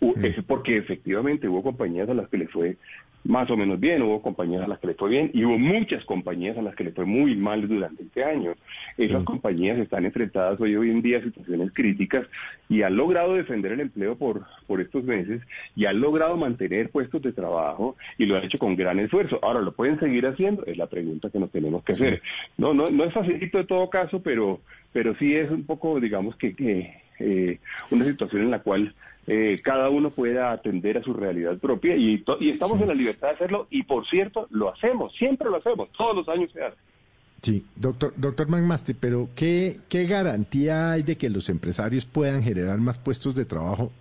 Es 0.00 0.42
porque 0.44 0.76
efectivamente 0.76 1.48
hubo 1.48 1.62
compañías 1.62 2.08
a 2.08 2.14
las 2.14 2.28
que 2.28 2.38
le 2.38 2.48
fue 2.48 2.76
más 3.24 3.50
o 3.50 3.56
menos 3.56 3.78
bien, 3.78 4.02
hubo 4.02 4.22
compañías 4.22 4.62
a 4.62 4.68
las 4.68 4.78
que 4.78 4.86
le 4.88 4.94
fue 4.94 5.10
bien 5.10 5.30
y 5.34 5.44
hubo 5.44 5.58
muchas 5.58 6.04
compañías 6.06 6.56
a 6.56 6.62
las 6.62 6.74
que 6.74 6.84
le 6.84 6.92
fue 6.92 7.04
muy 7.04 7.36
mal 7.36 7.68
durante 7.68 8.02
este 8.02 8.24
año. 8.24 8.54
Esas 8.96 9.24
compañías 9.24 9.78
están 9.78 10.06
enfrentadas 10.06 10.58
hoy, 10.60 10.74
hoy 10.74 10.90
en 10.90 11.02
día 11.02 11.18
a 11.18 11.22
situaciones 11.22 11.70
críticas 11.74 12.26
y 12.68 12.82
han 12.82 12.96
logrado 12.96 13.34
defender 13.34 13.72
el 13.72 13.80
empleo 13.80 14.16
por, 14.16 14.46
por 14.66 14.80
estos 14.80 15.04
meses 15.04 15.42
y 15.76 15.84
han 15.84 16.00
logrado 16.00 16.36
mantener 16.36 16.88
puestos 16.90 17.20
de 17.20 17.32
trabajo 17.32 17.96
y 18.16 18.24
lo 18.24 18.36
han 18.36 18.44
hecho 18.44 18.58
con 18.58 18.74
gran 18.74 18.98
esfuerzo. 18.98 19.38
Ahora, 19.42 19.60
¿lo 19.60 19.72
pueden 19.72 20.00
seguir 20.00 20.26
haciendo? 20.26 20.64
Es 20.64 20.78
la 20.78 20.86
pregunta 20.86 21.28
que 21.28 21.38
nos 21.38 21.50
tenemos 21.50 21.84
que 21.84 21.92
hacer. 21.92 22.22
No, 22.56 22.72
no, 22.72 22.90
no 22.90 23.04
es 23.04 23.12
facilito 23.12 23.58
de 23.58 23.64
todo 23.64 23.90
caso, 23.90 24.22
pero, 24.22 24.60
pero 24.92 25.14
sí 25.16 25.34
es 25.34 25.50
un 25.50 25.64
poco, 25.64 26.00
digamos 26.00 26.36
que, 26.36 26.54
que 26.54 26.94
eh, 27.18 27.58
una 27.90 28.06
situación 28.06 28.42
en 28.42 28.50
la 28.50 28.60
cual 28.60 28.94
eh, 29.32 29.60
cada 29.62 29.90
uno 29.90 30.10
pueda 30.10 30.50
atender 30.50 30.98
a 30.98 31.04
su 31.04 31.12
realidad 31.12 31.56
propia 31.58 31.94
y, 31.94 32.24
y 32.40 32.50
estamos 32.50 32.80
en 32.80 32.88
la 32.88 32.94
libertad 32.94 33.28
de 33.28 33.34
hacerlo 33.34 33.68
y 33.70 33.84
por 33.84 34.04
cierto 34.08 34.48
lo 34.50 34.74
hacemos, 34.74 35.14
siempre 35.14 35.48
lo 35.48 35.58
hacemos, 35.58 35.88
todos 35.96 36.16
los 36.16 36.28
años 36.28 36.50
se 36.52 36.64
hace. 36.64 36.76
Sí, 37.40 37.64
doctor, 37.76 38.12
doctor 38.16 38.48
McMaster, 38.48 38.96
pero 38.98 39.28
¿qué, 39.36 39.78
¿qué 39.88 40.06
garantía 40.06 40.90
hay 40.90 41.04
de 41.04 41.16
que 41.16 41.30
los 41.30 41.48
empresarios 41.48 42.06
puedan 42.06 42.42
generar 42.42 42.78
más 42.78 42.98
puestos 42.98 43.36
de 43.36 43.44
trabajo 43.44 43.92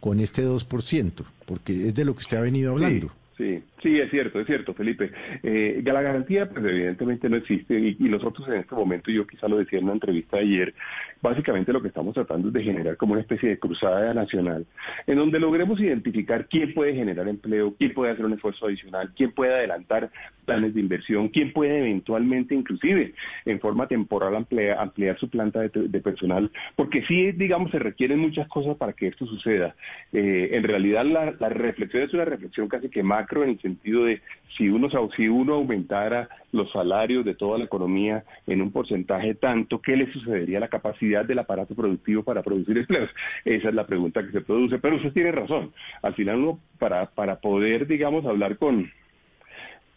con 0.00 0.20
este 0.20 0.46
2%? 0.46 1.12
Porque 1.46 1.88
es 1.88 1.94
de 1.94 2.04
lo 2.04 2.12
que 2.12 2.20
usted 2.20 2.36
ha 2.36 2.42
venido 2.42 2.72
hablando. 2.72 3.08
Sí, 3.38 3.44
sí, 3.54 3.64
es 3.84 4.10
cierto, 4.10 4.40
es 4.40 4.46
cierto, 4.46 4.74
Felipe. 4.74 5.10
Eh, 5.42 5.82
la 5.84 6.02
garantía, 6.02 6.48
pues 6.48 6.64
evidentemente 6.64 7.28
no 7.28 7.36
existe 7.36 7.78
y, 7.78 7.96
nosotros 8.14 8.48
en 8.48 8.54
este 8.54 8.74
momento, 8.74 9.10
yo 9.10 9.26
quizá 9.26 9.48
lo 9.48 9.58
decía 9.58 9.78
en 9.78 9.84
una 9.84 9.94
entrevista 9.94 10.38
ayer, 10.38 10.74
básicamente 11.22 11.72
lo 11.72 11.82
que 11.82 11.88
estamos 11.88 12.14
tratando 12.14 12.48
es 12.48 12.54
de 12.54 12.62
generar 12.62 12.96
como 12.96 13.12
una 13.12 13.22
especie 13.22 13.48
de 13.48 13.58
cruzada 13.58 14.12
nacional, 14.14 14.66
en 15.06 15.16
donde 15.16 15.38
logremos 15.38 15.80
identificar 15.80 16.48
quién 16.48 16.74
puede 16.74 16.94
generar 16.94 17.28
empleo, 17.28 17.74
quién 17.78 17.92
puede 17.92 18.12
hacer 18.12 18.24
un 18.24 18.32
esfuerzo 18.32 18.66
adicional, 18.66 19.12
quién 19.16 19.32
puede 19.32 19.54
adelantar 19.54 20.10
planes 20.44 20.74
de 20.74 20.80
inversión, 20.80 21.28
quién 21.28 21.52
puede 21.52 21.78
eventualmente, 21.78 22.54
inclusive, 22.54 23.14
en 23.44 23.60
forma 23.60 23.86
temporal 23.88 24.36
ampliar, 24.36 25.18
su 25.18 25.28
planta 25.28 25.60
de, 25.60 26.00
personal, 26.00 26.50
porque 26.76 27.04
sí, 27.06 27.32
digamos, 27.32 27.70
se 27.70 27.78
requieren 27.78 28.18
muchas 28.18 28.48
cosas 28.48 28.76
para 28.76 28.92
que 28.92 29.08
esto 29.08 29.26
suceda. 29.26 29.74
Eh, 30.12 30.50
en 30.52 30.64
realidad, 30.64 31.04
la, 31.04 31.34
la 31.38 31.48
reflexión 31.48 32.02
es 32.02 32.14
una 32.14 32.24
reflexión 32.24 32.68
casi 32.68 32.88
que 32.88 33.02
macro 33.02 33.44
en 33.44 33.50
el 33.50 33.60
sentido 33.60 33.73
sentido 33.74 34.04
de 34.04 34.22
si 34.56 34.68
uno, 34.68 34.88
si 35.16 35.28
uno 35.28 35.54
aumentara 35.54 36.28
los 36.52 36.70
salarios 36.70 37.24
de 37.24 37.34
toda 37.34 37.58
la 37.58 37.64
economía 37.64 38.24
en 38.46 38.62
un 38.62 38.70
porcentaje 38.70 39.34
tanto, 39.34 39.80
¿qué 39.80 39.96
le 39.96 40.12
sucedería 40.12 40.58
a 40.58 40.60
la 40.60 40.68
capacidad 40.68 41.24
del 41.24 41.40
aparato 41.40 41.74
productivo 41.74 42.22
para 42.22 42.42
producir 42.42 42.78
empleos? 42.78 43.10
Esa 43.44 43.68
es 43.68 43.74
la 43.74 43.86
pregunta 43.86 44.24
que 44.24 44.32
se 44.32 44.40
produce. 44.40 44.78
Pero 44.78 44.96
usted 44.96 45.12
tiene 45.12 45.32
razón. 45.32 45.72
Al 46.02 46.14
final 46.14 46.36
uno, 46.36 46.60
para, 46.78 47.06
para 47.06 47.40
poder, 47.40 47.86
digamos, 47.86 48.24
hablar 48.26 48.56
con, 48.56 48.90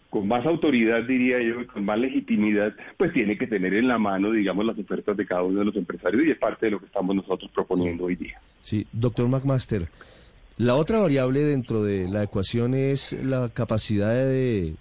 con 0.09 0.27
más 0.27 0.45
autoridad, 0.45 1.03
diría 1.03 1.39
yo, 1.41 1.67
con 1.67 1.85
más 1.85 1.99
legitimidad, 1.99 2.73
pues 2.97 3.13
tiene 3.13 3.37
que 3.37 3.45
tener 3.45 3.75
en 3.75 3.87
la 3.87 3.99
mano, 3.99 4.31
digamos, 4.31 4.65
las 4.65 4.79
ofertas 4.79 5.15
de 5.15 5.25
cada 5.25 5.43
uno 5.43 5.59
de 5.59 5.65
los 5.65 5.75
empresarios 5.75 6.25
y 6.25 6.31
es 6.31 6.37
parte 6.37 6.65
de 6.65 6.71
lo 6.71 6.79
que 6.79 6.87
estamos 6.87 7.15
nosotros 7.15 7.51
proponiendo 7.53 8.05
hoy 8.05 8.15
día. 8.15 8.41
Sí, 8.61 8.87
doctor 8.91 9.27
McMaster. 9.27 9.87
La 10.57 10.73
otra 10.73 10.97
variable 10.97 11.43
dentro 11.43 11.83
de 11.83 12.07
la 12.07 12.23
ecuación 12.23 12.73
es 12.73 13.15
la 13.23 13.47
capacidad 13.49 14.15
de, 14.15 14.75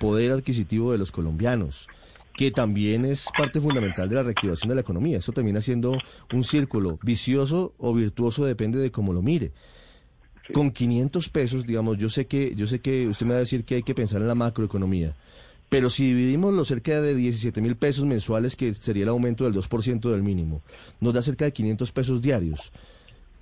poder 0.00 0.32
adquisitivo 0.32 0.90
de 0.90 0.98
los 0.98 1.12
colombianos, 1.12 1.86
que 2.34 2.50
también 2.50 3.04
es 3.04 3.28
parte 3.38 3.60
fundamental 3.60 4.08
de 4.08 4.16
la 4.16 4.24
reactivación 4.24 4.70
de 4.70 4.74
la 4.74 4.80
economía. 4.80 5.18
Eso 5.18 5.30
termina 5.30 5.60
siendo 5.60 5.96
un 6.32 6.42
círculo 6.42 6.98
vicioso 7.04 7.74
o 7.78 7.94
virtuoso, 7.94 8.44
depende 8.44 8.80
de 8.80 8.90
cómo 8.90 9.12
lo 9.12 9.22
mire. 9.22 9.52
Con 10.52 10.72
500 10.72 11.28
pesos, 11.28 11.64
digamos, 11.64 11.96
yo 11.96 12.08
sé 12.08 12.26
que 12.26 12.56
yo 12.56 12.66
sé 12.66 12.80
que 12.80 13.06
usted 13.06 13.24
me 13.24 13.34
va 13.34 13.36
a 13.36 13.40
decir 13.40 13.64
que 13.64 13.76
hay 13.76 13.82
que 13.84 13.94
pensar 13.94 14.20
en 14.20 14.26
la 14.26 14.34
macroeconomía, 14.34 15.14
pero 15.68 15.90
si 15.90 16.06
dividimos 16.06 16.52
los 16.54 16.66
cerca 16.66 17.00
de 17.00 17.14
17 17.14 17.60
mil 17.60 17.76
pesos 17.76 18.04
mensuales, 18.04 18.56
que 18.56 18.74
sería 18.74 19.04
el 19.04 19.08
aumento 19.10 19.44
del 19.44 19.54
2% 19.54 20.10
del 20.10 20.24
mínimo, 20.24 20.60
nos 20.98 21.14
da 21.14 21.22
cerca 21.22 21.44
de 21.44 21.52
500 21.52 21.92
pesos 21.92 22.20
diarios. 22.20 22.72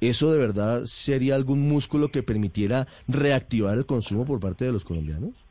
¿Eso 0.01 0.33
de 0.33 0.39
verdad 0.39 0.85
sería 0.85 1.35
algún 1.35 1.69
músculo 1.69 2.09
que 2.09 2.23
permitiera 2.23 2.87
reactivar 3.09 3.77
el 3.77 3.87
consumo 3.87 4.25
por 4.25 4.41
parte 4.41 4.65
de 4.65 4.73
los 4.73 4.85
colombianos? 4.85 5.49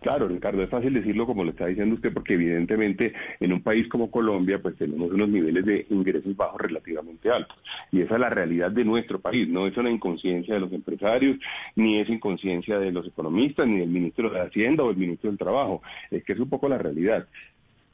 Claro, 0.00 0.28
Ricardo, 0.28 0.62
es 0.62 0.68
fácil 0.68 0.94
decirlo 0.94 1.26
como 1.26 1.42
lo 1.42 1.50
está 1.50 1.66
diciendo 1.66 1.94
usted, 1.96 2.12
porque 2.12 2.34
evidentemente 2.34 3.12
en 3.40 3.52
un 3.52 3.60
país 3.60 3.88
como 3.88 4.10
Colombia, 4.10 4.60
pues 4.60 4.76
tenemos 4.76 5.10
unos 5.10 5.28
niveles 5.28 5.64
de 5.64 5.86
ingresos 5.90 6.36
bajos 6.36 6.60
relativamente 6.60 7.30
altos. 7.30 7.56
Y 7.90 8.02
esa 8.02 8.14
es 8.14 8.20
la 8.20 8.30
realidad 8.30 8.70
de 8.70 8.84
nuestro 8.84 9.18
país, 9.18 9.48
no 9.48 9.66
es 9.66 9.76
una 9.76 9.90
inconsciencia 9.90 10.54
de 10.54 10.60
los 10.60 10.72
empresarios, 10.72 11.38
ni 11.74 11.98
es 11.98 12.08
inconsciencia 12.08 12.78
de 12.78 12.92
los 12.92 13.06
economistas, 13.06 13.66
ni 13.66 13.80
del 13.80 13.88
ministro 13.88 14.30
de 14.30 14.40
Hacienda 14.40 14.84
o 14.84 14.90
el 14.90 14.96
ministro 14.96 15.30
del 15.30 15.38
Trabajo. 15.38 15.82
Es 16.10 16.22
que 16.22 16.34
es 16.34 16.38
un 16.38 16.48
poco 16.48 16.68
la 16.68 16.78
realidad. 16.78 17.26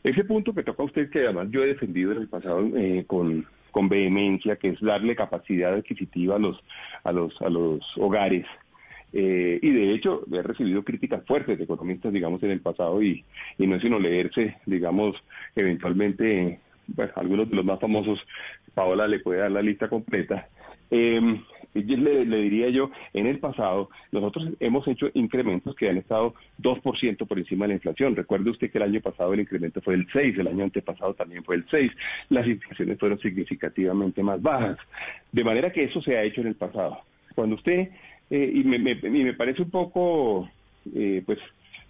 Ese 0.02 0.24
punto 0.24 0.52
que 0.52 0.64
toca 0.64 0.82
a 0.82 0.86
usted, 0.86 1.08
que 1.08 1.20
además 1.20 1.48
yo 1.50 1.62
he 1.62 1.68
defendido 1.68 2.12
en 2.12 2.18
el 2.18 2.28
pasado 2.28 2.60
eh, 2.76 3.04
con 3.06 3.46
con 3.72 3.88
vehemencia, 3.88 4.54
que 4.56 4.68
es 4.68 4.80
darle 4.80 5.16
capacidad 5.16 5.74
adquisitiva 5.74 6.36
a 6.36 6.38
los, 6.38 6.62
a 7.02 7.10
los, 7.10 7.42
a 7.42 7.48
los 7.48 7.84
hogares. 7.98 8.46
Eh, 9.12 9.58
y 9.60 9.70
de 9.70 9.92
hecho, 9.92 10.22
he 10.32 10.42
recibido 10.42 10.84
críticas 10.84 11.24
fuertes 11.26 11.58
de 11.58 11.64
economistas, 11.64 12.12
digamos, 12.12 12.42
en 12.44 12.52
el 12.52 12.60
pasado 12.60 13.02
y, 13.02 13.24
y 13.58 13.66
no 13.66 13.76
es 13.76 13.82
sino 13.82 13.98
leerse, 13.98 14.56
digamos, 14.66 15.16
eventualmente, 15.56 16.60
algunos 17.16 17.50
de 17.50 17.56
los 17.56 17.64
más 17.64 17.80
famosos, 17.80 18.20
Paola 18.74 19.08
le 19.08 19.18
puede 19.18 19.40
dar 19.40 19.50
la 19.50 19.62
lista 19.62 19.88
completa. 19.88 20.48
Eh, 20.90 21.20
le, 21.74 22.24
le, 22.24 22.36
diría 22.38 22.68
yo, 22.68 22.90
en 23.14 23.26
el 23.26 23.38
pasado 23.38 23.90
nosotros 24.10 24.48
hemos 24.60 24.86
hecho 24.88 25.10
incrementos 25.14 25.74
que 25.74 25.88
han 25.88 25.96
estado 25.96 26.34
2% 26.60 27.26
por 27.26 27.38
encima 27.38 27.64
de 27.64 27.68
la 27.68 27.74
inflación. 27.74 28.14
Recuerde 28.16 28.50
usted 28.50 28.70
que 28.70 28.78
el 28.78 28.84
año 28.84 29.00
pasado 29.00 29.32
el 29.32 29.40
incremento 29.40 29.80
fue 29.80 29.96
del 29.96 30.06
6, 30.12 30.38
el 30.38 30.48
año 30.48 30.64
antepasado 30.64 31.14
también 31.14 31.44
fue 31.44 31.56
el 31.56 31.66
6. 31.70 31.92
Las 32.28 32.46
inflaciones 32.46 32.98
fueron 32.98 33.18
significativamente 33.20 34.22
más 34.22 34.40
bajas. 34.40 34.78
De 35.30 35.44
manera 35.44 35.72
que 35.72 35.84
eso 35.84 36.02
se 36.02 36.16
ha 36.16 36.22
hecho 36.22 36.40
en 36.40 36.48
el 36.48 36.56
pasado. 36.56 37.00
Cuando 37.34 37.56
usted, 37.56 37.88
eh, 38.30 38.52
y, 38.54 38.64
me, 38.64 38.78
me, 38.78 39.32
parece 39.34 39.62
un 39.62 39.70
poco, 39.70 40.48
eh, 40.94 41.22
pues, 41.24 41.38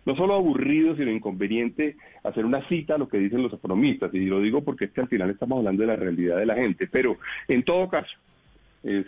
no 0.05 0.17
solo 0.17 0.35
aburrido, 0.35 0.97
sino 0.97 1.11
inconveniente 1.11 1.97
hacer 2.25 2.45
una 2.45 2.67
cita 2.69 2.97
a 2.97 2.99
lo 2.99 3.09
que 3.09 3.19
dicen 3.19 3.43
los 3.43 3.53
economistas. 3.53 4.13
Y 4.15 4.27
lo 4.27 4.41
digo 4.41 4.63
porque 4.63 4.87
es 4.87 4.91
que 4.93 5.01
al 5.01 5.09
final 5.09 5.31
estamos 5.31 5.59
hablando 5.59 5.83
de 5.83 5.87
la 5.89 5.97
realidad 5.97 6.39
de 6.39 6.47
la 6.47 6.55
gente. 6.55 6.89
Pero 6.89 7.19
en 7.49 7.63
todo 7.63 7.89
caso, 7.89 8.17
es 8.83 9.07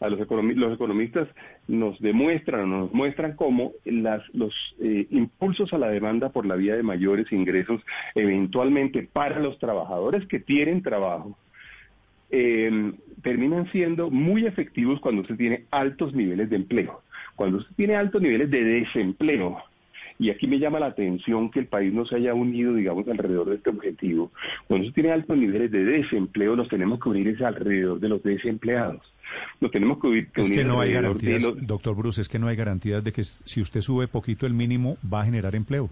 a 0.00 0.08
los, 0.08 0.20
economistas 0.20 1.28
nos 1.68 1.98
demuestran, 2.00 2.68
nos 2.70 2.92
muestran 2.92 3.36
cómo 3.36 3.72
las, 3.84 4.22
los 4.34 4.52
eh, 4.80 5.06
impulsos 5.10 5.72
a 5.72 5.78
la 5.78 5.88
demanda 5.88 6.30
por 6.30 6.46
la 6.46 6.56
vía 6.56 6.76
de 6.76 6.82
mayores 6.82 7.30
ingresos, 7.32 7.80
eventualmente 8.14 9.08
para 9.10 9.40
los 9.40 9.58
trabajadores 9.58 10.26
que 10.26 10.40
tienen 10.40 10.82
trabajo, 10.82 11.38
em, 12.30 12.94
terminan 13.22 13.70
siendo 13.70 14.10
muy 14.10 14.46
efectivos 14.46 15.00
cuando 15.00 15.24
se 15.24 15.36
tiene 15.36 15.64
altos 15.70 16.14
niveles 16.14 16.50
de 16.50 16.56
empleo. 16.56 17.02
Cuando 17.36 17.62
se 17.62 17.72
tiene 17.74 17.96
altos 17.96 18.20
niveles 18.20 18.50
de 18.50 18.62
desempleo, 18.62 19.58
y 20.18 20.30
aquí 20.30 20.46
me 20.46 20.58
llama 20.58 20.78
la 20.78 20.86
atención 20.86 21.50
que 21.50 21.60
el 21.60 21.66
país 21.66 21.92
no 21.92 22.06
se 22.06 22.16
haya 22.16 22.34
unido, 22.34 22.74
digamos, 22.74 23.08
alrededor 23.08 23.48
de 23.48 23.56
este 23.56 23.70
objetivo. 23.70 24.30
Cuando 24.68 24.86
se 24.86 24.92
tiene 24.92 25.10
altos 25.10 25.36
niveles 25.36 25.70
de 25.72 25.84
desempleo, 25.84 26.54
nos 26.54 26.68
tenemos 26.68 27.00
que 27.00 27.08
unir 27.08 27.44
alrededor 27.44 27.98
de 27.98 28.08
los 28.08 28.22
desempleados. 28.22 29.13
Nos 29.60 29.70
tenemos 29.70 29.98
que 30.00 30.06
unir, 30.06 30.28
es 30.34 30.50
que 30.50 30.64
no 30.64 30.80
hay 30.80 30.92
garantías, 30.92 31.44
doctor 31.60 31.94
Bruce, 31.94 32.20
es 32.20 32.28
que 32.28 32.38
no 32.38 32.48
hay 32.48 32.56
garantías 32.56 33.02
de 33.02 33.12
que 33.12 33.24
si 33.24 33.60
usted 33.60 33.80
sube 33.80 34.08
poquito 34.08 34.46
el 34.46 34.54
mínimo 34.54 34.96
va 35.12 35.22
a 35.22 35.24
generar 35.24 35.54
empleo. 35.54 35.90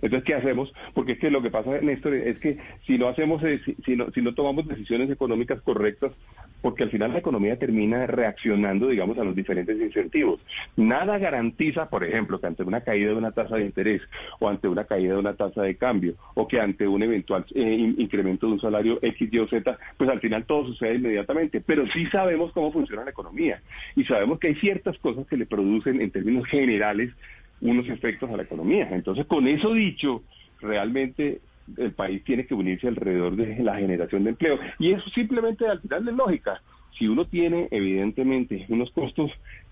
Entonces, 0.00 0.24
¿qué 0.24 0.34
hacemos? 0.34 0.72
Porque 0.94 1.12
es 1.12 1.18
que 1.18 1.30
lo 1.30 1.42
que 1.42 1.50
pasa, 1.50 1.80
Néstor, 1.80 2.14
es 2.14 2.38
que 2.38 2.58
si 2.86 2.98
no 2.98 3.08
hacemos, 3.08 3.42
eh, 3.42 3.60
si, 3.84 3.96
no, 3.96 4.10
si 4.12 4.22
no 4.22 4.32
tomamos 4.32 4.66
decisiones 4.68 5.10
económicas 5.10 5.60
correctas, 5.62 6.12
porque 6.60 6.84
al 6.84 6.90
final 6.90 7.12
la 7.12 7.18
economía 7.18 7.58
termina 7.58 8.06
reaccionando, 8.06 8.88
digamos, 8.88 9.18
a 9.18 9.24
los 9.24 9.34
diferentes 9.34 9.80
incentivos. 9.80 10.40
Nada 10.76 11.18
garantiza, 11.18 11.88
por 11.88 12.04
ejemplo, 12.04 12.40
que 12.40 12.46
ante 12.46 12.62
una 12.62 12.80
caída 12.80 13.10
de 13.10 13.16
una 13.16 13.32
tasa 13.32 13.56
de 13.56 13.64
interés 13.64 14.02
o 14.40 14.48
ante 14.48 14.68
una 14.68 14.84
caída 14.84 15.14
de 15.14 15.18
una 15.18 15.34
tasa 15.34 15.62
de 15.62 15.76
cambio 15.76 16.14
o 16.34 16.48
que 16.48 16.60
ante 16.60 16.86
un 16.86 17.02
eventual 17.02 17.44
eh, 17.54 17.94
incremento 17.98 18.46
de 18.46 18.54
un 18.54 18.60
salario 18.60 18.98
X, 19.02 19.28
Y 19.32 19.38
o 19.38 19.48
Z, 19.48 19.78
pues 19.96 20.10
al 20.10 20.20
final 20.20 20.44
todo 20.44 20.66
sucede 20.66 20.96
inmediatamente. 20.96 21.60
Pero 21.60 21.86
sí 21.88 22.06
sabemos 22.06 22.52
cómo 22.52 22.72
funciona 22.72 23.04
la 23.04 23.10
economía 23.10 23.60
y 23.94 24.04
sabemos 24.04 24.38
que 24.38 24.48
hay 24.48 24.54
ciertas 24.56 24.98
cosas 24.98 25.26
que 25.26 25.36
le 25.36 25.46
producen 25.46 26.00
en 26.00 26.10
términos 26.10 26.46
generales 26.46 27.12
unos 27.60 27.88
efectos 27.88 28.30
a 28.30 28.36
la 28.36 28.42
economía. 28.42 28.88
Entonces, 28.90 29.26
con 29.26 29.46
eso 29.46 29.72
dicho, 29.72 30.22
realmente 30.60 31.40
el 31.76 31.92
país 31.92 32.22
tiene 32.24 32.46
que 32.46 32.54
unirse 32.54 32.88
alrededor 32.88 33.36
de 33.36 33.62
la 33.62 33.76
generación 33.76 34.24
de 34.24 34.30
empleo. 34.30 34.58
Y 34.78 34.92
eso 34.92 35.08
simplemente 35.10 35.66
al 35.66 35.80
final 35.80 36.04
de 36.04 36.12
lógica. 36.12 36.62
Si 36.98 37.06
uno 37.06 37.26
tiene, 37.26 37.68
evidentemente, 37.70 38.66
unos 38.68 38.90
costos 38.90 39.30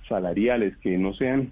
salariales 0.09 0.77
que 0.79 0.97
no 0.99 1.15
sean 1.15 1.51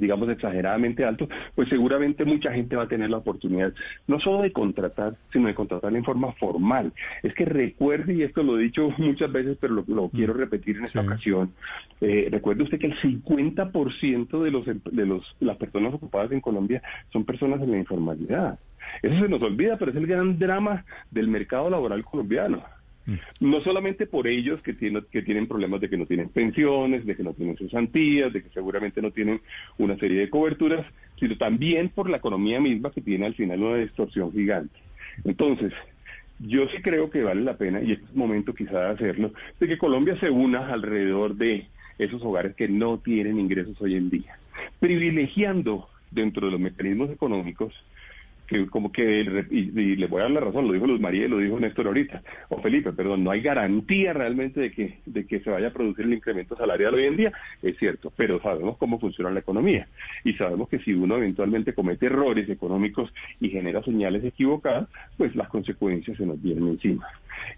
digamos, 0.00 0.28
exageradamente 0.28 1.04
alto, 1.04 1.28
pues 1.54 1.68
seguramente 1.68 2.24
mucha 2.24 2.52
gente 2.52 2.76
va 2.76 2.84
a 2.84 2.88
tener 2.88 3.10
la 3.10 3.18
oportunidad 3.18 3.72
no 4.06 4.20
solo 4.20 4.42
de 4.42 4.52
contratar, 4.52 5.16
sino 5.32 5.48
de 5.48 5.54
contratar 5.54 5.94
en 5.94 6.04
forma 6.04 6.32
formal. 6.32 6.92
Es 7.22 7.34
que 7.34 7.44
recuerde, 7.44 8.14
y 8.14 8.22
esto 8.22 8.42
lo 8.42 8.58
he 8.58 8.62
dicho 8.62 8.90
muchas 8.98 9.30
veces, 9.30 9.56
pero 9.60 9.84
lo, 9.86 10.08
quiero 10.08 10.34
mm. 10.34 10.38
repetir 10.38 10.76
en 10.78 10.84
esta 10.84 11.00
ocasión, 11.00 11.52
eh, 12.00 12.28
recuerde 12.30 12.64
usted 12.64 12.78
que 12.78 12.86
el 12.86 12.96
50% 12.96 14.42
de, 14.42 14.50
los, 14.50 14.66
de 14.66 15.06
los, 15.06 15.36
las 15.40 15.56
personas 15.56 15.94
ocupadas 15.94 16.32
en 16.32 16.40
Colombia 16.40 16.82
son 17.12 17.24
personas 17.24 17.60
en 17.62 17.70
la 17.70 17.78
informalidad. 17.78 18.58
Eso 19.02 19.20
se 19.20 19.28
nos 19.28 19.42
olvida, 19.42 19.76
pero 19.76 19.90
es 19.90 19.96
el 19.96 20.06
gran 20.06 20.38
drama 20.38 20.84
del 21.10 21.28
mercado 21.28 21.70
laboral 21.70 22.04
colombiano. 22.04 22.62
Mm. 23.06 23.14
No 23.40 23.60
solamente 23.60 24.06
por 24.06 24.26
ellos 24.26 24.62
que 24.62 24.72
tienen, 24.72 25.04
que 25.10 25.22
tienen 25.22 25.46
problemas 25.46 25.80
de 25.80 25.90
que 25.90 25.98
no 25.98 26.06
tienen 26.06 26.30
pensiones, 26.30 27.04
de 27.04 27.16
que 27.16 27.22
no 27.22 27.34
tienen 27.34 27.56
cesantías, 27.56 28.32
de 28.32 28.42
que 28.42 28.48
seguramente 28.50 29.02
no 29.02 29.10
tienen 29.10 29.40
una 29.78 29.96
serie 29.96 30.20
de 30.20 30.30
coberturas, 30.30 30.86
sino 31.18 31.36
también 31.36 31.90
por 31.90 32.08
la 32.08 32.16
economía 32.16 32.60
misma 32.60 32.90
que 32.90 33.02
tiene 33.02 33.26
al 33.26 33.34
final 33.34 33.62
una 33.62 33.76
distorsión 33.76 34.32
gigante. 34.32 34.78
Entonces, 35.24 35.72
yo 36.40 36.66
sí 36.68 36.82
creo 36.82 37.10
que 37.10 37.22
vale 37.22 37.42
la 37.42 37.56
pena, 37.56 37.80
y 37.82 37.92
es 37.92 38.14
momento 38.14 38.54
quizá 38.54 38.80
de 38.80 38.90
hacerlo, 38.90 39.32
de 39.60 39.68
que 39.68 39.78
Colombia 39.78 40.18
se 40.18 40.30
una 40.30 40.72
alrededor 40.72 41.36
de 41.36 41.66
esos 41.98 42.22
hogares 42.22 42.54
que 42.56 42.68
no 42.68 42.98
tienen 42.98 43.38
ingresos 43.38 43.80
hoy 43.80 43.94
en 43.94 44.10
día, 44.10 44.38
privilegiando 44.80 45.88
dentro 46.10 46.46
de 46.46 46.52
los 46.52 46.60
mecanismos 46.60 47.10
económicos 47.10 47.72
que 48.46 48.66
como 48.66 48.92
que, 48.92 49.20
y, 49.50 49.96
le 49.96 50.06
voy 50.06 50.20
a 50.20 50.24
dar 50.24 50.32
la 50.32 50.40
razón, 50.40 50.66
lo 50.66 50.72
dijo 50.72 50.86
Luz 50.86 51.00
María 51.00 51.24
y 51.24 51.28
lo 51.28 51.38
dijo 51.38 51.58
Néstor 51.58 51.86
ahorita, 51.86 52.22
o 52.48 52.60
Felipe, 52.60 52.92
perdón, 52.92 53.24
no 53.24 53.30
hay 53.30 53.40
garantía 53.40 54.12
realmente 54.12 54.60
de 54.60 54.70
que, 54.70 54.98
de 55.06 55.26
que 55.26 55.40
se 55.40 55.50
vaya 55.50 55.68
a 55.68 55.72
producir 55.72 56.04
el 56.04 56.14
incremento 56.14 56.56
salarial 56.56 56.94
hoy 56.94 57.04
en 57.04 57.16
día, 57.16 57.32
es 57.62 57.78
cierto, 57.78 58.12
pero 58.16 58.40
sabemos 58.42 58.76
cómo 58.78 58.98
funciona 58.98 59.30
la 59.30 59.40
economía 59.40 59.88
y 60.24 60.34
sabemos 60.34 60.68
que 60.68 60.78
si 60.80 60.92
uno 60.92 61.16
eventualmente 61.16 61.74
comete 61.74 62.06
errores 62.06 62.48
económicos 62.48 63.12
y 63.40 63.48
genera 63.48 63.82
señales 63.82 64.24
equivocadas, 64.24 64.88
pues 65.16 65.34
las 65.36 65.48
consecuencias 65.48 66.16
se 66.16 66.26
nos 66.26 66.40
vienen 66.42 66.68
encima. 66.68 67.06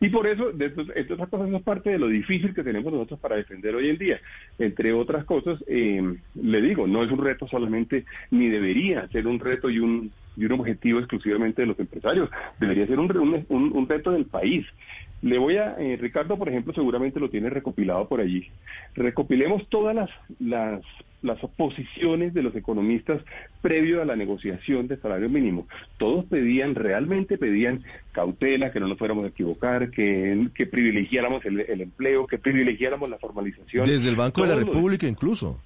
Y 0.01 0.09
por 0.09 0.27
eso, 0.27 0.53
de 0.53 0.73
cosas 0.73 0.97
es 0.97 1.63
parte 1.63 1.91
de 1.91 1.99
lo 1.99 2.09
difícil 2.09 2.55
que 2.55 2.63
tenemos 2.63 2.93
nosotros 2.93 3.21
para 3.21 3.37
defender 3.37 3.75
hoy 3.75 3.89
en 3.89 3.99
día. 3.99 4.21
Entre 4.59 4.93
otras 4.93 5.25
cosas, 5.25 5.63
eh, 5.67 6.17
le 6.35 6.61
digo, 6.61 6.87
no 6.87 7.03
es 7.03 7.11
un 7.11 7.25
reto 7.25 7.47
solamente, 7.49 8.05
ni 8.31 8.49
debería 8.49 9.09
ser 9.09 9.27
un 9.27 9.39
reto 9.39 9.71
y 9.71 9.79
un 9.79 10.11
y 10.37 10.45
un 10.45 10.53
objetivo 10.53 10.99
exclusivamente 10.99 11.63
de 11.63 11.69
los 11.69 11.79
empresarios, 11.81 12.29
debería 12.61 12.87
ser 12.87 12.99
un, 12.99 13.47
un, 13.49 13.73
un 13.73 13.89
reto 13.89 14.13
del 14.13 14.27
país. 14.27 14.67
Le 15.23 15.39
voy 15.39 15.57
a, 15.57 15.77
eh, 15.79 15.97
Ricardo, 15.97 16.37
por 16.37 16.49
ejemplo, 16.49 16.75
seguramente 16.75 17.21
lo 17.21 17.31
tiene 17.31 17.49
recopilado 17.49 18.07
por 18.07 18.21
allí. 18.21 18.49
Recopilemos 18.95 19.67
todas 19.71 19.95
las, 19.95 20.11
las, 20.39 20.83
las 21.27 21.39
posiciones 21.57 22.33
de 22.33 22.43
los 22.43 22.55
economistas 22.55 23.23
previo 23.61 24.01
a 24.01 24.05
la 24.05 24.17
negociación 24.17 24.89
del 24.89 25.01
salario 25.01 25.29
mínimo. 25.29 25.67
Todos 25.99 26.25
pedían, 26.27 26.75
realmente 26.75 27.37
pedían 27.39 27.85
cautela, 28.13 28.73
que 28.73 28.81
no 28.81 28.89
nos 28.89 28.99
fuéramos 28.99 29.25
a 29.25 29.29
equivocar, 29.29 29.91
que, 29.91 30.49
que 30.55 30.67
privilegiáramos 30.67 31.45
el, 31.45 31.81
empleo, 31.81 32.27
que 32.27 32.39
privilegiáramos 32.39 33.11
la 33.11 33.19
formalización. 33.19 33.85
Desde 33.85 34.09
el 34.09 34.17
Banco 34.17 34.43
de 34.43 34.49
la 34.49 34.57
República 34.57 35.07
incluso 35.07 35.61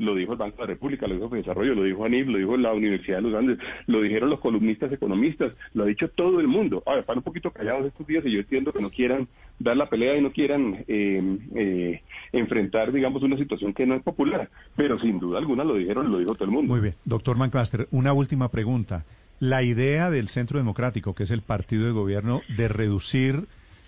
lo 0.00 0.14
dijo 0.14 0.32
el 0.32 0.38
Banco 0.38 0.56
de 0.56 0.62
la 0.62 0.66
República, 0.68 1.06
lo 1.06 1.14
dijo 1.14 1.34
el 1.34 1.42
Desarrollo, 1.42 1.74
lo 1.74 1.84
dijo 1.84 2.04
ANIF, 2.04 2.26
lo 2.26 2.38
dijo 2.38 2.56
la 2.56 2.72
Universidad 2.72 3.18
de 3.18 3.22
los 3.22 3.34
Andes, 3.34 3.58
lo 3.86 4.00
dijeron 4.00 4.30
los 4.30 4.40
columnistas 4.40 4.90
economistas, 4.90 5.52
lo 5.74 5.84
ha 5.84 5.86
dicho 5.86 6.08
todo 6.08 6.40
el 6.40 6.48
mundo. 6.48 6.82
Ahora, 6.86 7.00
están 7.00 7.18
un 7.18 7.22
poquito 7.22 7.50
callados 7.50 7.86
estos 7.86 8.06
días 8.06 8.24
y 8.24 8.32
yo 8.32 8.40
entiendo 8.40 8.72
que 8.72 8.80
no 8.80 8.90
quieran 8.90 9.28
dar 9.58 9.76
la 9.76 9.88
pelea 9.88 10.16
y 10.16 10.22
no 10.22 10.32
quieran 10.32 10.84
eh, 10.88 11.38
eh, 11.54 12.02
enfrentar, 12.32 12.92
digamos, 12.92 13.22
una 13.22 13.36
situación 13.36 13.74
que 13.74 13.86
no 13.86 13.94
es 13.94 14.02
popular, 14.02 14.48
pero 14.74 14.98
sin 14.98 15.20
duda 15.20 15.38
alguna 15.38 15.64
lo 15.64 15.74
dijeron, 15.74 16.10
lo 16.10 16.18
dijo 16.18 16.34
todo 16.34 16.46
el 16.46 16.50
mundo. 16.50 16.72
Muy 16.72 16.80
bien. 16.80 16.94
Doctor 17.04 17.36
McMaster, 17.36 17.86
una 17.90 18.12
última 18.12 18.48
pregunta. 18.48 19.04
La 19.38 19.62
idea 19.62 20.10
del 20.10 20.28
Centro 20.28 20.58
Democrático, 20.58 21.14
que 21.14 21.22
es 21.22 21.30
el 21.30 21.42
partido 21.42 21.86
de 21.86 21.92
gobierno, 21.92 22.40
de 22.56 22.68
reducir 22.68 23.46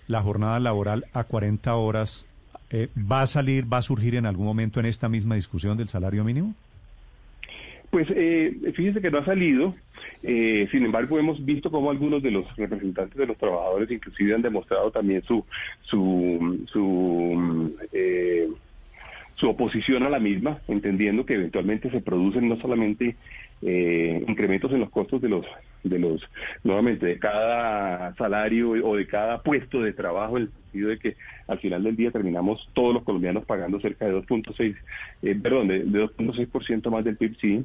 la 0.09 0.23
jornada 0.23 0.61
laboral 0.61 1.07
a 1.13 1.25
40 1.25 1.75
horas 1.75 2.27
eh, 2.73 2.89
¿Va 2.99 3.23
a 3.23 3.27
salir, 3.27 3.71
va 3.71 3.79
a 3.79 3.83
surgir 3.83 4.15
en 4.17 4.27
algún 4.27 4.47
momento 4.47 4.81
en 4.81 4.87
esta 4.87 5.09
misma 5.09 5.35
discusión 5.35 5.77
del 5.77 5.89
salario 5.89 6.25
mínimo? 6.25 6.55
Pues 7.93 8.09
eh, 8.09 8.73
fíjese 8.75 9.03
que 9.03 9.11
no 9.11 9.19
ha 9.19 9.25
salido, 9.27 9.75
eh, 10.23 10.67
sin 10.71 10.83
embargo 10.87 11.19
hemos 11.19 11.45
visto 11.45 11.71
cómo 11.71 11.91
algunos 11.91 12.23
de 12.23 12.31
los 12.31 12.57
representantes 12.57 13.19
de 13.19 13.27
los 13.27 13.37
trabajadores 13.37 13.91
inclusive 13.91 14.35
han 14.35 14.41
demostrado 14.41 14.91
también 14.91 15.23
su 15.25 15.45
su 15.83 16.65
su, 16.73 17.77
eh, 17.93 18.49
su 19.35 19.51
oposición 19.51 20.05
a 20.05 20.09
la 20.09 20.19
misma, 20.19 20.61
entendiendo 20.69 21.27
que 21.27 21.35
eventualmente 21.35 21.91
se 21.91 22.01
producen 22.01 22.49
no 22.49 22.57
solamente 22.57 23.17
eh, 23.61 24.25
incrementos 24.27 24.73
en 24.73 24.81
los 24.81 24.89
costos 24.89 25.21
de 25.21 25.29
los 25.29 25.45
de 25.85 25.99
los 25.99 26.23
nuevamente 26.65 27.05
de 27.05 27.19
cada 27.19 28.15
salario 28.15 28.71
o 28.71 28.97
de 28.97 29.07
cada 29.07 29.43
puesto 29.43 29.83
de 29.83 29.93
trabajo 29.93 30.39
en 30.39 30.49
sentido 30.73 30.89
de 30.89 30.99
que 30.99 31.17
al 31.47 31.59
final 31.59 31.83
del 31.83 31.97
día 31.97 32.11
terminamos 32.11 32.69
todos 32.73 32.95
los 32.95 33.03
colombianos 33.03 33.45
pagando 33.45 33.81
cerca 33.81 34.07
de 34.07 34.15
2.6 34.15 34.75
eh, 35.23 35.39
perdón 35.41 35.69
de, 35.69 35.85
2.6% 35.85 36.91
más 36.91 37.05
del 37.05 37.17
PIB 37.17 37.37
sí 37.41 37.65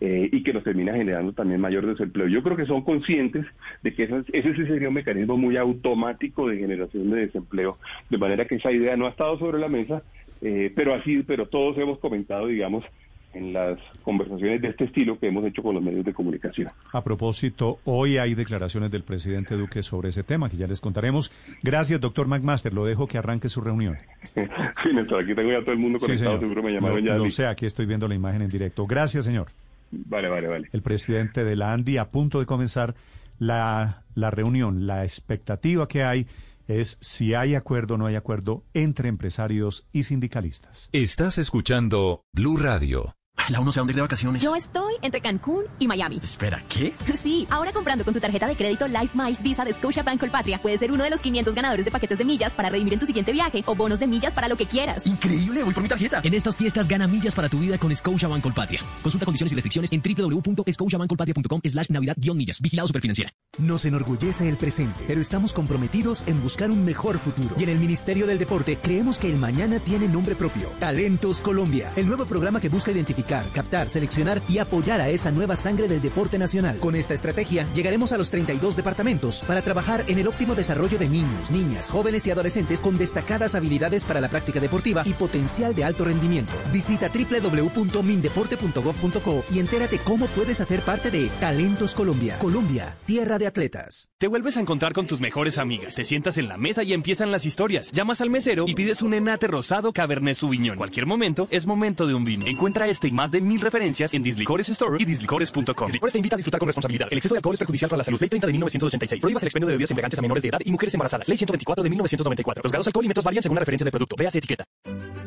eh, 0.00 0.28
y 0.32 0.42
que 0.42 0.52
nos 0.52 0.64
termina 0.64 0.92
generando 0.92 1.32
también 1.32 1.60
mayor 1.60 1.86
desempleo. 1.86 2.26
Yo 2.26 2.42
creo 2.42 2.56
que 2.56 2.66
son 2.66 2.82
conscientes 2.82 3.46
de 3.82 3.94
que 3.94 4.04
ese, 4.04 4.24
ese 4.32 4.66
sería 4.66 4.88
un 4.88 4.94
mecanismo 4.94 5.36
muy 5.36 5.56
automático 5.56 6.48
de 6.48 6.58
generación 6.58 7.10
de 7.10 7.26
desempleo 7.26 7.78
de 8.10 8.18
manera 8.18 8.44
que 8.46 8.56
esa 8.56 8.72
idea 8.72 8.96
no 8.96 9.06
ha 9.06 9.10
estado 9.10 9.38
sobre 9.38 9.58
la 9.58 9.68
mesa 9.68 10.02
eh, 10.40 10.72
pero 10.74 10.94
así 10.94 11.22
pero 11.24 11.46
todos 11.46 11.76
hemos 11.78 11.98
comentado 11.98 12.46
digamos 12.46 12.84
en 13.34 13.52
las 13.52 13.78
conversaciones 14.02 14.60
de 14.62 14.68
este 14.68 14.84
estilo 14.84 15.18
que 15.18 15.28
hemos 15.28 15.44
hecho 15.44 15.62
con 15.62 15.74
los 15.74 15.84
medios 15.84 16.04
de 16.04 16.12
comunicación. 16.12 16.70
A 16.92 17.02
propósito, 17.02 17.78
hoy 17.84 18.16
hay 18.16 18.34
declaraciones 18.34 18.90
del 18.90 19.02
presidente 19.02 19.54
Duque 19.54 19.82
sobre 19.82 20.08
ese 20.08 20.22
tema 20.22 20.48
que 20.48 20.56
ya 20.56 20.66
les 20.66 20.80
contaremos. 20.80 21.30
Gracias, 21.62 22.00
doctor 22.00 22.26
McMaster. 22.26 22.72
Lo 22.72 22.84
dejo 22.84 23.06
que 23.06 23.18
arranque 23.18 23.48
su 23.48 23.60
reunión. 23.60 23.98
sí, 24.34 24.92
Néstor, 24.94 25.22
aquí 25.22 25.34
tengo 25.34 25.52
ya 25.52 25.60
todo 25.60 25.72
el 25.72 25.78
mundo 25.78 25.98
conectado. 25.98 26.40
seguro 26.40 26.62
me 26.62 26.72
llamaron 26.72 27.04
ya. 27.04 27.16
No 27.16 27.28
sé, 27.30 27.46
aquí 27.46 27.66
estoy 27.66 27.86
viendo 27.86 28.08
la 28.08 28.14
imagen 28.14 28.42
en 28.42 28.50
directo. 28.50 28.86
Gracias, 28.86 29.24
señor. 29.24 29.48
Vale, 29.90 30.28
vale, 30.28 30.48
vale. 30.48 30.68
El 30.72 30.82
presidente 30.82 31.44
de 31.44 31.56
la 31.56 31.72
ANDI 31.72 31.98
a 31.98 32.10
punto 32.10 32.40
de 32.40 32.46
comenzar 32.46 32.94
la, 33.38 34.04
la 34.14 34.30
reunión. 34.30 34.86
La 34.86 35.04
expectativa 35.04 35.88
que 35.88 36.02
hay 36.02 36.26
es 36.66 36.98
si 37.00 37.34
hay 37.34 37.54
acuerdo 37.54 37.94
o 37.94 37.98
no 37.98 38.06
hay 38.06 38.14
acuerdo 38.14 38.64
entre 38.74 39.08
empresarios 39.08 39.86
y 39.92 40.04
sindicalistas. 40.04 40.90
Estás 40.92 41.38
escuchando 41.38 42.22
Blue 42.32 42.58
Radio. 42.58 43.17
La 43.58 43.60
uno 43.60 43.72
se 43.72 43.80
dónde 43.80 43.92
ir 43.92 43.96
de 43.96 44.02
vacaciones. 44.02 44.42
Yo 44.42 44.54
estoy 44.54 44.94
entre 45.02 45.20
Cancún 45.20 45.64
y 45.78 45.86
Miami. 45.86 46.20
Espera, 46.22 46.62
¿qué? 46.68 46.92
Sí, 47.18 47.48
ahora 47.50 47.72
comprando 47.72 48.04
con 48.04 48.14
tu 48.14 48.20
tarjeta 48.20 48.46
de 48.46 48.54
crédito 48.54 48.86
Life 48.86 49.10
Miles 49.14 49.42
Visa 49.42 49.64
de 49.64 49.72
Scotiabank 49.72 50.20
Colpatria, 50.20 50.62
puedes 50.62 50.78
ser 50.78 50.92
uno 50.92 51.02
de 51.02 51.10
los 51.10 51.20
500 51.20 51.52
ganadores 51.52 51.84
de 51.84 51.90
paquetes 51.90 52.16
de 52.16 52.24
millas 52.24 52.54
para 52.54 52.70
redimir 52.70 52.92
en 52.92 53.00
tu 53.00 53.06
siguiente 53.06 53.32
viaje 53.32 53.64
o 53.66 53.74
bonos 53.74 53.98
de 53.98 54.06
millas 54.06 54.34
para 54.34 54.46
lo 54.46 54.56
que 54.56 54.66
quieras. 54.66 55.04
Increíble, 55.06 55.64
voy 55.64 55.74
por 55.74 55.82
mi 55.82 55.88
tarjeta. 55.88 56.20
En 56.22 56.34
estas 56.34 56.56
fiestas 56.56 56.86
gana 56.86 57.08
millas 57.08 57.34
para 57.34 57.48
tu 57.48 57.58
vida 57.58 57.76
con 57.76 57.94
Scotiabank 57.94 58.42
Colpatria. 58.42 58.80
Consulta 59.02 59.24
condiciones 59.24 59.52
y 59.52 59.56
restricciones 59.56 59.90
en 59.92 60.00
www.scotiabankcolpatria.com 60.00 61.60
slash 61.64 61.90
navidad-millas. 61.90 62.60
Vigilado 62.60 62.86
Superfinanciera. 62.86 63.32
Nos 63.58 63.84
enorgullece 63.86 64.48
el 64.48 64.56
presente, 64.56 65.02
pero 65.08 65.20
estamos 65.20 65.52
comprometidos 65.52 66.22
en 66.28 66.40
buscar 66.40 66.70
un 66.70 66.84
mejor 66.84 67.18
futuro. 67.18 67.56
Y 67.58 67.64
en 67.64 67.70
el 67.70 67.78
Ministerio 67.80 68.26
del 68.28 68.38
Deporte 68.38 68.78
creemos 68.80 69.18
que 69.18 69.28
el 69.28 69.36
mañana 69.36 69.80
tiene 69.80 70.06
nombre 70.06 70.36
propio. 70.36 70.68
Talentos 70.78 71.42
Colombia, 71.42 71.92
el 71.96 72.06
nuevo 72.06 72.24
programa 72.24 72.60
que 72.60 72.68
busca 72.68 72.92
identificar, 72.92 73.37
captar, 73.46 73.88
seleccionar 73.88 74.42
y 74.48 74.58
apoyar 74.58 75.00
a 75.00 75.08
esa 75.08 75.30
nueva 75.30 75.56
sangre 75.56 75.88
del 75.88 76.02
deporte 76.02 76.38
nacional. 76.38 76.76
Con 76.78 76.94
esta 76.94 77.14
estrategia 77.14 77.66
llegaremos 77.72 78.12
a 78.12 78.18
los 78.18 78.30
32 78.30 78.76
departamentos 78.76 79.42
para 79.46 79.62
trabajar 79.62 80.04
en 80.08 80.18
el 80.18 80.28
óptimo 80.28 80.54
desarrollo 80.54 80.98
de 80.98 81.08
niños, 81.08 81.50
niñas, 81.50 81.88
jóvenes 81.90 82.26
y 82.26 82.30
adolescentes 82.30 82.82
con 82.82 82.98
destacadas 82.98 83.54
habilidades 83.54 84.04
para 84.04 84.20
la 84.20 84.28
práctica 84.28 84.60
deportiva 84.60 85.04
y 85.06 85.14
potencial 85.14 85.74
de 85.74 85.84
alto 85.84 86.04
rendimiento. 86.04 86.52
Visita 86.72 87.08
www.mindeporte.gov.co 87.08 89.44
y 89.52 89.58
entérate 89.58 89.98
cómo 89.98 90.26
puedes 90.28 90.60
hacer 90.60 90.82
parte 90.82 91.10
de 91.10 91.28
Talentos 91.40 91.94
Colombia. 91.94 92.38
Colombia, 92.38 92.96
tierra 93.06 93.38
de 93.38 93.46
atletas. 93.46 94.10
Te 94.18 94.26
vuelves 94.26 94.56
a 94.56 94.60
encontrar 94.60 94.92
con 94.92 95.06
tus 95.06 95.20
mejores 95.20 95.58
amigas. 95.58 95.94
Te 95.94 96.04
sientas 96.04 96.38
en 96.38 96.48
la 96.48 96.56
mesa 96.56 96.82
y 96.82 96.92
empiezan 96.92 97.30
las 97.30 97.46
historias. 97.46 97.92
Llamas 97.92 98.20
al 98.20 98.30
mesero 98.30 98.64
y 98.66 98.74
pides 98.74 99.02
un 99.02 99.14
enate 99.14 99.46
rosado 99.46 99.92
Cabernet 99.92 100.36
Sauvignon. 100.36 100.76
Cualquier 100.76 101.06
momento 101.06 101.46
es 101.50 101.66
momento 101.66 102.06
de 102.06 102.14
un 102.14 102.24
vino. 102.24 102.46
Encuentra 102.46 102.88
este 102.88 103.08
más 103.18 103.32
de 103.32 103.40
mil 103.40 103.60
referencias 103.60 104.14
en 104.14 104.22
Dislicores 104.22 104.68
Store 104.68 104.96
y 105.02 105.04
dislicores.com. 105.04 105.86
Dislicores 105.86 106.12
te 106.12 106.18
invita 106.18 106.36
a 106.36 106.38
disfrutar 106.38 106.60
con 106.60 106.68
responsabilidad. 106.68 107.08
El 107.10 107.18
exceso 107.18 107.34
de 107.34 107.38
alcohol 107.38 107.54
es 107.54 107.58
perjudicial 107.58 107.88
para 107.90 107.98
la 107.98 108.04
salud. 108.04 108.20
Ley 108.20 108.28
30 108.28 108.46
de 108.46 108.52
1986. 108.52 109.20
Prohíbas 109.20 109.42
el 109.42 109.48
expendio 109.48 109.66
de 109.66 109.72
bebidas 109.72 109.90
embriagantes 109.90 110.18
a 110.20 110.22
menores 110.22 110.42
de 110.42 110.50
edad 110.50 110.60
y 110.64 110.70
mujeres 110.70 110.94
embarazadas. 110.94 111.26
Ley 111.26 111.36
124 111.36 111.82
de 111.82 111.90
1994. 111.90 112.62
Los 112.62 112.70
grados 112.70 112.86
alcohólicos 112.86 113.24
varían 113.24 113.42
según 113.42 113.56
la 113.56 113.60
referencia 113.60 113.84
del 113.84 113.90
producto. 113.90 114.14
Veas 114.16 114.36
etiqueta. 114.36 114.64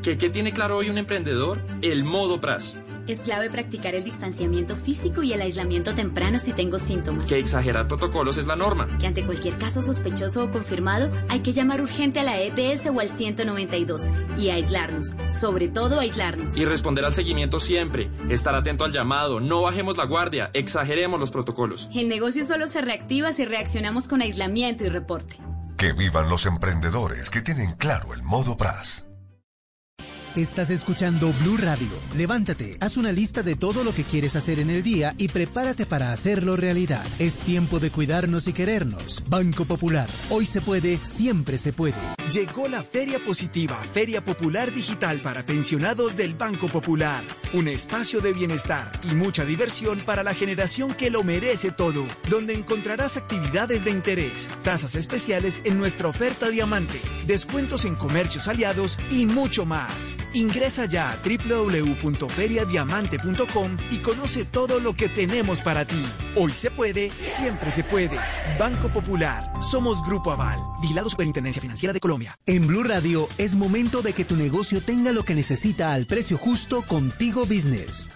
¿Qué, 0.02 0.18
¿Qué 0.18 0.30
tiene 0.30 0.54
claro 0.54 0.78
hoy 0.78 0.90
un 0.90 0.98
emprendedor? 0.98 1.62
El 1.82 2.06
modo 2.06 2.40
PRAS. 2.40 2.78
Es 3.08 3.22
clave 3.22 3.50
practicar 3.50 3.94
el 3.94 4.04
distanciamiento 4.04 4.76
físico 4.76 5.22
y 5.22 5.34
el 5.34 5.42
aislamiento 5.42 5.94
temprano 5.94 6.40
si 6.40 6.54
tengo 6.54 6.80
síntomas. 6.80 7.28
Que 7.28 7.40
exagerar 7.40 7.88
protocolos 7.88 8.38
es 8.38 8.48
la 8.48 8.56
norma. 8.56 8.88
Que 9.00 9.08
ante 9.08 9.24
cualquier 9.24 9.58
caso 9.58 9.82
sospechoso 9.82 10.46
o 10.46 10.52
confirmado 10.52 11.12
hay 11.28 11.42
que 11.42 11.52
llamar 11.52 11.82
urgente 11.82 12.20
a 12.20 12.24
la 12.24 12.40
EPS 12.42 12.88
o 12.88 13.00
al 13.00 13.10
192 13.10 14.10
y 14.38 14.50
aislarnos, 14.50 15.16
sobre 15.28 15.68
todo 15.68 16.00
aislarnos. 16.00 16.56
Y 16.56 16.66
responder 16.66 17.06
al 17.06 17.14
seguimiento 17.14 17.60
siempre, 17.82 18.12
estar 18.30 18.54
atento 18.54 18.84
al 18.84 18.92
llamado, 18.92 19.40
no 19.40 19.64
bajemos 19.64 19.98
la 19.98 20.06
guardia, 20.06 20.52
exageremos 20.54 21.20
los 21.20 21.32
protocolos. 21.32 21.90
El 21.96 22.10
negocio 22.10 22.46
solo 22.46 22.68
se 22.68 22.80
reactiva 22.80 23.34
si 23.34 23.44
reaccionamos 23.44 24.08
con 24.08 24.22
aislamiento 24.22 24.84
y 24.84 24.90
reporte. 24.90 25.38
Que 25.78 25.94
vivan 25.94 26.30
los 26.30 26.46
emprendedores 26.46 27.32
que 27.32 27.42
tienen 27.42 27.72
claro 27.72 28.14
el 28.14 28.22
modo 28.22 28.56
PRAS. 28.56 29.08
Estás 30.38 30.70
escuchando 30.70 31.34
Blue 31.42 31.58
Radio. 31.58 31.90
Levántate, 32.16 32.78
haz 32.80 32.96
una 32.96 33.12
lista 33.12 33.44
de 33.44 33.58
todo 33.58 33.84
lo 33.84 33.94
que 33.94 34.06
quieres 34.06 34.38
hacer 34.38 34.60
en 34.60 34.70
el 34.70 34.82
día 34.82 35.14
y 35.18 35.28
prepárate 35.28 35.86
para 35.86 36.14
hacerlo 36.14 36.56
realidad. 36.56 37.06
Es 37.20 37.42
tiempo 37.42 37.82
de 37.82 37.92
cuidarnos 37.92 38.48
y 38.48 38.54
querernos. 38.54 39.26
Banco 39.28 39.66
Popular. 39.66 40.08
Hoy 40.30 40.46
se 40.46 40.62
puede, 40.62 41.02
siempre 41.04 41.58
se 41.58 41.74
puede. 41.74 41.98
Llegó 42.32 42.70
la 42.70 42.82
Feria 42.82 43.22
Positiva, 43.26 43.76
Feria 43.94 44.24
Popular 44.24 44.74
Digital 44.74 45.22
para 45.22 45.46
pensionados 45.46 46.16
del 46.16 46.36
Banco 46.36 46.70
Popular. 46.70 47.22
Un 47.52 47.68
espacio 47.68 48.22
de 48.22 48.32
bienestar 48.32 48.90
y 49.12 49.16
mucha 49.16 49.44
diversión 49.44 50.00
para 50.00 50.24
la 50.24 50.34
generación 50.34 50.94
que 50.94 51.10
lo 51.10 51.24
merece 51.24 51.72
todo, 51.72 52.08
donde 52.30 52.54
encontrarás 52.54 53.18
actividades 53.18 53.84
de 53.84 53.92
interés, 53.92 54.48
tasas 54.64 54.96
especiales 54.96 55.62
en 55.66 55.78
nuestra 55.78 56.08
oferta 56.08 56.48
diamante, 56.48 57.02
descuentos 57.28 57.84
en 57.84 57.96
comercios 57.96 58.48
aliados 58.48 58.98
y 59.10 59.26
mucho 59.26 59.66
más. 59.66 60.16
Ingresa 60.34 60.86
ya 60.86 61.12
a 61.12 61.18
www.feriadiamante.com 61.18 63.78
y 63.92 63.98
conoce 63.98 64.46
todo 64.46 64.80
lo 64.80 64.94
que 64.94 65.10
tenemos 65.10 65.62
para 65.62 65.86
ti. 65.86 66.04
Hoy 66.36 66.52
se 66.52 66.72
puede, 66.72 67.10
siempre 67.10 67.72
se 67.72 67.84
puede. 67.84 68.18
Banco 68.60 68.90
Popular. 68.90 69.52
Somos 69.62 70.04
Grupo 70.04 70.32
Aval. 70.32 70.60
Vigilado 70.82 71.10
Superintendencia 71.10 71.62
Financiera 71.62 71.94
de 71.94 72.00
Colombia. 72.00 72.38
En 72.46 72.68
Blue 72.68 72.84
Radio 72.84 73.28
es 73.38 73.56
momento 73.56 74.02
de 74.02 74.14
que 74.14 74.26
tu 74.26 74.36
negocio 74.36 74.82
tenga 74.82 75.12
lo 75.12 75.24
que 75.24 75.36
necesita 75.36 75.94
al 75.94 76.06
precio 76.06 76.38
justo 76.38 76.84
contigo 76.84 77.46
business. 77.46 78.10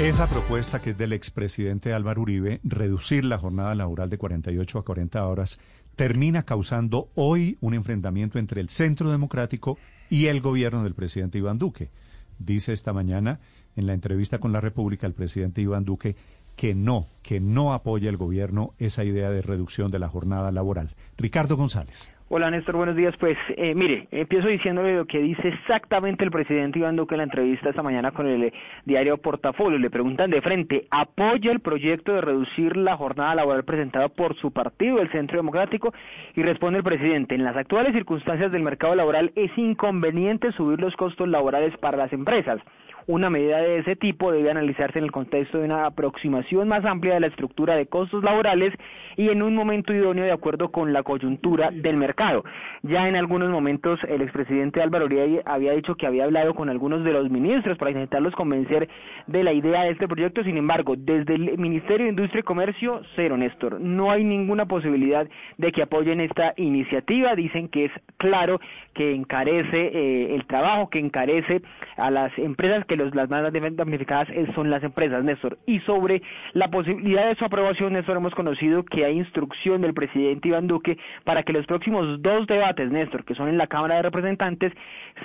Esa 0.00 0.28
propuesta 0.28 0.82
que 0.82 0.90
es 0.90 0.98
del 0.98 1.14
expresidente 1.14 1.94
Álvaro 1.94 2.20
Uribe, 2.20 2.60
reducir 2.62 3.24
la 3.24 3.38
jornada 3.38 3.74
laboral 3.74 4.10
de 4.10 4.18
48 4.18 4.78
a 4.78 4.84
40 4.84 5.26
horas, 5.26 5.58
termina 5.94 6.42
causando 6.42 7.08
hoy 7.14 7.56
un 7.62 7.72
enfrentamiento 7.72 8.38
entre 8.38 8.60
el 8.60 8.68
Centro 8.68 9.10
Democrático 9.10 9.78
y 10.10 10.26
el 10.26 10.40
gobierno 10.40 10.82
del 10.82 10.94
presidente 10.94 11.38
Iván 11.38 11.58
Duque. 11.58 11.90
Dice 12.38 12.72
esta 12.72 12.92
mañana 12.92 13.40
en 13.76 13.86
la 13.86 13.94
entrevista 13.94 14.38
con 14.38 14.52
la 14.52 14.60
República 14.60 15.06
el 15.06 15.14
presidente 15.14 15.62
Iván 15.62 15.84
Duque 15.84 16.16
que 16.56 16.74
no, 16.74 17.06
que 17.22 17.40
no 17.40 17.72
apoya 17.72 18.08
el 18.08 18.16
gobierno 18.16 18.70
esa 18.78 19.04
idea 19.04 19.30
de 19.30 19.42
reducción 19.42 19.90
de 19.90 19.98
la 19.98 20.08
jornada 20.08 20.50
laboral. 20.50 20.94
Ricardo 21.18 21.56
González. 21.56 22.10
Hola 22.28 22.50
Néstor, 22.50 22.74
buenos 22.74 22.96
días. 22.96 23.14
Pues 23.20 23.38
eh, 23.50 23.72
mire, 23.76 24.08
empiezo 24.10 24.48
diciéndole 24.48 24.96
lo 24.96 25.06
que 25.06 25.20
dice 25.20 25.46
exactamente 25.46 26.24
el 26.24 26.32
presidente 26.32 26.80
Iván 26.80 26.96
Duque 26.96 27.14
en 27.14 27.18
la 27.18 27.24
entrevista 27.24 27.70
esta 27.70 27.84
mañana 27.84 28.10
con 28.10 28.26
el 28.26 28.42
eh, 28.42 28.52
diario 28.84 29.18
Portafolio. 29.18 29.78
Le 29.78 29.90
preguntan 29.90 30.32
de 30.32 30.42
frente, 30.42 30.88
¿apoya 30.90 31.52
el 31.52 31.60
proyecto 31.60 32.14
de 32.14 32.22
reducir 32.22 32.76
la 32.76 32.96
jornada 32.96 33.36
laboral 33.36 33.64
presentado 33.64 34.08
por 34.08 34.34
su 34.40 34.50
partido, 34.50 34.98
el 34.98 35.12
Centro 35.12 35.36
Democrático? 35.36 35.94
Y 36.34 36.42
responde 36.42 36.78
el 36.78 36.84
presidente, 36.84 37.36
en 37.36 37.44
las 37.44 37.56
actuales 37.56 37.92
circunstancias 37.92 38.50
del 38.50 38.62
mercado 38.64 38.96
laboral 38.96 39.30
es 39.36 39.56
inconveniente 39.56 40.50
subir 40.50 40.80
los 40.80 40.96
costos 40.96 41.28
laborales 41.28 41.76
para 41.78 41.96
las 41.96 42.12
empresas. 42.12 42.60
Una 43.08 43.30
medida 43.30 43.58
de 43.58 43.78
ese 43.78 43.94
tipo 43.94 44.32
debe 44.32 44.50
analizarse 44.50 44.98
en 44.98 45.04
el 45.04 45.12
contexto 45.12 45.58
de 45.58 45.66
una 45.66 45.86
aproximación 45.86 46.66
más 46.66 46.84
amplia 46.84 47.14
de 47.14 47.20
la 47.20 47.28
estructura 47.28 47.76
de 47.76 47.86
costos 47.86 48.24
laborales 48.24 48.74
y 49.16 49.28
en 49.28 49.42
un 49.42 49.54
momento 49.54 49.94
idóneo 49.94 50.24
de 50.24 50.32
acuerdo 50.32 50.72
con 50.72 50.92
la 50.92 51.04
coyuntura 51.04 51.70
del 51.70 51.96
mercado. 51.96 52.44
Ya 52.82 53.08
en 53.08 53.14
algunos 53.14 53.48
momentos 53.48 54.00
el 54.08 54.22
expresidente 54.22 54.82
Álvaro 54.82 55.04
Uribe 55.04 55.40
había 55.44 55.72
dicho 55.72 55.94
que 55.94 56.08
había 56.08 56.24
hablado 56.24 56.54
con 56.54 56.68
algunos 56.68 57.04
de 57.04 57.12
los 57.12 57.30
ministros 57.30 57.78
para 57.78 57.92
intentarlos 57.92 58.34
convencer 58.34 58.88
de 59.28 59.44
la 59.44 59.52
idea 59.52 59.84
de 59.84 59.90
este 59.90 60.08
proyecto, 60.08 60.42
sin 60.42 60.56
embargo, 60.56 60.94
desde 60.96 61.36
el 61.36 61.58
Ministerio 61.58 62.06
de 62.06 62.10
Industria 62.10 62.40
y 62.40 62.42
Comercio, 62.42 63.02
cero, 63.14 63.36
Néstor. 63.36 63.80
No 63.80 64.10
hay 64.10 64.24
ninguna 64.24 64.66
posibilidad 64.66 65.28
de 65.58 65.70
que 65.70 65.82
apoyen 65.82 66.20
esta 66.20 66.54
iniciativa. 66.56 67.36
Dicen 67.36 67.68
que 67.68 67.84
es 67.84 67.92
claro 68.16 68.60
que 68.94 69.14
encarece 69.14 69.90
eh, 69.94 70.34
el 70.34 70.44
trabajo, 70.46 70.90
que 70.90 70.98
encarece 70.98 71.62
a 71.96 72.10
las 72.10 72.36
empresas 72.38 72.84
que 72.84 72.95
las 72.96 73.30
más 73.30 73.52
damnificadas 73.52 74.28
son 74.54 74.70
las 74.70 74.82
empresas, 74.82 75.22
Néstor. 75.24 75.58
Y 75.66 75.80
sobre 75.80 76.22
la 76.52 76.68
posibilidad 76.68 77.28
de 77.28 77.34
su 77.36 77.44
aprobación, 77.44 77.92
Néstor, 77.92 78.16
hemos 78.16 78.34
conocido 78.34 78.84
que 78.84 79.04
hay 79.04 79.18
instrucción 79.18 79.80
del 79.82 79.94
presidente 79.94 80.48
Iván 80.48 80.66
Duque 80.66 80.98
para 81.24 81.42
que 81.42 81.52
los 81.52 81.66
próximos 81.66 82.22
dos 82.22 82.46
debates, 82.46 82.90
Néstor, 82.90 83.24
que 83.24 83.34
son 83.34 83.48
en 83.48 83.58
la 83.58 83.66
Cámara 83.66 83.96
de 83.96 84.02
Representantes, 84.02 84.72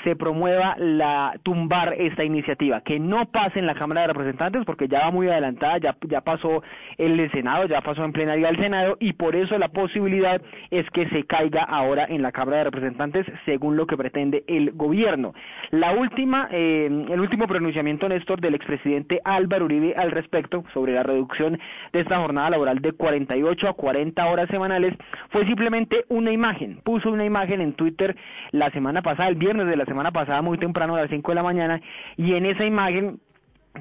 se 0.04 0.16
promueva 0.16 0.76
la 0.78 1.40
tumbar 1.44 1.96
esta 1.98 2.24
iniciativa, 2.24 2.82
que 2.82 3.00
no 3.00 3.26
pase 3.26 3.60
en 3.60 3.66
la 3.66 3.76
Cámara 3.76 4.02
de 4.02 4.08
Representantes 4.08 4.64
porque 4.66 4.88
ya 4.88 5.02
va 5.02 5.12
muy 5.12 5.28
adelantada, 5.28 5.78
ya, 5.78 5.96
ya 6.08 6.22
pasó 6.22 6.64
el 6.98 7.32
Senado, 7.32 7.66
ya 7.66 7.82
pasó 7.82 8.04
en 8.04 8.12
plenaria 8.12 8.48
del 8.48 8.58
Senado 8.58 8.98
y 9.00 9.14
por 9.14 9.36
eso 9.36 9.58
la 9.58 9.70
posibilidad 9.70 10.42
es 10.70 10.90
que 10.92 11.08
se 11.10 11.24
caiga 11.24 11.64
ahora 11.64 12.06
en 12.10 12.22
la 12.22 12.32
Cámara 12.32 12.58
de 12.58 12.64
Representantes 12.66 13.26
según 13.46 13.76
lo 13.76 13.86
que 13.86 13.98
pretende 13.98 14.44
el 14.48 14.72
gobierno. 14.72 15.34
La 15.72 15.92
última, 15.92 16.48
eh, 16.52 16.86
el 16.86 17.20
último 17.20 17.48
pronunciamiento, 17.62 18.10
Néstor, 18.10 18.42
del 18.42 18.56
expresidente 18.56 19.22
Álvaro 19.24 19.66
Uribe 19.66 19.94
al 19.96 20.10
respecto 20.10 20.64
sobre 20.74 20.94
la 20.94 21.04
reducción 21.04 21.60
de 21.94 22.00
esta 22.00 22.18
jornada 22.18 22.50
laboral 22.50 22.80
de 22.80 22.92
48 22.92 23.70
a 23.70 23.74
40 23.74 24.26
horas 24.26 24.50
semanales 24.50 24.96
fue 25.30 25.46
simplemente 25.46 26.06
una 26.10 26.32
imagen. 26.32 26.82
Puso 26.84 27.12
una 27.12 27.24
imagen 27.24 27.62
en 27.62 27.74
Twitter 27.74 28.16
la 28.50 28.72
semana 28.72 29.04
pasada, 29.04 29.30
el 29.30 29.36
viernes 29.36 29.68
de 29.68 29.78
la 29.78 29.86
semana 29.86 30.12
pasada, 30.12 30.42
muy 30.42 30.58
temprano 30.58 30.96
a 30.96 31.02
las 31.02 31.12
5 31.12 31.32
de 31.32 31.36
la 31.36 31.44
mañana, 31.44 31.82
y 32.18 32.34
en 32.34 32.48
esa 32.48 32.66
imagen 32.66 33.20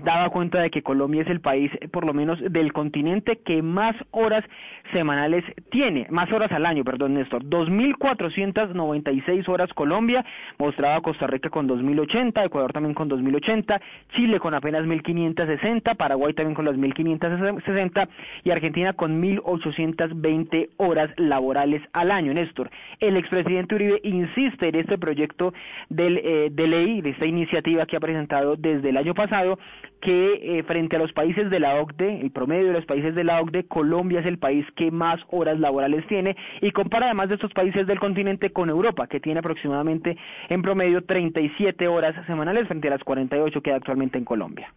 daba 0.05 0.29
cuenta 0.29 0.61
de 0.61 0.71
que 0.71 0.83
Colombia 0.83 1.23
es 1.23 1.29
el 1.29 1.41
país, 1.41 1.71
por 1.91 2.05
lo 2.05 2.13
menos 2.13 2.39
del 2.51 2.75
continente, 2.75 3.39
que 3.39 3.63
más 3.63 3.97
horas 4.11 4.45
semanales 4.93 5.45
tiene, 5.71 6.07
más 6.11 6.31
horas 6.33 6.51
al 6.53 6.67
año, 6.67 6.85
perdón, 6.85 7.15
Néstor. 7.15 7.45
2.496 7.45 9.49
horas 9.49 9.73
Colombia, 9.75 10.25
mostraba 10.59 11.01
Costa 11.01 11.27
Rica 11.27 11.51
con 11.51 11.69
2.080, 11.69 12.47
Ecuador 12.47 12.73
también 12.73 12.95
con 12.95 13.09
2.080, 13.09 13.81
Chile 14.17 14.41
con 14.41 14.55
apenas 14.55 14.85
1.560, 14.85 15.97
Paraguay 15.97 16.35
también 16.35 16.55
con 16.55 16.65
las 16.65 16.77
1.560 16.77 18.09
y 18.45 18.51
Argentina 18.51 18.93
con 18.93 19.23
1.820 19.23 20.71
horas 20.77 21.11
laborales 21.17 21.83
al 21.93 22.11
año, 22.11 22.35
Néstor. 22.35 22.71
El 22.99 23.17
expresidente 23.17 23.75
Uribe 23.75 24.01
insiste 24.03 24.69
en 24.69 24.77
este 24.77 24.99
proyecto 24.99 25.53
del, 25.89 26.19
eh, 26.19 26.49
de 26.51 26.67
ley, 26.67 27.01
de 27.01 27.11
esta 27.11 27.27
iniciativa 27.27 27.87
que 27.87 27.97
ha 27.97 28.01
presentado 28.01 28.57
desde 28.57 28.91
el 28.91 28.97
año 28.97 29.15
pasado, 29.15 29.59
que 30.01 30.59
eh, 30.59 30.63
frente 30.65 30.97
a 30.97 30.99
los 30.99 31.13
países 31.13 31.51
de 31.51 31.61
la 31.61 31.75
OCDE, 31.81 32.21
el 32.21 32.31
promedio 32.31 32.69
de 32.69 32.73
los 32.73 32.87
países 32.87 33.15
de 33.15 33.25
la 33.25 33.41
OCDE, 33.41 33.65
Colombia 33.65 34.21
es 34.21 34.27
el 34.27 34.39
país 34.39 34.65
que 34.77 34.91
más 34.91 35.21
horas 35.31 35.59
laborales 35.61 36.07
tiene 36.09 36.37
y 36.61 36.71
compara 36.71 37.07
además 37.07 37.29
de 37.29 37.35
estos 37.37 37.53
países 37.53 37.87
del 37.87 38.01
continente 38.01 38.51
con 38.51 38.71
Europa, 38.71 39.07
que 39.07 39.21
tiene 39.21 39.41
aproximadamente 39.41 40.17
en 40.49 40.63
promedio 40.63 41.05
37 41.05 41.89
horas 41.89 42.15
semanales 42.27 42.67
frente 42.69 42.89
a 42.89 42.93
las 42.93 43.05
48 43.05 43.61
que 43.61 43.71
hay 43.71 43.77
actualmente 43.77 44.19
en 44.19 44.25
Colombia. 44.25 44.73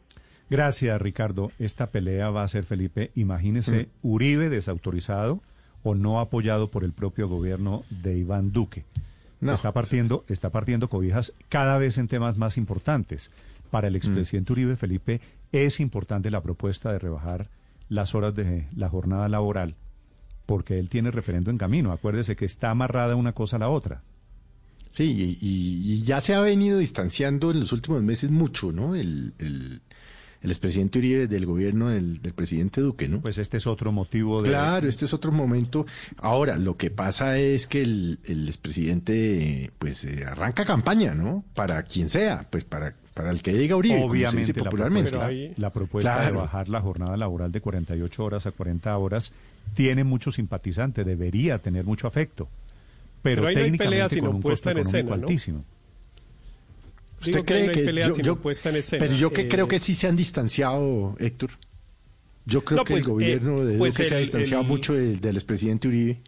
Gracias, 0.49 1.01
Ricardo. 1.01 1.51
Esta 1.57 1.87
pelea 1.87 2.29
va 2.29 2.43
a 2.43 2.47
ser, 2.47 2.63
Felipe, 2.63 3.11
imagínese, 3.15 3.89
Uribe 4.01 4.49
desautorizado 4.49 5.41
o 5.83 5.95
no 5.95 6.19
apoyado 6.19 6.69
por 6.69 6.83
el 6.83 6.93
propio 6.93 7.27
gobierno 7.27 7.83
de 7.89 8.17
Iván 8.17 8.51
Duque. 8.51 8.85
Está 9.41 9.73
partiendo, 9.73 10.23
está 10.29 10.51
partiendo 10.51 10.89
cobijas 10.89 11.33
cada 11.49 11.77
vez 11.77 11.97
en 11.97 12.07
temas 12.07 12.37
más 12.37 12.57
importantes. 12.57 13.31
Para 13.73 13.87
el 13.87 13.95
expresidente 13.95 14.53
Uribe 14.53 14.75
Felipe 14.75 15.19
es 15.51 15.79
importante 15.79 16.29
la 16.29 16.43
propuesta 16.43 16.91
de 16.91 16.99
rebajar 16.99 17.49
las 17.89 18.13
horas 18.13 18.35
de 18.35 18.67
la 18.75 18.87
jornada 18.87 19.27
laboral 19.27 19.73
porque 20.45 20.77
él 20.77 20.89
tiene 20.89 21.09
referendo 21.09 21.49
en 21.49 21.57
camino. 21.57 21.91
Acuérdese 21.91 22.35
que 22.35 22.45
está 22.45 22.69
amarrada 22.69 23.15
una 23.15 23.33
cosa 23.33 23.55
a 23.55 23.59
la 23.59 23.69
otra. 23.69 24.03
Sí, 24.91 25.39
y, 25.41 26.03
ya 26.03 26.21
se 26.21 26.35
ha 26.35 26.41
venido 26.41 26.77
distanciando 26.77 27.49
en 27.49 27.61
los 27.61 27.71
últimos 27.71 28.03
meses 28.03 28.29
mucho, 28.29 28.71
¿no? 28.71 28.93
El, 28.93 29.33
el, 29.39 29.81
el 30.43 30.51
expresidente 30.51 30.99
Uribe 30.99 31.25
del 31.25 31.47
gobierno 31.47 31.89
del, 31.89 32.19
presidente 32.35 32.79
Duque, 32.79 33.07
¿no? 33.07 33.21
Pues 33.21 33.39
este 33.39 33.57
es 33.57 33.65
otro 33.65 33.91
motivo 33.91 34.43
de... 34.43 34.49
Claro, 34.49 34.87
este 34.87 35.05
es 35.05 35.15
otro 35.15 35.31
momento. 35.31 35.87
Ahora, 36.17 36.59
lo 36.59 36.77
que 36.77 36.91
pasa 36.91 37.39
es 37.39 37.65
que 37.65 37.81
el, 37.81 38.19
el 38.25 38.47
expresidente, 38.47 39.71
pues, 39.79 40.05
eh, 40.05 40.25
arranca 40.27 40.63
campaña, 40.63 41.15
¿no? 41.15 41.43
Para 41.55 41.81
quien 41.81 42.07
sea, 42.07 42.47
pues, 42.51 42.65
para 42.65 43.01
para 43.13 43.29
el 43.31 43.41
que 43.41 43.53
diga 43.53 43.75
Uribe, 43.75 44.03
Obviamente, 44.03 44.53
popularmente. 44.53 45.53
La 45.57 45.69
propuesta, 45.71 46.25
de 46.25 46.31
bajar 46.31 46.69
la 46.69 46.81
jornada 46.81 47.15
laboral 47.15 47.51
de 47.51 47.61
48 47.61 48.23
horas 48.23 48.45
a 48.47 48.51
40 48.51 48.97
horas 48.97 49.33
tiene 49.75 50.03
mucho 50.03 50.31
simpatizante, 50.31 51.03
debería 51.03 51.59
tener 51.59 51.85
mucho 51.85 52.07
afecto. 52.07 52.47
Pero, 53.21 53.43
pero 53.43 53.59
técnicamente 53.59 54.19
con 54.19 54.35
un 54.35 54.41
costo 54.41 54.69
en 54.71 54.77
escena, 54.79 55.13
altísimo. 55.13 55.63
¿Usted 57.21 57.45
cree 57.45 57.71
que, 57.71 57.85
yo, 58.21 58.37
Pero 58.89 59.15
yo 59.15 59.31
que 59.31 59.47
creo 59.47 59.67
que 59.67 59.79
sí 59.79 59.93
se 59.93 60.07
han 60.07 60.17
distanciado, 60.17 61.15
Héctor. 61.19 61.51
Yo 62.45 62.65
creo 62.65 62.83
que 62.83 62.95
el 62.95 63.03
pues, 63.03 63.07
gobierno 63.07 63.61
eh, 63.61 63.65
de 63.65 63.77
pues 63.77 63.93
Duque 63.93 64.09
se 64.09 64.15
ha 64.15 64.17
distanciado 64.17 64.63
mucho 64.65 64.93
del, 64.93 65.21
del 65.21 65.37
expresidente 65.37 65.87
Uribe 65.87 66.19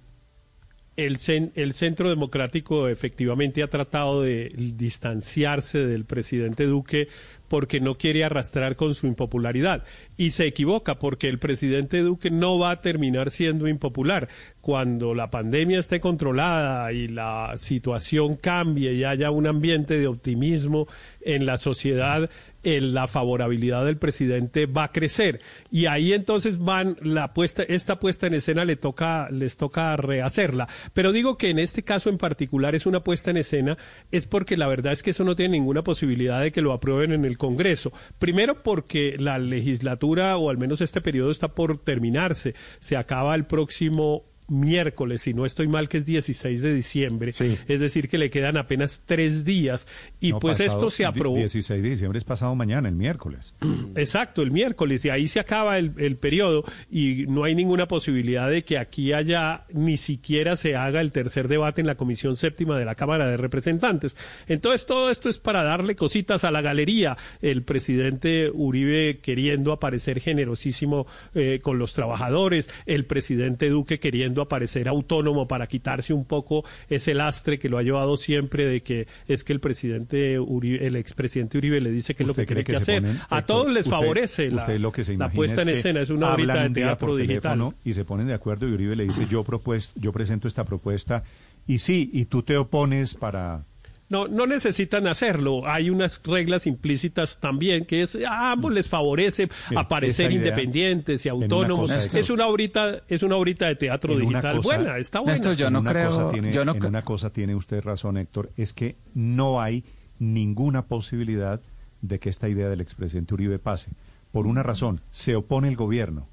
el, 0.97 1.17
el 1.55 1.73
Centro 1.73 2.09
Democrático 2.09 2.87
efectivamente 2.87 3.63
ha 3.63 3.67
tratado 3.67 4.21
de 4.21 4.49
distanciarse 4.55 5.85
del 5.85 6.05
presidente 6.05 6.65
Duque 6.65 7.09
porque 7.47 7.79
no 7.79 7.97
quiere 7.97 8.23
arrastrar 8.23 8.75
con 8.75 8.95
su 8.95 9.07
impopularidad. 9.07 9.83
Y 10.17 10.31
se 10.31 10.47
equivoca 10.47 10.97
porque 10.97 11.29
el 11.29 11.39
presidente 11.39 11.99
Duque 11.99 12.31
no 12.31 12.57
va 12.57 12.71
a 12.71 12.81
terminar 12.81 13.29
siendo 13.29 13.67
impopular. 13.67 14.29
Cuando 14.61 15.13
la 15.13 15.29
pandemia 15.29 15.79
esté 15.79 15.99
controlada 15.99 16.91
y 16.91 17.07
la 17.07 17.53
situación 17.57 18.35
cambie 18.35 18.93
y 18.93 19.03
haya 19.03 19.31
un 19.31 19.47
ambiente 19.47 19.99
de 19.99 20.07
optimismo 20.07 20.87
en 21.21 21.45
la 21.45 21.57
sociedad, 21.57 22.29
la 22.65 23.07
favorabilidad 23.07 23.85
del 23.85 23.97
presidente 23.97 24.65
va 24.65 24.85
a 24.85 24.91
crecer. 24.91 25.41
Y 25.71 25.85
ahí 25.85 26.13
entonces 26.13 26.57
van 26.57 26.97
la 27.01 27.33
puesta 27.33 27.63
esta 27.63 27.99
puesta 27.99 28.27
en 28.27 28.33
escena 28.33 28.65
le 28.65 28.75
toca 28.75 29.29
les 29.29 29.57
toca 29.57 29.95
rehacerla. 29.95 30.67
Pero 30.93 31.11
digo 31.11 31.37
que 31.37 31.49
en 31.49 31.59
este 31.59 31.83
caso 31.83 32.09
en 32.09 32.17
particular 32.17 32.75
es 32.75 32.85
una 32.85 33.03
puesta 33.03 33.31
en 33.31 33.37
escena 33.37 33.77
es 34.11 34.25
porque 34.25 34.57
la 34.57 34.67
verdad 34.67 34.93
es 34.93 35.03
que 35.03 35.11
eso 35.11 35.23
no 35.23 35.35
tiene 35.35 35.57
ninguna 35.57 35.83
posibilidad 35.83 36.41
de 36.41 36.51
que 36.51 36.61
lo 36.61 36.73
aprueben 36.73 37.11
en 37.11 37.25
el 37.25 37.37
Congreso. 37.37 37.91
Primero 38.19 38.63
porque 38.63 39.15
la 39.17 39.37
legislatura 39.37 40.37
o 40.37 40.49
al 40.49 40.57
menos 40.57 40.81
este 40.81 41.01
periodo 41.01 41.31
está 41.31 41.49
por 41.49 41.77
terminarse. 41.77 42.55
Se 42.79 42.97
acaba 42.97 43.35
el 43.35 43.45
próximo 43.45 44.23
miércoles, 44.47 45.21
si 45.21 45.33
no 45.33 45.45
estoy 45.45 45.67
mal, 45.67 45.89
que 45.89 45.97
es 45.97 46.05
16 46.05 46.61
de 46.61 46.73
diciembre. 46.73 47.33
Es 47.67 47.79
decir, 47.79 48.09
que 48.09 48.17
le 48.17 48.29
quedan 48.29 48.57
apenas 48.57 49.03
tres 49.05 49.45
días. 49.45 49.87
Y 50.19 50.33
pues 50.33 50.59
esto 50.59 50.89
se 50.89 51.05
aprobó. 51.05 51.35
16 51.37 51.81
de 51.81 51.89
diciembre 51.89 52.19
es 52.19 52.23
pasado 52.23 52.55
mañana, 52.55 52.89
el 52.89 52.95
miércoles. 52.95 53.53
Exacto, 53.95 54.41
el 54.41 54.51
miércoles. 54.51 55.03
Y 55.05 55.09
ahí 55.09 55.27
se 55.27 55.39
acaba 55.39 55.77
el, 55.77 55.93
el 55.97 56.17
periodo 56.17 56.63
y 56.89 57.25
no 57.27 57.43
hay 57.43 57.55
ninguna 57.55 57.87
posibilidad 57.87 58.49
de 58.49 58.63
que 58.63 58.77
aquí 58.77 59.13
haya 59.13 59.65
ni 59.73 59.97
siquiera 59.97 60.55
se 60.55 60.75
haga 60.75 61.01
el 61.01 61.11
tercer 61.11 61.47
debate 61.47 61.81
en 61.81 61.87
la 61.87 61.95
Comisión 61.95 62.35
Séptima 62.35 62.77
de 62.77 62.85
la 62.85 62.95
Cámara 62.95 63.27
de 63.27 63.37
Representantes. 63.37 64.15
Entonces, 64.47 64.85
todo 64.85 65.09
esto 65.09 65.29
es 65.29 65.39
para 65.39 65.63
darle 65.63 65.95
cositas 65.95 66.43
a 66.43 66.51
la 66.51 66.61
galería. 66.61 67.17
El 67.41 67.63
presidente 67.63 68.51
Uribe 68.53 69.19
queriendo 69.21 69.71
aparecer 69.71 70.19
generosísimo 70.19 71.07
eh, 71.33 71.59
con 71.61 71.79
los 71.79 71.93
trabajadores, 71.93 72.69
el 72.85 73.05
presidente 73.05 73.69
Duque 73.69 73.99
queriendo 73.99 74.34
volviendo 74.35 74.41
a 74.41 74.49
parecer 74.49 74.87
autónomo 74.87 75.47
para 75.47 75.67
quitarse 75.67 76.13
un 76.13 76.25
poco 76.25 76.65
ese 76.89 77.13
lastre 77.13 77.57
que 77.57 77.69
lo 77.69 77.77
ha 77.77 77.83
llevado 77.83 78.17
siempre 78.17 78.65
de 78.65 78.81
que 78.81 79.07
es 79.27 79.43
que 79.43 79.53
el 79.53 79.59
presidente 79.59 80.39
Uribe, 80.39 80.85
el 80.85 80.95
expresidente 80.95 81.57
Uribe 81.57 81.79
le 81.79 81.91
dice 81.91 82.15
que 82.15 82.23
es 82.23 82.27
lo 82.27 82.33
que 82.33 82.45
tiene 82.45 82.63
que, 82.63 82.75
hacer. 82.75 83.03
a 83.29 83.45
todos 83.45 83.71
les 83.71 83.87
favorece 83.87 84.51
la, 84.51 84.67
lo 84.77 84.91
que 84.91 85.03
se 85.03 85.15
la 85.17 85.29
puesta 85.29 85.61
en 85.61 85.69
escena, 85.69 86.01
es 86.01 86.09
una 86.09 86.33
horita 86.33 86.63
de 86.63 86.69
teatro 86.69 87.15
digital. 87.15 87.73
Y 87.83 87.93
se 87.93 88.03
ponen 88.03 88.27
de 88.27 88.33
acuerdo 88.33 88.67
y 88.67 88.73
Uribe 88.73 88.95
le 88.95 89.05
dice 89.05 89.27
yo, 89.29 89.43
propuesto, 89.43 89.97
yo 89.99 90.11
presento 90.11 90.47
esta 90.47 90.65
propuesta 90.65 91.23
y 91.67 91.79
sí, 91.79 92.09
y 92.13 92.25
tú 92.25 92.43
te 92.43 92.57
opones 92.57 93.15
para 93.15 93.63
no, 94.09 94.27
no 94.27 94.45
necesitan 94.45 95.07
hacerlo. 95.07 95.67
Hay 95.67 95.89
unas 95.89 96.21
reglas 96.23 96.67
implícitas 96.67 97.39
también 97.39 97.85
que 97.85 98.01
es 98.03 98.15
a 98.15 98.51
ambos 98.51 98.71
les 98.71 98.87
favorece 98.87 99.49
aparecer 99.75 100.31
independientes 100.31 101.25
y 101.25 101.29
autónomos. 101.29 101.91
es 101.91 102.29
una 102.29 102.47
horita, 102.47 103.01
es 103.07 103.23
una 103.23 103.37
horita 103.37 103.67
de 103.67 103.75
teatro 103.75 104.17
digital 104.17 104.59
buena, 104.61 104.97
está 104.97 105.19
buena. 105.19 105.53
yo 105.53 105.69
no 105.69 105.83
creo, 105.83 106.33
en 106.33 106.85
una 106.85 107.03
cosa 107.03 107.31
tiene 107.31 107.55
usted 107.55 107.83
razón, 107.83 108.17
Héctor, 108.17 108.51
es 108.57 108.73
que 108.73 108.95
no 109.13 109.61
hay 109.61 109.83
ninguna 110.19 110.85
posibilidad 110.85 111.61
de 112.01 112.19
que 112.19 112.29
esta 112.29 112.47
idea 112.47 112.69
del 112.69 112.81
expresidente 112.81 113.33
Uribe 113.33 113.59
pase. 113.59 113.91
Por 114.31 114.47
una 114.47 114.63
razón, 114.63 115.01
se 115.09 115.35
opone 115.35 115.67
el 115.67 115.75
gobierno 115.75 116.27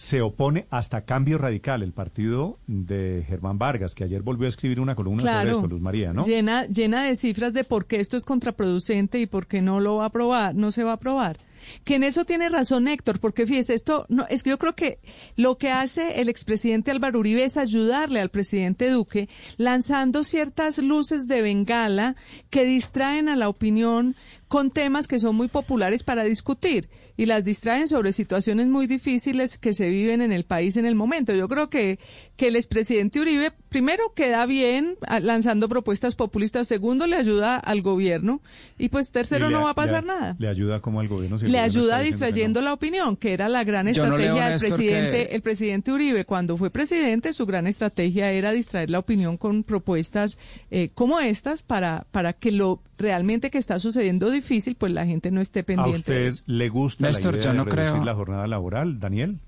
se 0.00 0.22
opone 0.22 0.66
hasta 0.70 1.02
Cambio 1.02 1.36
Radical, 1.36 1.82
el 1.82 1.92
partido 1.92 2.58
de 2.66 3.22
Germán 3.28 3.58
Vargas, 3.58 3.94
que 3.94 4.02
ayer 4.02 4.22
volvió 4.22 4.46
a 4.46 4.48
escribir 4.48 4.80
una 4.80 4.94
columna 4.94 5.20
sobre 5.20 5.50
esto, 5.50 5.66
Luz 5.66 5.82
María, 5.82 6.14
¿no? 6.14 6.24
Llena, 6.24 6.64
llena 6.64 7.04
de 7.04 7.14
cifras 7.14 7.52
de 7.52 7.64
por 7.64 7.84
qué 7.84 8.00
esto 8.00 8.16
es 8.16 8.24
contraproducente 8.24 9.20
y 9.20 9.26
por 9.26 9.46
qué 9.46 9.60
no 9.60 9.78
lo 9.78 9.96
va 9.96 10.04
a 10.04 10.06
aprobar, 10.06 10.54
no 10.54 10.72
se 10.72 10.84
va 10.84 10.92
a 10.92 10.94
aprobar. 10.94 11.36
Que 11.84 11.96
en 11.96 12.04
eso 12.04 12.24
tiene 12.24 12.48
razón 12.48 12.88
Héctor, 12.88 13.20
porque 13.20 13.46
fíjese, 13.46 13.74
esto 13.74 14.06
no, 14.08 14.26
es 14.28 14.42
que 14.42 14.50
yo 14.50 14.58
creo 14.58 14.74
que 14.74 14.98
lo 15.36 15.58
que 15.58 15.70
hace 15.70 16.20
el 16.20 16.28
expresidente 16.28 16.90
Álvaro 16.90 17.18
Uribe 17.18 17.44
es 17.44 17.56
ayudarle 17.56 18.20
al 18.20 18.30
presidente 18.30 18.90
Duque 18.90 19.28
lanzando 19.56 20.24
ciertas 20.24 20.78
luces 20.78 21.26
de 21.26 21.42
bengala 21.42 22.16
que 22.50 22.64
distraen 22.64 23.28
a 23.28 23.36
la 23.36 23.48
opinión 23.48 24.16
con 24.50 24.72
temas 24.72 25.06
que 25.06 25.20
son 25.20 25.36
muy 25.36 25.46
populares 25.46 26.02
para 26.02 26.24
discutir 26.24 26.88
y 27.16 27.26
las 27.26 27.44
distraen 27.44 27.86
sobre 27.86 28.12
situaciones 28.12 28.66
muy 28.66 28.88
difíciles 28.88 29.58
que 29.58 29.74
se 29.74 29.88
viven 29.88 30.22
en 30.22 30.32
el 30.32 30.44
país 30.44 30.76
en 30.76 30.86
el 30.86 30.94
momento. 30.94 31.32
Yo 31.34 31.46
creo 31.46 31.70
que, 31.70 32.00
que 32.36 32.48
el 32.48 32.56
expresidente 32.56 33.20
Uribe, 33.20 33.52
primero, 33.68 34.12
queda 34.12 34.46
bien 34.46 34.96
lanzando 35.22 35.68
propuestas 35.68 36.16
populistas, 36.16 36.66
segundo, 36.66 37.06
le 37.06 37.14
ayuda 37.14 37.58
al 37.58 37.82
gobierno 37.82 38.40
y 38.76 38.88
pues 38.88 39.12
tercero, 39.12 39.50
no 39.50 39.62
va 39.62 39.70
a 39.70 39.74
pasar 39.74 40.02
nada. 40.04 40.34
Le 40.38 40.48
ayuda 40.48 40.80
como 40.80 40.98
al 40.98 41.06
gobierno 41.06 41.38
le 41.50 41.58
ayuda 41.58 42.00
distrayendo 42.00 42.60
la 42.60 42.72
opinión, 42.72 43.16
que 43.16 43.32
era 43.32 43.48
la 43.48 43.64
gran 43.64 43.88
estrategia 43.88 44.48
del 44.48 44.60
presidente, 44.60 45.34
el 45.34 45.42
presidente 45.42 45.92
Uribe 45.92 46.24
cuando 46.24 46.56
fue 46.56 46.70
presidente, 46.70 47.32
su 47.32 47.46
gran 47.46 47.66
estrategia 47.66 48.30
era 48.30 48.52
distraer 48.52 48.90
la 48.90 48.98
opinión 48.98 49.36
con 49.36 49.64
propuestas 49.64 50.38
eh, 50.70 50.90
como 50.94 51.20
estas 51.20 51.62
para 51.62 52.06
para 52.10 52.32
que 52.32 52.52
lo 52.52 52.82
realmente 52.98 53.50
que 53.50 53.58
está 53.58 53.78
sucediendo 53.78 54.30
difícil, 54.30 54.76
pues 54.76 54.92
la 54.92 55.06
gente 55.06 55.30
no 55.30 55.40
esté 55.40 55.64
pendiente. 55.64 56.26
¿A 56.26 56.28
usted 56.30 56.44
le 56.46 56.68
gusta 56.68 57.10
la 57.10 57.18
idea 57.18 57.52
de 57.52 57.64
reducir 57.64 58.04
la 58.04 58.14
jornada 58.14 58.46
laboral, 58.46 59.00
Daniel? 59.00 59.38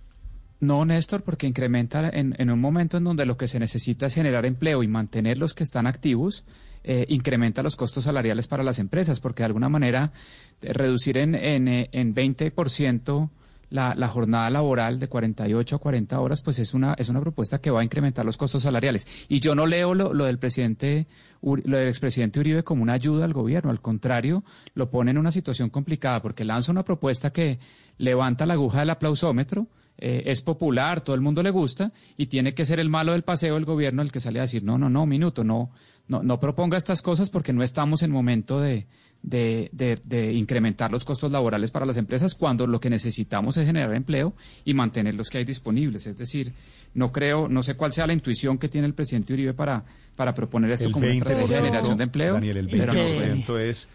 No, 0.63 0.85
Néstor, 0.85 1.25
porque 1.25 1.49
incrementa 1.49 2.09
en, 2.09 2.37
en, 2.39 2.49
un 2.49 2.61
momento 2.61 2.97
en 2.97 3.03
donde 3.03 3.27
lo 3.27 3.37
que 3.37 3.49
se 3.49 3.59
necesita 3.59 4.07
es 4.07 4.15
generar 4.15 4.47
empleo 4.47 4.85
y 4.85 4.87
mantener 4.87 5.37
los 5.37 5.55
que 5.55 5.65
están 5.65 5.89
activos, 5.89 6.45
eh, 6.85 7.05
incrementa 7.09 7.65
los 7.65 7.75
costos 7.75 8.05
salariales 8.05 8.47
para 8.47 8.63
las 8.63 8.79
empresas, 8.79 9.19
porque 9.19 9.43
de 9.43 9.47
alguna 9.47 9.69
manera 9.69 10.13
eh, 10.61 10.73
reducir 10.73 11.19
en, 11.19 11.35
en, 11.35 11.67
eh, 11.67 11.89
en 11.91 12.15
20% 12.15 13.31
la, 13.71 13.97
la, 13.97 14.07
jornada 14.07 14.51
laboral 14.51 15.01
de 15.01 15.09
48 15.09 15.75
a 15.75 15.79
40 15.81 16.21
horas, 16.21 16.41
pues 16.41 16.61
es 16.61 16.75
una, 16.75 16.95
es 16.97 17.09
una 17.09 17.21
propuesta 17.21 17.61
que 17.61 17.73
va 17.73 17.81
a 17.81 17.85
incrementar 17.85 18.25
los 18.25 18.37
costos 18.37 18.63
salariales. 18.63 19.27
Y 19.29 19.41
yo 19.41 19.57
no 19.57 19.67
leo 19.67 19.95
lo, 19.95 20.15
lo 20.15 20.27
del 20.27 20.39
presidente, 20.39 21.09
lo 21.43 21.77
del 21.77 21.89
expresidente 21.89 22.39
Uribe 22.39 22.63
como 22.63 22.85
una 22.85 22.93
ayuda 22.93 23.25
al 23.25 23.33
gobierno, 23.33 23.73
al 23.73 23.81
contrario, 23.81 24.45
lo 24.75 24.91
pone 24.93 25.11
en 25.11 25.19
una 25.19 25.33
situación 25.33 25.71
complicada, 25.71 26.23
porque 26.23 26.45
lanza 26.45 26.71
una 26.71 26.85
propuesta 26.85 27.33
que 27.33 27.59
levanta 27.99 28.47
la 28.47 28.55
aguja 28.55 28.79
del 28.79 28.91
aplausómetro, 28.91 29.67
eh, 29.99 30.25
es 30.27 30.43
popular, 30.43 31.01
todo 31.01 31.15
el 31.15 31.23
mundo 31.23 31.43
le 31.43 31.51
gusta, 31.51 31.93
y 32.17 32.27
tiene 32.27 32.55
que 32.55 32.67
ser 32.67 32.81
el 32.81 32.89
malo 32.89 33.13
del 33.13 33.23
paseo 33.23 33.57
el 33.57 33.65
gobierno 33.65 34.03
el 34.03 34.13
que 34.13 34.21
sale 34.21 34.39
a 34.39 34.43
decir, 34.43 34.65
no, 34.65 34.79
no, 34.79 34.91
no, 34.91 35.07
minuto, 35.07 35.45
no, 35.45 35.71
no, 36.09 36.23
no 36.23 36.41
proponga 36.41 36.77
estas 36.77 37.03
cosas 37.03 37.31
porque 37.31 37.53
no 37.53 37.63
estamos 37.63 38.03
en 38.03 38.11
momento 38.11 38.61
de, 38.61 38.87
de, 39.23 39.71
de, 40.05 40.33
incrementar 40.33 40.91
los 40.91 41.05
costos 41.05 41.31
laborales 41.31 41.71
para 41.71 41.87
las 41.87 41.97
empresas 41.97 42.35
cuando 42.35 42.67
lo 42.67 42.81
que 42.81 42.91
necesitamos 42.91 43.57
es 43.57 43.67
generar 43.67 43.95
empleo 43.95 44.35
y 44.65 44.75
mantener 44.75 45.15
los 45.15 45.31
que 45.31 45.39
hay 45.39 45.45
disponibles. 45.45 46.07
Es 46.07 46.17
decir, 46.17 46.53
no 46.95 47.13
creo, 47.13 47.49
no 47.49 47.63
sé 47.63 47.75
cuál 47.75 47.93
sea 47.93 48.07
la 48.07 48.13
intuición 48.13 48.59
que 48.59 48.69
tiene 48.69 48.87
el 48.87 48.95
presidente 48.95 49.33
Uribe 49.33 49.55
para, 49.55 49.85
para 50.17 50.35
proponer 50.35 50.73
esto 50.73 50.91
como 50.91 51.07
una 51.07 51.15
estrategia 51.15 51.59
de 51.59 51.65
generación 51.65 51.97
de 51.97 52.05
empleo. 52.05 52.35
Daniel, 52.35 52.57
el 52.57 52.69
20% 52.69 53.59
es 53.61 53.89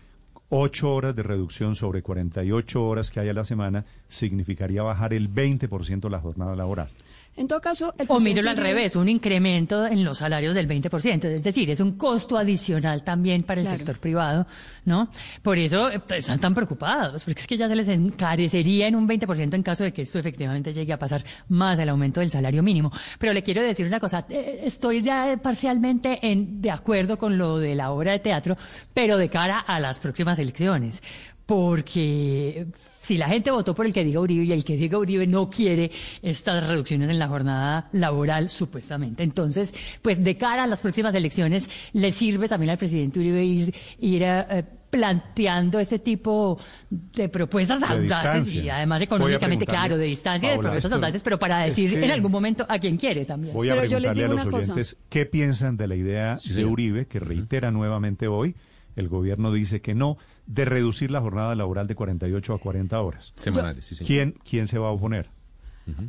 8 0.50 0.94
horas 0.94 1.16
de 1.16 1.24
reducción 1.24 1.76
sobre 1.76 2.02
48 2.02 2.84
horas 2.84 3.12
que 3.12 3.20
hay 3.20 3.30
a 3.30 3.34
la 3.34 3.44
semana 3.44 3.86
significaría 4.08 4.82
bajar 4.82 5.14
el 5.14 5.30
20% 5.30 6.10
la 6.10 6.22
jornada 6.22 6.56
laboral. 6.56 6.90
En 7.38 7.48
todo 7.48 7.62
caso, 7.62 7.94
o 8.08 8.20
míralo 8.20 8.50
al 8.50 8.58
revés, 8.58 8.96
un 8.96 9.08
incremento 9.08 9.86
en 9.86 10.04
los 10.04 10.18
salarios 10.18 10.56
del 10.56 10.68
20%, 10.68 11.26
es 11.26 11.44
decir, 11.44 11.70
es 11.70 11.80
un 11.80 11.96
costo 11.96 12.36
adicional 12.36 13.04
también 13.04 13.44
para 13.44 13.62
el 13.62 13.68
sector 13.68 14.00
privado, 14.00 14.48
¿no? 14.86 15.10
Por 15.44 15.60
eso 15.60 15.88
pues, 16.08 16.22
están 16.22 16.40
tan 16.40 16.56
preocupados, 16.56 17.24
porque 17.24 17.42
es 17.42 17.46
que 17.46 17.56
ya 17.56 17.68
se 17.68 17.76
les 17.76 17.90
encarecería 17.90 18.88
en 18.88 18.96
un 18.96 19.08
20% 19.08 19.54
en 19.54 19.62
caso 19.62 19.84
de 19.84 19.94
que 19.94 20.02
esto 20.02 20.18
efectivamente 20.18 20.74
llegue 20.74 20.94
a 20.94 20.98
pasar 20.98 21.24
más 21.50 21.78
el 21.78 21.90
aumento 21.90 22.22
del 22.22 22.32
salario 22.32 22.64
mínimo. 22.64 22.92
Pero 23.20 23.34
le 23.34 23.44
quiero 23.44 23.62
decir 23.62 23.86
una 23.86 24.00
cosa, 24.00 24.26
eh, 24.30 24.62
estoy 24.64 25.04
ya 25.04 25.40
parcialmente 25.40 26.18
en, 26.24 26.60
de 26.60 26.72
acuerdo 26.72 27.20
con 27.20 27.38
lo 27.38 27.60
de 27.60 27.76
la 27.76 27.92
obra 27.92 28.14
de 28.14 28.20
teatro, 28.20 28.58
pero 28.96 29.16
de 29.16 29.30
cara 29.30 29.60
a 29.60 29.80
las 29.80 30.00
próximas 30.00 30.40
elecciones, 30.40 31.04
porque 31.46 32.66
si 33.08 33.16
la 33.16 33.30
gente 33.30 33.52
votó 33.52 33.74
por 33.74 33.86
el 33.86 33.94
que 33.94 34.04
diga 34.04 34.20
Uribe 34.20 34.44
y 34.44 34.52
el 34.52 34.66
que 34.66 34.76
diga 34.76 34.98
Uribe 34.98 35.26
no 35.28 35.50
quiere 35.50 35.90
estas 36.22 36.68
reducciones 36.68 37.10
en 37.10 37.18
la 37.18 37.30
jornada 37.30 37.88
laboral, 37.94 38.50
supuestamente. 38.50 39.24
Entonces, 39.24 39.74
pues 40.02 40.22
de 40.22 40.36
cara 40.36 40.64
a 40.64 40.68
las 40.68 40.82
próximas 40.82 41.16
elecciones, 41.16 41.70
le 41.94 42.12
sirve 42.12 42.50
también 42.50 42.72
al 42.72 42.78
presidente 42.78 43.20
Uribe 43.20 43.46
ir, 43.46 43.74
ir 44.00 44.24
eh, 44.24 44.66
planteando 44.90 45.80
ese 45.80 46.00
tipo 46.00 46.60
de 46.90 47.30
propuestas 47.30 47.82
audaces 47.82 48.52
y 48.52 48.70
además 48.70 49.02
económicamente, 49.02 49.66
claro, 49.66 49.98
de 49.98 50.06
distancia, 50.06 50.52
de 50.52 50.60
propuestas 50.60 50.92
audaces, 50.92 51.24
pero 51.24 51.40
para 51.40 51.60
decir 51.60 51.98
en 51.98 52.12
algún 52.12 52.32
momento 52.34 52.66
a 52.68 52.78
quien 52.78 52.98
quiere 52.98 53.24
también. 53.24 53.54
Voy 53.54 53.70
a 53.70 53.76
pero 53.76 53.88
preguntarle 53.88 54.26
a 54.26 54.28
los 54.28 54.54
oyentes 54.54 54.98
qué 55.08 55.26
piensan 55.26 55.78
de 55.78 55.88
la 55.88 55.96
idea 55.96 56.36
de 56.36 56.66
Uribe, 56.66 57.08
que 57.08 57.22
reitera 57.22 57.72
nuevamente 57.72 58.28
hoy, 58.28 58.56
el 58.98 59.08
gobierno 59.08 59.54
dice 59.54 59.80
que 59.80 59.96
no 59.96 60.18
de 60.48 60.66
reducir 60.66 61.12
la 61.12 61.22
jornada 61.22 61.54
laboral 61.56 61.88
de 61.88 61.96
48 61.96 62.54
a 62.54 62.60
40 62.60 63.02
horas. 63.02 63.34
Semanales, 63.36 63.86
sí, 63.86 63.96
señor. 63.96 64.08
¿Quién, 64.08 64.36
¿Quién 64.50 64.68
se 64.68 64.80
va 64.80 64.88
a 64.88 64.92
oponer? 64.92 65.30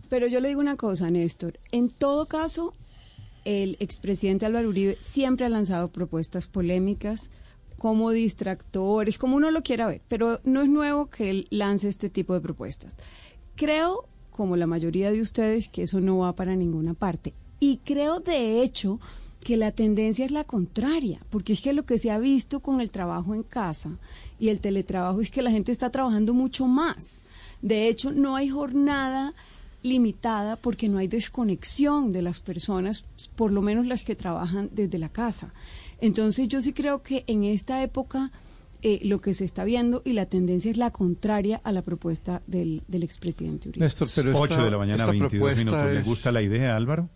Pero 0.08 0.26
yo 0.26 0.40
le 0.40 0.48
digo 0.48 0.60
una 0.60 0.76
cosa, 0.76 1.10
Néstor. 1.10 1.58
En 1.70 1.90
todo 1.90 2.26
caso, 2.26 2.74
el 3.44 3.76
expresidente 3.80 4.46
Álvaro 4.46 4.68
Uribe 4.68 4.98
siempre 5.00 5.46
ha 5.46 5.48
lanzado 5.48 5.88
propuestas 5.88 6.48
polémicas 6.48 7.30
como 7.78 8.10
distractores, 8.10 9.18
como 9.18 9.36
uno 9.36 9.52
lo 9.52 9.62
quiera 9.62 9.86
ver, 9.86 10.02
pero 10.08 10.40
no 10.42 10.62
es 10.62 10.68
nuevo 10.68 11.06
que 11.10 11.30
él 11.30 11.46
lance 11.50 11.88
este 11.88 12.10
tipo 12.10 12.34
de 12.34 12.40
propuestas. 12.40 12.96
Creo, 13.54 14.08
como 14.32 14.56
la 14.56 14.66
mayoría 14.66 15.12
de 15.12 15.20
ustedes, 15.20 15.68
que 15.68 15.84
eso 15.84 16.00
no 16.00 16.18
va 16.18 16.34
para 16.34 16.56
ninguna 16.56 16.94
parte. 16.94 17.34
Y 17.60 17.78
creo, 17.84 18.18
de 18.18 18.62
hecho, 18.62 18.98
que 19.40 19.56
la 19.56 19.70
tendencia 19.70 20.24
es 20.24 20.32
la 20.32 20.44
contraria, 20.44 21.20
porque 21.30 21.52
es 21.52 21.60
que 21.60 21.72
lo 21.72 21.86
que 21.86 21.98
se 21.98 22.10
ha 22.10 22.18
visto 22.18 22.60
con 22.60 22.80
el 22.80 22.90
trabajo 22.90 23.34
en 23.34 23.44
casa 23.44 23.98
y 24.38 24.48
el 24.48 24.60
teletrabajo 24.60 25.20
es 25.20 25.30
que 25.30 25.42
la 25.42 25.50
gente 25.50 25.72
está 25.72 25.90
trabajando 25.90 26.34
mucho 26.34 26.66
más. 26.66 27.22
De 27.62 27.88
hecho, 27.88 28.12
no 28.12 28.36
hay 28.36 28.48
jornada 28.48 29.34
limitada 29.82 30.56
porque 30.56 30.88
no 30.88 30.98
hay 30.98 31.08
desconexión 31.08 32.12
de 32.12 32.22
las 32.22 32.40
personas, 32.40 33.04
por 33.36 33.52
lo 33.52 33.62
menos 33.62 33.86
las 33.86 34.04
que 34.04 34.16
trabajan 34.16 34.70
desde 34.72 34.98
la 34.98 35.08
casa. 35.08 35.52
Entonces 36.00 36.48
yo 36.48 36.60
sí 36.60 36.72
creo 36.72 37.02
que 37.02 37.24
en 37.26 37.44
esta 37.44 37.82
época 37.82 38.32
eh, 38.82 39.00
lo 39.02 39.20
que 39.20 39.34
se 39.34 39.44
está 39.44 39.64
viendo 39.64 40.02
y 40.04 40.12
la 40.12 40.26
tendencia 40.26 40.70
es 40.70 40.76
la 40.76 40.90
contraria 40.90 41.60
a 41.64 41.72
la 41.72 41.82
propuesta 41.82 42.42
del, 42.46 42.82
del 42.86 43.02
expresidente 43.02 43.68
Uribe. 43.68 43.84
Néstor, 43.84 44.08
pero 44.14 44.38
8 44.38 44.64
de 44.64 44.70
la 44.70 44.78
mañana, 44.78 45.06
22 45.06 45.56
minutos. 45.58 45.92
¿Le 45.92 46.02
gusta 46.02 46.30
la 46.30 46.42
idea, 46.42 46.76
Álvaro? 46.76 47.08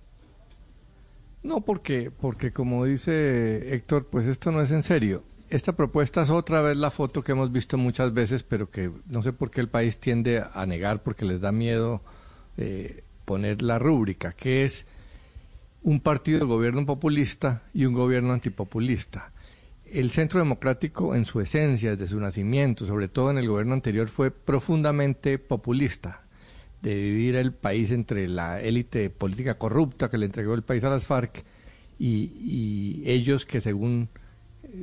No, 1.43 1.61
porque, 1.61 2.11
porque 2.11 2.53
como 2.53 2.85
dice 2.85 3.74
Héctor, 3.74 4.07
pues 4.07 4.27
esto 4.27 4.53
no 4.53 4.61
es 4.62 4.70
en 4.70 4.82
serio. 4.82 5.24
Esta 5.53 5.74
propuesta 5.74 6.23
es 6.23 6.31
otra 6.31 6.62
vez 6.62 6.79
la 6.79 6.91
foto 6.91 7.23
que 7.23 7.33
hemos 7.33 7.53
visto 7.53 7.77
muchas 7.77 8.15
veces, 8.15 8.43
pero 8.43 8.70
que 8.70 8.91
no 9.05 9.20
sé 9.23 9.35
por 9.35 9.51
qué 9.51 9.61
el 9.61 9.69
país 9.69 9.99
tiende 9.99 10.43
a 10.51 10.65
negar 10.65 11.03
porque 11.03 11.27
les 11.27 11.43
da 11.43 11.53
miedo 11.53 12.01
eh, 12.57 13.05
poner 13.27 13.61
la 13.61 13.79
rúbrica, 13.79 14.33
que 14.33 14.65
es 14.65 14.87
un 15.83 16.01
partido 16.01 16.39
de 16.39 16.47
gobierno 16.47 16.87
populista 16.87 17.65
y 17.74 17.85
un 17.85 17.93
gobierno 17.93 18.33
antipopulista. 18.33 19.31
El 19.85 20.11
centro 20.11 20.41
democrático 20.41 21.15
en 21.15 21.27
su 21.27 21.39
esencia, 21.43 21.91
desde 21.91 22.09
su 22.09 22.19
nacimiento, 22.19 22.87
sobre 22.87 23.09
todo 23.09 23.31
en 23.31 23.37
el 23.37 23.47
gobierno 23.47 23.74
anterior, 23.74 24.09
fue 24.09 24.31
profundamente 24.31 25.39
populista 25.39 26.23
de 26.81 26.95
dividir 26.95 27.37
el 27.37 27.53
país 27.53 27.91
entre 27.91 28.27
la 28.27 28.59
élite 28.62 29.11
política 29.11 29.59
corrupta 29.59 30.09
que 30.09 30.16
le 30.16 30.24
entregó 30.24 30.55
el 30.55 30.62
país 30.62 30.83
a 30.85 30.89
las 30.89 31.05
FARC 31.05 31.45
y, 31.99 33.03
ellos 33.05 33.45
que 33.45 33.61
según 33.61 34.09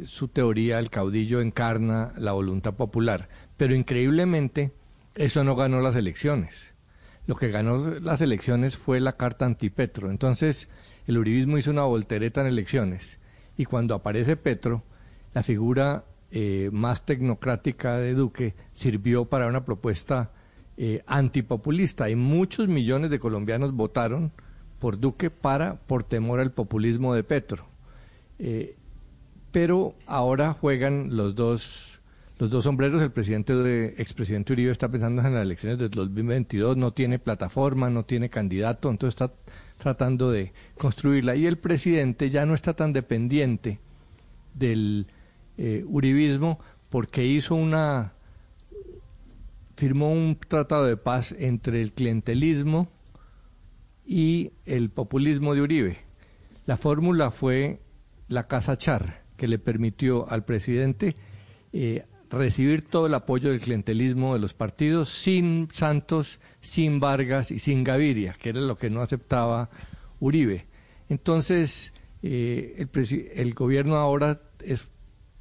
su 0.04 0.28
teoría 0.28 0.80
el 0.80 0.90
caudillo 0.90 1.42
encarna 1.42 2.14
la 2.18 2.32
voluntad 2.32 2.74
popular. 2.74 3.30
Pero 3.58 3.76
increíblemente 3.76 4.72
eso 5.16 5.44
no 5.44 5.56
ganó 5.56 5.82
las 5.82 5.96
elecciones. 5.96 6.74
Lo 7.28 7.36
que 7.36 7.50
ganó 7.50 7.78
las 8.00 8.22
elecciones 8.22 8.78
fue 8.78 9.00
la 9.00 9.18
carta 9.18 9.46
antipetro. 9.46 10.10
Entonces 10.10 10.70
el 11.08 11.18
uribismo 11.18 11.58
hizo 11.58 11.72
una 11.72 11.84
voltereta 11.84 12.42
en 12.42 12.48
elecciones 12.48 13.20
y 13.60 13.66
cuando 13.66 13.94
aparece 13.94 14.38
Petro, 14.38 14.84
la 15.34 15.44
figura 15.44 16.06
eh, 16.32 16.70
más 16.72 17.06
tecnocrática 17.06 17.98
de 17.98 18.14
Duque 18.14 18.54
sirvió 18.72 19.26
para 19.26 19.48
una 19.48 19.66
propuesta 19.66 20.32
eh, 20.78 21.04
antipopulista 21.08 22.10
y 22.10 22.16
muchos 22.16 22.70
millones 22.70 23.12
de 23.12 23.20
colombianos 23.20 23.74
votaron 23.74 24.32
por 24.80 24.98
Duque 24.98 25.30
para 25.30 25.76
por 25.76 26.04
temor 26.04 26.40
al 26.40 26.54
populismo 26.54 27.14
de 27.14 27.26
Petro. 27.26 27.66
Eh, 28.40 28.78
pero 29.52 29.96
ahora 30.06 30.54
juegan 30.54 31.16
los 31.16 31.36
dos 31.36 31.90
los 32.40 32.50
dos 32.50 32.64
sombreros. 32.64 33.02
El 33.02 33.12
presidente 33.12 33.54
de, 33.54 33.96
expresidente 33.98 34.54
Uribe 34.54 34.72
está 34.72 34.90
pensando 34.90 35.22
en 35.22 35.34
las 35.34 35.44
elecciones 35.44 35.78
del 35.78 35.92
2022, 35.92 36.78
no 36.78 36.92
tiene 36.92 37.20
plataforma, 37.20 37.90
no 37.90 38.06
tiene 38.06 38.30
candidato, 38.30 38.90
entonces 38.90 39.22
está 39.22 39.34
tratando 39.78 40.32
de 40.32 40.54
construirla. 40.78 41.36
Y 41.36 41.46
el 41.46 41.58
presidente 41.58 42.30
ya 42.30 42.46
no 42.46 42.54
está 42.54 42.74
tan 42.74 42.94
dependiente 42.94 43.80
del 44.54 45.08
eh, 45.58 45.84
uribismo 45.86 46.60
porque 46.90 47.26
hizo 47.26 47.56
una 47.56 48.14
firmó 49.76 50.12
un 50.12 50.38
tratado 50.46 50.86
de 50.86 50.98
paz 50.98 51.34
entre 51.40 51.82
el 51.82 51.94
clientelismo 51.94 52.90
y 54.06 54.52
el 54.66 54.90
populismo 54.90 55.56
de 55.56 55.62
Uribe. 55.62 55.98
La 56.66 56.76
fórmula 56.76 57.32
fue 57.32 57.80
la 58.28 58.48
Casa 58.48 58.78
Char, 58.78 59.19
que 59.40 59.48
le 59.48 59.58
permitió 59.58 60.30
al 60.30 60.44
presidente 60.44 61.16
eh, 61.72 62.06
recibir 62.30 62.84
todo 62.84 63.08
el 63.08 63.14
apoyo 63.14 63.50
del 63.50 63.62
clientelismo 63.62 64.34
de 64.34 64.40
los 64.40 64.54
partidos 64.54 65.10
sin 65.10 65.70
Santos, 65.72 66.40
sin 66.60 67.00
Vargas 67.00 67.50
y 67.50 67.60
sin 67.60 67.84
Gaviria, 67.84 68.34
que 68.34 68.50
era 68.50 68.60
lo 68.60 68.76
que 68.76 68.90
no 68.90 69.02
aceptaba 69.02 69.70
Uribe. 70.20 70.68
Entonces, 71.08 71.94
eh, 72.22 72.86
el, 72.94 73.32
el, 73.34 73.54
gobierno 73.54 73.96
ahora 73.96 74.42
es 74.64 74.88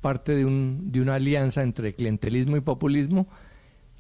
parte 0.01 0.35
de, 0.37 0.45
un, 0.45 0.93
de 0.93 1.01
una 1.01 1.17
alianza 1.17 1.63
entre 1.63 1.95
clientelismo 1.95 2.57
y 2.57 2.61
populismo 2.61 3.29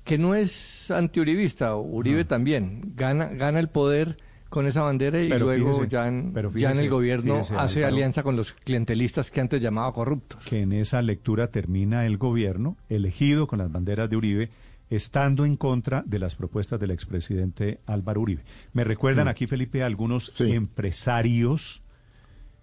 que 0.04 0.16
no 0.16 0.34
es 0.34 0.90
antiuribista, 0.90 1.76
Uribe 1.76 2.24
también, 2.24 2.94
gana, 2.94 3.26
gana 3.26 3.58
el 3.58 3.68
poder 3.68 4.16
con 4.48 4.66
esa 4.66 4.82
bandera 4.82 5.20
y 5.20 5.28
luego 5.28 5.84
ya, 5.84 6.08
en, 6.08 6.32
ya 6.54 6.72
en 6.72 6.78
el 6.78 6.88
gobierno 6.88 7.40
hace 7.56 7.84
alianza 7.84 8.22
con 8.22 8.36
los 8.36 8.54
clientelistas 8.54 9.30
que 9.30 9.40
antes 9.40 9.60
llamaba 9.60 9.92
corruptos. 9.92 10.44
Que 10.44 10.62
en 10.62 10.72
esa 10.72 11.02
lectura 11.02 11.48
termina 11.48 12.06
el 12.06 12.16
gobierno 12.16 12.76
elegido 12.88 13.46
con 13.46 13.58
las 13.58 13.70
banderas 13.70 14.08
de 14.08 14.16
Uribe 14.16 14.50
estando 14.90 15.44
en 15.44 15.56
contra 15.56 16.02
de 16.06 16.18
las 16.18 16.34
propuestas 16.34 16.80
del 16.80 16.90
expresidente 16.90 17.80
Álvaro 17.86 18.22
Uribe. 18.22 18.42
Me 18.72 18.84
recuerdan 18.84 19.26
mm. 19.26 19.28
aquí, 19.28 19.46
Felipe, 19.46 19.82
algunos 19.82 20.40
empresarios 20.40 21.82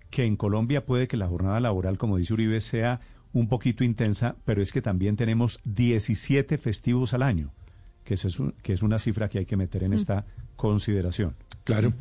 que 0.09 0.25
en 0.25 0.35
Colombia 0.35 0.85
puede 0.85 1.07
que 1.07 1.17
la 1.17 1.27
jornada 1.27 1.59
laboral, 1.59 1.97
como 1.97 2.17
dice 2.17 2.33
Uribe, 2.33 2.61
sea 2.61 2.99
un 3.33 3.47
poquito 3.47 3.83
intensa, 3.83 4.37
pero 4.45 4.61
es 4.61 4.71
que 4.71 4.81
también 4.81 5.17
tenemos 5.17 5.59
17 5.65 6.57
festivos 6.57 7.13
al 7.13 7.21
año, 7.21 7.51
que 8.03 8.15
es, 8.15 8.25
que 8.63 8.73
es 8.73 8.81
una 8.81 8.97
cifra 8.97 9.27
que 9.29 9.39
hay 9.39 9.45
que 9.45 9.57
meter 9.57 9.83
en 9.83 9.91
mm. 9.91 9.95
Consideración. 10.67 11.35
Claro. 11.63 11.93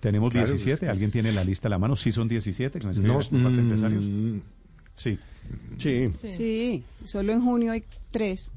Tenemos 0.00 0.32
17, 0.32 0.88
¿alguien 0.88 1.10
tiene 1.10 1.32
la 1.32 1.44
lista 1.44 1.68
a 1.68 1.70
la 1.70 1.78
mano? 1.78 1.96
Sí 1.96 2.12
son 2.12 2.28
17, 2.28 2.78
que 2.78 2.86
no, 2.86 3.18
mm, 3.18 3.58
empresarios. 3.58 4.04
Sí. 4.96 5.18
sí. 5.78 6.10
Sí. 6.12 6.84
solo 7.04 7.32
en 7.32 7.42
junio 7.42 7.72
hay 7.72 7.82
tres. 8.10 8.52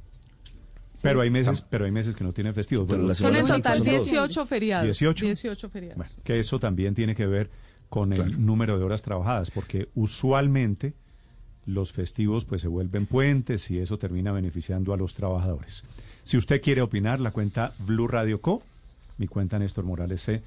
Pero 1.02 1.22
hay 1.22 1.30
meses, 1.30 1.62
pero 1.62 1.86
hay 1.86 1.92
meses 1.92 2.16
que 2.16 2.24
no 2.24 2.34
tienen 2.34 2.54
festivos. 2.54 2.88
son 3.18 3.36
en 3.36 3.48
total 3.48 3.82
18 3.82 4.46
feriados. 4.46 4.86
18. 4.86 5.26
18 5.26 5.70
feriados. 5.70 6.20
que 6.24 6.40
eso 6.40 6.60
también 6.60 6.94
tiene 6.96 7.16
que 7.16 7.26
ver 7.26 7.50
con 7.90 8.12
el 8.14 8.46
número 8.46 8.78
de 8.78 8.84
horas 8.84 9.02
trabajadas, 9.02 9.50
porque 9.52 9.90
usualmente 9.96 10.94
los 11.66 11.92
festivos 11.92 12.46
pues 12.46 12.62
se 12.62 12.68
vuelven 12.68 13.06
puentes 13.06 13.70
y 13.72 13.80
eso 13.80 13.98
termina 13.98 14.32
beneficiando 14.32 14.94
a 14.94 14.98
los 14.98 15.14
trabajadores. 15.14 15.84
Si 16.24 16.36
usted 16.38 16.62
quiere 16.62 16.82
opinar, 16.82 17.20
la 17.20 17.32
cuenta 17.32 17.74
Blue 17.80 18.08
Radio 18.08 18.42
Co, 18.42 18.64
mi 19.18 19.28
cuenta 19.28 19.60
Néstor 19.60 19.86
Morales 19.86 20.22
C, 20.22 20.42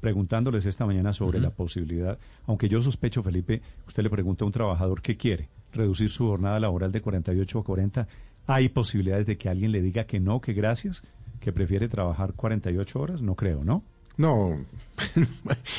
preguntándoles 0.00 0.66
esta 0.66 0.86
mañana 0.86 1.12
sobre 1.12 1.40
la 1.40 1.50
posibilidad, 1.50 2.18
aunque 2.46 2.68
yo 2.68 2.80
sospecho, 2.82 3.22
Felipe, 3.22 3.62
usted 3.86 4.02
le 4.02 4.10
pregunta 4.10 4.44
a 4.44 4.46
un 4.46 4.52
trabajador 4.52 5.00
qué 5.02 5.16
quiere, 5.16 5.48
reducir 5.72 6.10
su 6.10 6.26
jornada 6.26 6.60
laboral 6.60 6.92
de 6.92 7.00
48 7.00 7.58
a 7.58 7.64
40, 7.64 8.08
¿hay 8.46 8.68
posibilidades 8.68 9.26
de 9.26 9.36
que 9.38 9.48
alguien 9.48 9.72
le 9.72 9.82
diga 9.82 10.04
que 10.04 10.20
no, 10.20 10.40
que 10.40 10.52
gracias, 10.52 11.02
que 11.40 11.52
prefiere 11.52 11.88
trabajar 11.88 12.34
48 12.34 13.00
horas? 13.00 13.22
No 13.22 13.34
creo, 13.34 13.64
¿no? 13.64 13.82
No. 14.16 14.64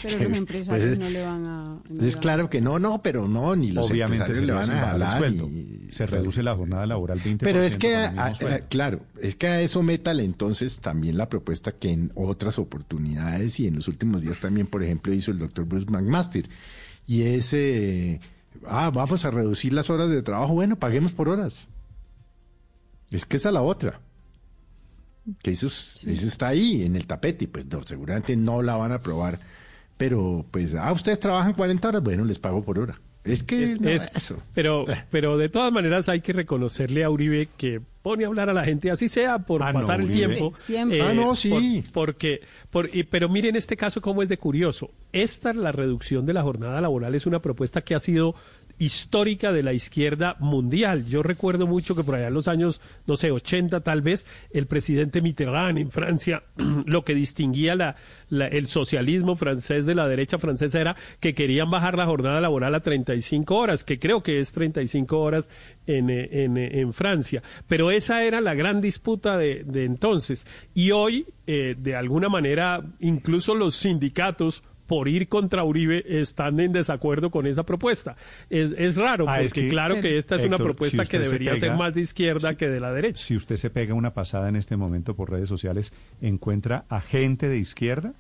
Pero 0.04 0.30
los 0.30 0.38
empresarios 0.38 0.86
pues, 0.86 1.00
no 1.00 1.10
le 1.10 1.24
van 1.24 1.46
a. 1.46 1.80
es 2.06 2.18
claro 2.18 2.50
que 2.50 2.62
no, 2.62 2.78
no, 2.78 3.02
pero 3.02 3.28
no, 3.28 3.56
ni 3.56 3.72
los 3.72 3.90
Obviamente 3.90 4.26
empresarios 4.26 4.48
le 4.48 4.54
van 4.54 4.72
a 4.72 4.90
jalar. 4.90 5.18
Sueldo. 5.18 5.50
Se 5.90 6.06
reduce 6.06 6.44
la 6.44 6.56
jornada 6.56 6.86
laboral 6.86 7.20
20%. 7.20 7.40
Pero 7.40 7.64
es 7.64 7.78
que, 7.78 8.10
claro, 8.70 9.02
es 9.20 9.36
que 9.36 9.48
a 9.48 9.62
eso 9.62 9.82
métale 9.82 10.24
entonces 10.24 10.80
también 10.80 11.18
la 11.18 11.30
propuesta 11.30 11.72
que 11.72 11.92
en 11.92 12.12
otras 12.16 12.60
oportunidades 12.60 13.60
y 13.60 13.68
en 13.68 13.76
los 13.76 13.88
últimos 13.88 14.22
días 14.22 14.40
también, 14.40 14.68
por 14.68 14.84
ejemplo, 14.84 15.14
hizo 15.14 15.32
el 15.32 15.40
doctor 15.40 15.66
Bruce 15.66 15.90
McMaster. 15.90 16.48
Y 17.08 17.24
es, 17.24 17.54
eh, 17.54 18.20
ah, 18.68 18.92
vamos 18.94 19.26
a 19.26 19.32
reducir 19.32 19.74
las 19.74 19.90
horas 19.90 20.10
de 20.10 20.22
trabajo. 20.22 20.54
Bueno, 20.54 20.76
paguemos 20.76 21.12
por 21.12 21.30
horas. 21.30 21.68
Es 23.10 23.26
que 23.26 23.38
esa 23.38 23.50
es 23.50 23.54
la 23.54 23.62
otra 23.62 24.02
que 25.42 25.52
eso, 25.52 25.68
está 25.68 26.48
ahí 26.48 26.84
en 26.84 26.96
el 26.96 27.08
tapete 27.08 27.46
y 27.46 27.48
pues 27.48 27.66
no, 27.68 27.84
seguramente 27.84 28.36
no 28.36 28.62
la 28.62 28.76
van 28.76 28.92
a 28.92 28.96
aprobar. 28.96 29.40
Pero 29.98 30.46
pues, 30.52 30.76
ah, 30.76 30.92
ustedes 30.92 31.20
trabajan 31.20 31.54
40 31.54 31.88
horas, 31.88 32.04
bueno, 32.04 32.24
les 32.24 32.40
pago 32.40 32.64
por 32.64 32.80
hora. 32.80 33.00
Es 33.24 33.44
que 33.44 33.64
es, 33.64 34.10
eso. 34.16 34.42
Pero, 34.54 34.90
eh. 34.90 35.04
pero 35.12 35.38
de 35.38 35.50
todas 35.50 35.72
maneras 35.74 36.08
hay 36.08 36.22
que 36.22 36.32
reconocerle 36.32 37.04
a 37.04 37.10
Uribe 37.10 37.50
que 37.58 37.82
pone 38.02 38.24
a 38.24 38.28
hablar 38.28 38.50
a 38.50 38.54
la 38.54 38.64
gente, 38.64 38.90
así 38.90 39.10
sea 39.10 39.40
por 39.40 39.62
ah, 39.64 39.74
pasar 39.74 40.00
el 40.00 40.10
tiempo. 40.10 40.54
Siempre. 40.56 41.02
ah, 41.02 41.14
no, 41.14 41.36
sí. 41.36 41.84
porque, 41.92 42.40
por, 42.70 42.90
pero 43.10 43.28
mire 43.28 43.50
en 43.50 43.58
este 43.58 43.76
caso 43.76 44.00
cómo 44.02 44.24
es 44.24 44.30
de 44.30 44.38
curioso. 44.38 44.92
Esta, 45.12 45.54
la 45.54 45.74
reducción 45.74 46.26
de 46.26 46.34
la 46.34 46.42
jornada 46.42 46.80
laboral, 46.80 47.16
es 47.16 47.26
una 47.26 47.42
propuesta 47.42 47.82
que 47.82 47.96
ha 47.96 48.00
sido 48.00 48.34
histórica 48.80 49.52
de 49.52 49.64
la 49.64 49.74
izquierda 49.74 50.36
mundial. 50.40 51.06
Yo 51.06 51.24
recuerdo 51.24 51.68
mucho 51.68 51.96
que 51.96 52.04
por 52.04 52.16
allá 52.16 52.28
en 52.28 52.34
los 52.34 52.48
años, 52.48 52.82
no 53.06 53.18
sé, 53.18 53.32
80 53.32 53.82
tal 53.82 54.02
vez, 54.02 54.28
el 54.52 54.68
presidente 54.68 55.22
Mitterrand 55.22 55.78
en 55.78 55.92
Francia, 55.92 56.44
lo 56.86 57.04
que 57.04 57.16
distinguía 57.16 57.96
el 58.30 58.68
socialismo 58.68 59.36
francés 59.36 59.86
de 59.86 59.96
la 59.96 60.08
derecha 60.08 60.38
francesa 60.38 60.80
era 60.80 60.96
que 61.20 61.34
querían 61.34 61.72
bajar 61.72 61.98
la 61.98 62.06
jornada 62.06 62.42
laboral 62.42 62.76
a 62.76 62.82
35 62.82 63.56
horas, 63.56 63.84
que 63.84 64.00
creo 64.00 64.22
que 64.22 64.40
es 64.40 64.52
35 64.52 65.20
horas 65.20 65.50
en, 65.86 66.10
en, 66.10 66.58
en 66.58 66.94
Francia. 66.94 67.42
Pero 67.68 67.92
esa 67.92 68.24
era 68.24 68.42
la 68.42 68.54
gran 68.54 68.82
disputa 68.82 69.38
de, 69.38 69.64
de 69.64 69.86
entonces. 69.86 70.46
Y 70.74 70.92
hoy, 70.92 71.26
eh, 71.48 71.76
de 71.78 71.96
alguna 71.96 72.30
manera, 72.30 72.84
incluso 73.00 73.56
los 73.56 73.76
sindicatos 73.76 74.64
por 74.88 75.08
ir 75.08 75.28
contra 75.28 75.64
Uribe 75.64 76.04
están 76.08 76.60
en 76.60 76.72
desacuerdo 76.72 77.30
con 77.30 77.46
esa 77.46 77.64
propuesta. 77.64 78.16
Es, 78.50 78.74
es 78.78 78.96
raro, 78.96 79.26
ah, 79.28 79.40
porque 79.42 79.70
claro 79.70 80.02
que 80.02 80.18
esta 80.18 80.38
es 80.38 80.46
una 80.46 80.58
propuesta 80.58 81.06
que 81.06 81.20
debería 81.20 81.56
ser 81.58 81.76
más 81.76 81.94
de 81.94 82.02
izquierda 82.02 82.56
que 82.56 82.70
de 82.70 82.80
la 82.80 82.92
derecha. 82.94 83.24
Si 83.24 83.36
usted 83.36 83.58
se 83.58 83.70
pega 83.70 83.94
una 83.94 84.14
pasada 84.14 84.50
en 84.50 84.56
este 84.56 84.78
momento 84.78 85.16
por 85.16 85.30
redes 85.30 85.50
sociales, 85.50 85.94
¿encuentra 86.22 86.86
a 86.90 87.02
gente 87.02 87.50
de 87.50 87.58
izquierda 87.58 88.14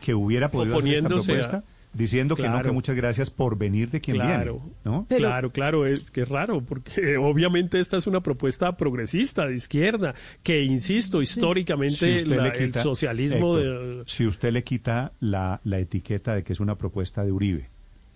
que 0.00 0.14
hubiera 0.14 0.50
podido 0.50 0.78
hacer 0.78 0.94
esta 0.94 1.08
propuesta? 1.08 1.64
Diciendo 1.92 2.36
que 2.36 2.48
no, 2.48 2.62
que 2.62 2.70
muchas 2.70 2.96
gracias 2.96 3.30
por 3.30 3.58
venir 3.58 3.90
de 3.90 4.00
quien 4.00 4.16
claro, 4.16 4.56
viene. 4.56 4.74
¿no? 4.84 5.06
claro, 5.08 5.50
claro, 5.50 5.86
es 5.86 6.10
que 6.10 6.22
es 6.22 6.28
raro, 6.28 6.60
porque 6.62 7.16
obviamente 7.18 7.80
esta 7.80 7.96
es 7.96 8.06
una 8.06 8.20
propuesta 8.20 8.76
progresista, 8.76 9.46
de 9.46 9.54
izquierda, 9.54 10.14
que, 10.42 10.62
insisto, 10.62 11.22
históricamente 11.22 12.18
el 12.18 12.74
socialismo... 12.74 13.56
de... 13.56 14.02
Si 14.06 14.26
usted 14.26 14.52
le 14.52 14.64
quita 14.64 15.12
la, 15.20 15.60
la 15.64 15.78
etiqueta 15.78 16.34
de 16.34 16.44
que 16.44 16.52
es 16.52 16.60
una 16.60 16.76
propuesta 16.76 17.24
de 17.24 17.32
Uribe, 17.32 17.68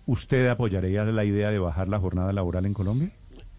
¿usted 0.05 0.47
apoyaría 0.47 1.03
la 1.03 1.25
idea 1.25 1.51
de 1.51 1.59
bajar 1.59 1.87
la 1.87 1.99
jornada 1.99 2.31
laboral 2.31 2.65
en 2.65 2.73
Colombia? 2.73 3.11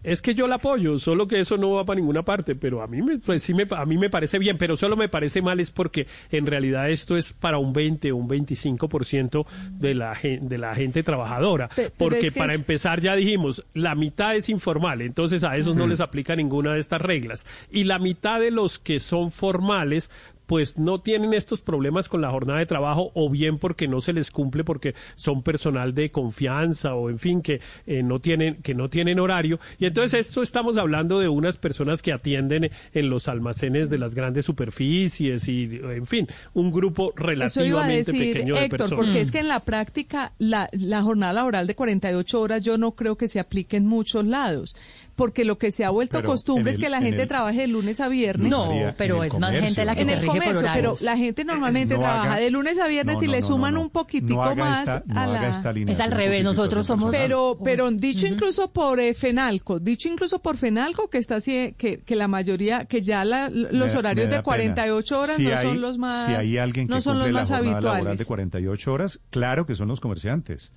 Es 0.07 0.21
que 0.21 0.35
yo 0.35 0.47
la 0.47 0.55
apoyo, 0.55 0.99
solo 0.99 1.27
que 1.27 1.41
eso 1.41 1.57
no 1.57 1.71
va 1.71 1.83
para 1.83 1.99
ninguna 1.99 2.23
parte, 2.23 2.55
pero 2.55 2.81
a 2.81 2.87
mí 2.87 3.01
me, 3.01 3.17
pues 3.17 3.43
sí 3.43 3.53
me, 3.53 3.67
a 3.69 3.85
mí 3.85 3.97
me 3.97 4.09
parece 4.09 4.39
bien, 4.39 4.57
pero 4.57 4.77
solo 4.77 4.95
me 4.95 5.09
parece 5.09 5.41
mal 5.41 5.59
es 5.59 5.69
porque 5.69 6.07
en 6.31 6.45
realidad 6.45 6.89
esto 6.89 7.17
es 7.17 7.33
para 7.33 7.57
un 7.57 7.73
20 7.73 8.13
o 8.13 8.15
un 8.15 8.29
25% 8.29 9.45
de 9.71 9.93
la, 9.95 10.17
de 10.23 10.57
la 10.57 10.73
gente 10.75 11.03
trabajadora, 11.03 11.69
porque 11.97 12.31
para 12.31 12.53
empezar 12.53 13.01
ya 13.01 13.17
dijimos, 13.17 13.65
la 13.73 13.95
mitad 13.95 14.33
es 14.37 14.47
informal, 14.47 15.01
entonces 15.01 15.43
a 15.43 15.57
esos 15.57 15.75
no 15.75 15.87
les 15.87 15.99
aplica 15.99 16.37
ninguna 16.37 16.73
de 16.73 16.79
estas 16.79 17.01
reglas, 17.01 17.45
y 17.69 17.83
la 17.83 17.99
mitad 17.99 18.39
de 18.39 18.51
los 18.51 18.79
que 18.79 19.01
son 19.01 19.29
formales 19.29 20.09
pues 20.47 20.79
no 20.79 20.99
tienen 21.01 21.33
estos 21.33 21.61
problemas 21.61 22.09
con 22.09 22.21
la 22.21 22.31
jornada 22.31 22.59
de 22.59 22.65
trabajo 22.65 23.11
o 23.13 23.29
bien 23.29 23.59
porque 23.59 23.87
no 23.87 24.01
se 24.01 24.13
les 24.13 24.31
cumple 24.31 24.63
porque 24.63 24.95
son 25.15 25.43
personal 25.43 25.93
de 25.93 26.09
confianza 26.09 26.95
o 26.95 27.09
en 27.09 27.19
fin 27.19 27.41
que 27.41 27.61
eh, 27.85 28.01
no 28.01 28.19
tienen 28.19 28.55
que 28.63 28.73
no 28.73 28.89
tienen 28.89 29.19
horario. 29.19 29.59
Y 29.77 29.85
entonces 29.85 30.27
esto 30.27 30.41
estamos 30.41 30.77
hablando 30.77 31.19
de 31.19 31.27
unas 31.27 31.57
personas 31.57 32.01
que 32.01 32.11
atienden 32.13 32.71
en 32.93 33.09
los 33.09 33.27
almacenes 33.27 33.89
de 33.89 33.97
las 33.99 34.15
grandes 34.15 34.45
superficies 34.45 35.47
y 35.47 35.63
en 35.83 36.05
fin 36.07 36.27
un 36.53 36.71
grupo 36.71 37.13
relativamente 37.15 38.11
pequeño 38.11 38.55
de 38.55 38.61
Héctor, 38.65 38.77
personas. 38.79 39.05
porque 39.05 39.21
es 39.21 39.31
que 39.31 39.39
en 39.39 39.47
la 39.47 39.59
práctica 39.61 40.33
la, 40.39 40.69
la 40.71 41.01
jornada 41.03 41.33
laboral 41.33 41.67
de 41.67 41.75
48 41.75 42.39
horas 42.41 42.63
yo 42.63 42.77
no 42.77 42.93
creo 42.93 43.17
que 43.17 43.27
se 43.27 43.39
aplique 43.39 43.77
en 43.77 43.85
muchos 43.85 44.25
lados 44.25 44.75
porque 45.15 45.45
lo 45.45 45.57
que 45.57 45.71
se 45.71 45.83
ha 45.83 45.89
vuelto 45.89 46.19
Pero 46.19 46.29
costumbre 46.29 46.71
es 46.71 46.79
que 46.79 46.89
la 46.89 46.97
en 46.99 47.03
gente 47.05 47.23
el- 47.23 47.27
trabaje 47.27 47.61
de 47.61 47.67
lunes 47.67 47.99
a 48.01 48.07
viernes. 48.07 48.51
No, 48.51 48.69
pero 48.97 49.23
es 49.23 49.33
más 49.39 49.51
gente 49.51 49.83
la 49.83 49.95
que 49.95 50.01
en 50.03 50.09
se 50.09 50.13
el 50.13 50.21
rige 50.21 50.36
pero 50.39 50.95
la 51.01 51.17
gente 51.17 51.45
normalmente 51.45 51.95
No 51.95 52.01
trabaja 52.01 52.31
haga- 52.33 52.39
de 52.41 52.51
lunes 52.51 52.79
a 52.79 52.87
viernes 52.87 53.17
No, 53.17 53.23
y 53.23 53.25
no, 53.27 53.31
le 53.33 53.41
suman 53.41 53.73
no, 53.75 53.81
un 53.81 53.89
poquitico 53.89 54.55
más 54.55 54.79
esta- 54.79 55.03
no 55.05 55.19
a 55.19 55.23
haga 55.23 55.33
la... 55.41 55.49
esta 55.49 55.71
Es 55.71 55.99
al 55.99 56.11
revés, 56.11 56.43
nosotros 56.43 56.85
somos-. 56.87 57.11
Pero, 57.11 57.57
pero 57.63 57.89
dicho 57.91 58.27
incluso 58.27 58.71
por 58.71 58.99
eh, 58.99 59.13
Fenalco, 59.13 59.79
dicho 59.79 60.07
incluso 60.09 60.39
por 60.41 60.57
Fenalco 60.57 61.09
que 61.09 61.17
está 61.17 61.35
así, 61.37 61.73
que, 61.77 61.99
que 61.99 62.15
la 62.15 62.27
mayoría, 62.27 62.85
que 62.85 63.01
ya 63.01 63.23
la- 63.25 63.49
los 63.49 63.93
Me 63.93 63.99
horarios 63.99 64.27
me 64.29 64.35
de 64.37 64.41
48 64.43 65.19
horas 65.19 65.35
Si 65.35 65.43
no 65.43 65.49
hay- 65.55 65.57
son 65.67 65.81
los 65.81 65.97
más, 65.97 66.25
Si 66.27 66.33
hay 66.33 66.57
alguien 66.57 66.87
que 66.87 66.93
no 66.93 67.01
son 67.01 67.19
los 67.19 67.29
más 67.31 67.49
la 67.49 67.57
jornada 67.57 67.73
laboral 67.81 67.95
habituales. 67.97 68.19
de 68.19 68.25
48 68.25 68.93
horas, 68.93 69.21
claro 69.29 69.65
que 69.65 69.75
son 69.75 69.87
los 69.87 69.99
comerciantes. 69.99 70.71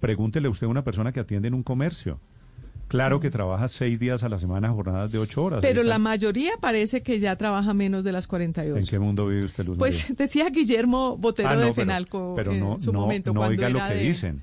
Pregúntele 0.00 0.48
usted 0.48 0.66
a 0.66 0.70
una 0.70 0.84
persona 0.84 1.12
que 1.12 1.20
atiende 1.20 1.48
en 1.48 1.54
un 1.54 1.62
comercio. 1.62 2.20
Claro 2.88 3.18
que 3.20 3.30
trabaja 3.30 3.66
seis 3.68 3.98
días 3.98 4.22
a 4.24 4.28
la 4.28 4.38
semana, 4.38 4.70
jornadas 4.70 5.10
de 5.10 5.18
ocho 5.18 5.42
horas. 5.42 5.60
Pero 5.62 5.82
la 5.82 5.98
mayoría 5.98 6.52
parece 6.60 7.02
que 7.02 7.18
ya 7.18 7.34
trabaja 7.36 7.74
menos 7.74 8.04
de 8.04 8.12
las 8.12 8.26
48. 8.26 8.76
¿En 8.78 8.86
qué 8.86 8.98
mundo 8.98 9.26
vive 9.26 9.44
usted, 9.44 9.64
Luz 9.64 9.78
Pues 9.78 10.02
María? 10.02 10.16
decía 10.18 10.50
Guillermo 10.50 11.16
Botero 11.16 11.48
Ah, 11.48 11.54
no, 11.56 11.62
de 11.62 11.72
Fenalco 11.72 12.34
pero 12.36 12.52
en 12.52 12.60
no, 12.60 12.80
su 12.80 12.92
no, 12.92 13.00
momento 13.00 13.32
no 13.32 13.40
cuando 13.40 13.52
oiga 13.52 13.68
lo 13.70 13.78
que 13.88 13.94
de- 13.94 14.02
dicen. 14.02 14.42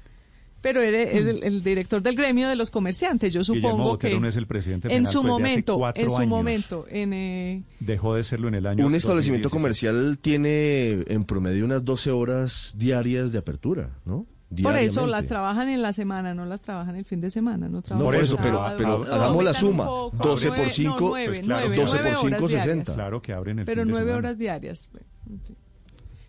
Pero 0.62 0.80
él 0.84 0.94
es 0.94 1.26
el, 1.26 1.44
el 1.44 1.64
director 1.64 2.04
del 2.04 2.16
gremio 2.16 2.48
de 2.48 2.56
los 2.56 2.70
comerciantes. 2.70 3.34
Yo 3.34 3.42
Guillermo 3.42 3.70
supongo 3.70 3.90
Botero 3.94 4.16
que 4.18 4.22
no 4.22 4.28
es 4.28 4.36
el 4.38 4.46
presidente 4.46 4.90
de 4.90 4.96
en 4.96 5.08
su 5.08 5.24
momento, 5.24 5.80
en 5.96 6.08
su 6.10 6.18
años. 6.18 6.30
momento, 6.30 6.86
en 6.88 7.14
eh, 7.14 7.64
Dejó 7.80 8.14
de 8.14 8.24
serlo 8.24 8.48
en 8.48 8.54
el 8.54 8.68
año 8.68 8.86
Un 8.86 8.94
establecimiento 8.94 9.50
2016. 9.50 9.92
comercial 9.92 10.20
tiene 10.20 11.04
en 11.08 11.24
promedio 11.26 11.66
unas 11.66 11.84
12 11.84 12.12
horas 12.12 12.76
diarias 12.78 13.32
de 13.32 13.40
apertura, 13.40 13.90
¿no? 14.06 14.28
Por 14.64 14.76
eso 14.78 15.08
las 15.08 15.26
trabajan 15.28 15.70
en 15.70 15.82
la 15.82 15.94
semana, 15.94 16.34
no 16.34 16.46
las 16.46 16.62
trabajan 16.62 16.96
el 16.96 17.06
fin 17.06 17.22
de 17.22 17.30
semana, 17.30 17.68
no 17.68 17.78
No, 17.78 17.82
trabajan 17.82 18.06
por 18.06 18.16
eso, 18.16 18.38
pero, 18.42 18.58
sábado. 18.58 18.76
pero 18.78 18.98
No, 19.06 19.12
hagamos 19.14 19.44
la 19.44 19.54
suma. 19.54 19.86
poco, 19.86 20.18
12 20.24 20.48
por 20.48 20.58
nueve- 20.58 20.68
no, 20.70 20.74
5, 20.76 20.98
nueve, 21.00 21.28
Pues 21.28 21.40
claro, 21.40 21.60
nueve, 21.68 21.76
12 21.82 21.92
por 21.98 22.02
nueve 22.06 22.18
5, 22.22 22.28
horas 22.28 22.50
diarias. 22.50 22.64
60. 22.66 22.94
Claro 22.96 23.22
que 23.22 23.34
abren 23.34 23.60
el 23.60 23.66
Pero 23.66 23.82
fin 23.82 23.88
de 23.88 23.92
nueve 23.92 24.06
semana. 24.12 24.28
horas 24.28 24.38
diarias. 24.38 24.90
fin. 24.92 25.56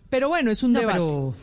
Pero 0.09 0.29
bueno, 0.29 0.51
es 0.51 0.63
un 0.63 0.73
No, 0.73 0.79
debate. 0.79 0.99
pero- 0.99 1.33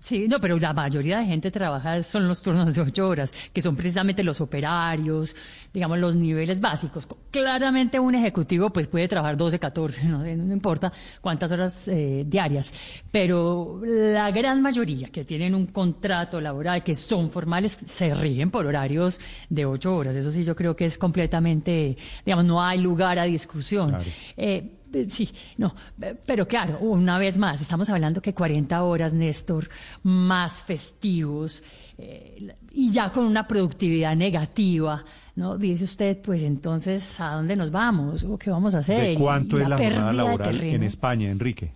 Sí, 0.00 0.28
no, 0.28 0.40
pero 0.40 0.58
la 0.58 0.72
mayoría 0.72 1.18
de 1.18 1.26
gente 1.26 1.50
trabaja 1.50 2.02
son 2.02 2.28
los 2.28 2.42
turnos 2.42 2.74
de 2.74 2.80
ocho 2.80 3.08
horas, 3.08 3.32
que 3.52 3.62
son 3.62 3.76
precisamente 3.76 4.22
los 4.22 4.40
operarios, 4.40 5.34
digamos, 5.72 5.98
los 5.98 6.14
niveles 6.14 6.60
básicos. 6.60 7.06
Claramente 7.30 7.98
un 7.98 8.14
ejecutivo 8.14 8.70
pues 8.70 8.86
puede 8.86 9.08
trabajar 9.08 9.36
12, 9.36 9.58
14, 9.58 10.04
no 10.04 10.22
sé, 10.22 10.36
no 10.36 10.52
importa 10.52 10.92
cuántas 11.20 11.52
horas 11.52 11.88
eh, 11.88 12.24
diarias, 12.26 12.72
pero 13.10 13.80
la 13.84 14.30
gran 14.30 14.62
mayoría 14.62 15.08
que 15.08 15.24
tienen 15.24 15.54
un 15.54 15.66
contrato 15.66 16.40
laboral, 16.40 16.82
que 16.82 16.94
son 16.94 17.30
formales, 17.30 17.78
se 17.86 18.14
rigen 18.14 18.50
por 18.50 18.66
horarios 18.66 19.20
de 19.48 19.66
ocho 19.66 19.94
horas. 19.96 20.16
Eso 20.16 20.30
sí, 20.30 20.44
yo 20.44 20.54
creo 20.54 20.74
que 20.76 20.84
es 20.84 20.98
completamente, 20.98 21.96
digamos, 22.24 22.44
no 22.44 22.62
hay 22.62 22.80
lugar 22.80 23.18
a 23.18 23.24
discusión. 23.24 23.96
Eh, 24.36 24.48
eh, 24.48 24.77
Sí, 25.10 25.28
no, 25.56 25.74
eh, 26.00 26.14
pero 26.24 26.46
claro, 26.48 26.78
una 26.80 27.18
vez 27.18 27.36
más, 27.38 27.60
estamos 27.60 27.88
hablando 27.90 28.22
que 28.22 28.32
40 28.34 28.82
horas, 28.82 29.12
Néstor, 29.12 29.68
más 30.02 30.62
festivos, 30.64 31.62
eh, 31.98 32.54
y 32.70 32.90
ya 32.90 33.10
con 33.12 33.24
una 33.24 33.46
productividad 33.46 34.16
negativa, 34.16 35.04
¿no? 35.36 35.58
Dice 35.58 35.84
usted, 35.84 36.18
pues 36.22 36.42
entonces, 36.42 37.20
¿a 37.20 37.32
dónde 37.34 37.56
nos 37.56 37.70
vamos? 37.70 38.24
¿O 38.24 38.38
qué 38.38 38.50
vamos 38.50 38.74
a 38.74 38.78
hacer? 38.78 39.00
¿De 39.00 39.12
Y- 39.12 39.16
cuánto 39.16 39.58
y 39.58 39.62
es 39.62 39.68
la 39.68 39.76
jornada 39.78 40.12
laboral 40.12 40.60
en. 40.60 40.82
España, 40.82 41.30
Enrique? 41.30 41.72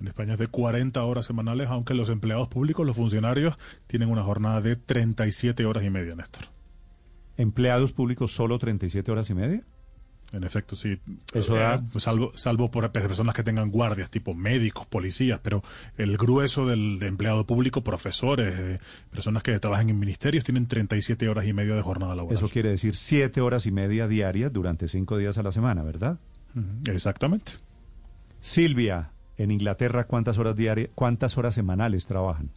En 0.00 0.08
España 0.08 0.34
es 0.34 0.38
de 0.38 0.46
40 0.48 1.02
horas 1.04 1.24
semanales, 1.24 1.68
aunque 1.68 1.94
los 1.94 2.10
empleados 2.10 2.48
públicos, 2.48 2.86
los 2.86 2.96
funcionarios, 2.96 3.56
tienen 3.86 4.10
una 4.10 4.22
jornada 4.22 4.60
de 4.60 4.76
37 4.76 5.64
horas 5.64 5.84
y 5.84 5.90
media, 5.90 6.14
Néstor. 6.14 6.44
¿Empleados 7.38 7.92
públicos 7.92 8.32
solo 8.34 8.58
37 8.58 9.10
horas 9.10 9.30
y 9.30 9.34
media? 9.34 9.62
En 10.36 10.44
efecto, 10.44 10.76
sí. 10.76 10.98
Eso 11.32 11.56
Eh, 11.56 11.60
da- 11.60 11.82
salvo, 11.98 12.32
salvo 12.34 12.70
por 12.70 12.90
personas 12.92 13.34
que 13.34 13.42
tengan 13.42 13.70
guardias, 13.70 14.10
tipo 14.10 14.34
médicos, 14.34 14.86
policías, 14.86 15.40
pero 15.42 15.62
el 15.96 16.16
grueso 16.16 16.66
del 16.66 16.98
de 16.98 17.06
empleado 17.08 17.46
público, 17.46 17.82
profesores, 17.82 18.54
eh, 18.58 18.78
personas 19.10 19.42
que 19.42 19.58
trabajan 19.58 19.88
en 19.90 19.98
ministerios, 19.98 20.44
tienen 20.44 20.66
37 20.66 21.28
horas 21.28 21.46
y 21.46 21.52
media 21.52 21.74
de 21.74 21.82
jornada 21.82 22.14
laboral. 22.14 22.36
Eso 22.36 22.48
quiere 22.48 22.70
decir 22.70 22.96
siete 22.96 23.40
horas 23.40 23.66
y 23.66 23.70
media 23.72 24.06
diarias 24.08 24.52
durante 24.52 24.88
cinco 24.88 25.16
días 25.16 25.38
a 25.38 25.42
la 25.42 25.52
semana, 25.52 25.82
¿verdad? 25.82 26.18
Exactamente. 26.86 27.52
Silvia, 28.40 29.10
en 29.38 29.50
Inglaterra, 29.50 30.06
¿cuántas 30.06 30.38
horas 30.38 30.56
diarias, 30.56 30.90
cuántas 30.94 31.36
horas 31.38 31.54
semanales 31.54 32.06
trabajan? 32.06 32.50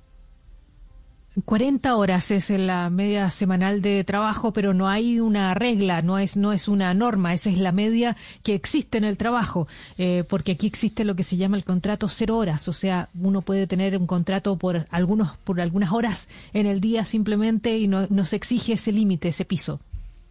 40 1.41 1.95
horas 1.95 2.31
es 2.31 2.49
la 2.49 2.89
media 2.89 3.29
semanal 3.29 3.81
de 3.81 4.03
trabajo, 4.03 4.53
pero 4.53 4.73
no 4.73 4.87
hay 4.87 5.19
una 5.19 5.53
regla, 5.53 6.01
no 6.01 6.17
es, 6.17 6.37
no 6.37 6.53
es 6.53 6.67
una 6.67 6.93
norma, 6.93 7.33
esa 7.33 7.49
es 7.49 7.57
la 7.57 7.71
media 7.71 8.17
que 8.43 8.55
existe 8.55 8.97
en 8.97 9.03
el 9.03 9.17
trabajo, 9.17 9.67
eh, 9.97 10.23
porque 10.29 10.53
aquí 10.53 10.67
existe 10.67 11.03
lo 11.03 11.15
que 11.15 11.23
se 11.23 11.37
llama 11.37 11.57
el 11.57 11.63
contrato 11.63 12.07
cero 12.07 12.37
horas, 12.37 12.67
o 12.67 12.73
sea, 12.73 13.09
uno 13.19 13.41
puede 13.41 13.67
tener 13.67 13.97
un 13.97 14.07
contrato 14.07 14.55
por 14.57 14.85
algunos, 14.89 15.37
por 15.43 15.61
algunas 15.61 15.91
horas 15.91 16.29
en 16.53 16.65
el 16.65 16.81
día 16.81 17.05
simplemente 17.05 17.77
y 17.77 17.87
no, 17.87 18.07
no 18.09 18.25
se 18.25 18.35
exige 18.35 18.73
ese 18.73 18.91
límite, 18.91 19.29
ese 19.29 19.45
piso. 19.45 19.79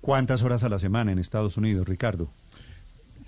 ¿Cuántas 0.01 0.43
horas 0.43 0.63
a 0.65 0.69
la 0.69 0.79
semana 0.79 1.13
en 1.13 1.19
Estados 1.19 1.57
Unidos, 1.57 1.89
Ricardo? 1.89 2.29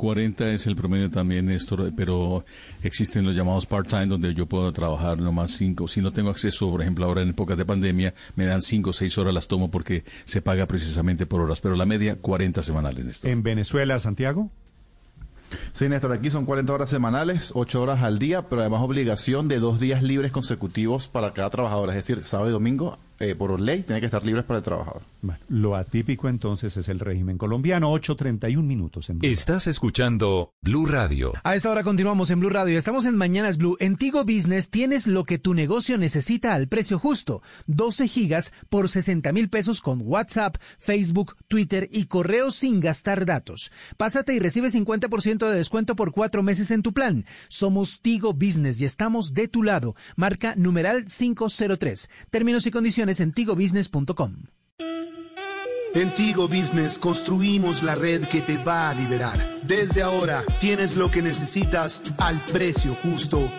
40 0.00 0.48
es 0.52 0.66
el 0.66 0.76
promedio 0.76 1.10
también, 1.10 1.44
Néstor, 1.44 1.92
pero 1.94 2.42
existen 2.82 3.26
los 3.26 3.36
llamados 3.36 3.66
part-time 3.66 4.06
donde 4.06 4.32
yo 4.32 4.46
puedo 4.46 4.72
trabajar 4.72 5.18
nomás 5.18 5.50
5. 5.50 5.88
Si 5.88 6.00
no 6.00 6.10
tengo 6.10 6.30
acceso, 6.30 6.70
por 6.70 6.80
ejemplo, 6.80 7.04
ahora 7.04 7.20
en 7.20 7.28
épocas 7.28 7.58
de 7.58 7.66
pandemia, 7.66 8.14
me 8.34 8.46
dan 8.46 8.62
5 8.62 8.88
o 8.88 8.92
6 8.94 9.18
horas, 9.18 9.34
las 9.34 9.46
tomo 9.46 9.70
porque 9.70 10.04
se 10.24 10.40
paga 10.40 10.64
precisamente 10.64 11.26
por 11.26 11.42
horas, 11.42 11.60
pero 11.60 11.76
la 11.76 11.84
media 11.84 12.16
40 12.16 12.62
semanales, 12.62 13.04
Néstor. 13.04 13.30
¿En 13.30 13.42
Venezuela, 13.42 13.98
Santiago? 13.98 14.50
Sí, 15.74 15.86
Néstor, 15.86 16.12
aquí 16.14 16.30
son 16.30 16.46
40 16.46 16.72
horas 16.72 16.88
semanales, 16.88 17.50
8 17.52 17.82
horas 17.82 18.02
al 18.02 18.18
día, 18.18 18.48
pero 18.48 18.62
además 18.62 18.80
obligación 18.80 19.48
de 19.48 19.58
dos 19.58 19.80
días 19.80 20.02
libres 20.02 20.32
consecutivos 20.32 21.08
para 21.08 21.34
cada 21.34 21.50
trabajador, 21.50 21.90
es 21.90 21.96
decir, 21.96 22.24
sábado 22.24 22.48
y 22.48 22.52
domingo, 22.52 22.98
eh, 23.20 23.34
por 23.34 23.60
ley, 23.60 23.82
tiene 23.82 24.00
que 24.00 24.06
estar 24.06 24.24
libres 24.24 24.46
para 24.46 24.58
el 24.58 24.64
trabajador. 24.64 25.02
Bueno, 25.20 25.40
lo 25.48 25.76
atípico 25.76 26.30
entonces 26.30 26.74
es 26.78 26.88
el 26.88 26.98
régimen 26.98 27.36
colombiano, 27.36 27.92
8.31 27.92 28.62
minutos 28.62 29.10
en 29.10 29.18
Blue. 29.18 29.28
Estás 29.28 29.66
escuchando 29.66 30.54
Blue 30.62 30.86
Radio. 30.86 31.34
A 31.44 31.54
esta 31.54 31.70
hora 31.70 31.84
continuamos 31.84 32.30
en 32.30 32.40
Blue 32.40 32.48
Radio. 32.48 32.78
Estamos 32.78 33.04
en 33.04 33.16
Mañanas 33.16 33.58
Blue. 33.58 33.76
En 33.78 33.96
Tigo 33.96 34.24
Business 34.24 34.70
tienes 34.70 35.06
lo 35.06 35.24
que 35.24 35.38
tu 35.38 35.52
negocio 35.52 35.98
necesita 35.98 36.54
al 36.54 36.68
precio 36.68 36.98
justo. 36.98 37.42
12 37.66 38.08
gigas 38.08 38.54
por 38.70 38.88
60 38.88 39.32
mil 39.32 39.50
pesos 39.50 39.82
con 39.82 40.00
WhatsApp, 40.02 40.56
Facebook, 40.78 41.36
Twitter 41.46 41.88
y 41.90 42.06
correo 42.06 42.50
sin 42.50 42.80
gastar 42.80 43.26
datos. 43.26 43.70
Pásate 43.98 44.32
y 44.32 44.38
recibe 44.38 44.68
50% 44.68 45.46
de 45.46 45.56
descuento 45.56 45.94
por 45.94 46.12
cuatro 46.12 46.42
meses 46.42 46.70
en 46.70 46.80
tu 46.82 46.94
plan. 46.94 47.26
Somos 47.48 48.00
Tigo 48.00 48.32
Business 48.32 48.80
y 48.80 48.86
estamos 48.86 49.34
de 49.34 49.46
tu 49.48 49.62
lado. 49.62 49.94
Marca 50.16 50.54
numeral 50.56 51.04
503. 51.04 52.08
Términos 52.30 52.66
y 52.66 52.70
condiciones 52.70 53.09
en 53.18 53.32
tigobusiness.com. 53.32 54.44
En 55.92 56.14
Tigo 56.14 56.46
Business 56.46 57.00
construimos 57.00 57.82
la 57.82 57.96
red 57.96 58.28
que 58.28 58.42
te 58.42 58.56
va 58.58 58.90
a 58.90 58.94
liberar. 58.94 59.60
Desde 59.64 60.02
ahora 60.02 60.44
tienes 60.60 60.94
lo 60.94 61.10
que 61.10 61.20
necesitas 61.20 62.00
al 62.18 62.44
precio 62.44 62.94
justo 63.02 63.50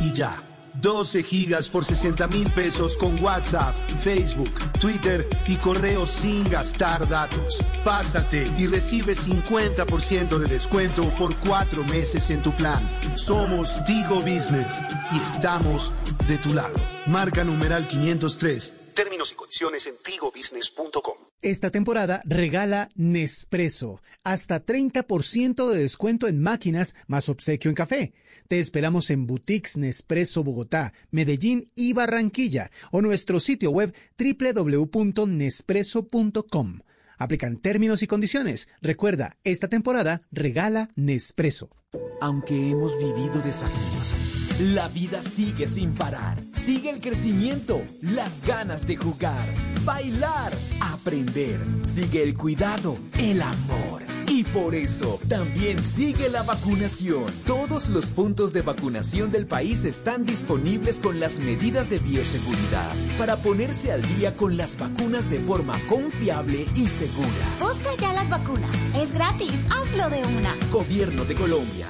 y 0.00 0.12
ya. 0.12 0.40
12 0.80 1.24
gigas 1.24 1.68
por 1.68 1.84
60 1.84 2.28
mil 2.28 2.48
pesos 2.50 2.96
con 2.96 3.20
WhatsApp, 3.20 3.74
Facebook, 3.98 4.52
Twitter 4.80 5.28
y 5.48 5.56
correo 5.56 6.06
sin 6.06 6.48
gastar 6.48 7.08
datos. 7.08 7.62
Pásate 7.84 8.48
y 8.56 8.68
recibe 8.68 9.14
50% 9.14 10.38
de 10.38 10.46
descuento 10.46 11.02
por 11.18 11.34
cuatro 11.38 11.82
meses 11.84 12.30
en 12.30 12.40
tu 12.40 12.52
plan. 12.52 12.88
Somos 13.16 13.84
Tigo 13.84 14.20
Business 14.20 14.80
y 15.12 15.18
estamos 15.18 15.92
de 16.28 16.38
tu 16.38 16.54
lado. 16.54 16.78
Marca 17.06 17.42
numeral 17.42 17.88
503. 17.88 18.89
Términos 18.94 19.32
y 19.32 19.34
condiciones 19.34 19.86
en 19.86 19.94
tigobusiness.com. 20.04 21.30
Esta 21.42 21.70
temporada 21.70 22.20
regala 22.26 22.90
Nespresso, 22.96 24.02
hasta 24.24 24.62
30% 24.64 25.70
de 25.70 25.78
descuento 25.78 26.28
en 26.28 26.42
máquinas 26.42 26.94
más 27.06 27.30
obsequio 27.30 27.70
en 27.70 27.74
café. 27.74 28.12
Te 28.46 28.60
esperamos 28.60 29.08
en 29.10 29.26
boutiques 29.26 29.78
Nespresso 29.78 30.44
Bogotá, 30.44 30.92
Medellín 31.10 31.70
y 31.74 31.94
Barranquilla 31.94 32.70
o 32.92 33.00
nuestro 33.00 33.40
sitio 33.40 33.70
web 33.70 33.94
www.nespresso.com. 34.18 36.80
Aplican 37.16 37.56
términos 37.58 38.02
y 38.02 38.06
condiciones. 38.06 38.68
Recuerda, 38.82 39.38
esta 39.44 39.68
temporada 39.68 40.20
regala 40.30 40.90
Nespresso. 40.94 41.70
Aunque 42.20 42.70
hemos 42.70 42.98
vivido 42.98 43.40
desafíos, 43.42 44.18
la 44.60 44.88
vida 44.88 45.22
sigue 45.22 45.66
sin 45.66 45.94
parar. 45.94 46.38
Sigue 46.54 46.90
el 46.90 47.00
crecimiento, 47.00 47.82
las 48.02 48.42
ganas 48.42 48.86
de 48.86 48.96
jugar, 48.96 49.48
bailar, 49.84 50.52
aprender. 50.80 51.60
Sigue 51.82 52.22
el 52.22 52.36
cuidado, 52.36 52.98
el 53.18 53.40
amor. 53.40 54.02
Y 54.28 54.44
por 54.44 54.74
eso 54.74 55.18
también 55.28 55.82
sigue 55.82 56.28
la 56.28 56.42
vacunación. 56.42 57.24
Todos 57.46 57.88
los 57.88 58.10
puntos 58.10 58.52
de 58.52 58.60
vacunación 58.60 59.32
del 59.32 59.46
país 59.46 59.84
están 59.84 60.26
disponibles 60.26 61.00
con 61.00 61.20
las 61.20 61.38
medidas 61.38 61.88
de 61.88 61.98
bioseguridad 61.98 62.94
para 63.18 63.36
ponerse 63.36 63.92
al 63.92 64.02
día 64.02 64.36
con 64.36 64.58
las 64.58 64.76
vacunas 64.78 65.30
de 65.30 65.40
forma 65.40 65.78
confiable 65.88 66.66
y 66.76 66.86
segura. 66.88 67.28
Busca 67.60 67.96
ya 67.98 68.12
las 68.12 68.28
vacunas. 68.28 68.76
Es 68.94 69.12
gratis. 69.12 69.58
Hazlo 69.70 70.10
de 70.10 70.22
una. 70.22 70.54
Gobierno 70.70 71.24
de 71.24 71.34
Colombia. 71.34 71.88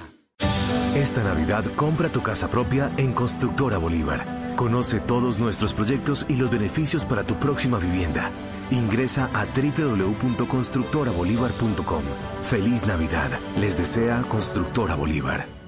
Esta 0.94 1.22
Navidad 1.22 1.64
compra 1.76 2.08
tu 2.10 2.22
casa 2.22 2.48
propia 2.50 2.90
en 2.98 3.12
Constructora 3.12 3.78
Bolívar. 3.78 4.54
Conoce 4.56 4.98
todos 5.00 5.38
nuestros 5.38 5.72
proyectos 5.72 6.26
y 6.28 6.34
los 6.36 6.50
beneficios 6.50 7.04
para 7.04 7.22
tu 7.24 7.36
próxima 7.36 7.78
vivienda. 7.78 8.32
Ingresa 8.70 9.30
a 9.32 9.46
www.constructorabolívar.com. 9.46 12.02
Feliz 12.42 12.84
Navidad. 12.86 13.30
Les 13.56 13.78
desea 13.78 14.22
Constructora 14.28 14.94
Bolívar. 14.94 15.59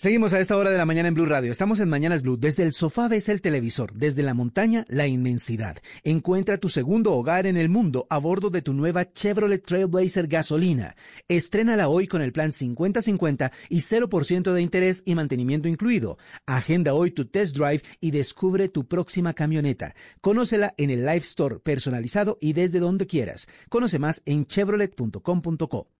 Seguimos 0.00 0.32
a 0.32 0.40
esta 0.40 0.56
hora 0.56 0.70
de 0.70 0.78
la 0.78 0.86
mañana 0.86 1.08
en 1.08 1.14
Blue 1.14 1.26
Radio. 1.26 1.52
Estamos 1.52 1.78
en 1.78 1.90
Mañanas 1.90 2.22
Blue. 2.22 2.38
Desde 2.38 2.62
el 2.62 2.72
sofá 2.72 3.06
ves 3.06 3.28
el 3.28 3.42
televisor, 3.42 3.92
desde 3.92 4.22
la 4.22 4.32
montaña 4.32 4.86
la 4.88 5.06
inmensidad. 5.06 5.76
Encuentra 6.04 6.56
tu 6.56 6.70
segundo 6.70 7.12
hogar 7.12 7.44
en 7.44 7.58
el 7.58 7.68
mundo 7.68 8.06
a 8.08 8.16
bordo 8.16 8.48
de 8.48 8.62
tu 8.62 8.72
nueva 8.72 9.12
Chevrolet 9.12 9.62
Trailblazer 9.62 10.26
gasolina. 10.26 10.96
Estrénala 11.28 11.90
hoy 11.90 12.06
con 12.06 12.22
el 12.22 12.32
plan 12.32 12.48
50-50 12.48 13.52
y 13.68 13.80
0% 13.80 14.52
de 14.54 14.62
interés 14.62 15.02
y 15.04 15.14
mantenimiento 15.14 15.68
incluido. 15.68 16.16
Agenda 16.46 16.94
hoy 16.94 17.10
tu 17.10 17.26
test 17.26 17.54
drive 17.54 17.82
y 18.00 18.10
descubre 18.10 18.70
tu 18.70 18.88
próxima 18.88 19.34
camioneta. 19.34 19.94
Conócela 20.22 20.72
en 20.78 20.88
el 20.88 21.00
Live 21.00 21.26
Store 21.26 21.58
personalizado 21.58 22.38
y 22.40 22.54
desde 22.54 22.78
donde 22.78 23.06
quieras. 23.06 23.48
Conoce 23.68 23.98
más 23.98 24.22
en 24.24 24.46
chevrolet.com.co. 24.46 25.99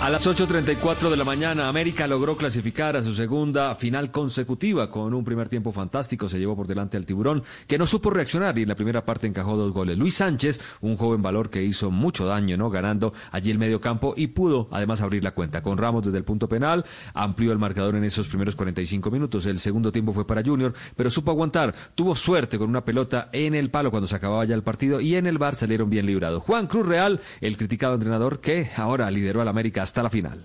A 0.00 0.10
las 0.10 0.26
8.34 0.26 1.08
de 1.08 1.16
la 1.16 1.24
mañana, 1.24 1.66
América 1.66 2.06
logró 2.06 2.36
clasificar 2.36 2.94
a 2.94 3.02
su 3.02 3.14
segunda 3.14 3.74
final 3.74 4.10
consecutiva 4.10 4.90
con 4.90 5.14
un 5.14 5.24
primer 5.24 5.48
tiempo 5.48 5.72
fantástico. 5.72 6.28
Se 6.28 6.38
llevó 6.38 6.54
por 6.54 6.66
delante 6.66 6.98
al 6.98 7.06
tiburón, 7.06 7.42
que 7.66 7.78
no 7.78 7.86
supo 7.86 8.10
reaccionar 8.10 8.58
y 8.58 8.62
en 8.62 8.68
la 8.68 8.74
primera 8.74 9.06
parte 9.06 9.26
encajó 9.26 9.56
dos 9.56 9.72
goles. 9.72 9.96
Luis 9.96 10.16
Sánchez, 10.16 10.60
un 10.82 10.98
joven 10.98 11.22
valor 11.22 11.48
que 11.48 11.62
hizo 11.62 11.90
mucho 11.90 12.26
daño, 12.26 12.58
¿no? 12.58 12.68
Ganando 12.68 13.14
allí 13.30 13.50
el 13.50 13.58
medio 13.58 13.80
campo 13.80 14.12
y 14.14 14.26
pudo 14.26 14.68
además 14.72 15.00
abrir 15.00 15.24
la 15.24 15.30
cuenta. 15.30 15.62
Con 15.62 15.78
Ramos 15.78 16.04
desde 16.04 16.18
el 16.18 16.24
punto 16.24 16.50
penal, 16.50 16.84
amplió 17.14 17.52
el 17.52 17.58
marcador 17.58 17.94
en 17.94 18.04
esos 18.04 18.26
primeros 18.26 18.56
45 18.56 19.10
minutos. 19.10 19.46
El 19.46 19.58
segundo 19.58 19.90
tiempo 19.90 20.12
fue 20.12 20.26
para 20.26 20.42
Junior, 20.42 20.74
pero 20.96 21.08
supo 21.08 21.30
aguantar. 21.30 21.74
Tuvo 21.94 22.14
suerte 22.14 22.58
con 22.58 22.68
una 22.68 22.84
pelota 22.84 23.30
en 23.32 23.54
el 23.54 23.70
palo 23.70 23.90
cuando 23.90 24.06
se 24.06 24.16
acababa 24.16 24.44
ya 24.44 24.54
el 24.54 24.64
partido 24.64 25.00
y 25.00 25.14
en 25.14 25.26
el 25.26 25.38
bar 25.38 25.54
salieron 25.54 25.88
bien 25.88 26.04
librados. 26.04 26.42
Juan 26.42 26.66
Cruz 26.66 26.84
Real, 26.84 27.22
el 27.40 27.56
criticado 27.56 27.94
entrenador 27.94 28.40
que 28.40 28.68
ahora 28.76 29.10
lideró 29.10 29.40
al 29.40 29.48
América 29.48 29.83
hasta 29.84 30.02
la 30.02 30.10
final. 30.10 30.44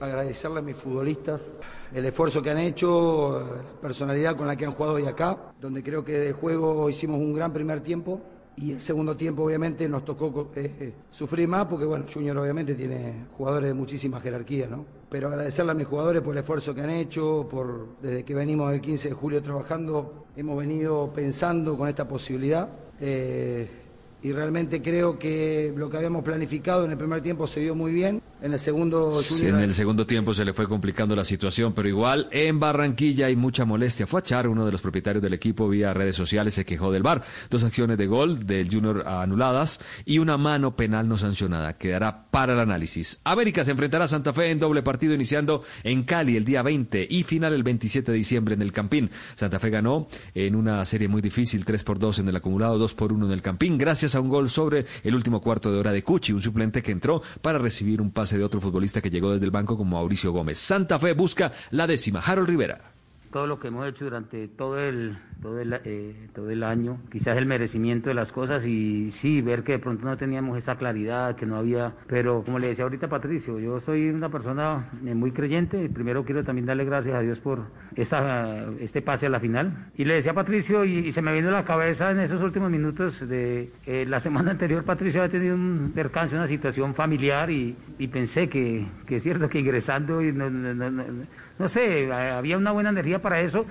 Agradecerle 0.00 0.58
a 0.58 0.62
mis 0.62 0.76
futbolistas 0.76 1.54
el 1.94 2.04
esfuerzo 2.04 2.42
que 2.42 2.50
han 2.50 2.58
hecho, 2.58 3.46
la 3.56 3.80
personalidad 3.80 4.36
con 4.36 4.46
la 4.46 4.56
que 4.56 4.66
han 4.66 4.72
jugado 4.72 4.94
hoy 4.94 5.06
acá, 5.06 5.38
donde 5.60 5.82
creo 5.82 6.04
que 6.04 6.18
de 6.18 6.32
juego 6.32 6.90
hicimos 6.90 7.20
un 7.20 7.32
gran 7.32 7.52
primer 7.52 7.80
tiempo 7.80 8.20
y 8.56 8.72
el 8.72 8.80
segundo 8.80 9.16
tiempo 9.16 9.44
obviamente 9.44 9.88
nos 9.88 10.04
tocó 10.04 10.50
eh, 10.56 10.92
sufrir 11.10 11.48
más 11.48 11.66
porque 11.66 11.84
bueno, 11.84 12.04
Junior 12.12 12.36
obviamente 12.36 12.74
tiene 12.74 13.26
jugadores 13.36 13.68
de 13.68 13.74
muchísima 13.74 14.20
jerarquía, 14.20 14.66
¿no? 14.66 14.84
Pero 15.08 15.28
agradecerle 15.28 15.72
a 15.72 15.74
mis 15.74 15.86
jugadores 15.86 16.22
por 16.22 16.34
el 16.34 16.40
esfuerzo 16.40 16.74
que 16.74 16.80
han 16.80 16.90
hecho, 16.90 17.46
por 17.48 18.00
desde 18.02 18.24
que 18.24 18.34
venimos 18.34 18.72
el 18.74 18.80
15 18.80 19.10
de 19.10 19.14
julio 19.14 19.42
trabajando, 19.42 20.26
hemos 20.34 20.58
venido 20.58 21.12
pensando 21.14 21.78
con 21.78 21.88
esta 21.88 22.08
posibilidad. 22.08 22.68
Eh, 23.00 23.81
y 24.22 24.32
realmente 24.32 24.80
creo 24.80 25.18
que 25.18 25.72
lo 25.76 25.90
que 25.90 25.96
habíamos 25.96 26.22
planificado 26.22 26.84
en 26.84 26.92
el 26.92 26.96
primer 26.96 27.22
tiempo 27.22 27.46
se 27.46 27.60
dio 27.60 27.74
muy 27.74 27.92
bien. 27.92 28.22
En 28.40 28.52
el 28.52 28.58
segundo 28.58 29.20
en 29.40 29.56
el 29.56 29.74
segundo 29.74 30.04
tiempo 30.04 30.34
se 30.34 30.44
le 30.44 30.52
fue 30.52 30.66
complicando 30.66 31.14
la 31.14 31.24
situación, 31.24 31.72
pero 31.74 31.88
igual 31.88 32.28
en 32.32 32.58
Barranquilla 32.58 33.26
hay 33.26 33.36
mucha 33.36 33.64
molestia. 33.64 34.06
Fue 34.06 34.20
a 34.20 34.22
Char, 34.22 34.48
uno 34.48 34.66
de 34.66 34.72
los 34.72 34.80
propietarios 34.80 35.22
del 35.22 35.34
equipo, 35.34 35.68
vía 35.68 35.94
redes 35.94 36.16
sociales, 36.16 36.54
se 36.54 36.64
quejó 36.64 36.90
del 36.90 37.02
bar. 37.02 37.22
Dos 37.50 37.62
acciones 37.62 37.98
de 37.98 38.06
gol 38.06 38.46
del 38.46 38.68
Junior 38.72 39.06
anuladas 39.06 39.80
y 40.04 40.18
una 40.18 40.38
mano 40.38 40.74
penal 40.74 41.08
no 41.08 41.18
sancionada. 41.18 41.78
Quedará 41.78 42.30
para 42.30 42.54
el 42.54 42.60
análisis. 42.60 43.20
América 43.24 43.64
se 43.64 43.72
enfrentará 43.72 44.04
a 44.04 44.08
Santa 44.08 44.32
Fe 44.32 44.50
en 44.50 44.58
doble 44.58 44.82
partido 44.82 45.14
iniciando 45.14 45.62
en 45.84 46.02
Cali 46.02 46.36
el 46.36 46.44
día 46.44 46.62
20 46.62 47.06
y 47.08 47.22
final 47.22 47.52
el 47.52 47.62
27 47.62 48.10
de 48.10 48.18
diciembre 48.18 48.54
en 48.54 48.62
el 48.62 48.72
Campín. 48.72 49.10
Santa 49.36 49.60
Fe 49.60 49.70
ganó 49.70 50.08
en 50.34 50.56
una 50.56 50.84
serie 50.84 51.08
muy 51.08 51.22
difícil, 51.22 51.64
3 51.64 51.84
por 51.84 51.98
2 51.98 52.20
en 52.20 52.28
el 52.28 52.36
acumulado, 52.36 52.78
2 52.78 52.94
por 52.94 53.12
1 53.12 53.26
en 53.26 53.32
el 53.32 53.42
Campín, 53.42 53.78
gracias 53.78 54.11
a 54.14 54.20
un 54.20 54.28
gol 54.28 54.48
sobre 54.48 54.86
el 55.02 55.14
último 55.14 55.40
cuarto 55.40 55.72
de 55.72 55.78
hora 55.78 55.92
de 55.92 56.02
Cuchi, 56.02 56.32
un 56.32 56.42
suplente 56.42 56.82
que 56.82 56.92
entró 56.92 57.22
para 57.40 57.58
recibir 57.58 58.00
un 58.00 58.10
pase 58.10 58.38
de 58.38 58.44
otro 58.44 58.60
futbolista 58.60 59.00
que 59.00 59.10
llegó 59.10 59.32
desde 59.32 59.44
el 59.44 59.50
banco 59.50 59.76
como 59.76 59.96
Mauricio 59.96 60.32
Gómez. 60.32 60.58
Santa 60.58 60.98
Fe 60.98 61.12
busca 61.12 61.52
la 61.70 61.86
décima. 61.86 62.20
Harold 62.20 62.48
Rivera 62.48 62.91
todo 63.32 63.46
lo 63.46 63.58
que 63.58 63.68
hemos 63.68 63.86
hecho 63.88 64.04
durante 64.04 64.46
todo 64.46 64.78
el 64.78 65.18
todo 65.42 65.60
el, 65.60 65.72
eh, 65.84 66.28
todo 66.32 66.50
el 66.50 66.62
año, 66.62 67.00
quizás 67.10 67.36
el 67.36 67.46
merecimiento 67.46 68.08
de 68.08 68.14
las 68.14 68.30
cosas 68.30 68.64
y 68.64 69.10
sí, 69.10 69.42
ver 69.42 69.64
que 69.64 69.72
de 69.72 69.78
pronto 69.80 70.04
no 70.04 70.16
teníamos 70.16 70.56
esa 70.56 70.76
claridad, 70.76 71.34
que 71.34 71.46
no 71.46 71.56
había, 71.56 71.92
pero 72.06 72.44
como 72.44 72.60
le 72.60 72.68
decía 72.68 72.84
ahorita 72.84 73.08
Patricio, 73.08 73.58
yo 73.58 73.80
soy 73.80 74.08
una 74.08 74.28
persona 74.28 74.88
eh, 75.04 75.14
muy 75.14 75.32
creyente, 75.32 75.88
primero 75.88 76.24
quiero 76.24 76.44
también 76.44 76.66
darle 76.66 76.84
gracias 76.84 77.16
a 77.16 77.20
Dios 77.20 77.40
por 77.40 77.64
esta, 77.96 78.66
este 78.78 79.02
pase 79.02 79.26
a 79.26 79.30
la 79.30 79.40
final. 79.40 79.90
Y 79.96 80.04
le 80.04 80.14
decía 80.14 80.30
a 80.30 80.34
Patricio, 80.36 80.84
y, 80.84 81.10
se 81.10 81.20
me 81.20 81.34
vino 81.34 81.48
a 81.48 81.52
la 81.52 81.64
cabeza 81.64 82.12
en 82.12 82.20
esos 82.20 82.40
últimos 82.40 82.70
minutos 82.70 83.28
de 83.28 83.72
eh, 83.84 84.06
la 84.06 84.20
semana 84.20 84.50
anterior, 84.52 84.84
Patricio 84.84 85.22
había 85.22 85.32
tenido 85.32 85.56
un 85.56 85.90
percance, 85.92 86.36
una 86.36 86.46
situación 86.46 86.94
familiar 86.94 87.50
y, 87.50 87.76
pensé 88.12 88.48
que, 88.48 88.86
que, 89.06 89.16
es 89.16 89.22
cierto 89.22 89.48
que 89.48 89.58
ingresando 89.58 90.22
y 90.22 90.32
no, 90.32 90.50
no 90.50 91.26
sé, 91.68 92.12
había 92.12 92.56
una 92.56 92.72
buena 92.72 92.90
energía 92.90 93.20
para 93.20 93.40
eso. 93.40 93.64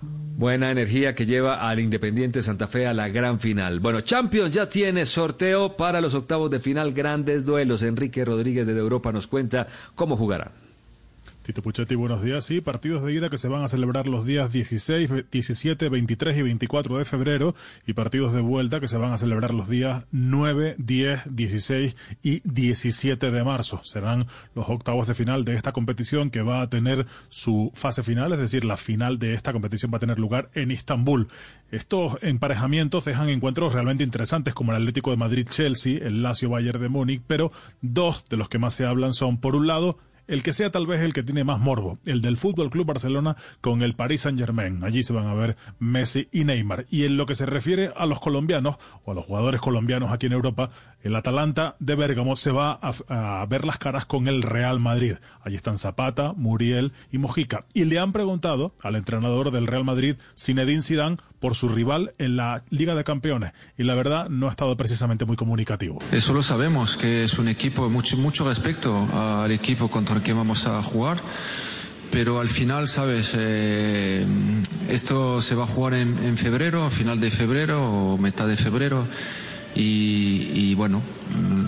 Buena 0.00 0.70
energía 0.70 1.14
que 1.14 1.26
lleva 1.26 1.68
al 1.68 1.80
Independiente 1.80 2.42
Santa 2.42 2.68
Fe 2.68 2.86
a 2.86 2.94
la 2.94 3.08
gran 3.08 3.40
final. 3.40 3.80
Bueno, 3.80 4.00
Champions 4.02 4.52
ya 4.52 4.68
tiene 4.68 5.04
sorteo 5.04 5.76
para 5.76 6.00
los 6.00 6.14
octavos 6.14 6.48
de 6.50 6.60
final, 6.60 6.92
grandes 6.92 7.44
duelos. 7.44 7.82
Enrique 7.82 8.24
Rodríguez 8.24 8.64
de 8.66 8.78
Europa 8.78 9.10
nos 9.10 9.26
cuenta 9.26 9.66
cómo 9.96 10.16
jugarán. 10.16 10.67
Tito 11.48 11.62
Puchetti, 11.62 11.94
buenos 11.94 12.22
días. 12.22 12.44
Sí, 12.44 12.60
partidos 12.60 13.02
de 13.02 13.14
ida 13.14 13.30
que 13.30 13.38
se 13.38 13.48
van 13.48 13.64
a 13.64 13.68
celebrar 13.68 14.06
los 14.06 14.26
días 14.26 14.52
16, 14.52 15.30
17, 15.32 15.88
23 15.88 16.36
y 16.36 16.42
24 16.42 16.98
de 16.98 17.06
febrero 17.06 17.54
y 17.86 17.94
partidos 17.94 18.34
de 18.34 18.42
vuelta 18.42 18.80
que 18.80 18.86
se 18.86 18.98
van 18.98 19.14
a 19.14 19.16
celebrar 19.16 19.54
los 19.54 19.66
días 19.66 20.04
9, 20.10 20.74
10, 20.76 21.34
16 21.34 21.96
y 22.22 22.42
17 22.44 23.30
de 23.30 23.44
marzo. 23.44 23.80
Serán 23.82 24.26
los 24.54 24.68
octavos 24.68 25.06
de 25.06 25.14
final 25.14 25.46
de 25.46 25.54
esta 25.54 25.72
competición 25.72 26.28
que 26.28 26.42
va 26.42 26.60
a 26.60 26.68
tener 26.68 27.06
su 27.30 27.72
fase 27.72 28.02
final, 28.02 28.30
es 28.34 28.40
decir, 28.40 28.66
la 28.66 28.76
final 28.76 29.18
de 29.18 29.32
esta 29.32 29.54
competición 29.54 29.90
va 29.90 29.96
a 29.96 30.00
tener 30.00 30.18
lugar 30.18 30.50
en 30.52 30.70
Istambul. 30.70 31.28
Estos 31.70 32.18
emparejamientos 32.20 33.06
dejan 33.06 33.30
encuentros 33.30 33.72
realmente 33.72 34.04
interesantes 34.04 34.52
como 34.52 34.72
el 34.72 34.82
Atlético 34.82 35.12
de 35.12 35.16
Madrid-Chelsea, 35.16 36.06
el 36.06 36.22
Lazio 36.22 36.50
Bayern 36.50 36.82
de 36.82 36.90
Múnich, 36.90 37.22
pero 37.26 37.50
dos 37.80 38.26
de 38.28 38.36
los 38.36 38.50
que 38.50 38.58
más 38.58 38.74
se 38.74 38.84
hablan 38.84 39.14
son, 39.14 39.38
por 39.38 39.56
un 39.56 39.66
lado, 39.66 39.98
el 40.28 40.42
que 40.42 40.52
sea 40.52 40.70
tal 40.70 40.86
vez 40.86 41.00
el 41.00 41.12
que 41.12 41.22
tiene 41.22 41.42
más 41.42 41.58
morbo, 41.58 41.98
el 42.04 42.22
del 42.22 42.36
Fútbol 42.36 42.70
Club 42.70 42.86
Barcelona 42.86 43.36
con 43.60 43.82
el 43.82 43.94
Paris 43.94 44.22
Saint-Germain. 44.22 44.84
Allí 44.84 45.02
se 45.02 45.12
van 45.12 45.26
a 45.26 45.34
ver 45.34 45.56
Messi 45.78 46.28
y 46.30 46.44
Neymar. 46.44 46.86
Y 46.90 47.04
en 47.04 47.16
lo 47.16 47.26
que 47.26 47.34
se 47.34 47.46
refiere 47.46 47.90
a 47.96 48.06
los 48.06 48.20
colombianos 48.20 48.76
o 49.04 49.10
a 49.10 49.14
los 49.14 49.24
jugadores 49.24 49.60
colombianos 49.60 50.12
aquí 50.12 50.26
en 50.26 50.34
Europa, 50.34 50.70
el 51.02 51.14
Atalanta 51.14 51.76
de 51.78 51.94
Bérgamo 51.94 52.36
se 52.36 52.50
va 52.50 52.78
a, 52.82 53.46
ver 53.46 53.64
las 53.64 53.78
caras 53.78 54.04
con 54.04 54.28
el 54.28 54.42
Real 54.42 54.80
Madrid. 54.80 55.14
Allí 55.42 55.56
están 55.56 55.78
Zapata, 55.78 56.32
Muriel 56.34 56.92
y 57.12 57.18
Mojica. 57.18 57.64
Y 57.72 57.84
le 57.84 57.98
han 57.98 58.12
preguntado 58.12 58.74
al 58.82 58.96
entrenador 58.96 59.50
del 59.50 59.66
Real 59.66 59.84
Madrid, 59.84 60.16
Zinedine 60.36 60.82
Zidane, 60.82 61.16
por 61.40 61.54
su 61.54 61.68
rival 61.68 62.12
en 62.18 62.36
la 62.36 62.64
Liga 62.70 62.94
de 62.94 63.04
Campeones. 63.04 63.52
Y 63.76 63.84
la 63.84 63.94
verdad 63.94 64.28
no 64.28 64.48
ha 64.48 64.50
estado 64.50 64.76
precisamente 64.76 65.24
muy 65.24 65.36
comunicativo. 65.36 65.98
Eso 66.10 66.32
lo 66.32 66.42
sabemos, 66.42 66.96
que 66.96 67.24
es 67.24 67.38
un 67.38 67.48
equipo, 67.48 67.88
mucho, 67.88 68.16
mucho 68.16 68.48
respeto 68.48 69.08
al 69.12 69.52
equipo 69.52 69.88
contra 69.88 70.16
el 70.16 70.22
que 70.22 70.32
vamos 70.32 70.66
a 70.66 70.82
jugar. 70.82 71.18
Pero 72.10 72.40
al 72.40 72.48
final, 72.48 72.88
sabes, 72.88 73.32
eh, 73.36 74.26
esto 74.88 75.42
se 75.42 75.54
va 75.54 75.64
a 75.64 75.66
jugar 75.66 75.94
en, 75.94 76.38
febrero, 76.38 76.88
final 76.90 77.20
de 77.20 77.30
febrero 77.30 77.84
o 77.84 78.18
mitad 78.18 78.46
de 78.48 78.56
febrero. 78.56 79.06
Y 79.74 80.74
bueno, 80.74 81.02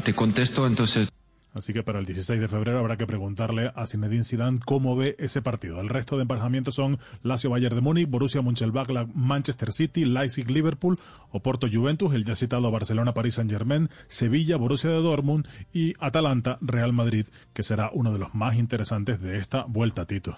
te 0.05 0.15
contesto 0.15 0.67
entonces 0.67 1.09
Así 1.53 1.73
que 1.73 1.83
para 1.83 1.99
el 1.99 2.07
16 2.07 2.41
de 2.41 2.49
febrero 2.49 2.79
habrá 2.79 2.97
que 2.97 3.07
preguntarle 3.07 3.73
a 3.75 3.87
Zinedine 3.87 4.23
Zidane 4.23 4.61
cómo 4.65 4.95
ve 4.95 5.17
ese 5.19 5.43
partido. 5.43 5.81
El 5.81 5.89
resto 5.89 6.17
de 6.17 6.23
emparejamientos 6.23 6.77
son 6.77 7.01
Lazio 7.23 7.51
Bayern 7.51 7.75
de 7.75 7.81
Múnich, 7.81 8.09
Borussia 8.09 8.41
Mönchengladbach, 8.41 9.09
Manchester 9.15 9.73
City, 9.73 10.05
Leipzig 10.05 10.49
Liverpool, 10.49 10.99
Oporto 11.33 11.67
Juventus, 11.71 12.15
el 12.15 12.25
ya 12.25 12.37
citado 12.37 12.71
Barcelona 12.71 13.15
París 13.15 13.35
Saint-Germain, 13.35 13.89
Sevilla 14.07 14.57
Borussia 14.57 14.91
de 14.91 15.03
Dortmund 15.03 15.49
y 15.73 15.95
Atalanta 15.99 16.59
Real 16.61 16.93
Madrid, 16.93 17.27
que 17.53 17.65
será 17.65 17.91
uno 17.93 18.13
de 18.13 18.21
los 18.21 18.33
más 18.33 18.55
interesantes 18.55 19.21
de 19.21 19.39
esta 19.39 19.65
vuelta, 19.65 20.07
Tito. 20.07 20.37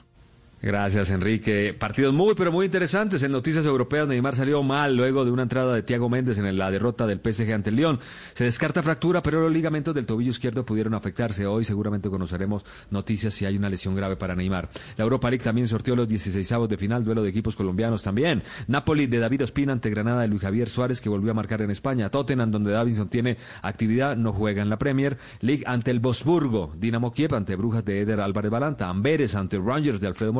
Gracias, 0.63 1.11
Enrique. 1.11 1.75
Partidos 1.77 2.15
muy, 2.15 2.37
pero 2.37 2.53
muy 2.53 2.67
interesantes. 2.67 3.21
En 3.25 3.33
noticias 3.33 3.67
europeas, 3.67 4.07
Neymar 4.07 4.37
salió 4.37 4.63
mal 4.63 4.95
luego 4.97 5.25
de 5.25 5.33
una 5.33 5.43
entrada 5.43 5.75
de 5.75 5.83
Thiago 5.83 6.09
Méndez 6.09 6.39
en 6.39 6.57
la 6.57 6.71
derrota 6.71 7.05
del 7.05 7.19
PSG 7.19 7.53
ante 7.53 7.71
el 7.71 7.77
León. 7.77 7.99
Se 8.33 8.45
descarta 8.45 8.81
fractura, 8.81 9.25
pero 9.25 9.41
los 9.41 9.53
ligamentos 9.53 9.93
del 9.93 10.07
tobillo 10.07 10.31
izquierdo 10.31 10.65
pudieron 10.65 10.95
afectarse. 10.95 11.47
Hoy 11.47 11.65
seguramente 11.65 12.09
conoceremos 12.09 12.65
noticias 12.91 13.35
si 13.35 13.45
hay 13.45 13.57
una 13.57 13.69
lesión 13.69 13.97
grave 13.97 14.15
para 14.15 14.37
Neymar. 14.37 14.69
La 14.97 15.03
Europa 15.03 15.31
League 15.31 15.43
también 15.43 15.67
sortió 15.67 15.97
los 15.97 16.07
16 16.07 16.49
de 16.69 16.77
final, 16.77 17.03
duelo 17.03 17.25
de 17.25 17.31
equipos 17.31 17.57
colombianos 17.57 18.05
también. 18.05 18.45
Napoli 18.69 19.09
de 19.09 19.19
David 19.19 19.43
Ospina 19.43 19.73
ante 19.73 19.91
Granada 19.91 20.23
de 20.23 20.29
Luis 20.29 20.43
Javier 20.43 20.69
Suárez, 20.69 21.01
que 21.01 21.09
volvió 21.09 21.33
a 21.33 21.35
marcar 21.35 21.61
en 21.63 21.73
España. 21.73 22.09
Tottenham, 22.09 22.53
donde 22.53 22.71
Davinson 22.71 23.09
tiene 23.09 23.37
actividad, 23.63 24.17
no 24.17 24.33
juega 24.33 24.63
en 24.63 24.69
la 24.69 24.79
Premier. 24.79 25.19
League 25.41 25.65
ante 25.67 25.91
el 25.91 25.99
Bosburgo. 25.99 26.73
Dinamo 26.77 27.13
Kiev 27.13 27.35
ante 27.35 27.57
Brujas 27.57 27.85
de 27.85 28.03
Eder 28.03 28.21
Álvarez 28.21 28.53
Balanta. 28.53 28.89
Amberes 28.89 29.35
ante 29.35 29.59
Rangers 29.59 30.01
de 30.01 30.07
Alfredo 30.07 30.33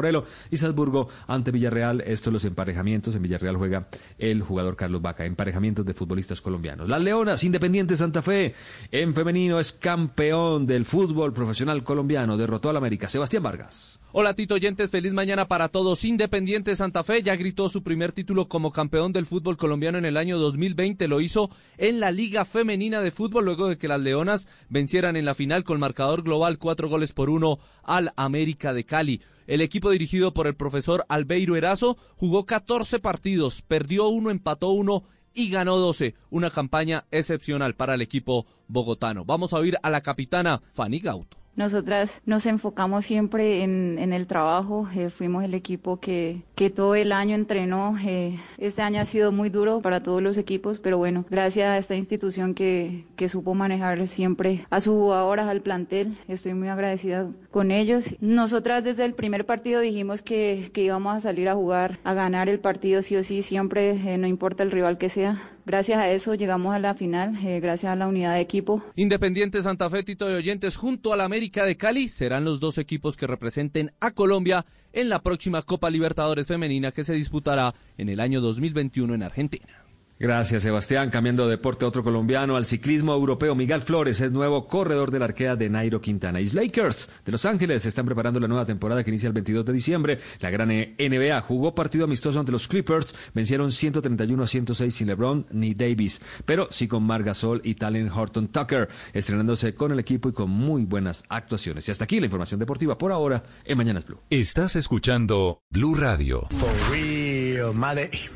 Y 0.51 0.57
Salzburgo 0.57 1.09
ante 1.27 1.51
Villarreal. 1.51 2.03
Estos 2.03 2.33
los 2.33 2.45
emparejamientos. 2.45 3.15
En 3.17 3.23
Villarreal 3.23 3.57
juega 3.57 3.89
el 4.19 4.43
jugador 4.43 4.77
Carlos 4.77 5.03
Vaca. 5.03 5.25
Emparejamientos 5.25 5.87
de 5.87 5.95
futbolistas 5.95 6.41
colombianos. 6.41 6.89
Las 6.89 7.01
Leonas, 7.01 7.45
Independiente 7.45 7.97
Santa 7.97 8.23
Fe. 8.23 8.55
En 8.91 9.15
femenino 9.15 9.59
es 9.59 9.73
campeón 9.73 10.67
del 10.67 10.85
fútbol 10.85 11.33
profesional 11.33 11.83
colombiano. 11.83 12.37
Derrotó 12.37 12.71
al 12.71 12.77
América. 12.77 13.09
Sebastián 13.09 13.43
Vargas. 13.43 14.02
Hola 14.15 14.35
Tito 14.35 14.57
Oyentes, 14.57 14.91
feliz 14.91 15.15
mañana 15.15 15.49
para 15.49 15.71
todos. 15.71 16.05
Independiente 16.05 16.77
Santa 16.77 17.03
Fe 17.03 17.23
ya 17.23 17.35
gritó 17.35 17.71
su 17.71 17.83
primer 17.83 18.13
título 18.13 18.47
como 18.47 18.71
campeón 18.71 19.15
del 19.15 19.25
fútbol 19.25 19.57
colombiano 19.57 19.97
en 19.97 20.05
el 20.05 20.19
año 20.19 20.39
2020. 20.39 21.09
Lo 21.09 21.23
hizo 21.23 21.49
en 21.79 21.99
la 21.99 22.11
Liga 22.11 22.45
Femenina 22.45 23.01
de 23.01 23.11
Fútbol 23.11 23.47
luego 23.47 23.69
de 23.69 23.79
que 23.79 23.89
las 23.89 24.03
Leonas 24.03 24.51
vencieran 24.69 25.17
en 25.17 25.25
la 25.25 25.35
final 25.35 25.65
con 25.65 25.81
marcador 25.81 26.23
global 26.25 26.59
cuatro 26.59 26.91
goles 26.91 27.15
por 27.15 27.31
uno 27.31 27.59
al 27.85 28.13
América 28.17 28.75
de 28.75 28.85
Cali. 28.85 29.23
El 29.47 29.63
equipo 29.63 29.89
dirigido 29.89 30.35
por 30.35 30.47
el 30.47 30.57
profesor 30.57 31.07
Albeiro 31.09 31.57
Erazo 31.57 31.97
jugó 32.17 32.45
14 32.45 32.99
partidos, 32.99 33.63
perdió 33.63 34.09
uno, 34.09 34.31
empató 34.31 34.73
uno 34.73 35.05
y 35.33 35.49
ganó 35.49 35.79
12. 35.79 36.17
Una 36.29 36.51
campaña 36.51 37.07
excepcional 37.13 37.77
para 37.77 37.95
el 37.95 38.03
equipo 38.03 38.47
bogotano. 38.69 39.25
Vamos 39.25 39.55
a 39.55 39.57
oír 39.57 39.79
a 39.83 39.89
la 39.89 40.03
capitana 40.03 40.61
Fanny 40.75 40.99
Gauto. 40.99 41.42
Nosotras 41.55 42.23
nos 42.25 42.47
enfocamos 42.47 43.05
siempre 43.05 43.63
en, 43.63 44.13
el 44.13 44.27
trabajo, 44.27 44.89
eh, 44.95 45.11
fuimos 45.11 45.45
el 45.45 45.55
equipo 45.55 46.01
que, 46.01 46.43
que 46.55 46.71
todo 46.71 46.95
el 46.95 47.13
año 47.13 47.35
entrenó. 47.35 47.97
Eh, 48.03 48.39
este 48.59 48.81
año 48.83 49.01
ha 49.01 49.05
sido 49.05 49.33
muy 49.33 49.51
duro 49.51 49.83
para 49.83 50.03
todos 50.03 50.23
los 50.23 50.39
equipos, 50.39 50.79
pero 50.79 50.97
bueno, 50.97 51.25
gracias 51.29 51.69
a 51.69 51.79
esta 51.79 51.95
institución 51.95 52.55
que, 52.55 53.05
que 53.17 53.29
supo 53.29 53.55
manejar 53.55 54.09
siempre 54.09 54.67
a 54.71 54.81
sus 54.81 54.95
jugadoras, 54.95 55.49
al 55.49 55.61
plantel, 55.61 56.17
estoy 56.27 56.55
muy 56.55 56.69
agradecida 56.69 57.29
con 57.51 57.71
ellos. 57.71 58.07
Nosotras 58.21 58.83
desde 58.83 59.05
el 59.05 59.15
primer 59.15 59.45
partido 59.45 59.81
dijimos 59.81 60.23
que, 60.23 60.71
que 60.73 60.83
íbamos 60.85 61.17
a 61.17 61.21
salir 61.21 61.49
a 61.49 61.55
jugar, 61.55 61.99
a 62.05 62.15
ganar 62.15 62.49
el 62.49 62.61
partido 62.61 63.03
sí 63.03 63.17
o 63.17 63.25
sí, 63.25 63.43
siempre, 63.43 63.91
eh, 63.91 64.19
no 64.19 64.27
importa 64.27 64.63
el 64.63 64.71
rival 64.71 64.97
que 64.97 65.11
sea 65.11 65.52
gracias 65.67 65.99
a 65.99 66.11
eso 66.11 66.35
llegamos 66.35 66.75
a 66.75 66.79
la 66.79 66.95
final, 66.95 67.37
eh, 67.45 67.61
gracias 67.61 67.93
a 67.93 67.97
la 67.97 68.09
unidad 68.09 68.35
de 68.35 68.41
equipo. 68.41 68.83
Independiente 68.97 69.63
Santa 69.63 69.89
Fe, 69.91 70.03
Tito 70.03 70.27
de 70.27 70.37
Oyentes, 70.37 70.77
junto 70.77 71.13
a 71.13 71.17
la 71.17 71.25
América 71.25 71.65
de 71.65 71.77
Cali, 71.77 72.09
serán 72.09 72.45
los 72.45 72.61
dos 72.61 72.79
equipos 72.79 73.17
que 73.17 73.27
representen 73.27 73.93
a 74.01 74.11
Colombia 74.11 74.65
en 74.93 75.09
la 75.09 75.23
próxima 75.23 75.63
Copa 75.63 75.91
Libertadores 75.91 76.47
Femenina 76.47 76.93
que 76.93 77.05
se 77.05 77.15
disputará 77.15 77.75
en 77.99 78.09
el 78.09 78.21
año 78.21 78.41
2021 78.41 79.15
en 79.15 79.23
Argentina. 79.23 79.82
Gracias, 80.23 80.63
Sebastián. 80.63 81.11
Cambiando 81.11 81.47
de 81.47 81.51
deporte, 81.51 81.85
otro 81.85 82.05
colombiano 82.05 82.55
al 82.55 82.65
ciclismo 82.65 83.13
europeo. 83.13 83.57
Miguel 83.57 83.83
Flores 83.83 84.21
es 84.21 84.31
nuevo 84.31 84.69
corredor 84.69 85.11
de 85.11 85.19
la 85.19 85.25
arquea 85.25 85.57
de 85.57 85.69
Nairo 85.69 86.01
Quintana. 86.01 86.41
Y 86.41 86.49
Lakers 86.49 87.11
de 87.27 87.33
Los 87.33 87.45
Ángeles 87.45 87.85
están 87.87 88.07
preparando 88.07 88.39
la 88.39 88.47
nueva 88.47 88.65
temporada 88.65 89.03
que 89.03 89.11
inicia 89.11 89.27
el 89.27 89.33
22 89.33 89.65
de 89.65 89.73
diciembre. 89.73 90.21
La 90.39 90.51
gran 90.51 90.69
NBA 90.69 91.41
jugó 91.41 91.75
partido 91.75 92.05
amistoso 92.05 92.39
ante 92.39 92.53
los 92.53 92.69
Clippers. 92.69 93.17
Vencieron 93.35 93.73
131 93.73 94.45
a 94.45 94.47
106 94.47 94.95
sin 94.95 95.09
LeBron 95.09 95.45
ni 95.51 95.75
Davis, 95.75 96.23
pero 96.47 96.69
sí 96.71 96.87
con 96.87 97.03
Margasol 97.03 97.61
y 97.65 97.75
Talen 97.75 98.09
Horton 98.09 98.47
Tucker, 98.47 98.91
estrenándose 99.13 99.75
con 99.75 99.91
el 99.91 99.99
equipo 99.99 100.29
y 100.29 100.33
con 100.33 100.51
muy 100.51 100.85
buenas 100.85 101.25
actuaciones. 101.31 101.89
Y 101.89 101.91
hasta 101.91 102.05
aquí 102.05 102.21
la 102.21 102.27
información 102.27 102.61
deportiva 102.61 102.97
por 102.97 103.11
ahora 103.11 103.43
en 103.65 103.77
Mañanas 103.77 104.07
Blue. 104.07 104.21
Estás 104.31 104.77
escuchando 104.77 105.63
Blue 105.71 105.97
Radio. 105.97 106.47
For 106.53 106.93
real, 106.93 107.75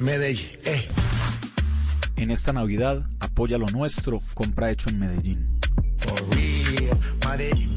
Medellín. 0.01 0.51
Eh. 0.65 0.89
En 2.16 2.30
esta 2.30 2.52
Navidad, 2.52 3.06
apoya 3.20 3.59
lo 3.59 3.68
nuestro, 3.68 4.22
compra 4.34 4.70
hecho 4.70 4.88
en 4.88 4.98
Medellín. 4.98 5.59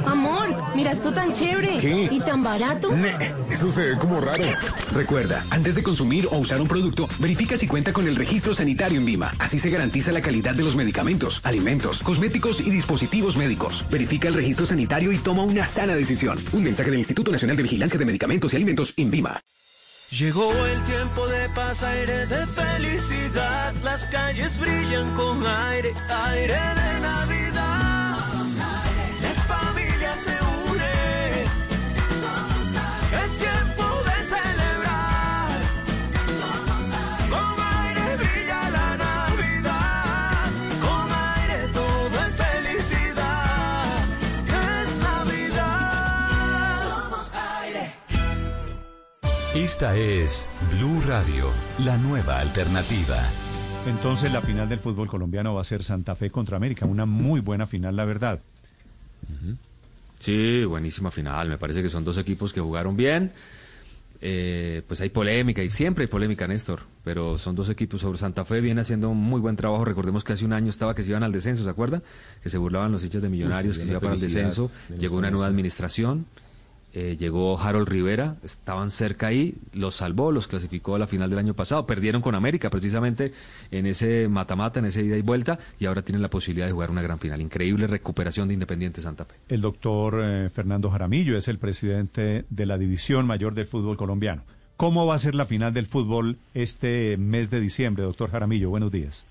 Amor, 0.06 0.76
mira 0.76 0.92
esto 0.92 1.12
tan 1.12 1.34
chévere. 1.34 1.80
¿Qué? 1.80 2.10
¿Y 2.12 2.20
tan 2.20 2.44
barato? 2.44 2.94
eso 3.50 3.72
se 3.72 3.88
ve 3.88 3.98
como 3.98 4.22
raro. 4.22 4.44
Recuerda, 4.94 5.44
antes 5.50 5.76
de 5.76 5.84
consumir 5.84 6.28
o 6.32 6.38
usar 6.38 6.62
un 6.62 6.68
producto, 6.68 7.08
verifica 7.20 7.58
si 7.58 7.68
cuenta 7.68 7.94
con 7.94 8.08
el 8.08 8.16
registro 8.16 8.54
sanitario 8.54 9.00
en 9.00 9.06
Vima. 9.06 9.32
Así 9.40 9.60
se 9.60 9.70
garantiza 9.70 10.12
la 10.12 10.22
calidad 10.22 10.54
de 10.54 10.64
los 10.64 10.76
medicamentos, 10.76 11.42
alimentos, 11.44 12.02
cosméticos 12.04 12.60
y 12.60 12.70
dispositivos 12.70 13.38
médicos. 13.38 13.86
Verifica 13.94 14.28
el 14.28 14.34
registro 14.34 14.65
sanitario 14.65 15.11
y 15.11 15.20
toma 15.20 15.44
una 15.44 15.68
sana 15.68 15.94
decisión. 15.94 16.40
Un 16.52 16.64
mensaje 16.64 16.90
del 16.90 16.98
Instituto 16.98 17.32
Nacional 17.32 17.56
de 17.56 17.61
Vigilancia 17.61 17.99
de 17.99 18.06
Medicamentos 18.06 18.52
y 18.52 18.56
Alimentos, 18.56 18.91
INVIMA. 18.98 19.40
Llegó 20.10 20.52
el 20.65 20.82
tiempo 20.82 21.28
de 21.28 21.48
paz, 21.49 21.84
aire 21.84 22.26
de 22.26 22.48
felicidad. 22.48 23.72
Las 23.84 24.03
calles 24.07 24.60
brillan 24.60 25.15
con 25.15 25.45
aire, 25.45 25.94
aire 26.10 26.53
de 26.53 26.99
Navidad. 27.02 27.73
Esta 49.64 49.95
es 49.95 50.45
Blue 50.76 51.02
Radio, 51.07 51.49
la 51.85 51.98
nueva 51.98 52.41
alternativa. 52.41 53.23
Entonces 53.88 54.34
la 54.34 54.41
final 54.41 54.68
del 54.68 54.81
fútbol 54.81 55.07
colombiano 55.07 55.53
va 55.53 55.61
a 55.61 55.64
ser 55.64 55.84
Santa 55.84 56.15
Fe 56.15 56.30
contra 56.30 56.57
América, 56.57 56.85
una 56.85 57.06
muy 57.06 57.40
buena 57.40 57.65
final, 57.65 57.95
la 57.95 58.03
verdad. 58.03 58.41
Sí, 60.19 60.65
buenísima 60.65 61.11
final. 61.11 61.48
Me 61.48 61.57
parece 61.57 61.81
que 61.81 61.88
son 61.88 62.03
dos 62.03 62.18
equipos 62.18 62.52
que 62.52 62.60
jugaron 62.60 62.98
bien. 62.98 63.31
Eh, 64.19 64.81
pues 64.85 64.99
hay 64.99 65.10
polémica 65.10 65.64
y 65.64 65.69
siempre 65.69 66.03
hay 66.03 66.07
polémica, 66.10 66.45
Néstor. 66.45 66.81
Pero 67.06 67.38
son 67.38 67.56
dos 67.56 67.69
equipos 67.69 68.02
sobre 68.02 68.18
Santa 68.18 68.44
Fe 68.44 68.60
viene 68.60 68.81
haciendo 68.81 69.11
un 69.11 69.18
muy 69.18 69.40
buen 69.40 69.56
trabajo. 69.56 69.85
Recordemos 69.85 70.26
que 70.26 70.34
hace 70.34 70.44
un 70.44 70.52
año 70.52 70.72
estaba 70.72 70.94
que 70.94 71.03
se 71.03 71.11
iban 71.11 71.23
al 71.23 71.31
descenso, 71.31 71.64
¿se 71.64 71.69
acuerda? 71.69 72.02
Que 72.44 72.49
se 72.49 72.57
burlaban 72.57 72.91
los 72.91 73.02
hinchas 73.02 73.22
de 73.22 73.30
Millonarios, 73.30 73.77
que 73.77 73.85
se 73.85 73.91
iba 73.91 74.02
para 74.02 74.15
el 74.15 74.19
descenso. 74.19 74.69
de 74.90 74.98
Llegó 74.98 75.15
una 75.15 75.31
nueva 75.31 75.48
administración. 75.48 76.26
Eh, 76.95 77.18
llegó 77.18 77.60
Harold 77.60 77.88
Rivera, 77.88 78.36
estaban 78.44 78.91
cerca 78.91 79.28
ahí, 79.28 79.56
los 79.74 79.95
salvó, 79.95 80.32
los 80.32 80.48
clasificó 80.48 80.95
a 80.95 80.99
la 80.99 81.07
final 81.07 81.30
del 81.30 81.40
año 81.40 81.56
pasado, 81.56 81.88
perdieron 81.88 82.22
con 82.22 82.36
América 82.36 82.70
precisamente 82.70 83.34
en 83.72 83.88
ese 83.88 84.28
mata-mata, 84.28 84.80
en 84.80 84.86
ese 84.86 85.03
ida 85.03 85.18
y 85.18 85.24
vuelta, 85.24 85.57
y 85.80 85.88
ahora 85.88 86.03
tienen 86.03 86.22
la 86.22 86.30
posibilidad 86.30 86.68
de 86.68 86.72
jugar 86.72 86.91
una 86.91 87.02
gran 87.02 87.18
final. 87.18 87.41
Increíble 87.41 87.88
recuperación 87.88 88.48
de 88.48 88.53
Independiente 88.53 89.02
Santa 89.02 89.26
Fe. 89.26 89.36
El 89.49 89.61
doctor 89.61 90.22
eh, 90.24 90.49
Fernando 90.52 90.91
Jaramillo 90.91 91.36
es 91.36 91.48
el 91.48 91.57
presidente 91.57 92.45
de 92.48 92.65
la 92.68 92.78
División 92.78 93.26
Mayor 93.26 93.56
del 93.56 93.65
Fútbol 93.65 93.98
Colombiano. 93.98 94.44
¿Cómo 94.78 95.07
va 95.07 95.15
a 95.15 95.20
ser 95.20 95.34
la 95.34 95.45
final 95.45 95.74
del 95.74 95.88
fútbol 95.88 96.38
este 96.53 97.18
mes 97.18 97.49
de 97.49 97.60
diciembre, 97.60 98.03
doctor 98.03 98.30
Jaramillo? 98.30 98.70
Buenos 98.70 98.91
días. 98.91 99.26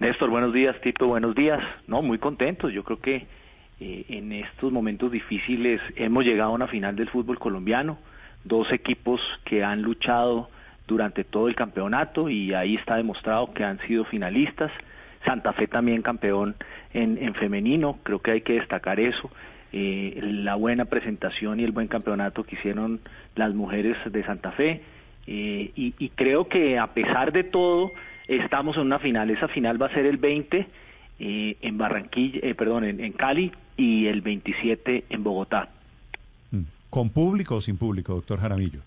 Néstor, 0.00 0.30
buenos 0.30 0.54
días, 0.54 0.80
Tito, 0.80 1.06
buenos 1.06 1.34
días. 1.34 1.60
No, 1.86 2.00
muy 2.00 2.18
contentos. 2.18 2.72
Yo 2.72 2.84
creo 2.84 3.00
que 3.00 3.26
eh, 3.80 4.04
en 4.08 4.32
estos 4.32 4.72
momentos 4.72 5.12
difíciles 5.12 5.80
hemos 5.96 6.24
llegado 6.24 6.50
a 6.50 6.54
una 6.54 6.66
final 6.66 6.96
del 6.96 7.08
fútbol 7.08 7.38
colombiano. 7.38 7.98
Dos 8.44 8.72
equipos 8.72 9.20
que 9.44 9.62
han 9.62 9.82
luchado 9.82 10.48
durante 10.86 11.22
todo 11.22 11.48
el 11.48 11.54
campeonato 11.54 12.28
y 12.28 12.54
ahí 12.54 12.74
está 12.74 12.96
demostrado 12.96 13.52
que 13.52 13.64
han 13.64 13.78
sido 13.86 14.04
finalistas. 14.04 14.72
Santa 15.24 15.52
Fe 15.52 15.66
también 15.66 16.02
campeón 16.02 16.56
en, 16.92 17.18
en 17.18 17.34
femenino, 17.34 17.98
creo 18.02 18.20
que 18.20 18.32
hay 18.32 18.40
que 18.40 18.54
destacar 18.54 18.98
eso. 18.98 19.30
Eh, 19.72 20.18
la 20.22 20.54
buena 20.54 20.86
presentación 20.86 21.60
y 21.60 21.64
el 21.64 21.72
buen 21.72 21.88
campeonato 21.88 22.42
que 22.44 22.56
hicieron 22.56 23.00
las 23.36 23.54
mujeres 23.54 23.96
de 24.10 24.24
Santa 24.24 24.52
Fe. 24.52 24.82
Eh, 25.26 25.72
y, 25.76 26.08
creo 26.14 26.48
que 26.48 26.78
a 26.78 26.94
pesar 26.94 27.32
de 27.32 27.44
todo, 27.44 27.92
estamos 28.26 28.76
en 28.76 28.82
una 28.82 28.98
final. 28.98 29.30
Esa 29.30 29.48
final 29.48 29.80
va 29.80 29.86
a 29.86 29.92
ser 29.92 30.06
el 30.06 30.16
20 30.16 30.66
eh, 31.20 31.56
en 31.60 31.78
Barranquilla, 31.78 32.40
eh, 32.42 32.54
perdón, 32.54 32.84
en 32.84 33.12
Cali 33.12 33.52
y 33.78 34.06
el 34.06 34.20
27 34.20 35.04
en 35.08 35.24
Bogotá. 35.24 35.70
¿Con 36.90 37.10
público 37.10 37.56
o 37.56 37.60
sin 37.60 37.78
público, 37.78 38.14
doctor 38.14 38.40
Jaramillo? 38.40 38.80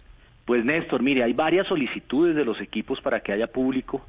Pues 0.45 0.63
Néstor, 0.65 1.01
mire, 1.01 1.23
hay 1.23 1.33
varias 1.33 1.67
solicitudes 1.67 2.35
de 2.35 2.45
los 2.45 2.59
equipos 2.61 3.01
para 3.01 3.21
que 3.21 3.31
haya 3.31 3.47
público. 3.47 4.05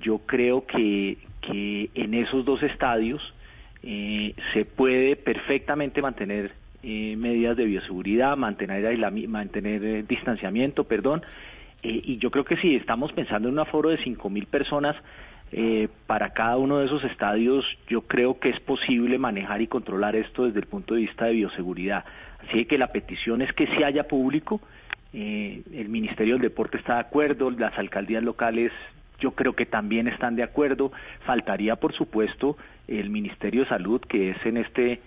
Yo 0.00 0.18
creo 0.18 0.66
que, 0.66 1.16
que 1.40 1.90
en 1.94 2.14
esos 2.14 2.44
dos 2.44 2.62
estadios 2.62 3.22
eh, 3.82 4.34
se 4.52 4.64
puede 4.64 5.16
perfectamente 5.16 6.02
mantener 6.02 6.52
eh, 6.82 7.16
medidas 7.16 7.56
de 7.56 7.64
bioseguridad, 7.64 8.36
mantener, 8.36 8.96
mantener 9.28 9.84
eh, 9.84 10.04
distanciamiento, 10.06 10.84
perdón. 10.84 11.22
Eh, 11.82 12.00
y 12.04 12.18
yo 12.18 12.30
creo 12.30 12.44
que 12.44 12.56
si 12.56 12.76
estamos 12.76 13.12
pensando 13.12 13.48
en 13.48 13.54
un 13.54 13.60
aforo 13.60 13.88
de 13.88 13.98
5.000 13.98 14.46
personas 14.46 14.96
eh, 15.52 15.88
para 16.06 16.30
cada 16.30 16.56
uno 16.56 16.78
de 16.78 16.86
esos 16.86 17.04
estadios, 17.04 17.64
yo 17.88 18.02
creo 18.02 18.38
que 18.38 18.50
es 18.50 18.60
posible 18.60 19.18
manejar 19.18 19.62
y 19.62 19.68
controlar 19.68 20.16
esto 20.16 20.44
desde 20.44 20.60
el 20.60 20.66
punto 20.66 20.94
de 20.94 21.02
vista 21.02 21.26
de 21.26 21.32
bioseguridad. 21.32 22.04
Así 22.46 22.64
que 22.64 22.78
la 22.78 22.88
petición 22.88 23.42
es 23.42 23.52
que 23.52 23.66
si 23.68 23.82
haya 23.82 24.08
público, 24.08 24.60
eh, 25.12 25.62
el 25.72 25.88
Ministerio 25.88 26.34
del 26.34 26.42
Deporte 26.42 26.78
está 26.78 26.94
de 26.94 27.00
acuerdo, 27.00 27.50
las 27.50 27.78
alcaldías 27.78 28.22
locales 28.22 28.72
yo 29.18 29.30
creo 29.32 29.54
que 29.54 29.66
también 29.66 30.08
están 30.08 30.36
de 30.36 30.42
acuerdo. 30.42 30.92
Faltaría, 31.24 31.76
por 31.76 31.94
supuesto, 31.94 32.56
el 32.86 33.10
Ministerio 33.10 33.62
de 33.62 33.68
Salud, 33.68 34.00
que 34.00 34.30
es 34.30 34.46
en 34.46 34.58
este 34.58 35.00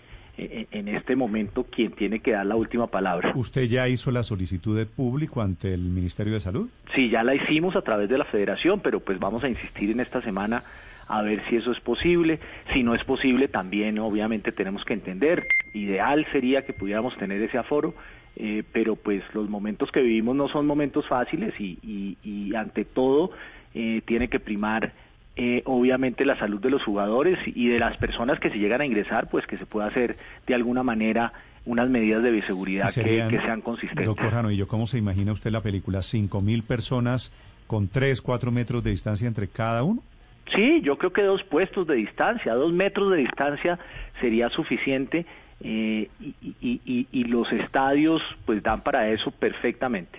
en 0.71 0.87
este 0.87 1.15
momento 1.15 1.65
quien 1.65 1.91
tiene 1.91 2.19
que 2.19 2.31
dar 2.31 2.45
la 2.45 2.55
última 2.55 2.87
palabra. 2.87 3.33
¿Usted 3.35 3.63
ya 3.63 3.87
hizo 3.89 4.11
la 4.11 4.23
solicitud 4.23 4.77
de 4.77 4.85
público 4.85 5.41
ante 5.41 5.73
el 5.73 5.81
Ministerio 5.81 6.33
de 6.33 6.39
Salud? 6.39 6.69
Sí, 6.95 7.09
ya 7.09 7.23
la 7.23 7.35
hicimos 7.35 7.75
a 7.75 7.81
través 7.81 8.09
de 8.09 8.17
la 8.17 8.25
federación, 8.25 8.79
pero 8.79 8.99
pues 8.99 9.19
vamos 9.19 9.43
a 9.43 9.49
insistir 9.49 9.91
en 9.91 9.99
esta 9.99 10.21
semana 10.21 10.63
a 11.07 11.21
ver 11.23 11.41
si 11.49 11.55
eso 11.57 11.71
es 11.71 11.79
posible. 11.79 12.39
Si 12.73 12.83
no 12.83 12.93
es 12.95 13.03
posible, 13.03 13.47
también 13.47 13.97
obviamente 13.99 14.51
tenemos 14.51 14.85
que 14.85 14.93
entender. 14.93 15.45
Ideal 15.73 16.25
sería 16.31 16.63
que 16.65 16.73
pudiéramos 16.73 17.17
tener 17.17 17.41
ese 17.41 17.57
aforo, 17.57 17.93
eh, 18.35 18.63
pero 18.71 18.95
pues 18.95 19.23
los 19.33 19.49
momentos 19.49 19.91
que 19.91 20.01
vivimos 20.01 20.35
no 20.35 20.47
son 20.47 20.65
momentos 20.67 21.07
fáciles 21.07 21.53
y, 21.59 21.77
y- 21.83 22.17
y 22.23 22.55
ante 22.55 22.85
todo 22.85 23.31
eh, 23.73 24.01
tiene 24.05 24.27
que 24.29 24.39
primar 24.39 24.93
eh, 25.41 25.61
obviamente 25.65 26.25
la 26.25 26.37
salud 26.37 26.59
de 26.59 26.69
los 26.69 26.83
jugadores 26.83 27.39
y 27.45 27.67
de 27.69 27.79
las 27.79 27.95
personas 27.97 28.39
que 28.39 28.49
se 28.49 28.57
llegan 28.59 28.81
a 28.81 28.85
ingresar, 28.85 29.29
pues 29.29 29.47
que 29.47 29.57
se 29.57 29.65
pueda 29.65 29.87
hacer 29.87 30.17
de 30.45 30.53
alguna 30.53 30.83
manera 30.83 31.31
unas 31.65 31.89
medidas 31.89 32.21
de 32.23 32.31
bioseguridad 32.31 32.93
que, 32.93 33.39
sean 33.45 33.61
consistentes. 33.61 34.05
Doctor 34.05 34.31
Jaramillo, 34.31 34.67
¿cómo 34.67 34.85
se 34.85 34.97
imagina 34.97 35.31
usted 35.31 35.51
la 35.51 35.61
película? 35.61 36.01
¿Cinco 36.01 36.41
mil 36.41 36.63
personas 36.63 37.31
con 37.67 37.87
tres, 37.87 38.21
cuatro 38.21 38.51
metros 38.51 38.83
de 38.83 38.89
distancia 38.91 39.27
entre 39.27 39.47
cada 39.47 39.83
uno? 39.83 40.01
Sí, 40.55 40.81
yo 40.81 40.97
creo 40.97 41.13
que 41.13 41.21
dos 41.21 41.43
puestos 41.43 41.85
de 41.87 41.95
distancia, 41.95 42.53
dos 42.55 42.73
metros 42.73 43.11
de 43.11 43.17
distancia 43.17 43.77
sería 44.19 44.49
suficiente 44.49 45.25
eh, 45.61 46.09
y, 46.19 46.33
y- 46.61 46.81
y- 46.85 47.07
y 47.11 47.23
los 47.25 47.51
estadios 47.53 48.21
pues 48.45 48.61
dan 48.63 48.81
para 48.81 49.09
eso 49.09 49.29
perfectamente. 49.31 50.17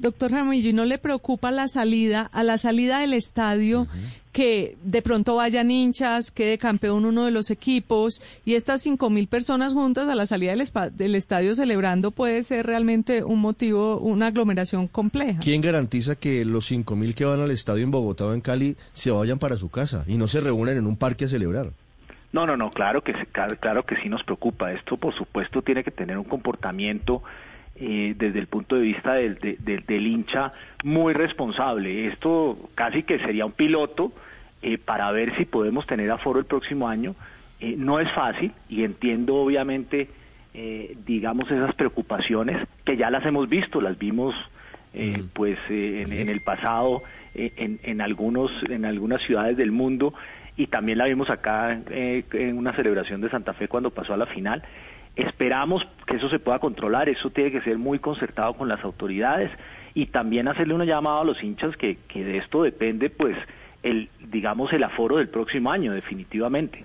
Doctor 0.00 0.30
Jaramillo, 0.30 0.70
¿y 0.70 0.72
no 0.72 0.84
le 0.84 0.98
preocupa 0.98 1.50
la 1.50 1.68
salida, 1.68 2.22
a 2.32 2.42
la 2.42 2.56
salida 2.58 3.00
del 3.00 3.12
estadio, 3.12 3.86
que 4.32 4.76
de 4.82 5.02
pronto 5.02 5.34
vayan 5.36 5.70
hinchas, 5.70 6.30
quede 6.30 6.56
campeón 6.56 7.04
uno 7.04 7.24
de 7.24 7.30
los 7.32 7.50
equipos 7.50 8.22
y 8.46 8.54
estas 8.54 8.80
cinco 8.80 9.10
mil 9.10 9.26
personas 9.28 9.72
juntas 9.74 10.08
a 10.08 10.14
la 10.14 10.24
salida 10.26 10.52
del, 10.52 10.60
espa- 10.62 10.90
del 10.90 11.14
estadio 11.16 11.54
celebrando 11.54 12.12
puede 12.12 12.42
ser 12.44 12.64
realmente 12.66 13.24
un 13.24 13.40
motivo, 13.40 13.98
una 13.98 14.28
aglomeración 14.28 14.86
compleja? 14.88 15.40
¿Quién 15.40 15.60
garantiza 15.60 16.14
que 16.16 16.44
los 16.44 16.70
5.000 16.70 17.14
que 17.14 17.24
van 17.24 17.40
al 17.40 17.50
estadio 17.50 17.82
en 17.84 17.90
Bogotá 17.90 18.26
o 18.26 18.32
en 18.34 18.40
Cali 18.40 18.76
se 18.92 19.10
vayan 19.10 19.38
para 19.38 19.56
su 19.56 19.68
casa 19.68 20.04
y 20.06 20.16
no 20.16 20.28
se 20.28 20.40
reúnen 20.40 20.78
en 20.78 20.86
un 20.86 20.96
parque 20.96 21.26
a 21.26 21.28
celebrar? 21.28 21.72
No, 22.32 22.46
no, 22.46 22.56
no, 22.56 22.70
claro 22.70 23.02
que, 23.02 23.12
claro 23.58 23.84
que 23.84 23.96
sí 23.96 24.08
nos 24.08 24.22
preocupa. 24.22 24.72
Esto, 24.72 24.96
por 24.96 25.12
supuesto, 25.12 25.62
tiene 25.62 25.82
que 25.82 25.90
tener 25.90 26.16
un 26.16 26.22
comportamiento 26.24 27.24
eh, 27.80 28.14
desde 28.16 28.38
el 28.38 28.46
punto 28.46 28.76
de 28.76 28.82
vista 28.82 29.14
del, 29.14 29.36
de- 29.38 29.56
del- 29.58 29.84
del 29.86 30.06
hincha 30.06 30.52
muy 30.84 31.12
responsable. 31.14 32.06
Esto 32.06 32.70
casi 32.74 33.02
que 33.02 33.18
sería 33.18 33.46
un 33.46 33.52
piloto 33.52 34.12
eh, 34.62 34.76
para 34.78 35.10
ver 35.12 35.34
si 35.36 35.46
podemos 35.46 35.86
tener 35.86 36.10
aforo 36.10 36.38
el 36.38 36.44
próximo 36.44 36.88
año. 36.88 37.14
Eh, 37.60 37.74
no 37.76 37.98
es 38.00 38.10
fácil 38.12 38.52
y 38.68 38.84
entiendo, 38.84 39.36
obviamente, 39.36 40.08
eh, 40.54 40.96
digamos, 41.06 41.50
esas 41.50 41.74
preocupaciones 41.74 42.56
que 42.84 42.96
ya 42.96 43.10
las 43.10 43.24
hemos 43.26 43.48
visto, 43.48 43.80
las 43.80 43.98
vimos 43.98 44.34
eh, 44.92 45.22
pues 45.32 45.56
eh, 45.68 46.02
en, 46.02 46.12
en 46.12 46.28
el 46.28 46.40
pasado 46.40 47.02
en, 47.34 47.78
en 47.84 48.00
algunos 48.00 48.50
en 48.68 48.84
algunas 48.84 49.22
ciudades 49.22 49.56
del 49.56 49.70
mundo 49.70 50.12
y 50.56 50.66
también 50.66 50.98
la 50.98 51.04
vimos 51.04 51.30
acá 51.30 51.80
eh, 51.90 52.24
en 52.32 52.58
una 52.58 52.72
celebración 52.74 53.20
de 53.20 53.30
Santa 53.30 53.52
Fe 53.54 53.68
cuando 53.68 53.90
pasó 53.92 54.14
a 54.14 54.16
la 54.16 54.26
final. 54.26 54.64
Esperamos 55.16 55.86
que 56.06 56.16
eso 56.16 56.28
se 56.28 56.38
pueda 56.38 56.58
controlar, 56.58 57.08
eso 57.08 57.30
tiene 57.30 57.50
que 57.50 57.60
ser 57.62 57.78
muy 57.78 57.98
concertado 57.98 58.54
con 58.54 58.68
las 58.68 58.82
autoridades 58.84 59.50
y 59.94 60.06
también 60.06 60.48
hacerle 60.48 60.74
una 60.74 60.84
llamada 60.84 61.20
a 61.20 61.24
los 61.24 61.42
hinchas 61.42 61.76
que, 61.76 61.98
que 62.08 62.24
de 62.24 62.38
esto 62.38 62.62
depende 62.62 63.10
pues 63.10 63.36
el 63.82 64.08
digamos 64.30 64.72
el 64.72 64.84
aforo 64.84 65.16
del 65.16 65.28
próximo 65.28 65.70
año 65.70 65.92
definitivamente. 65.92 66.84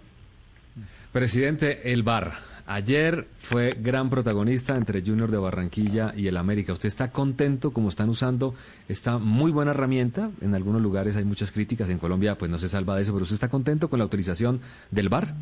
Presidente, 1.12 1.94
el 1.94 2.04
VAR. 2.04 2.34
Ayer 2.68 3.28
fue 3.38 3.78
gran 3.80 4.10
protagonista 4.10 4.76
entre 4.76 5.02
Junior 5.02 5.30
de 5.30 5.38
Barranquilla 5.38 6.14
y 6.14 6.28
el 6.28 6.36
América. 6.36 6.74
¿Usted 6.74 6.88
está 6.88 7.12
contento 7.12 7.72
como 7.72 7.90
están 7.90 8.10
usando 8.10 8.56
esta 8.90 9.18
muy 9.20 9.52
buena 9.52 9.72
herramienta? 9.72 10.32
En 10.42 10.56
algunos 10.56 10.82
lugares 10.82 11.16
hay 11.16 11.24
muchas 11.24 11.52
críticas, 11.52 11.90
en 11.90 12.00
Colombia 12.00 12.38
pues 12.38 12.52
no 12.52 12.58
se 12.58 12.68
salva 12.68 12.96
de 12.96 13.04
eso, 13.04 13.14
pero 13.14 13.24
¿usted 13.24 13.36
está 13.36 13.50
contento 13.50 13.88
con 13.88 14.00
la 14.00 14.04
autorización 14.04 14.62
del 14.92 15.10
VAR? 15.10 15.36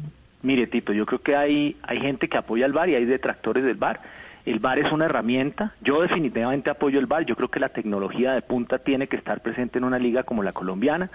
Mire, 0.43 0.67
Tito, 0.67 0.91
yo 0.91 1.05
creo 1.05 1.21
que 1.21 1.37
hay, 1.37 1.77
hay 1.83 2.01
gente 2.01 2.27
que 2.27 2.37
apoya 2.37 2.65
el 2.65 2.73
VAR 2.73 2.89
y 2.89 2.95
hay 2.95 3.05
detractores 3.05 3.63
del 3.63 3.77
VAR. 3.77 4.01
El 4.45 4.59
VAR 4.59 4.77
es 4.77 4.91
una 4.91 5.05
herramienta. 5.05 5.73
Yo 5.79 6.01
definitivamente 6.01 6.69
apoyo 6.69 6.99
el 6.99 7.05
VAR. 7.05 7.25
Yo 7.25 7.37
creo 7.37 7.47
que 7.47 7.61
la 7.61 7.69
tecnología 7.69 8.33
de 8.33 8.41
punta 8.41 8.79
tiene 8.79 9.07
que 9.07 9.15
estar 9.15 9.41
presente 9.41 9.77
en 9.77 9.85
una 9.85 9.99
liga 9.99 10.23
como 10.23 10.43
la 10.43 10.51
colombiana 10.51 11.09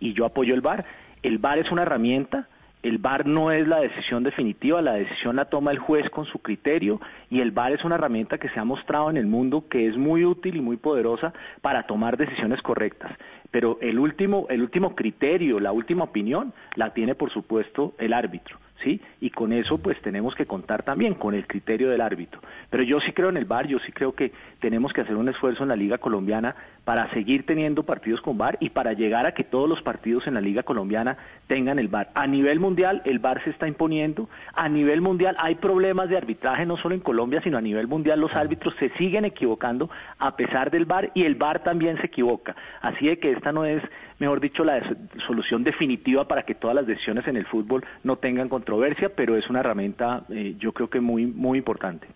y 0.00 0.12
yo 0.12 0.26
apoyo 0.26 0.54
el 0.54 0.60
VAR. 0.60 0.84
El 1.22 1.38
VAR 1.38 1.58
es 1.58 1.72
una 1.72 1.80
herramienta. 1.80 2.46
El 2.82 2.98
VAR 2.98 3.24
no 3.24 3.50
es 3.52 3.66
la 3.66 3.80
decisión 3.80 4.22
definitiva, 4.22 4.82
la 4.82 4.92
decisión 4.92 5.36
la 5.36 5.46
toma 5.46 5.70
el 5.70 5.78
juez 5.78 6.10
con 6.10 6.26
su 6.26 6.40
criterio 6.40 7.00
y 7.30 7.40
el 7.40 7.52
VAR 7.52 7.72
es 7.72 7.82
una 7.86 7.94
herramienta 7.94 8.36
que 8.36 8.50
se 8.50 8.60
ha 8.60 8.64
mostrado 8.66 9.08
en 9.08 9.16
el 9.16 9.24
mundo 9.24 9.66
que 9.70 9.88
es 9.88 9.96
muy 9.96 10.26
útil 10.26 10.56
y 10.56 10.60
muy 10.60 10.76
poderosa 10.76 11.32
para 11.62 11.84
tomar 11.84 12.18
decisiones 12.18 12.60
correctas. 12.60 13.12
Pero 13.50 13.78
el 13.80 13.98
último, 13.98 14.46
el 14.50 14.60
último 14.60 14.94
criterio, 14.94 15.58
la 15.58 15.72
última 15.72 16.04
opinión, 16.04 16.52
la 16.74 16.92
tiene 16.92 17.14
por 17.14 17.30
supuesto 17.30 17.94
el 17.96 18.12
árbitro. 18.12 18.58
¿Sí? 18.82 19.00
Y 19.20 19.30
con 19.30 19.52
eso 19.52 19.78
pues 19.78 20.00
tenemos 20.02 20.34
que 20.34 20.46
contar 20.46 20.82
también 20.82 21.14
con 21.14 21.34
el 21.34 21.46
criterio 21.46 21.90
del 21.90 22.00
árbitro. 22.00 22.40
Pero 22.70 22.82
yo 22.82 23.00
sí 23.00 23.12
creo 23.12 23.28
en 23.28 23.36
el 23.36 23.44
VAR, 23.44 23.66
yo 23.66 23.78
sí 23.78 23.92
creo 23.92 24.14
que 24.14 24.32
tenemos 24.60 24.92
que 24.92 25.00
hacer 25.00 25.16
un 25.16 25.28
esfuerzo 25.28 25.62
en 25.62 25.68
la 25.68 25.76
Liga 25.76 25.98
Colombiana 25.98 26.54
para 26.84 27.08
seguir 27.12 27.46
teniendo 27.46 27.84
partidos 27.84 28.20
con 28.20 28.36
VAR 28.36 28.58
y 28.60 28.70
para 28.70 28.92
llegar 28.92 29.26
a 29.26 29.32
que 29.32 29.44
todos 29.44 29.68
los 29.68 29.80
partidos 29.80 30.26
en 30.26 30.34
la 30.34 30.40
Liga 30.40 30.64
Colombiana 30.64 31.16
tengan 31.46 31.78
el 31.78 31.88
VAR. 31.88 32.10
A 32.14 32.26
nivel 32.26 32.60
mundial 32.60 33.00
el 33.04 33.20
VAR 33.20 33.42
se 33.44 33.50
está 33.50 33.68
imponiendo, 33.68 34.28
a 34.52 34.68
nivel 34.68 35.00
mundial 35.00 35.36
hay 35.38 35.54
problemas 35.54 36.08
de 36.08 36.16
arbitraje 36.16 36.66
no 36.66 36.76
solo 36.76 36.94
en 36.94 37.00
Colombia, 37.00 37.40
sino 37.42 37.56
a 37.56 37.62
nivel 37.62 37.86
mundial 37.86 38.20
los 38.20 38.34
árbitros 38.34 38.74
se 38.78 38.90
siguen 38.98 39.24
equivocando 39.24 39.88
a 40.18 40.36
pesar 40.36 40.70
del 40.70 40.84
VAR 40.84 41.10
y 41.14 41.24
el 41.24 41.36
VAR 41.36 41.62
también 41.62 41.96
se 41.98 42.06
equivoca. 42.06 42.56
Así 42.82 43.06
de 43.06 43.18
que 43.18 43.30
esta 43.30 43.52
no 43.52 43.64
es, 43.64 43.82
mejor 44.18 44.40
dicho, 44.40 44.64
la 44.64 44.80
solución 45.26 45.64
definitiva 45.64 46.26
para 46.28 46.44
que 46.44 46.54
todas 46.54 46.74
las 46.76 46.86
decisiones 46.86 47.26
en 47.26 47.36
el 47.36 47.46
fútbol 47.46 47.84
no 48.02 48.16
tengan 48.16 48.48
controversia, 48.48 49.10
pero 49.14 49.36
es 49.36 49.48
una 49.50 49.60
herramienta 49.60 50.24
eh, 50.30 50.54
yo 50.58 50.72
creo 50.72 50.88
que 50.88 51.00
muy 51.00 51.26
muy 51.26 51.58
importante. 51.58 52.06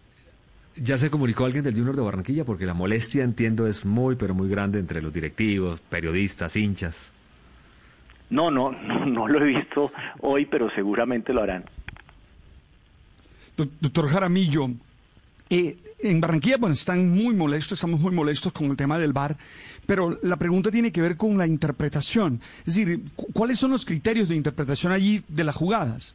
¿Ya 0.76 0.96
se 0.96 1.10
comunicó 1.10 1.44
alguien 1.44 1.64
del 1.64 1.74
Junior 1.74 1.96
de 1.96 2.02
Barranquilla? 2.02 2.44
Porque 2.44 2.64
la 2.64 2.72
molestia, 2.74 3.24
entiendo, 3.24 3.66
es 3.66 3.84
muy, 3.84 4.14
pero 4.14 4.32
muy 4.32 4.48
grande 4.48 4.78
entre 4.78 5.02
los 5.02 5.12
directivos, 5.12 5.80
periodistas, 5.80 6.54
hinchas. 6.54 7.12
No, 8.30 8.50
no, 8.50 8.70
no, 8.70 9.04
no 9.06 9.26
lo 9.26 9.40
he 9.44 9.48
visto 9.58 9.90
hoy, 10.20 10.46
pero 10.46 10.70
seguramente 10.70 11.32
lo 11.32 11.42
harán. 11.42 11.64
Doc- 13.56 13.70
Doctor 13.80 14.08
Jaramillo, 14.08 14.68
eh, 15.50 15.76
en 16.00 16.20
Barranquilla 16.20 16.58
bueno, 16.58 16.74
están 16.74 17.08
muy 17.08 17.34
molestos, 17.34 17.72
estamos 17.78 17.98
muy 18.00 18.12
molestos 18.12 18.52
con 18.52 18.70
el 18.70 18.76
tema 18.76 18.98
del 18.98 19.12
VAR, 19.12 19.36
pero 19.88 20.18
la 20.22 20.36
pregunta 20.36 20.70
tiene 20.70 20.92
que 20.92 21.00
ver 21.00 21.16
con 21.16 21.38
la 21.38 21.46
interpretación. 21.46 22.40
Es 22.66 22.74
decir, 22.76 23.00
cu- 23.16 23.28
¿cuáles 23.32 23.58
son 23.58 23.70
los 23.70 23.86
criterios 23.86 24.28
de 24.28 24.36
interpretación 24.36 24.92
allí 24.92 25.22
de 25.28 25.44
las 25.44 25.56
jugadas? 25.56 26.14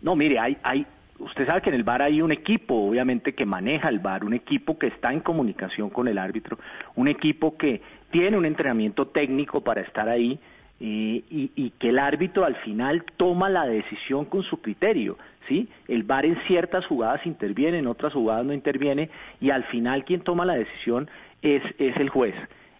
No, 0.00 0.16
mire, 0.16 0.38
hay, 0.38 0.56
hay, 0.62 0.86
usted 1.18 1.46
sabe 1.46 1.60
que 1.60 1.68
en 1.68 1.74
el 1.74 1.82
bar 1.84 2.00
hay 2.00 2.22
un 2.22 2.32
equipo, 2.32 2.74
obviamente, 2.88 3.34
que 3.34 3.44
maneja 3.44 3.90
el 3.90 3.98
bar, 3.98 4.24
un 4.24 4.32
equipo 4.32 4.78
que 4.78 4.86
está 4.86 5.12
en 5.12 5.20
comunicación 5.20 5.90
con 5.90 6.08
el 6.08 6.16
árbitro, 6.16 6.58
un 6.94 7.08
equipo 7.08 7.58
que 7.58 7.82
tiene 8.10 8.38
un 8.38 8.46
entrenamiento 8.46 9.06
técnico 9.08 9.60
para 9.60 9.82
estar 9.82 10.08
ahí 10.08 10.38
eh, 10.80 11.22
y, 11.30 11.50
y 11.56 11.70
que 11.78 11.90
el 11.90 11.98
árbitro 11.98 12.46
al 12.46 12.56
final 12.56 13.04
toma 13.18 13.50
la 13.50 13.66
decisión 13.66 14.24
con 14.24 14.44
su 14.44 14.62
criterio. 14.62 15.18
¿sí? 15.46 15.68
El 15.88 16.04
VAR 16.04 16.24
en 16.24 16.38
ciertas 16.46 16.86
jugadas 16.86 17.26
interviene, 17.26 17.80
en 17.80 17.86
otras 17.86 18.14
jugadas 18.14 18.46
no 18.46 18.54
interviene 18.54 19.10
y 19.42 19.50
al 19.50 19.64
final 19.64 20.06
quien 20.06 20.22
toma 20.22 20.46
la 20.46 20.54
decisión 20.54 21.10
es, 21.42 21.62
es 21.78 21.94
el 21.98 22.08
juez. 22.08 22.34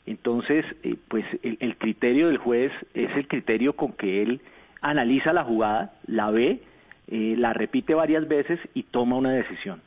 Entonces, 0.09 0.64
eh, 0.85 0.97
pues 1.09 1.26
el, 1.43 1.59
el 1.60 1.76
criterio 1.76 2.28
del 2.28 2.39
juez 2.39 2.72
es 2.94 3.14
el 3.14 3.28
criterio 3.28 3.74
con 3.74 3.93
que 3.93 4.22
él 4.22 4.40
analiza 4.80 5.35
la 5.35 5.44
jugada, 5.44 5.93
la 6.06 6.30
ve, 6.30 6.62
eh, 7.09 7.35
la 7.36 7.52
repite 7.52 7.93
varias 7.93 8.26
veces 8.26 8.59
y 8.72 8.85
toma 8.85 9.16
una 9.16 9.32
decisión. 9.32 9.82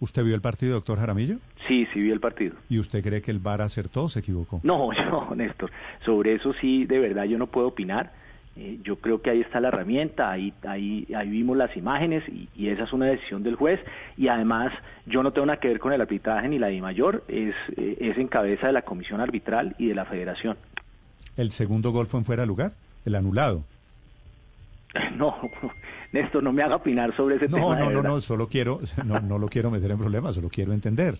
¿Usted 0.00 0.24
vio 0.24 0.34
el 0.34 0.40
partido, 0.40 0.74
doctor 0.74 0.98
Jaramillo? 0.98 1.36
Sí, 1.68 1.86
sí 1.92 2.00
vi 2.00 2.10
el 2.10 2.18
partido. 2.18 2.56
¿Y 2.68 2.80
usted 2.80 3.00
cree 3.04 3.22
que 3.22 3.30
el 3.30 3.38
VAR 3.38 3.62
acertó 3.62 4.04
o 4.04 4.08
se 4.08 4.18
equivocó? 4.18 4.58
No, 4.64 4.92
yo, 4.96 5.32
Néstor, 5.36 5.70
sobre 6.04 6.34
eso 6.34 6.52
sí, 6.54 6.84
de 6.86 6.98
verdad 6.98 7.22
yo 7.24 7.38
no 7.38 7.46
puedo 7.46 7.68
opinar. 7.68 8.12
Eh, 8.56 8.78
yo 8.82 8.96
creo 8.96 9.22
que 9.22 9.30
ahí 9.30 9.40
está 9.40 9.60
la 9.60 9.68
herramienta, 9.68 10.30
ahí, 10.30 10.52
ahí, 10.66 11.06
ahí 11.16 11.28
vimos 11.30 11.56
las 11.56 11.74
imágenes 11.76 12.22
y, 12.28 12.48
y 12.54 12.68
esa 12.68 12.84
es 12.84 12.92
una 12.92 13.06
decisión 13.06 13.42
del 13.42 13.56
juez. 13.56 13.80
Y 14.18 14.28
además, 14.28 14.72
yo 15.06 15.22
no 15.22 15.32
tengo 15.32 15.46
nada 15.46 15.58
que 15.58 15.68
ver 15.68 15.78
con 15.78 15.92
el 15.92 16.00
arbitraje 16.00 16.48
ni 16.48 16.58
la 16.58 16.66
de 16.68 16.80
mayor, 16.82 17.24
es, 17.28 17.54
eh, 17.76 17.96
es 18.00 18.18
en 18.18 18.28
cabeza 18.28 18.66
de 18.66 18.74
la 18.74 18.82
comisión 18.82 19.20
arbitral 19.20 19.74
y 19.78 19.86
de 19.88 19.94
la 19.94 20.04
federación. 20.04 20.56
¿El 21.36 21.50
segundo 21.50 21.92
gol 21.92 22.06
fue 22.08 22.20
en 22.20 22.26
fuera 22.26 22.42
de 22.42 22.46
lugar? 22.46 22.72
¿El 23.06 23.14
anulado? 23.14 23.64
No, 25.16 25.34
Néstor, 26.12 26.42
no 26.42 26.52
me 26.52 26.62
haga 26.62 26.76
opinar 26.76 27.16
sobre 27.16 27.36
ese 27.36 27.48
No, 27.48 27.56
tema. 27.56 27.76
no, 27.76 27.90
no, 27.90 28.02
no, 28.02 28.20
solo 28.20 28.48
quiero, 28.48 28.80
no, 29.06 29.18
no 29.20 29.38
lo 29.38 29.48
quiero 29.48 29.70
meter 29.70 29.90
en 29.90 29.96
problemas, 29.98 30.34
solo 30.34 30.50
quiero 30.50 30.74
entender. 30.74 31.18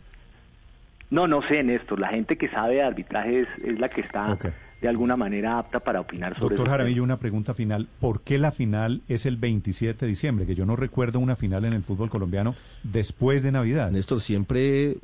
No, 1.10 1.26
no 1.26 1.40
sé, 1.42 1.62
Néstor. 1.62 1.98
La 1.98 2.08
gente 2.08 2.36
que 2.36 2.48
sabe 2.48 2.74
de 2.74 2.82
arbitraje 2.82 3.40
es, 3.40 3.48
es 3.64 3.78
la 3.78 3.88
que 3.88 4.02
está 4.02 4.32
Ok. 4.32 4.46
De 4.82 4.88
alguna 4.88 5.16
manera 5.16 5.58
apta 5.60 5.80
para 5.80 6.00
opinar 6.00 6.34
sobre 6.38 6.56
Doctor. 6.56 6.68
Jaramillo, 6.68 7.02
una 7.04 7.16
pregunta 7.16 7.54
final. 7.54 7.86
¿Por 8.00 8.20
qué 8.22 8.36
la 8.36 8.50
final 8.52 9.00
es 9.08 9.24
el 9.26 9.36
27 9.36 10.04
de 10.04 10.08
diciembre? 10.10 10.44
Que 10.44 10.54
yo 10.56 10.66
no 10.66 10.74
recuerdo 10.76 11.20
una 11.20 11.36
final 11.36 11.64
en 11.64 11.72
el 11.72 11.84
fútbol 11.84 12.10
colombiano 12.10 12.54
después 12.82 13.42
de 13.44 13.52
Navidad. 13.52 13.90
Néstor, 13.92 14.20
siempre 14.20 14.96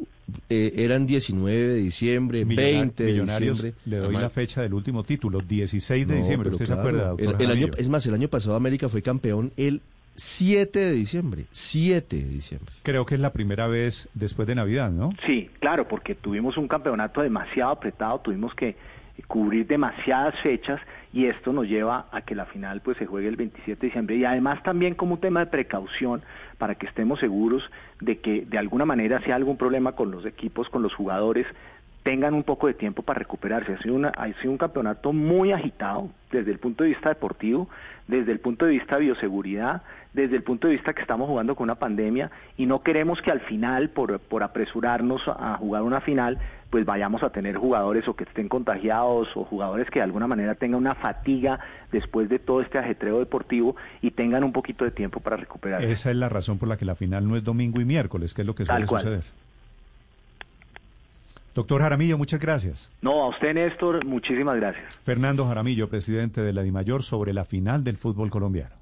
eh, 0.51 0.73
eran 0.77 1.07
19 1.07 1.57
de 1.57 1.77
diciembre, 1.77 2.45
Millonar- 2.45 2.57
20 2.57 3.05
de 3.05 3.13
Millonarios, 3.13 3.57
diciembre. 3.63 3.81
le 3.87 3.97
doy 3.99 4.17
la 4.17 4.31
fecha 4.31 4.61
del 4.63 4.75
último 4.75 5.05
título, 5.05 5.41
16 5.41 6.07
de 6.09 6.13
No, 6.15 6.19
diciembre. 6.19 6.51
¿Usted 6.51 6.67
claro, 6.67 6.83
se 6.83 6.89
acuerda, 6.89 7.09
doctor 7.11 7.27
el, 7.27 7.31
el 7.31 7.37
año, 7.37 7.49
Jaramillo? 7.67 7.71
es 7.79 7.89
más, 7.89 8.05
el 8.07 8.15
año 8.15 8.29
pasado 8.29 8.57
América 8.57 8.89
fue 8.89 9.01
campeón 9.01 9.53
el 9.57 9.81
7 10.17 10.77
de 10.77 10.93
diciembre. 10.93 11.45
7 11.53 12.17
de 12.17 12.25
diciembre. 12.29 12.73
Creo 12.83 13.07
que 13.07 13.15
es 13.15 13.21
la 13.21 13.33
primera 13.33 13.69
vez 13.69 14.09
después 14.15 14.49
de 14.49 14.57
Navidad, 14.57 14.91
¿no? 14.91 15.11
Sí, 15.25 15.49
claro, 15.61 15.87
porque 15.87 16.17
tuvimos 16.17 16.57
un 16.57 16.67
campeonato 16.67 17.23
demasiado 17.23 17.71
apretado, 17.71 18.19
tuvimos 18.19 18.53
que 18.57 18.75
cubrir 19.27 19.67
demasiadas 19.67 20.35
fechas 20.41 20.81
y 21.13 21.27
esto 21.27 21.53
nos 21.53 21.67
lleva 21.67 22.07
a 22.13 22.23
que 22.23 22.35
la 22.35 22.47
final 22.47 22.81
pues 22.81 22.97
se 22.99 23.07
juegue 23.07 23.29
el 23.29 23.37
27 23.37 23.81
de 23.81 23.87
diciembre 23.87 24.17
y 24.17 24.25
además 24.25 24.63
también 24.63 24.95
como 24.95 25.15
un 25.15 25.21
tema 25.21 25.41
de 25.41 25.47
precaución 25.47 26.23
para 26.59 26.75
que 26.75 26.87
estemos 26.87 27.19
seguros 27.21 27.63
de 28.01 28.19
que 28.19 28.45
de 28.47 28.59
alguna 28.59 28.85
manera 28.85 29.19
si 29.21 29.27
hay 29.27 29.33
algún 29.33 29.57
problema 29.57 29.93
con 29.93 30.11
los 30.11 30.25
equipos, 30.25 30.69
con 30.69 30.83
los 30.83 30.95
jugadores, 30.95 31.47
tengan 32.03 32.33
un 32.33 32.43
poco 32.43 32.69
de 32.69 32.75
tiempo 32.75 33.03
para 33.03 33.19
recuperarse. 33.19 33.75
Ha 33.75 33.83
sido, 33.83 33.95
una, 33.95 34.09
ha 34.09 34.33
sido 34.41 34.51
un 34.51 34.59
campeonato 34.59 35.13
muy 35.13 35.53
agitado 35.53 36.09
desde 36.31 36.51
el 36.51 36.59
punto 36.59 36.85
de 36.85 36.91
vista 36.91 37.11
deportivo, 37.11 37.69
desde 38.07 38.33
el 38.33 38.41
punto 38.41 38.65
de 38.65 38.73
vista 38.73 38.97
de 38.97 39.03
bioseguridad, 39.03 39.83
desde 40.23 40.37
el 40.37 40.43
punto 40.43 40.67
de 40.67 40.75
vista 40.75 40.93
que 40.93 41.01
estamos 41.01 41.29
jugando 41.29 41.55
con 41.55 41.65
una 41.65 41.77
pandemia 41.77 42.31
y 42.57 42.67
no 42.67 42.83
queremos 42.83 43.23
que 43.23 43.31
al 43.31 43.41
final, 43.41 43.91
por, 43.91 44.19
por 44.19 44.43
apresurarnos 44.43 45.23
a 45.27 45.57
jugar 45.57 45.83
una 45.83 46.01
final, 46.01 46.39
pues 46.71 46.85
vayamos 46.85 47.23
a 47.23 47.31
tener 47.31 47.57
jugadores 47.57 48.07
o 48.09 48.15
que 48.15 48.25
estén 48.25 48.49
contagiados 48.49 49.29
o 49.35 49.45
jugadores 49.45 49.89
que 49.91 50.01
de 50.01 50.05
alguna 50.05 50.27
manera 50.27 50.55
tengan 50.55 50.81
una 50.81 50.95
fatiga 50.95 51.61
después 51.93 52.29
de 52.29 52.39
todo 52.39 52.61
este 52.61 52.79
ajetreo 52.79 53.19
deportivo 53.21 53.77
y 54.03 54.11
tengan 54.11 54.45
un 54.45 54.53
poquito 54.53 54.85
de 54.85 54.91
tiempo 54.91 55.21
para 55.21 55.37
recuperarse. 55.37 55.91
Esa 55.91 56.11
es 56.11 56.17
la 56.17 56.29
razón 56.29 56.59
por 56.59 56.69
la 56.69 56.77
que 56.77 56.85
la 56.85 56.95
final 56.95 57.29
no 57.29 57.37
es 57.37 57.45
domingo 57.45 57.81
y 57.81 57.85
miércoles, 57.85 58.35
que 58.35 58.43
es 58.43 58.47
lo 58.47 58.55
que 58.55 58.65
suele 58.65 58.87
suceder. 58.87 59.25
Doctor 61.55 61.81
Jaramillo, 61.81 62.17
muchas 62.19 62.39
gracias. 62.39 62.91
No, 63.03 63.25
a 63.25 63.29
usted 63.31 63.55
Néstor, 63.55 64.05
muchísimas 64.05 64.57
gracias. 64.57 64.97
Fernando 65.05 65.47
Jaramillo, 65.47 65.89
presidente 65.89 66.41
de 66.41 66.53
la 66.53 66.63
DIMAYOR, 66.63 67.03
sobre 67.03 67.33
la 67.33 67.45
final 67.45 67.83
del 67.83 67.97
fútbol 67.97 68.31
colombiano. 68.31 68.77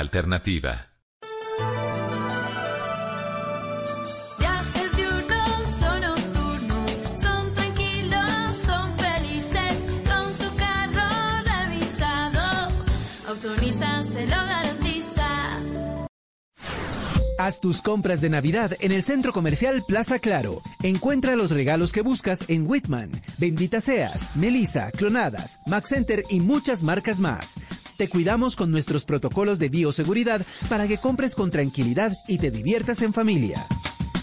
Alternativa. 0.00 0.89
Tus 17.58 17.82
compras 17.82 18.20
de 18.20 18.30
Navidad 18.30 18.76
en 18.80 18.92
el 18.92 19.02
Centro 19.02 19.32
Comercial 19.32 19.82
Plaza 19.88 20.20
Claro. 20.20 20.62
Encuentra 20.82 21.34
los 21.34 21.50
regalos 21.50 21.92
que 21.92 22.02
buscas 22.02 22.44
en 22.46 22.70
Whitman, 22.70 23.10
Bendita 23.38 23.80
Seas, 23.80 24.30
Melissa, 24.36 24.92
Clonadas, 24.92 25.60
Max 25.66 25.88
Center 25.88 26.22
y 26.28 26.40
muchas 26.40 26.84
marcas 26.84 27.18
más. 27.18 27.56
Te 27.96 28.08
cuidamos 28.08 28.54
con 28.54 28.70
nuestros 28.70 29.04
protocolos 29.04 29.58
de 29.58 29.70
bioseguridad 29.70 30.46
para 30.68 30.86
que 30.86 30.98
compres 30.98 31.34
con 31.34 31.50
tranquilidad 31.50 32.16
y 32.28 32.38
te 32.38 32.52
diviertas 32.52 33.02
en 33.02 33.12
familia. 33.12 33.66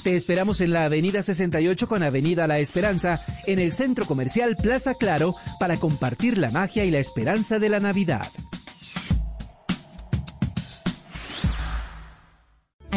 Te 0.03 0.15
esperamos 0.15 0.61
en 0.61 0.71
la 0.71 0.85
Avenida 0.85 1.21
68 1.21 1.87
con 1.89 2.03
Avenida 2.03 2.47
La 2.47 2.59
Esperanza, 2.59 3.19
en 3.45 3.59
el 3.59 3.73
Centro 3.73 4.05
Comercial 4.05 4.55
Plaza 4.55 4.93
Claro, 4.93 5.35
para 5.59 5.77
compartir 5.77 6.37
la 6.37 6.51
magia 6.51 6.85
y 6.85 6.91
la 6.91 6.99
esperanza 6.99 7.59
de 7.59 7.67
la 7.67 7.81
Navidad. 7.81 8.29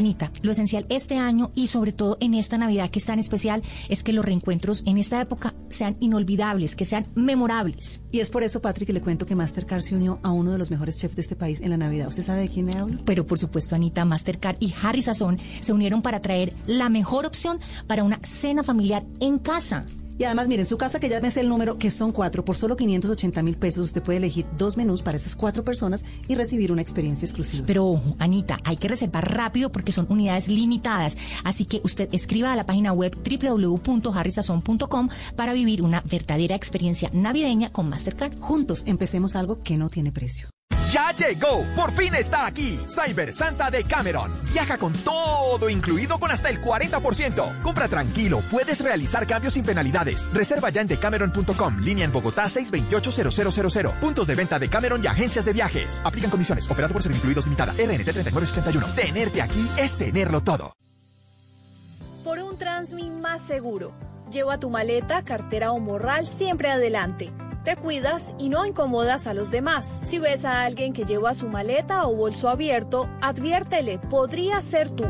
Anita, 0.01 0.33
lo 0.41 0.53
esencial 0.53 0.87
este 0.89 1.19
año 1.19 1.53
y 1.55 1.67
sobre 1.67 1.93
todo 1.93 2.17
en 2.21 2.33
esta 2.33 2.57
Navidad 2.57 2.91
que 2.91 2.99
es 2.99 3.05
tan 3.05 3.19
especial 3.19 3.63
es 3.91 4.03
que 4.03 4.15
los 4.15 4.25
reencuentros 4.25 4.83
en 4.87 4.97
esta 4.97 5.21
época 5.21 5.53
sean 5.69 5.99
inolvidables, 6.01 6.75
que 6.75 6.87
sean 6.87 7.05
memorables. 7.15 8.01
Y 8.11 8.21
es 8.21 8.31
por 8.31 8.43
eso, 8.43 8.63
Patrick, 8.63 8.87
que 8.87 8.95
le 8.95 9.03
cuento 9.03 9.27
que 9.27 9.37
Mastercard 9.37 9.83
se 9.83 9.95
unió 9.95 10.19
a 10.23 10.31
uno 10.31 10.53
de 10.53 10.59
los 10.59 10.71
mejores 10.71 10.97
chefs 10.97 11.17
de 11.17 11.23
este 11.23 11.37
país 11.37 11.61
en 11.61 11.69
la 11.69 11.77
Navidad. 11.77 12.09
¿Usted 12.09 12.23
sabe 12.23 12.41
de 12.41 12.49
quién 12.49 12.67
le 12.67 12.79
hablo? 12.79 12.99
Pero 13.05 13.27
por 13.27 13.39
supuesto, 13.39 13.75
Anita, 13.75 14.07
Mastercard 14.07 14.57
y 14.59 14.73
Harry 14.83 15.03
Sazón 15.03 15.39
se 15.61 15.75
unieron 15.75 16.01
para 16.01 16.23
traer 16.23 16.55
la 16.67 16.89
mejor 16.89 17.27
opción 17.27 17.61
para 17.87 18.03
una 18.03 18.21
cena 18.23 18.65
familiar 18.65 19.05
en 19.21 19.39
casa. 19.39 19.85
Y 20.21 20.25
además, 20.25 20.49
miren, 20.49 20.67
su 20.67 20.77
casa 20.77 21.01
que 21.01 21.09
ya 21.09 21.19
me 21.23 21.31
sé 21.31 21.41
el 21.41 21.49
número, 21.49 21.79
que 21.79 21.91
son 21.91 22.13
cuatro, 22.13 22.45
por 22.45 22.55
solo 22.55 22.77
580 22.77 23.43
mil 23.43 23.57
pesos, 23.57 23.87
usted 23.87 24.03
puede 24.03 24.19
elegir 24.19 24.45
dos 24.59 24.77
menús 24.77 25.01
para 25.01 25.17
esas 25.17 25.35
cuatro 25.35 25.65
personas 25.65 26.05
y 26.29 26.35
recibir 26.35 26.73
una 26.73 26.83
experiencia 26.83 27.25
exclusiva. 27.25 27.65
Pero 27.67 27.87
ojo, 27.87 28.17
Anita, 28.19 28.59
hay 28.65 28.77
que 28.77 28.89
reservar 28.89 29.35
rápido 29.35 29.73
porque 29.73 29.93
son 29.93 30.05
unidades 30.11 30.49
limitadas. 30.49 31.17
Así 31.43 31.65
que 31.65 31.81
usted 31.85 32.11
escriba 32.13 32.53
a 32.53 32.57
la 32.57 32.67
página 32.67 32.93
web 32.93 33.17
www.harrysazon.com 33.17 35.09
para 35.37 35.55
vivir 35.55 35.81
una 35.81 36.03
verdadera 36.03 36.55
experiencia 36.55 37.09
navideña 37.15 37.73
con 37.73 37.89
Mastercard. 37.89 38.39
Juntos 38.41 38.83
empecemos 38.87 39.37
algo 39.37 39.59
que 39.59 39.79
no 39.79 39.89
tiene 39.89 40.13
precio. 40.13 40.51
Ya 40.91 41.13
llegó, 41.13 41.65
por 41.77 41.93
fin 41.93 42.17
está 42.17 42.47
aquí, 42.47 42.81
Cyber 42.89 43.33
Santa 43.33 43.71
de 43.71 43.85
Cameron. 43.85 44.33
Viaja 44.53 44.77
con 44.77 44.93
todo 44.93 45.71
incluido 45.71 46.19
con 46.19 46.33
hasta 46.33 46.49
el 46.49 46.61
40%. 46.61 47.63
Compra 47.63 47.87
tranquilo, 47.87 48.43
puedes 48.51 48.83
realizar 48.83 49.25
cambios 49.25 49.55
sin 49.55 49.65
penalidades. 49.65 50.29
Reserva 50.33 50.71
ya 50.71 50.81
en 50.81 50.89
decameron.com, 50.89 51.79
línea 51.79 52.05
en 52.05 52.11
Bogotá 52.13 52.47
628-0000. 52.47 54.01
Puntos 54.01 54.27
de 54.27 54.35
venta 54.35 54.59
de 54.59 54.69
Cameron 54.69 55.05
y 55.05 55.07
agencias 55.07 55.45
de 55.45 55.53
viajes. 55.53 56.03
Aplican 56.05 56.29
condiciones, 56.31 56.69
operado 56.69 56.93
por 56.93 57.05
ser 57.05 57.13
incluidos 57.13 57.45
limitada. 57.45 57.71
RNT 57.73 58.11
3961. 58.11 58.87
Tenerte 58.97 59.43
aquí 59.43 59.71
es 59.79 59.97
tenerlo 59.97 60.41
todo. 60.41 60.73
Por 62.25 62.41
un 62.41 62.59
Transmi 62.59 63.13
más 63.13 63.47
seguro. 63.47 63.93
Lleva 64.33 64.59
tu 64.59 64.71
maleta, 64.71 65.25
cartera 65.25 65.71
o 65.71 65.79
morral 65.79 66.27
siempre 66.27 66.69
adelante. 66.69 67.33
Te 67.65 67.77
cuidas 67.77 68.35
y 68.39 68.49
no 68.49 68.65
incomodas 68.65 69.27
a 69.27 69.35
los 69.35 69.51
demás. 69.51 70.01
Si 70.03 70.19
ves 70.19 70.47
a 70.47 70.63
alguien 70.65 70.95
que 70.95 71.05
lleva 71.05 71.35
su 71.35 71.49
maleta 71.49 72.07
o 72.07 72.15
bolso 72.15 72.49
abierto, 72.49 73.07
adviértele, 73.21 73.99
podría 73.99 74.63
ser 74.63 74.89
tú. 74.89 75.05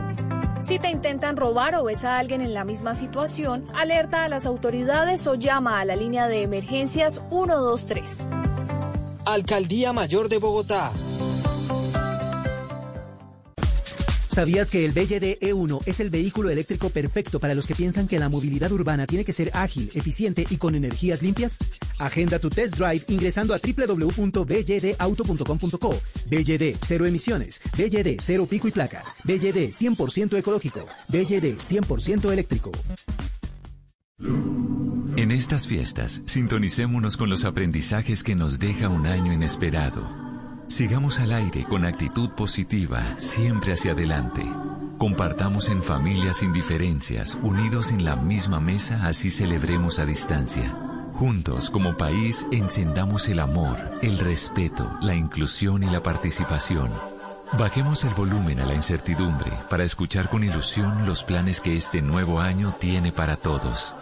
Si 0.60 0.81
te 0.81 0.90
intentan 0.90 1.36
robar 1.36 1.77
o 1.77 1.85
ves 1.85 2.05
a 2.05 2.18
alguien 2.18 2.40
en 2.40 2.52
la 2.52 2.64
misma 2.64 2.94
situación, 2.97 3.66
alerta 3.72 4.24
a 4.24 4.28
las 4.28 4.47
autoridades 4.47 5.27
o 5.28 5.36
llama 5.36 5.81
a 5.81 5.85
la 5.85 5.94
línea 5.94 6.27
de 6.27 6.43
emergencias 6.43 7.22
123. 7.31 8.27
Alcaldía 9.24 9.93
Mayor 9.93 10.28
de 10.28 10.39
Bogotá. 10.39 10.90
¿Sabías 14.31 14.70
que 14.70 14.85
el 14.85 14.93
BYD 14.93 15.40
E1 15.40 15.82
es 15.86 15.98
el 15.98 16.09
vehículo 16.09 16.51
eléctrico 16.51 16.90
perfecto 16.90 17.40
para 17.40 17.52
los 17.52 17.66
que 17.66 17.74
piensan 17.74 18.07
que 18.07 18.20
la 18.20 18.28
movilidad 18.28 18.70
urbana 18.70 19.05
tiene 19.05 19.24
que 19.24 19.32
ser 19.32 19.51
ágil, 19.55 19.90
eficiente 19.93 20.47
y 20.48 20.57
con 20.57 20.77
energías 20.77 21.20
limpias? 21.20 21.59
Agenda 21.98 22.39
tu 22.39 22.48
test 22.48 22.77
drive 22.77 23.02
ingresando 23.09 23.55
a 23.55 23.59
www.bydauto.com.co. 23.59 26.01
BYD, 26.31 26.77
cero 26.81 27.07
emisiones. 27.07 27.61
BYD, 27.77 28.19
cero 28.20 28.47
pico 28.48 28.69
y 28.69 28.70
placa. 28.70 29.02
BYD, 29.24 29.73
100% 29.73 30.39
ecológico. 30.39 30.86
BYD, 31.09 31.59
100% 31.59 32.32
eléctrico. 32.32 32.70
En 35.16 35.32
estas 35.32 35.66
fiestas, 35.66 36.23
sintonicémonos 36.27 37.16
con 37.16 37.31
los 37.31 37.44
aprendizajes 37.44 38.23
que 38.23 38.36
nos 38.36 38.61
deja 38.61 38.89
un 38.89 39.07
año 39.07 39.32
inesperado. 39.32 40.30
Sigamos 40.71 41.19
al 41.19 41.33
aire 41.33 41.65
con 41.65 41.85
actitud 41.85 42.31
positiva, 42.31 43.03
siempre 43.19 43.73
hacia 43.73 43.91
adelante. 43.91 44.47
Compartamos 44.99 45.69
en 45.69 45.83
familias 45.83 46.37
sin 46.37 46.53
diferencias, 46.53 47.37
unidos 47.43 47.91
en 47.91 48.05
la 48.05 48.15
misma 48.15 48.61
mesa, 48.61 49.05
así 49.05 49.33
celebremos 49.33 49.99
a 49.99 50.07
distancia. 50.07 50.73
Juntos, 51.15 51.71
como 51.71 51.97
país, 51.97 52.47
encendamos 52.53 53.29
el 53.29 53.41
amor, 53.41 53.77
el 54.01 54.17
respeto, 54.21 54.97
la 55.03 55.17
inclusión 55.17 55.83
y 55.83 55.91
la 55.91 56.05
participación. 56.05 56.89
Bajemos 57.59 58.05
el 58.05 58.15
volumen 58.15 58.61
a 58.61 58.65
la 58.65 58.75
incertidumbre 58.75 59.51
para 59.69 59.83
escuchar 59.83 60.29
con 60.29 60.45
ilusión 60.45 61.05
los 61.05 61.25
planes 61.25 61.61
que 61.61 61.75
este 61.75 62.01
nuevo 62.01 62.41
año 62.41 62.77
tiene 62.79 63.11
para 63.11 63.35
todos. 63.35 63.97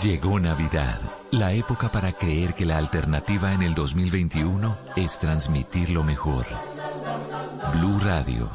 Llegó 0.00 0.40
Navidad, 0.40 1.02
la 1.32 1.52
época 1.52 1.92
para 1.92 2.12
creer 2.12 2.54
que 2.54 2.64
la 2.64 2.78
alternativa 2.78 3.52
en 3.52 3.60
el 3.60 3.74
2021 3.74 4.74
es 4.96 5.18
transmitir 5.18 5.90
lo 5.90 6.02
mejor. 6.02 6.46
Blue 7.74 8.00
Radio. 8.00 8.48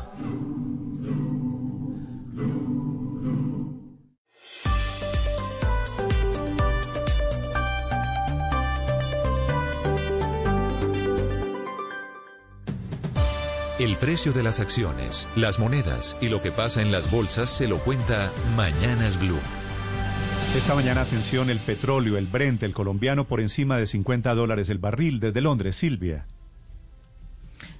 El 13.77 13.95
precio 13.97 14.33
de 14.33 14.41
las 14.41 14.59
acciones, 14.59 15.27
las 15.35 15.59
monedas 15.59 16.17
y 16.19 16.29
lo 16.29 16.41
que 16.41 16.51
pasa 16.51 16.81
en 16.81 16.91
las 16.91 17.11
bolsas 17.11 17.51
se 17.51 17.67
lo 17.67 17.77
cuenta 17.77 18.31
Mañanas 18.55 19.19
Blue. 19.19 19.37
Esta 20.55 20.73
mañana, 20.73 21.01
atención, 21.01 21.49
el 21.49 21.59
petróleo, 21.59 22.17
el 22.17 22.25
Brent, 22.25 22.63
el 22.63 22.73
colombiano, 22.73 23.25
por 23.27 23.41
encima 23.41 23.77
de 23.77 23.85
50 23.85 24.33
dólares 24.33 24.69
el 24.69 24.79
barril 24.79 25.19
desde 25.19 25.41
Londres. 25.41 25.75
Silvia. 25.75 26.25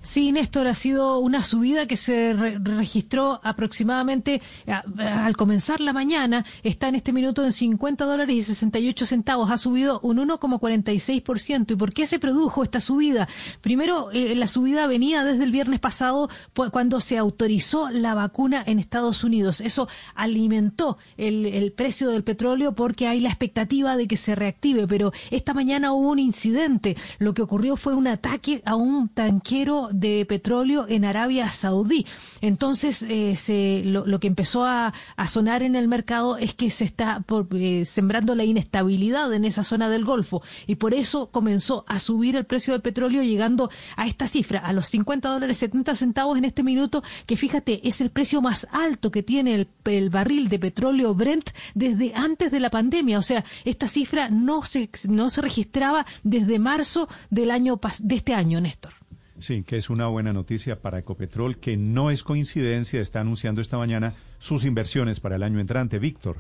Sí, 0.07 0.31
Néstor, 0.31 0.67
ha 0.67 0.73
sido 0.73 1.19
una 1.19 1.43
subida 1.43 1.85
que 1.85 1.97
se 1.97 2.31
re 2.31 2.57
registró 2.59 3.41
aproximadamente 3.43 4.41
al 4.65 5.35
comenzar 5.35 5.81
la 5.81 5.91
mañana. 5.91 6.45
Está 6.63 6.88
en 6.88 6.95
este 6.95 7.11
minuto 7.11 7.43
en 7.43 7.51
50 7.51 8.05
dólares 8.05 8.34
y 8.34 8.41
68 8.41 9.05
centavos. 9.05 9.51
Ha 9.51 9.57
subido 9.57 9.99
un 10.03 10.19
1,46%. 10.19 11.71
¿Y 11.71 11.75
por 11.75 11.91
qué 11.91 12.07
se 12.07 12.19
produjo 12.19 12.63
esta 12.63 12.79
subida? 12.79 13.27
Primero, 13.59 14.09
eh, 14.13 14.34
la 14.35 14.47
subida 14.47 14.88
venía 14.88 15.25
desde 15.25 15.43
el 15.43 15.51
viernes 15.51 15.81
pasado 15.81 16.29
cuando 16.71 17.01
se 17.01 17.17
autorizó 17.17 17.89
la 17.89 18.15
vacuna 18.15 18.63
en 18.65 18.79
Estados 18.79 19.25
Unidos. 19.25 19.59
Eso 19.59 19.89
alimentó 20.15 20.97
el, 21.17 21.45
el 21.47 21.73
precio 21.73 22.11
del 22.11 22.23
petróleo 22.23 22.75
porque 22.75 23.07
hay 23.07 23.19
la 23.19 23.27
expectativa 23.27 23.97
de 23.97 24.07
que 24.07 24.15
se 24.15 24.35
reactive. 24.35 24.88
Pero 24.88 25.11
esta 25.31 25.53
mañana 25.53 25.91
hubo 25.91 26.11
un 26.11 26.19
incidente. 26.19 26.95
Lo 27.19 27.34
que 27.34 27.41
ocurrió 27.41 27.75
fue 27.75 27.93
un 27.93 28.07
ataque 28.07 28.61
a 28.63 28.75
un 28.75 29.09
tanquero 29.09 29.89
de 29.99 30.26
petróleo 30.26 30.86
en 30.88 31.06
Arabia 31.06 31.52
Saudí. 31.52 32.06
Entonces, 32.41 33.06
eh, 33.07 33.82
lo, 33.86 34.19
que 34.19 34.28
empezó 34.28 34.65
a, 34.65 34.94
sonar 35.28 35.64
en 35.64 35.76
el 35.76 35.88
mercado 35.88 36.38
es 36.38 36.53
que 36.53 36.69
se 36.69 36.86
está 36.86 37.22
por, 37.22 37.48
eh, 37.52 37.86
sembrando 37.86 38.36
la 38.36 38.44
inestabilidad 38.44 39.34
en 39.34 39.45
esa 39.45 39.64
zona 39.64 39.90
del 39.90 40.06
Golfo 40.06 40.41
y 40.68 40.76
por 40.76 40.94
eso 40.94 41.30
comenzó 41.32 41.84
a 41.88 41.99
subir 41.99 42.36
el 42.36 42.45
precio 42.45 42.74
del 42.74 42.82
petróleo 42.82 43.24
llegando 43.24 43.69
a 43.95 44.07
esta 44.07 44.28
cifra, 44.28 44.60
a 44.60 44.74
los 44.74 44.88
50 44.88 45.30
dólares 45.30 45.57
70 45.57 45.95
centavos 45.95 46.38
en 46.38 46.45
este 46.45 46.64
minuto, 46.64 47.03
que 47.26 47.38
fíjate, 47.38 47.88
es 47.88 48.02
el 48.02 48.10
precio 48.11 48.41
más 48.41 48.68
alto 48.72 49.11
que 49.11 49.24
tiene 49.24 49.56
el, 49.56 49.68
el 49.86 50.10
barril 50.10 50.49
de 50.49 50.60
petróleo 50.60 51.14
Brent 51.14 51.49
desde 51.74 52.14
antes 52.15 52.52
de 52.52 52.60
la 52.60 52.69
pandemia. 52.69 53.19
O 53.19 53.24
sea, 53.24 53.44
esta 53.65 53.88
cifra 53.88 54.30
no 54.30 54.61
se, 54.64 54.90
no 55.07 55.30
se 55.30 55.41
registraba 55.41 56.06
desde 56.24 56.60
marzo 56.60 57.07
del 57.30 57.52
año 57.52 57.80
de 57.99 58.15
este 58.15 58.34
año, 58.34 58.61
Néstor. 58.61 58.97
Sí, 59.39 59.64
que 59.64 59.77
es 59.77 59.89
una 59.89 60.07
buena 60.07 60.34
noticia 60.34 60.81
para 60.81 60.99
Ecopetrol, 60.99 61.57
que 61.57 61.77
no 61.77 62.09
es 62.09 62.23
coincidencia, 62.23 63.01
está 63.01 63.22
anunciando 63.22 63.61
esta 63.61 63.77
mañana 63.77 64.14
sus 64.39 64.65
inversiones 64.65 65.19
para 65.19 65.35
el 65.35 65.43
año 65.43 65.59
entrante. 65.59 65.99
Víctor. 65.99 66.38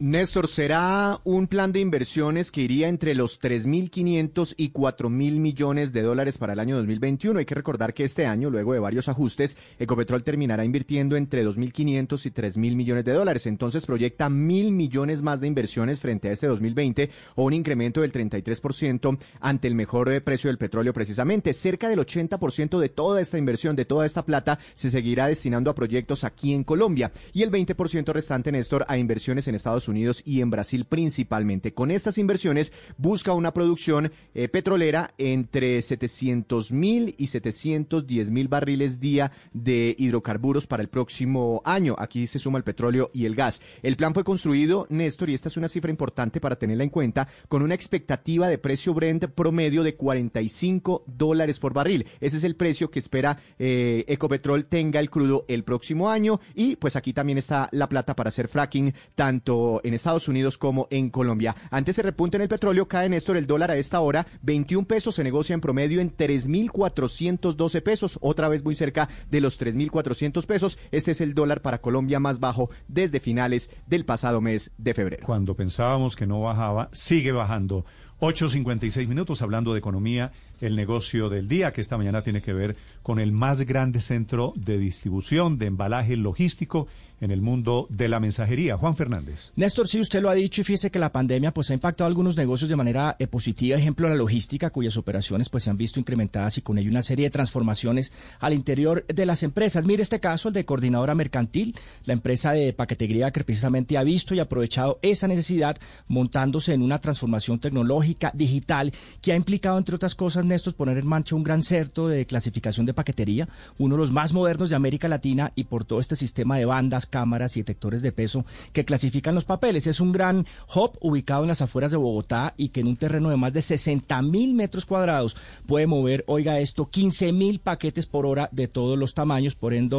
Néstor, 0.00 0.48
será 0.48 1.20
un 1.22 1.46
plan 1.46 1.70
de 1.70 1.78
inversiones 1.78 2.50
que 2.50 2.62
iría 2.62 2.88
entre 2.88 3.14
los 3.14 3.40
3.500 3.40 4.54
y 4.56 4.72
4.000 4.72 5.08
millones 5.38 5.92
de 5.92 6.02
dólares 6.02 6.36
para 6.36 6.54
el 6.54 6.58
año 6.58 6.74
2021. 6.78 7.38
Hay 7.38 7.44
que 7.44 7.54
recordar 7.54 7.94
que 7.94 8.02
este 8.02 8.26
año, 8.26 8.50
luego 8.50 8.72
de 8.72 8.80
varios 8.80 9.08
ajustes, 9.08 9.56
Ecopetrol 9.78 10.24
terminará 10.24 10.64
invirtiendo 10.64 11.14
entre 11.14 11.46
2.500 11.46 12.26
y 12.26 12.30
3.000 12.30 12.74
millones 12.74 13.04
de 13.04 13.12
dólares. 13.12 13.46
Entonces 13.46 13.86
proyecta 13.86 14.28
mil 14.28 14.72
millones 14.72 15.22
más 15.22 15.40
de 15.40 15.46
inversiones 15.46 16.00
frente 16.00 16.28
a 16.28 16.32
este 16.32 16.48
2020 16.48 17.10
o 17.36 17.44
un 17.44 17.52
incremento 17.52 18.00
del 18.00 18.10
33% 18.10 19.16
ante 19.40 19.68
el 19.68 19.76
mejor 19.76 20.10
eh, 20.12 20.20
precio 20.20 20.48
del 20.48 20.58
petróleo 20.58 20.92
precisamente. 20.92 21.52
Cerca 21.52 21.88
del 21.88 22.00
80% 22.00 22.80
de 22.80 22.88
toda 22.88 23.20
esta 23.20 23.38
inversión, 23.38 23.76
de 23.76 23.84
toda 23.84 24.06
esta 24.06 24.24
plata, 24.24 24.58
se 24.74 24.90
seguirá 24.90 25.28
destinando 25.28 25.70
a 25.70 25.74
proyectos 25.76 26.24
aquí 26.24 26.52
en 26.52 26.64
Colombia 26.64 27.12
y 27.32 27.42
el 27.42 27.52
20% 27.52 28.12
restante, 28.12 28.50
Néstor, 28.50 28.84
a 28.88 28.98
inversiones 28.98 29.46
en 29.46 29.54
Estados 29.54 29.83
Unidos 29.88 30.22
y 30.24 30.40
en 30.40 30.50
Brasil 30.50 30.84
principalmente. 30.84 31.74
Con 31.74 31.90
estas 31.90 32.18
inversiones 32.18 32.72
busca 32.96 33.32
una 33.32 33.52
producción 33.52 34.12
eh, 34.34 34.48
petrolera 34.48 35.14
entre 35.18 35.80
700 35.82 36.72
mil 36.72 37.14
y 37.18 37.28
710 37.28 38.30
mil 38.30 38.48
barriles 38.48 39.00
día 39.00 39.32
de 39.52 39.94
hidrocarburos 39.98 40.66
para 40.66 40.82
el 40.82 40.88
próximo 40.88 41.62
año. 41.64 41.94
Aquí 41.98 42.26
se 42.26 42.38
suma 42.38 42.58
el 42.58 42.64
petróleo 42.64 43.10
y 43.12 43.26
el 43.26 43.34
gas. 43.34 43.60
El 43.82 43.96
plan 43.96 44.14
fue 44.14 44.24
construido, 44.24 44.86
Néstor, 44.90 45.30
y 45.30 45.34
esta 45.34 45.48
es 45.48 45.56
una 45.56 45.68
cifra 45.68 45.90
importante 45.90 46.40
para 46.40 46.56
tenerla 46.56 46.84
en 46.84 46.90
cuenta, 46.90 47.28
con 47.48 47.62
una 47.62 47.74
expectativa 47.74 48.48
de 48.48 48.58
precio 48.58 48.94
Brent 48.94 49.26
promedio 49.26 49.82
de 49.82 49.94
45 49.94 51.04
dólares 51.06 51.58
por 51.58 51.72
barril. 51.72 52.06
Ese 52.20 52.36
es 52.36 52.44
el 52.44 52.56
precio 52.56 52.90
que 52.90 52.98
espera 52.98 53.38
eh, 53.58 54.04
Ecopetrol 54.08 54.66
tenga 54.66 55.00
el 55.00 55.10
crudo 55.10 55.44
el 55.48 55.64
próximo 55.64 56.10
año 56.10 56.40
y 56.54 56.76
pues 56.76 56.96
aquí 56.96 57.12
también 57.12 57.38
está 57.38 57.68
la 57.72 57.88
plata 57.88 58.14
para 58.16 58.28
hacer 58.28 58.48
fracking 58.48 58.94
tanto 59.14 59.73
en 59.84 59.94
Estados 59.94 60.28
Unidos 60.28 60.58
como 60.58 60.86
en 60.90 61.10
Colombia. 61.10 61.56
Antes 61.70 61.96
se 61.96 62.02
repunte 62.02 62.36
en 62.36 62.42
el 62.42 62.48
petróleo, 62.48 62.86
cae 62.86 63.08
Néstor 63.08 63.36
el 63.36 63.46
dólar 63.46 63.70
a 63.70 63.76
esta 63.76 64.00
hora, 64.00 64.26
21 64.42 64.86
pesos, 64.86 65.14
se 65.14 65.24
negocia 65.24 65.54
en 65.54 65.60
promedio 65.60 66.00
en 66.00 66.16
3.412 66.16 67.82
pesos, 67.82 68.18
otra 68.20 68.48
vez 68.48 68.64
muy 68.64 68.74
cerca 68.74 69.08
de 69.30 69.40
los 69.40 69.60
3.400 69.60 70.46
pesos. 70.46 70.78
Este 70.90 71.12
es 71.12 71.20
el 71.20 71.34
dólar 71.34 71.62
para 71.62 71.80
Colombia 71.80 72.20
más 72.20 72.40
bajo 72.40 72.70
desde 72.88 73.20
finales 73.20 73.70
del 73.86 74.04
pasado 74.04 74.40
mes 74.40 74.70
de 74.78 74.94
febrero. 74.94 75.26
Cuando 75.26 75.54
pensábamos 75.54 76.16
que 76.16 76.26
no 76.26 76.40
bajaba, 76.40 76.88
sigue 76.92 77.32
bajando. 77.32 77.84
8.56 78.20 79.06
minutos 79.08 79.42
hablando 79.42 79.72
de 79.72 79.80
economía, 79.80 80.32
el 80.60 80.76
negocio 80.76 81.28
del 81.28 81.48
día, 81.48 81.72
que 81.72 81.80
esta 81.80 81.96
mañana 81.96 82.22
tiene 82.22 82.42
que 82.42 82.52
ver 82.52 82.76
con 83.02 83.18
el 83.18 83.32
más 83.32 83.62
grande 83.62 84.00
centro 84.00 84.52
de 84.56 84.78
distribución 84.78 85.58
de 85.58 85.66
embalaje 85.66 86.16
logístico 86.16 86.88
en 87.20 87.30
el 87.30 87.40
mundo 87.40 87.86
de 87.90 88.08
la 88.08 88.20
mensajería. 88.20 88.76
Juan 88.76 88.96
Fernández. 88.96 89.52
Néstor, 89.56 89.88
sí, 89.88 90.00
usted 90.00 90.20
lo 90.20 90.28
ha 90.28 90.34
dicho 90.34 90.60
y 90.60 90.64
fíjese 90.64 90.90
que 90.90 90.98
la 90.98 91.12
pandemia 91.12 91.54
pues 91.54 91.70
ha 91.70 91.74
impactado 91.74 92.06
algunos 92.06 92.36
negocios 92.36 92.68
de 92.68 92.76
manera 92.76 93.16
eh, 93.18 93.26
positiva. 93.26 93.78
Ejemplo, 93.78 94.08
la 94.08 94.14
logística, 94.14 94.70
cuyas 94.70 94.96
operaciones 94.96 95.48
pues 95.48 95.64
se 95.64 95.70
han 95.70 95.76
visto 95.76 95.98
incrementadas 95.98 96.58
y 96.58 96.62
con 96.62 96.76
ello 96.76 96.90
una 96.90 97.02
serie 97.02 97.26
de 97.26 97.30
transformaciones 97.30 98.12
al 98.40 98.52
interior 98.52 99.06
de 99.06 99.26
las 99.26 99.42
empresas. 99.42 99.84
Mire 99.84 100.02
este 100.02 100.20
caso, 100.20 100.48
el 100.48 100.54
de 100.54 100.64
Coordinadora 100.64 101.14
Mercantil, 101.14 101.74
la 102.04 102.12
empresa 102.12 102.52
de 102.52 102.72
paquetería 102.72 103.30
que 103.30 103.44
precisamente 103.44 103.96
ha 103.96 104.04
visto 104.04 104.34
y 104.34 104.40
aprovechado 104.40 104.98
esa 105.02 105.28
necesidad 105.28 105.78
montándose 106.08 106.74
en 106.74 106.82
una 106.82 107.00
transformación 107.00 107.58
tecnológica, 107.58 108.32
digital, 108.34 108.92
que 109.22 109.32
ha 109.32 109.36
implicado, 109.36 109.78
entre 109.78 109.96
otras 109.96 110.14
cosas, 110.14 110.43
Néstor, 110.48 110.74
poner 110.74 110.98
en 110.98 111.06
marcha 111.06 111.34
un 111.34 111.42
gran 111.42 111.62
certo 111.62 112.08
de 112.08 112.26
clasificación 112.26 112.86
de 112.86 112.94
paquetería, 112.94 113.48
uno 113.78 113.96
de 113.96 114.00
los 114.00 114.12
más 114.12 114.32
modernos 114.32 114.70
de 114.70 114.76
América 114.76 115.08
Latina 115.08 115.52
y 115.54 115.64
por 115.64 115.84
todo 115.84 116.00
este 116.00 116.16
sistema 116.16 116.58
de 116.58 116.64
bandas, 116.64 117.06
cámaras 117.06 117.56
y 117.56 117.60
detectores 117.60 118.02
de 118.02 118.12
peso 118.12 118.44
que 118.72 118.84
clasifican 118.84 119.34
los 119.34 119.44
papeles. 119.44 119.86
Es 119.86 120.00
un 120.00 120.12
gran 120.12 120.46
hub 120.74 120.98
ubicado 121.00 121.42
en 121.42 121.48
las 121.48 121.62
afueras 121.62 121.90
de 121.90 121.96
Bogotá 121.96 122.54
y 122.56 122.68
que 122.68 122.80
en 122.80 122.88
un 122.88 122.96
terreno 122.96 123.30
de 123.30 123.36
más 123.36 123.52
de 123.52 123.62
60 123.62 124.20
mil 124.22 124.54
metros 124.54 124.84
cuadrados 124.84 125.36
puede 125.66 125.86
mover, 125.86 126.24
oiga 126.26 126.58
esto, 126.58 126.90
15 126.90 127.32
mil 127.32 127.60
paquetes 127.60 128.06
por 128.06 128.26
hora 128.26 128.48
de 128.52 128.68
todos 128.68 128.98
los 128.98 129.14
tamaños. 129.14 129.54
Por 129.54 129.72
ende, 129.72 129.94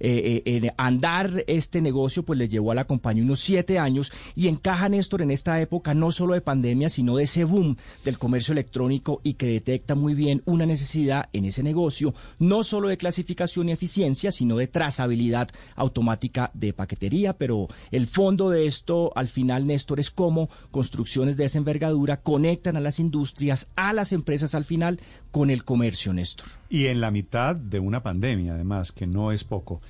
eh, 0.00 0.42
eh, 0.44 0.70
andar 0.76 1.44
este 1.46 1.80
negocio 1.80 2.22
pues 2.22 2.38
le 2.38 2.48
llevó 2.48 2.70
a 2.70 2.74
la 2.74 2.86
compañía 2.86 3.24
unos 3.24 3.40
siete 3.40 3.78
años 3.78 4.12
y 4.34 4.48
encaja 4.48 4.88
Néstor 4.88 5.22
en 5.22 5.30
esta 5.30 5.60
época 5.60 5.92
no 5.92 6.12
solo 6.12 6.34
de 6.34 6.40
pandemia, 6.40 6.88
sino 6.88 7.16
de 7.16 7.24
ese 7.24 7.44
boom 7.44 7.76
del 8.04 8.18
comercio 8.18 8.52
electrónico 8.52 9.20
y 9.22 9.34
que 9.34 9.46
detecta 9.46 9.83
muy 9.94 10.14
bien 10.14 10.40
una 10.46 10.64
necesidad 10.64 11.28
en 11.34 11.44
ese 11.44 11.62
negocio, 11.62 12.14
no 12.38 12.64
solo 12.64 12.88
de 12.88 12.96
clasificación 12.96 13.68
y 13.68 13.72
eficiencia, 13.72 14.32
sino 14.32 14.56
de 14.56 14.68
trazabilidad 14.68 15.50
automática 15.76 16.50
de 16.54 16.72
paquetería. 16.72 17.36
Pero 17.36 17.68
el 17.90 18.06
fondo 18.06 18.48
de 18.48 18.66
esto, 18.66 19.12
al 19.14 19.28
final, 19.28 19.66
Néstor, 19.66 20.00
es 20.00 20.10
cómo 20.10 20.48
construcciones 20.70 21.36
de 21.36 21.44
esa 21.44 21.58
envergadura 21.58 22.22
conectan 22.22 22.78
a 22.78 22.80
las 22.80 22.98
industrias, 22.98 23.68
a 23.76 23.92
las 23.92 24.12
empresas 24.12 24.54
al 24.54 24.64
final, 24.64 25.00
con 25.30 25.50
el 25.50 25.64
comercio, 25.64 26.14
Néstor. 26.14 26.48
Y 26.70 26.86
en 26.86 27.02
la 27.02 27.10
mitad 27.10 27.54
de 27.54 27.80
una 27.80 28.02
pandemia, 28.02 28.54
además, 28.54 28.92
que 28.92 29.06
no 29.06 29.32
es 29.32 29.44
poco. 29.44 29.82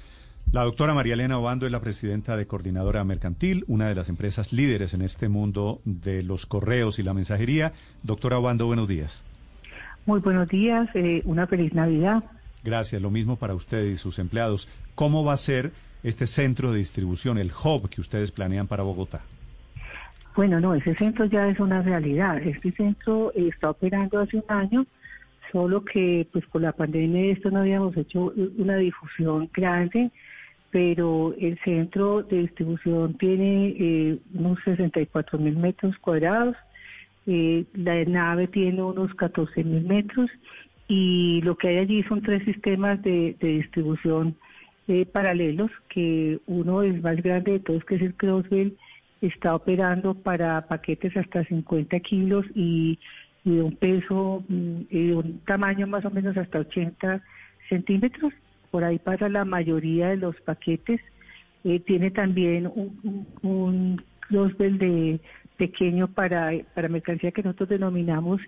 La 0.53 0.63
doctora 0.63 0.95
María 0.95 1.15
Elena 1.15 1.39
Obando 1.39 1.67
es 1.67 1.73
la 1.73 1.81
presidenta 1.81 2.37
de 2.37 2.47
Coordinadora 2.47 3.03
Mercantil, 3.03 3.65
una 3.67 3.89
de 3.89 3.97
las 3.97 4.09
empresas 4.09 4.53
líderes 4.53 4.95
en 4.95 5.03
este 5.03 5.29
mundo 5.29 5.81
de 5.85 6.23
los 6.23 6.47
correos 6.47 7.01
y 7.01 7.03
la 7.03 7.13
mensajería. 7.13 7.73
Doctora 8.05 8.39
Obando, 8.39 8.67
buenos 8.67 8.87
días. 8.87 9.25
Muy 10.07 10.21
buenos 10.21 10.49
días, 10.49 10.89
eh, 10.95 11.23
una 11.25 11.47
feliz 11.47 11.73
Navidad. 11.73 12.23
Gracias, 12.63 13.01
lo 13.01 13.11
mismo 13.11 13.37
para 13.37 13.55
usted 13.55 13.85
y 13.85 13.97
sus 13.97 14.19
empleados. 14.19 14.69
¿Cómo 14.95 15.25
va 15.25 15.33
a 15.33 15.39
ser 15.39 15.73
este 16.03 16.27
centro 16.27 16.73
de 16.73 16.79
distribución, 16.79 17.39
el 17.39 17.51
hub 17.53 17.89
que 17.89 18.03
ustedes 18.03 18.31
planean 18.31 18.67
para 18.67 18.83
Bogotá? 18.83 19.23
Bueno, 20.37 20.61
no, 20.61 20.75
ese 20.75 20.95
centro 20.97 21.25
ya 21.25 21.49
es 21.49 21.59
una 21.59 21.81
realidad. 21.81 22.37
Este 22.39 22.73
centro 22.73 23.33
está 23.35 23.71
operando 23.71 24.19
hace 24.19 24.37
un 24.37 24.45
año, 24.49 24.87
solo 25.51 25.83
que 25.85 26.27
pues 26.33 26.45
por 26.47 26.61
la 26.61 26.73
pandemia 26.73 27.23
de 27.23 27.31
esto 27.31 27.51
no 27.51 27.61
habíamos 27.61 27.97
hecho 27.97 28.33
una 28.59 28.77
difusión 28.77 29.49
grande, 29.55 30.11
pero 30.71 31.35
el 31.41 31.59
centro 31.65 32.23
de 32.25 32.43
distribución 32.43 33.15
tiene 33.15 33.75
eh, 33.79 34.19
unos 34.35 34.59
64 34.65 35.39
mil 35.39 35.57
metros 35.57 35.97
cuadrados, 35.99 36.57
eh, 37.27 37.65
la 37.75 38.05
nave 38.05 38.49
tiene 38.49 38.83
unos 38.83 39.15
14 39.15 39.65
mil 39.65 39.85
metros 39.85 40.31
y 40.89 41.41
lo 41.43 41.57
que 41.57 41.69
hay 41.69 41.79
allí 41.79 42.03
son 42.05 42.21
tres 42.23 42.45
sistemas 42.45 43.03
de, 43.03 43.37
distribución 43.41 44.37
eh, 44.89 45.07
paralelos, 45.07 45.71
que 45.89 46.41
uno 46.47 46.83
es 46.83 47.03
más 47.03 47.17
grande 47.23 47.53
de 47.53 47.61
todos, 47.61 47.85
que 47.85 47.95
es 47.95 48.03
el 48.03 48.15
Crosswell, 48.15 48.77
está 49.23 49.55
operando 49.55 50.15
para 50.15 50.67
paquetes 50.67 51.17
hasta 51.17 51.45
50 51.45 51.99
kilos 52.01 52.45
y, 52.55 52.99
de 53.45 53.63
un 53.63 53.75
peso 53.77 54.45
mm, 54.49 54.81
y 54.91 55.07
de 55.09 55.15
un 55.15 55.39
tamaño 55.41 55.87
más 55.87 56.05
o 56.05 56.11
menos 56.11 56.37
hasta 56.37 56.59
80 56.59 57.23
centímetros, 57.69 58.33
por 58.71 58.85
ahí 58.85 58.99
para 58.99 59.29
la 59.29 59.45
mayoría 59.45 60.09
de 60.09 60.17
los 60.19 60.39
paquetes. 60.43 61.01
Eh, 61.65 61.81
tiene 61.81 62.11
también 62.11 62.67
un, 62.67 63.27
un, 63.43 63.51
un 63.51 64.05
Crosswell 64.29 64.79
de 64.79 65.21
pequeño 65.57 66.09
para, 66.09 66.53
para 66.75 66.89
mercancía 66.89 67.33
que 67.33 67.43
nosotros 67.43 67.69
denominamos 67.69 68.41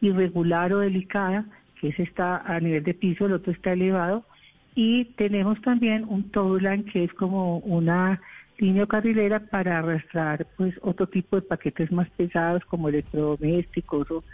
irregular 0.00 0.72
o 0.72 0.80
delicada, 0.80 1.44
que 1.80 1.88
ese 1.88 2.02
está 2.02 2.38
a 2.38 2.60
nivel 2.60 2.84
de 2.84 2.94
piso, 2.94 3.26
el 3.26 3.32
otro 3.32 3.52
está 3.52 3.72
elevado, 3.72 4.24
y 4.74 5.04
tenemos 5.16 5.60
también 5.62 6.04
un 6.08 6.30
towline 6.30 6.84
que 6.84 7.04
es 7.04 7.12
como 7.14 7.58
una 7.58 8.20
línea 8.58 8.86
carrilera 8.86 9.40
para 9.40 9.78
arrastrar 9.78 10.46
pues 10.56 10.74
otro 10.82 11.06
tipo 11.06 11.36
de 11.36 11.42
paquetes 11.42 11.90
más 11.90 12.08
pesados 12.10 12.64
como 12.66 12.88
electrodomésticos 12.88 14.10
o 14.10 14.24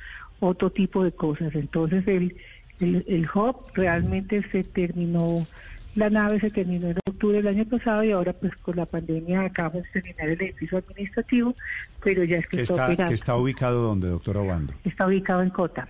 otro 0.41 0.71
tipo 0.71 1.03
de 1.03 1.13
cosas. 1.13 1.55
Entonces 1.55 2.07
el, 2.07 2.37
el, 2.81 3.05
el 3.09 3.27
hub 3.35 3.57
realmente 3.75 4.43
se 4.53 4.65
terminó, 4.65 5.47
la 5.99 6.11
nave 6.11 6.39
se 6.41 6.51
terminó 6.51 6.87
en 6.89 6.97
octubre 7.09 7.39
del 7.39 7.49
año 7.49 7.65
pasado 7.65 8.05
y 8.05 8.13
ahora 8.13 8.33
pues 8.33 8.55
con 8.63 8.77
la 8.77 8.87
pandemia 8.87 9.43
acabamos 9.43 9.83
de 9.83 10.01
terminar 10.01 10.29
el 10.29 10.41
edificio 10.43 10.79
administrativo, 10.79 11.55
pero 12.03 12.23
ya 12.25 12.37
es 12.39 12.47
que 12.47 12.59
¿Que 12.59 12.63
está, 12.63 12.85
operando. 12.85 13.09
que 13.09 13.15
está 13.15 13.37
ubicado 13.37 13.83
donde, 13.83 14.09
doctora 14.09 14.41
Obando? 14.41 14.73
Está 14.85 15.07
ubicado 15.07 15.43
en 15.43 15.51
Cota. 15.51 15.89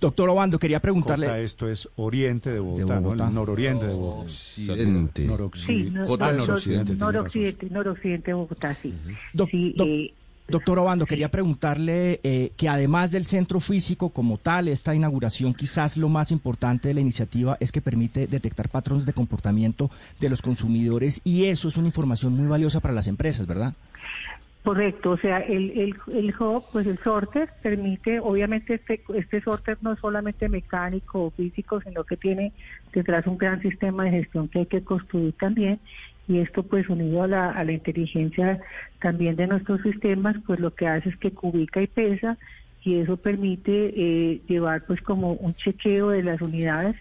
Doctor 0.00 0.28
Obando, 0.28 0.58
quería 0.58 0.80
preguntarle... 0.80 1.26
Cota, 1.26 1.40
esto 1.40 1.68
es 1.68 1.88
oriente 1.96 2.50
de 2.50 2.58
Bogotá, 2.60 2.94
¿no? 2.96 3.00
Bogotá. 3.02 3.28
El 3.28 3.34
nororiente 3.34 3.86
de 3.86 3.94
Bogotá. 3.94 4.20
Occidente. 4.24 5.24
Noroccidente. 5.26 5.84
Sí, 5.88 5.90
no- 5.94 6.04
Cota 6.04 6.30
no- 6.32 6.38
noroccidente, 6.38 6.78
no- 6.78 6.84
tiene 6.98 7.00
noroccidente, 7.12 7.70
noroccidente 7.70 8.26
de 8.30 8.34
Bogotá, 8.34 8.74
sí. 8.74 8.94
Doc- 9.32 9.50
Sí, 9.50 9.74
doc- 9.76 9.88
eh, 9.88 10.14
Doctor 10.46 10.78
Obando, 10.78 11.06
quería 11.06 11.30
preguntarle 11.30 12.20
eh, 12.22 12.52
que 12.56 12.68
además 12.68 13.10
del 13.10 13.24
centro 13.24 13.60
físico 13.60 14.10
como 14.10 14.36
tal, 14.36 14.68
esta 14.68 14.94
inauguración 14.94 15.54
quizás 15.54 15.96
lo 15.96 16.10
más 16.10 16.30
importante 16.30 16.88
de 16.88 16.94
la 16.94 17.00
iniciativa 17.00 17.56
es 17.60 17.72
que 17.72 17.80
permite 17.80 18.26
detectar 18.26 18.68
patrones 18.68 19.06
de 19.06 19.14
comportamiento 19.14 19.90
de 20.20 20.28
los 20.28 20.42
consumidores 20.42 21.22
y 21.24 21.46
eso 21.46 21.68
es 21.68 21.78
una 21.78 21.86
información 21.86 22.34
muy 22.34 22.46
valiosa 22.46 22.80
para 22.80 22.92
las 22.92 23.06
empresas, 23.06 23.46
¿verdad? 23.46 23.72
Correcto, 24.64 25.10
o 25.12 25.16
sea, 25.18 25.40
el, 25.40 25.70
el, 25.78 25.94
el 26.14 26.34
hub, 26.38 26.64
pues 26.72 26.86
el 26.86 26.98
sorter 26.98 27.50
permite, 27.62 28.20
obviamente 28.20 28.74
este, 28.74 29.02
este 29.14 29.40
sorter 29.42 29.78
no 29.80 29.92
es 29.92 29.98
solamente 30.00 30.48
mecánico 30.48 31.24
o 31.24 31.30
físico, 31.30 31.80
sino 31.80 32.04
que 32.04 32.16
tiene 32.16 32.52
detrás 32.92 33.26
un 33.26 33.38
gran 33.38 33.60
sistema 33.62 34.04
de 34.04 34.10
gestión 34.10 34.48
que 34.48 34.60
hay 34.60 34.66
que 34.66 34.82
construir 34.82 35.34
también 35.34 35.80
y 36.26 36.38
esto 36.38 36.62
pues 36.62 36.88
unido 36.88 37.22
a 37.22 37.28
la, 37.28 37.50
a 37.50 37.64
la 37.64 37.72
inteligencia 37.72 38.60
también 39.00 39.36
de 39.36 39.46
nuestros 39.46 39.82
sistemas, 39.82 40.36
pues 40.46 40.60
lo 40.60 40.74
que 40.74 40.86
hace 40.86 41.10
es 41.10 41.16
que 41.16 41.32
cubica 41.32 41.82
y 41.82 41.86
pesa 41.86 42.38
y 42.84 42.96
eso 42.96 43.16
permite 43.16 43.92
eh, 43.96 44.42
llevar 44.46 44.84
pues 44.86 45.00
como 45.00 45.32
un 45.32 45.54
chequeo 45.54 46.10
de 46.10 46.22
las 46.22 46.40
unidades, 46.40 46.96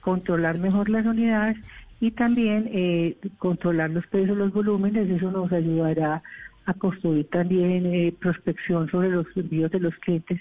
controlar 0.00 0.58
mejor 0.58 0.88
las 0.88 1.04
unidades 1.04 1.58
y 2.00 2.10
también 2.10 2.70
eh, 2.72 3.16
controlar 3.38 3.90
los 3.90 4.06
pesos, 4.06 4.36
los 4.36 4.52
volúmenes, 4.52 5.08
eso 5.10 5.30
nos 5.30 5.52
ayudará 5.52 6.22
a 6.64 6.74
construir 6.74 7.28
también 7.28 7.86
eh, 7.86 8.14
prospección 8.18 8.90
sobre 8.90 9.10
los 9.10 9.26
envíos 9.36 9.70
de 9.70 9.80
los 9.80 9.94
clientes. 9.96 10.40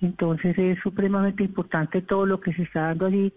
Entonces 0.00 0.58
es 0.58 0.78
supremamente 0.80 1.44
importante 1.44 2.02
todo 2.02 2.26
lo 2.26 2.40
que 2.40 2.52
se 2.52 2.62
está 2.62 2.88
dando 2.88 3.06
allí, 3.06 3.32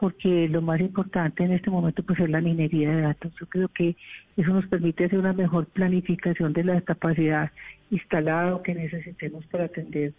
porque 0.00 0.48
lo 0.48 0.62
más 0.62 0.80
importante 0.80 1.44
en 1.44 1.52
este 1.52 1.68
momento 1.68 2.02
pues 2.02 2.18
es 2.18 2.30
la 2.30 2.40
minería 2.40 2.90
de 2.90 3.02
datos. 3.02 3.32
Yo 3.38 3.46
creo 3.46 3.68
que 3.68 3.94
eso 4.34 4.50
nos 4.50 4.66
permite 4.66 5.04
hacer 5.04 5.18
una 5.18 5.34
mejor 5.34 5.66
planificación 5.66 6.54
de 6.54 6.64
la 6.64 6.80
capacidad 6.80 7.50
instalada 7.90 8.62
que 8.62 8.74
necesitemos 8.74 9.44
para 9.46 9.66
atender 9.66 10.14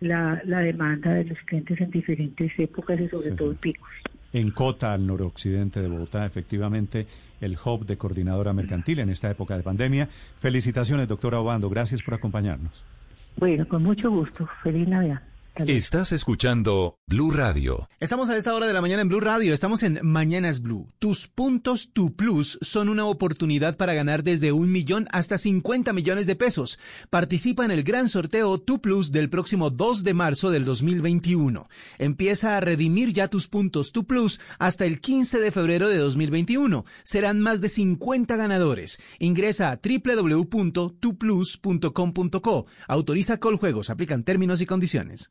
la, 0.00 0.42
la 0.44 0.60
demanda 0.60 1.14
de 1.14 1.24
los 1.24 1.38
clientes 1.46 1.80
en 1.80 1.90
diferentes 1.90 2.52
épocas 2.58 3.00
y 3.00 3.08
sobre 3.08 3.30
todo 3.30 3.52
en 3.52 3.56
picos. 3.56 3.88
En 4.34 4.50
Cota, 4.50 4.92
al 4.92 5.06
noroccidente 5.06 5.80
de 5.80 5.88
Bogotá, 5.88 6.26
efectivamente, 6.26 7.06
el 7.40 7.56
hub 7.64 7.86
de 7.86 7.96
coordinadora 7.96 8.52
mercantil 8.52 8.98
en 8.98 9.08
esta 9.08 9.30
época 9.30 9.56
de 9.56 9.62
pandemia. 9.62 10.08
Felicitaciones, 10.40 11.08
doctora 11.08 11.40
Obando. 11.40 11.70
Gracias 11.70 12.02
por 12.02 12.14
acompañarnos. 12.14 12.84
Bueno, 13.36 13.66
con 13.66 13.82
mucho 13.82 14.10
gusto. 14.10 14.46
Feliz 14.62 14.88
Navidad. 14.88 15.22
Estás 15.54 16.12
escuchando 16.12 16.96
Blue 17.06 17.30
Radio. 17.30 17.86
Estamos 18.00 18.30
a 18.30 18.38
esta 18.38 18.54
hora 18.54 18.66
de 18.66 18.72
la 18.72 18.80
mañana 18.80 19.02
en 19.02 19.08
Blue 19.08 19.20
Radio, 19.20 19.52
estamos 19.52 19.82
en 19.82 19.98
Mañanas 20.02 20.62
Blue. 20.62 20.90
Tus 20.98 21.28
puntos, 21.28 21.90
tu 21.92 22.16
plus, 22.16 22.58
son 22.62 22.88
una 22.88 23.04
oportunidad 23.04 23.76
para 23.76 23.92
ganar 23.92 24.24
desde 24.24 24.52
un 24.52 24.72
millón 24.72 25.08
hasta 25.12 25.36
50 25.36 25.92
millones 25.92 26.26
de 26.26 26.36
pesos. 26.36 26.78
Participa 27.10 27.66
en 27.66 27.70
el 27.70 27.82
gran 27.82 28.08
sorteo 28.08 28.56
Tu 28.56 28.80
Plus 28.80 29.12
del 29.12 29.28
próximo 29.28 29.68
2 29.68 30.04
de 30.04 30.14
marzo 30.14 30.50
del 30.50 30.64
2021. 30.64 31.68
Empieza 31.98 32.56
a 32.56 32.62
redimir 32.62 33.12
ya 33.12 33.28
tus 33.28 33.46
puntos, 33.46 33.92
tu 33.92 34.06
plus, 34.06 34.40
hasta 34.58 34.86
el 34.86 35.02
15 35.02 35.38
de 35.38 35.52
febrero 35.52 35.90
de 35.90 35.98
2021. 35.98 36.86
Serán 37.04 37.40
más 37.40 37.60
de 37.60 37.68
50 37.68 38.36
ganadores. 38.36 38.98
Ingresa 39.18 39.70
a 39.70 39.76
www.tuplus.com.co. 39.76 42.66
Autoriza 42.88 43.36
Coljuegos, 43.36 43.90
aplican 43.90 44.24
términos 44.24 44.62
y 44.62 44.66
condiciones. 44.66 45.30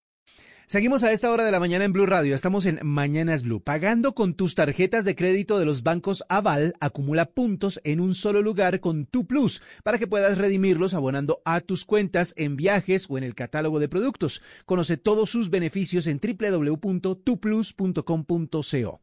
Seguimos 0.71 1.03
a 1.03 1.11
esta 1.11 1.29
hora 1.29 1.43
de 1.43 1.51
la 1.51 1.59
mañana 1.59 1.83
en 1.83 1.91
Blue 1.91 2.05
Radio. 2.05 2.33
Estamos 2.33 2.65
en 2.65 2.79
Mañanas 2.81 3.43
Blue. 3.43 3.61
Pagando 3.61 4.15
con 4.15 4.35
tus 4.35 4.55
tarjetas 4.55 5.03
de 5.03 5.17
crédito 5.17 5.59
de 5.59 5.65
los 5.65 5.83
bancos 5.83 6.23
Aval, 6.29 6.75
acumula 6.79 7.25
puntos 7.25 7.81
en 7.83 7.99
un 7.99 8.15
solo 8.15 8.41
lugar 8.41 8.79
con 8.79 9.05
Tu 9.05 9.27
Plus 9.27 9.61
para 9.83 9.97
que 9.97 10.07
puedas 10.07 10.37
redimirlos 10.37 10.93
abonando 10.93 11.41
a 11.43 11.59
tus 11.59 11.83
cuentas 11.83 12.33
en 12.37 12.55
viajes 12.55 13.07
o 13.09 13.17
en 13.17 13.25
el 13.25 13.35
catálogo 13.35 13.81
de 13.81 13.89
productos. 13.89 14.41
Conoce 14.65 14.95
todos 14.95 15.29
sus 15.29 15.49
beneficios 15.49 16.07
en 16.07 16.21
www.tuplus.com.co. 16.21 19.01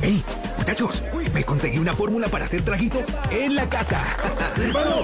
¡Ey, 0.00 0.24
muchachos! 0.70 1.02
Me 1.34 1.44
conseguí 1.44 1.78
una 1.78 1.94
fórmula 1.94 2.28
para 2.28 2.44
hacer 2.44 2.62
trajito 2.62 3.02
en 3.30 3.54
la 3.54 3.68
casa. 3.68 4.16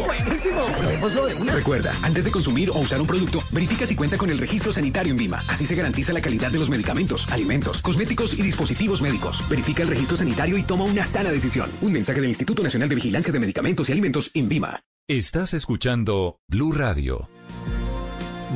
¡Buenísimo! 0.06 0.64
Probémoslo 0.78 1.26
de 1.26 1.34
una. 1.34 1.52
Recuerda, 1.54 1.92
antes 2.02 2.24
de 2.24 2.30
consumir 2.30 2.70
o 2.70 2.78
usar 2.78 3.00
un 3.00 3.06
producto, 3.06 3.42
verifica 3.50 3.86
si 3.86 3.96
cuenta 3.96 4.16
con 4.16 4.30
el 4.30 4.38
registro 4.38 4.72
sanitario 4.72 5.12
en 5.12 5.18
Vima. 5.18 5.42
Así 5.48 5.66
se 5.66 5.74
garantiza 5.74 6.12
la 6.12 6.20
calidad 6.20 6.50
de 6.50 6.58
los 6.58 6.70
medicamentos, 6.70 7.26
alimentos, 7.30 7.82
cosméticos 7.82 8.38
y 8.38 8.42
dispositivos 8.42 9.02
médicos. 9.02 9.42
Verifica 9.48 9.82
el 9.82 9.88
registro 9.88 10.16
sanitario 10.16 10.56
y 10.56 10.62
toma 10.62 10.84
una 10.84 11.06
sana 11.06 11.30
decisión. 11.30 11.70
Un 11.80 11.92
mensaje 11.92 12.20
del 12.20 12.30
Instituto 12.30 12.62
Nacional 12.62 12.88
de 12.88 12.94
Vigilancia 12.94 13.32
de 13.32 13.40
Medicamentos 13.40 13.88
y 13.88 13.92
Alimentos 13.92 14.30
en 14.34 14.48
Vima. 14.48 14.80
Estás 15.08 15.54
escuchando 15.54 16.38
Blue 16.48 16.72
Radio. 16.72 17.28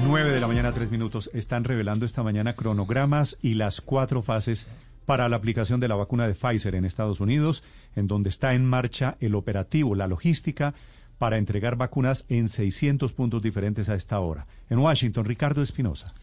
9 0.07 0.31
de 0.31 0.41
la 0.41 0.47
mañana, 0.47 0.73
tres 0.73 0.91
minutos. 0.91 1.31
Están 1.35 1.65
revelando 1.65 2.07
esta 2.07 2.23
mañana 2.23 2.55
cronogramas 2.55 3.37
y 3.43 3.55
las 3.55 3.81
cuatro 3.81 4.23
fases 4.23 4.67
para 5.11 5.29
la 5.29 5.35
aplicación 5.35 5.81
de 5.81 5.89
la 5.89 5.97
vacuna 5.97 6.29
de 6.29 6.37
Pfizer 6.37 6.77
en 6.77 6.85
Estados 6.85 7.19
Unidos, 7.19 7.65
en 7.97 8.07
donde 8.07 8.29
está 8.29 8.55
en 8.55 8.65
marcha 8.65 9.17
el 9.19 9.35
operativo, 9.35 9.97
la 9.97 10.07
logística 10.07 10.73
para 11.19 11.37
entregar 11.37 11.75
vacunas 11.75 12.27
en 12.29 12.49
600 12.49 13.13
puntos 13.13 13.43
diferentes 13.43 13.89
a 13.89 13.97
esta 13.97 14.21
hora. 14.21 14.47
En 14.69 14.79
Washington, 14.79 15.25
Ricardo 15.25 15.63
Espinosa. 15.63 16.15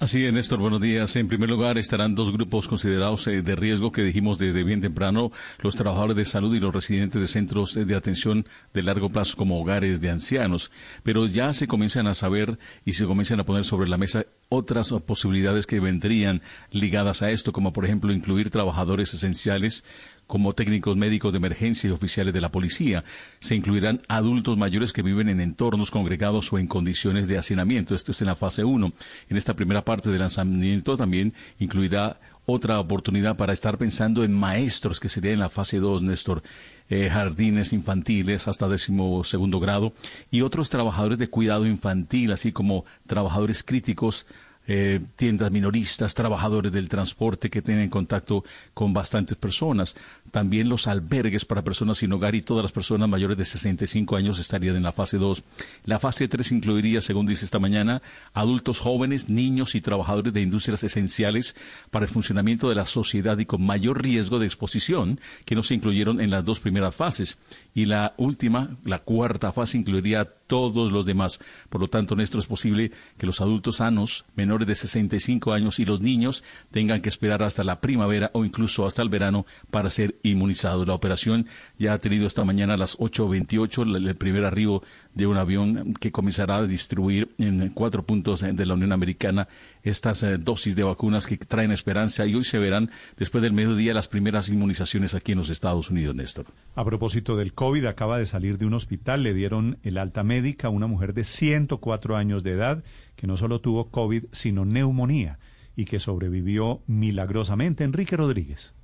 Así 0.00 0.24
es, 0.24 0.32
Néstor, 0.32 0.60
buenos 0.60 0.80
días. 0.80 1.14
En 1.16 1.28
primer 1.28 1.50
lugar, 1.50 1.76
estarán 1.76 2.14
dos 2.14 2.32
grupos 2.32 2.66
considerados 2.66 3.26
eh, 3.26 3.42
de 3.42 3.54
riesgo 3.54 3.92
que 3.92 4.02
dijimos 4.02 4.38
desde 4.38 4.64
bien 4.64 4.80
temprano, 4.80 5.30
los 5.58 5.76
trabajadores 5.76 6.16
de 6.16 6.24
salud 6.24 6.54
y 6.54 6.58
los 6.58 6.72
residentes 6.72 7.20
de 7.20 7.28
centros 7.28 7.74
de 7.74 7.94
atención 7.94 8.46
de 8.72 8.82
largo 8.82 9.10
plazo 9.10 9.36
como 9.36 9.60
hogares 9.60 10.00
de 10.00 10.08
ancianos. 10.08 10.72
Pero 11.02 11.26
ya 11.26 11.52
se 11.52 11.66
comienzan 11.66 12.06
a 12.06 12.14
saber 12.14 12.58
y 12.86 12.94
se 12.94 13.04
comienzan 13.04 13.40
a 13.40 13.44
poner 13.44 13.64
sobre 13.64 13.90
la 13.90 13.98
mesa 13.98 14.24
otras 14.48 14.90
posibilidades 15.06 15.66
que 15.66 15.80
vendrían 15.80 16.40
ligadas 16.70 17.20
a 17.20 17.30
esto, 17.30 17.52
como 17.52 17.74
por 17.74 17.84
ejemplo 17.84 18.10
incluir 18.10 18.48
trabajadores 18.48 19.12
esenciales 19.12 19.84
como 20.30 20.54
técnicos 20.54 20.96
médicos 20.96 21.32
de 21.32 21.38
emergencia 21.38 21.88
y 21.88 21.90
oficiales 21.90 22.32
de 22.32 22.40
la 22.40 22.52
policía. 22.52 23.02
Se 23.40 23.56
incluirán 23.56 24.00
adultos 24.06 24.56
mayores 24.56 24.92
que 24.92 25.02
viven 25.02 25.28
en 25.28 25.40
entornos 25.40 25.90
congregados 25.90 26.52
o 26.52 26.58
en 26.58 26.68
condiciones 26.68 27.26
de 27.26 27.36
hacinamiento. 27.36 27.96
Esto 27.96 28.12
es 28.12 28.20
en 28.20 28.28
la 28.28 28.36
fase 28.36 28.62
1. 28.62 28.92
En 29.28 29.36
esta 29.36 29.54
primera 29.54 29.84
parte 29.84 30.08
del 30.08 30.20
lanzamiento 30.20 30.96
también 30.96 31.34
incluirá 31.58 32.20
otra 32.46 32.78
oportunidad 32.78 33.36
para 33.36 33.52
estar 33.52 33.76
pensando 33.76 34.22
en 34.22 34.32
maestros, 34.32 35.00
que 35.00 35.08
sería 35.08 35.32
en 35.32 35.40
la 35.40 35.48
fase 35.48 35.78
2, 35.78 36.04
Néstor, 36.04 36.44
eh, 36.88 37.10
jardines 37.10 37.72
infantiles 37.72 38.46
hasta 38.46 38.68
décimo 38.68 39.24
segundo 39.24 39.58
grado, 39.58 39.92
y 40.30 40.42
otros 40.42 40.70
trabajadores 40.70 41.18
de 41.18 41.28
cuidado 41.28 41.66
infantil, 41.66 42.30
así 42.30 42.52
como 42.52 42.84
trabajadores 43.06 43.64
críticos 43.64 44.26
eh, 44.66 45.00
tiendas 45.16 45.50
minoristas, 45.50 46.14
trabajadores 46.14 46.72
del 46.72 46.88
transporte 46.88 47.50
que 47.50 47.62
tienen 47.62 47.88
contacto 47.88 48.44
con 48.74 48.92
bastantes 48.92 49.36
personas. 49.36 49.96
También 50.30 50.68
los 50.68 50.86
albergues 50.86 51.44
para 51.44 51.62
personas 51.62 51.98
sin 51.98 52.12
hogar 52.12 52.34
y 52.34 52.42
todas 52.42 52.62
las 52.62 52.70
personas 52.70 53.08
mayores 53.08 53.36
de 53.36 53.44
65 53.44 54.16
años 54.16 54.38
estarían 54.38 54.76
en 54.76 54.82
la 54.82 54.92
fase 54.92 55.18
2. 55.18 55.42
La 55.86 55.98
fase 55.98 56.28
3 56.28 56.52
incluiría, 56.52 57.00
según 57.00 57.26
dice 57.26 57.44
esta 57.44 57.58
mañana, 57.58 58.00
adultos 58.32 58.78
jóvenes, 58.78 59.28
niños 59.28 59.74
y 59.74 59.80
trabajadores 59.80 60.32
de 60.32 60.42
industrias 60.42 60.84
esenciales 60.84 61.56
para 61.90 62.04
el 62.04 62.10
funcionamiento 62.10 62.68
de 62.68 62.74
la 62.74 62.86
sociedad 62.86 63.38
y 63.38 63.46
con 63.46 63.66
mayor 63.66 64.02
riesgo 64.02 64.38
de 64.38 64.46
exposición 64.46 65.20
que 65.44 65.54
no 65.54 65.62
se 65.62 65.74
incluyeron 65.74 66.20
en 66.20 66.30
las 66.30 66.44
dos 66.44 66.60
primeras 66.60 66.94
fases. 66.94 67.38
Y 67.74 67.86
la 67.86 68.14
última, 68.18 68.76
la 68.84 69.00
cuarta 69.00 69.52
fase, 69.52 69.78
incluiría 69.78 70.20
a 70.20 70.24
todos 70.24 70.92
los 70.92 71.06
demás. 71.06 71.38
Por 71.68 71.80
lo 71.80 71.88
tanto, 71.88 72.16
Néstor, 72.16 72.40
es 72.40 72.46
posible 72.46 72.90
que 73.16 73.26
los 73.26 73.40
adultos 73.40 73.76
sanos, 73.76 74.24
menores 74.34 74.49
de 74.58 74.74
65 74.74 75.52
años 75.52 75.78
y 75.78 75.84
los 75.84 76.00
niños 76.00 76.42
tengan 76.70 77.00
que 77.00 77.08
esperar 77.08 77.42
hasta 77.42 77.64
la 77.64 77.80
primavera 77.80 78.30
o 78.34 78.44
incluso 78.44 78.86
hasta 78.86 79.02
el 79.02 79.08
verano 79.08 79.46
para 79.70 79.90
ser 79.90 80.16
inmunizados. 80.22 80.86
La 80.86 80.94
operación 80.94 81.46
ya 81.78 81.92
ha 81.92 81.98
tenido 81.98 82.26
esta 82.26 82.44
mañana 82.44 82.74
a 82.74 82.76
las 82.76 82.98
8.28 82.98 83.96
el 83.96 84.14
primer 84.16 84.44
arribo 84.44 84.82
de 85.14 85.26
un 85.26 85.36
avión 85.36 85.94
que 85.94 86.12
comenzará 86.12 86.56
a 86.56 86.66
distribuir 86.66 87.30
en 87.38 87.68
cuatro 87.70 88.04
puntos 88.04 88.40
de 88.40 88.66
la 88.66 88.74
Unión 88.74 88.92
Americana 88.92 89.48
estas 89.82 90.22
eh, 90.22 90.36
dosis 90.36 90.76
de 90.76 90.82
vacunas 90.82 91.26
que 91.26 91.36
traen 91.36 91.72
esperanza 91.72 92.26
y 92.26 92.34
hoy 92.34 92.44
se 92.44 92.58
verán 92.58 92.90
después 93.16 93.42
del 93.42 93.52
mediodía 93.52 93.94
las 93.94 94.08
primeras 94.08 94.48
inmunizaciones 94.48 95.14
aquí 95.14 95.32
en 95.32 95.38
los 95.38 95.50
Estados 95.50 95.90
Unidos, 95.90 96.14
Néstor. 96.14 96.46
A 96.74 96.84
propósito 96.84 97.36
del 97.36 97.54
COVID, 97.54 97.86
acaba 97.86 98.18
de 98.18 98.26
salir 98.26 98.58
de 98.58 98.66
un 98.66 98.74
hospital, 98.74 99.22
le 99.22 99.34
dieron 99.34 99.78
el 99.82 99.98
alta 99.98 100.22
médica 100.22 100.68
a 100.68 100.70
una 100.70 100.86
mujer 100.86 101.14
de 101.14 101.24
104 101.24 102.16
años 102.16 102.42
de 102.42 102.52
edad 102.52 102.84
que 103.20 103.26
no 103.26 103.36
solo 103.36 103.60
tuvo 103.60 103.90
COVID, 103.90 104.24
sino 104.32 104.64
neumonía 104.64 105.38
y 105.76 105.84
que 105.84 105.98
sobrevivió 105.98 106.82
milagrosamente. 106.86 107.84
Enrique 107.84 108.16
Rodríguez. 108.16 108.74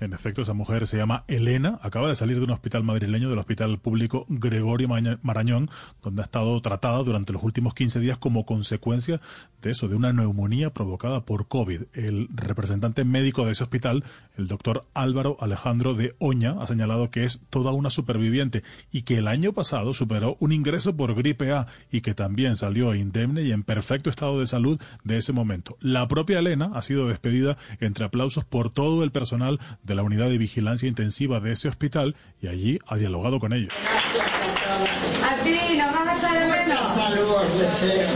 En 0.00 0.14
efecto, 0.14 0.40
esa 0.40 0.54
mujer 0.54 0.86
se 0.86 0.96
llama 0.96 1.24
Elena, 1.28 1.78
acaba 1.82 2.08
de 2.08 2.16
salir 2.16 2.38
de 2.38 2.44
un 2.44 2.50
hospital 2.50 2.82
madrileño, 2.82 3.28
del 3.28 3.38
Hospital 3.38 3.78
Público 3.78 4.24
Gregorio 4.30 4.88
Marañón, 4.88 5.68
donde 6.02 6.22
ha 6.22 6.24
estado 6.24 6.58
tratada 6.62 7.02
durante 7.02 7.34
los 7.34 7.42
últimos 7.42 7.74
15 7.74 8.00
días 8.00 8.16
como 8.16 8.46
consecuencia 8.46 9.20
de 9.60 9.72
eso, 9.72 9.88
de 9.88 9.96
una 9.96 10.14
neumonía 10.14 10.72
provocada 10.72 11.26
por 11.26 11.48
COVID. 11.48 11.82
El 11.92 12.28
representante 12.32 13.04
médico 13.04 13.44
de 13.44 13.52
ese 13.52 13.62
hospital, 13.62 14.02
el 14.38 14.48
doctor 14.48 14.86
Álvaro 14.94 15.36
Alejandro 15.38 15.92
de 15.92 16.14
Oña, 16.18 16.56
ha 16.58 16.66
señalado 16.66 17.10
que 17.10 17.24
es 17.24 17.40
toda 17.50 17.72
una 17.72 17.90
superviviente 17.90 18.62
y 18.90 19.02
que 19.02 19.18
el 19.18 19.28
año 19.28 19.52
pasado 19.52 19.92
superó 19.92 20.38
un 20.40 20.52
ingreso 20.52 20.96
por 20.96 21.14
gripe 21.14 21.52
A 21.52 21.66
y 21.92 22.00
que 22.00 22.14
también 22.14 22.56
salió 22.56 22.94
indemne 22.94 23.42
y 23.42 23.52
en 23.52 23.64
perfecto 23.64 24.08
estado 24.08 24.40
de 24.40 24.46
salud 24.46 24.80
de 25.04 25.18
ese 25.18 25.34
momento. 25.34 25.76
La 25.80 26.08
propia 26.08 26.38
Elena 26.38 26.70
ha 26.74 26.80
sido 26.80 27.06
despedida 27.06 27.58
entre 27.80 28.06
aplausos 28.06 28.44
por 28.46 28.70
todo 28.70 29.04
el 29.04 29.10
personal 29.10 29.60
la 29.94 30.02
unidad 30.02 30.28
de 30.28 30.38
vigilancia 30.38 30.88
intensiva 30.88 31.40
de 31.40 31.52
ese 31.52 31.68
hospital 31.68 32.14
y 32.42 32.48
allí 32.48 32.78
ha 32.86 32.96
dialogado 32.96 33.38
con 33.40 33.52
ellos. 33.52 33.72
A 35.22 35.34
ti, 35.42 35.58
nos 35.76 35.92
vamos 35.92 36.08
a 36.08 36.16
echar 36.18 36.38
de 36.38 36.46
menos. 36.46 36.94
Saludos, 36.94 37.58
deseo. 37.58 38.08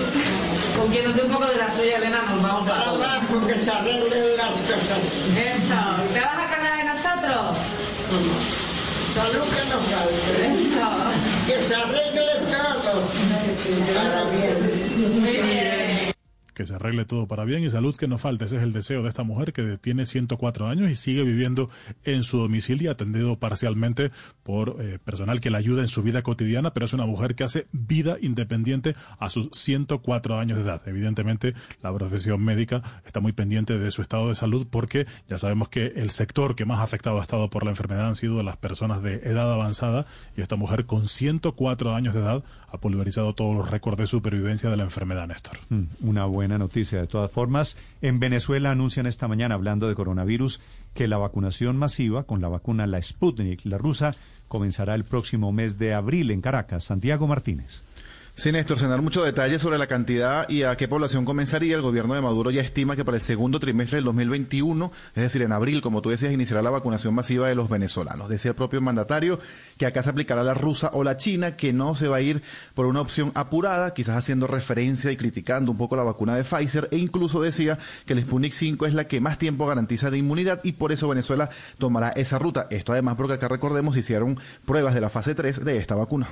Con 0.78 0.90
quien 0.90 1.05
nos 1.05 1.14
dé 1.16 1.22
un 1.22 1.32
poco 1.32 1.46
de 1.46 1.56
la 1.56 1.70
suya, 1.70 1.98
Elena, 1.98 2.22
nos 2.28 2.42
vamos 2.42 2.70
a 2.70 2.84
todos. 2.84 2.98
Trabajo, 2.98 3.46
que 3.46 3.55
se 3.55 3.70
arreglen 3.70 4.36
las 4.36 4.52
cosas. 4.52 4.98
Eso. 5.36 6.12
¿Te 6.12 6.20
vas 6.20 6.34
a 6.34 6.44
acordar 6.44 6.76
de 6.78 6.84
nosotros? 6.84 7.59
Salud 9.14 9.44
que 9.55 9.62
nos 9.70 9.82
falte. 9.90 10.46
Eso. 10.46 10.88
Que 11.46 11.56
se 11.62 11.74
arregle 11.74 12.34
todo. 12.51 13.02
Para 13.94 14.24
bien. 14.30 14.56
Muy 15.20 15.30
bien. 15.30 15.53
Que 16.55 16.66
se 16.66 16.74
arregle 16.74 17.05
todo 17.05 17.26
para 17.26 17.44
bien 17.44 17.62
y 17.62 17.70
salud 17.70 17.97
que 17.97 18.09
no 18.09 18.18
falte. 18.18 18.47
Ese 18.47 18.56
es 18.56 18.62
el 18.62 18.72
deseo 18.72 19.02
de 19.02 19.09
esta 19.09 19.22
mujer 19.22 19.52
que 19.52 19.76
tiene 19.78 20.06
104 20.06 20.68
años 20.68 20.90
y 20.90 20.97
sigue 20.97 21.22
viviendo 21.22 21.70
en 22.05 22.22
su 22.22 22.39
domicilio, 22.39 22.90
atendido 22.90 23.36
parcialmente 23.39 24.10
por 24.43 24.76
eh, 24.81 24.98
personal 25.05 25.40
que 25.40 25.51
la 25.51 25.59
ayuda 25.59 25.82
en 25.82 25.89
su 25.89 26.02
vida 26.02 26.22
cotidiana, 26.22 26.72
pero 26.72 26.86
es 26.86 26.93
una 26.93 27.06
mujer 27.06 27.35
que 27.35 27.44
hace 27.44 27.66
vida 27.72 28.16
independiente 28.20 28.94
a 29.18 29.28
sus 29.28 29.48
104 29.52 30.39
años 30.39 30.59
de 30.59 30.64
edad. 30.64 30.82
Evidentemente, 30.86 31.55
la 31.82 31.93
profesión 31.93 32.43
médica 32.43 32.82
está 33.05 33.20
muy 33.20 33.32
pendiente 33.32 33.78
de 33.78 33.90
su 33.90 34.02
estado 34.02 34.28
de 34.28 34.35
salud 34.35 34.66
porque 34.70 35.06
ya 35.28 35.39
sabemos 35.39 35.68
que 35.68 35.86
el 35.97 36.10
sector 36.10 36.55
que 36.55 36.64
más 36.64 36.81
afectado 36.81 37.18
ha 37.18 37.22
estado 37.22 37.51
por 37.51 37.64
la 37.64 37.70
enfermedad 37.70 38.09
han 38.09 38.14
sido 38.14 38.43
las 38.43 38.56
personas 38.56 39.02
de 39.02 39.16
edad 39.24 39.52
avanzada 39.52 40.06
y 40.36 40.43
esta 40.43 40.56
mujer 40.56 40.86
con 40.86 41.09
104 41.09 41.94
años 41.94 42.14
de 42.14 42.20
edad 42.20 42.44
ha 42.74 42.78
pulverizado 42.78 43.34
todos 43.34 43.55
los 43.56 43.70
récords 43.70 43.98
de 43.98 44.06
supervivencia 44.09 44.68
de 44.68 44.76
la 44.76 44.82
enfermedad, 44.82 45.28
Néstor. 45.28 45.59
Mm, 45.68 45.84
Una 46.09 46.24
buena 46.24 46.59
noticia. 46.59 47.01
De 47.01 47.06
todas 47.06 47.30
formas, 47.30 47.78
en 48.02 48.18
Venezuela 48.18 48.72
anuncian 48.72 49.06
esta 49.06 49.28
mañana, 49.28 49.55
hablando 49.55 49.88
de 49.88 49.94
coronavirus, 49.94 50.60
que 50.92 51.06
la 51.06 51.16
vacunación 51.16 51.76
masiva 51.76 52.24
con 52.24 52.40
la 52.40 52.48
vacuna 52.48 52.88
la 52.88 53.01
Sputnik, 53.01 53.64
la 53.64 53.78
rusa, 53.78 54.10
comenzará 54.48 54.96
el 54.96 55.05
próximo 55.05 55.52
mes 55.52 55.78
de 55.78 55.94
abril 55.94 56.32
en 56.32 56.40
Caracas. 56.40 56.84
Santiago 56.84 57.28
Martínez. 57.28 57.84
Sí, 58.36 58.51
Néstor, 58.51 58.81
sin 58.81 58.89
dar 58.89 59.01
muchos 59.01 59.24
detalles 59.24 59.62
sobre 59.62 59.78
la 59.78 59.86
cantidad 59.86 60.48
y 60.48 60.65
a 60.65 60.77
qué 60.77 60.89
población 60.89 61.24
comenzaría, 61.24 61.77
el 61.77 61.82
gobierno 61.82 62.15
de 62.15 62.20
Maduro 62.20 62.51
ya 62.51 62.62
estima 62.62 62.97
que 62.97 63.05
para 63.05 63.16
el 63.16 63.23
segundo 63.23 63.61
trimestre 63.61 63.98
del 63.98 64.05
2021, 64.06 64.90
es 65.15 65.23
decir, 65.23 65.43
en 65.43 65.52
abril, 65.52 65.81
como 65.81 66.02
tú 66.02 66.11
decías, 66.11 66.32
iniciará 66.32 66.61
la 66.61 66.70
vacunación 66.70 67.15
masiva 67.15 67.47
de 67.47 67.55
los 67.55 67.69
venezolanos. 67.69 68.28
Decía 68.28 68.48
el 68.51 68.56
propio 68.56 68.81
mandatario 68.81 69.39
que 69.78 69.86
acá 69.86 70.02
se 70.02 70.11
aplicará 70.11 70.43
la 70.43 70.52
rusa 70.52 70.90
o 70.94 71.05
la 71.05 71.16
china, 71.16 71.55
que 71.55 71.73
no 71.73 71.94
se 71.94 72.09
va 72.09 72.16
a 72.16 72.23
ir 72.23 72.43
por 72.74 72.86
una 72.86 73.02
opción 73.02 73.31
apurada, 73.36 73.94
quizás 73.94 74.16
haciendo 74.16 74.48
referencia 74.48 75.12
y 75.12 75.16
criticando 75.16 75.70
un 75.70 75.78
poco 75.78 75.94
la 75.94 76.02
vacuna 76.02 76.35
de 76.35 76.43
Pfizer, 76.43 76.89
e 76.90 76.97
incluso 76.97 77.40
decía 77.40 77.78
que 78.05 78.15
el 78.15 78.23
Sputnik 78.23 78.52
5 78.52 78.86
es 78.86 78.94
la 78.94 79.06
que 79.06 79.20
más 79.20 79.39
tiempo 79.39 79.65
garantiza 79.65 80.11
de 80.11 80.19
inmunidad 80.19 80.59
y 80.65 80.73
por 80.73 80.90
eso 80.90 81.09
Venezuela 81.09 81.51
tomará 81.78 82.09
esa 82.09 82.40
ruta. 82.40 82.66
Esto 82.70 82.90
además 82.90 83.15
porque 83.15 83.35
acá 83.35 83.47
recordemos 83.47 83.97
hicieron 83.97 84.40
pruebas 84.66 84.93
de 84.93 85.01
la 85.02 85.09
fase 85.09 85.36
3 85.36 85.65
de 85.65 85.77
esta 85.77 85.94
vacuna. 85.94 86.28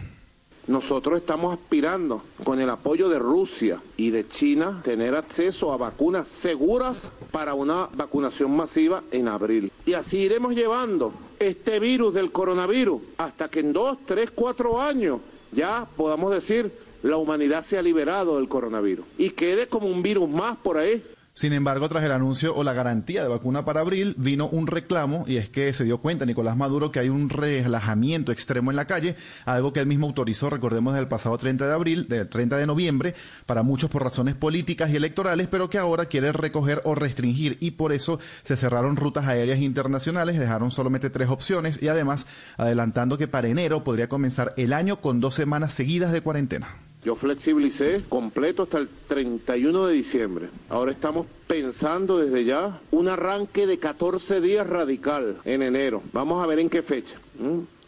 Nosotros 0.66 1.20
estamos 1.20 1.54
aspirando, 1.54 2.22
con 2.44 2.60
el 2.60 2.70
apoyo 2.70 3.08
de 3.08 3.18
Rusia 3.18 3.80
y 3.96 4.10
de 4.10 4.28
China, 4.28 4.80
tener 4.84 5.14
acceso 5.14 5.72
a 5.72 5.76
vacunas 5.76 6.28
seguras 6.28 6.98
para 7.30 7.54
una 7.54 7.88
vacunación 7.94 8.56
masiva 8.56 9.02
en 9.10 9.28
abril. 9.28 9.72
Y 9.84 9.94
así 9.94 10.18
iremos 10.18 10.54
llevando 10.54 11.12
este 11.38 11.80
virus 11.80 12.14
del 12.14 12.30
coronavirus 12.30 13.02
hasta 13.18 13.48
que 13.48 13.60
en 13.60 13.72
dos, 13.72 13.98
tres, 14.06 14.30
cuatro 14.30 14.80
años 14.80 15.20
ya 15.50 15.86
podamos 15.96 16.30
decir 16.30 16.72
la 17.02 17.16
humanidad 17.16 17.64
se 17.64 17.76
ha 17.76 17.82
liberado 17.82 18.36
del 18.36 18.48
coronavirus 18.48 19.04
y 19.18 19.30
quede 19.30 19.66
como 19.66 19.88
un 19.88 20.02
virus 20.02 20.28
más 20.28 20.56
por 20.58 20.78
ahí 20.78 21.02
sin 21.34 21.54
embargo, 21.54 21.88
tras 21.88 22.04
el 22.04 22.12
anuncio 22.12 22.54
o 22.54 22.62
la 22.62 22.74
garantía 22.74 23.22
de 23.22 23.28
vacuna 23.28 23.64
para 23.64 23.80
abril, 23.80 24.14
vino 24.18 24.48
un 24.48 24.66
reclamo 24.66 25.24
y 25.26 25.38
es 25.38 25.48
que 25.48 25.72
se 25.72 25.84
dio 25.84 25.96
cuenta 25.96 26.26
Nicolás 26.26 26.58
Maduro 26.58 26.92
que 26.92 27.00
hay 27.00 27.08
un 27.08 27.30
relajamiento 27.30 28.32
extremo 28.32 28.70
en 28.70 28.76
la 28.76 28.84
calle, 28.84 29.16
algo 29.46 29.72
que 29.72 29.80
él 29.80 29.86
mismo 29.86 30.06
autorizó, 30.06 30.50
recordemos, 30.50 30.92
del 30.92 31.08
pasado 31.08 31.38
30 31.38 31.66
de 31.66 31.72
abril, 31.72 32.06
del 32.06 32.28
30 32.28 32.58
de 32.58 32.66
noviembre, 32.66 33.14
para 33.46 33.62
muchos 33.62 33.88
por 33.88 34.04
razones 34.04 34.34
políticas 34.34 34.90
y 34.90 34.96
electorales, 34.96 35.48
pero 35.50 35.70
que 35.70 35.78
ahora 35.78 36.04
quiere 36.04 36.32
recoger 36.32 36.82
o 36.84 36.94
restringir 36.94 37.56
y 37.60 37.72
por 37.72 37.92
eso 37.92 38.20
se 38.44 38.58
cerraron 38.58 38.96
rutas 38.96 39.26
aéreas 39.26 39.60
internacionales, 39.60 40.38
dejaron 40.38 40.70
solamente 40.70 41.08
tres 41.08 41.30
opciones 41.30 41.82
y 41.82 41.88
además 41.88 42.26
adelantando 42.58 43.16
que 43.16 43.26
para 43.26 43.48
enero 43.48 43.84
podría 43.84 44.06
comenzar 44.10 44.52
el 44.58 44.74
año 44.74 45.00
con 45.00 45.20
dos 45.20 45.34
semanas 45.34 45.72
seguidas 45.72 46.12
de 46.12 46.20
cuarentena. 46.20 46.91
Yo 47.04 47.16
flexibilicé 47.16 48.00
completo 48.08 48.62
hasta 48.62 48.78
el 48.78 48.88
31 49.08 49.86
de 49.86 49.94
diciembre. 49.94 50.48
Ahora 50.68 50.92
estamos 50.92 51.26
pensando 51.48 52.18
desde 52.18 52.44
ya 52.44 52.80
un 52.92 53.08
arranque 53.08 53.66
de 53.66 53.78
14 53.78 54.40
días 54.40 54.68
radical 54.68 55.38
en 55.44 55.62
enero. 55.62 56.00
Vamos 56.12 56.42
a 56.42 56.46
ver 56.46 56.60
en 56.60 56.70
qué 56.70 56.82
fecha. 56.82 57.16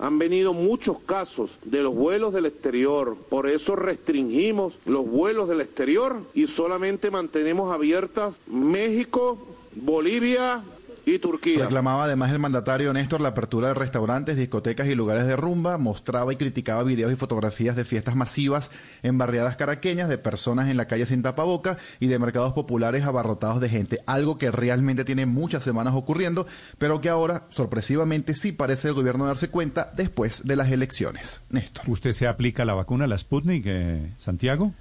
Han 0.01 0.19
venido 0.19 0.53
muchos 0.53 0.99
casos 0.99 1.51
de 1.65 1.83
los 1.83 1.95
vuelos 1.95 2.35
del 2.35 2.47
exterior, 2.47 3.17
por 3.31 3.49
eso 3.49 3.77
restringimos 3.77 4.75
los 4.85 5.09
vuelos 5.09 5.49
del 5.49 5.61
exterior 5.61 6.17
y 6.35 6.49
solamente 6.49 7.13
mantenemos 7.13 7.73
abiertas 7.73 8.35
México, 8.49 9.39
Bolivia, 9.77 10.61
y 11.07 11.19
Turquía. 11.19 11.65
Reclamaba 11.65 12.05
además 12.05 12.33
el 12.33 12.39
mandatario 12.39 12.93
Néstor 12.93 13.21
la 13.21 13.29
apertura 13.29 13.69
de 13.69 13.75
restaurantes, 13.75 14.37
discotecas 14.37 14.89
y 14.89 14.95
lugares 14.95 15.27
de 15.27 15.37
rumba, 15.37 15.79
mostraba 15.79 16.33
y 16.33 16.37
criticaba 16.37 16.83
videos 16.83 17.13
y 17.13 17.17
fotografías 17.17 17.77
de 17.77 17.85
fiestas 17.85 18.17
masivas 18.17 18.71
en 19.03 19.19
barriadas 19.19 19.57
caraqueñas, 19.57 20.09
de 20.09 20.19
personas 20.19 20.69
en 20.69 20.77
la 20.77 20.87
calle 20.87 21.07
sin 21.07 21.23
tapaboca 21.23 21.77
y 22.01 22.07
de 22.07 22.19
mercados 22.19 22.53
populares 22.53 23.05
abarrotados 23.05 23.61
de 23.61 23.69
gente, 23.69 24.01
algo 24.07 24.39
que 24.39 24.51
realmente 24.51 25.05
tiene 25.05 25.27
muchas 25.27 25.63
semanas 25.63 25.95
ocurriendo, 25.95 26.47
pero 26.79 27.01
que 27.01 27.09
ahora 27.09 27.45
sorpresivamente 27.51 28.35
sí 28.35 28.53
parece 28.53 28.89
el 28.89 28.95
gobierno 28.95 29.27
darse 29.27 29.49
cuenta 29.49 29.93
después 29.95 30.47
de 30.47 30.57
las 30.57 30.71
elecciones. 30.71 31.43
Néstor. 31.51 31.85
¿Usted 31.89 32.13
se 32.13 32.27
aplica 32.27 32.65
la 32.65 32.75
vacuna, 32.75 33.07
la 33.07 33.19
Sputnik, 33.19 33.65
eh, 33.67 34.13
Santiago? 34.19 34.73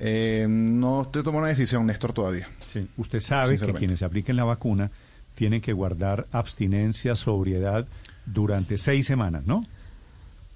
Eh, 0.00 0.46
no 0.48 1.02
estoy 1.02 1.24
tomando 1.24 1.40
una 1.40 1.48
decisión, 1.48 1.86
Néstor, 1.86 2.12
todavía. 2.12 2.48
Sí. 2.72 2.86
Usted 2.96 3.18
sabe 3.20 3.58
que 3.58 3.72
quienes 3.72 3.98
se 3.98 4.04
apliquen 4.04 4.36
la 4.36 4.44
vacuna 4.44 4.90
tienen 5.38 5.60
que 5.60 5.72
guardar 5.72 6.26
abstinencia, 6.32 7.14
sobriedad 7.14 7.86
durante 8.26 8.76
seis 8.76 9.06
semanas, 9.06 9.46
¿no? 9.46 9.64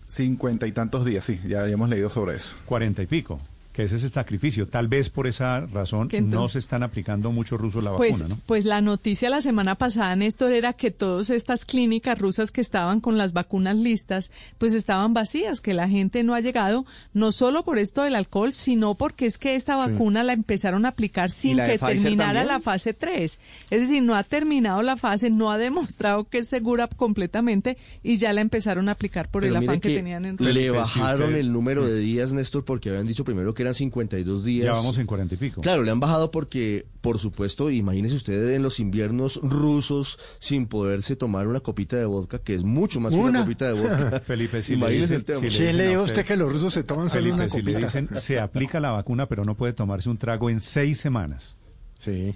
Cincuenta 0.06 0.66
y 0.66 0.72
tantos 0.72 1.04
días, 1.04 1.24
sí, 1.24 1.40
ya 1.46 1.68
hemos 1.68 1.88
leído 1.88 2.10
sobre 2.10 2.34
eso. 2.34 2.56
Cuarenta 2.66 3.00
y 3.00 3.06
pico 3.06 3.38
que 3.73 3.85
ese 3.85 3.97
es 3.97 4.05
el 4.05 4.12
sacrificio. 4.12 4.66
Tal 4.66 4.89
vez 4.89 5.09
por 5.09 5.27
esa 5.27 5.61
razón 5.61 6.09
no 6.24 6.49
se 6.49 6.59
están 6.59 6.82
aplicando 6.82 7.32
muchos 7.32 7.59
rusos 7.61 7.82
la 7.82 7.97
pues, 7.97 8.19
vacuna, 8.19 8.35
¿no? 8.35 8.40
Pues 8.47 8.65
la 8.65 8.81
noticia 8.81 9.31
la 9.31 9.40
semana 9.40 9.77
pasada, 9.77 10.15
Néstor, 10.15 10.53
era 10.53 10.74
que 10.74 10.90
todas 10.90 11.31
estas 11.31 11.65
clínicas 11.65 12.19
rusas 12.19 12.51
que 12.51 12.61
estaban 12.61 13.01
con 13.01 13.16
las 13.16 13.32
vacunas 13.32 13.77
listas, 13.77 14.31
pues 14.59 14.74
estaban 14.74 15.15
vacías, 15.15 15.61
que 15.61 15.73
la 15.73 15.89
gente 15.89 16.23
no 16.23 16.35
ha 16.35 16.40
llegado, 16.40 16.85
no 17.15 17.32
solo 17.32 17.65
por 17.65 17.78
esto 17.78 18.03
del 18.03 18.15
alcohol, 18.15 18.53
sino 18.53 18.94
porque 18.94 19.27
es 19.27 19.39
que 19.39 19.57
esta 19.57 19.77
vacuna 19.77 20.23
la 20.23 20.35
empezaron 20.35 20.85
a 20.85 20.90
aplicar 20.90 21.31
sin 21.31 21.57
que 21.57 21.78
terminara 21.78 22.44
la 22.44 22.61
fase 22.61 22.93
3. 22.93 23.40
Es 23.70 23.81
decir, 23.81 24.03
no 24.03 24.15
ha 24.15 24.23
terminado 24.23 24.82
la 24.82 24.97
fase, 24.97 25.31
no 25.31 25.51
ha 25.51 25.59
demostrado 25.59 26.24
que 26.24 26.39
es 26.39 26.49
segura 26.49 26.89
completamente 26.89 27.78
y 28.03 28.16
ya 28.16 28.32
la 28.32 28.43
empezaron 28.43 28.89
a 28.89 28.93
aplicar 28.93 29.31
por 29.31 29.44
el 29.44 29.57
afán 29.57 29.81
que, 29.81 29.94
tenían 29.94 30.27
en 30.27 30.36
Rusia. 30.36 30.53
Le 30.53 30.70
bajaron 30.70 31.35
el 31.35 31.53
número 31.53 31.86
de 31.86 31.99
días, 31.99 32.32
Néstor, 32.32 32.65
porque 32.65 32.90
habían 32.90 33.07
dicho 33.07 33.24
primero 33.24 33.55
que 33.55 33.61
eran 33.62 33.74
52 33.74 34.44
días. 34.44 34.66
Ya 34.66 34.72
vamos 34.72 34.98
en 34.98 35.06
40 35.06 35.34
y 35.34 35.39
pico. 35.39 35.60
Claro, 35.60 35.82
le 35.82 35.90
han 35.90 36.01
bajado 36.01 36.30
porque, 36.30 36.86
por 37.01 37.18
supuesto, 37.18 37.70
imagínese 37.70 38.14
usted 38.14 38.55
en 38.55 38.62
los 38.62 38.80
inviernos 38.80 39.40
rusos 39.43 40.18
sin 40.39 40.66
poderse 40.66 41.16
tomar 41.16 41.48
una 41.48 41.60
copita 41.60 41.97
de 41.97 42.05
vodka, 42.05 42.39
que 42.39 42.55
es 42.55 42.64
mucho 42.64 43.01
más 43.01 43.12
que 43.12 43.18
una 43.18 43.40
copita 43.40 43.66
de 43.66 43.72
vodka. 43.72 44.20
Felipe, 44.26 44.62
si 44.62 44.74
imagínese 44.74 45.18
le 45.18 45.24
dicen, 45.24 45.51
si 45.51 45.72
le, 45.72 45.89
dijo 45.89 46.02
usted 46.02 46.24
que 46.24 46.36
los 46.36 46.52
rusos 46.52 46.74
se 46.74 46.84
toman 46.84 47.10
solo 47.10 47.34
una 47.34 47.48
copita. 47.48 47.70
Si 47.70 47.74
le 47.74 47.78
dicen, 47.78 48.09
se 48.14 48.39
aplica 48.39 48.80
la 48.80 48.90
vacuna, 48.90 49.26
pero 49.26 49.44
no 49.44 49.56
puede 49.56 49.72
tomarse 49.72 50.10
un 50.10 50.18
trago 50.18 50.51
en 50.51 50.60
seis 50.60 50.98
semanas. 50.98 51.56
Sí. 51.98 52.34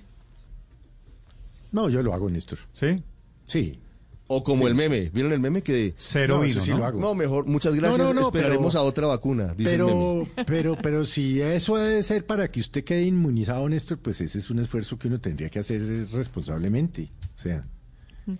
No, 1.72 1.88
yo 1.90 2.02
lo 2.02 2.14
hago, 2.14 2.30
Néstor. 2.30 2.58
¿Sí? 2.72 3.02
Sí. 3.46 3.80
O 4.28 4.42
como 4.42 4.66
el 4.66 4.74
meme, 4.74 5.10
¿vieron 5.14 5.32
el 5.32 5.38
meme 5.38 5.62
que 5.62 5.94
cero 5.96 6.36
no, 6.36 6.40
vino, 6.42 6.60
sí 6.60 6.70
¿no? 6.70 6.78
Lo 6.78 6.84
hago. 6.86 7.00
no, 7.00 7.14
mejor, 7.14 7.46
muchas 7.46 7.76
gracias, 7.76 7.98
no, 7.98 8.12
no, 8.12 8.22
esperaremos 8.22 8.72
pero, 8.74 8.80
a 8.80 8.84
otra 8.84 9.06
vacuna, 9.06 9.54
dice 9.54 9.70
pero, 9.70 9.88
el 9.88 9.94
meme. 9.94 10.44
Pero, 10.46 10.76
pero 10.82 11.06
si 11.06 11.40
eso 11.40 11.76
debe 11.76 12.02
ser 12.02 12.26
para 12.26 12.50
que 12.50 12.58
usted 12.58 12.82
quede 12.82 13.04
inmunizado, 13.04 13.68
Néstor, 13.68 13.98
pues 13.98 14.20
ese 14.20 14.38
es 14.38 14.50
un 14.50 14.58
esfuerzo 14.58 14.98
que 14.98 15.06
uno 15.06 15.20
tendría 15.20 15.48
que 15.48 15.60
hacer 15.60 16.08
responsablemente. 16.10 17.10
O 17.36 17.40
sea, 17.40 17.64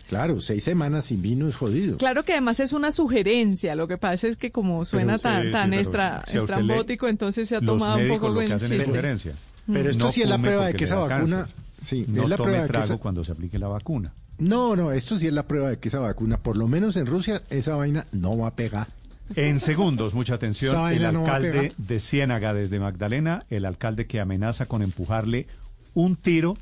Claro, 0.09 0.41
seis 0.41 0.65
semanas 0.65 1.05
sin 1.05 1.23
vino 1.23 1.49
es 1.49 1.55
jodido. 1.55 1.97
Claro 1.97 2.25
que 2.25 2.33
además 2.33 2.59
es 2.59 2.73
una 2.73 2.91
sugerencia, 2.91 3.77
lo 3.77 3.87
que 3.87 3.99
pasa 3.99 4.27
es 4.27 4.37
que 4.37 4.51
como 4.51 4.85
suena 4.85 5.19
Pero, 5.19 5.23
tan, 5.23 5.51
tan 5.53 5.71
sí, 5.71 5.77
extra, 5.77 6.25
si 6.27 6.39
estrambótico, 6.39 7.07
entonces 7.07 7.49
se 7.49 7.55
ha 7.55 7.61
tomado 7.61 7.97
un 7.99 8.09
poco 8.09 8.33
buen 8.33 8.59
chiste. 8.59 8.85
sugerencia. 8.85 9.35
Pero 9.73 9.91
esto 9.91 10.07
No 10.07 10.11
sí 10.11 10.23
es 10.23 10.29
la 10.29 10.39
prueba 10.43 10.67
de 10.67 10.75
que 10.75 10.85
esa 10.85 10.97
vacuna... 10.97 11.37
cáncer. 11.47 11.55
Sí, 11.81 12.05
no 12.09 12.25
es 12.25 12.29
la 12.31 12.37
tome 12.37 12.47
prueba 12.49 12.63
de 12.63 12.67
que 12.69 12.73
trago 12.73 12.85
esa- 12.87 12.99
cuando 12.99 13.23
se 13.23 13.31
aplique 13.33 13.59
la 13.61 13.69
vacuna. 13.69 14.13
No, 14.39 14.77
no, 14.77 14.93
esto 14.93 15.17
sí 15.17 15.27
es 15.27 15.33
la 15.33 15.47
prueba 15.47 15.71
de 15.71 15.79
que 15.79 15.89
esa 15.89 15.99
vacuna, 15.99 16.39
por 16.39 16.57
lo 16.57 16.69
menos 16.69 16.97
en 16.97 17.07
Rusia, 17.07 17.43
esa 17.51 17.77
vaina 17.77 18.07
no 18.13 18.37
va 18.37 18.49
a 18.49 18.57
pegar. 18.57 18.89
En 19.35 19.59
segundos, 19.61 20.15
mucha 20.15 20.35
atención, 20.35 20.93
el 20.93 21.13
no 21.13 21.21
alcalde 21.21 21.73
de 21.77 21.99
Ciénaga 21.99 22.55
desde 22.55 22.79
Magdalena, 22.79 23.45
el 23.51 23.65
alcalde 23.65 24.07
que 24.07 24.21
amenaza 24.21 24.67
con 24.67 24.83
empujarle 24.83 25.49
un 25.95 26.17
tiro 26.17 26.57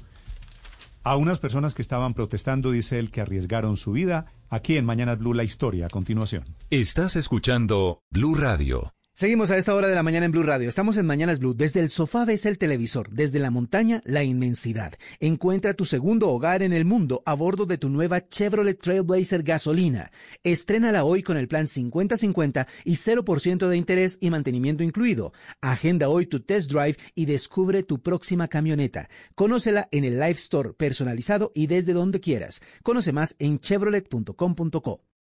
a 1.03 1.17
unas 1.17 1.39
personas 1.39 1.75
que 1.75 1.83
estaban 1.83 2.15
protestando, 2.15 2.71
dice 2.71 2.99
él, 2.99 3.11
que 3.11 3.21
arriesgaron 3.21 3.77
su 3.77 3.93
vida. 3.93 4.27
Aquí 4.49 4.77
en 4.77 4.87
Mañana 4.87 5.15
Blue, 5.17 5.35
la 5.35 5.45
historia 5.45 5.87
a 5.87 5.91
continuación. 5.91 6.45
Estás 6.71 7.17
escuchando 7.17 8.01
Blue 8.11 8.35
Radio. 8.35 8.94
Seguimos 9.17 9.53
a 9.53 9.59
esta 9.59 9.77
hora 9.77 9.87
de 9.87 9.95
la 9.95 10.03
mañana 10.03 10.27
en 10.27 10.33
Blue 10.33 10.43
Radio. 10.43 10.69
Estamos 10.69 10.97
en 10.97 11.07
Mañanas 11.07 11.39
Blue. 11.39 11.55
Desde 11.55 11.79
el 11.79 11.89
sofá 11.89 12.25
ves 12.25 12.47
el 12.47 12.59
televisor, 12.59 13.11
desde 13.11 13.39
la 13.39 13.53
montaña 13.53 14.03
la 14.05 14.25
inmensidad. 14.25 14.93
Encuentra 15.21 15.75
tu 15.75 15.85
segundo 15.85 16.31
hogar 16.31 16.65
en 16.65 16.73
el 16.73 16.85
mundo 16.85 17.23
a 17.25 17.35
bordo 17.35 17.65
de 17.65 17.79
tu 17.79 17.91
nueva 17.91 18.27
Chevrolet 18.27 18.77
Trailblazer 18.77 19.45
gasolina. 19.45 20.11
Estrénala 20.43 21.05
hoy 21.05 21.23
con 21.23 21.37
el 21.37 21.47
plan 21.47 21.67
50-50 21.67 22.67
y 22.85 22.95
0% 22.95 23.69
de 23.69 23.77
interés 23.77 24.19
y 24.21 24.31
mantenimiento 24.31 24.83
incluido. 24.83 25.33
Agenda 25.61 26.09
hoy 26.09 26.27
tu 26.27 26.41
test 26.41 26.73
drive 26.73 26.97
y 27.15 27.27
descubre 27.27 27.85
tu 27.85 28.03
próxima 28.03 28.49
camioneta. 28.49 29.09
Conócela 29.37 29.89
en 29.93 30.03
el 30.03 30.15
Live 30.15 30.41
Store 30.41 30.73
personalizado 30.73 31.53
y 31.55 31.69
desde 31.69 31.93
donde 31.93 32.19
quieras. 32.19 32.63
Conoce 32.83 33.13
más 33.13 33.37
en 33.39 33.61
chevrolet.com.co. 33.61 35.14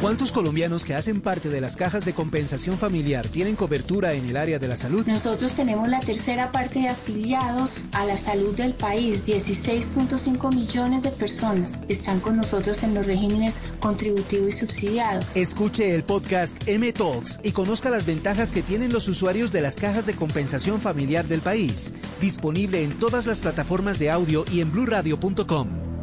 ¿Cuántos 0.00 0.32
colombianos 0.32 0.84
que 0.84 0.94
hacen 0.94 1.20
parte 1.20 1.48
de 1.48 1.60
las 1.60 1.76
cajas 1.76 2.04
de 2.04 2.12
compensación 2.12 2.76
familiar 2.76 3.26
tienen 3.28 3.56
cobertura 3.56 4.12
en 4.12 4.26
el 4.26 4.36
área 4.36 4.58
de 4.58 4.68
la 4.68 4.76
salud? 4.76 5.06
Nosotros 5.06 5.52
tenemos 5.52 5.88
la 5.88 6.00
tercera 6.00 6.52
parte 6.52 6.80
de 6.80 6.88
afiliados 6.88 7.84
a 7.92 8.04
la 8.04 8.16
salud 8.16 8.54
del 8.54 8.74
país. 8.74 9.24
16.5 9.26 10.54
millones 10.54 11.02
de 11.02 11.10
personas 11.10 11.84
están 11.88 12.20
con 12.20 12.36
nosotros 12.36 12.82
en 12.82 12.94
los 12.94 13.06
regímenes 13.06 13.60
contributivo 13.80 14.48
y 14.48 14.52
subsidiado. 14.52 15.20
Escuche 15.34 15.94
el 15.94 16.04
podcast 16.04 16.56
M 16.66 16.92
Talks 16.92 17.40
y 17.42 17.52
conozca 17.52 17.88
las 17.88 18.04
ventajas 18.04 18.52
que 18.52 18.62
tienen 18.62 18.92
los 18.92 19.08
usuarios 19.08 19.52
de 19.52 19.62
las 19.62 19.76
cajas 19.76 20.04
de 20.04 20.14
compensación 20.14 20.80
familiar 20.80 21.26
del 21.26 21.40
país. 21.40 21.92
Disponible 22.20 22.82
en 22.82 22.98
todas 22.98 23.26
las 23.26 23.40
plataformas 23.40 23.98
de 23.98 24.10
audio 24.10 24.44
y 24.52 24.60
en 24.60 24.70
bluradio.com. 24.70 25.93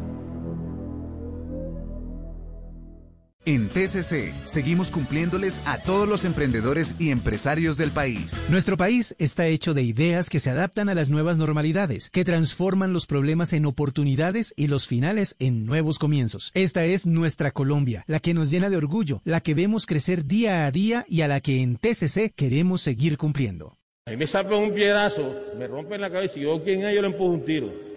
En 3.44 3.68
TCC 3.68 4.32
seguimos 4.44 4.92
cumpliéndoles 4.92 5.62
a 5.66 5.78
todos 5.78 6.08
los 6.08 6.24
emprendedores 6.24 6.94
y 7.00 7.10
empresarios 7.10 7.76
del 7.76 7.90
país. 7.90 8.44
Nuestro 8.48 8.76
país 8.76 9.16
está 9.18 9.48
hecho 9.48 9.74
de 9.74 9.82
ideas 9.82 10.30
que 10.30 10.38
se 10.38 10.50
adaptan 10.50 10.88
a 10.88 10.94
las 10.94 11.10
nuevas 11.10 11.38
normalidades, 11.38 12.08
que 12.10 12.24
transforman 12.24 12.92
los 12.92 13.06
problemas 13.06 13.52
en 13.52 13.66
oportunidades 13.66 14.54
y 14.56 14.68
los 14.68 14.86
finales 14.86 15.34
en 15.40 15.66
nuevos 15.66 15.98
comienzos. 15.98 16.52
Esta 16.54 16.84
es 16.84 17.04
nuestra 17.04 17.50
Colombia, 17.50 18.04
la 18.06 18.20
que 18.20 18.32
nos 18.32 18.48
llena 18.48 18.70
de 18.70 18.76
orgullo, 18.76 19.22
la 19.24 19.40
que 19.40 19.54
vemos 19.54 19.86
crecer 19.86 20.24
día 20.24 20.64
a 20.64 20.70
día 20.70 21.04
y 21.08 21.22
a 21.22 21.28
la 21.28 21.40
que 21.40 21.62
en 21.62 21.78
TCC 21.78 22.32
queremos 22.36 22.80
seguir 22.80 23.18
cumpliendo. 23.18 23.76
Ahí 24.06 24.16
me 24.16 24.28
sacan 24.28 24.54
un 24.54 24.72
piedrazo, 24.72 25.34
me 25.58 25.66
rompen 25.66 26.00
la 26.00 26.12
cabeza 26.12 26.38
y 26.38 26.42
yo, 26.42 26.62
¿quién 26.62 26.84
es? 26.84 26.94
Yo 26.94 27.02
le 27.02 27.08
empujo 27.08 27.32
un 27.32 27.44
tiro. 27.44 27.91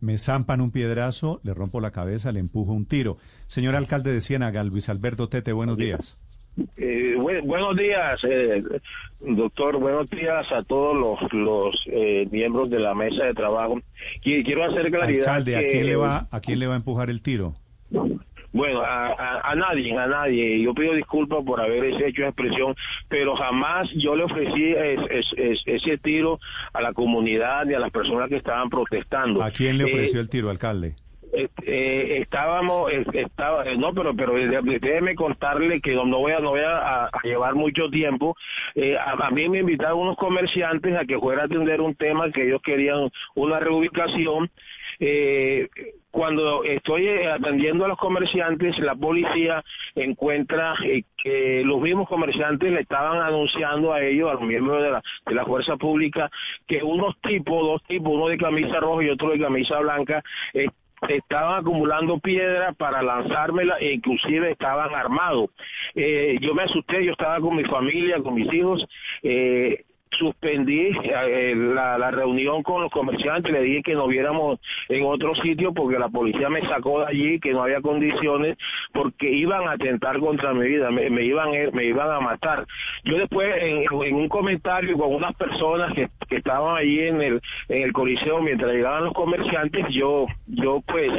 Me 0.00 0.16
zampan 0.18 0.60
un 0.60 0.70
piedrazo, 0.70 1.40
le 1.42 1.52
rompo 1.54 1.80
la 1.80 1.90
cabeza, 1.90 2.32
le 2.32 2.40
empujo 2.40 2.72
un 2.72 2.86
tiro. 2.86 3.18
Señor 3.48 3.74
alcalde 3.76 4.12
de 4.12 4.20
Ciénaga, 4.20 4.64
Luis 4.64 4.88
Alberto 4.88 5.28
Tete, 5.28 5.52
buenos 5.52 5.76
días. 5.76 6.18
Eh, 6.76 7.14
buen- 7.18 7.46
buenos 7.46 7.76
días, 7.76 8.18
eh, 8.24 8.62
doctor. 9.20 9.78
Buenos 9.78 10.08
días 10.10 10.50
a 10.52 10.62
todos 10.64 10.96
los, 10.96 11.32
los 11.32 11.74
eh, 11.86 12.26
miembros 12.30 12.70
de 12.70 12.80
la 12.80 12.94
mesa 12.94 13.24
de 13.24 13.34
trabajo. 13.34 13.80
Qui- 14.24 14.44
Quiero 14.44 14.64
hacer 14.64 14.90
claridad. 14.90 15.28
Alcalde, 15.28 15.56
¿a 15.56 15.60
que- 15.60 15.66
quién 15.72 15.86
le 15.86 15.96
va, 15.96 16.28
a 16.30 16.40
quién 16.40 16.58
le 16.58 16.66
va 16.66 16.74
a 16.74 16.76
empujar 16.76 17.08
el 17.10 17.22
tiro? 17.22 17.54
Bueno, 18.52 18.80
a, 18.80 19.06
a- 19.08 19.50
a 19.52 19.54
nadie, 19.54 19.96
a 19.96 20.06
nadie. 20.06 20.60
Yo 20.60 20.74
pido 20.74 20.94
disculpas 20.94 21.44
por 21.44 21.60
haber 21.60 21.84
hecho 21.84 22.22
de 22.22 22.28
expresión, 22.28 22.74
pero 23.08 23.36
jamás 23.36 23.88
yo 23.94 24.16
le 24.16 24.24
ofrecí 24.24 24.72
es- 24.72 25.00
es- 25.10 25.34
es- 25.36 25.62
ese 25.66 25.98
tiro 25.98 26.38
a 26.72 26.80
la 26.82 26.92
comunidad 26.92 27.64
ni 27.66 27.74
a 27.74 27.78
las 27.78 27.90
personas 27.92 28.28
que 28.28 28.36
estaban 28.36 28.68
protestando. 28.68 29.42
¿A 29.42 29.50
quién 29.50 29.78
le 29.78 29.84
Eh, 29.84 29.86
ofreció 29.86 30.20
el 30.20 30.28
tiro, 30.28 30.50
alcalde? 30.50 30.94
eh, 31.32 31.46
eh, 31.64 32.18
estábamos 32.22 32.90
eh, 32.92 33.04
estaba 33.12 33.64
eh, 33.64 33.76
no 33.78 33.94
pero 33.94 34.16
pero 34.16 34.36
eh, 34.36 34.48
déjeme 34.80 35.14
contarle 35.14 35.80
que 35.80 35.94
no, 35.94 36.04
no 36.04 36.18
voy 36.18 36.32
a 36.32 36.40
no 36.40 36.50
voy 36.50 36.62
a, 36.62 37.04
a 37.04 37.10
llevar 37.22 37.54
mucho 37.54 37.88
tiempo 37.88 38.36
Eh, 38.74 38.96
a, 38.96 39.12
a 39.12 39.30
mí 39.30 39.48
me 39.48 39.58
invitaron 39.60 40.00
unos 40.00 40.16
comerciantes 40.16 40.96
a 40.96 41.04
que 41.04 41.16
fuera 41.20 41.42
a 41.42 41.44
atender 41.44 41.80
un 41.82 41.94
tema 41.94 42.32
que 42.32 42.48
ellos 42.48 42.60
querían 42.62 43.10
una 43.36 43.60
reubicación 43.60 44.50
eh, 44.98 45.68
cuando 46.10 46.64
estoy 46.64 47.06
eh, 47.06 47.30
atendiendo 47.30 47.84
a 47.84 47.88
los 47.88 47.98
comerciantes, 47.98 48.78
la 48.78 48.94
policía 48.94 49.62
encuentra 49.94 50.74
eh, 50.84 51.04
que 51.16 51.62
los 51.64 51.80
mismos 51.80 52.08
comerciantes 52.08 52.72
le 52.72 52.80
estaban 52.80 53.20
anunciando 53.20 53.92
a 53.92 54.02
ellos, 54.02 54.30
a 54.30 54.34
los 54.34 54.42
miembros 54.42 54.82
de 54.82 54.90
la, 54.90 55.02
de 55.26 55.34
la 55.34 55.44
fuerza 55.44 55.76
pública, 55.76 56.30
que 56.66 56.82
unos 56.82 57.20
tipos, 57.20 57.64
dos 57.64 57.82
tipos, 57.84 58.12
uno 58.12 58.28
de 58.28 58.38
camisa 58.38 58.80
roja 58.80 59.04
y 59.04 59.10
otro 59.10 59.30
de 59.30 59.38
camisa 59.38 59.78
blanca, 59.78 60.22
eh, 60.52 60.68
estaban 61.08 61.60
acumulando 61.60 62.18
piedra 62.18 62.72
para 62.72 63.02
lanzármela 63.02 63.78
e 63.78 63.92
inclusive 63.92 64.50
estaban 64.50 64.94
armados. 64.94 65.48
Yo 65.94 66.54
me 66.54 66.64
asusté, 66.64 67.02
yo 67.02 67.12
estaba 67.12 67.40
con 67.40 67.56
mi 67.56 67.64
familia, 67.64 68.22
con 68.22 68.34
mis 68.34 68.52
hijos. 68.52 68.86
Eh, 69.22 69.84
suspendí 70.10 70.90
eh, 71.02 71.54
la, 71.56 71.96
la 71.98 72.10
reunión 72.10 72.62
con 72.62 72.82
los 72.82 72.90
comerciantes, 72.90 73.52
le 73.52 73.62
dije 73.62 73.82
que 73.82 73.94
nos 73.94 74.08
viéramos 74.08 74.58
en 74.88 75.04
otro 75.04 75.34
sitio 75.36 75.72
porque 75.72 75.98
la 75.98 76.08
policía 76.08 76.48
me 76.48 76.62
sacó 76.62 77.00
de 77.00 77.06
allí, 77.06 77.40
que 77.40 77.52
no 77.52 77.62
había 77.62 77.80
condiciones, 77.80 78.56
porque 78.92 79.30
iban 79.30 79.68
a 79.68 79.72
atentar 79.72 80.18
contra 80.18 80.52
mi 80.52 80.66
vida, 80.66 80.90
me, 80.90 81.10
me 81.10 81.22
iban 81.22 81.54
eh, 81.54 81.70
me 81.72 81.84
iban 81.84 82.10
a 82.10 82.20
matar. 82.20 82.66
Yo 83.04 83.18
después 83.18 83.48
en, 83.62 84.14
un 84.14 84.28
comentario 84.28 84.96
con 84.98 85.14
unas 85.14 85.34
personas 85.34 85.92
que, 85.94 86.08
estaban 86.30 86.76
allí 86.76 87.00
en 87.00 87.20
el 87.20 87.40
en 87.68 87.82
el 87.82 87.92
coliseo 87.92 88.40
mientras 88.40 88.72
llegaban 88.72 89.04
los 89.04 89.12
comerciantes, 89.12 89.84
yo 89.90 90.26
yo 90.46 90.80
pues 90.86 91.10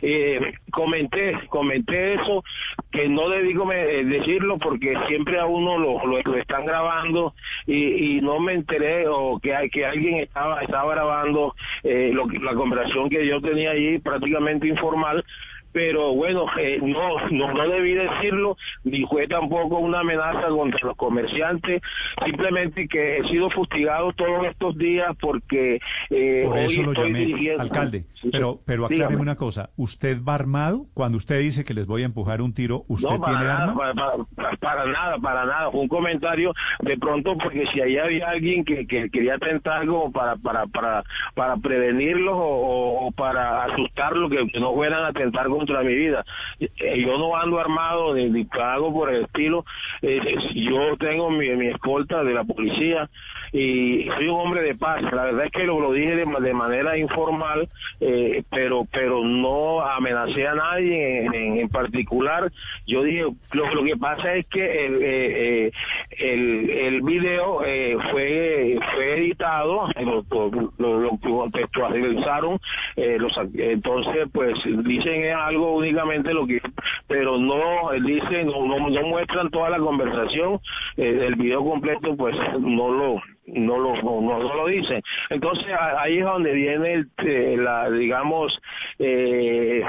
eh, 0.00 0.54
comenté 0.70 1.36
comenté 1.48 2.14
eso 2.14 2.44
que 2.92 3.08
no 3.08 3.28
debí 3.28 3.52
eh, 3.72 4.04
decirlo 4.04 4.58
porque 4.58 4.96
siempre 5.08 5.40
a 5.40 5.46
uno 5.46 5.76
lo, 5.76 6.06
lo, 6.06 6.22
lo 6.22 6.36
están 6.36 6.66
grabando 6.66 7.34
y, 7.66 8.16
y 8.16 8.20
no 8.20 8.39
me 8.40 8.54
enteré 8.54 9.06
o 9.08 9.38
que 9.38 9.54
que 9.72 9.84
alguien 9.84 10.16
estaba 10.16 10.62
estaba 10.62 10.92
grabando 10.94 11.54
eh, 11.82 12.10
lo 12.12 12.26
la 12.26 12.54
conversación 12.54 13.08
que 13.08 13.26
yo 13.26 13.40
tenía 13.40 13.70
allí 13.70 13.98
prácticamente 13.98 14.66
informal 14.66 15.24
pero 15.72 16.14
bueno, 16.14 16.46
eh, 16.58 16.78
no, 16.82 17.28
no, 17.30 17.52
no 17.52 17.68
debí 17.68 17.94
decirlo, 17.94 18.56
ni 18.84 19.02
fue 19.06 19.26
tampoco 19.28 19.78
una 19.78 20.00
amenaza 20.00 20.48
contra 20.48 20.88
los 20.88 20.96
comerciantes, 20.96 21.80
simplemente 22.24 22.88
que 22.88 23.18
he 23.18 23.24
sido 23.28 23.50
fustigado 23.50 24.12
todos 24.12 24.46
estos 24.46 24.76
días 24.76 25.14
porque 25.20 25.80
eh, 26.10 26.42
Por 26.46 26.56
hoy 26.58 26.64
eso 26.66 26.82
lo 26.82 26.92
estoy 26.92 27.06
llamé, 27.08 27.18
dirigiendo. 27.20 27.62
alcalde. 27.62 28.04
Pero, 28.32 28.60
pero 28.66 28.82
dígame. 28.88 29.04
acláreme 29.04 29.22
una 29.22 29.36
cosa. 29.36 29.70
¿Usted 29.76 30.18
va 30.22 30.34
armado? 30.34 30.86
Cuando 30.94 31.16
usted 31.18 31.40
dice 31.40 31.64
que 31.64 31.72
les 31.74 31.86
voy 31.86 32.02
a 32.02 32.06
empujar 32.06 32.42
un 32.42 32.52
tiro, 32.52 32.84
¿usted 32.88 33.08
no, 33.08 33.20
para 33.20 33.32
tiene 33.38 33.44
nada, 33.46 33.62
arma? 33.64 33.74
Para, 33.76 33.94
para- 33.94 34.56
para 34.60 34.86
nada, 34.86 35.18
para 35.18 35.46
nada. 35.46 35.70
Fue 35.70 35.80
un 35.80 35.88
comentario 35.88 36.52
de 36.80 36.96
pronto 36.98 37.36
porque 37.38 37.66
si 37.72 37.80
ahí 37.80 37.96
había 37.98 38.28
alguien 38.28 38.64
que, 38.64 38.86
que 38.86 39.08
quería 39.10 39.34
atentar 39.36 39.86
como 39.86 40.12
para 40.12 40.36
para 40.36 40.66
para 40.66 41.02
para 41.34 41.56
prevenirlos 41.56 42.34
o, 42.34 43.06
o- 43.06 43.12
para 43.12 43.64
asustarlos 43.64 44.30
que, 44.30 44.46
que 44.48 44.60
no 44.60 44.74
fueran 44.74 45.04
a 45.04 45.08
atentar 45.08 45.48
contra 45.60 45.82
mi 45.82 45.94
vida. 45.94 46.24
Eh, 46.58 47.02
yo 47.04 47.18
no 47.18 47.36
ando 47.36 47.58
armado 47.60 48.14
ni, 48.14 48.28
ni 48.28 48.46
algo 48.60 48.92
por 48.92 49.12
el 49.12 49.24
estilo. 49.24 49.64
Eh, 50.02 50.20
yo 50.54 50.96
tengo 50.98 51.30
mi, 51.30 51.48
mi 51.50 51.68
escolta 51.68 52.24
de 52.24 52.34
la 52.34 52.44
policía 52.44 53.08
y 53.52 54.04
soy 54.16 54.28
un 54.28 54.40
hombre 54.40 54.62
de 54.62 54.74
paz. 54.74 55.02
La 55.02 55.24
verdad 55.24 55.44
es 55.46 55.52
que 55.52 55.64
lo, 55.64 55.80
lo 55.80 55.92
dije 55.92 56.14
de, 56.16 56.24
de 56.24 56.54
manera 56.54 56.96
informal, 56.96 57.68
eh, 58.00 58.42
pero 58.50 58.86
pero 58.90 59.22
no 59.24 59.80
amenacé 59.82 60.46
a 60.46 60.54
nadie 60.54 61.24
en, 61.26 61.34
en- 61.34 61.68
particular. 61.68 62.50
Yo 62.86 63.02
dije, 63.02 63.24
lo, 63.52 63.74
lo 63.74 63.84
que 63.84 63.96
pasa 63.96 64.34
es 64.34 64.46
que 64.46 64.86
el, 64.86 64.98
eh, 65.02 65.72
el, 66.18 66.70
el 66.70 67.02
video 67.02 67.58
fue 68.10 68.78
fue 68.94 69.18
editado, 69.18 69.88
lo, 70.00 70.24
lo, 70.78 71.00
lo- 71.00 71.18
contextualizaron, 71.20 72.58
los, 73.18 73.32
entonces 73.54 74.28
pues 74.32 74.54
dicen 74.84 75.24
es 75.24 75.34
algo 75.50 75.76
únicamente 75.76 76.32
lo 76.32 76.46
que, 76.46 76.60
pero 77.06 77.38
no 77.38 77.90
dicen, 78.04 78.46
no, 78.46 78.66
no, 78.66 78.88
no 78.88 79.02
muestran 79.02 79.50
toda 79.50 79.70
la 79.70 79.78
conversación, 79.78 80.60
eh, 80.96 81.26
el 81.26 81.34
video 81.34 81.64
completo 81.64 82.16
pues 82.16 82.36
no 82.58 82.90
lo 82.90 83.22
no 83.54 83.78
lo 83.78 83.94
no, 84.02 84.20
no- 84.20 84.54
lo 84.54 84.66
dicen 84.66 85.02
entonces 85.30 85.66
ahí 85.98 86.18
es 86.18 86.24
donde 86.24 86.52
viene 86.52 86.94
el, 86.94 87.08
eh, 87.18 87.56
la 87.58 87.90
digamos 87.90 88.58
eh, 88.98 89.82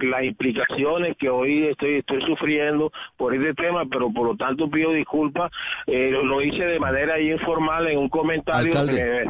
las 0.00 0.24
implicaciones 0.24 1.16
que 1.18 1.28
hoy 1.28 1.66
estoy 1.66 1.96
estoy 1.96 2.22
sufriendo 2.22 2.92
por 3.16 3.34
este 3.34 3.54
tema 3.54 3.84
pero 3.90 4.12
por 4.12 4.26
lo 4.28 4.36
tanto 4.36 4.70
pido 4.70 4.92
disculpas. 4.92 5.50
Eh, 5.86 6.10
lo, 6.10 6.42
hice 6.42 6.64
de 6.64 6.78
manera 6.78 7.20
informal 7.20 7.86
en 7.88 7.98
un 7.98 8.08
comentario 8.08 8.66
Alcalde, 8.78 9.26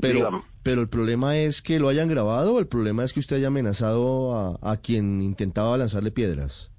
Pero, 0.00 0.40
pero 0.62 0.80
el 0.80 0.88
problema 0.88 1.36
es 1.36 1.62
que 1.62 1.78
lo 1.78 1.88
hayan 1.88 2.08
grabado 2.08 2.54
o 2.54 2.58
el 2.58 2.66
problema 2.68 3.04
es 3.04 3.12
que 3.12 3.20
usted 3.20 3.36
haya 3.36 3.48
amenazado 3.48 4.34
a, 4.36 4.58
a 4.62 4.76
quien 4.78 5.20
intentaba 5.20 5.76
lanzarle 5.76 6.10
piedras. 6.10 6.71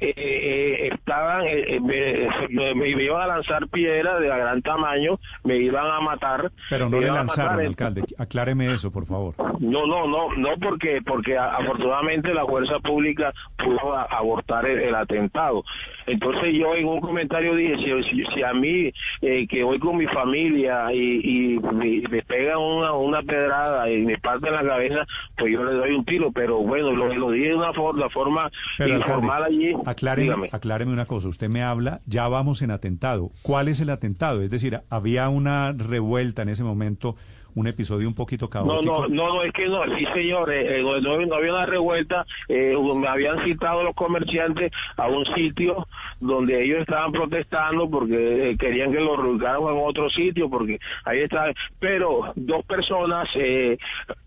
Eh, 0.00 0.12
eh, 0.16 0.88
estaban, 0.92 1.44
eh, 1.46 1.76
eh, 1.76 1.80
me, 1.80 2.74
me- 2.74 2.74
me 2.94 3.02
iban 3.02 3.22
a 3.22 3.26
lanzar 3.26 3.68
piedras 3.68 4.20
de 4.20 4.26
gran 4.28 4.62
tamaño, 4.62 5.18
me 5.44 5.56
iban 5.56 5.86
a 5.86 6.00
matar. 6.00 6.50
Pero 6.70 6.86
no 6.88 6.96
me 6.96 7.00
le 7.00 7.06
iban 7.06 7.18
a 7.18 7.24
matar, 7.24 7.38
lanzaron, 7.38 7.64
eh, 7.64 7.66
alcalde. 7.66 8.02
Acláreme 8.18 8.72
eso, 8.72 8.90
por 8.90 9.06
favor. 9.06 9.34
No, 9.60 9.86
no, 9.86 10.06
no, 10.06 10.32
no 10.36 10.48
porque 10.60 11.00
porque 11.04 11.36
afortunadamente 11.36 12.32
la 12.34 12.46
fuerza 12.46 12.78
pública 12.80 13.32
pudo 13.58 13.94
a- 13.94 14.04
abortar 14.04 14.66
el, 14.66 14.80
el 14.80 14.94
atentado. 14.94 15.64
Entonces 16.06 16.52
yo 16.54 16.74
en 16.74 16.86
un 16.88 17.00
comentario 17.00 17.54
dije 17.54 17.76
si, 17.76 18.02
si- 18.10 18.24
si 18.34 18.42
a 18.42 18.52
mí 18.54 18.90
eh, 19.22 19.46
que 19.46 19.62
voy 19.62 19.78
con 19.78 19.96
mi 19.96 20.06
familia 20.06 20.92
y, 20.92 21.54
y 21.54 21.58
me, 21.58 22.02
me 22.08 22.22
pegan 22.22 22.58
una, 22.58 22.92
una 22.92 23.22
pedrada 23.22 23.90
y 23.90 23.98
me 24.02 24.18
parten 24.18 24.52
la 24.54 24.62
cabeza, 24.64 25.04
pues 25.36 25.52
yo 25.52 25.62
le 25.64 25.72
doy 25.72 25.92
un 25.94 26.04
tiro. 26.04 26.32
Pero 26.32 26.58
bueno, 26.58 26.92
lo, 26.92 27.12
lo 27.14 27.30
dije 27.30 27.48
de 27.48 27.54
una 27.56 27.72
forma, 27.72 28.08
forma 28.10 28.50
Pero, 28.78 28.96
informal 28.96 29.42
alcalde, 29.44 29.59
acláreme, 29.86 30.24
Dígame. 30.24 30.48
acláreme 30.52 30.92
una 30.92 31.06
cosa. 31.06 31.28
Usted 31.28 31.48
me 31.48 31.62
habla, 31.62 32.00
ya 32.06 32.28
vamos 32.28 32.62
en 32.62 32.70
atentado. 32.70 33.30
¿Cuál 33.42 33.68
es 33.68 33.80
el 33.80 33.90
atentado? 33.90 34.42
Es 34.42 34.50
decir, 34.50 34.80
había 34.90 35.28
una 35.28 35.72
revuelta 35.72 36.42
en 36.42 36.48
ese 36.50 36.62
momento, 36.64 37.16
un 37.54 37.66
episodio 37.66 38.06
un 38.06 38.14
poquito 38.14 38.48
caótico. 38.48 38.80
no, 38.82 39.08
no, 39.08 39.34
no, 39.34 39.42
es 39.42 39.52
que 39.52 39.66
no, 39.66 39.82
sí 39.98 40.06
señor, 40.14 40.52
eh, 40.52 40.78
eh, 40.78 40.82
no 40.82 41.34
había 41.34 41.52
una 41.52 41.66
revuelta, 41.66 42.24
eh, 42.48 42.76
me 42.94 43.08
habían 43.08 43.44
citado 43.44 43.82
los 43.82 43.94
comerciantes 43.96 44.70
a 44.96 45.08
un 45.08 45.24
sitio 45.34 45.88
donde 46.20 46.62
ellos 46.62 46.80
estaban 46.80 47.10
protestando 47.10 47.90
porque 47.90 48.50
eh, 48.50 48.56
querían 48.56 48.92
que 48.92 49.00
lo 49.00 49.16
reubicaran 49.16 49.62
en 49.62 49.82
otro 49.84 50.08
sitio, 50.10 50.48
porque 50.48 50.78
ahí 51.04 51.20
está, 51.22 51.52
pero 51.80 52.32
dos 52.36 52.64
personas 52.66 53.28
eh, 53.34 53.78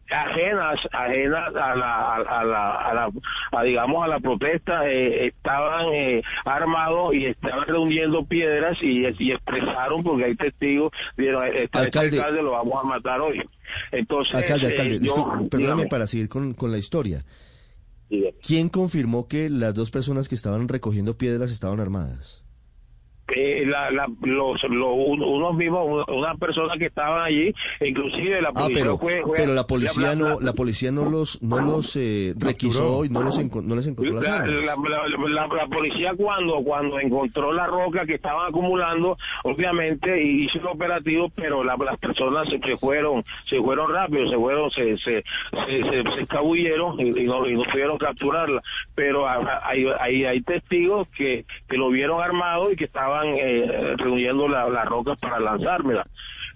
ajenas, 0.09 0.79
ajenas 0.91 1.55
a 1.55 1.75
la, 1.75 2.15
a 2.15 2.43
la, 2.43 2.71
a 2.75 2.93
la, 2.93 3.11
a, 3.51 3.63
digamos 3.63 4.03
a 4.03 4.07
la 4.07 4.19
protesta, 4.19 4.87
eh, 4.89 5.27
estaban 5.27 5.87
eh, 5.93 6.21
armados 6.45 7.13
y 7.15 7.25
estaban 7.25 7.65
reuniendo 7.67 8.25
piedras 8.25 8.77
y, 8.81 9.05
y 9.19 9.31
expresaron 9.31 10.03
porque 10.03 10.25
hay 10.25 10.35
testigos, 10.35 10.91
dijeron, 11.17 11.45
este, 11.45 11.63
este 11.65 11.77
Alcalde. 11.77 12.17
alcalde 12.19 12.41
lo 12.43 12.51
vamos 12.51 12.83
a 12.83 12.87
matar 12.87 13.21
hoy. 13.21 13.41
Entonces, 13.91 14.35
Alcalde, 14.35 14.67
eh, 14.67 14.69
alcalde, 14.71 14.93
yo- 14.95 14.99
disculpe, 15.15 15.49
perdóname 15.57 15.87
para 15.87 16.05
seguir 16.07 16.29
con, 16.29 16.53
con 16.53 16.71
la 16.71 16.77
historia. 16.77 17.23
¿Quién 18.45 18.69
confirmó 18.69 19.27
que 19.27 19.49
las 19.49 19.73
dos 19.73 19.89
personas 19.89 20.29
que 20.29 20.35
estaban 20.35 20.67
recogiendo 20.67 21.17
piedras 21.17 21.51
estaban 21.51 21.79
armadas? 21.79 22.42
Eh, 23.35 23.63
la, 23.65 23.91
la- 23.91 24.07
los, 24.21 24.61
los- 24.63 24.93
un- 24.95 25.21
unos 25.23 25.55
mismos, 25.55 26.05
unas 26.07 26.37
personas 26.37 26.77
que 26.77 26.85
estaban 26.87 27.21
allí, 27.23 27.53
inclusive 27.81 28.41
la 28.41 28.49
Ah, 28.49 28.53
policía 28.53 28.83
pero, 28.83 28.97
fue- 28.97 29.21
fue- 29.21 29.37
pero 29.37 29.53
la 29.53 29.65
policía 29.65 30.09
la- 30.09 30.15
no, 30.15 30.39
la 30.39 30.53
policía 30.53 30.91
no 30.91 31.09
los, 31.09 31.41
no 31.41 31.59
los 31.61 31.95
eh, 31.95 32.33
requisó 32.37 33.05
y 33.05 33.09
no 33.09 33.21
los 33.23 33.39
enco- 33.39 33.63
no 33.63 33.75
les 33.75 33.87
encontró 33.87 34.15
las 34.15 34.27
la, 34.27 34.35
armas. 34.35 35.69
policía 35.69 36.13
cuando 36.15 36.63
cuando 36.63 36.99
encontró 36.99 37.51
la 37.53 37.67
roca 37.67 38.05
que 38.05 38.15
estaban 38.15 38.47
acumulando, 38.49 39.17
obviamente 39.43 40.21
hizo 40.23 40.59
un 40.59 40.67
operativo, 40.67 41.29
pero 41.35 41.63
la- 41.63 41.77
las 41.77 41.97
personas 41.99 42.47
se, 42.49 42.59
se 42.59 42.77
fueron, 42.77 43.23
se 43.49 43.59
fueron 43.61 43.91
rápido, 43.93 44.27
se 44.29 44.35
fueron, 44.37 44.71
se 44.71 44.97
se, 44.97 45.23
se, 45.67 46.21
escabulleron 46.21 46.99
y, 46.99 47.19
y 47.19 47.23
no, 47.25 47.47
y 47.47 47.55
no 47.55 47.63
pudieron 47.63 47.97
capturarla. 47.97 48.61
Pero 48.95 49.27
hay, 49.27 50.23
hay 50.25 50.41
testigos 50.41 51.07
que, 51.09 51.45
que 51.67 51.77
lo 51.77 51.89
vieron 51.89 52.21
armado 52.21 52.71
y 52.71 52.75
que 52.75 52.85
estaban 52.85 53.22
eh, 53.27 53.95
reuniendo 53.97 54.47
la- 54.47 54.69
las 54.69 54.85
rocas 54.85 55.17
para 55.19 55.39
lanzármela. 55.39 56.05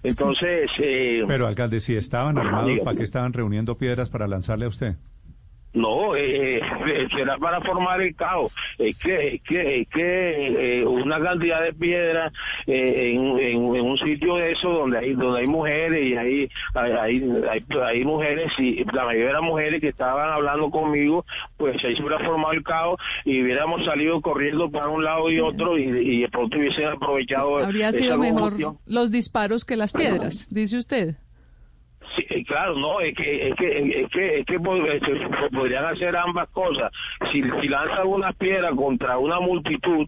Entonces, 0.02 0.70
eh, 0.78 1.24
Pero, 1.26 1.46
alcalde, 1.46 1.80
si 1.80 1.96
estaban 1.96 2.38
armados. 2.38 2.78
¿para 2.80 2.96
qué 2.96 3.02
estaban 3.02 3.32
reuniendo 3.32 3.76
piedras 3.76 4.08
para 4.08 4.28
lanzarle 4.28 4.64
a 4.64 4.68
usted? 4.68 4.94
No, 5.78 6.16
eh, 6.16 6.58
eh, 6.58 7.08
será 7.16 7.38
para 7.38 7.60
formar 7.60 8.00
el 8.02 8.14
caos. 8.14 8.54
Es 8.78 8.96
que, 8.98 9.34
es 9.36 9.42
que, 9.42 9.80
es 9.82 9.88
que 9.88 10.78
eh, 10.80 10.84
una 10.84 11.20
cantidad 11.20 11.62
de 11.62 11.72
piedras 11.72 12.32
eh, 12.66 13.12
en, 13.14 13.38
en- 13.38 13.76
en 13.76 13.84
un 13.84 13.98
sitio 13.98 14.36
de 14.36 14.52
eso 14.52 14.68
donde 14.70 14.98
hay 14.98 15.12
donde 15.14 15.40
hay 15.40 15.46
mujeres 15.46 16.04
y 16.04 16.16
hay 16.16 16.48
hay, 16.74 17.22
hay, 17.86 18.04
mujeres 18.04 18.52
y 18.58 18.84
la 18.92 19.04
mayoría 19.04 19.30
eran 19.30 19.44
mujeres 19.44 19.80
que 19.80 19.88
estaban 19.88 20.30
hablando 20.30 20.70
conmigo, 20.70 21.24
pues 21.56 21.82
ahí 21.84 21.94
se 21.96 22.02
hubiera 22.02 22.24
formado 22.24 22.52
el 22.52 22.62
caos 22.62 23.00
y 23.24 23.42
hubiéramos 23.42 23.84
salido 23.84 24.20
corriendo 24.20 24.70
para 24.70 24.88
un 24.88 25.04
lado 25.04 25.30
y 25.30 25.38
otro 25.40 25.78
y, 25.78 25.82
y 25.84 26.20
de 26.22 26.28
pronto 26.28 26.58
hubiesen 26.58 26.86
aprovechado. 26.86 27.58
Habría 27.58 27.88
esa 27.90 27.98
sido 27.98 28.18
mejor 28.18 28.54
los 28.86 29.10
disparos 29.10 29.64
que 29.64 29.76
las 29.76 29.92
piedras, 29.92 30.46
dice 30.50 30.76
usted. 30.76 31.16
Eh, 32.18 32.44
claro, 32.44 32.74
no, 32.74 33.00
es 33.00 33.14
que, 33.14 33.48
es 33.48 33.54
que, 33.54 33.78
es 34.02 34.10
que, 34.10 34.38
es 34.40 34.46
que 34.46 34.58
podrían 35.52 35.84
hacer 35.84 36.16
ambas 36.16 36.48
cosas. 36.50 36.90
Si, 37.32 37.42
si 37.60 37.68
lanzan 37.68 38.06
unas 38.06 38.34
piedras 38.36 38.72
contra 38.74 39.18
una 39.18 39.40
multitud, 39.40 40.06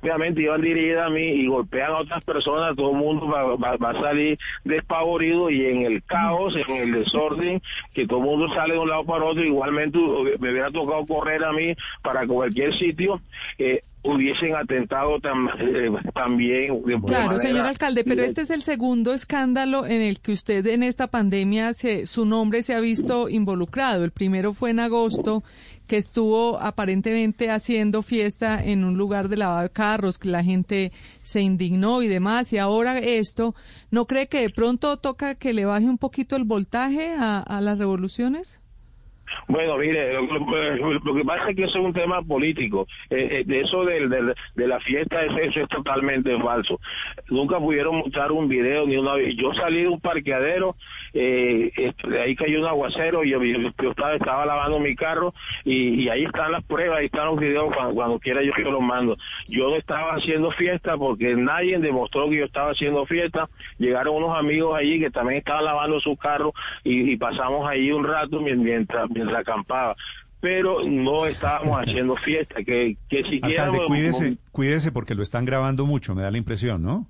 obviamente 0.00 0.42
iban 0.42 0.60
dirigidas 0.60 1.06
a 1.06 1.10
mí 1.10 1.22
y 1.26 1.46
golpean 1.46 1.90
a 1.92 1.98
otras 1.98 2.22
personas, 2.24 2.76
todo 2.76 2.90
el 2.92 2.96
mundo 2.98 3.26
va, 3.28 3.56
va- 3.56 3.76
va 3.76 3.90
a 3.90 4.00
salir 4.00 4.38
despavorido 4.64 5.50
y 5.50 5.64
en 5.66 5.82
el 5.82 6.02
caos, 6.04 6.54
en 6.56 6.74
el 6.76 6.92
desorden, 6.92 7.60
que 7.94 8.06
todo 8.06 8.18
el 8.20 8.24
mundo 8.26 8.54
sale 8.54 8.74
de 8.74 8.78
un 8.80 8.88
lado 8.88 9.04
para 9.04 9.24
otro, 9.24 9.42
igualmente 9.42 9.98
eh, 9.98 10.36
me 10.38 10.50
hubiera 10.52 10.70
tocado 10.70 11.04
correr 11.06 11.44
a 11.44 11.52
mí 11.52 11.74
para 12.02 12.26
cualquier 12.26 12.74
sitio. 12.74 13.20
eh, 13.58 13.82
hubiesen 14.14 14.54
atentado 14.54 15.18
tam- 15.20 15.50
eh, 15.60 15.90
también 16.14 16.82
de 16.84 17.00
Claro, 17.06 17.38
señor 17.38 17.66
alcalde, 17.66 18.04
pero 18.04 18.22
este 18.22 18.40
es 18.42 18.50
el 18.50 18.62
segundo 18.62 19.12
escándalo 19.12 19.86
en 19.86 20.00
el 20.00 20.20
que 20.20 20.32
usted 20.32 20.66
en 20.66 20.82
esta 20.82 21.06
pandemia 21.08 21.72
se, 21.72 22.06
su 22.06 22.24
nombre 22.24 22.62
se 22.62 22.74
ha 22.74 22.80
visto 22.80 23.28
involucrado. 23.28 24.04
El 24.04 24.10
primero 24.10 24.54
fue 24.54 24.70
en 24.70 24.80
agosto, 24.80 25.42
que 25.86 25.96
estuvo 25.96 26.58
aparentemente 26.60 27.50
haciendo 27.50 28.02
fiesta 28.02 28.62
en 28.62 28.84
un 28.84 28.96
lugar 28.98 29.28
de 29.28 29.36
lavado 29.38 29.62
de 29.62 29.70
carros, 29.70 30.18
que 30.18 30.28
la 30.28 30.44
gente 30.44 30.92
se 31.22 31.40
indignó 31.40 32.02
y 32.02 32.08
demás, 32.08 32.52
y 32.52 32.58
ahora 32.58 32.98
esto, 32.98 33.54
¿no 33.90 34.06
cree 34.06 34.26
que 34.28 34.40
de 34.40 34.50
pronto 34.50 34.96
toca 34.98 35.34
que 35.34 35.52
le 35.52 35.64
baje 35.64 35.86
un 35.86 35.98
poquito 35.98 36.36
el 36.36 36.44
voltaje 36.44 37.14
a, 37.18 37.40
a 37.40 37.60
las 37.60 37.78
revoluciones? 37.78 38.60
Bueno, 39.46 39.76
mire, 39.78 40.14
lo, 40.14 41.14
que 41.14 41.24
pasa 41.24 41.50
es 41.50 41.56
que 41.56 41.64
eso 41.64 41.78
es 41.78 41.84
un 41.84 41.92
tema 41.92 42.22
político. 42.22 42.86
Eh, 43.10 43.44
eh, 43.48 43.60
eso 43.64 43.84
de 43.84 44.66
la 44.66 44.80
fiesta, 44.80 45.22
eso, 45.24 45.38
eso 45.38 45.60
es 45.60 45.68
totalmente 45.68 46.36
falso. 46.40 46.80
Nunca 47.28 47.58
pudieron 47.58 47.96
mostrar 47.96 48.32
un 48.32 48.48
video 48.48 48.86
ni 48.86 48.96
una 48.96 49.14
vez. 49.14 49.34
Yo 49.36 49.52
salí 49.54 49.82
de 49.82 49.88
un 49.88 50.00
parqueadero, 50.00 50.76
eh, 51.14 51.92
de 52.08 52.20
ahí 52.20 52.36
cayó 52.36 52.60
un 52.60 52.66
aguacero, 52.66 53.24
y 53.24 53.30
yo, 53.30 53.42
yo- 53.42 53.58
yo 53.82 53.90
estaba, 53.90 54.14
estaba 54.14 54.46
lavando 54.46 54.78
mi 54.78 54.94
carro 54.94 55.34
y, 55.64 56.02
y 56.04 56.08
ahí 56.08 56.24
están 56.24 56.52
las 56.52 56.64
pruebas, 56.64 56.98
ahí 56.98 57.06
están 57.06 57.26
los 57.26 57.38
videos, 57.38 57.72
cuando, 57.74 57.94
cuando 57.94 58.18
quiera 58.18 58.42
yo, 58.42 58.52
yo 58.62 58.70
los 58.70 58.80
mando. 58.82 59.16
Yo 59.48 59.70
no 59.70 59.76
estaba 59.76 60.12
haciendo 60.14 60.50
fiesta 60.52 60.96
porque 60.96 61.34
nadie 61.34 61.78
demostró 61.78 62.28
que 62.28 62.36
yo 62.38 62.44
estaba 62.44 62.70
haciendo 62.72 63.06
fiesta. 63.06 63.48
Llegaron 63.78 64.16
unos 64.16 64.36
amigos 64.38 64.76
allí 64.78 64.98
que 65.00 65.10
también 65.10 65.38
estaban 65.38 65.64
lavando 65.64 66.00
su 66.00 66.16
carro 66.16 66.52
y, 66.84 67.12
y 67.12 67.16
pasamos 67.16 67.68
ahí 67.68 67.90
un 67.92 68.04
rato 68.04 68.40
mien- 68.40 68.62
mientras, 68.62 69.08
mientras 69.10 69.40
acampaba. 69.40 69.96
Pero 70.40 70.84
no 70.84 71.26
estábamos 71.26 71.78
haciendo 71.82 72.14
fiesta, 72.16 72.62
que, 72.62 72.96
que 73.08 73.24
siquiera... 73.24 73.64
Alcalde, 73.64 73.78
cuídese, 73.86 74.36
cuídese 74.52 74.92
porque 74.92 75.14
lo 75.14 75.22
están 75.22 75.44
grabando 75.44 75.84
mucho, 75.86 76.14
me 76.14 76.22
da 76.22 76.30
la 76.30 76.38
impresión, 76.38 76.82
¿no? 76.82 77.06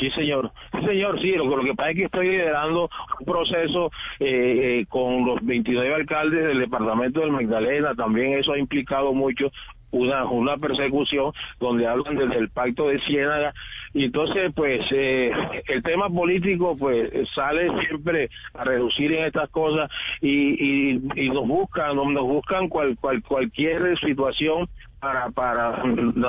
Sí, 0.00 0.10
señor. 0.12 0.50
Sí, 0.72 0.86
señor, 0.86 1.20
sí. 1.20 1.32
Lo, 1.32 1.44
lo 1.44 1.62
que 1.62 1.74
pasa 1.74 1.90
es 1.90 1.96
que 1.96 2.04
estoy 2.04 2.30
liderando 2.30 2.88
un 3.18 3.26
proceso 3.26 3.90
eh, 4.18 4.80
eh, 4.80 4.86
con 4.88 5.26
los 5.26 5.44
29 5.44 5.94
alcaldes 5.94 6.46
del 6.46 6.60
departamento 6.60 7.20
del 7.20 7.32
Magdalena. 7.32 7.94
También 7.94 8.38
eso 8.38 8.54
ha 8.54 8.58
implicado 8.58 9.12
mucho 9.12 9.52
una, 9.90 10.24
una 10.24 10.56
persecución 10.56 11.32
donde 11.58 11.86
hablan 11.86 12.16
desde 12.16 12.38
el 12.38 12.48
pacto 12.48 12.88
de 12.88 12.98
Ciénaga. 13.00 13.52
Y 13.92 14.04
entonces, 14.04 14.50
pues, 14.54 14.80
eh, 14.90 15.32
el 15.68 15.82
tema 15.82 16.08
político, 16.08 16.76
pues, 16.78 17.10
sale 17.34 17.68
siempre 17.84 18.30
a 18.54 18.64
reducir 18.64 19.12
en 19.12 19.24
estas 19.24 19.50
cosas 19.50 19.90
y, 20.22 20.94
y, 20.94 21.00
y 21.16 21.28
nos 21.28 21.46
buscan, 21.46 21.94
nos, 21.96 22.22
buscan 22.22 22.68
cual, 22.68 22.96
cual, 22.98 23.22
cualquier 23.22 23.98
situación 23.98 24.66
para 25.00 25.30
para 25.30 25.82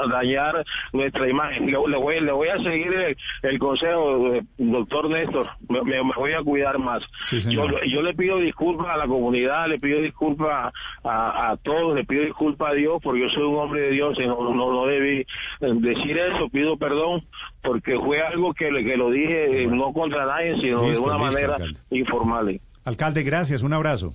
dañar 0.10 0.64
nuestra 0.94 1.28
imagen. 1.30 1.66
Le, 1.66 1.72
le 1.72 1.98
voy, 1.98 2.20
le 2.20 2.32
voy 2.32 2.48
a 2.48 2.58
seguir 2.60 2.94
el, 2.94 3.18
el 3.44 3.60
consejo, 3.60 4.34
eh, 4.34 4.44
doctor 4.58 5.10
Néstor, 5.10 5.48
me, 5.70 5.82
me- 5.82 6.04
me 6.04 6.14
voy 6.16 6.34
a 6.34 6.42
cuidar 6.44 6.78
más. 6.80 7.04
Sí, 7.30 7.40
yo, 7.50 7.66
yo 7.86 8.02
le 8.02 8.14
pido 8.14 8.38
disculpas 8.38 8.88
a 8.88 8.98
la 8.98 9.08
comunidad, 9.08 9.68
le 9.68 9.80
pido 9.80 10.00
disculpas 10.02 10.74
a, 11.04 11.52
a 11.52 11.58
todos, 11.58 11.96
le 11.96 12.04
pido 12.06 12.24
disculpas 12.24 12.72
a 12.72 12.74
Dios 12.76 13.00
porque 13.04 13.22
yo 13.22 13.30
soy 13.30 13.44
un 13.44 13.58
hombre 13.58 13.82
de 13.82 13.92
Dios 13.92 14.18
y 14.20 14.26
no, 14.28 14.38
no, 14.54 14.72
no 14.72 14.86
debí 14.86 15.20
eh, 15.20 15.26
decir 15.60 16.18
eso, 16.18 16.50
pido 16.50 16.78
perdón 16.78 17.24
porque 17.62 17.98
fue 18.00 18.22
algo 18.22 18.54
que, 18.54 18.70
que 18.70 18.98
lo 18.98 19.12
dije 19.12 19.64
eh, 19.64 19.68
no 19.68 19.94
contra 19.94 20.26
nadie, 20.26 20.56
sino 20.62 20.82
Listo, 20.84 20.92
de 20.92 21.00
una 21.00 21.18
listo, 21.18 21.32
manera 21.34 21.54
alcalde. 21.56 21.80
informal. 21.92 22.62
Alcalde, 22.86 23.24
gracias, 23.24 23.62
un 23.64 23.74
abrazo. 23.74 24.14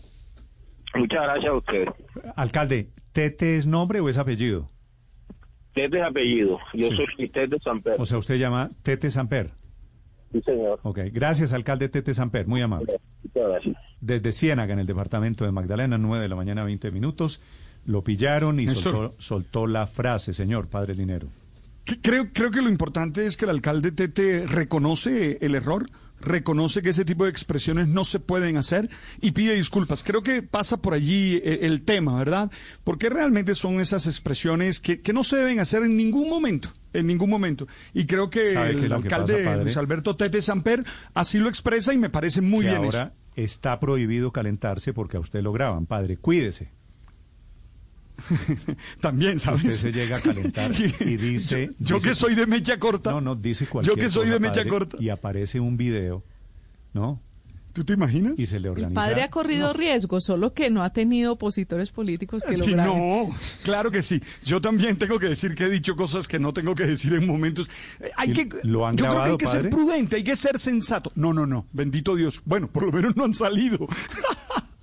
Muchas 0.94 1.23
gracias 1.25 1.47
a 1.52 1.55
ustedes. 1.57 1.89
Alcalde, 2.36 2.89
¿Tete 3.17 3.57
es 3.57 3.67
nombre 3.67 4.01
o 4.01 4.11
es 4.11 4.19
apellido? 4.19 4.67
Tete 5.75 5.97
es 6.01 6.05
apellido, 6.05 6.59
yo 6.75 6.91
Sí. 6.91 6.97
soy 7.17 7.28
Tete 7.31 7.57
Samper. 7.65 7.95
O 7.99 8.05
sea, 8.05 8.19
usted 8.19 8.35
llama 8.36 8.69
Tete 8.83 9.11
Samper. 9.11 9.53
Sí, 10.33 10.43
señor. 10.43 10.81
Ok, 10.83 10.99
gracias, 11.15 11.55
alcalde 11.55 11.89
Tete 11.89 12.12
Samper, 12.12 12.47
muy 12.47 12.61
amable. 12.61 13.01
Muchas 13.23 13.49
gracias. 13.49 13.77
Desde 14.03 14.33
Ciénaga, 14.33 14.75
en 14.75 14.81
el 14.81 14.86
departamento 14.86 15.47
de 15.47 15.51
Magdalena, 15.53 15.97
9 15.97 16.25
de 16.25 16.28
la 16.28 16.36
mañana, 16.36 16.62
20 16.65 16.91
minutos. 16.91 17.41
Lo 17.86 18.05
pillaron 18.05 18.61
y 18.61 18.67
soltó, 18.67 19.15
soltó 19.17 19.67
la 19.67 19.86
frase, 19.86 20.35
señor 20.35 20.69
Padre 20.69 20.95
Linero. 20.95 21.28
Creo, 22.03 22.35
creo 22.35 22.51
que 22.51 22.61
lo 22.61 22.69
importante 22.69 23.25
es 23.25 23.39
que 23.39 23.47
el 23.47 23.51
alcalde 23.53 23.93
Tete 23.93 24.45
reconoce 24.47 25.39
el 25.41 25.55
error, 25.55 25.86
reconoce 26.20 26.83
que 26.83 26.91
ese 26.91 27.05
tipo 27.05 27.25
de 27.25 27.31
expresiones 27.31 27.89
no 27.89 28.05
se 28.05 28.20
pueden 28.20 28.57
hacer 28.57 28.89
y 29.20 29.33
pide 29.33 29.55
disculpas. 29.55 30.03
Creo 30.03 30.23
que 30.23 30.43
pasa 30.43 30.78
por 30.78 30.95
allí 30.95 31.41
el, 31.45 31.65
el 31.65 31.85
tema, 31.85 32.19
¿verdad? 32.19 32.51
Porque 32.85 33.09
realmente 33.09 33.55
son 33.55 33.81
esas 33.81 34.07
expresiones 34.07 34.81
que, 34.81 35.01
que 35.01 35.12
no 35.12 35.25
se 35.25 35.36
deben 35.36 35.61
hacer 35.61 35.83
en 35.83 35.97
ningún 35.97 36.28
momento, 36.28 36.73
en 36.93 37.07
ningún 37.07 37.31
momento. 37.31 37.67
Y 37.95 38.07
creo 38.07 38.31
que 38.31 38.53
¿Sabe 38.53 38.73
qué 38.73 38.78
es 38.78 38.83
el 38.85 38.89
que 38.89 38.95
alcalde 38.95 39.45
pasa? 39.45 39.57
Luis 39.62 39.77
Alberto 39.77 40.17
Tete 40.17 40.43
Samper 40.43 40.85
así 41.15 41.39
lo 41.39 41.49
expresa 41.49 41.93
y 41.93 41.99
me 41.99 42.11
parece 42.11 42.41
muy 42.41 42.65
bien 42.65 42.77
ahora 42.77 43.12
está 43.36 43.78
prohibido 43.78 44.33
calentarse 44.33 44.93
porque 44.93 45.19
a 45.19 45.20
usted 45.20 45.43
lo 45.43 45.53
graban. 45.53 45.86
Padre, 45.86 46.17
cuídese. 46.17 46.70
También, 49.01 49.39
¿sabes? 49.39 49.62
Usted 49.65 49.73
se 49.73 49.93
llega 49.93 50.17
a 50.17 50.20
calentar 50.20 50.70
y 51.01 51.17
dice... 51.17 51.70
Yo 51.78 51.97
dice- 51.97 52.09
que 52.09 52.15
soy 52.15 52.35
de 52.35 52.47
mecha 52.47 52.78
corta. 52.78 53.11
No, 53.12 53.20
no, 53.20 53.35
dice 53.36 53.67
cualquier 53.67 53.97
Yo 53.97 54.01
que 54.03 54.11
soy 54.11 54.23
cosa, 54.25 54.33
de 54.35 54.41
mecha 54.41 54.55
padre, 54.55 54.69
corta. 54.70 54.97
Y 55.01 55.09
aparece 55.11 55.61
un 55.61 55.77
video, 55.77 56.25
¿no? 56.93 57.20
¿Tú 57.73 57.85
te 57.85 57.93
imaginas? 57.93 58.33
Y 58.39 58.47
se 58.47 58.59
le 58.59 58.69
El 58.69 58.73
organiza... 58.73 58.95
padre 58.95 59.23
ha 59.23 59.28
corrido 59.28 59.75
riesgo, 59.75 60.19
solo 60.23 60.55
que 60.55 60.70
no 60.70 60.83
ha 60.83 60.95
tenido 60.95 61.35
opositores 61.35 61.91
políticos 61.91 62.43
que 62.49 62.57
lo 62.57 62.65
Sí, 62.65 62.73
graben. 62.73 62.97
no, 62.97 63.36
claro 63.65 63.91
que 63.91 64.01
sí. 64.01 64.23
Yo 64.47 64.62
también 64.62 64.97
tengo 64.97 65.19
que 65.19 65.27
decir 65.28 65.55
que 65.55 65.65
he 65.65 65.69
dicho 65.69 65.95
cosas 65.95 66.27
que 66.27 66.39
no 66.39 66.55
tengo 66.55 66.75
que 66.75 66.86
decir 66.86 67.12
en 67.12 67.27
momentos. 67.27 67.69
Eh, 68.01 68.11
Hay 68.17 68.31
¿Y 68.31 68.33
que, 68.33 68.49
lo 68.62 68.86
han 68.86 68.97
yo 68.97 69.05
creo 69.05 69.11
que 69.11 69.19
hay 69.19 69.20
grabado, 69.20 69.36
que 69.39 69.45
padre? 69.45 69.61
ser 69.61 69.70
prudente, 69.70 70.17
hay 70.17 70.25
que 70.25 70.36
ser 70.36 70.59
sensato. 70.59 71.12
No, 71.17 71.35
no, 71.35 71.45
no, 71.47 71.67
bendito 71.75 72.17
Dios. 72.17 72.41
Bueno, 72.47 72.67
por 72.73 72.85
lo 72.85 72.93
menos 72.93 73.15
no 73.15 73.25
han 73.25 73.35
salido. 73.35 73.86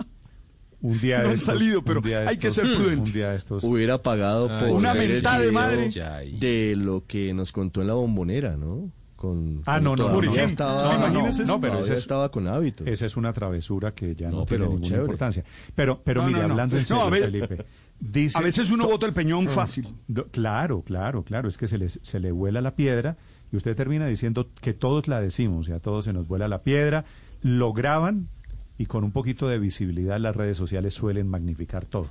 Un 0.83 0.99
día 0.99 1.17
No 1.19 1.23
de 1.23 1.29
han 1.29 1.35
estos- 1.37 1.45
salido, 1.53 1.79
un 1.79 1.85
pero 1.85 2.01
hay 2.27 2.37
que 2.37 2.51
ser 2.51 2.65
prudente. 2.65 3.09
Un 3.09 3.13
día 3.13 3.31
de 3.31 3.37
estos... 3.37 3.63
Hubiera 3.63 4.01
pagado 4.03 4.47
Ay, 4.51 4.59
por 4.59 4.77
Una 4.77 4.93
mentada 4.93 5.39
de 5.39 5.51
madre. 5.51 5.89
de 6.39 6.75
lo 6.77 7.05
que 7.07 7.33
nos 7.33 7.51
contó 7.51 7.81
en 7.81 7.87
la 7.87 7.93
bombonera, 7.95 8.55
¿no? 8.57 8.91
con 9.15 9.61
Ah, 9.65 9.75
con- 9.75 9.83
no, 9.85 9.95
no, 9.95 10.09
no, 10.09 10.21
no. 10.21 10.33
estaba, 10.35 10.97
No, 11.47 11.61
pero 11.61 11.79
ese 11.79 11.93
es- 11.93 11.99
estaba 12.01 12.29
con 12.29 12.45
hábito. 12.49 12.85
Esa 12.85 13.05
es 13.05 13.15
una 13.15 13.31
travesura 13.31 13.93
que 13.93 14.13
ya 14.15 14.29
no, 14.29 14.39
No, 14.39 14.45
tiene 14.45 14.57
pero 14.65 14.65
ninguna 14.65 14.85
chévere. 14.85 15.03
importancia. 15.03 15.43
Pero, 15.73 16.01
pero 16.03 16.21
No, 16.23 16.27
mire, 16.27 16.41
no, 16.41 16.47
no. 16.49 16.53
hablando 16.55 16.75
en 16.75 16.81
No, 16.81 16.87
serio, 16.87 17.03
a 17.03 17.09
ver- 17.09 17.23
Felipe. 17.23 17.65
Dice, 18.01 18.37
A 18.37 18.41
veces 18.41 18.69
uno 18.69 18.85
bota 18.85 19.05
el 19.05 19.13
peñón 19.13 19.45
Ah. 19.47 19.51
fácil. 19.51 19.87
Claro, 20.31 20.81
claro, 20.81 21.23
claro. 21.23 21.47
Es 21.47 21.57
que 21.57 21.69
se 21.69 21.77
le, 21.77 21.87
se 21.87 22.19
le 22.19 22.33
vuela 22.33 22.59
la 22.59 22.75
piedra 22.75 23.15
y 23.49 23.55
usted 23.55 23.77
termina 23.77 24.07
diciendo 24.07 24.49
que 24.59 24.73
todos 24.73 25.07
la 25.07 25.21
decimos, 25.21 25.61
o 25.61 25.63
sea, 25.63 25.75
a 25.77 25.79
todos 25.79 26.03
se 26.03 26.11
nos 26.11 26.27
vuela 26.27 26.49
la 26.49 26.61
piedra, 26.63 27.05
lo 27.41 27.71
graban 27.71 28.27
y 28.77 28.85
con 28.85 29.03
un 29.03 29.11
poquito 29.11 29.47
de 29.47 29.59
visibilidad 29.59 30.19
las 30.19 30.35
redes 30.35 30.57
sociales 30.57 30.93
suelen 30.93 31.27
magnificar 31.27 31.85
todo. 31.85 32.09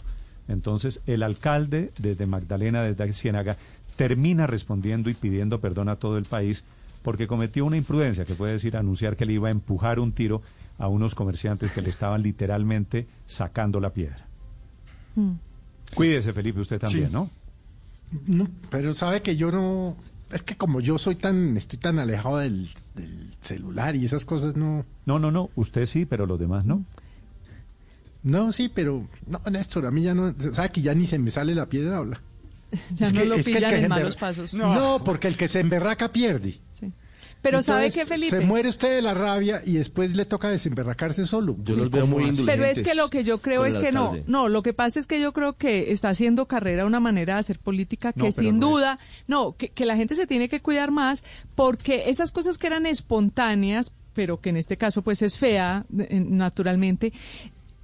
Entonces, 0.49 1.01
el 1.07 1.23
alcalde 1.23 1.93
desde 1.99 2.27
Magdalena, 2.27 2.83
desde 2.83 3.13
Ciénaga, 3.13 3.57
termina 3.97 4.47
respondiendo 4.47 5.11
y 5.11 5.15
pidiendo 5.15 5.61
perdón 5.61 5.89
a 5.89 5.97
todo 5.97 6.19
el 6.19 6.25
país 6.25 6.65
porque 7.03 7.27
cometió 7.27 7.65
una 7.65 7.77
imprudencia, 7.77 8.25
que 8.25 8.35
puede 8.35 8.53
decir 8.53 8.77
anunciar 8.77 9.17
que 9.17 9.27
le 9.27 9.33
iba 9.35 9.49
a 9.49 9.51
empujar 9.51 9.99
un 9.99 10.13
tiro 10.13 10.41
a 10.79 10.89
unos 10.89 11.15
comerciantes 11.15 11.73
que 11.73 11.83
le 11.83 11.91
estaban 11.91 12.23
literalmente 12.23 13.07
sacando 13.27 13.81
la 13.81 13.91
piedra. 13.91 14.27
Mm. 15.17 15.33
Cuídese, 15.95 16.33
Felipe, 16.33 16.61
usted 16.61 16.79
también, 16.79 17.09
Sí. 17.09 17.13
¿no? 17.13 17.29
No, 18.27 18.49
pero 18.71 18.93
sabe 18.93 19.23
que 19.23 19.37
yo 19.37 19.51
no... 19.51 19.97
Es 20.33 20.43
que 20.43 20.57
como 20.57 20.81
yo 20.81 20.99
soy 20.99 21.15
tan... 21.17 21.57
Estoy 21.57 21.79
tan 21.79 21.99
alejado 21.99 22.39
del, 22.39 22.71
del 22.95 23.37
celular 23.43 23.95
y 23.97 24.05
esas 24.05 24.25
cosas, 24.25 24.57
no... 24.57 24.85
No, 25.07 25.19
no, 25.19 25.31
no, 25.31 25.51
usted 25.57 25.85
sí, 25.87 26.05
pero 26.07 26.27
los 26.27 26.39
demás 26.41 26.65
no. 26.65 26.85
No, 28.23 28.53
sí, 28.53 28.71
pero... 28.73 29.07
No, 29.27 29.41
Néstor, 29.51 29.87
a 29.87 29.91
mí 29.91 30.03
ya 30.03 30.15
no... 30.15 30.35
¿Sabe 30.53 30.71
que 30.71 30.81
ya 30.83 30.95
ni 30.95 31.07
se 31.07 31.19
me 31.19 31.31
sale 31.31 31.55
la 31.55 31.67
piedra 31.67 31.99
habla? 31.99 32.21
Ya 32.97 33.07
Es 33.09 33.13
no 33.13 33.21
que- 33.21 33.27
lo 33.27 33.37
pillan 33.37 33.71
que 33.71 33.77
en 33.77 33.83
se 33.83 33.89
malos 33.89 34.17
pasos. 34.17 34.55
No, 34.55 35.03
porque 35.05 35.29
el 35.29 35.37
que 35.37 35.49
se 35.49 35.61
emberraca 35.61 36.11
pierde. 36.11 36.59
Pero 37.43 37.61
¿sabe 37.61 37.91
qué, 37.91 38.07
Felipe? 38.07 38.39
Se 38.39 38.41
muere 38.41 38.69
usted 38.69 38.95
de 38.95 39.03
la 39.03 39.15
rabia 39.15 39.63
y 39.67 39.73
después 39.73 40.15
le 40.15 40.25
toca 40.25 40.49
desemberracarse 40.49 41.27
solo. 41.27 41.57
Yo 41.65 41.75
los 41.75 41.91
veo 41.91 42.03
¿cómo 42.03 42.19
muy? 42.19 42.33
Pero 42.47 42.65
es 42.65 42.83
que 42.83 42.95
lo 42.95 43.11
que 43.11 43.25
yo 43.25 43.39
creo 43.39 43.65
es 43.65 43.77
que 43.77 43.91
no, 43.91 44.11
alcalde. 44.11 44.25
no, 44.29 44.49
lo 44.49 44.63
que 44.63 44.73
pasa 44.73 45.01
es 45.01 45.09
que 45.09 45.21
yo 45.21 45.33
creo 45.33 45.55
que 45.55 45.91
está 45.93 46.11
haciendo 46.11 46.47
carrera 46.47 46.87
una 46.87 47.01
manera 47.01 47.35
de 47.35 47.41
hacer 47.41 47.59
política 47.59 48.13
que 48.13 48.21
No, 48.21 48.31
sin 48.31 48.61
no 48.61 48.71
duda, 48.71 48.99
no, 49.27 49.57
que, 49.57 49.71
que 49.71 49.85
la 49.85 49.97
gente 49.97 50.15
se 50.15 50.29
tiene 50.29 50.49
que 50.49 50.61
cuidar 50.61 50.93
más 50.93 51.25
porque 51.57 52.05
esas 52.07 52.31
cosas 52.31 52.59
que 52.59 52.69
eran 52.69 52.87
espontáneas, 52.87 53.93
pero 54.15 54.41
que 54.41 54.51
en 54.51 54.57
este 54.57 54.77
caso 54.77 55.03
pues 55.03 55.21
es 55.23 55.37
fea, 55.37 55.85
eh, 55.99 56.25
naturalmente, 56.25 57.13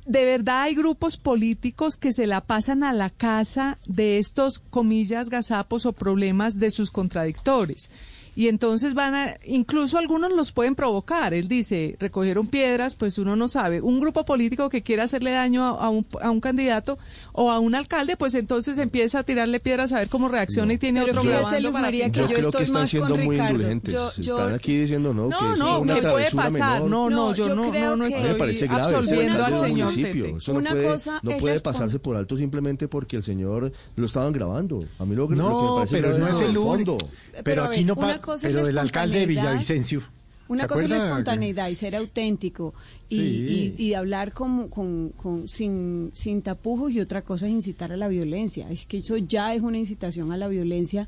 de 0.06 0.24
verdad 0.24 0.62
hay 0.62 0.74
grupos 0.74 1.16
políticos 1.16 1.96
que 1.96 2.12
se 2.12 2.26
la 2.26 2.40
pasan 2.40 2.84
a 2.84 2.92
la 2.92 3.10
casa 3.10 3.78
de 3.86 4.18
estos, 4.18 4.58
comillas, 4.58 5.28
gazapos 5.30 5.84
o 5.84 5.92
problemas 5.92 6.58
de 6.58 6.70
sus 6.70 6.90
contradictores. 6.90 7.90
Y 8.38 8.46
entonces 8.46 8.94
van 8.94 9.16
a, 9.16 9.34
incluso 9.44 9.98
algunos 9.98 10.30
los 10.32 10.52
pueden 10.52 10.76
provocar. 10.76 11.34
Él 11.34 11.48
dice, 11.48 11.96
recogieron 11.98 12.46
piedras, 12.46 12.94
pues 12.94 13.18
uno 13.18 13.34
no 13.34 13.48
sabe. 13.48 13.80
Un 13.80 13.98
grupo 13.98 14.24
político 14.24 14.68
que 14.68 14.84
quiera 14.84 15.02
hacerle 15.02 15.32
daño 15.32 15.64
a, 15.64 15.70
a 15.70 15.88
un, 15.88 16.06
a 16.22 16.30
un 16.30 16.40
candidato 16.40 16.98
o 17.32 17.50
a 17.50 17.58
un 17.58 17.74
alcalde, 17.74 18.16
pues 18.16 18.36
entonces 18.36 18.78
empieza 18.78 19.18
a 19.18 19.22
tirarle 19.24 19.58
piedras 19.58 19.92
a 19.92 19.98
ver 19.98 20.08
cómo 20.08 20.28
reacciona 20.28 20.72
y 20.74 20.78
tiene 20.78 21.00
Pero 21.00 21.18
otro 21.18 21.28
grabando 21.28 21.72
para 21.72 21.82
María, 21.86 22.04
que- 22.06 22.12
que 22.12 22.18
Yo 22.20 22.22
yo 22.22 22.28
creo 22.28 22.38
que 22.38 22.46
estoy 22.46 22.62
están 22.62 22.80
más 22.82 22.90
siendo 22.90 23.08
con 23.08 23.24
muy 23.24 23.34
Ricardo. 23.34 23.54
indulgentes. 23.54 23.92
Yo- 23.94 24.10
yo- 24.18 24.36
Están 24.36 24.54
aquí 24.54 24.76
diciendo 24.82 25.12
no, 25.12 25.28
No, 25.28 25.38
que 25.40 25.52
es 25.54 25.58
no, 25.58 25.78
una 25.80 25.94
que 25.96 26.02
puede 26.06 26.30
pasar. 26.30 26.52
menor. 26.52 26.80
No, 26.82 27.10
no, 27.10 27.10
No, 27.10 27.34
yo, 27.34 27.46
yo 27.48 27.54
no, 27.56 27.72
no, 27.72 27.96
no 27.96 28.04
que- 28.04 28.10
estoy 28.14 28.30
me 28.30 28.34
parece 28.36 28.66
grave. 28.68 28.82
ese 28.84 28.94
absolviendo 28.94 29.44
al 29.44 29.52
señor 29.68 29.90
municipio. 29.90 30.24
Tete. 30.26 30.36
Eso 30.38 30.52
no 30.52 30.58
Una 30.60 30.70
puede, 30.70 30.84
cosa 30.86 31.20
no 31.24 31.36
puede 31.38 31.58
pasarse 31.60 31.98
por 31.98 32.14
alto 32.14 32.36
simplemente 32.36 32.86
porque 32.86 33.16
el 33.16 33.24
señor 33.24 33.72
lo 33.96 34.06
estaban 34.06 34.32
grabando. 34.32 34.84
A 35.00 35.04
mí 35.04 35.16
lo, 35.16 35.26
que- 35.26 35.34
lo 35.34 35.42
que 35.42 35.54
me 35.54 35.62
No, 35.62 35.74
parece 35.74 35.96
pero 35.96 36.08
grave 36.16 36.20
no 36.32 36.36
es 36.38 36.40
el 36.48 36.54
fondo. 36.56 36.98
Pero, 37.44 37.64
aquí 37.64 37.78
ver, 37.78 37.86
no 37.86 37.94
una 37.94 38.20
cosa 38.20 38.48
Pero 38.48 38.66
el 38.66 38.78
alcalde 38.78 39.20
de. 39.20 39.26
Villavicencio. 39.26 40.02
Una 40.48 40.62
¿se 40.62 40.68
cosa 40.68 40.84
es 40.84 40.90
la 40.90 40.96
espontaneidad 40.96 41.68
y 41.68 41.74
ser 41.74 41.94
auténtico 41.94 42.72
y, 43.10 43.16
Sí. 43.18 43.74
y, 43.76 43.82
y 43.88 43.94
hablar 43.94 44.32
con, 44.32 44.68
con, 44.68 45.10
con- 45.10 45.46
sin, 45.46 46.10
sin 46.14 46.40
tapujos 46.40 46.90
y 46.92 47.00
otra 47.00 47.20
cosa 47.20 47.46
es 47.46 47.52
incitar 47.52 47.92
a 47.92 47.98
la 47.98 48.08
violencia. 48.08 48.70
Es 48.70 48.86
que 48.86 48.96
eso 48.98 49.18
ya 49.18 49.54
es 49.54 49.60
una 49.60 49.76
incitación 49.76 50.32
a 50.32 50.38
la 50.38 50.48
violencia 50.48 51.06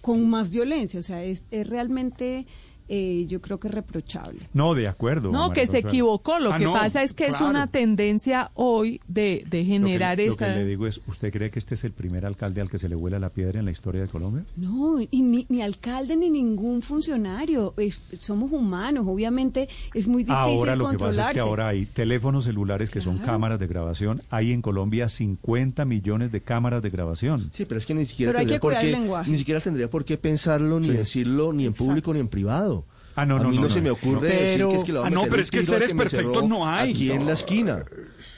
con 0.00 0.28
más 0.28 0.50
violencia. 0.50 0.98
O 0.98 1.04
sea, 1.04 1.22
es, 1.22 1.44
es 1.52 1.68
realmente, 1.68 2.46
eh, 2.92 3.24
yo 3.28 3.40
creo 3.40 3.60
que 3.60 3.68
reprochable. 3.68 4.40
No, 4.52 4.74
de 4.74 4.88
acuerdo. 4.88 5.30
No, 5.30 5.52
que 5.52 5.66
se 5.68 5.78
equivocó. 5.78 6.38
Lo 6.40 6.52
Ah, 6.52 6.58
que 6.58 6.64
no, 6.64 6.72
pasa 6.72 7.02
es 7.04 7.12
que 7.12 7.26
es 7.26 7.40
una 7.40 7.68
tendencia 7.68 8.50
hoy 8.54 9.00
de, 9.06 9.44
de 9.48 9.58
Lo 9.60 9.64
que- 9.64 9.64
generar 9.64 10.18
lo 10.18 10.24
esta... 10.24 10.46
que 10.52 10.58
le 10.60 10.64
digo 10.66 10.86
es, 10.88 11.00
¿usted 11.06 11.32
cree 11.32 11.50
que 11.50 11.60
este 11.60 11.76
es 11.76 11.84
el 11.84 11.92
primer 11.92 12.26
alcalde 12.26 12.60
al 12.60 12.68
que 12.68 12.78
se 12.78 12.88
le 12.88 12.96
vuela 12.96 13.18
la 13.20 13.30
piedra 13.30 13.60
en 13.60 13.64
la 13.66 13.70
historia 13.70 14.00
de 14.02 14.08
Colombia? 14.08 14.44
No, 14.56 15.00
y 15.00 15.22
ni, 15.22 15.46
ni 15.48 15.62
alcalde 15.62 16.16
ni 16.16 16.30
ningún 16.30 16.82
funcionario. 16.82 17.74
Es- 17.76 18.00
somos 18.20 18.50
humanos, 18.52 19.04
obviamente 19.06 19.68
es 19.94 20.06
muy 20.08 20.24
difícil 20.24 20.34
Ahora 20.36 20.74
lo 20.76 20.88
que 20.88 20.94
pasa 20.94 21.04
controlarse. 21.04 21.30
es 21.30 21.34
que 21.34 21.40
ahora 21.40 21.68
hay 21.68 21.86
teléfonos 21.86 22.44
celulares 22.44 22.90
que 22.90 23.00
son 23.00 23.18
cámaras 23.18 23.60
de 23.60 23.66
grabación. 23.68 24.22
Hay 24.30 24.50
en 24.52 24.62
Colombia 24.62 25.08
50 25.08 25.84
millones 25.84 26.32
de 26.32 26.40
cámaras 26.40 26.82
de 26.82 26.90
grabación. 26.90 27.50
Sí, 27.52 27.64
pero 27.66 27.78
es 27.78 27.86
que 27.86 27.94
ni 27.94 28.04
siquiera, 28.04 28.30
Pero 28.32 28.38
hay 28.40 28.46
tendría 28.46 28.58
que 28.58 28.60
por 28.60 28.78
qué, 28.78 28.90
lenguaje. 28.90 29.30
ni 29.30 29.36
siquiera 29.38 29.60
tendría 29.60 29.88
por 29.88 30.04
qué 30.04 30.16
pensarlo 30.18 30.80
ni 30.80 30.88
Sí. 30.88 30.94
decirlo 30.96 31.52
ni 31.52 31.64
en 31.64 31.70
Exacto. 31.70 31.84
público 31.86 32.12
ni 32.14 32.20
en 32.20 32.28
privado. 32.28 32.79
Ah, 33.20 33.26
no, 33.26 33.36
a 33.36 33.40
no, 33.40 33.48
mí 33.50 33.56
no, 33.56 33.62
no, 33.62 33.70
se 33.70 33.78
no. 33.78 33.84
me 33.84 33.90
ocurre 33.90 34.28
No. 34.28 34.34
decir 34.34 34.56
Pero- 34.58 34.68
que 34.70 34.76
es 34.76 34.84
que 34.84 34.92
le 34.92 34.98
va 34.98 35.04
a 35.04 35.06
Ah, 35.08 35.10
no, 35.10 35.20
meter 35.20 35.30
pero 35.30 35.42
es 35.42 35.50
que 35.50 35.62
seres 35.62 35.94
me 35.94 36.02
perfectos 36.02 36.48
no 36.48 36.68
hay. 36.68 36.90
Aquí 36.90 37.10
en 37.10 37.26
la 37.26 37.32
esquina. 37.32 37.84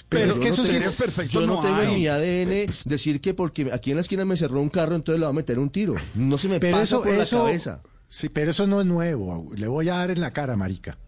Pero 0.08 0.30
es 0.30 0.34
yo 0.36 0.40
que 0.40 0.48
no 0.48 0.54
esos 0.54 0.64
tengo- 0.66 0.78
seres 0.80 0.96
perfectos 0.96 1.32
Yo 1.32 1.46
no, 1.46 1.60
tengo 1.60 1.80
en 1.82 1.88
hay. 1.88 1.94
mi 1.96 2.06
ADN 2.08 2.66
decir 2.84 3.20
que 3.20 3.34
porque 3.34 3.70
aquí 3.72 3.90
en 3.90 3.96
la 3.96 4.02
esquina 4.02 4.24
me 4.24 4.36
cerró 4.36 4.60
un 4.60 4.68
carro, 4.68 4.94
entonces 4.94 5.18
le 5.20 5.24
va 5.26 5.30
a 5.30 5.34
meter 5.34 5.58
un 5.58 5.70
tiro. 5.70 5.94
No 6.14 6.36
se 6.38 6.48
me 6.48 6.60
Pero 6.60 6.76
pasa 6.78 6.84
eso, 6.84 7.02
por 7.02 7.12
eso, 7.12 7.36
la 7.38 7.44
cabeza. 7.44 7.82
Sí, 8.08 8.28
pero 8.28 8.50
eso 8.50 8.66
no 8.66 8.80
es 8.80 8.86
nuevo. 8.86 9.50
Le 9.54 9.66
voy 9.68 9.88
a 9.88 9.94
dar 9.94 10.10
en 10.10 10.20
la 10.20 10.32
cara, 10.32 10.54
marica. 10.56 10.98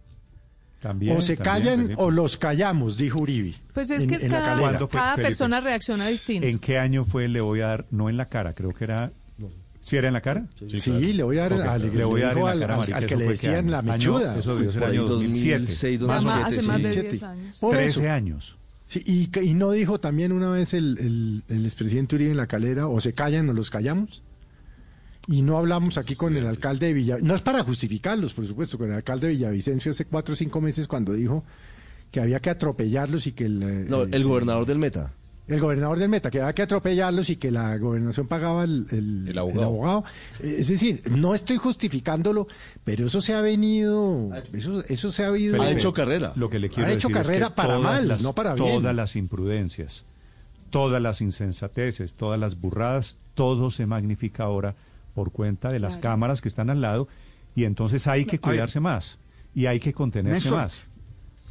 También, 0.81 1.17
o 1.17 1.23
se 1.23 1.36
también, 1.36 1.86
callan 1.86 1.94
o 1.97 2.11
los 2.11 2.36
callamos, 2.36 2.97
dijo 2.99 3.23
Uribe. 3.23 3.55
Pues 3.73 3.91
es 3.91 4.03
en- 4.03 4.09
que 4.09 4.17
es 4.17 4.25
en 4.25 4.33
la 4.33 4.36
cada, 4.39 4.49
calera. 4.51 4.69
¿Cuándo 4.69 4.89
fue, 4.89 5.01
cada 5.01 5.17
persona 5.17 5.61
reacciona 5.61 6.07
distinto. 6.09 6.47
¿En 6.47 6.59
qué 6.59 6.78
año 6.78 7.05
fue 7.07 7.28
le 7.28 7.41
voy 7.41 7.61
a 7.62 7.67
dar? 7.69 7.86
No 7.91 8.11
en 8.11 8.17
la 8.19 8.28
cara, 8.28 8.55
creo 8.55 8.73
que 8.75 8.85
era... 8.85 9.11
¿Sí 9.85 9.97
era 9.97 10.09
en 10.09 10.15
la 10.15 10.23
cara? 10.23 10.47
Sí, 10.67 11.13
le 11.13 11.23
voy 11.23 11.37
a 11.39 11.43
dar, 11.43 11.53
Ok, 11.53 11.61
al, 11.61 11.95
le 11.97 12.05
voy 12.05 12.23
a 12.23 12.27
dar 12.29 12.39
en 12.39 12.45
la 12.45 12.67
cara, 12.67 12.75
al- 12.83 12.93
al 12.95 13.07
que 13.07 13.15
eso 13.15 13.23
le 13.23 13.29
decían 13.29 13.55
año? 13.57 13.71
la 13.71 13.79
Año- 13.81 13.93
mechuda. 13.93 14.39
eso 14.39 14.55
debió 14.57 14.71
ser 14.73 14.81
Por 14.81 14.91
ahí 14.91 14.97
año 14.97 15.07
2007. 15.09 15.59
2006, 15.59 16.01
Más- 16.01 16.25
2007, 16.25 16.47
hace 16.49 16.61
sí. 16.63 16.67
más 16.69 16.77
de 16.79 16.83
10 16.89 16.95
17. 17.03 17.25
años. 17.27 17.57
Por 17.61 17.75
13 17.77 18.01
eso. 18.05 18.13
años. 18.13 18.57
Sí, 18.87 19.03
y, 19.05 19.27
que- 19.27 19.45
y 19.45 19.53
no 19.55 19.71
dijo 19.73 20.01
también 20.01 20.33
una 20.33 20.51
vez 20.51 20.73
el, 20.75 20.97
el, 20.99 21.43
el 21.55 21.67
expresidente 21.67 22.17
Uribe 22.17 22.31
en 22.31 22.37
la 22.39 22.47
calera, 22.47 22.89
o 22.89 22.99
se 23.01 23.13
callan 23.13 23.49
o 23.51 23.53
los 23.53 23.71
callamos. 23.71 24.23
Y 25.29 25.43
no 25.43 25.57
hablamos 25.59 25.97
aquí 25.99 26.15
con 26.17 26.37
el 26.37 26.47
alcalde 26.47 26.87
de 26.89 26.93
Villavicencio, 26.95 27.29
no 27.29 27.35
es 27.35 27.41
para 27.43 27.63
justificarlos, 27.63 28.35
por 28.35 28.47
supuesto, 28.47 28.77
con 28.79 28.89
el 28.91 28.97
alcalde 28.97 29.27
de 29.29 29.35
Villavicencio 29.35 29.91
hace 29.93 30.05
cuatro 30.07 30.33
o 30.33 30.37
cinco 30.37 30.61
meses 30.61 30.87
cuando 30.87 31.13
dijo 31.15 31.45
que 32.11 32.21
había 32.21 32.41
que 32.41 32.51
atropellarlos 32.51 33.27
y 33.27 33.33
que 33.33 33.47
el, 33.47 33.63
eh, 33.63 33.85
No, 33.89 34.03
el 34.03 34.25
gobernador 34.25 34.67
del 34.67 34.79
Meta. 34.79 35.13
El 35.47 35.60
gobernador 35.60 35.98
del 35.98 36.08
Meta, 36.08 36.31
que 36.31 36.40
había 36.40 36.55
que 36.55 36.62
atropellarlos 36.62 37.28
y 37.28 37.36
que 37.36 37.50
la 37.50 37.76
gobernación 37.76 38.26
pagaba 38.26 38.64
el, 38.64 38.86
el- 38.90 39.28
El 39.28 39.39
abogado. 39.39 39.64
abogado. 39.66 40.05
Eh, 40.40 40.56
Es 40.60 40.68
decir, 40.68 41.02
no 41.10 41.34
estoy 41.34 41.58
justificándolo, 41.58 42.47
pero 42.82 43.06
eso 43.06 43.20
se 43.20 43.34
ha 43.34 43.40
venido, 43.42 44.31
eso, 44.55 44.82
eso 44.89 45.12
se 45.12 45.24
ha 45.24 45.28
habido. 45.28 45.60
Ha 45.62 45.70
hecho 45.70 45.92
carrera. 45.92 46.32
Lo 46.36 46.48
que 46.48 46.58
le 46.58 46.68
quiero 46.70 46.89
Ha 46.89 46.92
hecho 46.92 47.08
decir 47.08 47.20
es 47.20 47.26
carrera 47.26 47.48
que 47.48 47.55
para 47.56 47.74
todas 47.74 47.82
mal, 47.92 48.08
las- 48.08 48.23
no 48.23 48.32
para 48.34 48.55
bien. 48.55 48.68
Todas 48.81 48.94
las 48.97 49.16
imprudencias, 49.16 50.05
todas 50.70 51.02
las 51.02 51.20
insensateces, 51.20 52.14
todas 52.14 52.40
las 52.40 52.58
burradas, 52.60 53.16
todo 53.34 53.70
se 53.70 53.84
magnifica 53.86 54.44
ahora 54.44 54.74
por 55.14 55.31
cuenta 55.31 55.70
de 55.70 55.78
las 55.78 55.97
Claro. 55.98 56.14
cámaras 56.14 56.40
que 56.40 56.48
están 56.48 56.70
al 56.70 56.81
lado 56.81 57.06
y 57.55 57.64
entonces 57.64 58.06
hay 58.06 58.24
que 58.24 58.39
cuidarse 58.40 58.81
más 58.81 59.18
y 59.55 59.66
hay 59.66 59.78
que 59.78 59.92
contenerse 59.92 60.48
Néstor. 60.48 60.58
más. 60.58 60.84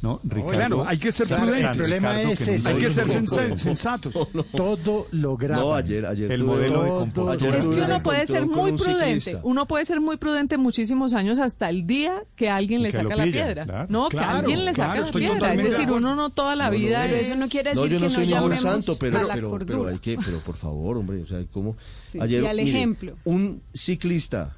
¿No, 0.04 0.20
Ricardo? 0.22 0.50
Claro, 0.52 0.86
hay 0.86 0.98
que 0.98 1.10
ser 1.12 1.26
Claro, 1.26 1.44
prudentes. 1.44 1.70
el 1.70 1.76
problema 1.78 2.12
Ricardo, 2.12 2.32
es 2.32 2.38
que 2.38 2.58
no. 2.58 2.68
Hay 2.68 2.76
que 2.76 2.90
ser 2.90 3.06
no- 3.06 3.12
sensa- 3.14 3.58
sensatos. 3.58 4.12
Todo 4.54 5.06
lo 5.12 5.36
graba. 5.38 5.62
No, 5.62 5.74
ayer, 5.74 6.04
ayer. 6.04 6.30
El 6.30 6.44
modelo 6.44 6.82
de 6.82 6.90
compostura. 6.90 7.32
ayer 7.32 7.54
Es 7.54 7.64
que 7.68 7.70
un 7.80 7.84
uno 7.84 8.02
puede 8.02 8.26
ser 8.26 8.46
muy 8.46 8.70
un 8.72 8.76
prudente. 8.76 9.20
ciclista. 9.20 9.40
Uno 9.44 9.66
puede 9.66 9.84
ser 9.86 10.00
muy 10.02 10.18
prudente 10.18 10.58
muchísimos 10.58 11.14
años 11.14 11.38
hasta 11.38 11.70
el 11.70 11.86
día 11.86 12.22
que 12.36 12.50
alguien 12.50 12.82
le 12.82 12.90
que 12.92 12.98
saca 12.98 13.16
la 13.16 13.24
piedra. 13.24 13.64
claro. 13.64 13.86
No, 13.88 14.08
que 14.10 14.18
alguien 14.18 14.64
le 14.66 14.74
saca 14.74 14.92
claro, 14.92 15.06
la 15.06 15.12
piedra. 15.18 15.54
Es 15.54 15.70
decir, 15.70 15.90
uno 15.90 16.14
no 16.14 16.28
toda 16.28 16.54
la 16.54 16.66
No, 16.66 16.72
no, 16.72 16.78
vida 16.78 17.00
Pero 17.04 17.16
es- 17.16 17.22
eso 17.30 17.36
no 17.36 17.48
quiere 17.48 17.74
No, 17.74 17.82
decir 17.84 17.98
yo 17.98 18.04
no 18.04 18.08
que 18.10 18.14
soy 18.14 18.26
no 18.26 18.30
llamemos 18.34 18.60
santo, 18.62 18.96
pero, 19.00 19.18
a 19.18 19.22
la 19.22 19.34
pero, 19.34 19.50
pero 19.58 19.66
cordura. 19.66 19.92
hay 19.92 19.98
que, 20.00 20.18
pero 20.22 20.38
por 20.40 20.56
favor, 20.56 20.98
hombre, 20.98 21.22
o 21.22 21.26
sea, 21.26 21.42
¿cómo? 21.50 21.76
Sí, 21.98 22.18
y 22.18 22.36
al 22.44 22.58
ejemplo. 22.60 23.14
Un 23.24 23.62
ciclista, 23.72 24.54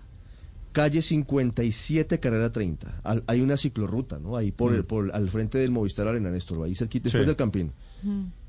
calle 0.76 1.00
57, 1.00 2.20
carrera 2.20 2.52
30, 2.52 3.00
al- 3.02 3.24
hay 3.26 3.40
una 3.40 3.56
ciclorruta, 3.56 4.18
¿no? 4.18 4.36
Ahí 4.36 4.52
por, 4.52 4.74
el, 4.74 4.84
por 4.84 5.10
al 5.14 5.30
frente 5.30 5.56
del 5.56 5.70
Movistar 5.70 6.06
Arena, 6.06 6.30
Néstor, 6.30 6.62
ahí 6.66 6.74
cerquita, 6.74 7.04
después 7.04 7.22
Sí. 7.22 7.26
del 7.26 7.36
Campín. 7.36 7.72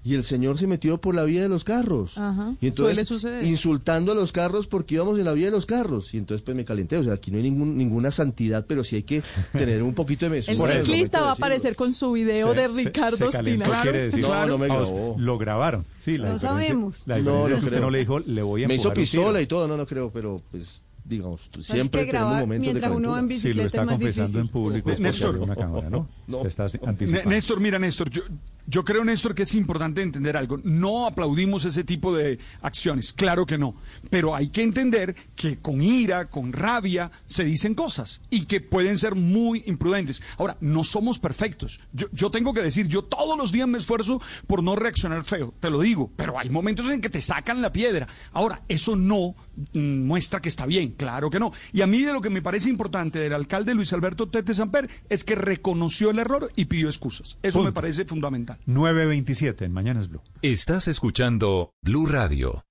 Y 0.04 0.14
el 0.14 0.24
señor 0.24 0.58
se 0.58 0.68
metió 0.68 1.00
por 1.00 1.16
la 1.16 1.24
vía 1.24 1.42
de 1.42 1.50
los 1.50 1.64
carros. 1.64 2.18
Ajá, 2.18 2.54
Y 2.62 2.68
entonces, 2.68 2.96
suele 2.96 3.06
suceder. 3.06 3.44
insultando 3.46 4.12
a 4.12 4.16
los 4.16 4.32
carros 4.32 4.68
porque 4.68 4.96
íbamos 4.96 5.18
en 5.18 5.26
la 5.26 5.34
vía 5.34 5.46
de 5.46 5.52
los 5.52 5.66
carros. 5.66 6.14
Y 6.14 6.18
entonces, 6.18 6.44
pues 6.44 6.56
me 6.56 6.64
calenté. 6.64 6.98
O 6.98 7.04
sea, 7.04 7.14
aquí 7.14 7.32
no 7.32 7.38
hay 7.38 7.44
ningún, 7.44 7.76
ninguna 7.78 8.12
santidad, 8.12 8.66
pero 8.68 8.84
sí 8.84 8.98
hay 8.98 9.04
que 9.04 9.24
tener 9.54 9.82
un 9.84 9.94
poquito 9.96 10.26
de 10.26 10.32
mesura. 10.32 10.74
El 10.76 10.86
ciclista 10.86 11.22
va 11.22 11.30
a 11.30 11.34
aparecer 11.34 11.76
con 11.76 11.92
su 11.94 12.12
video 12.12 12.54
Se- 12.54 12.60
de 12.60 12.68
Ricardo 12.68 13.30
Espinal. 13.30 13.72
quiere 13.82 14.00
decir. 14.04 14.22
No, 14.22 14.46
no 14.46 14.58
me 14.58 14.68
Vamos, 14.68 14.90
grabó. 14.90 15.16
Lo 15.18 15.38
grabaron. 15.38 15.86
Sí, 16.02 16.18
la 16.18 16.28
Lo 16.28 16.34
diferencia- 16.36 16.50
sabemos. 16.50 17.08
La 17.08 17.20
No, 17.20 17.48
no 17.50 17.58
creo. 17.60 17.82
no 17.82 17.90
le 17.90 18.00
dijo, 18.00 18.20
le 18.20 18.42
voy 18.44 18.64
a 18.66 18.68
Me 18.68 18.76
hizo 18.76 18.94
pistola 18.94 19.42
y 19.42 19.48
todo, 19.48 19.68
no, 19.68 19.76
no 19.78 19.88
creo, 19.88 20.12
pero 20.12 20.42
pues 20.52 20.84
digamos, 21.08 21.42
que 21.52 21.61
siempre 21.64 22.06
tenemos 22.06 22.14
grabar 22.14 22.42
momentos 22.42 22.68
de 22.68 22.74
mientras 22.74 22.92
uno 22.95 23.11
va 23.11 23.19
en 23.19 23.27
calentura. 23.27 23.40
Si 23.42 23.48
lo 23.48 23.64
bicicleta 23.64 23.68
está 23.68 23.82
es 23.82 23.86
más 23.86 23.95
confesando 23.95 24.26
difícil. 24.27 24.42
en 24.42 24.48
público 24.50 24.92
es 24.92 25.00
Néstor. 25.00 25.38
una 25.38 25.56
cámara, 25.56 25.90
¿no? 25.90 26.08
No. 26.27 26.42
Se 26.42 26.48
está 26.50 26.64
Ne- 26.66 26.80
anticipando. 26.86 27.30
Néstor, 27.30 27.60
mira, 27.61 27.80
Néstor, 27.80 28.10
yo, 28.10 28.22
yo 28.68 28.84
creo, 28.84 29.06
Néstor, 29.06 29.34
que 29.34 29.44
es 29.44 29.56
importante 29.56 30.02
entender 30.02 30.36
algo. 30.36 30.60
No 30.64 31.08
aplaudimos 31.08 31.64
ese 31.66 31.84
tipo 31.84 32.14
de 32.16 32.40
acciones, 32.61 33.14
claro 33.14 33.45
que 33.45 33.58
no. 33.58 33.76
Pero 34.10 34.36
hay 34.36 34.50
que 34.50 34.64
entender 34.64 35.16
que 35.36 35.58
con 35.58 35.82
ira, 35.82 36.26
con 36.26 36.52
rabia, 36.52 37.11
se 37.26 37.45
dicen 37.45 37.74
cosas 37.76 38.19
y 38.30 38.45
que 38.45 38.60
pueden 38.60 38.98
ser 38.98 39.16
muy 39.16 39.64
imprudentes. 39.68 40.22
Ahora, 40.38 40.58
no 40.60 40.84
somos 40.84 41.19
perfectos. 41.19 41.80
Yo, 41.94 42.08
yo 42.11 42.30
tengo 42.30 42.53
que 42.53 42.61
decir, 42.61 42.88
yo 42.88 43.03
todos 43.03 43.38
los 43.38 43.52
días 43.52 43.68
me 43.68 43.77
esfuerzo 43.77 44.22
por 44.48 44.61
no 44.64 44.76
reaccionar 44.76 45.24
feo, 45.24 45.53
te 45.60 45.69
lo 45.69 45.80
digo, 45.80 46.11
pero 46.18 46.38
hay 46.38 46.50
momentos 46.50 46.90
en 46.92 47.00
que 47.00 47.10
te 47.10 47.22
sacan 47.22 47.61
la 47.61 47.72
piedra. 47.72 48.08
Ahora, 48.34 48.61
eso 48.68 48.95
no 48.95 49.36
mm, 49.74 50.06
muestra 50.06 50.42
que 50.42 50.50
está 50.50 50.66
bien, 50.66 50.92
claro 50.98 51.30
que 51.30 51.40
no. 51.40 51.53
Y 51.72 51.82
a 51.82 51.88
mí 51.88 52.01
de 52.01 52.11
lo 52.11 52.22
que 52.22 52.30
me 52.30 52.42
parece 52.42 52.69
importante 52.69 53.19
del 53.19 53.34
alcalde 53.34 53.74
Luis 53.74 53.93
Alberto 53.93 54.27
Tete 54.30 54.53
Samper 54.53 54.90
es 55.09 55.24
que 55.24 55.35
reconoció 55.35 56.09
el 56.09 56.19
error 56.19 56.51
y 56.56 56.66
pidió 56.66 56.88
excusas. 56.88 57.38
Eso 57.42 57.64
me 57.64 57.72
parece 57.72 58.06
fundamental. 58.06 58.58
9.27 58.67 59.64
en 59.64 59.72
Mañanas 59.72 60.09
Blue. 60.09 60.22
Estás 60.42 60.88
escuchando 60.88 61.72
Blue 61.82 62.08
Radio. 62.08 62.66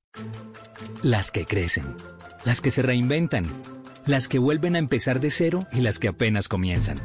Las 1.03 1.31
que 1.31 1.45
crecen, 1.45 1.85
las 2.45 2.61
que 2.61 2.71
se 2.71 2.83
reinventan, 2.83 3.47
las 4.07 4.29
que 4.29 4.39
vuelven 4.39 4.77
a 4.77 4.79
empezar 4.79 5.21
de 5.21 5.31
cero 5.31 5.61
y 5.73 5.81
las 5.81 5.99
que 5.99 6.09
apenas 6.09 6.49
comienzan, 6.49 6.97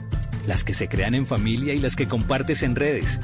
las 0.48 0.64
que 0.64 0.74
se 0.74 0.88
crean 0.88 1.16
en 1.16 1.26
familia 1.26 1.74
y 1.74 1.80
las 1.80 1.96
que 1.96 2.08
compartes 2.08 2.64
en 2.64 2.76
redes. 2.76 3.20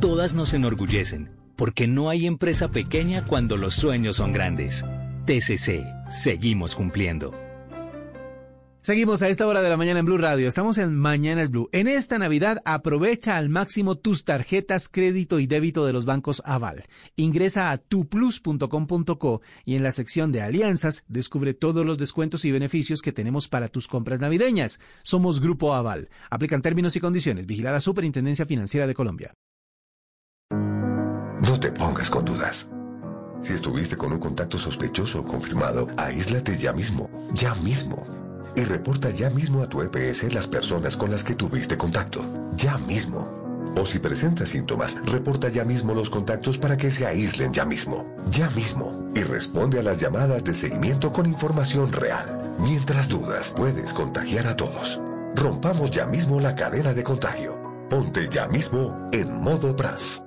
Todas 0.00 0.34
nos 0.34 0.54
enorgullecen, 0.54 1.30
porque 1.56 1.86
no 1.86 2.10
hay 2.10 2.26
empresa 2.26 2.70
pequeña 2.70 3.24
cuando 3.24 3.56
los 3.56 3.74
sueños 3.74 4.16
son 4.16 4.32
grandes. 4.32 4.84
TCC, 5.24 5.84
seguimos 6.10 6.74
cumpliendo. 6.74 7.32
Seguimos 8.80 9.22
a 9.22 9.28
esta 9.28 9.46
hora 9.46 9.62
de 9.62 9.68
la 9.68 9.76
mañana 9.76 10.00
en 10.00 10.06
Blue 10.06 10.18
Radio. 10.18 10.48
Estamos 10.48 10.76
en 10.78 10.92
Mañanas 10.96 11.52
Blue. 11.52 11.68
En 11.70 11.86
esta 11.86 12.18
Navidad 12.18 12.58
aprovecha 12.64 13.36
al 13.36 13.48
máximo 13.48 13.94
tus 13.94 14.24
tarjetas 14.24 14.88
crédito 14.88 15.38
y 15.38 15.46
débito 15.46 15.86
de 15.86 15.92
los 15.92 16.04
bancos 16.04 16.42
Aval. 16.44 16.82
Ingresa 17.14 17.70
a 17.70 17.78
tuplus.com.co 17.78 19.40
y 19.64 19.76
en 19.76 19.84
la 19.84 19.92
sección 19.92 20.32
de 20.32 20.42
alianzas 20.42 21.04
descubre 21.06 21.54
todos 21.54 21.86
los 21.86 21.96
descuentos 21.96 22.44
y 22.44 22.50
beneficios 22.50 23.02
que 23.02 23.12
tenemos 23.12 23.46
para 23.46 23.68
tus 23.68 23.86
compras 23.86 24.18
navideñas. 24.18 24.80
Somos 25.04 25.40
Grupo 25.40 25.74
Aval. 25.74 26.08
Aplican 26.28 26.60
términos 26.60 26.96
y 26.96 27.00
condiciones. 27.00 27.46
Vigilada 27.46 27.80
Superintendencia 27.80 28.46
Financiera 28.46 28.88
de 28.88 28.94
Colombia. 28.94 29.32
No 30.50 31.60
te 31.60 31.70
pongas 31.70 32.10
con 32.10 32.24
dudas. 32.24 32.68
Si 33.42 33.54
estuviste 33.54 33.96
con 33.96 34.12
un 34.12 34.20
contacto 34.20 34.56
sospechoso 34.56 35.20
o 35.20 35.24
confirmado, 35.24 35.88
aíslate 35.96 36.56
ya 36.56 36.72
mismo, 36.72 37.10
ya 37.34 37.54
mismo. 37.56 38.06
Y 38.54 38.62
reporta 38.62 39.10
ya 39.10 39.30
mismo 39.30 39.62
a 39.62 39.68
tu 39.68 39.82
EPS 39.82 40.32
las 40.32 40.46
personas 40.46 40.96
con 40.96 41.10
las 41.10 41.24
que 41.24 41.34
tuviste 41.34 41.76
contacto, 41.76 42.24
ya 42.54 42.78
mismo. 42.78 43.28
O 43.76 43.84
si 43.84 43.98
presentas 43.98 44.50
síntomas, 44.50 44.96
reporta 45.06 45.48
ya 45.48 45.64
mismo 45.64 45.94
los 45.94 46.08
contactos 46.08 46.58
para 46.58 46.76
que 46.76 46.90
se 46.90 47.06
aíslen 47.06 47.52
ya 47.52 47.64
mismo, 47.64 48.06
ya 48.30 48.48
mismo. 48.50 49.10
Y 49.14 49.22
responde 49.22 49.80
a 49.80 49.82
las 49.82 49.98
llamadas 49.98 50.44
de 50.44 50.54
seguimiento 50.54 51.12
con 51.12 51.26
información 51.26 51.90
real. 51.90 52.54
Mientras 52.60 53.08
dudas, 53.08 53.52
puedes 53.56 53.92
contagiar 53.92 54.46
a 54.46 54.56
todos. 54.56 55.00
Rompamos 55.34 55.90
ya 55.90 56.06
mismo 56.06 56.38
la 56.38 56.54
cadena 56.54 56.94
de 56.94 57.02
contagio. 57.02 57.56
Ponte 57.90 58.28
ya 58.30 58.46
mismo 58.46 59.08
en 59.12 59.42
modo 59.42 59.74
BRAS. 59.74 60.22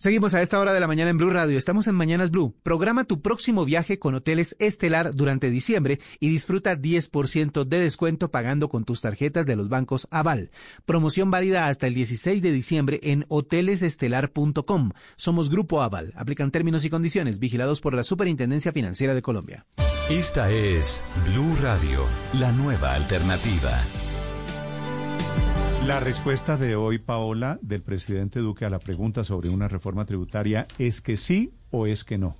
Seguimos 0.00 0.32
a 0.34 0.42
esta 0.42 0.60
hora 0.60 0.72
de 0.72 0.78
la 0.78 0.86
mañana 0.86 1.10
en 1.10 1.18
Blue 1.18 1.30
Radio. 1.30 1.58
Estamos 1.58 1.88
en 1.88 1.96
Mañanas 1.96 2.30
Blue. 2.30 2.54
Programa 2.62 3.02
tu 3.02 3.20
próximo 3.20 3.64
viaje 3.64 3.98
con 3.98 4.14
Hoteles 4.14 4.54
Estelar 4.60 5.12
durante 5.12 5.50
diciembre 5.50 5.98
y 6.20 6.28
disfruta 6.28 6.76
10% 6.76 7.64
de 7.64 7.80
descuento 7.80 8.30
pagando 8.30 8.68
con 8.68 8.84
tus 8.84 9.00
tarjetas 9.00 9.44
de 9.44 9.56
los 9.56 9.68
bancos 9.68 10.06
Aval. 10.12 10.52
Promoción 10.84 11.32
válida 11.32 11.66
hasta 11.66 11.88
el 11.88 11.94
16 11.94 12.42
de 12.42 12.52
diciembre 12.52 13.00
en 13.02 13.24
hotelesestelar.com. 13.26 14.92
Somos 15.16 15.50
Grupo 15.50 15.82
Aval. 15.82 16.12
Aplican 16.14 16.52
términos 16.52 16.84
y 16.84 16.90
condiciones 16.90 17.40
vigilados 17.40 17.80
por 17.80 17.92
la 17.92 18.04
Superintendencia 18.04 18.70
Financiera 18.70 19.14
de 19.14 19.22
Colombia. 19.22 19.66
Esta 20.08 20.48
es 20.48 21.02
Blue 21.26 21.56
Radio, 21.60 22.06
la 22.34 22.52
nueva 22.52 22.94
alternativa. 22.94 23.82
La 25.88 26.00
respuesta 26.00 26.58
de 26.58 26.76
hoy, 26.76 26.98
Paola, 26.98 27.58
del 27.62 27.80
presidente 27.80 28.40
Duque 28.40 28.66
a 28.66 28.68
la 28.68 28.78
pregunta 28.78 29.24
sobre 29.24 29.48
una 29.48 29.68
reforma 29.68 30.04
tributaria 30.04 30.66
es 30.78 31.00
que 31.00 31.16
sí 31.16 31.54
o 31.70 31.86
es 31.86 32.04
que 32.04 32.18
no. 32.18 32.36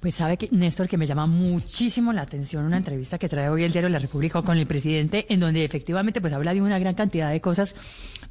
Pues 0.00 0.16
sabe 0.16 0.36
que, 0.36 0.50
Néstor, 0.50 0.86
que 0.86 0.98
me 0.98 1.06
llama 1.06 1.24
muchísimo 1.24 2.12
la 2.12 2.20
atención 2.20 2.66
una 2.66 2.76
entrevista 2.76 3.16
que 3.16 3.30
trae 3.30 3.48
hoy 3.48 3.64
el 3.64 3.72
diario 3.72 3.88
La 3.88 3.98
República 3.98 4.42
con 4.42 4.58
el 4.58 4.66
presidente, 4.66 5.24
en 5.32 5.40
donde 5.40 5.64
efectivamente 5.64 6.20
pues 6.20 6.34
habla 6.34 6.52
de 6.52 6.60
una 6.60 6.78
gran 6.78 6.94
cantidad 6.94 7.30
de 7.30 7.40
cosas, 7.40 7.74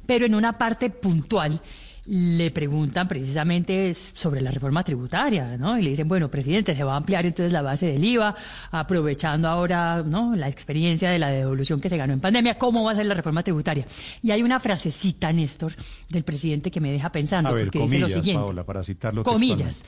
pero 0.06 0.24
en 0.24 0.36
una 0.36 0.56
parte 0.56 0.88
puntual 0.88 1.60
le 2.06 2.50
preguntan 2.50 3.06
precisamente 3.06 3.94
sobre 3.94 4.40
la 4.40 4.50
reforma 4.50 4.82
tributaria, 4.82 5.56
¿no? 5.56 5.78
Y 5.78 5.82
le 5.82 5.90
dicen, 5.90 6.08
bueno, 6.08 6.28
presidente, 6.28 6.74
se 6.74 6.82
va 6.82 6.94
a 6.94 6.96
ampliar 6.96 7.24
entonces 7.26 7.52
la 7.52 7.62
base 7.62 7.86
del 7.86 8.04
IVA, 8.04 8.34
aprovechando 8.72 9.48
ahora, 9.48 10.02
¿no? 10.02 10.34
La 10.34 10.48
experiencia 10.48 11.10
de 11.10 11.18
la 11.20 11.28
devolución 11.28 11.80
que 11.80 11.88
se 11.88 11.96
ganó 11.96 12.12
en 12.12 12.20
pandemia, 12.20 12.58
¿cómo 12.58 12.82
va 12.82 12.92
a 12.92 12.96
ser 12.96 13.06
la 13.06 13.14
reforma 13.14 13.42
tributaria? 13.44 13.86
Y 14.22 14.32
hay 14.32 14.42
una 14.42 14.58
frasecita, 14.58 15.32
Néstor, 15.32 15.72
del 16.08 16.24
presidente 16.24 16.70
que 16.70 16.80
me 16.80 16.90
deja 16.90 17.10
pensando, 17.12 17.50
A 17.50 17.52
ver, 17.52 17.64
porque 17.66 17.78
dice 17.78 17.88
comillas, 17.90 18.10
lo 18.10 18.16
siguiente. 18.16 18.42
Paola, 18.42 18.64
para 18.64 18.82
citarlo 18.82 19.22
Comillas. 19.22 19.84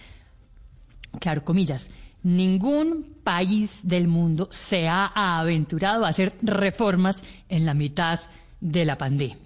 Claro, 1.19 1.45
comillas. 1.45 1.91
Ningún 2.23 3.17
país 3.23 3.87
del 3.87 4.09
mundo 4.09 4.49
se 4.51 4.89
ha 4.89 5.07
aventurado 5.39 6.05
a 6.05 6.09
hacer 6.09 6.35
reformas 6.43 7.25
en 7.49 7.67
la 7.67 7.75
mitad 7.75 8.21
de 8.61 8.85
la 8.85 8.97
pandemia. 8.97 9.44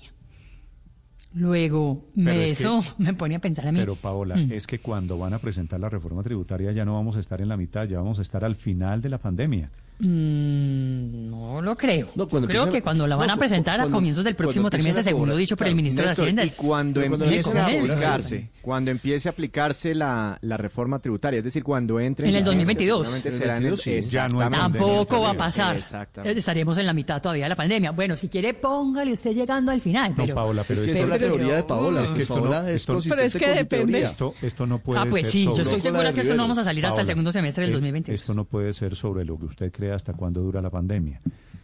Luego, 1.34 2.06
me, 2.14 2.44
es 2.46 2.58
que- 2.58 2.64
eso 2.64 2.80
me 2.98 3.12
pone 3.14 3.36
a 3.36 3.38
pensar 3.38 3.66
a 3.68 3.72
mí. 3.72 3.78
Pero 3.78 3.96
Paola, 3.96 4.36
Mm. 4.36 4.52
es 4.52 4.66
que 4.66 4.78
cuando 4.78 5.18
van 5.18 5.34
a 5.34 5.38
presentar 5.38 5.78
la 5.78 5.88
reforma 5.88 6.22
tributaria 6.22 6.72
ya 6.72 6.84
no 6.84 6.94
vamos 6.94 7.16
a 7.16 7.20
estar 7.20 7.40
en 7.40 7.48
la 7.48 7.56
mitad, 7.56 7.84
ya 7.86 7.98
vamos 7.98 8.18
a 8.18 8.22
estar 8.22 8.44
al 8.44 8.56
final 8.56 9.00
de 9.02 9.10
la 9.10 9.18
pandemia. 9.18 9.70
Mm, 10.00 11.30
no 11.30 11.60
lo 11.62 11.76
creo. 11.76 12.08
cuando 12.14 12.28
creo 12.28 12.42
empiezan- 12.62 12.72
que 12.72 12.82
cuando 12.82 13.06
la 13.06 13.16
van 13.16 13.26
no, 13.28 13.34
a 13.34 13.36
presentar 13.36 13.80
a 13.80 13.88
comienzos 13.88 14.24
del 14.24 14.36
próximo 14.36 14.70
trimestre, 14.70 15.02
según 15.02 15.22
cobrar. 15.22 15.34
lo 15.34 15.38
dicho 15.38 15.56
por 15.56 15.66
el 15.66 15.74
ministro 15.74 16.04
Néstor, 16.06 16.24
de 16.24 16.30
Hacienda. 16.30 16.44
y 16.44 16.48
es- 16.48 16.54
cuando 16.56 17.02
empiece 17.02 17.58
a 17.58 17.66
aplicarse, 17.66 18.50
cuando 18.62 18.90
empiece 18.90 19.28
a 19.28 19.32
aplicarse 19.32 19.94
la, 19.94 20.38
la 20.42 20.56
reforma 20.56 20.98
tributaria, 21.00 21.38
es 21.38 21.44
decir, 21.44 21.64
cuando 21.64 21.98
entre 22.00 22.28
En 22.28 22.34
el 22.36 22.42
vigencia, 22.44 22.50
2022. 22.50 22.98
seguramente 23.08 23.30
será 23.32 23.56
en 23.56 23.66
el-. 23.66 24.50
Tampoco 24.50 25.20
va 25.22 25.30
a 25.30 25.34
pasar. 25.34 25.76
Exactamente. 25.76 26.36
Eh, 26.36 26.38
Estaremos 26.38 26.78
en 26.78 26.86
la 26.86 26.92
mitad 26.92 27.20
todavía 27.20 27.44
de 27.44 27.48
la 27.50 27.56
pandemia. 27.56 27.90
Bueno, 27.90 28.16
si 28.16 28.28
quiere, 28.28 28.54
póngale 28.54 29.12
usted 29.12 29.32
llegando 29.34 29.72
al 29.72 29.80
final. 29.80 30.10
No, 30.10 30.16
pero- 30.24 30.34
Paola, 30.34 30.64
pero 30.66 30.80
Es 30.80 30.86
que 30.86 30.92
esto- 30.92 31.04
esa 31.06 31.14
es 31.16 31.20
la 31.22 31.28
teoría 31.28 31.56
de 31.56 31.62
Paola. 31.64 32.04
Es 32.04 32.10
que 32.12 32.22
esto 32.22 32.34
Paola 32.34 32.62
no, 32.62 32.68
es 32.68 32.76
esto- 32.76 32.92
consistente 32.94 33.16
Pero 33.16 33.26
es 33.26 33.32
que 33.34 33.58
depende. 33.58 33.92
teoría. 33.92 34.08
Esto, 34.10 34.34
esto 34.42 34.66
no 34.66 34.78
puede 34.78 35.00
Ah, 35.00 35.06
pues 35.10 35.22
ser 35.24 35.32
sí, 35.32 35.44
yo 35.44 35.62
estoy 35.62 35.80
segura 35.80 36.12
que 36.12 36.20
eso 36.20 36.34
no 36.34 36.42
vamos 36.44 36.58
a 36.58 36.64
salir 36.64 36.86
hasta 36.86 37.00
el 37.00 37.06
segundo 37.06 37.32
semestre 37.32 37.62
del 37.64 37.70
eh, 37.70 37.74
2022. 37.74 38.20
Esto 38.20 38.34
no 38.34 38.44
puede 38.44 38.72
ser 38.72 38.94
sobre 38.94 39.24
lo 39.24 39.38
que 39.38 39.46
usted 39.46 39.72
cree 39.72 39.87
hasta 39.92 40.12
cuándo 40.14 40.40
dura 40.42 40.60
la 40.62 40.70
pandemia. 40.70 41.20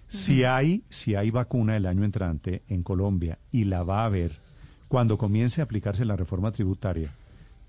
Si 0.06 0.44
hay, 0.44 0.82
si 0.90 1.14
hay 1.14 1.30
vacuna 1.30 1.76
el 1.76 1.86
año 1.86 2.04
entrante 2.04 2.62
en 2.68 2.82
Colombia 2.82 3.38
y 3.50 3.64
la 3.64 3.82
va 3.82 4.02
a 4.02 4.06
haber 4.06 4.32
cuando 4.88 5.18
comience 5.18 5.60
a 5.60 5.64
aplicarse 5.64 6.04
la 6.04 6.14
reforma 6.16 6.52
tributaria, 6.52 7.10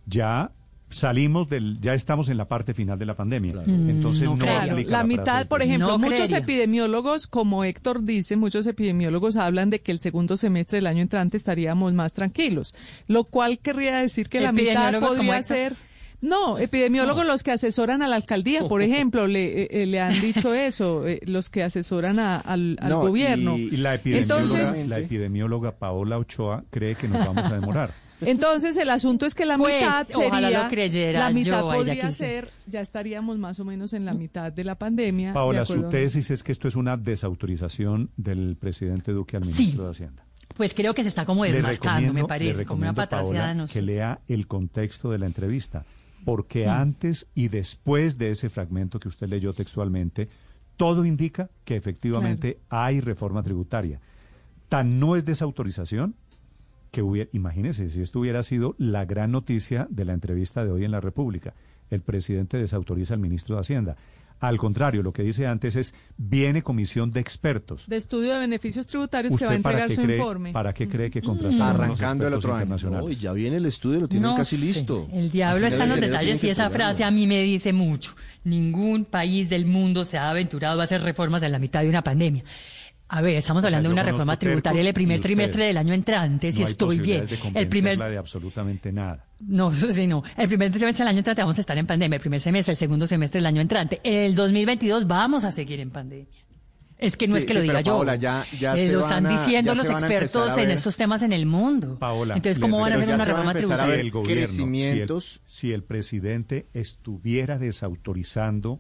ya 0.06 0.52
salimos 0.90 1.50
del, 1.50 1.80
ya 1.82 1.96
estamos 1.96 2.30
en 2.30 2.38
la 2.38 2.48
parte 2.48 2.74
final 2.76 3.00
de 3.00 3.06
la 3.08 3.16
pandemia. 3.16 3.64
Entonces 3.66 4.26
no, 4.30 4.38
Claro, 4.38 4.74
aplica 4.74 4.92
la 4.92 4.98
frase 5.00 5.08
mitad, 5.08 5.48
por 5.48 5.62
ejemplo, 5.64 5.88
No 5.88 5.98
muchos 5.98 6.18
creería. 6.18 6.38
epidemiólogos, 6.38 7.26
como 7.26 7.64
Héctor 7.64 8.04
dice, 8.04 8.36
muchos 8.36 8.68
epidemiólogos 8.68 9.38
hablan 9.38 9.72
de 9.72 9.82
que 9.82 9.92
el 9.92 10.00
segundo 10.00 10.38
semestre 10.38 10.78
del 10.78 10.88
año 10.88 11.02
entrante 11.02 11.38
estaríamos 11.38 11.94
más 11.94 12.14
tranquilos, 12.14 12.76
lo 13.08 13.24
cual 13.24 13.58
querría 13.60 13.98
decir 13.98 14.30
que 14.30 14.42
la 14.42 14.52
mitad 14.52 14.74
¿Epidemiólogos 14.74 15.10
como 15.10 15.18
podría 15.24 15.40
Héctor? 15.40 15.58
ser... 15.58 15.76
No, 16.26 16.58
epidemiólogos 16.58 17.26
los 17.26 17.44
que 17.44 17.52
asesoran 17.52 18.02
a 18.02 18.08
la 18.08 18.16
alcaldía, 18.16 18.68
por 18.68 18.82
ejemplo, 18.82 19.28
le, 19.28 19.64
eh, 19.64 19.68
eh, 19.72 19.86
le 19.86 20.00
han 20.00 20.20
dicho 20.20 20.54
eso, 20.54 21.08
eh, 21.08 21.22
los 21.26 21.50
que 21.50 21.64
asesoran 21.64 22.20
a- 22.20 22.38
al, 22.38 22.78
al 22.82 22.90
No, 22.90 23.00
gobierno. 23.02 23.58
Y 23.58 23.78
la 23.78 23.96
epidemióloga, 23.96 24.44
Entonces, 24.44 24.88
la 24.88 25.00
epidemióloga 25.00 25.72
Paola 25.74 26.18
Ochoa 26.18 26.64
cree 26.70 26.96
que 26.96 27.08
nos 27.08 27.26
vamos 27.26 27.46
a 27.46 27.54
demorar. 27.56 27.92
Entonces 28.22 28.78
el 28.78 28.90
asunto 28.90 29.26
es 29.26 29.36
que 29.36 29.46
la 29.46 29.58
Pues, 29.58 29.76
mitad 29.82 30.08
sería, 30.08 30.50
lo 30.64 30.70
creyera 30.70 31.20
la 31.20 31.30
mitad 31.32 31.60
yo 31.60 31.66
podría 31.70 32.12
ser, 32.12 32.50
ya 32.66 32.80
estaríamos 32.80 33.38
más 33.38 33.60
o 33.60 33.66
menos 33.66 33.92
en 33.94 34.06
la 34.06 34.14
mitad 34.14 34.54
de 34.54 34.64
la 34.64 34.76
pandemia. 34.76 35.30
de 35.30 35.34
Paola, 35.34 35.66
su 35.66 35.84
tesis 35.90 36.32
es 36.32 36.42
que 36.42 36.54
esto 36.54 36.68
es 36.70 36.76
una 36.76 36.96
desautorización 36.96 38.10
del 38.16 38.56
presidente 38.56 39.12
Duque 39.12 39.36
al 39.38 39.46
ministro 39.46 39.84
de 39.86 39.92
Hacienda. 39.92 40.24
Pues 40.56 40.74
creo 40.74 40.94
que 40.94 41.02
se 41.04 41.10
está 41.10 41.26
como 41.26 41.44
desmarcando, 41.44 42.14
me 42.14 42.24
parece, 42.24 42.66
como 42.66 42.82
una 42.82 43.68
sé. 43.68 43.74
que 43.74 43.82
lea 43.82 44.20
el 44.30 44.48
contexto 44.48 45.12
de 45.12 45.20
la 45.20 45.26
entrevista, 45.26 45.84
porque 46.26 46.66
Hmm. 46.66 46.72
antes 46.72 47.30
y 47.36 47.48
después 47.48 48.18
de 48.18 48.32
ese 48.32 48.50
fragmento 48.50 49.00
que 49.00 49.08
usted 49.08 49.28
leyó 49.30 49.54
textualmente, 49.54 50.28
todo 50.76 51.06
indica 51.06 51.50
que 51.64 51.78
efectivamente 51.78 52.60
hay 52.70 53.00
reforma 53.00 53.42
tributaria. 53.44 54.02
Tan 54.68 55.00
no 55.00 55.16
es 55.16 55.24
desautorización 55.24 56.16
que 56.92 57.02
hubiera, 57.02 57.30
imagínese, 57.34 57.90
si 57.90 58.02
esto 58.02 58.20
hubiera 58.20 58.44
sido 58.44 58.76
la 58.78 59.06
gran 59.06 59.32
noticia 59.32 59.88
de 59.90 60.04
la 60.04 60.14
entrevista 60.14 60.66
de 60.66 60.72
hoy 60.72 60.84
en 60.84 60.92
la 60.92 61.00
República, 61.00 61.54
el 61.90 62.02
presidente 62.02 62.58
desautoriza 62.58 63.14
al 63.14 63.20
ministro 63.20 63.56
de 63.56 63.62
Hacienda. 63.62 63.96
Al 64.48 64.58
contrario, 64.58 65.02
lo 65.04 65.12
que 65.12 65.24
dice 65.24 65.48
antes 65.48 65.76
es, 65.76 65.94
viene 66.18 66.62
comisión 66.62 67.12
de 67.12 67.20
expertos. 67.20 67.88
De 67.88 67.98
estudio 67.98 68.34
de 68.34 68.40
beneficios 68.40 68.86
tributarios 68.88 69.32
que 69.32 69.36
¿Usted 69.36 69.48
va 69.48 69.54
a 69.56 69.62
para 69.62 69.84
entregar 69.86 69.96
su 69.96 70.02
cree- 70.04 70.18
informe. 70.18 70.52
¿Para 70.52 70.74
qué 70.74 70.88
cree 70.88 71.10
que 71.10 71.22
contrataron 71.22 71.58
Mm. 71.58 71.62
Arrancando 71.62 72.28
el 72.28 72.34
expertos 72.34 72.38
otro 72.46 72.54
año. 72.54 72.62
internacionales? 72.64 73.18
No, 73.18 73.22
ya 73.22 73.34
viene 73.34 73.58
el 73.58 73.66
estudio, 73.66 74.00
lo 74.02 74.08
tienen 74.08 74.30
No 74.30 74.36
casi 74.36 74.58
sé. 74.58 74.66
listo. 74.66 75.08
El 75.12 75.32
diablo 75.32 75.66
está 75.68 75.84
en 75.84 75.90
los 75.90 76.00
detalles 76.02 76.44
y 76.44 76.50
esa 76.50 76.70
frase 76.70 77.04
a 77.04 77.12
mí 77.12 77.26
me 77.28 77.42
dice 77.44 77.74
mucho. 77.74 78.16
Ningún 78.44 79.06
país 79.06 79.50
del 79.50 79.66
mundo 79.66 80.06
se 80.06 80.18
ha 80.18 80.30
aventurado 80.30 80.80
a 80.82 80.84
hacer 80.84 81.02
reformas 81.02 81.42
en 81.44 81.52
la 81.52 81.60
mitad 81.60 81.82
de 81.82 81.90
una 81.90 82.04
pandemia. 82.04 82.44
A 83.08 83.22
ver, 83.22 83.36
estamos 83.36 83.62
O 83.64 83.68
sea, 83.68 83.68
hablando 83.78 83.90
de 83.90 83.94
una 83.94 84.04
reforma 84.04 84.38
tributaria 84.40 84.80
tercos 84.80 84.88
el 84.90 84.94
primer 84.96 85.20
trimestre 85.22 85.66
del 85.66 85.78
año 85.78 85.94
entrante, 85.94 86.52
si 86.52 86.62
no 86.62 86.68
estoy 86.68 87.00
bien. 87.00 87.28
El 87.54 87.68
primer 87.68 87.98
de 88.00 88.18
absolutamente 88.18 88.92
nada. 88.92 89.26
No, 89.42 89.70
eso 89.72 89.92
sí, 89.92 90.08
no. 90.08 90.24
El 90.36 90.48
primer 90.48 90.72
trimestre 90.72 91.04
del 91.04 91.10
año 91.10 91.20
entrante 91.20 91.42
vamos 91.44 91.58
a 91.58 91.62
estar 91.62 91.78
en 91.78 91.86
pandemia, 91.86 92.16
el 92.16 92.22
primer 92.22 92.40
semestre, 92.42 92.72
el 92.72 92.78
segundo 92.78 93.06
semestre 93.06 93.38
del 93.40 93.46
año 93.46 93.62
entrante. 93.62 94.02
El 94.04 94.34
2022 94.34 95.06
vamos 95.08 95.46
a 95.46 95.52
seguir 95.52 95.80
en 95.82 95.92
pandemia. 95.92 96.26
Es 96.98 97.18
que 97.18 97.28
no 97.28 97.34
Sí, 97.34 97.40
es 97.40 97.46
que 97.46 97.52
sí, 97.52 97.58
lo 97.58 97.62
diga 97.62 97.74
pero, 97.76 97.86
yo. 97.86 97.92
Paola, 97.92 98.16
ya- 98.16 98.46
ya 98.58 98.74
Eh, 98.74 98.88
se 98.88 98.94
lo 98.94 99.02
están 99.02 99.26
a- 99.26 99.30
diciendo 99.30 99.74
ya 99.74 99.78
los 99.82 99.90
expertos 99.92 100.58
en 100.58 100.72
estos 100.72 100.96
temas 100.98 101.22
en 101.24 101.34
el 101.34 101.46
mundo. 101.46 101.98
Paola, 102.00 102.36
Entonces, 102.36 102.58
¿cómo 102.58 102.80
van 102.80 102.94
a 102.94 102.96
hacer 102.96 103.10
una 103.10 103.26
reforma 103.26 103.54
tributaria? 103.54 103.96
si 103.96 104.00
el 104.02 104.12
gobierno, 104.12 104.34
si 104.34 104.42
el, 104.42 104.48
crecimientos. 104.70 105.42
si 105.46 105.72
el 105.74 105.84
presidente 105.84 106.68
estuviera 106.74 107.60
desautorizando 107.60 108.80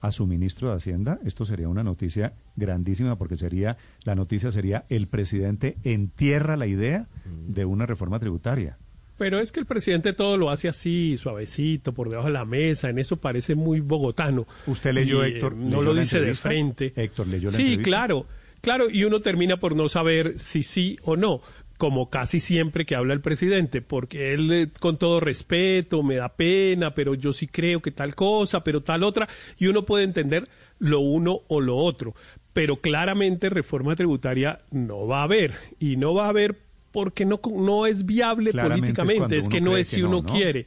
a 0.00 0.12
su 0.12 0.26
ministro 0.26 0.70
de 0.70 0.76
Hacienda, 0.76 1.18
esto 1.24 1.44
sería 1.44 1.68
una 1.68 1.82
noticia 1.82 2.32
grandísima 2.56 3.16
porque 3.16 3.36
sería 3.36 3.76
la 4.04 4.14
noticia 4.14 4.50
sería 4.50 4.84
el 4.88 5.06
presidente 5.08 5.76
entierra 5.84 6.56
la 6.56 6.66
idea 6.66 7.06
de 7.48 7.64
una 7.64 7.86
reforma 7.86 8.18
tributaria. 8.18 8.78
Pero 9.16 9.40
es 9.40 9.50
que 9.50 9.58
el 9.58 9.66
presidente 9.66 10.12
todo 10.12 10.36
lo 10.36 10.48
hace 10.50 10.68
así, 10.68 11.16
suavecito, 11.18 11.92
por 11.92 12.08
debajo 12.08 12.28
de 12.28 12.34
la 12.34 12.44
mesa, 12.44 12.88
en 12.88 12.98
eso 13.00 13.16
parece 13.16 13.56
muy 13.56 13.80
bogotano. 13.80 14.46
¿Usted 14.68 14.92
leyó, 14.92 15.26
Y, 15.26 15.30
eh, 15.30 15.34
Héctor, 15.34 15.56
No 15.56 15.64
leyó 15.64 15.82
lo 15.82 15.94
dice 15.94 16.20
de 16.20 16.34
frente. 16.36 16.92
Héctor, 16.94 17.26
¿leyó 17.26 17.50
la 17.50 17.56
Sí, 17.56 17.62
entrevista? 17.62 17.82
claro, 17.82 18.26
claro, 18.60 18.88
y 18.88 19.02
uno 19.02 19.20
termina 19.20 19.56
por 19.56 19.74
no 19.74 19.88
saber 19.88 20.38
si 20.38 20.62
sí 20.62 20.98
o 21.02 21.16
no, 21.16 21.40
como 21.78 22.10
casi 22.10 22.40
siempre 22.40 22.84
que 22.84 22.96
habla 22.96 23.14
el 23.14 23.20
presidente, 23.20 23.80
porque 23.80 24.34
él, 24.34 24.52
eh, 24.52 24.68
con 24.80 24.98
todo 24.98 25.20
respeto, 25.20 26.02
me 26.02 26.16
da 26.16 26.30
pena, 26.30 26.92
pero 26.92 27.14
yo 27.14 27.32
sí 27.32 27.46
creo 27.46 27.80
que 27.80 27.92
tal 27.92 28.14
cosa, 28.16 28.64
pero 28.64 28.82
tal 28.82 29.04
otra, 29.04 29.28
y 29.58 29.68
uno 29.68 29.84
puede 29.84 30.04
entender 30.04 30.48
lo 30.80 31.00
uno 31.00 31.40
o 31.46 31.60
lo 31.60 31.76
otro. 31.76 32.14
Pero 32.52 32.80
claramente 32.80 33.48
reforma 33.48 33.94
tributaria 33.94 34.58
no 34.72 35.06
va 35.06 35.20
a 35.20 35.22
haber, 35.22 35.54
y 35.78 35.96
no 35.96 36.14
va 36.14 36.26
a 36.26 36.30
haber 36.30 36.58
porque 36.90 37.24
no, 37.24 37.40
no 37.54 37.86
es 37.86 38.04
viable 38.04 38.50
Claramente 38.50 38.94
políticamente, 38.94 39.38
es, 39.38 39.48
que 39.48 39.60
no 39.60 39.76
es 39.76 39.88
si 39.88 40.02
no, 40.02 40.08
uno 40.08 40.22
¿no? 40.22 40.32
quiere. 40.32 40.66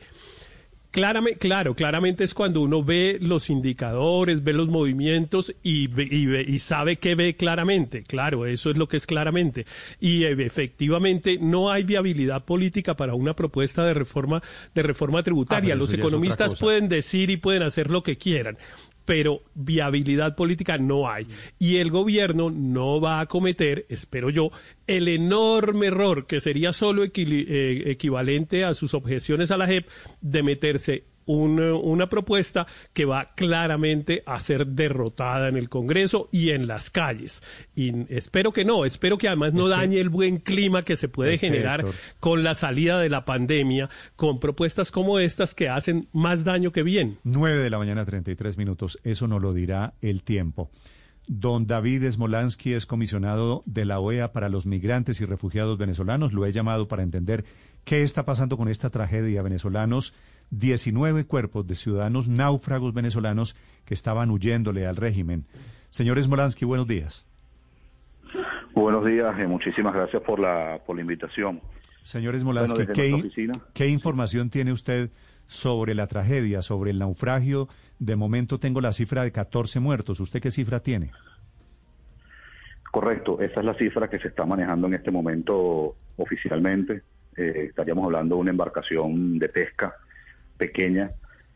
Claramente, 0.92 1.40
claro, 1.40 1.74
claramente 1.74 2.26
es 2.26 2.34
cuando 2.34 2.60
uno 2.60 2.84
ve 2.84 3.18
los 3.22 3.50
indicadores, 3.50 4.44
ve 4.44 4.52
los 4.52 4.68
movimientos 4.68 5.56
y, 5.64 5.88
ve- 5.88 6.08
y, 6.12 6.26
ve- 6.26 6.46
y 6.46 6.58
sabe 6.58 6.98
que 6.98 7.16
ve 7.16 7.36
claramente. 7.38 8.04
Claro, 8.04 8.46
eso 8.46 8.70
es 8.70 8.78
lo 8.78 8.90
que 8.90 8.98
es 8.98 9.08
claramente. 9.08 9.66
Y 10.02 10.26
eh, 10.26 10.36
efectivamente 10.40 11.38
no 11.40 11.72
hay 11.72 11.84
viabilidad 11.84 12.44
política 12.44 12.96
para 12.98 13.14
una 13.16 13.34
propuesta 13.36 13.86
de 13.86 13.94
reforma 13.94 14.44
de 14.76 14.84
reforma 14.84 15.24
tributaria. 15.24 15.74
Ah, 15.74 15.78
los 15.78 15.90
economistas 16.10 16.52
pueden 16.66 16.90
decir 16.90 17.30
y 17.30 17.38
pueden 17.38 17.64
hacer 17.64 17.90
lo 17.90 18.04
que 18.04 18.18
quieran. 18.18 18.58
Pero 19.06 19.42
viabilidad 19.56 20.36
política 20.36 20.78
no 20.78 21.10
hay. 21.10 21.28
Y 21.60 21.78
el 21.78 21.92
gobierno 21.92 22.50
no 22.50 23.02
va 23.02 23.20
a 23.20 23.26
cometer, 23.26 23.86
espero 23.90 24.30
yo, 24.30 24.52
el 24.88 25.08
enorme 25.08 25.88
error 25.88 26.28
que 26.28 26.40
sería 26.40 26.74
solo 26.74 27.04
eh, 27.04 27.84
equivalente 27.88 28.64
a 28.64 28.74
sus 28.74 28.94
objeciones 28.94 29.52
a 29.52 29.58
la 29.58 29.68
JEP 29.68 29.88
de 30.22 30.44
meterse 30.44 31.11
un, 31.26 31.60
eh, 31.60 31.72
una 31.72 32.10
propuesta 32.10 32.68
que 32.94 33.06
va 33.06 33.26
claramente 33.36 34.24
a 34.26 34.40
ser 34.40 34.68
derrotada 34.68 35.48
en 35.50 35.58
el 35.58 35.70
Congreso 35.70 36.30
y 36.32 36.50
en 36.50 36.68
las 36.68 36.90
calles. 36.90 37.42
Y 37.76 38.12
espero 38.14 38.52
que 38.52 38.66
no, 38.66 38.86
espero 38.86 39.18
que 39.18 39.28
además 39.28 39.54
no 39.54 39.64
Es 39.64 39.74
que- 39.74 39.80
dañe 39.82 40.00
el 40.00 40.10
buen 40.10 40.38
clima 40.38 40.84
que 40.84 40.96
se 40.96 41.08
puede 41.10 41.32
que, 41.34 41.38
generar 41.40 41.86
con 42.20 42.44
la 42.44 42.56
salida 42.56 43.00
de 43.00 43.10
la 43.10 43.26
pandemia, 43.26 43.90
con 44.16 44.40
propuestas 44.40 44.92
como 44.92 45.20
estas 45.20 45.56
que 45.56 45.70
hacen 45.70 46.08
más 46.12 46.44
daño 46.44 46.72
que 46.72 46.84
bien. 46.84 47.18
9 47.24 47.58
de 47.64 47.70
la 47.70 47.78
mañana, 47.78 48.06
33 48.06 48.58
minutos. 48.58 49.00
Eso 49.04 49.28
no 49.28 49.40
lo 49.40 49.54
dirá 49.54 49.94
el 50.02 50.24
tiempo. 50.24 50.70
Don 51.28 51.66
David 51.68 52.10
Smolansky 52.12 52.74
es 52.74 52.86
comisionado 52.86 53.64
de 53.66 53.86
la 53.86 54.00
OEA 54.00 54.34
para 54.34 54.50
los 54.50 54.66
migrantes 54.66 55.22
y 55.22 55.26
refugiados 55.26 55.78
venezolanos. 55.78 56.34
Lo 56.34 56.46
he 56.46 56.52
llamado 56.52 56.88
para 56.88 57.04
entender 57.04 57.46
qué 57.86 58.04
está 58.04 58.26
pasando 58.26 58.58
con 58.58 58.68
esta 58.68 58.90
tragedia. 58.90 59.42
Venezolanos, 59.42 60.14
19 60.52 61.26
cuerpos 61.26 61.66
de 61.66 61.76
ciudadanos 61.76 62.28
náufragos 62.28 62.94
venezolanos 62.94 63.56
que 63.86 63.94
estaban 63.94 64.30
huyéndole 64.30 64.86
al 64.86 64.98
régimen. 64.98 65.46
Señor 65.90 66.22
Smolansky, 66.22 66.66
buenos 66.66 66.88
días. 66.88 67.26
Buenos 68.74 69.06
días, 69.06 69.38
eh, 69.40 69.48
muchísimas 69.48 69.94
gracias 69.94 70.22
por 70.24 70.40
la, 70.40 70.80
por 70.86 70.96
la 70.96 71.02
invitación. 71.02 71.62
Señor 72.04 72.38
Smolansky, 72.40 72.86
Bueno, 72.86 72.88
desde 72.90 73.02
¿qué, 73.02 73.10
nuestra 73.12 73.28
oficina. 73.28 73.54
qué 73.74 73.88
información 73.88 74.50
tiene 74.50 74.72
usted 74.72 75.10
sobre 75.48 75.96
la 75.96 76.08
tragedia, 76.08 76.62
sobre 76.62 76.92
el 76.92 77.00
naufragio? 77.00 77.68
De 78.00 78.16
momento 78.16 78.60
tengo 78.60 78.82
la 78.82 78.94
cifra 78.94 79.24
de 79.24 79.32
14 79.32 79.80
muertos. 79.80 80.20
¿Usted 80.20 80.42
qué 80.42 80.52
cifra 80.52 80.80
tiene? 80.82 81.12
Correcto, 82.92 83.40
esa 83.40 83.60
es 83.60 83.66
la 83.66 83.74
cifra 83.76 84.10
que 84.10 84.20
se 84.20 84.30
está 84.30 84.46
manejando 84.46 84.88
en 84.88 84.96
este 84.96 85.12
momento 85.12 85.96
oficialmente. 86.18 87.04
Eh, 87.38 87.68
estaríamos 87.70 88.04
hablando 88.06 88.36
de 88.36 88.42
una 88.42 88.52
embarcación 88.52 89.40
de 89.40 89.48
pesca 89.48 89.94
pequeña 90.62 91.10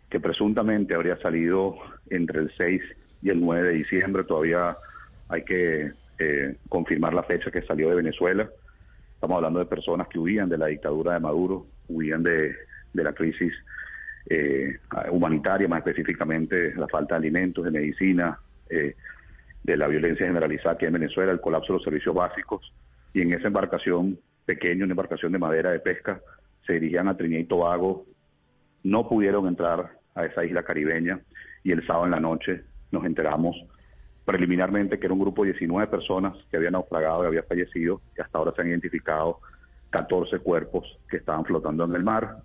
que 0.09 0.19
presuntamente 0.19 0.95
habría 0.95 1.15
salido 1.17 1.75
entre 2.09 2.39
el 2.39 2.51
6 2.57 2.81
y 3.21 3.29
el 3.29 3.39
9 3.39 3.67
de 3.67 3.73
diciembre. 3.75 4.23
Todavía 4.23 4.75
hay 5.29 5.43
que 5.43 5.91
eh, 6.17 6.55
confirmar 6.69 7.13
la 7.13 7.21
fecha 7.21 7.51
que 7.51 7.61
salió 7.61 7.89
de 7.89 7.97
Venezuela. 7.97 8.49
Estamos 9.13 9.35
hablando 9.35 9.59
de 9.59 9.67
personas 9.67 10.07
que 10.07 10.17
huían 10.17 10.49
de 10.49 10.57
la 10.57 10.67
dictadura 10.67 11.13
de 11.13 11.19
Maduro, 11.19 11.67
huían 11.87 12.23
de, 12.23 12.55
la 12.93 13.13
crisis 13.13 13.53
eh, 14.27 14.79
humanitaria, 15.11 15.67
más 15.67 15.85
específicamente 15.85 16.73
la 16.75 16.87
falta 16.87 17.13
de 17.13 17.19
alimentos, 17.19 17.63
de 17.63 17.69
medicina, 17.69 18.39
eh, 18.69 18.95
de 19.63 19.77
la 19.77 19.87
violencia 19.87 20.25
generalizada 20.25 20.73
aquí 20.73 20.85
en 20.85 20.93
Venezuela, 20.93 21.31
el 21.31 21.41
colapso 21.41 21.73
de 21.73 21.77
los 21.77 21.83
servicios 21.83 22.15
básicos. 22.15 22.73
Y 23.13 23.21
en 23.21 23.33
esa 23.33 23.47
embarcación 23.47 24.17
pequeña, 24.45 24.83
una 24.85 24.93
embarcación 24.93 25.31
de 25.31 25.37
madera 25.37 25.71
de 25.71 25.79
pesca, 25.79 26.19
se 26.65 26.73
dirigían 26.73 27.07
a 27.07 27.15
Trinidad 27.15 27.41
y 27.41 27.45
Tobago, 27.45 28.05
no 28.85 29.09
pudieron 29.09 29.47
entrar 29.47 29.97
a 30.13 30.25
esa 30.25 30.45
isla 30.45 30.63
caribeña 30.63 31.19
y 31.63 31.71
el 31.71 31.85
sábado 31.87 32.05
en 32.05 32.11
la 32.11 32.19
noche 32.19 32.61
nos 32.91 33.03
enteramos 33.03 33.55
preliminarmente 34.23 34.99
que 34.99 35.07
era 35.07 35.13
un 35.13 35.19
grupo 35.19 35.43
de 35.43 35.53
19 35.53 35.87
personas 35.87 36.35
que 36.51 36.57
habían 36.57 36.73
naufragado 36.73 37.23
y 37.23 37.27
había 37.27 37.43
fallecido 37.43 38.01
y 38.15 38.21
hasta 38.21 38.37
ahora 38.37 38.53
se 38.55 38.61
han 38.61 38.69
identificado 38.69 39.39
14 39.89 40.37
cuerpos 40.39 40.85
que 41.09 41.17
estaban 41.17 41.43
flotando 41.45 41.85
en 41.85 41.95
el 41.95 42.03
mar. 42.03 42.37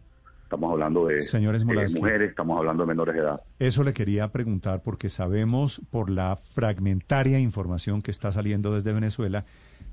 Estamos 0.45 0.73
hablando 0.73 1.07
de 1.07 1.23
Señor 1.23 1.55
eh, 1.57 1.65
mujeres, 1.65 2.31
estamos 2.31 2.59
hablando 2.59 2.85
de 2.85 2.89
menores 2.89 3.15
de 3.15 3.21
edad. 3.21 3.41
Eso 3.59 3.85
le 3.85 3.93
quería 3.93 4.29
preguntar 4.29 4.81
porque 4.83 5.11
sabemos 5.11 5.83
por 5.91 6.09
la 6.09 6.37
fragmentaria 6.55 7.39
información 7.39 8.01
que 8.01 8.11
está 8.11 8.33
saliendo 8.33 8.75
desde 8.75 8.93
Venezuela 8.93 9.45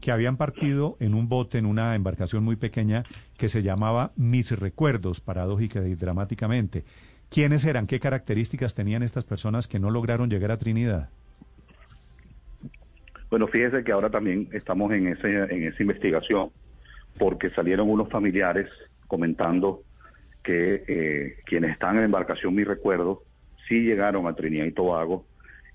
que 0.02 0.12
habían 0.12 0.38
partido 0.38 0.98
en 1.00 1.14
un 1.14 1.30
bote, 1.30 1.58
en 1.58 1.66
una 1.66 1.96
embarcación 1.96 2.44
muy 2.44 2.56
pequeña 2.56 3.04
que 3.38 3.50
se 3.50 3.62
llamaba 3.62 4.12
Mis 4.16 4.52
Recuerdos, 4.58 5.22
paradójica 5.22 5.86
y 5.88 5.96
dramáticamente. 5.96 6.84
¿Quiénes 7.30 7.66
eran? 7.66 7.88
¿Qué 7.88 8.00
características 8.00 8.74
tenían 8.74 9.04
estas 9.04 9.26
personas 9.26 9.68
que 9.68 9.80
no 9.80 9.92
lograron 9.92 10.30
llegar 10.30 10.52
a 10.52 10.58
Trinidad? 10.58 11.10
Bueno, 13.30 13.48
fíjese 13.48 13.84
que 13.84 13.92
ahora 13.92 14.10
también 14.10 14.48
estamos 14.54 14.92
en, 14.94 15.08
ese, 15.08 15.28
en 15.28 15.64
esa 15.64 15.82
investigación 15.82 16.50
porque 17.18 17.50
salieron 17.50 17.90
unos 17.90 18.10
familiares 18.10 18.70
comentando 19.08 19.82
que 20.44 20.84
eh, 20.88 21.38
quienes 21.46 21.72
están 21.72 21.98
en 21.98 22.06
embarcación, 22.06 22.56
mi 22.56 22.64
recuerdo, 22.64 23.24
sí 23.68 23.82
llegaron 23.82 24.28
a 24.28 24.34
Trinidad 24.34 24.66
y 24.66 24.72
Tobago 24.72 25.26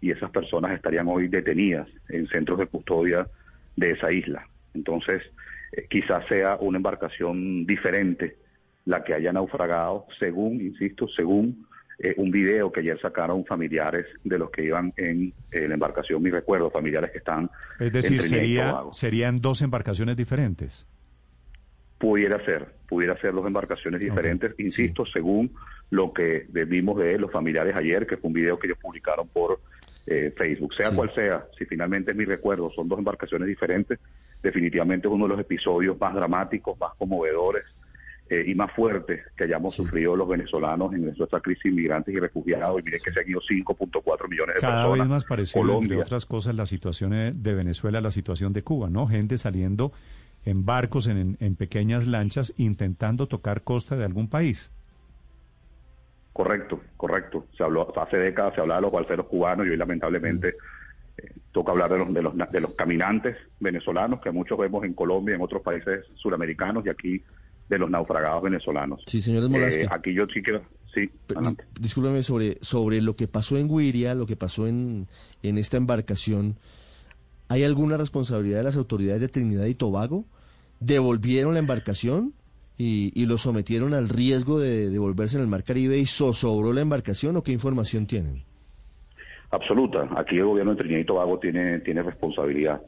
y 0.01 0.10
esas 0.10 0.31
personas 0.31 0.73
estarían 0.73 1.09
hoy 1.09 1.28
detenidas 1.28 1.89
en 2.09 2.26
centros 2.28 2.59
de 2.59 2.67
custodia 2.67 3.26
de 3.76 3.92
esa 3.92 4.12
isla. 4.12 4.47
Entonces, 4.75 5.23
eh, 5.73 5.86
quizás 5.89 6.26
sea 6.28 6.57
una 6.60 6.78
embarcación 6.78 7.67
diferente 7.67 8.36
la 8.84 9.05
que 9.05 9.15
haya 9.15 9.33
naufragado, 9.33 10.07
según, 10.18 10.60
insisto, 10.60 11.07
según 11.09 11.67
eh, 11.99 12.15
un 12.17 12.31
video 12.31 12.73
que 12.73 12.81
ayer 12.81 13.01
sacaron 13.01 13.44
familiares 13.44 14.07
de 14.25 14.39
los 14.39 14.51
que 14.51 14.65
iban 14.65 14.92
en 14.97 15.33
eh, 15.52 15.68
la 15.68 15.75
embarcación, 15.75 16.23
mi 16.23 16.31
recuerdo, 16.31 16.70
familiares 16.70 17.10
que 17.12 17.18
están 17.18 17.49
Es 17.78 17.92
decir, 17.92 18.23
sería, 18.23 18.81
serían 18.91 19.41
dos 19.41 19.62
embarcaciones 19.62 20.17
diferentes. 20.17 20.86
Pudiera 21.99 22.44
ser, 22.44 22.75
pudiera 22.89 23.17
ser 23.20 23.33
dos 23.33 23.47
embarcaciones 23.47 24.01
diferentes, 24.01 24.59
insisto, 24.59 25.07
según 25.07 25.52
lo 25.91 26.12
que 26.12 26.47
vimos 26.67 26.99
de 26.99 27.17
los 27.17 27.31
familiares 27.31 27.76
ayer, 27.76 28.09
que 28.09 28.17
fue 28.17 28.28
un 28.28 28.34
video 28.34 28.59
que 28.59 28.67
ellos 28.67 28.78
publicaron 28.83 29.28
por 29.28 29.60
eh, 30.07 30.33
Facebook. 30.37 30.75
Sea 30.75 30.91
cual 30.91 31.13
sea, 31.15 31.47
si 31.59 31.65
finalmente 31.65 32.11
es 32.11 32.17
mi 32.17 32.25
recuerdo, 32.25 32.71
son 32.75 32.89
dos 32.89 32.99
embarcaciones 32.99 33.49
diferentes, 33.49 33.99
definitivamente 34.43 35.07
es 35.09 35.15
uno 35.15 35.25
de 35.25 35.31
los 35.31 35.41
episodios 35.41 35.99
más 36.01 36.15
dramáticos, 36.15 36.79
más 36.79 36.93
conmovedores 36.99 37.65
eh, 38.29 38.45
y 38.47 38.55
más 38.55 38.73
fuerte 38.73 39.23
que 39.37 39.45
hayamos 39.45 39.75
sufrido 39.75 40.17
los 40.17 40.27
venezolanos 40.29 40.93
en 40.95 41.05
nuestra 41.05 41.41
crisis 41.41 41.67
inmigrantes 41.67 42.15
y 42.15 42.19
refugiados. 42.19 42.81
Y 42.81 42.85
miren 42.85 43.01
que 43.05 43.13
se 43.13 43.21
han 43.21 43.29
ido 43.29 43.41
5.4 43.41 44.29
millones 44.29 44.55
de 44.57 44.61
Cada 44.61 44.73
personas. 44.85 44.99
vez 44.99 45.09
más 45.09 45.25
parecido, 45.25 45.61
Colombia. 45.63 45.93
entre 45.95 46.03
otras 46.03 46.27
cosas, 46.27 46.55
la 46.55 46.67
situación 46.67 47.13
de 47.43 47.55
Venezuela, 47.55 48.01
la 48.01 48.11
situación 48.11 48.53
de 48.53 48.63
Cuba, 48.63 48.91
¿no? 48.91 49.07
Gente 49.07 49.39
saliendo 49.39 49.93
en 50.45 50.65
barcos, 50.65 51.07
en, 51.07 51.37
en 51.39 51.55
pequeñas 51.57 52.07
lanchas, 52.07 52.53
intentando 52.57 53.29
tocar 53.29 53.63
costa 53.63 53.97
de 53.97 54.05
algún 54.05 54.29
país. 54.29 54.73
Correcto, 56.33 56.81
correcto. 56.97 57.47
Se 57.57 57.62
habló 57.62 57.93
hace 58.01 58.17
décadas 58.17 58.55
se 58.55 58.61
hablaba 58.61 58.81
de 58.81 58.83
los 58.83 58.93
balseros 58.93 59.27
cubanos 59.27 59.67
y 59.67 59.70
hoy 59.70 59.77
lamentablemente 59.77 60.55
eh, 61.19 61.33
toca 61.52 61.73
hablar 61.73 61.93
de 61.93 61.99
los, 61.99 62.15
de 62.15 62.23
los 62.23 62.35
de 62.51 62.61
los 62.61 62.75
caminantes 62.75 63.36
venezolanos 63.61 64.20
que 64.20 64.31
muchos 64.31 64.59
vemos 64.59 64.85
en 64.85 64.94
Colombia, 64.94 65.35
en 65.35 65.43
otros 65.43 65.62
países 65.62 66.07
suramericanos 66.15 66.86
y 66.86 66.89
aquí 66.89 67.23
de 67.69 67.78
los 67.78 67.91
naufragados 67.91 68.43
venezolanos. 68.43 69.02
Sí, 69.07 69.20
señor. 69.20 69.44
Eh, 69.55 69.86
aquí 69.91 70.15
yo 70.15 70.27
sí 70.27 70.43
quiero, 70.43 70.62
sí. 70.94 71.11
Discúlpeme 71.78 72.23
sobre, 72.23 72.59
sobre 72.62 73.01
lo 73.02 73.15
que 73.17 73.28
pasó 73.28 73.57
en 73.59 73.69
Guiria, 73.69 74.15
lo 74.15 74.27
que 74.27 74.36
pasó 74.36 74.67
en, 74.67 75.09
en 75.43 75.59
esta 75.59 75.77
embarcación. 75.77 76.57
¿Hay 77.49 77.65
alguna 77.65 77.99
responsabilidad 77.99 78.59
de 78.59 78.65
las 78.65 78.77
autoridades 78.77 79.20
de 79.20 79.28
Trinidad 79.28 79.67
y 79.67 79.75
Tobago? 79.75 80.25
¿Devolvieron 80.81 81.52
la 81.52 81.61
embarcación 81.61 82.33
y, 82.83 83.12
y 83.15 83.27
lo 83.27 83.39
sometieron 83.39 83.94
al 83.94 84.09
riesgo 84.09 84.59
de 84.59 84.91
devolverse 84.91 85.36
en 85.36 85.43
el 85.43 85.49
Mar 85.49 85.62
Caribe 85.62 85.99
y 85.99 86.07
zozobró 86.07 86.73
la 86.73 86.81
embarcación 86.81 87.36
o 87.36 87.43
qué 87.43 87.52
información 87.52 88.07
tienen? 88.07 88.43
Absoluta. 89.52 90.09
Aquí 90.17 90.36
el 90.36 90.47
gobierno 90.47 90.73
de 90.73 90.78
Trinidad 90.78 91.01
y 91.01 91.05
Tobago 91.05 91.39
tiene, 91.39 91.78
tiene 91.81 92.02
responsabilidad, 92.02 92.83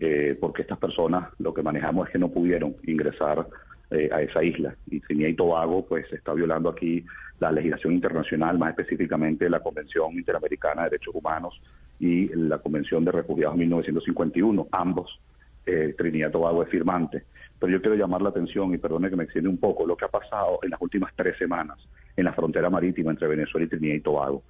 eh, 0.00 0.36
porque 0.40 0.62
estas 0.62 0.78
personas 0.78 1.28
lo 1.38 1.54
que 1.54 1.62
manejamos 1.62 2.08
es 2.08 2.12
que 2.12 2.18
no 2.18 2.28
pudieron 2.28 2.74
ingresar 2.86 3.46
eh, 3.92 4.10
a 4.12 4.20
esa 4.20 4.42
isla. 4.42 4.74
Y 4.90 4.98
Trinidad 4.98 5.28
y 5.28 5.34
Tobago 5.34 5.86
pues 5.86 6.12
está 6.12 6.32
violando 6.32 6.70
aquí 6.70 7.04
la 7.38 7.52
legislación 7.52 7.92
internacional, 7.92 8.58
más 8.58 8.70
específicamente 8.70 9.48
la 9.48 9.60
Convención 9.60 10.12
Interamericana 10.14 10.84
de 10.84 10.90
Derechos 10.90 11.14
Humanos 11.14 11.60
y 12.00 12.28
la 12.34 12.58
Convención 12.58 13.04
de 13.04 13.12
Refugiados 13.12 13.56
1951. 13.56 14.66
Ambos, 14.72 15.20
eh, 15.66 15.94
Trinidad 15.96 16.30
y 16.30 16.32
Tobago 16.32 16.64
es 16.64 16.68
firmante. 16.68 17.24
Pero 17.58 17.72
yo 17.72 17.80
quiero 17.80 17.96
llamar 17.96 18.22
la 18.22 18.28
atención, 18.28 18.72
y 18.74 18.78
perdone 18.78 19.10
que 19.10 19.16
me 19.16 19.24
extiende 19.24 19.48
un 19.48 19.58
poco, 19.58 19.86
lo 19.86 19.96
que 19.96 20.04
ha 20.04 20.08
pasado 20.08 20.58
en 20.62 20.70
las 20.70 20.80
últimas 20.80 21.12
tres 21.16 21.36
semanas 21.38 21.78
en 22.16 22.24
la 22.24 22.32
frontera 22.32 22.70
marítima 22.70 23.10
entre 23.10 23.28
Venezuela 23.28 23.66
y 23.66 23.68
Trinidad 23.68 23.94
y 23.94 24.00
Tobago. 24.00 24.42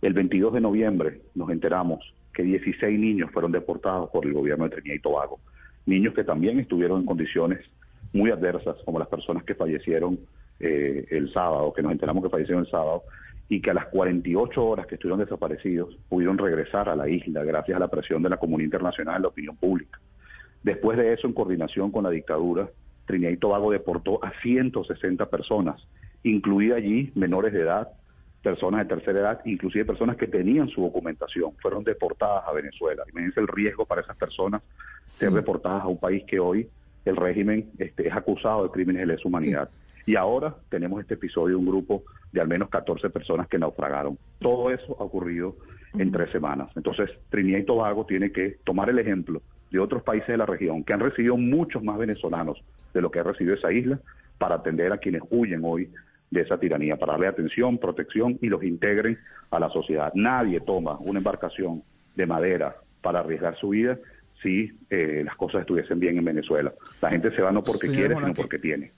El 0.00 0.14
22 0.14 0.54
de 0.54 0.60
noviembre 0.60 1.20
nos 1.34 1.50
enteramos 1.50 2.14
que 2.32 2.42
16 2.42 2.98
niños 2.98 3.30
fueron 3.32 3.52
deportados 3.52 4.10
por 4.10 4.24
el 4.24 4.32
gobierno 4.32 4.64
de 4.64 4.70
Trinidad 4.70 4.94
y 4.94 5.00
Tobago. 5.00 5.40
Niños 5.86 6.14
que 6.14 6.24
también 6.24 6.58
estuvieron 6.58 7.00
en 7.00 7.06
condiciones 7.06 7.60
muy 8.12 8.30
adversas, 8.30 8.76
como 8.84 8.98
las 8.98 9.08
personas 9.08 9.44
que 9.44 9.54
fallecieron 9.54 10.18
eh, 10.58 11.06
el 11.10 11.32
sábado, 11.32 11.72
que 11.72 11.82
nos 11.82 11.92
enteramos 11.92 12.22
que 12.22 12.30
fallecieron 12.30 12.64
el 12.64 12.70
sábado, 12.70 13.02
y 13.48 13.60
que 13.60 13.70
a 13.70 13.74
las 13.74 13.86
48 13.86 14.64
horas 14.64 14.86
que 14.86 14.94
estuvieron 14.94 15.18
desaparecidos 15.18 15.96
pudieron 16.08 16.38
regresar 16.38 16.88
a 16.88 16.94
la 16.94 17.08
isla 17.08 17.42
gracias 17.42 17.76
a 17.76 17.80
la 17.80 17.88
presión 17.88 18.22
de 18.22 18.28
la 18.30 18.36
comunidad 18.36 18.66
internacional, 18.66 19.22
la 19.22 19.28
opinión 19.28 19.56
pública. 19.56 19.98
Después 20.62 20.98
de 20.98 21.12
eso, 21.12 21.26
en 21.26 21.32
coordinación 21.32 21.90
con 21.90 22.04
la 22.04 22.10
dictadura, 22.10 22.68
Trinidad 23.06 23.30
y 23.30 23.36
Tobago 23.38 23.70
deportó 23.70 24.22
a 24.24 24.32
160 24.42 25.26
personas, 25.30 25.86
incluida 26.22 26.76
allí 26.76 27.10
menores 27.14 27.52
de 27.52 27.62
edad, 27.62 27.88
personas 28.42 28.86
de 28.86 28.94
tercera 28.94 29.20
edad, 29.20 29.40
inclusive 29.44 29.84
personas 29.84 30.16
que 30.16 30.26
tenían 30.26 30.68
su 30.68 30.82
documentación, 30.82 31.52
fueron 31.60 31.84
deportadas 31.84 32.44
a 32.46 32.52
Venezuela. 32.52 33.02
Imagínense 33.10 33.40
el 33.40 33.48
riesgo 33.48 33.84
para 33.84 34.02
esas 34.02 34.16
personas 34.16 34.62
ser 35.06 35.30
deportadas 35.32 35.82
a 35.82 35.88
un 35.88 35.98
país 35.98 36.24
que 36.24 36.38
hoy 36.38 36.68
el 37.04 37.16
régimen 37.16 37.70
este, 37.78 38.08
es 38.08 38.14
acusado 38.14 38.64
de 38.64 38.70
crímenes 38.70 39.00
de 39.00 39.06
lesa 39.06 39.28
humanidad. 39.28 39.68
Y 40.06 40.16
ahora 40.16 40.54
tenemos 40.68 41.00
este 41.00 41.14
episodio 41.14 41.56
de 41.56 41.56
un 41.56 41.66
grupo 41.66 42.04
de 42.32 42.40
al 42.40 42.48
menos 42.48 42.68
14 42.68 43.10
personas 43.10 43.48
que 43.48 43.58
naufragaron. 43.58 44.18
Todo 44.38 44.70
eso 44.70 44.96
ha 44.98 45.04
ocurrido 45.04 45.56
en 45.98 46.12
tres 46.12 46.30
semanas. 46.30 46.70
Entonces, 46.76 47.10
Trinidad 47.28 47.58
y 47.58 47.64
Tobago 47.64 48.06
tiene 48.06 48.30
que 48.30 48.58
tomar 48.64 48.88
el 48.88 48.98
ejemplo 48.98 49.42
de 49.70 49.78
otros 49.78 50.02
países 50.02 50.28
de 50.28 50.36
la 50.36 50.46
región 50.46 50.84
que 50.84 50.92
han 50.92 51.00
recibido 51.00 51.36
muchos 51.36 51.82
más 51.82 51.98
venezolanos 51.98 52.62
de 52.92 53.00
lo 53.00 53.10
que 53.10 53.20
ha 53.20 53.22
recibido 53.22 53.54
esa 53.54 53.72
isla 53.72 54.00
para 54.38 54.56
atender 54.56 54.92
a 54.92 54.98
quienes 54.98 55.22
huyen 55.30 55.60
hoy 55.64 55.90
de 56.30 56.42
esa 56.42 56.58
tiranía, 56.58 56.96
para 56.96 57.12
darle 57.12 57.26
atención, 57.26 57.78
protección 57.78 58.38
y 58.40 58.48
los 58.48 58.62
integren 58.62 59.18
a 59.50 59.58
la 59.58 59.68
sociedad. 59.70 60.12
Nadie 60.14 60.60
toma 60.60 60.96
una 61.00 61.18
embarcación 61.18 61.82
de 62.14 62.26
madera 62.26 62.76
para 63.02 63.20
arriesgar 63.20 63.56
su 63.56 63.70
vida 63.70 63.98
si 64.42 64.72
eh, 64.88 65.22
las 65.24 65.36
cosas 65.36 65.62
estuviesen 65.62 66.00
bien 66.00 66.18
en 66.18 66.24
Venezuela. 66.24 66.72
La 67.00 67.10
gente 67.10 67.34
se 67.34 67.42
va 67.42 67.52
no 67.52 67.62
porque 67.62 67.86
Señor 67.86 67.96
quiere, 67.96 68.14
sino 68.14 68.34
porque 68.34 68.58
tiene. 68.58 68.92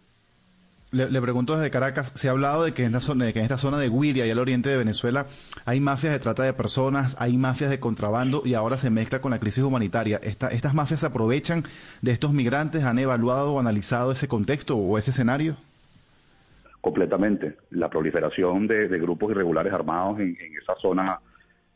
Le, 0.92 1.10
le 1.10 1.20
pregunto 1.22 1.54
desde 1.56 1.70
Caracas, 1.70 2.12
se 2.14 2.28
ha 2.28 2.32
hablado 2.32 2.64
de 2.64 2.72
que, 2.74 2.82
en 2.82 2.88
esta 2.88 3.00
zona, 3.00 3.24
de 3.24 3.32
que 3.32 3.38
en 3.38 3.46
esta 3.46 3.56
zona 3.56 3.78
de 3.78 3.88
Guiria 3.88 4.26
y 4.26 4.30
al 4.30 4.38
oriente 4.38 4.68
de 4.68 4.76
Venezuela 4.76 5.24
hay 5.64 5.80
mafias 5.80 6.12
de 6.12 6.18
trata 6.18 6.42
de 6.42 6.52
personas, 6.52 7.16
hay 7.18 7.36
mafias 7.38 7.70
de 7.70 7.80
contrabando 7.80 8.42
y 8.44 8.52
ahora 8.52 8.76
se 8.76 8.90
mezcla 8.90 9.20
con 9.20 9.30
la 9.30 9.40
crisis 9.40 9.64
humanitaria. 9.64 10.20
Esta- 10.22 10.48
¿Estas 10.48 10.74
mafias 10.74 11.00
se 11.00 11.06
aprovechan 11.06 11.64
de 12.02 12.12
estos 12.12 12.32
migrantes? 12.34 12.84
¿Han 12.84 12.98
evaluado 12.98 13.54
o 13.54 13.60
analizado 13.60 14.12
ese 14.12 14.28
contexto 14.28 14.76
o 14.76 14.98
ese 14.98 15.10
escenario? 15.12 15.56
completamente. 16.82 17.54
La 17.70 17.88
proliferación 17.88 18.66
de, 18.66 18.88
grupos 18.98 19.30
irregulares 19.30 19.72
armados 19.72 20.18
en, 20.18 20.36
en 20.40 20.56
esa 20.60 20.74
zona 20.82 21.20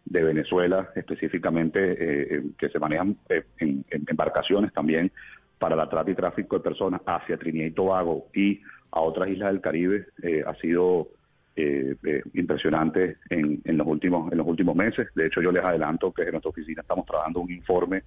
de 0.04 0.22
Venezuela, 0.24 0.90
específicamente 0.96 1.78
eh, 1.92 2.26
eh, 2.30 2.42
que 2.58 2.68
se 2.68 2.80
manejan 2.80 3.16
eh, 3.28 3.44
en, 3.60 3.84
en 3.88 4.04
embarcaciones 4.08 4.72
también 4.72 5.12
para 5.60 5.76
la 5.76 5.88
trata 5.88 6.10
y 6.10 6.14
tráfico 6.16 6.56
de 6.56 6.64
personas 6.64 7.00
hacia 7.06 7.36
Trinidad 7.38 7.66
y 7.66 7.70
Tobago 7.70 8.26
y 8.34 8.60
a 8.90 9.00
otras 9.00 9.28
islas 9.28 9.52
del 9.52 9.60
Caribe, 9.60 10.06
eh, 10.22 10.42
ha 10.46 10.54
sido 10.56 11.08
eh, 11.54 11.94
eh, 12.04 12.22
impresionante 12.34 13.16
en, 13.30 13.60
en 13.64 13.76
los 13.76 13.86
últimos 13.86 14.30
en 14.30 14.38
los 14.38 14.46
últimos 14.46 14.76
meses. 14.76 15.08
De 15.14 15.26
hecho, 15.26 15.40
yo 15.40 15.52
les 15.52 15.64
adelanto 15.64 16.12
que 16.12 16.22
en 16.22 16.32
nuestra 16.32 16.50
oficina 16.50 16.82
estamos 16.82 17.06
trabajando 17.06 17.40
un 17.40 17.50
informe 17.50 18.02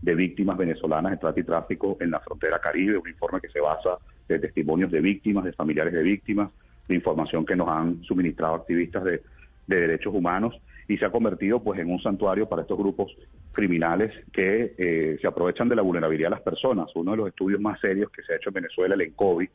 de 0.00 0.14
víctimas 0.14 0.56
venezolanas 0.56 1.12
de 1.12 1.18
trata 1.18 1.40
y 1.40 1.44
tráfico 1.44 1.96
en 2.00 2.10
la 2.10 2.20
frontera 2.20 2.58
caribe, 2.58 2.98
un 2.98 3.08
informe 3.08 3.40
que 3.40 3.48
se 3.48 3.60
basa 3.60 3.98
de 4.28 4.38
testimonios 4.38 4.90
de 4.90 5.00
víctimas, 5.00 5.44
de 5.44 5.52
familiares 5.52 5.92
de 5.92 6.02
víctimas, 6.02 6.50
de 6.88 6.94
información 6.94 7.44
que 7.46 7.56
nos 7.56 7.68
han 7.68 8.02
suministrado 8.04 8.54
activistas 8.54 9.04
de, 9.04 9.22
de 9.66 9.80
derechos 9.80 10.14
humanos 10.14 10.54
y 10.88 10.98
se 10.98 11.04
ha 11.04 11.10
convertido 11.10 11.62
pues 11.62 11.80
en 11.80 11.90
un 11.90 12.00
santuario 12.00 12.48
para 12.48 12.62
estos 12.62 12.78
grupos 12.78 13.16
criminales 13.52 14.12
que 14.32 14.74
eh, 14.76 15.18
se 15.20 15.26
aprovechan 15.26 15.68
de 15.68 15.76
la 15.76 15.82
vulnerabilidad 15.82 16.28
de 16.28 16.36
las 16.36 16.42
personas. 16.42 16.90
Uno 16.94 17.12
de 17.12 17.16
los 17.18 17.28
estudios 17.28 17.60
más 17.60 17.80
serios 17.80 18.10
que 18.10 18.22
se 18.22 18.32
ha 18.32 18.36
hecho 18.36 18.50
en 18.50 18.54
Venezuela, 18.54 18.94
el 18.94 19.00
ENCOVI, 19.00 19.48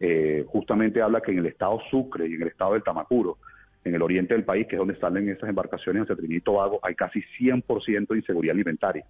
eh, 0.00 0.44
justamente 0.46 1.02
habla 1.02 1.20
que 1.20 1.32
en 1.32 1.38
el 1.38 1.46
estado 1.46 1.80
Sucre 1.90 2.28
y 2.28 2.34
en 2.34 2.42
el 2.42 2.48
estado 2.48 2.74
del 2.74 2.82
Tamacuro, 2.82 3.38
en 3.84 3.94
el 3.94 4.02
oriente 4.02 4.34
del 4.34 4.44
país, 4.44 4.66
que 4.66 4.76
es 4.76 4.78
donde 4.78 4.96
salen 4.96 5.28
esas 5.28 5.48
embarcaciones 5.48 6.02
hacia 6.02 6.16
Trinidad 6.16 6.38
y 6.38 6.42
Tobago, 6.42 6.80
hay 6.82 6.94
casi 6.94 7.20
100% 7.38 8.08
de 8.08 8.16
inseguridad 8.16 8.54
alimentaria. 8.54 9.04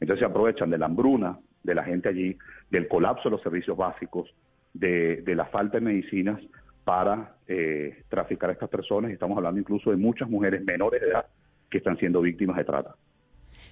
Entonces 0.00 0.20
se 0.20 0.26
aprovechan 0.26 0.70
de 0.70 0.78
la 0.78 0.86
hambruna 0.86 1.38
de 1.62 1.74
la 1.74 1.84
gente 1.84 2.08
allí, 2.08 2.38
del 2.70 2.88
colapso 2.88 3.24
de 3.24 3.32
los 3.32 3.42
servicios 3.42 3.76
básicos, 3.76 4.34
de, 4.72 5.22
de 5.22 5.34
la 5.34 5.46
falta 5.46 5.78
de 5.78 5.84
medicinas 5.84 6.40
para 6.84 7.36
eh, 7.46 8.02
traficar 8.08 8.50
a 8.50 8.54
estas 8.54 8.70
personas. 8.70 9.10
Estamos 9.10 9.36
hablando 9.36 9.60
incluso 9.60 9.90
de 9.90 9.96
muchas 9.96 10.28
mujeres 10.28 10.64
menores 10.64 11.00
de 11.00 11.08
edad 11.08 11.26
que 11.70 11.78
están 11.78 11.98
siendo 11.98 12.20
víctimas 12.20 12.56
de 12.56 12.64
trata. 12.64 12.94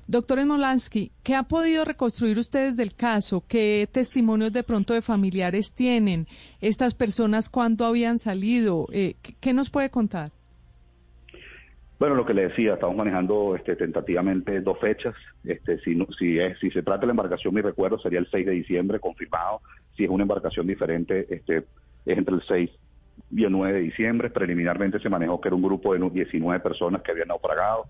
Doctor 0.09 0.41
Smolansky, 0.41 1.13
¿qué 1.23 1.35
ha 1.35 1.43
podido 1.43 1.85
reconstruir 1.85 2.39
ustedes 2.39 2.79
del 2.79 2.95
caso? 2.95 3.45
¿Qué 3.47 3.87
testimonios 3.93 4.55
de 4.55 4.63
pronto 4.63 4.95
de 4.95 5.03
familiares 5.03 5.75
tienen? 5.75 6.27
¿Estas 6.63 6.95
personas 6.95 7.51
cuándo 7.51 7.85
habían 7.85 8.17
salido? 8.17 8.87
Eh, 8.91 9.17
¿qué, 9.39 9.53
nos 9.53 9.69
puede 9.69 9.91
contar? 9.91 10.31
Bueno, 11.99 12.15
lo 12.15 12.25
que 12.25 12.33
le 12.33 12.49
decía, 12.49 12.73
estamos 12.73 12.97
manejando 12.97 13.55
este, 13.55 13.77
tentativamente 13.77 14.63
dos 14.63 14.79
fechas. 14.81 15.15
Este, 15.45 15.79
si, 15.81 15.95
si, 16.19 16.39
es, 16.39 16.59
si 16.59 16.71
se 16.71 16.83
trata 16.83 17.01
de 17.01 17.09
la 17.09 17.13
embarcación, 17.13 17.53
mi 17.53 17.61
recuerdo 17.61 17.99
sería 17.99 18.21
el 18.21 18.31
6 18.31 18.47
de 18.47 18.53
diciembre, 18.53 19.01
confirmado. 19.01 19.61
Si 19.95 20.05
es 20.05 20.11
una 20.11 20.23
embarcación 20.23 20.67
diferente, 20.67 21.27
este, 21.29 21.65
es 22.07 22.17
entre 22.17 22.37
el 22.37 22.43
6 22.49 22.71
y 23.33 23.45
el 23.45 23.53
9 23.53 23.75
de 23.75 23.81
diciembre. 23.81 24.31
Preliminarmente 24.31 25.01
se 25.01 25.11
manejó 25.11 25.39
que 25.39 25.49
era 25.49 25.57
un 25.57 25.63
grupo 25.63 25.93
de 25.93 26.01
19 26.01 26.61
personas 26.61 27.03
que 27.03 27.11
habían 27.11 27.29
naufragado. 27.29 27.85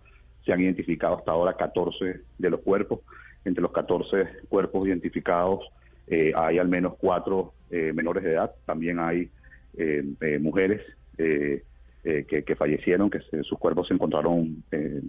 Se 0.49 0.55
han 0.55 0.63
identificado 0.63 1.15
hasta 1.15 1.31
ahora 1.31 1.53
14 1.59 2.23
de 2.39 2.51
los 2.51 2.61
cuerpos. 2.61 3.01
Entre 3.45 3.61
los 3.61 3.71
14 3.71 4.47
cuerpos 4.49 4.89
identificados 4.89 5.71
eh, 6.07 6.33
hay 6.35 6.57
al 6.57 6.69
menos 6.69 6.95
cuatro 6.99 7.53
eh, 7.71 7.93
menores 7.93 8.25
de 8.25 8.33
edad. 8.33 8.55
También 8.65 8.99
hay 8.99 9.29
eh, 9.77 10.39
mujeres 10.41 10.81
que, 11.19 12.57
fallecieron, 12.57 13.11
que 13.11 13.21
sus 13.43 13.59
cuerpos 13.59 13.89
se 13.89 13.95
encontraron 13.95 14.65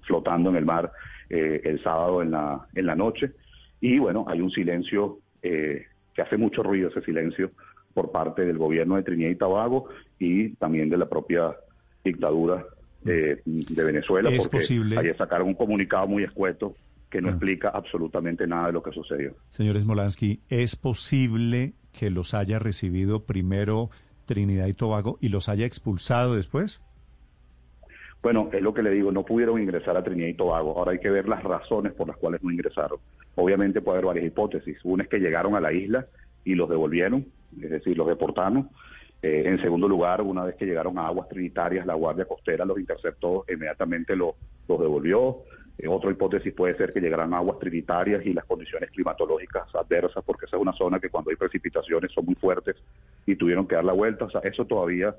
flotando 0.06 0.50
en 0.50 0.58
el 0.58 0.66
mar 0.66 0.92
el 1.30 1.82
sábado 1.84 2.22
en 2.22 2.32
la, 2.32 2.68
en 2.76 2.85
la 2.85 2.95
noche. 2.98 3.32
Y 3.80 3.98
bueno, 3.98 4.26
hay 4.27 4.42
un 4.42 4.51
silencio 4.51 5.19
que 5.42 6.22
hace 6.22 6.35
mucho 6.35 6.64
ruido 6.64 6.90
ese 6.90 7.01
silencio 7.03 7.51
por 7.93 8.11
parte 8.11 8.43
del 8.43 8.58
gobierno 8.58 8.98
de 8.98 9.03
Trinidad 9.03 9.30
y 9.30 9.35
Tobago 9.35 9.85
y 10.19 10.50
también 10.56 10.90
de 10.90 10.98
la 10.98 11.08
propia 11.08 11.56
dictadura 12.03 12.66
eh, 13.06 13.42
de 13.45 13.84
Venezuela, 13.84 14.30
Es 14.30 14.38
porque 14.40 14.58
posible- 14.58 14.98
ayer 14.98 15.16
sacaron 15.18 15.48
un 15.48 15.53
comunicado 15.56 16.08
muy 16.08 16.24
escueto 16.24 16.76
que 17.10 17.22
no 17.22 17.30
Ah. 17.30 17.32
explica 17.32 17.69
absolutamente 17.69 18.45
nada 18.45 18.68
de 18.68 18.74
lo 18.74 18.84
que 18.84 18.92
sucedió. 18.92 19.34
Señor 19.52 19.80
Smolansky, 19.80 20.42
¿es 20.50 20.76
posible 20.76 21.74
que 21.92 22.10
los 22.10 22.34
haya 22.34 22.60
recibido 22.60 23.24
primero 23.24 23.90
Trinidad 24.26 24.68
y 24.68 24.74
Tobago 24.74 25.18
y 25.22 25.30
los 25.30 25.50
haya 25.50 25.66
expulsado 25.66 26.36
después? 26.36 26.82
Bueno, 28.22 28.50
es 28.52 28.61
lo 28.61 28.74
que 28.74 28.84
le 28.84 28.92
digo, 28.92 29.11
no 29.11 29.24
pudieron 29.24 29.61
ingresar 29.61 29.95
a 29.95 30.03
Trinidad 30.03 30.28
y 30.28 30.34
Tobago. 30.34 30.78
Ahora 30.78 30.92
hay 30.92 31.00
que 31.00 31.10
ver 31.10 31.28
las 31.30 31.42
razones 31.42 31.94
por 31.94 32.08
las 32.08 32.18
cuales 32.18 32.44
no 32.44 32.52
ingresaron. 32.52 33.00
Obviamente 33.36 33.82
puede 33.82 33.98
haber 34.00 34.08
varias 34.08 34.26
hipótesis. 34.26 34.78
Una 34.84 35.03
es 35.03 35.10
que 35.10 35.19
llegaron 35.19 35.56
a 35.56 35.61
la 35.61 35.72
isla 35.72 36.06
y 36.44 36.56
los 36.56 36.69
devolvieron, 36.69 37.26
es 37.61 37.69
decir, 37.69 37.98
los 37.98 38.08
deportaron. 38.08 38.69
Eh, 39.22 39.43
en 39.45 39.61
segundo 39.61 39.88
lugar, 39.88 40.22
una 40.22 40.45
vez 40.45 40.56
que 40.56 40.65
llegaron 40.65 40.98
a 40.98 41.07
aguas 41.07 41.27
trinitarias, 41.27 41.85
la 41.85 41.93
Guardia 41.93 42.25
Costera 42.25 42.64
los 42.65 42.80
interceptó, 42.80 43.45
inmediatamente 43.49 44.15
los 44.15 44.35
devolvió. 44.67 45.43
Eh, 45.77 45.88
otra 45.88 46.11
hipótesis 46.11 46.53
puede 46.53 46.75
ser 46.75 46.93
que 46.93 47.01
llegaran 47.01 47.33
aguas 47.33 47.59
trinitarias 47.59 48.25
y 48.25 48.33
las 48.33 48.45
condiciones 48.45 48.89
climatológicas 48.91 49.73
adversas, 49.75 50.23
porque 50.25 50.45
esa 50.45 50.57
es 50.57 50.61
una 50.61 50.73
zona 50.73 50.99
que 50.99 51.09
cuando 51.09 51.31
hay 51.31 51.35
precipitaciones 51.38 52.11
son 52.11 52.25
muy 52.25 52.35
fuertes 52.35 52.75
y 53.25 53.35
tuvieron 53.35 53.67
que 53.67 53.75
dar 53.75 53.85
la 53.85 53.93
vuelta. 53.93 54.25
O 54.25 54.30
sea, 54.30 54.41
eso 54.41 54.65
todavía 54.65 55.15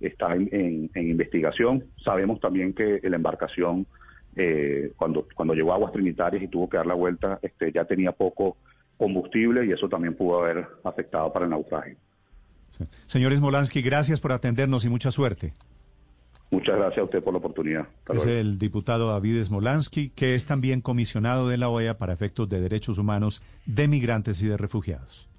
está 0.00 0.34
en, 0.34 0.90
investigación. 0.94 1.84
Sabemos 2.02 2.40
también 2.40 2.74
que 2.74 3.00
la 3.02 3.16
embarcación, 3.16 3.86
eh, 4.36 4.92
cuando, 4.96 5.26
cuando 5.34 5.54
llegó 5.54 5.72
a 5.72 5.76
aguas 5.76 5.92
trinitarias 5.92 6.42
y 6.42 6.48
tuvo 6.48 6.68
que 6.68 6.78
dar 6.78 6.86
la 6.86 6.94
vuelta, 6.94 7.38
este, 7.42 7.72
ya 7.72 7.84
tenía 7.84 8.12
poco 8.12 8.56
combustible 8.96 9.64
y 9.66 9.72
eso 9.72 9.88
también 9.88 10.14
pudo 10.14 10.40
haber 10.40 10.66
afectado 10.84 11.32
para 11.32 11.44
el 11.46 11.50
naufragio. 11.50 11.96
Señor 13.06 13.34
Smolansky, 13.34 13.82
gracias 13.82 14.20
por 14.20 14.32
atendernos 14.32 14.84
y 14.84 14.88
mucha 14.88 15.10
suerte. 15.10 15.52
Muchas 16.50 16.76
gracias 16.76 16.98
a 16.98 17.04
usted 17.04 17.22
por 17.22 17.32
la 17.32 17.38
oportunidad. 17.38 17.88
es 18.12 18.26
el 18.26 18.58
diputado 18.58 19.08
David 19.08 19.42
Smolansky, 19.42 20.10
que 20.10 20.34
es 20.34 20.44
también 20.44 20.82
comisionado 20.82 21.48
de 21.48 21.56
la 21.56 21.70
OEA 21.70 21.96
para 21.96 22.12
efectos 22.12 22.48
de 22.50 22.60
derechos 22.60 22.98
humanos 22.98 23.42
de 23.64 23.88
migrantes 23.88 24.42
y 24.42 24.48
de 24.48 24.58
refugiados. 24.58 25.30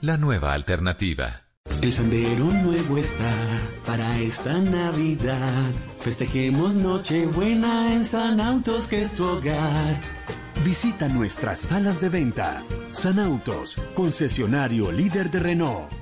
La 0.00 0.16
nueva 0.16 0.54
alternativa. 0.54 1.42
El 1.82 1.92
sendero 1.92 2.44
nuevo 2.44 2.96
está 2.96 3.32
para 3.86 4.18
esta 4.18 4.58
Navidad. 4.58 5.70
Festejemos 6.00 6.74
Nochebuena 6.74 7.94
en 7.94 8.04
San 8.04 8.40
Autos, 8.40 8.86
que 8.86 9.02
es 9.02 9.12
tu 9.12 9.24
hogar. 9.24 10.00
Visita 10.64 11.08
nuestras 11.08 11.58
salas 11.58 12.00
de 12.00 12.08
venta. 12.08 12.62
San 12.92 13.18
Autos, 13.18 13.76
concesionario 13.94 14.90
líder 14.90 15.30
de 15.30 15.40
Renault. 15.40 15.99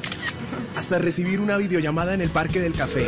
hasta 0.77 0.99
recibir 0.99 1.41
una 1.41 1.57
videollamada 1.57 2.15
en 2.15 2.21
el 2.21 2.31
Parque 2.31 2.61
del 2.61 2.75
Café. 2.75 3.07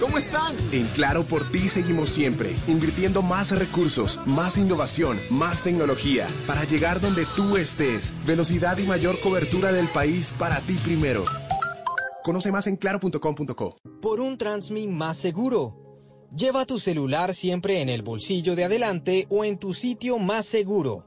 ¿Cómo 0.00 0.18
están? 0.18 0.54
En 0.72 0.86
Claro 0.88 1.24
por 1.24 1.50
ti 1.50 1.68
seguimos 1.68 2.10
siempre, 2.10 2.54
invirtiendo 2.66 3.22
más 3.22 3.56
recursos, 3.56 4.20
más 4.26 4.58
innovación, 4.58 5.18
más 5.30 5.62
tecnología, 5.62 6.26
para 6.46 6.64
llegar 6.64 7.00
donde 7.00 7.26
tú 7.36 7.56
estés. 7.56 8.14
Velocidad 8.26 8.78
y 8.78 8.84
mayor 8.84 9.18
cobertura 9.20 9.72
del 9.72 9.88
país 9.88 10.32
para 10.38 10.60
ti 10.60 10.74
primero. 10.74 11.24
Conoce 12.22 12.50
más 12.50 12.66
en 12.66 12.76
claro.com.co. 12.76 13.76
Por 14.00 14.20
un 14.20 14.38
Transmin 14.38 14.96
más 14.96 15.16
seguro. 15.16 15.76
Lleva 16.36 16.66
tu 16.66 16.80
celular 16.80 17.34
siempre 17.34 17.82
en 17.82 17.88
el 17.88 18.02
bolsillo 18.02 18.56
de 18.56 18.64
adelante 18.64 19.26
o 19.30 19.44
en 19.44 19.58
tu 19.58 19.74
sitio 19.74 20.18
más 20.18 20.46
seguro. 20.46 21.06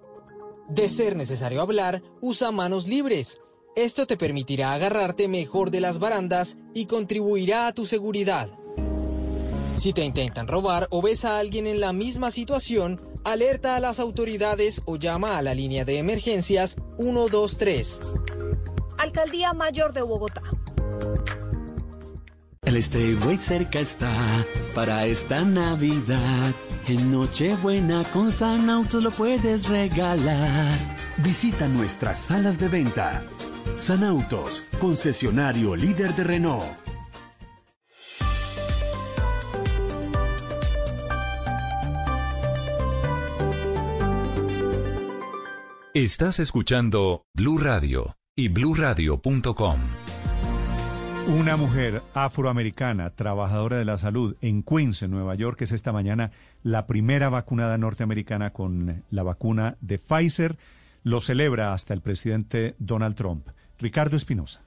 De 0.70 0.88
ser 0.88 1.16
necesario 1.16 1.62
hablar, 1.62 2.02
usa 2.22 2.52
manos 2.52 2.88
libres 2.88 3.40
esto 3.76 4.06
te 4.08 4.18
permitirá 4.18 4.74
agarrarte 4.74 5.30
mejor 5.30 5.72
de 5.72 5.80
las 5.80 6.00
barandas 6.00 6.58
y 6.74 6.86
contribuirá 6.86 7.68
a 7.68 7.72
tu 7.72 7.86
seguridad. 7.86 8.50
Si 9.80 9.94
te 9.94 10.04
intentan 10.04 10.50
robar 10.50 10.88
o 10.92 11.02
ves 11.02 11.24
a 11.24 11.40
alguien 11.40 11.66
en 11.66 11.80
la 11.80 11.94
misma 11.94 12.32
situación, 12.32 13.00
alerta 13.24 13.78
a 13.78 13.80
las 13.80 14.02
autoridades 14.02 14.82
o 14.84 14.98
llama 14.98 15.38
a 15.38 15.42
la 15.42 15.54
línea 15.54 15.86
de 15.86 16.00
emergencias 16.00 16.76
123. 16.98 18.02
Alcaldía 18.98 19.54
Mayor 19.54 19.94
de 19.94 20.02
Bogotá. 20.02 20.42
El 22.64 22.76
Stay 22.76 23.18
cerca 23.40 23.80
está 23.80 24.12
para 24.76 25.06
esta 25.06 25.44
Navidad. 25.46 26.54
En 26.86 27.10
Nochebuena 27.10 28.04
con 28.12 28.34
San 28.34 28.70
Autos 28.70 29.02
lo 29.02 29.12
puedes 29.12 29.70
regalar. 29.70 30.78
Visita 31.20 31.70
nuestras 31.70 32.20
salas 32.20 32.60
de 32.60 32.68
venta 32.68 33.24
Sanautos, 33.78 34.66
concesionario 34.82 35.74
líder 35.78 36.14
de 36.16 36.26
Renault. 36.26 36.89
Estás 46.00 46.40
escuchando 46.40 47.26
Blue 47.36 47.58
Radio 47.58 48.16
y 48.34 48.48
bluradio.com. 48.48 49.80
Una 51.28 51.58
mujer 51.58 52.02
afroamericana, 52.14 53.10
trabajadora 53.10 53.80
de 53.80 53.84
la 53.84 53.98
salud 53.98 54.38
en 54.40 54.64
Queens, 54.64 55.04
en 55.04 55.12
Nueva 55.12 55.36
York, 55.36 55.62
es 55.62 55.74
esta 55.74 55.92
mañana 55.92 56.32
la 56.64 56.88
primera 56.88 57.28
vacunada 57.28 57.78
norteamericana 57.78 58.54
con 58.54 59.04
la 59.12 59.24
vacuna 59.24 59.76
de 59.82 60.00
Pfizer. 60.00 60.58
Lo 61.04 61.20
celebra 61.20 61.74
hasta 61.74 61.94
el 61.94 62.00
presidente 62.00 62.76
Donald 62.80 63.18
Trump. 63.18 63.50
Ricardo 63.78 64.16
Espinosa. 64.16 64.62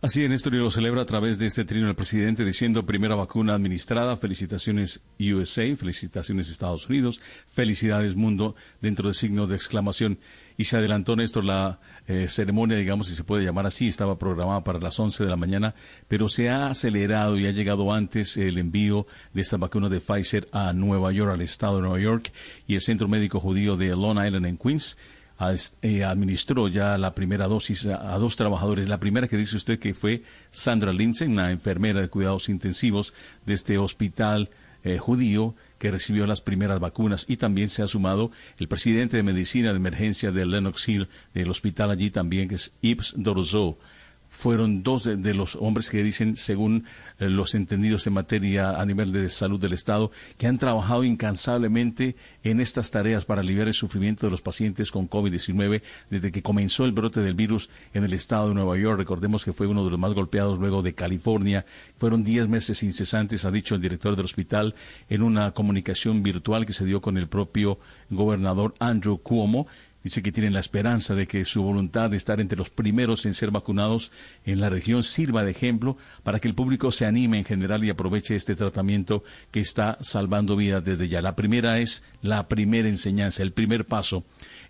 Así 0.00 0.26
Néstor, 0.28 0.54
y 0.54 0.58
lo 0.58 0.70
celebra 0.70 1.02
a 1.02 1.06
través 1.06 1.38
de 1.38 1.46
este 1.46 1.64
trino 1.64 1.88
el 1.88 1.94
presidente 1.94 2.44
diciendo 2.44 2.84
primera 2.84 3.14
vacuna 3.14 3.54
administrada, 3.54 4.16
felicitaciones 4.16 5.00
USA, 5.18 5.64
felicitaciones 5.76 6.50
Estados 6.50 6.88
Unidos, 6.88 7.22
felicidades 7.46 8.14
mundo 8.14 8.54
dentro 8.82 9.08
de 9.08 9.14
signo 9.14 9.46
de 9.46 9.56
exclamación. 9.56 10.18
Y 10.56 10.64
se 10.64 10.76
adelantó, 10.76 11.16
Néstor, 11.16 11.44
la 11.44 11.80
eh, 12.06 12.26
ceremonia, 12.28 12.76
digamos, 12.76 13.08
si 13.08 13.16
se 13.16 13.24
puede 13.24 13.44
llamar 13.44 13.66
así, 13.66 13.88
estaba 13.88 14.18
programada 14.18 14.62
para 14.62 14.78
las 14.78 14.98
11 15.00 15.24
de 15.24 15.30
la 15.30 15.36
mañana, 15.36 15.74
pero 16.06 16.28
se 16.28 16.50
ha 16.50 16.68
acelerado 16.68 17.38
y 17.38 17.46
ha 17.46 17.50
llegado 17.50 17.92
antes 17.92 18.36
el 18.36 18.58
envío 18.58 19.06
de 19.32 19.40
esta 19.40 19.56
vacuna 19.56 19.88
de 19.88 20.00
Pfizer 20.00 20.48
a 20.52 20.72
Nueva 20.72 21.12
York, 21.12 21.32
al 21.32 21.40
estado 21.40 21.76
de 21.76 21.82
Nueva 21.82 22.00
York, 22.00 22.32
y 22.66 22.74
el 22.74 22.82
Centro 22.82 23.08
Médico 23.08 23.40
Judío 23.40 23.76
de 23.76 23.88
Long 23.90 24.24
Island 24.24 24.46
en 24.46 24.58
Queens 24.58 24.98
administró 25.38 26.68
ya 26.68 26.96
la 26.98 27.14
primera 27.14 27.48
dosis 27.48 27.86
a, 27.86 28.16
dos 28.18 28.36
trabajadores. 28.36 28.88
La 28.88 29.00
primera 29.00 29.28
que 29.28 29.36
dice 29.36 29.56
usted 29.56 29.78
que 29.78 29.94
fue 29.94 30.22
Sandra 30.50 30.92
Lindsay, 30.92 31.28
una 31.28 31.50
enfermera 31.50 32.00
de 32.00 32.08
cuidados 32.08 32.48
intensivos 32.48 33.14
de 33.44 33.54
este 33.54 33.78
hospital 33.78 34.50
eh, 34.84 34.98
judío 34.98 35.54
que 35.78 35.90
recibió 35.90 36.26
las 36.26 36.40
primeras 36.40 36.78
vacunas 36.78 37.24
y 37.26 37.36
también 37.36 37.68
se 37.68 37.82
ha 37.82 37.86
sumado 37.86 38.30
el 38.58 38.68
presidente 38.68 39.16
de 39.16 39.22
medicina 39.22 39.70
de 39.70 39.76
emergencia 39.76 40.30
de 40.30 40.44
Lenox 40.44 40.86
Hill 40.88 41.08
del 41.32 41.50
hospital 41.50 41.90
allí 41.90 42.10
también 42.10 42.48
que 42.48 42.56
es 42.56 42.72
Yves 42.82 43.14
Dorzo 43.16 43.78
fueron 44.34 44.82
dos 44.82 45.04
de, 45.04 45.34
los 45.34 45.54
hombres 45.54 45.88
que 45.90 46.02
dicen, 46.02 46.36
según 46.36 46.84
eh, 47.20 47.30
los 47.30 47.54
entendidos 47.54 48.06
en 48.06 48.14
materia 48.14 48.80
a 48.80 48.84
nivel 48.84 49.12
de 49.12 49.30
salud 49.30 49.60
del 49.60 49.72
Estado, 49.72 50.10
que 50.36 50.48
han 50.48 50.58
trabajado 50.58 51.04
incansablemente 51.04 52.16
en 52.42 52.60
estas 52.60 52.90
tareas 52.90 53.24
para 53.24 53.42
aliviar 53.42 53.68
el 53.68 53.74
sufrimiento 53.74 54.26
de 54.26 54.32
los 54.32 54.42
pacientes 54.42 54.90
con 54.90 55.08
COVID-19 55.08 55.82
desde 56.10 56.32
que 56.32 56.42
comenzó 56.42 56.84
el 56.84 56.92
brote 56.92 57.20
del 57.20 57.34
virus 57.34 57.70
en 57.94 58.02
el 58.02 58.12
Estado 58.12 58.48
de 58.48 58.54
Nueva 58.54 58.76
York. 58.76 58.98
Recordemos 58.98 59.44
que 59.44 59.52
fue 59.52 59.68
uno 59.68 59.84
de 59.84 59.90
los 59.90 60.00
más 60.00 60.14
golpeados 60.14 60.58
luego 60.58 60.82
de 60.82 60.94
California. 60.94 61.64
Fueron 61.96 62.24
diez 62.24 62.48
meses 62.48 62.82
incesantes, 62.82 63.44
ha 63.44 63.52
dicho 63.52 63.76
el 63.76 63.80
director 63.80 64.16
del 64.16 64.24
hospital 64.24 64.74
en 65.08 65.22
una 65.22 65.52
comunicación 65.52 66.24
virtual 66.24 66.66
que 66.66 66.72
se 66.72 66.84
dio 66.84 67.00
con 67.00 67.16
el 67.16 67.28
propio 67.28 67.78
gobernador 68.10 68.74
Andrew 68.80 69.18
Cuomo 69.18 69.68
Dice 70.04 70.22
que 70.22 70.32
tienen 70.32 70.52
la 70.52 70.60
esperanza 70.60 71.14
de 71.14 71.26
que 71.26 71.46
su 71.46 71.62
voluntad 71.62 72.10
de 72.10 72.18
estar 72.18 72.38
entre 72.38 72.58
los 72.58 72.68
primeros 72.68 73.24
en 73.24 73.32
ser 73.32 73.50
vacunados 73.50 74.12
en 74.44 74.60
la 74.60 74.68
región 74.68 75.02
sirva 75.02 75.44
de 75.44 75.50
ejemplo 75.50 75.96
para 76.22 76.40
que 76.40 76.48
el 76.48 76.54
público 76.54 76.92
se 76.92 77.06
anime 77.06 77.38
en 77.38 77.44
general 77.44 77.82
y 77.82 77.88
aproveche 77.88 78.36
este 78.36 78.54
tratamiento 78.54 79.24
que 79.50 79.60
está 79.60 79.96
salvando 80.02 80.56
vidas 80.56 80.84
desde 80.84 81.08
ya. 81.08 81.22
La 81.22 81.36
primera 81.36 81.78
es 81.78 82.04
la 82.20 82.48
primera 82.48 82.86
enseñanza, 82.86 83.42
el 83.42 83.52
primer 83.52 83.86
paso. 83.86 84.24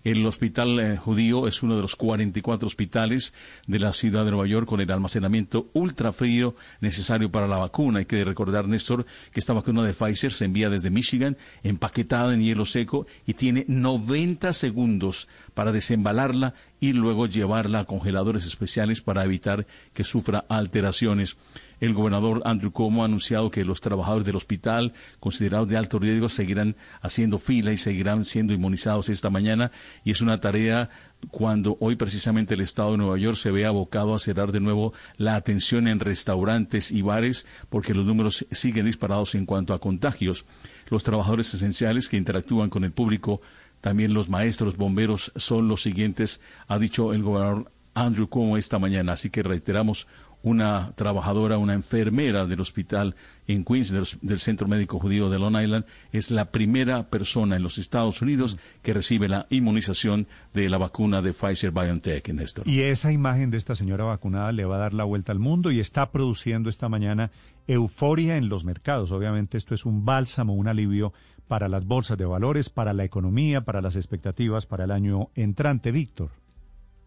El 0.05 0.23
hospital 0.27 0.79
eh, 0.79 0.97
judío 0.97 1.47
es 1.47 1.63
uno 1.63 1.75
de 1.75 1.81
los 1.81 1.95
44 1.95 2.67
hospitales 2.67 3.33
de 3.65 3.79
la 3.79 3.91
ciudad 3.91 4.23
de 4.23 4.29
Nueva 4.29 4.45
York 4.45 4.67
con 4.67 4.79
el 4.79 4.91
almacenamiento 4.91 5.71
ultra 5.73 6.13
frío 6.13 6.55
necesario 6.79 7.31
para 7.31 7.47
la 7.47 7.57
vacuna. 7.57 7.97
Hay 7.97 8.05
que 8.05 8.23
recordar, 8.23 8.67
Néstor, 8.67 9.07
que 9.31 9.39
esta 9.39 9.53
vacuna 9.53 9.83
de 9.83 9.95
Pfizer 9.95 10.31
se 10.31 10.45
envía 10.45 10.69
desde 10.69 10.91
Michigan, 10.91 11.37
empaquetada 11.63 12.35
en 12.35 12.43
hielo 12.43 12.65
seco 12.65 13.07
y 13.25 13.33
tiene 13.33 13.65
90 13.67 14.53
segundos 14.53 15.27
para 15.55 15.71
desembalarla 15.71 16.53
y 16.79 16.93
luego 16.93 17.25
llevarla 17.25 17.79
a 17.79 17.85
congeladores 17.85 18.45
especiales 18.45 19.01
para 19.01 19.23
evitar 19.23 19.65
que 19.91 20.03
sufra 20.03 20.45
alteraciones. 20.49 21.35
El 21.79 21.93
gobernador 21.93 22.41
Andrew 22.45 22.71
Cuomo 22.71 23.01
ha 23.01 23.05
anunciado 23.05 23.51
que 23.51 23.65
los 23.65 23.81
trabajadores 23.81 24.25
del 24.25 24.35
hospital, 24.35 24.93
considerados 25.19 25.69
de 25.69 25.77
alto 25.77 25.99
riesgo, 25.99 26.29
seguirán 26.29 26.75
haciendo 27.01 27.39
fila 27.39 27.71
y 27.71 27.77
seguirán 27.77 28.25
siendo 28.25 28.53
inmunizados 28.53 29.09
esta 29.09 29.29
mañana. 29.29 29.71
Y 30.03 30.11
es 30.11 30.21
una 30.21 30.39
tarea 30.39 30.89
cuando 31.31 31.77
hoy 31.79 31.95
precisamente 31.95 32.53
el 32.53 32.61
Estado 32.61 32.91
de 32.91 32.97
Nueva 32.97 33.17
York 33.17 33.37
se 33.37 33.51
ve 33.51 33.65
abocado 33.65 34.13
a 34.13 34.19
cerrar 34.19 34.51
de 34.51 34.59
nuevo 34.59 34.93
la 35.17 35.35
atención 35.35 35.87
en 35.87 35.99
restaurantes 35.99 36.91
y 36.91 37.01
bares 37.01 37.45
porque 37.69 37.93
los 37.93 38.05
números 38.05 38.45
siguen 38.51 38.85
disparados 38.85 39.35
en 39.35 39.45
cuanto 39.45 39.73
a 39.73 39.79
contagios. 39.79 40.45
Los 40.89 41.03
trabajadores 41.03 41.53
esenciales 41.53 42.09
que 42.09 42.17
interactúan 42.17 42.69
con 42.69 42.83
el 42.83 42.91
público, 42.91 43.41
también 43.81 44.13
los 44.13 44.29
maestros, 44.29 44.77
bomberos, 44.77 45.31
son 45.35 45.67
los 45.67 45.81
siguientes, 45.81 46.41
ha 46.67 46.79
dicho 46.79 47.13
el 47.13 47.23
gobernador 47.23 47.71
Andrew 47.93 48.27
Cuomo 48.27 48.57
esta 48.57 48.77
mañana. 48.77 49.13
Así 49.13 49.29
que 49.29 49.41
reiteramos 49.41 50.07
una 50.45 50.93
trabajadora, 50.93 51.57
una 51.57 51.73
enfermera 51.73 52.45
del 52.45 52.61
hospital 52.61 53.15
en 53.47 53.65
Queens, 53.65 53.91
del, 54.21 54.39
Centro 54.39 54.67
Médico 54.67 54.99
Judío 54.99 55.27
de 55.29 55.39
Long 55.39 55.59
Island, 55.59 55.85
es 56.11 56.29
la 56.29 56.51
primera 56.51 57.09
persona 57.09 57.55
en 57.55 57.63
los 57.63 57.79
Estados 57.79 58.21
Unidos 58.21 58.57
que 58.83 58.93
recibe 58.93 59.27
la 59.27 59.47
inmunización 59.49 60.27
de 60.53 60.69
la 60.69 60.77
vacuna 60.77 61.23
de 61.23 61.33
Pfizer 61.33 61.71
BioNTech. 61.71 62.29
Y 62.65 62.81
esa 62.81 63.11
imagen 63.11 63.49
de 63.49 63.57
esta 63.57 63.75
señora 63.75 64.03
vacunada 64.03 64.51
le 64.51 64.65
va 64.65 64.75
a 64.75 64.79
dar 64.79 64.93
la 64.93 65.03
vuelta 65.03 65.31
al 65.31 65.39
mundo 65.39 65.71
y 65.71 65.79
está 65.79 66.11
produciendo 66.11 66.69
esta 66.69 66.89
mañana 66.89 67.31
euforia 67.65 68.37
en 68.37 68.47
los 68.47 68.65
mercados. 68.65 69.11
Obviamente 69.11 69.57
esto 69.57 69.73
es 69.73 69.83
un 69.83 70.05
bálsamo, 70.05 70.53
un 70.53 70.67
alivio 70.67 71.11
para 71.47 71.67
las 71.69 71.85
bolsas 71.85 72.19
de 72.19 72.25
valores, 72.25 72.69
para 72.69 72.93
la 72.93 73.03
economía, 73.03 73.61
para 73.61 73.81
las 73.81 73.95
expectativas 73.95 74.67
para 74.67 74.83
el 74.83 74.91
año 74.91 75.29
entrante, 75.33 75.91
Víctor. 75.91 76.44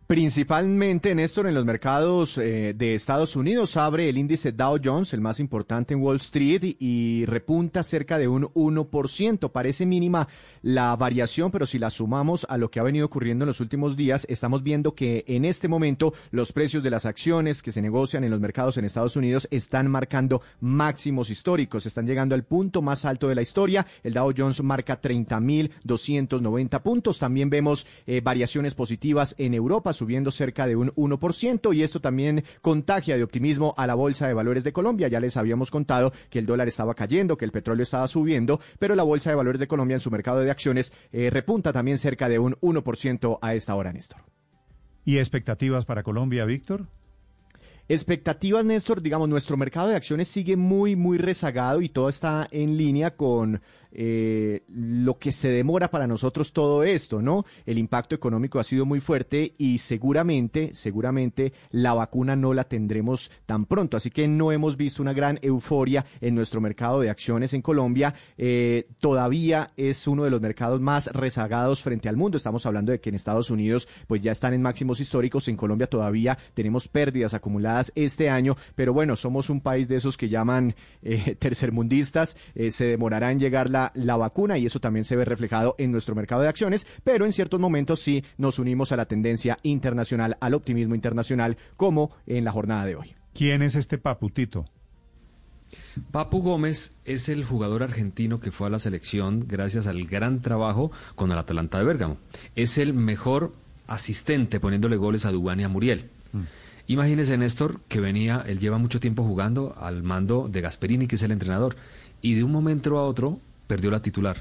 Principalmente, 0.08 1.14
Néstor, 1.14 1.48
en 1.48 1.54
los 1.54 1.66
mercados 1.66 2.38
eh, 2.38 2.72
de 2.74 2.94
Estados 2.94 3.36
Unidos 3.36 3.76
abre 3.76 4.08
el 4.08 4.16
índice 4.16 4.52
Dow 4.52 4.78
Jones, 4.82 5.12
el 5.12 5.20
más 5.20 5.38
importante 5.38 5.92
en 5.92 6.00
Wall 6.00 6.16
Street, 6.16 6.76
y, 6.78 7.26
repunta 7.26 7.82
cerca 7.82 8.16
de 8.16 8.26
un 8.26 8.44
1%. 8.44 9.52
Parece 9.52 9.84
mínima 9.84 10.26
la 10.62 10.96
variación, 10.96 11.50
pero 11.50 11.66
si 11.66 11.78
la 11.78 11.90
sumamos 11.90 12.46
a 12.48 12.56
lo 12.56 12.70
que 12.70 12.80
ha 12.80 12.84
venido 12.84 13.04
ocurriendo 13.04 13.44
en 13.44 13.48
los 13.48 13.60
últimos 13.60 13.98
días, 13.98 14.26
estamos 14.30 14.62
viendo 14.62 14.94
que 14.94 15.26
en 15.28 15.44
este 15.44 15.68
momento 15.68 16.14
los 16.30 16.52
precios 16.52 16.82
de 16.82 16.88
las 16.88 17.04
acciones 17.04 17.60
que 17.60 17.70
se 17.70 17.82
negocian 17.82 18.24
en 18.24 18.30
los 18.30 18.40
mercados 18.40 18.78
en 18.78 18.86
Estados 18.86 19.14
Unidos 19.14 19.46
están 19.50 19.90
marcando 19.90 20.40
máximos 20.60 21.28
históricos, 21.28 21.84
están 21.84 22.06
llegando 22.06 22.34
al 22.34 22.44
punto 22.44 22.80
más 22.80 23.04
alto 23.04 23.28
de 23.28 23.34
la 23.34 23.42
historia. 23.42 23.86
El 24.02 24.14
Dow 24.14 24.32
Jones 24.34 24.62
marca 24.62 25.02
30.290 25.02 26.80
puntos. 26.80 27.18
También 27.18 27.50
vemos 27.50 27.86
eh, 28.06 28.22
variaciones 28.22 28.74
positivas 28.74 29.34
en 29.36 29.52
Europa 29.52 29.92
subiendo 29.98 30.30
cerca 30.30 30.66
de 30.66 30.76
un 30.76 30.90
1% 30.92 31.74
y 31.74 31.82
esto 31.82 32.00
también 32.00 32.44
contagia 32.62 33.16
de 33.16 33.22
optimismo 33.22 33.74
a 33.76 33.86
la 33.86 33.94
Bolsa 33.94 34.26
de 34.26 34.34
Valores 34.34 34.64
de 34.64 34.72
Colombia. 34.72 35.08
Ya 35.08 35.20
les 35.20 35.36
habíamos 35.36 35.70
contado 35.70 36.12
que 36.30 36.38
el 36.38 36.46
dólar 36.46 36.68
estaba 36.68 36.94
cayendo, 36.94 37.36
que 37.36 37.44
el 37.44 37.52
petróleo 37.52 37.82
estaba 37.82 38.08
subiendo, 38.08 38.60
pero 38.78 38.94
la 38.94 39.02
Bolsa 39.02 39.30
de 39.30 39.36
Valores 39.36 39.60
de 39.60 39.68
Colombia 39.68 39.94
en 39.94 40.00
su 40.00 40.10
mercado 40.10 40.40
de 40.40 40.50
acciones 40.50 40.92
eh, 41.12 41.30
repunta 41.30 41.72
también 41.72 41.98
cerca 41.98 42.28
de 42.28 42.38
un 42.38 42.54
1% 42.56 43.38
a 43.42 43.54
esta 43.54 43.74
hora, 43.74 43.92
Néstor. 43.92 44.20
¿Y 45.04 45.18
expectativas 45.18 45.84
para 45.84 46.02
Colombia, 46.02 46.44
Víctor? 46.44 46.86
Expectativas, 47.90 48.66
Néstor, 48.66 49.00
digamos, 49.00 49.30
nuestro 49.30 49.56
mercado 49.56 49.88
de 49.88 49.96
acciones 49.96 50.28
sigue 50.28 50.58
muy, 50.58 50.94
muy 50.94 51.16
rezagado 51.16 51.80
y 51.80 51.88
todo 51.88 52.10
está 52.10 52.46
en 52.50 52.76
línea 52.76 53.16
con 53.16 53.62
eh, 53.92 54.62
lo 54.68 55.18
que 55.18 55.32
se 55.32 55.48
demora 55.48 55.90
para 55.90 56.06
nosotros 56.06 56.52
todo 56.52 56.82
esto, 56.82 57.22
¿no? 57.22 57.44
El 57.64 57.78
impacto 57.78 58.14
económico 58.14 58.58
ha 58.58 58.64
sido 58.64 58.84
muy 58.84 59.00
fuerte 59.00 59.54
y 59.56 59.78
seguramente, 59.78 60.70
seguramente 60.74 61.52
la 61.70 61.94
vacuna 61.94 62.36
no 62.36 62.54
la 62.54 62.64
tendremos 62.64 63.30
tan 63.46 63.64
pronto. 63.64 63.96
Así 63.96 64.10
que 64.10 64.28
no 64.28 64.52
hemos 64.52 64.76
visto 64.76 65.02
una 65.02 65.12
gran 65.12 65.38
euforia 65.42 66.04
en 66.20 66.34
nuestro 66.34 66.60
mercado 66.60 67.00
de 67.00 67.10
acciones 67.10 67.54
en 67.54 67.62
Colombia. 67.62 68.14
Eh, 68.36 68.88
todavía 68.98 69.72
es 69.76 70.06
uno 70.06 70.24
de 70.24 70.30
los 70.30 70.40
mercados 70.40 70.80
más 70.80 71.06
rezagados 71.08 71.82
frente 71.82 72.08
al 72.08 72.16
mundo. 72.16 72.36
Estamos 72.36 72.66
hablando 72.66 72.92
de 72.92 73.00
que 73.00 73.08
en 73.08 73.14
Estados 73.14 73.50
Unidos 73.50 73.88
pues 74.06 74.22
ya 74.22 74.32
están 74.32 74.52
en 74.54 74.62
máximos 74.62 75.00
históricos. 75.00 75.48
En 75.48 75.56
Colombia 75.56 75.88
todavía 75.88 76.38
tenemos 76.54 76.88
pérdidas 76.88 77.34
acumuladas 77.34 77.92
este 77.94 78.28
año. 78.28 78.56
Pero 78.74 78.92
bueno, 78.92 79.16
somos 79.16 79.48
un 79.50 79.60
país 79.60 79.88
de 79.88 79.96
esos 79.96 80.16
que 80.16 80.28
llaman 80.28 80.74
eh, 81.02 81.36
tercermundistas. 81.38 82.36
se 82.70 82.84
demorará 82.84 83.32
en 83.32 83.38
llegar 83.38 83.70
la 83.70 83.77
la, 83.94 84.16
vacuna 84.16 84.58
y 84.58 84.66
eso 84.66 84.80
también 84.80 85.04
se 85.04 85.16
ve 85.16 85.24
reflejado 85.24 85.74
en 85.78 85.92
nuestro 85.92 86.14
mercado 86.14 86.42
de 86.42 86.48
acciones, 86.48 86.86
pero 87.04 87.24
en 87.24 87.32
ciertos 87.32 87.60
momentos 87.60 88.00
sí 88.00 88.24
nos 88.36 88.58
unimos 88.58 88.92
a 88.92 88.96
la 88.96 89.06
tendencia 89.06 89.58
internacional, 89.62 90.36
al 90.40 90.54
optimismo 90.54 90.94
internacional, 90.94 91.56
como 91.76 92.10
en 92.26 92.44
la 92.44 92.52
jornada 92.52 92.84
de 92.84 92.96
hoy. 92.96 93.14
¿Quién 93.34 93.62
es 93.62 93.74
este 93.74 93.98
paputito? 93.98 94.64
Papu 96.10 96.40
Gómez 96.40 96.94
es 97.04 97.28
el 97.28 97.44
jugador 97.44 97.82
argentino 97.82 98.40
que 98.40 98.50
fue 98.50 98.68
a 98.68 98.70
la 98.70 98.78
selección 98.78 99.44
gracias 99.46 99.86
al 99.86 100.04
gran 100.06 100.40
trabajo 100.40 100.90
con 101.14 101.30
el 101.30 101.38
Atalanta 101.38 101.78
de 101.78 101.84
Bérgamo. 101.84 102.16
Es 102.56 102.78
el 102.78 102.94
mejor 102.94 103.52
asistente 103.86 104.60
poniéndole 104.60 104.96
goles 104.96 105.26
a 105.26 105.32
Dubán 105.32 105.60
y 105.60 105.64
a 105.64 105.68
Muriel. 105.68 106.10
Mm. 106.32 106.42
Imagínese, 106.88 107.36
Néstor, 107.36 107.80
que 107.88 108.00
venía, 108.00 108.42
él 108.46 108.60
lleva 108.60 108.78
mucho 108.78 108.98
tiempo 108.98 109.22
jugando 109.22 109.76
al 109.78 110.02
mando 110.02 110.48
de 110.48 110.62
Gasperini, 110.62 111.06
que 111.06 111.16
es 111.16 111.22
el 111.22 111.32
entrenador, 111.32 111.76
y 112.22 112.34
de 112.34 112.44
un 112.44 112.50
momento 112.50 112.98
a 112.98 113.04
otro 113.04 113.40
perdió 113.68 113.92
la 113.92 114.02
titular. 114.02 114.38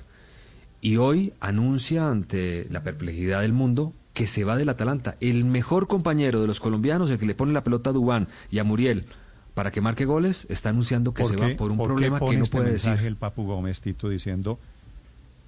Y 0.81 0.97
hoy 0.97 1.33
anuncia 1.39 2.09
ante 2.09 2.65
la 2.71 2.81
perplejidad 2.81 3.41
del 3.41 3.53
mundo 3.53 3.93
que 4.13 4.25
se 4.25 4.43
va 4.43 4.55
del 4.55 4.69
Atalanta. 4.69 5.15
El 5.19 5.45
mejor 5.45 5.87
compañero 5.87 6.41
de 6.41 6.47
los 6.47 6.59
colombianos, 6.59 7.11
el 7.11 7.19
que 7.19 7.27
le 7.27 7.35
pone 7.35 7.53
la 7.53 7.63
pelota 7.63 7.91
a 7.91 7.93
Dubán 7.93 8.27
y 8.49 8.57
a 8.57 8.63
Muriel 8.63 9.05
para 9.53 9.71
que 9.71 9.81
marque 9.81 10.05
goles, 10.05 10.47
está 10.49 10.69
anunciando 10.69 11.13
que 11.13 11.25
se 11.25 11.35
va 11.35 11.49
por 11.55 11.69
un 11.69 11.77
problema 11.77 12.19
que 12.19 12.37
no 12.37 12.45
este 12.45 12.57
puede 12.57 12.71
decir. 12.71 12.93
el 13.05 13.15
Papu 13.15 13.43
Gómez 13.43 13.81
Tito 13.81 14.09
diciendo 14.09 14.57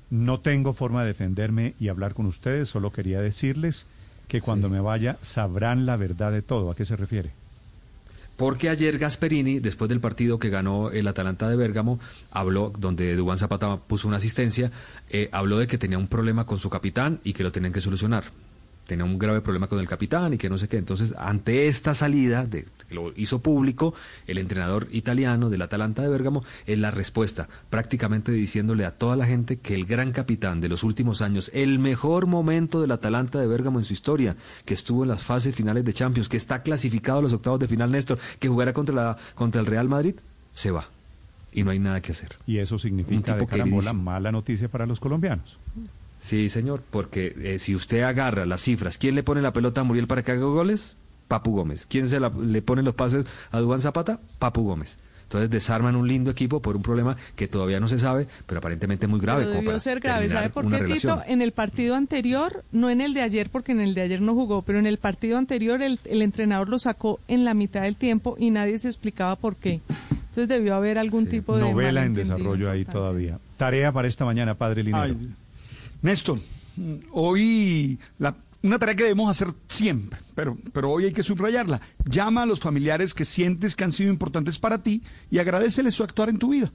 no 0.09 0.39
tengo 0.39 0.73
forma 0.73 1.01
de 1.01 1.09
defenderme 1.09 1.75
y 1.79 1.89
hablar 1.89 2.13
con 2.13 2.25
ustedes, 2.25 2.69
solo 2.69 2.91
quería 2.91 3.21
decirles 3.21 3.85
que 4.27 4.41
cuando 4.41 4.69
me 4.69 4.79
vaya 4.79 5.17
sabrán 5.21 5.85
la 5.85 5.97
verdad 5.97 6.31
de 6.31 6.41
todo. 6.41 6.71
¿A 6.71 6.75
qué 6.75 6.85
se 6.85 6.95
refiere? 6.95 7.31
Porque 8.39 8.69
ayer 8.69 8.97
Gasperini, 8.97 9.59
después 9.59 9.89
del 9.89 9.99
partido 9.99 10.39
que 10.39 10.49
ganó 10.49 10.91
el 10.91 11.05
Atalanta 11.09 11.49
de 11.49 11.57
Bérgamo, 11.57 11.99
habló, 12.31 12.71
donde 12.79 13.13
Dubán 13.17 13.37
Zapata 13.37 13.75
puso 13.75 14.07
una 14.07 14.15
asistencia, 14.15 14.71
eh, 15.09 15.27
habló 15.33 15.57
de 15.57 15.67
que 15.67 15.77
tenía 15.77 15.97
un 15.97 16.07
problema 16.07 16.45
con 16.45 16.57
su 16.57 16.69
capitán 16.69 17.19
y 17.25 17.33
que 17.33 17.43
lo 17.43 17.51
tenían 17.51 17.73
que 17.73 17.81
solucionar 17.81 18.31
tenía 18.89 19.05
un 19.05 19.19
grave 19.19 19.41
problema 19.41 19.67
con 19.67 19.79
el 19.79 19.87
capitán 19.87 20.33
y 20.33 20.37
que 20.39 20.49
no 20.49 20.57
sé 20.57 20.67
qué. 20.67 20.77
Entonces, 20.77 21.13
ante 21.17 21.67
esta 21.67 21.93
salida, 21.93 22.45
de, 22.45 22.65
que 22.87 22.95
lo 22.95 23.13
hizo 23.15 23.39
público, 23.39 23.93
el 24.25 24.39
entrenador 24.39 24.87
italiano 24.91 25.51
del 25.51 25.61
Atalanta 25.61 26.01
de 26.01 26.09
Bérgamo, 26.09 26.43
es 26.65 26.79
la 26.79 26.89
respuesta, 26.89 27.47
prácticamente 27.69 28.31
diciéndole 28.31 28.85
a 28.85 28.91
toda 28.97 29.15
la 29.15 29.27
gente 29.27 29.57
que 29.57 29.75
el 29.75 29.85
gran 29.85 30.11
capitán 30.11 30.59
de 30.59 30.69
los 30.69 30.83
últimos 30.83 31.21
años, 31.21 31.51
el 31.53 31.77
mejor 31.77 32.25
momento 32.25 32.81
del 32.81 32.91
Atalanta 32.91 33.39
de 33.39 33.45
Bérgamo 33.45 33.77
en 33.77 33.85
su 33.85 33.93
historia, 33.93 34.35
que 34.65 34.73
estuvo 34.73 35.03
en 35.03 35.09
las 35.09 35.23
fases 35.23 35.55
finales 35.55 35.85
de 35.85 35.93
Champions, 35.93 36.27
que 36.27 36.37
está 36.37 36.63
clasificado 36.63 37.19
a 37.19 37.21
los 37.21 37.33
octavos 37.33 37.59
de 37.59 37.67
final, 37.67 37.91
Néstor, 37.91 38.17
que 38.39 38.49
jugará 38.49 38.73
contra, 38.73 38.95
la, 38.95 39.17
contra 39.35 39.61
el 39.61 39.67
Real 39.67 39.87
Madrid, 39.87 40.15
se 40.51 40.71
va. 40.71 40.89
Y 41.53 41.63
no 41.63 41.69
hay 41.69 41.79
nada 41.79 42.01
que 42.01 42.11
hacer. 42.11 42.37
Y 42.47 42.57
eso 42.57 42.79
significa 42.79 43.35
de 43.35 43.45
carambola 43.45 43.93
mala 43.93 44.31
noticia 44.31 44.67
para 44.67 44.87
los 44.87 44.99
colombianos. 44.99 45.59
Sí, 46.19 46.49
señor, 46.49 46.83
porque 46.89 47.33
eh, 47.41 47.59
si 47.59 47.75
usted 47.75 48.01
agarra 48.01 48.45
las 48.45 48.61
cifras, 48.61 48.97
¿quién 48.97 49.15
le 49.15 49.23
pone 49.23 49.41
la 49.41 49.53
pelota 49.53 49.81
a 49.81 49.83
Muriel 49.83 50.07
para 50.07 50.23
que 50.23 50.31
haga 50.31 50.45
goles? 50.45 50.95
Papu 51.27 51.51
Gómez. 51.51 51.85
¿Quién 51.87 52.09
se 52.09 52.19
le 52.19 52.61
pone 52.61 52.81
los 52.83 52.95
pases 52.95 53.25
a 53.51 53.59
Dubán 53.59 53.81
Zapata? 53.81 54.19
Papu 54.39 54.63
Gómez. 54.63 54.97
Entonces 55.29 55.51
desarman 55.51 55.95
un 55.95 56.07
lindo 56.07 56.31
equipo 56.31 56.59
por 56.59 56.75
un 56.75 56.81
problema 56.81 57.15
que 57.35 57.47
todavía 57.47 57.79
no 57.79 57.87
se 57.87 57.99
sabe, 57.99 58.25
pero 58.47 58.57
aparentemente 58.57 59.05
muy 59.05 59.19
grave. 59.19 59.45
Pero 59.45 59.57
debió 59.57 59.79
ser 59.79 59.99
grave. 59.99 60.27
¿Sabe 60.27 60.49
por 60.49 60.67
qué, 60.67 60.83
Tito? 60.91 61.21
En 61.27 61.43
el 61.43 61.51
partido 61.51 61.93
anterior, 61.93 62.63
no 62.71 62.89
en 62.89 62.99
el 62.99 63.13
de 63.13 63.21
ayer, 63.21 63.51
porque 63.51 63.73
en 63.73 63.79
el 63.79 63.93
de 63.93 64.01
ayer 64.01 64.21
no 64.21 64.33
jugó, 64.33 64.63
pero 64.63 64.79
en 64.79 64.87
el 64.87 64.97
partido 64.97 65.37
anterior 65.37 65.83
el, 65.83 65.99
el 66.05 66.23
entrenador 66.23 66.67
lo 66.67 66.79
sacó 66.79 67.19
en 67.27 67.45
la 67.45 67.53
mitad 67.53 67.83
del 67.83 67.95
tiempo 67.95 68.37
y 68.39 68.49
nadie 68.49 68.79
se 68.79 68.87
explicaba 68.87 69.35
por 69.35 69.55
qué. 69.55 69.81
Entonces 70.29 70.47
debió 70.47 70.73
haber 70.73 70.97
algún 70.97 71.27
tipo 71.27 71.55
de... 71.55 71.61
Novela 71.61 72.05
en 72.05 72.15
desarrollo 72.15 72.71
ahí 72.71 72.85
todavía. 72.85 73.37
Tarea 73.57 73.91
para 73.91 74.07
esta 74.07 74.25
mañana, 74.25 74.55
padre 74.55 74.83
Linero. 74.83 75.15
Néstor, 76.01 76.39
hoy 77.11 77.99
una 78.61 78.79
tarea 78.79 78.95
que 78.95 79.03
debemos 79.03 79.29
hacer 79.29 79.53
siempre, 79.67 80.19
pero, 80.35 80.57
pero 80.73 80.91
hoy 80.91 81.05
hay 81.05 81.13
que 81.13 81.23
subrayarla. 81.23 81.81
Llama 82.05 82.43
a 82.43 82.45
los 82.45 82.59
familiares 82.59 83.13
que 83.13 83.25
sientes 83.25 83.75
que 83.75 83.83
han 83.83 83.91
sido 83.91 84.09
importantes 84.09 84.59
para 84.59 84.83
ti 84.83 85.01
y 85.29 85.39
agradeceles 85.39 85.95
su 85.95 86.03
actuar 86.03 86.29
en 86.29 86.39
tu 86.39 86.49
vida. 86.49 86.71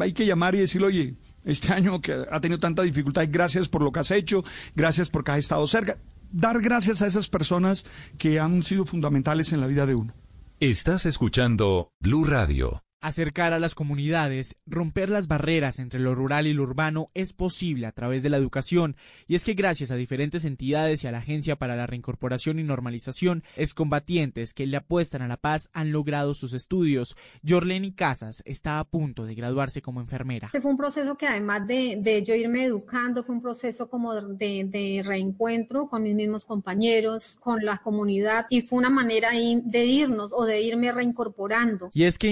Hay 0.00 0.12
que 0.12 0.26
llamar 0.26 0.54
y 0.54 0.58
decirle, 0.58 0.86
oye, 0.86 1.14
este 1.44 1.72
año 1.72 2.00
que 2.00 2.24
ha 2.30 2.40
tenido 2.40 2.58
tanta 2.58 2.82
dificultad, 2.82 3.26
gracias 3.30 3.68
por 3.68 3.82
lo 3.82 3.92
que 3.92 4.00
has 4.00 4.10
hecho, 4.10 4.44
gracias 4.74 5.10
porque 5.10 5.30
has 5.30 5.38
estado 5.38 5.66
cerca. 5.66 5.98
Dar 6.32 6.60
gracias 6.60 7.02
a 7.02 7.06
esas 7.06 7.28
personas 7.28 7.86
que 8.18 8.40
han 8.40 8.62
sido 8.62 8.84
fundamentales 8.84 9.52
en 9.52 9.60
la 9.60 9.68
vida 9.68 9.86
de 9.86 9.94
uno. 9.94 10.12
Estás 10.58 11.06
escuchando 11.06 11.90
Blue 12.00 12.24
Radio. 12.24 12.85
Acercar 13.02 13.52
a 13.52 13.58
las 13.58 13.74
comunidades, 13.74 14.58
romper 14.64 15.10
las 15.10 15.28
barreras 15.28 15.78
entre 15.78 16.00
lo 16.00 16.14
rural 16.14 16.46
y 16.46 16.54
lo 16.54 16.62
urbano 16.62 17.10
es 17.12 17.34
posible 17.34 17.86
a 17.86 17.92
través 17.92 18.22
de 18.22 18.30
la 18.30 18.38
educación, 18.38 18.96
y 19.28 19.34
es 19.34 19.44
que 19.44 19.52
gracias 19.52 19.90
a 19.90 19.96
diferentes 19.96 20.44
entidades 20.46 21.04
y 21.04 21.06
a 21.06 21.12
la 21.12 21.18
Agencia 21.18 21.56
para 21.56 21.76
la 21.76 21.86
Reincorporación 21.86 22.58
y 22.58 22.62
Normalización, 22.62 23.44
excombatientes 23.54 24.54
que 24.54 24.66
le 24.66 24.78
apuestan 24.78 25.20
a 25.20 25.28
la 25.28 25.36
paz 25.36 25.68
han 25.74 25.92
logrado 25.92 26.32
sus 26.32 26.54
estudios. 26.54 27.16
Jorleni 27.46 27.92
Casas 27.92 28.42
está 28.46 28.80
a 28.80 28.84
punto 28.84 29.26
de 29.26 29.34
graduarse 29.34 29.82
como 29.82 30.00
enfermera. 30.00 30.46
Este 30.46 30.60
fue 30.60 30.70
un 30.70 30.78
proceso 30.78 31.16
que 31.16 31.26
además 31.26 31.66
de, 31.66 32.24
yo 32.26 32.34
irme 32.34 32.64
educando, 32.64 33.22
fue 33.22 33.34
un 33.34 33.42
proceso 33.42 33.90
como 33.90 34.14
de, 34.14 34.64
de, 34.64 35.02
reencuentro 35.04 35.88
con 35.88 36.02
mis 36.02 36.14
mismos 36.14 36.46
compañeros, 36.46 37.36
con 37.40 37.64
la 37.64 37.78
comunidad, 37.78 38.46
y 38.48 38.62
fue 38.62 38.78
una 38.78 38.90
manera 38.90 39.30
de 39.32 39.84
irnos 39.84 40.32
o 40.32 40.44
de 40.44 40.62
irme 40.62 40.90
reincorporando. 40.92 41.90
Y 41.92 42.04
es 42.04 42.18
que 42.18 42.28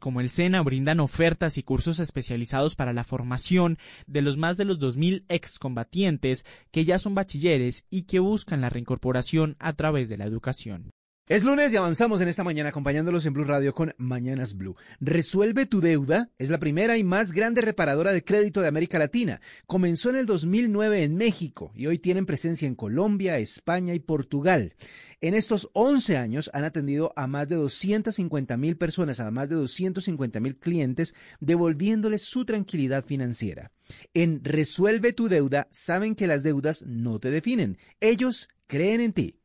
como 0.00 0.20
el 0.20 0.28
SENA 0.28 0.62
brindan 0.62 1.00
ofertas 1.00 1.58
y 1.58 1.62
cursos 1.62 1.98
especializados 1.98 2.74
para 2.74 2.92
la 2.92 3.04
formación 3.04 3.78
de 4.06 4.22
los 4.22 4.36
más 4.36 4.56
de 4.56 4.64
los 4.64 4.78
2.000 4.78 5.24
excombatientes 5.28 6.46
que 6.70 6.84
ya 6.84 6.98
son 6.98 7.14
bachilleres 7.14 7.84
y 7.90 8.04
que 8.04 8.20
buscan 8.20 8.60
la 8.60 8.70
reincorporación 8.70 9.56
a 9.58 9.72
través 9.72 10.08
de 10.08 10.16
la 10.16 10.24
educación. 10.24 10.92
Es 11.32 11.44
lunes 11.44 11.72
y 11.72 11.76
avanzamos 11.78 12.20
en 12.20 12.28
esta 12.28 12.44
mañana 12.44 12.68
acompañándolos 12.68 13.24
en 13.24 13.32
Blue 13.32 13.44
Radio 13.44 13.74
con 13.74 13.94
Mañanas 13.96 14.54
Blue. 14.54 14.76
Resuelve 15.00 15.64
tu 15.64 15.80
deuda 15.80 16.28
es 16.36 16.50
la 16.50 16.58
primera 16.58 16.98
y 16.98 17.04
más 17.04 17.32
grande 17.32 17.62
reparadora 17.62 18.12
de 18.12 18.22
crédito 18.22 18.60
de 18.60 18.68
América 18.68 18.98
Latina. 18.98 19.40
Comenzó 19.66 20.10
en 20.10 20.16
el 20.16 20.26
2009 20.26 21.04
en 21.04 21.14
México 21.14 21.72
y 21.74 21.86
hoy 21.86 21.98
tienen 21.98 22.26
presencia 22.26 22.68
en 22.68 22.74
Colombia, 22.74 23.38
España 23.38 23.94
y 23.94 24.00
Portugal. 24.00 24.74
En 25.22 25.32
estos 25.32 25.70
11 25.72 26.18
años 26.18 26.50
han 26.52 26.64
atendido 26.64 27.14
a 27.16 27.26
más 27.26 27.48
de 27.48 27.56
250 27.56 28.58
mil 28.58 28.76
personas, 28.76 29.18
a 29.18 29.30
más 29.30 29.48
de 29.48 29.54
250 29.54 30.38
mil 30.38 30.58
clientes, 30.58 31.14
devolviéndoles 31.40 32.24
su 32.24 32.44
tranquilidad 32.44 33.06
financiera. 33.06 33.72
En 34.12 34.44
Resuelve 34.44 35.14
tu 35.14 35.28
deuda 35.30 35.66
saben 35.70 36.14
que 36.14 36.26
las 36.26 36.42
deudas 36.42 36.84
no 36.86 37.18
te 37.20 37.30
definen. 37.30 37.78
Ellos 38.00 38.50
creen 38.66 39.00
en 39.00 39.14
ti. 39.14 39.41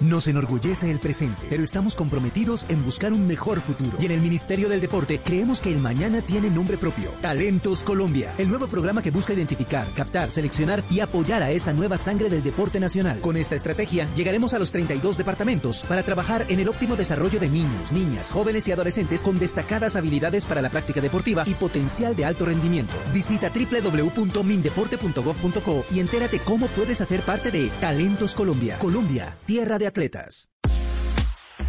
Nos 0.00 0.28
enorgullece 0.28 0.90
el 0.90 0.98
presente, 0.98 1.46
pero 1.48 1.64
estamos 1.64 1.94
comprometidos 1.94 2.66
en 2.68 2.84
buscar 2.84 3.14
un 3.14 3.26
mejor 3.26 3.62
futuro. 3.62 3.96
Y 3.98 4.04
en 4.04 4.12
el 4.12 4.20
Ministerio 4.20 4.68
del 4.68 4.82
Deporte 4.82 5.22
creemos 5.24 5.62
que 5.62 5.70
el 5.70 5.78
mañana 5.78 6.20
tiene 6.20 6.50
nombre 6.50 6.76
propio. 6.76 7.12
Talentos 7.22 7.82
Colombia, 7.82 8.34
el 8.36 8.50
nuevo 8.50 8.66
programa 8.66 9.02
que 9.02 9.10
busca 9.10 9.32
identificar, 9.32 9.90
captar, 9.94 10.30
seleccionar 10.30 10.84
y 10.90 11.00
apoyar 11.00 11.42
a 11.42 11.50
esa 11.50 11.72
nueva 11.72 11.96
sangre 11.96 12.28
del 12.28 12.42
deporte 12.42 12.78
nacional. 12.78 13.20
Con 13.20 13.38
esta 13.38 13.54
estrategia 13.54 14.06
llegaremos 14.14 14.52
a 14.52 14.58
los 14.58 14.70
32 14.70 15.16
departamentos 15.16 15.82
para 15.84 16.02
trabajar 16.02 16.44
en 16.50 16.60
el 16.60 16.68
óptimo 16.68 16.94
desarrollo 16.94 17.40
de 17.40 17.48
niños, 17.48 17.90
niñas, 17.90 18.32
jóvenes 18.32 18.68
y 18.68 18.72
adolescentes 18.72 19.22
con 19.22 19.38
destacadas 19.38 19.96
habilidades 19.96 20.44
para 20.44 20.60
la 20.60 20.68
práctica 20.68 21.00
deportiva 21.00 21.44
y 21.46 21.54
potencial 21.54 22.14
de 22.14 22.26
alto 22.26 22.44
rendimiento. 22.44 22.92
Visita 23.14 23.50
www.mindeporte.gov.co 23.50 25.86
y 25.90 26.00
entérate 26.00 26.38
cómo 26.40 26.66
puedes 26.66 27.00
hacer 27.00 27.22
parte 27.22 27.50
de 27.50 27.70
Talentos 27.80 28.34
Colombia. 28.34 28.78
Colombia, 28.78 29.38
tierra 29.46 29.78
de 29.78 29.85
atletas. 29.86 30.50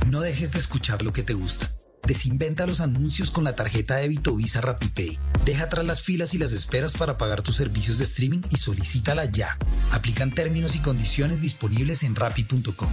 No 0.07 0.21
dejes 0.21 0.51
de 0.51 0.59
escuchar 0.59 1.01
lo 1.01 1.13
que 1.13 1.23
te 1.23 1.33
gusta. 1.33 1.69
Desinventa 2.05 2.65
los 2.65 2.79
anuncios 2.79 3.31
con 3.31 3.43
la 3.43 3.55
tarjeta 3.55 3.97
débito 3.97 4.35
Visa 4.35 4.61
RapiPay. 4.61 5.19
Deja 5.43 5.65
atrás 5.65 5.85
las 5.85 6.01
filas 6.01 6.33
y 6.33 6.37
las 6.37 6.53
esperas 6.53 6.93
para 6.93 7.17
pagar 7.17 7.41
tus 7.41 7.57
servicios 7.57 7.97
de 7.97 8.05
streaming 8.05 8.41
y 8.49 8.57
solicítala 8.57 9.25
ya. 9.25 9.57
Aplican 9.91 10.31
términos 10.31 10.75
y 10.75 10.79
condiciones 10.79 11.41
disponibles 11.41 12.03
en 12.03 12.15
rapi.com. 12.15 12.89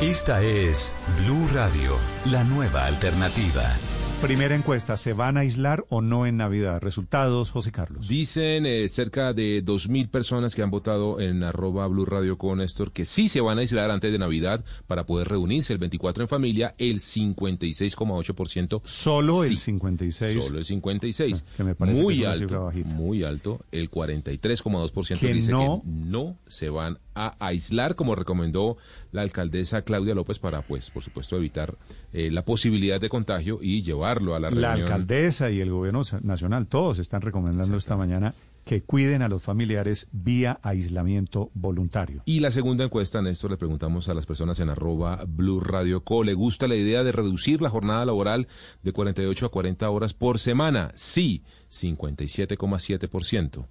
Esta 0.00 0.42
es 0.42 0.92
Blue 1.22 1.48
Radio, 1.54 1.96
la 2.26 2.44
nueva 2.44 2.86
alternativa. 2.86 3.76
Primera 4.22 4.54
encuesta, 4.54 4.96
¿se 4.96 5.12
van 5.12 5.36
a 5.36 5.40
aislar 5.40 5.84
o 5.90 6.00
no 6.00 6.26
en 6.26 6.38
Navidad? 6.38 6.80
Resultados, 6.80 7.50
José 7.50 7.70
Carlos. 7.70 8.08
Dicen 8.08 8.64
eh, 8.64 8.88
cerca 8.88 9.34
de 9.34 9.62
2.000 9.62 10.08
personas 10.08 10.54
que 10.54 10.62
han 10.62 10.70
votado 10.70 11.20
en 11.20 11.44
arroba 11.44 11.86
Blue 11.86 12.06
Radio 12.06 12.38
con 12.38 12.58
Néstor 12.58 12.92
que 12.92 13.04
sí 13.04 13.28
se 13.28 13.42
van 13.42 13.58
a 13.58 13.60
aislar 13.60 13.90
antes 13.90 14.10
de 14.10 14.18
Navidad 14.18 14.64
para 14.86 15.04
poder 15.04 15.28
reunirse 15.28 15.74
el 15.74 15.78
24 15.78 16.24
en 16.24 16.28
familia, 16.28 16.74
el 16.78 17.00
56,8%. 17.00 18.80
Solo 18.84 19.44
el 19.44 19.58
56. 19.58 20.44
Solo 20.44 20.58
el 20.58 20.64
56. 20.64 21.44
Ah, 21.46 21.52
que 21.58 21.64
me 21.64 21.74
parece 21.74 22.02
muy 22.02 22.18
que 22.20 22.26
alto, 22.26 22.72
muy 22.86 23.22
alto. 23.22 23.60
El 23.70 23.90
43,2% 23.90 25.32
dice 25.32 25.52
no, 25.52 25.82
que 25.84 25.90
no 25.90 26.38
se 26.46 26.70
van 26.70 26.98
a 27.16 27.34
aislar, 27.40 27.96
como 27.96 28.14
recomendó 28.14 28.76
la 29.10 29.22
alcaldesa 29.22 29.82
Claudia 29.82 30.14
López 30.14 30.38
para, 30.38 30.62
pues, 30.62 30.90
por 30.90 31.02
supuesto, 31.02 31.36
evitar 31.36 31.76
eh, 32.12 32.30
la 32.30 32.42
posibilidad 32.42 33.00
de 33.00 33.08
contagio 33.08 33.58
y 33.60 33.82
llevarlo 33.82 34.34
a 34.34 34.40
la 34.40 34.50
reunión. 34.50 34.78
La 34.78 34.84
alcaldesa 34.84 35.50
y 35.50 35.60
el 35.60 35.70
gobierno 35.70 36.02
nacional, 36.22 36.66
todos 36.66 36.98
están 36.98 37.22
recomendando 37.22 37.76
esta 37.76 37.96
mañana 37.96 38.34
que 38.66 38.82
cuiden 38.82 39.22
a 39.22 39.28
los 39.28 39.42
familiares 39.44 40.08
vía 40.10 40.58
aislamiento 40.60 41.50
voluntario. 41.54 42.22
Y 42.24 42.40
la 42.40 42.50
segunda 42.50 42.82
encuesta, 42.82 43.22
Néstor, 43.22 43.52
le 43.52 43.56
preguntamos 43.56 44.08
a 44.08 44.14
las 44.14 44.26
personas 44.26 44.58
en 44.58 44.68
arroba 44.70 45.22
Blue 45.26 45.60
Radio 45.60 46.02
Co. 46.02 46.24
¿Le 46.24 46.34
gusta 46.34 46.66
la 46.66 46.74
idea 46.74 47.04
de 47.04 47.12
reducir 47.12 47.62
la 47.62 47.70
jornada 47.70 48.04
laboral 48.04 48.48
de 48.82 48.92
48 48.92 49.46
a 49.46 49.50
40 49.50 49.88
horas 49.88 50.14
por 50.14 50.40
semana? 50.40 50.90
Sí, 50.94 51.44
57,7%. 51.70 53.66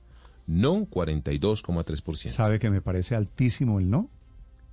No, 0.47 0.85
42,3%. 0.85 2.29
¿Sabe 2.29 2.59
que 2.59 2.69
me 2.69 2.81
parece 2.81 3.15
altísimo 3.15 3.79
el 3.79 3.89
no? 3.89 4.09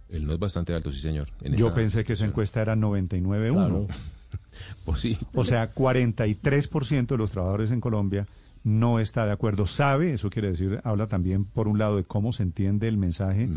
El 0.09 0.26
no 0.26 0.34
es 0.34 0.39
bastante 0.39 0.75
alto, 0.75 0.91
sí, 0.91 1.01
señor. 1.01 1.31
Yo 1.41 1.73
pensé 1.73 2.05
que 2.05 2.12
esa 2.12 2.26
encuesta 2.26 2.60
era 2.60 2.76
99,1. 2.76 3.86
pues 4.84 5.01
sí. 5.01 5.18
O 5.34 5.44
sea, 5.44 5.75
43% 5.75 7.07
de 7.07 7.17
los 7.17 7.31
trabajadores 7.31 7.70
en 7.70 7.81
Colombia 7.81 8.26
no 8.62 9.01
está 9.01 9.25
de 9.25 9.33
acuerdo. 9.33 9.67
Sabe, 9.67 10.12
eso 10.12 10.28
quiere 10.28 10.51
decir, 10.51 10.81
habla 10.84 11.07
también 11.07 11.44
por 11.47 11.67
un 11.67 11.78
lado 11.78 11.97
de 11.97 12.05
cómo 12.05 12.33
se 12.33 12.42
entiende 12.42 12.89
el 12.89 12.97
mensaje 12.97 13.49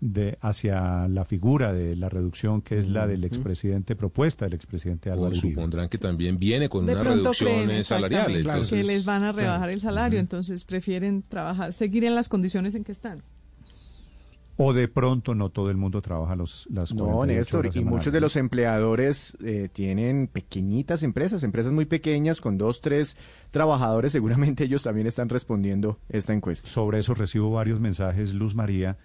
de 0.00 0.36
hacia 0.42 1.08
la 1.08 1.24
figura 1.24 1.72
de 1.72 1.96
la 1.96 2.08
reducción 2.08 2.60
que 2.60 2.78
es 2.78 2.88
la 2.88 3.06
del 3.06 3.24
expresidente 3.24 3.96
propuesta 3.96 4.44
del 4.44 4.54
expresidente 4.54 5.10
Álvaro 5.10 5.30
Uribe. 5.30 5.54
supondrán 5.54 5.88
que 5.88 5.98
también 5.98 6.38
viene 6.38 6.68
con 6.68 6.84
De 6.84 6.92
una 6.92 7.02
reducción 7.02 7.64
creen 7.64 7.84
salarial. 7.84 8.36
Entonces, 8.36 8.70
que 8.70 8.84
les 8.84 9.04
van 9.06 9.24
a 9.24 9.32
rebajar 9.32 9.58
claro. 9.58 9.72
el 9.72 9.80
salario, 9.80 10.18
entonces 10.18 10.64
prefieren 10.64 11.22
trabajar, 11.22 11.72
seguir 11.72 12.04
en 12.04 12.14
las 12.14 12.28
condiciones 12.28 12.74
en 12.74 12.84
que 12.84 12.92
están. 12.92 13.22
O 14.58 14.72
de 14.72 14.88
pronto 14.88 15.34
no 15.34 15.50
todo 15.50 15.70
el 15.70 15.76
mundo 15.76 16.00
trabaja 16.00 16.34
los, 16.34 16.66
las 16.70 16.94
No, 16.94 17.04
48 17.04 17.26
Néstor, 17.26 17.60
horas 17.60 17.76
y 17.76 17.84
muchos 17.84 18.12
de 18.12 18.20
los 18.20 18.36
empleadores 18.36 19.36
eh, 19.44 19.68
tienen 19.70 20.28
pequeñitas 20.28 21.02
empresas, 21.02 21.42
empresas 21.42 21.72
muy 21.72 21.84
pequeñas 21.84 22.40
con 22.40 22.56
dos, 22.56 22.80
tres 22.80 23.18
trabajadores. 23.50 24.12
Seguramente 24.12 24.64
ellos 24.64 24.82
también 24.82 25.06
están 25.06 25.28
respondiendo 25.28 25.98
esta 26.08 26.32
encuesta. 26.32 26.68
Sobre 26.68 27.00
eso 27.00 27.12
recibo 27.12 27.50
varios 27.50 27.80
mensajes, 27.80 28.32
Luz 28.32 28.54
María, 28.54 28.96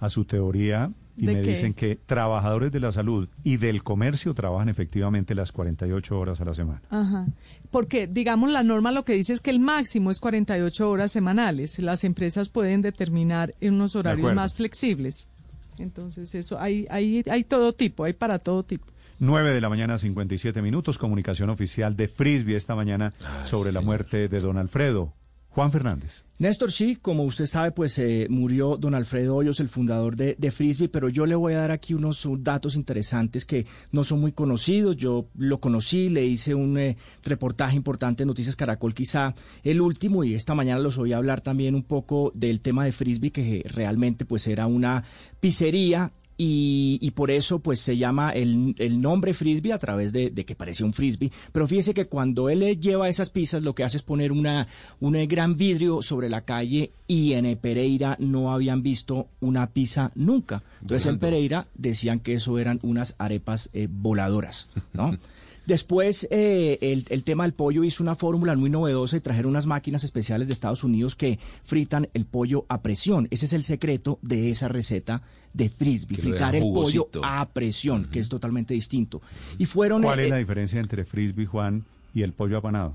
a 0.00 0.10
su 0.10 0.24
teoría 0.24 0.90
y 1.16 1.26
¿De 1.26 1.34
me 1.34 1.42
qué? 1.42 1.50
dicen 1.50 1.72
que 1.72 1.96
trabajadores 1.96 2.72
de 2.72 2.80
la 2.80 2.92
salud 2.92 3.28
y 3.42 3.56
del 3.56 3.82
comercio 3.82 4.34
trabajan 4.34 4.68
efectivamente 4.68 5.34
las 5.34 5.50
48 5.50 6.18
horas 6.18 6.40
a 6.40 6.44
la 6.44 6.52
semana. 6.52 6.82
Ajá. 6.90 7.26
Porque, 7.70 8.06
digamos, 8.06 8.50
la 8.52 8.62
norma 8.62 8.92
lo 8.92 9.04
que 9.04 9.14
dice 9.14 9.32
es 9.32 9.40
que 9.40 9.50
el 9.50 9.60
máximo 9.60 10.10
es 10.10 10.18
48 10.18 10.90
horas 10.90 11.12
semanales. 11.12 11.78
Las 11.78 12.04
empresas 12.04 12.50
pueden 12.50 12.82
determinar 12.82 13.54
en 13.60 13.74
unos 13.74 13.96
horarios 13.96 14.34
más 14.34 14.54
flexibles. 14.54 15.30
Entonces, 15.78 16.34
eso 16.34 16.60
hay, 16.60 16.86
hay, 16.90 17.22
hay 17.30 17.44
todo 17.44 17.72
tipo, 17.72 18.04
hay 18.04 18.12
para 18.12 18.38
todo 18.38 18.62
tipo. 18.62 18.84
9 19.18 19.52
de 19.52 19.60
la 19.62 19.70
mañana, 19.70 19.96
57 19.96 20.60
minutos, 20.60 20.98
comunicación 20.98 21.48
oficial 21.48 21.96
de 21.96 22.08
Frisbee 22.08 22.56
esta 22.56 22.74
mañana 22.74 23.14
sobre 23.44 23.72
la 23.72 23.80
muerte 23.80 24.28
de 24.28 24.40
don 24.40 24.58
Alfredo. 24.58 25.14
Juan 25.56 25.72
Fernández. 25.72 26.22
Néstor, 26.38 26.70
sí, 26.70 26.96
como 26.96 27.22
usted 27.22 27.46
sabe, 27.46 27.72
pues 27.72 27.98
eh, 27.98 28.26
murió 28.28 28.76
don 28.76 28.94
Alfredo 28.94 29.36
Hoyos, 29.36 29.58
el 29.58 29.70
fundador 29.70 30.14
de, 30.14 30.36
de 30.38 30.50
Frisbee, 30.50 30.90
pero 30.90 31.08
yo 31.08 31.24
le 31.24 31.34
voy 31.34 31.54
a 31.54 31.60
dar 31.60 31.70
aquí 31.70 31.94
unos 31.94 32.28
datos 32.40 32.76
interesantes 32.76 33.46
que 33.46 33.64
no 33.90 34.04
son 34.04 34.20
muy 34.20 34.32
conocidos. 34.32 34.98
Yo 34.98 35.28
lo 35.34 35.58
conocí, 35.58 36.10
le 36.10 36.26
hice 36.26 36.54
un 36.54 36.76
eh, 36.76 36.98
reportaje 37.24 37.74
importante 37.74 38.22
en 38.22 38.26
Noticias 38.26 38.54
Caracol, 38.54 38.92
quizá 38.92 39.34
el 39.62 39.80
último, 39.80 40.24
y 40.24 40.34
esta 40.34 40.54
mañana 40.54 40.78
los 40.78 40.98
voy 40.98 41.14
a 41.14 41.16
hablar 41.16 41.40
también 41.40 41.74
un 41.74 41.84
poco 41.84 42.32
del 42.34 42.60
tema 42.60 42.84
de 42.84 42.92
Frisbee, 42.92 43.30
que 43.30 43.64
realmente 43.66 44.26
pues 44.26 44.46
era 44.48 44.66
una 44.66 45.04
pizzería 45.40 46.12
y, 46.38 46.98
y 47.00 47.10
por 47.12 47.30
eso 47.30 47.58
pues 47.60 47.80
se 47.80 47.96
llama 47.96 48.30
el, 48.30 48.74
el 48.78 49.00
nombre 49.00 49.34
frisbee 49.34 49.72
a 49.72 49.78
través 49.78 50.12
de, 50.12 50.30
de 50.30 50.44
que 50.44 50.54
parecía 50.54 50.86
un 50.86 50.92
frisbee. 50.92 51.32
Pero 51.52 51.66
fíjese 51.66 51.94
que 51.94 52.06
cuando 52.06 52.48
él 52.50 52.60
le 52.60 52.76
lleva 52.76 53.08
esas 53.08 53.30
pizzas 53.30 53.62
lo 53.62 53.74
que 53.74 53.84
hace 53.84 53.96
es 53.96 54.02
poner 54.02 54.32
una, 54.32 54.66
un 55.00 55.16
eh, 55.16 55.26
gran 55.26 55.56
vidrio 55.56 56.02
sobre 56.02 56.28
la 56.28 56.44
calle 56.44 56.92
y 57.06 57.32
en 57.32 57.46
eh, 57.46 57.56
Pereira 57.56 58.16
no 58.20 58.52
habían 58.52 58.82
visto 58.82 59.28
una 59.40 59.70
pizza 59.70 60.12
nunca. 60.14 60.62
Entonces 60.80 61.06
en. 61.06 61.18
Pereira 61.18 61.66
decían 61.74 62.20
que 62.20 62.34
eso 62.34 62.58
eran 62.58 62.78
unas 62.82 63.14
arepas 63.18 63.70
eh, 63.72 63.88
voladoras, 63.90 64.68
¿no? 64.92 65.16
Después, 65.66 66.28
eh, 66.30 66.78
el, 66.80 67.04
el 67.10 67.24
tema 67.24 67.44
del 67.44 67.52
pollo 67.52 67.84
hizo 67.84 68.02
una 68.02 68.14
fórmula 68.14 68.54
muy 68.56 68.70
novedosa 68.70 69.16
y 69.16 69.20
trajeron 69.20 69.50
unas 69.50 69.66
máquinas 69.66 70.04
especiales 70.04 70.46
de 70.46 70.52
Estados 70.52 70.84
Unidos 70.84 71.16
que 71.16 71.38
fritan 71.64 72.08
el 72.14 72.24
pollo 72.24 72.64
a 72.68 72.82
presión. 72.82 73.28
Ese 73.30 73.46
es 73.46 73.52
el 73.52 73.64
secreto 73.64 74.18
de 74.22 74.50
esa 74.50 74.68
receta 74.68 75.22
de 75.52 75.68
frisbee, 75.68 76.16
Que 76.16 76.22
fritar 76.22 76.54
el 76.54 76.62
pollo 76.62 77.08
a 77.22 77.48
presión, 77.48 78.08
que 78.10 78.20
es 78.20 78.28
totalmente 78.28 78.74
distinto. 78.74 79.22
Y 79.58 79.66
fueron... 79.66 80.02
¿Cuál 80.02 80.20
eh, 80.20 80.24
es 80.24 80.30
la 80.30 80.36
eh, 80.36 80.40
diferencia 80.40 80.80
entre 80.80 81.04
Frisbee, 81.04 81.46
Juan, 81.46 81.84
y 82.14 82.22
el 82.22 82.32
pollo 82.32 82.58
apanado? 82.58 82.94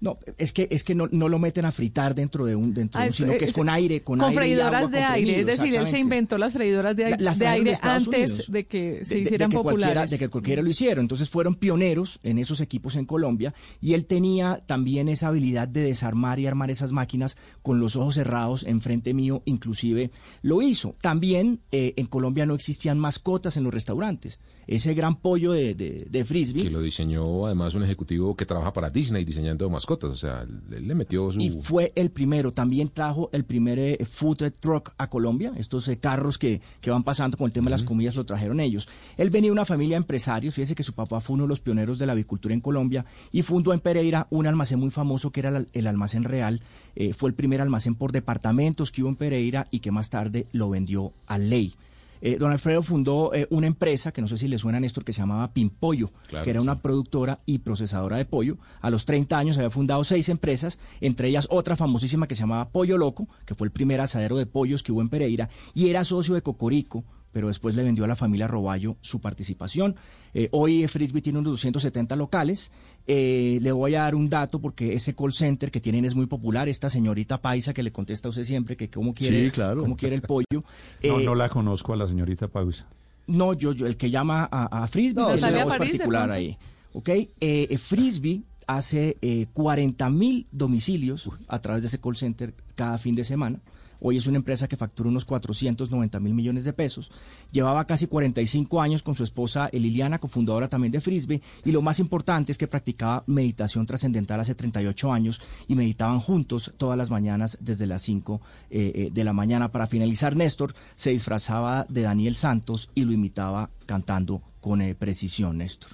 No, 0.00 0.18
es 0.36 0.52
que 0.52 0.68
es 0.70 0.84
que 0.84 0.94
no, 0.94 1.08
no 1.10 1.28
lo 1.28 1.38
meten 1.38 1.64
a 1.64 1.72
fritar 1.72 2.14
dentro 2.14 2.46
de 2.46 2.54
un, 2.54 2.72
dentro 2.72 3.00
Ah, 3.00 3.04
de 3.04 3.08
un 3.08 3.10
es- 3.10 3.16
sino 3.16 3.32
que 3.32 3.44
es 3.44 3.48
es- 3.50 3.54
con 3.54 3.68
aire, 3.68 4.02
con, 4.02 4.18
con 4.18 4.28
aire 4.28 4.34
y 4.34 4.38
freidoras 4.54 4.74
agua 4.84 4.90
de 4.90 5.04
aire, 5.04 5.40
es 5.40 5.46
decir, 5.46 5.74
él 5.74 5.88
se 5.88 5.98
inventó 5.98 6.38
las 6.38 6.52
freidoras 6.52 6.94
de, 6.96 7.16
La- 7.18 7.32
de 7.34 7.46
aire 7.48 7.74
antes 7.82 8.06
Unidos. 8.32 8.44
de 8.52 8.66
que 8.66 9.04
se 9.04 9.14
de- 9.16 9.20
hicieran 9.22 9.50
de 9.50 9.56
que 9.56 9.62
populares. 9.62 10.10
de 10.10 10.18
que 10.18 10.28
cualquiera 10.28 10.62
lo 10.62 10.70
hiciera. 10.70 11.00
Entonces 11.00 11.28
fueron 11.30 11.56
pioneros 11.56 12.20
en 12.22 12.38
esos 12.38 12.60
equipos 12.60 12.96
en 12.96 13.06
Colombia 13.06 13.54
y 13.80 13.94
él 13.94 14.06
tenía 14.06 14.62
también 14.66 15.08
esa 15.08 15.28
habilidad 15.28 15.66
de 15.68 15.82
desarmar 15.82 16.38
y 16.38 16.46
armar 16.46 16.70
esas 16.70 16.92
máquinas 16.92 17.36
con 17.62 17.80
los 17.80 17.96
ojos 17.96 18.14
cerrados 18.14 18.62
enfrente 18.64 19.14
mío, 19.14 19.42
inclusive 19.46 20.10
lo 20.42 20.62
hizo. 20.62 20.94
También 21.00 21.60
eh, 21.72 21.94
en 21.96 22.06
Colombia 22.06 22.46
no 22.46 22.54
existían 22.54 22.98
mascotas 22.98 23.56
en 23.56 23.64
los 23.64 23.74
restaurantes. 23.74 24.38
Ese 24.68 24.92
gran 24.94 25.16
pollo 25.16 25.50
de, 25.52 25.74
de, 25.74 26.06
de 26.08 26.24
frisbee. 26.24 26.62
Que 26.62 26.70
lo 26.70 26.80
diseñó 26.80 27.46
además 27.46 27.74
un 27.74 27.82
ejecutivo 27.82 28.36
que 28.36 28.44
trabaja 28.44 28.72
para 28.72 28.90
Disney 28.90 29.24
diseñando 29.24 29.68
mascotas. 29.70 30.10
O 30.10 30.16
sea, 30.16 30.42
él 30.42 30.86
le 30.86 30.94
metió 30.94 31.32
su... 31.32 31.40
Y 31.40 31.50
fue 31.50 31.90
el 31.96 32.10
primero, 32.10 32.52
también 32.52 32.90
trajo 32.90 33.30
el 33.32 33.44
primer 33.44 33.78
eh, 33.78 34.04
food 34.04 34.52
truck 34.60 34.92
a 34.98 35.08
Colombia, 35.08 35.52
estos 35.56 35.88
eh, 35.88 35.96
carros 35.96 36.36
que, 36.36 36.60
que 36.80 36.90
van 36.90 37.02
pasando 37.02 37.38
con 37.38 37.46
el 37.46 37.52
tema 37.52 37.66
de 37.66 37.70
las 37.70 37.82
comidas 37.82 38.14
lo 38.14 38.26
trajeron 38.26 38.60
ellos. 38.60 38.88
Él 39.16 39.30
venía 39.30 39.48
de 39.48 39.52
una 39.52 39.64
familia 39.64 39.96
de 39.96 40.02
empresarios, 40.02 40.54
fíjese 40.54 40.74
que 40.74 40.82
su 40.82 40.92
papá 40.92 41.20
fue 41.22 41.34
uno 41.34 41.44
de 41.44 41.48
los 41.48 41.60
pioneros 41.60 41.98
de 41.98 42.04
la 42.06 42.12
avicultura 42.12 42.52
en 42.54 42.60
Colombia 42.60 43.06
y 43.32 43.42
fundó 43.42 43.72
en 43.72 43.80
Pereira 43.80 44.26
un 44.30 44.46
almacén 44.46 44.78
muy 44.78 44.90
famoso 44.90 45.30
que 45.30 45.40
era 45.40 45.56
el, 45.56 45.68
el 45.72 45.86
almacén 45.86 46.24
real, 46.24 46.60
Eh, 47.00 47.14
fue 47.14 47.30
el 47.30 47.34
primer 47.34 47.60
almacén 47.60 47.94
por 47.94 48.10
departamentos 48.10 48.90
que 48.90 49.02
hubo 49.02 49.08
en 49.08 49.14
Pereira 49.14 49.68
y 49.70 49.78
que 49.78 49.92
más 49.92 50.10
tarde 50.10 50.46
lo 50.52 50.68
vendió 50.68 51.12
a 51.28 51.38
Ley. 51.38 51.74
Eh, 52.20 52.36
don 52.38 52.50
Alfredo 52.50 52.82
fundó 52.82 53.32
eh, 53.34 53.46
una 53.50 53.66
empresa 53.66 54.12
que 54.12 54.20
no 54.20 54.28
sé 54.28 54.36
si 54.38 54.48
le 54.48 54.58
suena 54.58 54.78
a 54.78 54.80
Néstor 54.80 55.04
que 55.04 55.12
se 55.12 55.20
llamaba 55.20 55.52
Pimpollo, 55.52 56.10
Claro, 56.28 56.44
que 56.44 56.50
era 56.50 56.60
sí. 56.60 56.64
una 56.64 56.80
productora 56.82 57.40
y 57.46 57.58
procesadora 57.58 58.16
de 58.16 58.24
pollo. 58.24 58.58
A 58.80 58.90
los 58.90 59.04
30 59.06 59.38
años 59.38 59.56
había 59.58 59.70
fundado 59.70 60.02
seis 60.04 60.28
empresas, 60.28 60.78
entre 61.00 61.28
ellas 61.28 61.46
otra 61.50 61.76
famosísima 61.76 62.26
que 62.26 62.34
se 62.34 62.40
llamaba 62.40 62.70
Pollo 62.70 62.98
Loco, 62.98 63.28
que 63.46 63.54
fue 63.54 63.66
el 63.66 63.70
primer 63.72 64.00
asadero 64.00 64.36
de 64.36 64.46
pollos 64.46 64.82
que 64.82 64.92
hubo 64.92 65.00
en 65.00 65.08
Pereira, 65.08 65.48
y 65.74 65.88
era 65.88 66.04
socio 66.04 66.34
de 66.34 66.42
Cocorico, 66.42 67.04
pero 67.32 67.48
después 67.48 67.74
le 67.76 67.82
vendió 67.82 68.04
a 68.04 68.08
la 68.08 68.16
familia 68.16 68.46
Roballo 68.48 68.96
su 69.00 69.20
participación. 69.20 69.96
Eh, 70.34 70.48
hoy 70.52 70.84
eh, 70.84 70.88
Frisbee 70.88 71.20
tiene 71.22 71.38
unos 71.38 71.52
270 71.52 72.16
locales. 72.16 72.70
Eh, 73.06 73.58
le 73.62 73.72
voy 73.72 73.94
a 73.94 74.02
dar 74.02 74.14
un 74.14 74.28
dato 74.28 74.60
porque 74.60 74.92
ese 74.94 75.14
call 75.14 75.32
center 75.32 75.70
que 75.70 75.80
tienen 75.80 76.04
es 76.04 76.14
muy 76.14 76.26
popular. 76.26 76.68
Esta 76.68 76.90
señorita 76.90 77.40
paisa 77.40 77.72
que 77.74 77.82
le 77.82 77.92
contesta 77.92 78.28
a 78.28 78.30
usted 78.30 78.44
siempre 78.44 78.76
que 78.76 78.90
cómo 78.90 79.12
quiere, 79.14 79.44
Sí, 79.46 79.50
claro. 79.50 79.80
cómo 79.82 79.96
quiere 79.96 80.14
el 80.16 80.22
pollo. 80.22 80.44
No, 80.52 81.20
Eh, 81.20 81.24
no 81.24 81.34
la 81.34 81.48
conozco 81.48 81.92
a 81.92 81.96
la 81.96 82.06
señorita 82.08 82.48
Pausa. 82.48 82.86
no, 83.26 83.52
yo, 83.54 83.72
yo 83.72 83.86
el 83.86 83.96
que 83.96 84.10
llama 84.10 84.48
a, 84.50 84.82
a 84.84 84.88
Frisbee, 84.88 85.14
No, 85.20 85.26
tiene 85.26 85.40
Natalia 85.42 85.56
una 85.58 85.64
voz 85.66 85.78
París, 85.78 85.92
particular 85.92 86.30
ahí. 86.30 86.56
¿Ok? 86.94 87.08
Eh, 87.10 87.28
eh, 87.40 87.78
Frisbee 87.78 88.42
hace 88.66 89.16
eh, 89.22 89.46
40 89.52 90.10
mil 90.10 90.46
domicilios 90.50 91.30
a 91.46 91.58
través 91.60 91.82
de 91.82 91.88
ese 91.88 92.00
call 92.00 92.16
center 92.16 92.54
cada 92.74 92.98
fin 92.98 93.14
de 93.14 93.24
semana. 93.24 93.60
Hoy 94.00 94.16
es 94.16 94.26
una 94.26 94.36
empresa 94.36 94.68
que 94.68 94.76
factura 94.76 95.08
unos 95.08 95.24
490 95.24 96.20
mil 96.20 96.34
millones 96.34 96.64
de 96.64 96.72
pesos. 96.72 97.10
Llevaba 97.50 97.86
casi 97.86 98.06
45 98.06 98.80
años 98.80 99.02
con 99.02 99.14
su 99.14 99.24
esposa 99.24 99.68
eh, 99.72 99.80
Liliana, 99.80 100.18
cofundadora 100.18 100.68
también 100.68 100.92
de 100.92 101.00
Frisbee. 101.00 101.42
Y 101.64 101.72
lo 101.72 101.82
más 101.82 101.98
importante 101.98 102.52
es 102.52 102.58
que 102.58 102.68
practicaba 102.68 103.24
meditación 103.26 103.86
trascendental 103.86 104.40
hace 104.40 104.54
38 104.54 105.12
años 105.12 105.40
y 105.66 105.74
meditaban 105.74 106.20
juntos 106.20 106.72
todas 106.76 106.96
las 106.96 107.10
mañanas 107.10 107.58
desde 107.60 107.86
las 107.86 108.02
5 108.02 108.40
eh, 108.70 108.92
eh, 108.94 109.10
de 109.12 109.24
la 109.24 109.32
mañana. 109.32 109.70
Para 109.70 109.86
finalizar, 109.86 110.36
Néstor 110.36 110.74
se 110.94 111.10
disfrazaba 111.10 111.86
de 111.88 112.02
Daniel 112.02 112.36
Santos 112.36 112.90
y 112.94 113.04
lo 113.04 113.12
imitaba 113.12 113.70
cantando 113.86 114.42
con 114.60 114.78
precisión, 114.98 115.58
Néstor. 115.58 115.90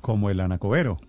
Como 0.00 0.30
el 0.30 0.40
anacobero. 0.40 1.00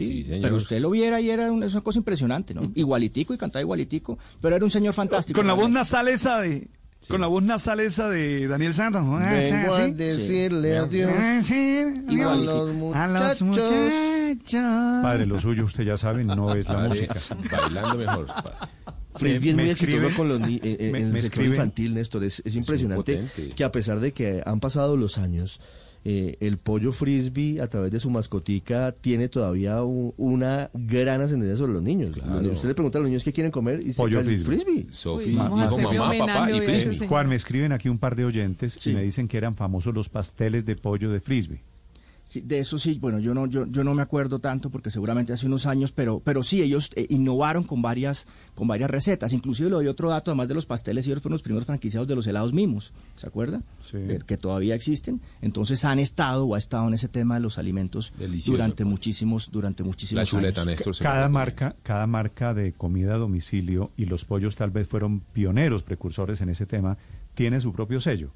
Sí, 0.00 0.22
señor. 0.24 0.40
pero 0.42 0.56
usted 0.56 0.80
lo 0.80 0.90
viera 0.90 1.20
y 1.20 1.30
era 1.30 1.50
una, 1.52 1.66
es 1.66 1.72
una 1.72 1.82
cosa 1.82 1.98
impresionante, 1.98 2.54
¿no? 2.54 2.70
Igualitico 2.74 3.34
y 3.34 3.38
cantaba 3.38 3.60
igualitico, 3.60 4.18
pero 4.40 4.56
era 4.56 4.64
un 4.64 4.70
señor 4.70 4.94
fantástico. 4.94 5.38
Con 5.38 5.46
la 5.46 5.54
voz 5.54 5.70
nasal 5.70 6.08
esa 6.08 6.40
de... 6.40 6.68
Con 7.08 7.20
la 7.20 7.26
voz 7.26 7.42
nasal 7.42 7.80
esa 7.80 8.08
de 8.08 8.46
Daniel 8.46 8.72
Santos. 8.74 9.02
¿no? 9.02 9.18
Vengo 9.18 9.76
¿Sí? 9.76 9.82
a 9.82 9.88
decirle 9.88 10.78
Sí. 11.42 11.80
adiós. 12.06 12.48
A 12.94 13.04
a 13.04 13.08
los 13.08 13.42
muchachos. 13.42 13.92
Padre, 15.02 15.26
lo 15.26 15.40
suyo 15.40 15.64
usted 15.64 15.84
ya 15.84 15.96
sabe, 15.96 16.24
no 16.24 16.54
es 16.54 16.64
la 16.66 16.74
Padre, 16.74 16.88
música. 16.88 17.16
Bailando 17.62 17.98
mejor. 17.98 18.26
Frisbee 19.16 19.50
es 19.50 19.56
Me 19.56 19.62
muy 19.64 19.72
escribe- 19.72 19.94
exitoso 19.96 20.16
con 20.16 20.28
los 20.28 20.40
ni- 20.40 20.56
eh, 20.56 20.60
eh, 20.80 20.90
me- 20.92 21.00
en 21.00 21.06
el 21.06 21.20
sector 21.20 21.42
escribe- 21.42 21.50
infantil, 21.54 21.94
Néstor. 21.94 22.24
Es, 22.24 22.40
es 22.44 22.56
impresionante 22.56 23.22
que 23.54 23.64
a 23.64 23.72
pesar 23.72 24.00
de 24.00 24.12
que 24.12 24.42
han 24.46 24.60
pasado 24.60 24.96
los 24.96 25.18
años, 25.18 25.60
eh, 26.04 26.36
el 26.40 26.58
pollo 26.58 26.90
frisbee 26.92 27.60
a 27.60 27.68
través 27.68 27.90
de 27.92 28.00
su 28.00 28.10
mascotica 28.10 28.92
tiene 28.92 29.28
todavía 29.28 29.82
un- 29.84 30.12
una 30.16 30.68
gran 30.74 31.20
ascendencia 31.20 31.56
sobre 31.56 31.72
los 31.74 31.82
niños. 31.82 32.10
Usted 32.52 32.68
le 32.68 32.74
pregunta 32.74 32.98
a 32.98 33.00
los 33.02 33.08
niños 33.10 33.22
qué 33.24 33.32
quieren 33.32 33.52
comer 33.52 33.80
y 33.84 33.92
Pollo 33.92 34.18
se 34.20 34.24
frisbee. 34.26 34.56
frisbee. 34.64 34.86
Uy, 35.28 35.32
mamá, 35.36 35.66
papá 36.18 36.50
y 36.50 36.60
frisbee. 36.60 37.08
Juan, 37.08 37.28
me 37.28 37.36
escriben 37.36 37.72
aquí 37.72 37.88
un 37.88 37.98
par 37.98 38.16
de 38.16 38.24
oyentes 38.24 38.84
y 38.86 38.94
me 38.94 39.02
dicen 39.02 39.28
que 39.28 39.36
eran 39.36 39.54
famosos 39.56 39.94
los 39.94 40.08
pasteles 40.08 40.64
de 40.66 40.76
pollo 40.76 41.10
de 41.10 41.20
Frisbee. 41.20 41.60
Sí, 42.24 42.40
de 42.40 42.60
eso 42.60 42.78
sí, 42.78 42.98
bueno, 43.00 43.18
yo 43.18 43.34
no, 43.34 43.46
yo, 43.46 43.66
yo 43.66 43.84
no 43.84 43.94
me 43.94 44.02
acuerdo 44.02 44.38
tanto 44.38 44.70
porque 44.70 44.90
seguramente 44.90 45.32
hace 45.32 45.46
unos 45.46 45.66
años, 45.66 45.92
pero, 45.92 46.20
pero 46.20 46.42
sí, 46.42 46.62
ellos 46.62 46.90
eh, 46.94 47.06
innovaron 47.10 47.64
con 47.64 47.82
varias, 47.82 48.26
con 48.54 48.68
varias 48.68 48.90
recetas. 48.90 49.32
Inclusive 49.32 49.68
le 49.68 49.76
doy 49.76 49.88
otro 49.88 50.08
dato, 50.08 50.30
además 50.30 50.48
de 50.48 50.54
los 50.54 50.66
pasteles, 50.66 51.06
ellos 51.06 51.20
fueron 51.20 51.34
los 51.34 51.42
primeros 51.42 51.66
franquiciados 51.66 52.08
de 52.08 52.14
los 52.14 52.26
helados 52.26 52.52
mimos, 52.52 52.92
¿se 53.16 53.26
acuerda? 53.26 53.62
Sí. 53.82 53.98
Eh, 53.98 54.20
que 54.26 54.36
todavía 54.36 54.74
existen. 54.74 55.20
Entonces 55.40 55.84
han 55.84 55.98
estado 55.98 56.46
o 56.46 56.54
ha 56.54 56.58
estado 56.58 56.88
en 56.88 56.94
ese 56.94 57.08
tema 57.08 57.34
de 57.34 57.40
los 57.40 57.58
alimentos 57.58 58.12
Delicioso, 58.18 58.52
durante 58.52 58.84
muchísimos, 58.84 59.50
durante 59.50 59.82
muchísimos 59.82 60.22
La 60.22 60.26
chuleta, 60.26 60.62
años. 60.62 60.78
Néstor. 60.78 60.96
Cada 60.98 61.28
marca, 61.28 61.76
cada 61.82 62.06
marca 62.06 62.54
de 62.54 62.72
comida 62.72 63.14
a 63.14 63.18
domicilio 63.18 63.90
y 63.96 64.06
los 64.06 64.24
pollos 64.24 64.56
tal 64.56 64.70
vez 64.70 64.88
fueron 64.88 65.20
pioneros, 65.20 65.82
precursores 65.82 66.40
en 66.40 66.48
ese 66.48 66.66
tema, 66.66 66.96
tiene 67.34 67.60
su 67.60 67.72
propio 67.72 68.00
sello. 68.00 68.30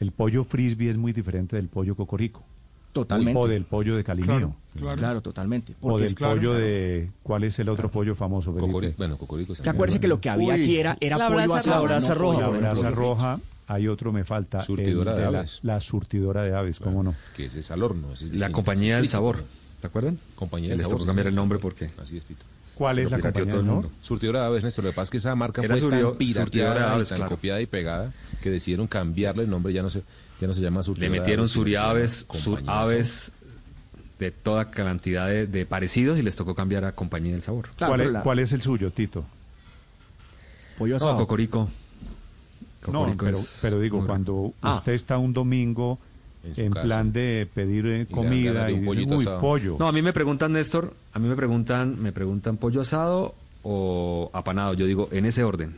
El 0.00 0.12
pollo 0.12 0.44
frisbee 0.44 0.90
es 0.90 0.96
muy 0.96 1.12
diferente 1.12 1.56
del 1.56 1.68
pollo 1.68 1.94
cocorico. 1.94 2.44
Totalmente. 2.94 3.38
O 3.38 3.46
del 3.46 3.64
pollo 3.64 3.96
de 3.96 4.04
Calimero. 4.04 4.54
Claro, 4.78 4.96
claro, 4.96 5.20
totalmente. 5.20 5.74
O 5.82 5.98
del 5.98 6.14
claro, 6.14 6.36
pollo 6.36 6.50
claro. 6.52 6.64
de... 6.64 7.10
¿Cuál 7.22 7.44
es 7.44 7.58
el 7.58 7.68
otro 7.68 7.90
pollo 7.90 8.14
famoso, 8.14 8.54
Felipe? 8.54 8.72
Cocori- 8.72 8.94
bueno, 8.96 9.18
cocorico 9.18 9.52
Es 9.52 9.60
que 9.60 9.68
acuérdese 9.68 10.00
que 10.00 10.08
lo 10.08 10.20
que 10.20 10.30
había 10.30 10.54
Uy. 10.54 10.60
aquí 10.62 10.76
era, 10.78 10.96
era 11.00 11.18
La 11.18 11.26
pollo 11.28 11.36
brasa 11.48 11.56
asado. 11.58 11.86
roja. 11.86 12.00
no 12.00 12.06
La 12.06 12.14
roja, 12.14 12.58
brasa 12.70 12.90
roja, 12.90 13.40
hay 13.66 13.88
otro 13.88 14.12
me 14.12 14.24
falta. 14.24 14.60
el 14.60 14.64
Surtidora 14.64 15.14
de 15.14 15.22
la, 15.30 15.38
aves. 15.40 15.58
la 15.62 15.80
surtidora 15.80 16.42
de 16.44 16.54
aves, 16.54 16.78
¿cómo 16.80 17.02
no? 17.02 17.14
Que 17.36 17.46
ese 17.46 17.60
es 17.60 17.70
al 17.72 17.82
horno. 17.82 18.12
ese 18.12 18.26
es 18.26 18.34
La 18.34 18.50
compañía 18.50 18.96
del 18.96 19.08
sabor. 19.08 19.44
¿Se 19.80 19.86
acuerdan? 19.88 20.18
Compañía 20.36 20.70
del 20.70 20.78
sabor. 20.80 21.04
cambiar 21.04 21.26
el 21.26 21.34
nombre 21.34 21.58
porque 21.58 21.90
Así 22.00 22.16
es, 22.16 22.24
Tito. 22.24 22.44
¿Cuál 22.76 22.98
es 23.00 23.10
la 23.10 23.18
compañía 23.20 23.32
todo 23.50 23.60
el 23.60 23.66
del 23.66 23.72
mundo. 23.72 23.88
sabor? 23.88 24.04
Surtidora 24.04 24.40
de 24.40 24.46
aves, 24.46 24.64
Néstor. 24.64 24.84
Lo 24.84 24.90
que 24.90 24.94
pasa 24.96 25.04
es 25.04 25.10
que 25.10 25.16
esa 25.18 25.34
marca 25.36 25.62
Era 25.62 25.76
fue 25.76 25.90
tan 25.90 26.16
pirateada 26.16 26.44
surtidora 26.44 26.74
de 26.74 26.80
y 26.80 26.92
aves, 26.94 27.08
tan 27.08 27.16
claro. 27.18 27.30
copiada 27.30 27.60
y 27.60 27.66
pegada 27.66 28.12
que 28.42 28.50
decidieron 28.50 28.86
cambiarle 28.86 29.44
el 29.44 29.50
nombre. 29.50 29.72
Ya 29.72 29.82
no 29.82 29.90
se, 29.90 30.02
ya 30.40 30.46
no 30.46 30.54
se 30.54 30.60
llama 30.60 30.80
Le 30.96 31.10
metieron 31.10 31.48
suriaves, 31.48 32.26
suraves 32.32 33.32
de 34.18 34.30
toda 34.30 34.70
cantidad 34.70 35.26
de, 35.28 35.46
de 35.46 35.66
parecidos 35.66 36.18
y 36.18 36.22
les 36.22 36.36
tocó 36.36 36.54
cambiar 36.54 36.84
a 36.84 36.92
Compañía 36.92 37.32
del 37.32 37.42
Sabor. 37.42 37.68
Claro, 37.76 37.92
¿Cuál, 37.92 38.00
es, 38.02 38.12
la- 38.12 38.22
cuál 38.22 38.38
es 38.38 38.52
el 38.52 38.62
suyo, 38.62 38.90
Tito? 38.90 39.24
pollo 40.78 40.92
No, 40.92 40.96
asado. 40.96 41.16
Cocorico. 41.18 41.68
No, 42.86 42.92
Cocorico 42.92 43.24
pero, 43.24 43.38
es 43.38 43.58
pero 43.62 43.80
digo, 43.80 43.98
muy 43.98 44.06
cuando 44.06 44.52
Ah. 44.60 44.74
usted 44.74 44.92
está 44.92 45.18
un 45.18 45.32
domingo 45.32 45.98
En 46.56 46.72
plan 46.72 47.10
de 47.12 47.48
pedir 47.54 47.86
eh, 47.86 47.90
ganas 48.04 48.08
comida 48.12 48.66
de 48.66 48.72
y 48.72 48.74
un 48.74 48.80
dice, 48.80 48.86
pollito 48.86 49.14
uy, 49.16 49.22
asado". 49.22 49.40
pollo. 49.40 49.76
No, 49.78 49.88
a 49.88 49.92
mí 49.92 50.02
me 50.02 50.12
preguntan, 50.12 50.52
Néstor, 50.52 50.94
a 51.14 51.18
mí 51.18 51.26
me 51.26 51.36
preguntan, 51.36 52.00
me 52.02 52.12
preguntan 52.12 52.58
pollo 52.58 52.82
asado 52.82 53.34
o 53.62 54.30
apanado. 54.34 54.74
Yo 54.74 54.84
digo, 54.86 55.08
en 55.10 55.24
ese 55.24 55.42
orden. 55.42 55.76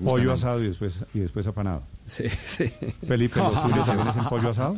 Pollo 0.00 0.22
ambos. 0.30 0.40
asado 0.44 0.62
y 0.62 0.66
después, 0.68 1.00
y 1.14 1.20
después 1.20 1.46
apanado. 1.46 1.82
Sí, 2.06 2.24
sí. 2.44 2.70
Felipe, 3.06 3.38
¿los 3.40 3.60
suyos 3.62 3.86
también 3.86 4.08
es 4.08 4.16
en 4.16 4.24
pollo 4.26 4.50
asado? 4.50 4.76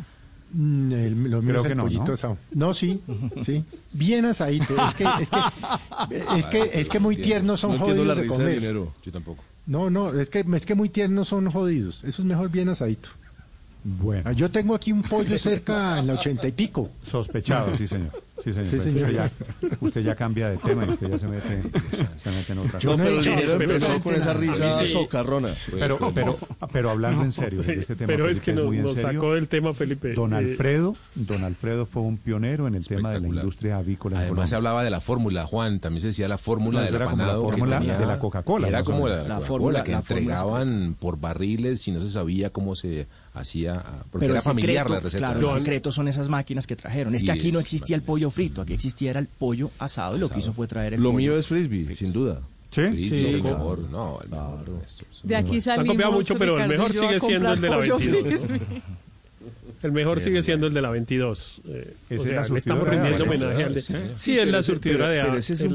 Mm, 0.53 0.93
el- 0.93 1.23
lo 1.31 1.43
mío 1.43 1.49
Creo 1.51 1.61
es 1.61 1.65
el 1.65 1.69
que 1.71 1.75
no, 1.75 1.83
pollito 1.85 2.05
¿no? 2.07 2.13
asado. 2.13 2.39
No, 2.53 2.75
sí, 2.75 3.03
sí. 3.45 3.65
Bien 3.93 4.25
asadito. 4.27 4.75
Es 4.87 4.95
que, 4.95 5.05
es 5.05 5.31
que, 5.31 5.39
es 6.39 6.47
que, 6.47 6.81
es 6.81 6.89
que 6.89 6.99
muy 7.01 7.17
tiernos 7.17 7.61
son 7.61 7.73
No 7.73 7.79
jodidos 7.79 8.07
la 8.07 8.15
de 8.15 8.23
risa 8.23 8.35
de 8.37 8.43
comer. 8.45 8.61
dinero. 8.61 8.93
Yo 9.03 9.13
tampoco. 9.13 9.43
No, 9.67 9.91
no, 9.91 10.13
es 10.19 10.31
que, 10.31 10.45
es 10.55 10.65
que 10.67 10.75
muy 10.77 10.89
tiernos 10.89 11.29
son 11.29 11.51
jodidos. 11.51 12.05
Eso 12.05 12.23
es 12.23 12.27
mejor 12.27 12.51
bien 12.51 12.69
asadito. 12.69 13.09
Bueno, 13.89 14.23
Ah, 14.25 14.33
Yo 14.33 14.51
tengo 14.51 14.75
aquí 14.75 14.91
un 14.91 15.03
pollo 15.03 15.39
cerca 15.39 16.01
en 16.01 16.09
la 16.09 16.15
ochenta 16.15 16.49
y 16.49 16.53
pico. 16.53 16.91
sospechado, 17.03 17.77
sí, 17.77 17.87
señor. 17.87 18.11
Sí, 18.43 18.53
señor. 18.53 18.69
Sí, 18.69 18.77
Pues 18.77 18.83
señor. 18.83 19.03
Usted, 19.11 19.15
ya, 19.15 19.31
usted 19.81 20.01
ya 20.03 20.15
cambia 20.17 20.51
de 20.51 20.57
tema 20.59 20.85
y 20.85 20.91
usted 20.91 21.09
ya 21.09 21.19
se 21.19 21.27
mete, 21.29 21.63
se 22.23 22.31
mete 22.33 22.53
en 22.53 22.59
otra 22.59 22.79
Yo 22.81 22.91
cosa. 22.91 23.03
no 23.03 23.09
pero 23.09 23.19
el 23.19 23.25
dinero 23.25 23.53
empezó 23.53 24.01
con 24.01 24.15
esa 24.15 24.35
risa 24.35 24.79
Sí. 24.83 24.89
socarrona. 24.89 25.49
Pero, 25.71 25.99
pero, 26.13 26.39
pero 26.73 26.91
hablando 26.91 27.23
en 27.23 27.33
serio, 27.33 27.63
de 27.63 27.75
este 27.81 27.95
tema, 27.97 28.09
Pero 28.09 28.29
es 28.29 28.41
que 28.41 28.53
nos, 28.53 28.73
en 28.75 28.83
nos 28.83 28.95
sacó 28.95 29.35
del 29.35 29.47
tema, 29.49 29.73
Felipe. 29.73 30.13
Don 30.15 30.33
Eh, 30.35 30.37
Alfredo, 30.37 30.97
don 31.15 31.45
Alfredo 31.45 31.87
fue 31.87 32.03
un 32.03 32.19
pionero 32.19 32.67
en 32.67 32.75
el 32.75 32.87
tema 32.87 33.13
de 33.13 33.21
la 33.21 33.29
industria 33.29 33.77
avícola 33.79 34.17
en 34.17 34.23
Además 34.23 34.51
se 34.51 34.55
Colombia. 34.55 34.57
hablaba 34.57 34.85
de 34.85 34.91
la 34.91 35.01
fórmula, 35.01 35.47
Juan, 35.47 35.79
también 35.81 36.03
se 36.03 36.09
decía 36.09 36.27
la 36.29 36.39
fórmula 36.39 36.91
No, 36.91 36.99
como 37.11 37.17
la 37.25 37.35
fórmula 37.37 37.79
tenía- 37.79 37.99
de 37.99 38.07
la 38.07 38.19
Coca-Cola, 38.19 38.69
Era 38.69 38.83
como 38.83 39.07
la, 39.09 39.23
La 39.23 39.41
fórmula- 39.41 39.83
que 39.85 39.93
la 39.93 40.03
fórmula 40.03 40.35
entregaban 40.35 40.97
por 40.99 41.19
barriles 41.21 41.87
y 41.89 41.93
no 41.93 42.01
se 42.01 42.11
sabía 42.11 42.51
cómo 42.51 42.75
se 42.75 43.07
hacía, 43.37 43.83
porque 44.11 44.27
Pero 44.27 44.33
era 44.35 44.43
familiar 44.43 44.87
secreto, 44.87 44.95
la 44.95 45.01
receta. 45.01 45.19
claro, 45.33 45.53
el 45.55 45.59
secreto 45.61 45.93
son 45.93 46.09
esas 46.09 46.29
máquinas 46.29 46.67
que 46.67 46.75
trajeron. 46.77 47.15
Es 47.15 47.23
que 47.23 47.33
aquí 47.33 47.53
no 47.53 47.61
existía 47.61 47.95
el 47.97 48.03
pollo 48.03 48.31
frito, 48.31 48.63
aquí 48.63 48.73
existía 48.73 49.11
era 49.11 49.21
el 49.21 49.27
pollo 49.27 49.71
asado 49.79 50.17
y 50.17 50.21
lo 50.21 50.29
que 50.29 50.39
hizo 50.41 50.53
fue 50.53 50.67
traer 50.67 50.95
el 50.95 51.01
Lo 51.03 51.11
pollo. 51.11 51.19
mío 51.19 51.39
es 51.39 51.47
frisbee, 51.47 51.95
sin 51.95 52.13
duda. 52.13 52.41
¿Sí? 52.71 52.83
Sí, 52.95 53.09
Sí, 53.09 53.25
el 53.27 53.41
claro. 53.41 53.57
mejor, 53.59 53.79
no, 53.91 54.19
el 54.23 54.29
mejor, 54.29 54.69
Néstor. 54.69 55.07
De 55.23 55.37
aquí 55.37 55.61
salimos. 55.61 55.95
copiado 55.95 56.13
mucho, 56.13 56.35
pero 56.37 56.59
el 56.61 56.69
Ricardo 56.69 56.89
mejor 56.95 57.09
sigue 57.09 57.21
siendo 57.21 57.53
el 57.53 57.61
de 57.61 57.69
la 57.71 57.77
comprar 57.77 57.99
pollo 57.99 58.13
22. 58.21 58.61
El 59.83 59.93
mejor 59.93 60.19
Sí, 60.19 60.25
sigue 60.27 60.43
siendo 60.43 60.67
el 60.67 60.75
de 60.75 60.81
la 60.83 60.91
22. 60.91 61.61
eh, 61.69 61.95
¿Esa 62.09 62.15
o 62.15 62.17
es 62.17 62.23
sea, 62.23 62.33
la 62.35 62.41
le 62.43 62.47
surtidora 62.49 62.59
estamos 62.59 62.89
aves? 63.21 63.21
homenaje 63.23 63.65
al 63.65 63.75
de... 63.75 63.83
Sí, 63.83 64.33
es 64.33 64.39
pero 64.41 64.51
la 64.51 64.63
surtidora 64.63 64.99
pero- 65.05 65.11
de 65.13 65.21
Pero 65.21 65.33
aves. 65.33 65.45
ese 65.45 65.53
es 65.55 65.61
es 65.61 65.67
un 65.67 65.75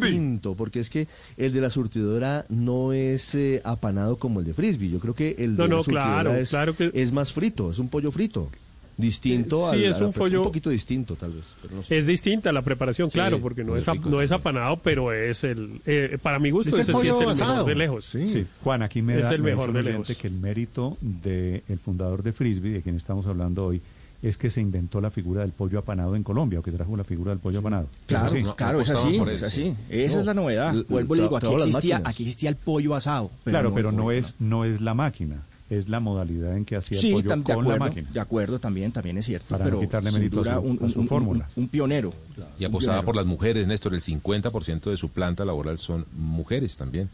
distinto, 0.00 0.54
porque 0.54 0.80
es 0.80 0.90
que 0.90 1.06
el 1.36 1.52
de 1.52 1.60
la 1.60 1.70
surtidora 1.70 2.46
no 2.48 2.92
es 2.92 3.34
eh, 3.34 3.60
apanado 3.64 4.16
como 4.16 4.40
el 4.40 4.46
de 4.46 4.54
frisbee. 4.54 4.88
Yo 4.90 4.98
creo 5.00 5.14
que 5.14 5.36
el 5.38 5.56
de 5.56 5.62
No, 5.62 5.68
la 5.68 5.74
no, 5.76 5.82
surtidora 5.82 6.04
claro, 6.22 6.34
es, 6.34 6.50
claro 6.50 6.76
que- 6.76 6.90
es 6.94 7.12
más 7.12 7.32
frito, 7.32 7.70
es 7.70 7.78
un 7.78 7.88
pollo 7.88 8.10
frito. 8.10 8.50
Distinto 8.98 9.70
Sí, 9.70 9.76
al, 9.86 9.92
es 9.92 10.00
un 10.00 10.12
pollo- 10.12 10.40
un 10.40 10.44
poquito 10.46 10.68
distinto 10.70 11.14
tal 11.14 11.32
vez. 11.32 11.44
pero 11.62 11.76
no 11.76 11.82
sé. 11.84 11.98
Es 11.98 12.06
distinta 12.06 12.50
la 12.52 12.62
preparación, 12.62 13.08
Sí, 13.10 13.14
claro, 13.14 13.38
porque 13.40 13.62
no 13.64 13.76
es, 13.76 13.86
rico 13.86 14.10
no 14.10 14.20
es 14.20 14.32
apanado, 14.32 14.76
pero 14.82 15.12
es 15.12 15.44
el... 15.44 15.80
eh, 15.86 16.18
para 16.20 16.38
mi 16.40 16.50
gusto, 16.50 16.70
Es 16.70 16.74
el 16.74 16.80
ese 16.80 16.92
sí 16.92 16.98
pollo 16.98 17.14
es 17.14 17.20
el 17.22 17.28
asado. 17.30 17.52
mejor 17.52 17.68
de 17.68 17.74
lejos. 17.76 18.04
Sí. 18.04 18.28
Sí, 18.28 18.46
Juan, 18.64 18.82
aquí 18.82 19.00
me 19.00 19.16
Es 19.16 19.22
da 19.22 19.34
el 19.34 19.42
me 19.42 19.52
mejor 19.52 19.72
de 19.72 19.82
lejos. 19.84 20.08
que 20.16 20.26
el 20.26 20.34
mérito 20.34 20.98
del 21.00 21.62
fundador 21.84 22.22
de 22.24 22.32
Frisbee, 22.32 22.72
de 22.72 22.82
quien 22.82 22.96
estamos 22.96 23.24
hablando 23.26 23.66
hoy, 23.66 23.80
es 24.20 24.36
que 24.36 24.50
se 24.50 24.60
inventó 24.60 25.00
la 25.00 25.12
figura 25.12 25.42
del 25.42 25.52
pollo 25.52 25.78
apanado 25.78 26.16
en 26.16 26.24
Colombia, 26.24 26.58
o 26.58 26.62
que 26.64 26.72
trajo 26.72 26.96
la 26.96 27.04
figura 27.04 27.30
del 27.30 27.38
pollo 27.38 27.60
apanado. 27.60 27.86
Claro, 28.08 28.32
claro, 28.56 28.80
es 28.80 28.90
así, 28.90 29.16
es 29.30 29.42
así. 29.44 29.76
Esa 29.88 30.14
No, 30.16 30.20
es 30.22 30.26
la 30.26 30.34
novedad. 30.34 30.74
Vuelvo 30.88 31.14
y 31.14 31.20
digo, 31.20 31.36
aquí 31.36 31.54
existía, 31.54 32.02
aquí 32.04 32.24
existía 32.24 32.50
el 32.50 32.56
pollo 32.56 32.96
asado. 32.96 33.30
pero 33.44 33.52
Claro, 33.54 33.68
no 33.68 33.74
pero 33.76 33.92
no 33.92 34.10
es, 34.10 34.34
no 34.40 34.64
es 34.64 34.80
la 34.80 34.94
máquina, 34.94 35.44
es 35.70 35.88
la 35.88 36.00
modalidad 36.00 36.56
en 36.56 36.64
que 36.64 36.76
hacía 36.76 36.98
Sí, 36.98 37.08
el 37.08 37.14
pollo 37.14 37.28
de 37.36 37.42
con 37.42 37.54
la 37.56 37.60
acuerdo, 37.74 37.78
máquina. 37.84 38.10
de 38.10 38.20
acuerdo, 38.20 38.58
también, 38.58 38.90
también 38.92 39.18
es 39.18 39.26
cierto. 39.26 39.46
Para 39.50 39.64
no 39.64 39.70
pero 39.70 39.80
quitarle 39.80 40.10
sin 40.10 40.20
mérito 40.20 40.40
a 40.40 40.54
su- 40.54 40.60
un, 40.60 40.76
a 40.76 40.78
su 40.78 40.84
un- 40.98 41.02
un- 41.02 41.08
fórmula. 41.08 41.48
Un, 41.56 41.68
pionero. 41.68 42.12
Y 42.58 42.64
apostaba 42.64 43.02
por 43.02 43.14
las 43.16 43.26
mujeres, 43.26 43.66
Néstor, 43.68 43.94
el 43.94 44.00
50% 44.00 44.90
de 44.90 44.96
su 44.96 45.08
planta 45.10 45.44
laboral 45.44 45.78
son 45.78 46.06
mujeres 46.16 46.76
también. 46.76 47.10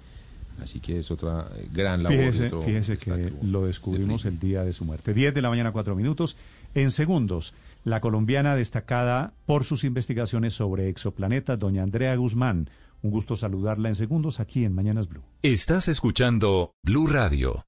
Así 0.63 0.79
que 0.79 1.01
es 1.01 1.11
otra 1.11 1.49
eh, 1.57 1.69
gran 1.73 2.05
labor. 2.05 2.17
Fíjese, 2.19 2.47
otro 2.47 2.63
fíjese 2.63 2.97
que 2.97 3.33
lo 3.43 3.67
descubrimos 3.67 4.25
el 4.25 4.39
día 4.39 4.63
de 4.63 4.73
su 4.73 4.85
muerte. 4.85 5.13
10 5.13 5.35
de 5.35 5.43
la 5.43 5.49
mañana, 5.51 5.73
4 5.73 5.97
minutos. 5.97 6.37
En 6.77 6.93
segundos, 6.93 7.55
la 7.83 8.01
colombiana 8.01 8.55
destacada 8.55 9.33
por 9.47 9.65
sus 9.65 9.83
investigaciones 9.83 10.55
sobre 10.55 10.89
exoplanetas, 10.89 11.59
doña 11.59 11.83
Andrea 11.83 12.15
Guzmán. 12.15 12.71
Un 13.03 13.11
gusto 13.11 13.37
saludarla 13.37 13.89
en 13.89 13.97
segundos 13.97 14.39
aquí 14.39 14.65
en 14.65 14.73
Mañanas 14.75 15.09
Blue. 15.09 15.23
Estás 15.43 15.89
escuchando 15.89 16.71
Blue 16.85 17.09
Radio. 17.09 17.65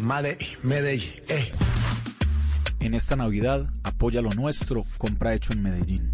Real, 0.00 0.38
Medellín. 0.62 1.10
eh. 1.28 1.52
En 2.80 2.94
esta 2.94 3.14
Navidad, 3.16 3.68
apoya 3.84 4.22
lo 4.22 4.30
nuestro, 4.30 4.84
compra 4.98 5.34
hecho 5.34 5.52
en 5.52 5.62
Medellín. 5.62 6.10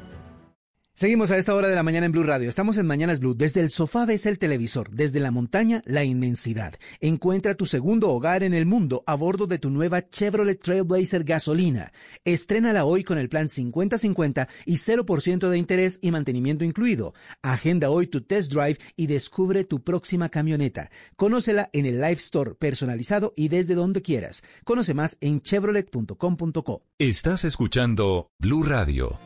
Seguimos 0.98 1.30
a 1.32 1.38
esta 1.38 1.54
hora 1.54 1.68
de 1.68 1.76
la 1.76 1.84
mañana 1.84 2.06
en 2.06 2.14
Blue 2.14 2.24
Radio. 2.24 2.48
Estamos 2.48 2.78
en 2.78 2.88
Mañanas 2.88 3.20
Blue. 3.20 3.36
Desde 3.36 3.60
el 3.60 3.70
sofá 3.70 4.06
ves 4.06 4.26
el 4.26 4.40
televisor, 4.40 4.90
desde 4.92 5.20
la 5.20 5.30
montaña 5.30 5.82
la 5.86 6.06
inmensidad. 6.06 6.74
Encuentra 7.02 7.54
tu 7.56 7.66
segundo 7.66 8.12
hogar 8.12 8.44
en 8.44 8.54
el 8.54 8.66
mundo 8.66 9.04
a 9.06 9.16
bordo 9.16 9.46
de 9.46 9.60
tu 9.60 9.70
nueva 9.70 10.08
Chevrolet 10.08 10.58
Trailblazer 10.58 11.26
gasolina. 11.26 11.92
Estrénala 12.24 12.86
hoy 12.86 13.04
con 13.04 13.18
el 13.18 13.28
plan 13.28 13.48
50-50 13.48 14.48
y 14.66 14.76
0% 14.76 15.50
de 15.50 15.58
interés 15.58 16.00
y 16.02 16.12
mantenimiento 16.12 16.64
incluido. 16.64 17.14
Agenda 17.42 17.90
hoy 17.90 18.08
tu 18.08 18.22
test 18.22 18.54
drive 18.54 18.78
y 18.96 19.08
descubre 19.08 19.66
tu 19.66 19.84
próxima 19.84 20.30
camioneta. 20.30 20.92
Conócela 21.18 21.70
en 21.74 21.88
el 21.88 21.96
Live 21.96 22.22
Store 22.22 22.56
personalizado 22.56 23.34
y 23.36 23.50
desde 23.50 23.76
donde 23.76 24.02
quieras. 24.02 24.44
Conoce 24.64 24.94
más 24.94 25.18
en 25.20 25.42
chevrolet.com.co. 25.42 26.84
Estás 26.98 27.44
escuchando 27.44 28.32
Blue 28.40 28.64
Radio. 28.64 29.20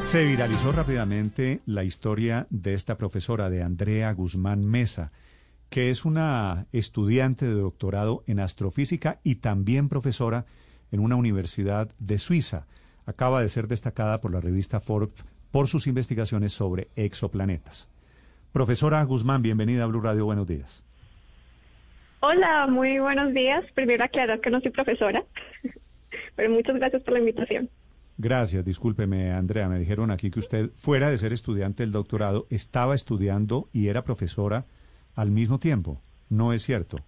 Se 0.00 0.24
viralizó 0.24 0.72
rápidamente 0.72 1.60
la 1.66 1.84
historia 1.84 2.46
de 2.50 2.74
esta 2.74 2.96
profesora, 2.96 3.48
de 3.48 3.62
Andrea 3.62 4.12
Guzmán 4.12 4.64
Mesa, 4.64 5.12
que 5.68 5.90
es 5.90 6.04
una 6.04 6.66
estudiante 6.72 7.46
de 7.46 7.54
doctorado 7.54 8.24
en 8.26 8.40
astrofísica 8.40 9.20
y 9.22 9.36
también 9.36 9.88
profesora 9.88 10.46
en 10.90 10.98
una 10.98 11.14
universidad 11.14 11.90
de 12.00 12.18
Suiza. 12.18 12.66
Acaba 13.06 13.40
de 13.40 13.48
ser 13.48 13.68
destacada 13.68 14.20
por 14.20 14.32
la 14.32 14.40
revista 14.40 14.80
Forbes 14.80 15.14
por 15.52 15.68
sus 15.68 15.86
investigaciones 15.86 16.52
sobre 16.52 16.88
exoplanetas. 16.96 17.88
Profesora 18.52 19.04
Guzmán, 19.04 19.42
bienvenida 19.42 19.84
a 19.84 19.86
Blue 19.86 20.00
Radio, 20.00 20.24
buenos 20.24 20.48
días. 20.48 20.82
Hola, 22.18 22.66
muy 22.66 22.98
buenos 22.98 23.32
días. 23.32 23.64
Primero 23.74 24.02
aclarar 24.02 24.40
que 24.40 24.50
no 24.50 24.60
soy 24.60 24.70
profesora, 24.70 25.22
pero 26.34 26.50
muchas 26.50 26.76
gracias 26.76 27.02
por 27.04 27.12
la 27.12 27.20
invitación. 27.20 27.70
Gracias, 28.22 28.66
discúlpeme, 28.66 29.32
Andrea. 29.32 29.66
Me 29.66 29.78
dijeron 29.78 30.10
aquí 30.10 30.30
que 30.30 30.40
usted, 30.40 30.68
fuera 30.76 31.10
de 31.10 31.16
ser 31.16 31.32
estudiante 31.32 31.82
del 31.82 31.90
doctorado, 31.90 32.46
estaba 32.50 32.94
estudiando 32.94 33.68
y 33.72 33.88
era 33.88 34.04
profesora 34.04 34.66
al 35.16 35.30
mismo 35.30 35.58
tiempo. 35.58 36.02
¿No 36.28 36.52
es 36.52 36.62
cierto? 36.62 36.98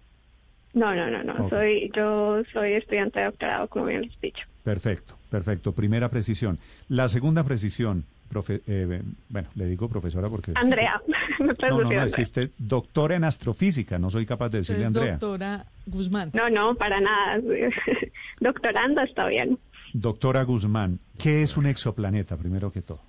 No, 0.73 0.95
no, 0.95 1.11
no, 1.11 1.23
no. 1.23 1.49
Soy, 1.49 1.91
yo 1.95 2.41
soy 2.51 2.73
estudiante 2.73 3.19
de 3.19 3.25
doctorado, 3.25 3.67
como 3.67 3.85
bien 3.85 4.01
les 4.01 4.11
he 4.23 4.27
dicho. 4.27 4.43
Perfecto, 4.63 5.15
perfecto. 5.29 5.71
Primera 5.71 6.09
precisión. 6.09 6.57
La 6.89 7.07
segunda 7.07 7.43
precisión, 7.43 8.05
profe, 8.27 8.61
eh, 8.65 9.03
bueno, 9.29 9.49
le 9.53 9.67
digo 9.67 9.87
profesora 9.87 10.29
porque... 10.29 10.53
Andrea, 10.55 10.99
me 11.39 11.53
no, 11.69 11.83
no, 11.83 12.03
es 12.05 12.13
que 12.13 12.23
usted 12.23 12.49
doctora 12.57 13.15
en 13.17 13.23
astrofísica, 13.23 13.99
no 13.99 14.09
soy 14.09 14.25
capaz 14.25 14.49
de 14.49 14.57
decirle 14.59 14.85
Andrea. 14.85 15.11
doctora 15.11 15.65
Guzmán. 15.85 16.31
No, 16.33 16.49
no, 16.49 16.73
para 16.73 16.99
nada. 16.99 17.39
Doctoranda 18.39 19.03
está 19.03 19.27
bien. 19.27 19.59
Doctora 19.93 20.43
Guzmán, 20.43 20.99
¿qué 21.21 21.43
es 21.43 21.55
un 21.55 21.67
exoplaneta, 21.67 22.35
primero 22.35 22.71
que 22.71 22.81
todo? 22.81 23.01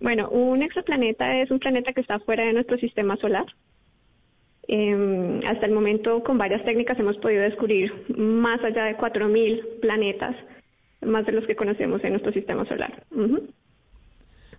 Bueno, 0.00 0.30
un 0.30 0.62
exoplaneta 0.62 1.42
es 1.42 1.50
un 1.50 1.58
planeta 1.58 1.92
que 1.92 2.00
está 2.00 2.18
fuera 2.20 2.44
de 2.44 2.54
nuestro 2.54 2.78
sistema 2.78 3.16
solar. 3.16 3.44
Eh, 4.66 5.40
hasta 5.46 5.66
el 5.66 5.72
momento, 5.72 6.22
con 6.24 6.38
varias 6.38 6.64
técnicas, 6.64 6.98
hemos 6.98 7.18
podido 7.18 7.42
descubrir 7.42 7.92
más 8.16 8.62
allá 8.64 8.84
de 8.84 8.96
4.000 8.96 9.80
planetas, 9.80 10.36
más 11.02 11.26
de 11.26 11.32
los 11.32 11.46
que 11.46 11.56
conocemos 11.56 12.02
en 12.02 12.10
nuestro 12.10 12.32
sistema 12.32 12.66
solar. 12.66 13.04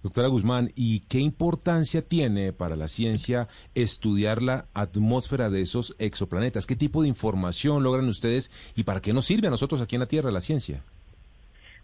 Doctora 0.03 0.27
Guzmán, 0.27 0.69
¿y 0.75 1.01
qué 1.01 1.19
importancia 1.19 2.01
tiene 2.01 2.53
para 2.53 2.75
la 2.75 2.87
ciencia 2.87 3.47
estudiar 3.73 4.41
la 4.41 4.67
atmósfera 4.73 5.49
de 5.49 5.61
esos 5.61 5.95
exoplanetas? 5.99 6.65
¿Qué 6.65 6.75
tipo 6.75 7.01
de 7.01 7.09
información 7.09 7.83
logran 7.83 8.07
ustedes 8.07 8.51
y 8.75 8.83
para 8.83 9.01
qué 9.01 9.11
nos 9.11 9.25
sirve 9.25 9.47
a 9.47 9.51
nosotros 9.51 9.81
aquí 9.81 9.95
en 9.95 10.01
la 10.01 10.07
Tierra 10.07 10.31
la 10.31 10.41
ciencia? 10.41 10.83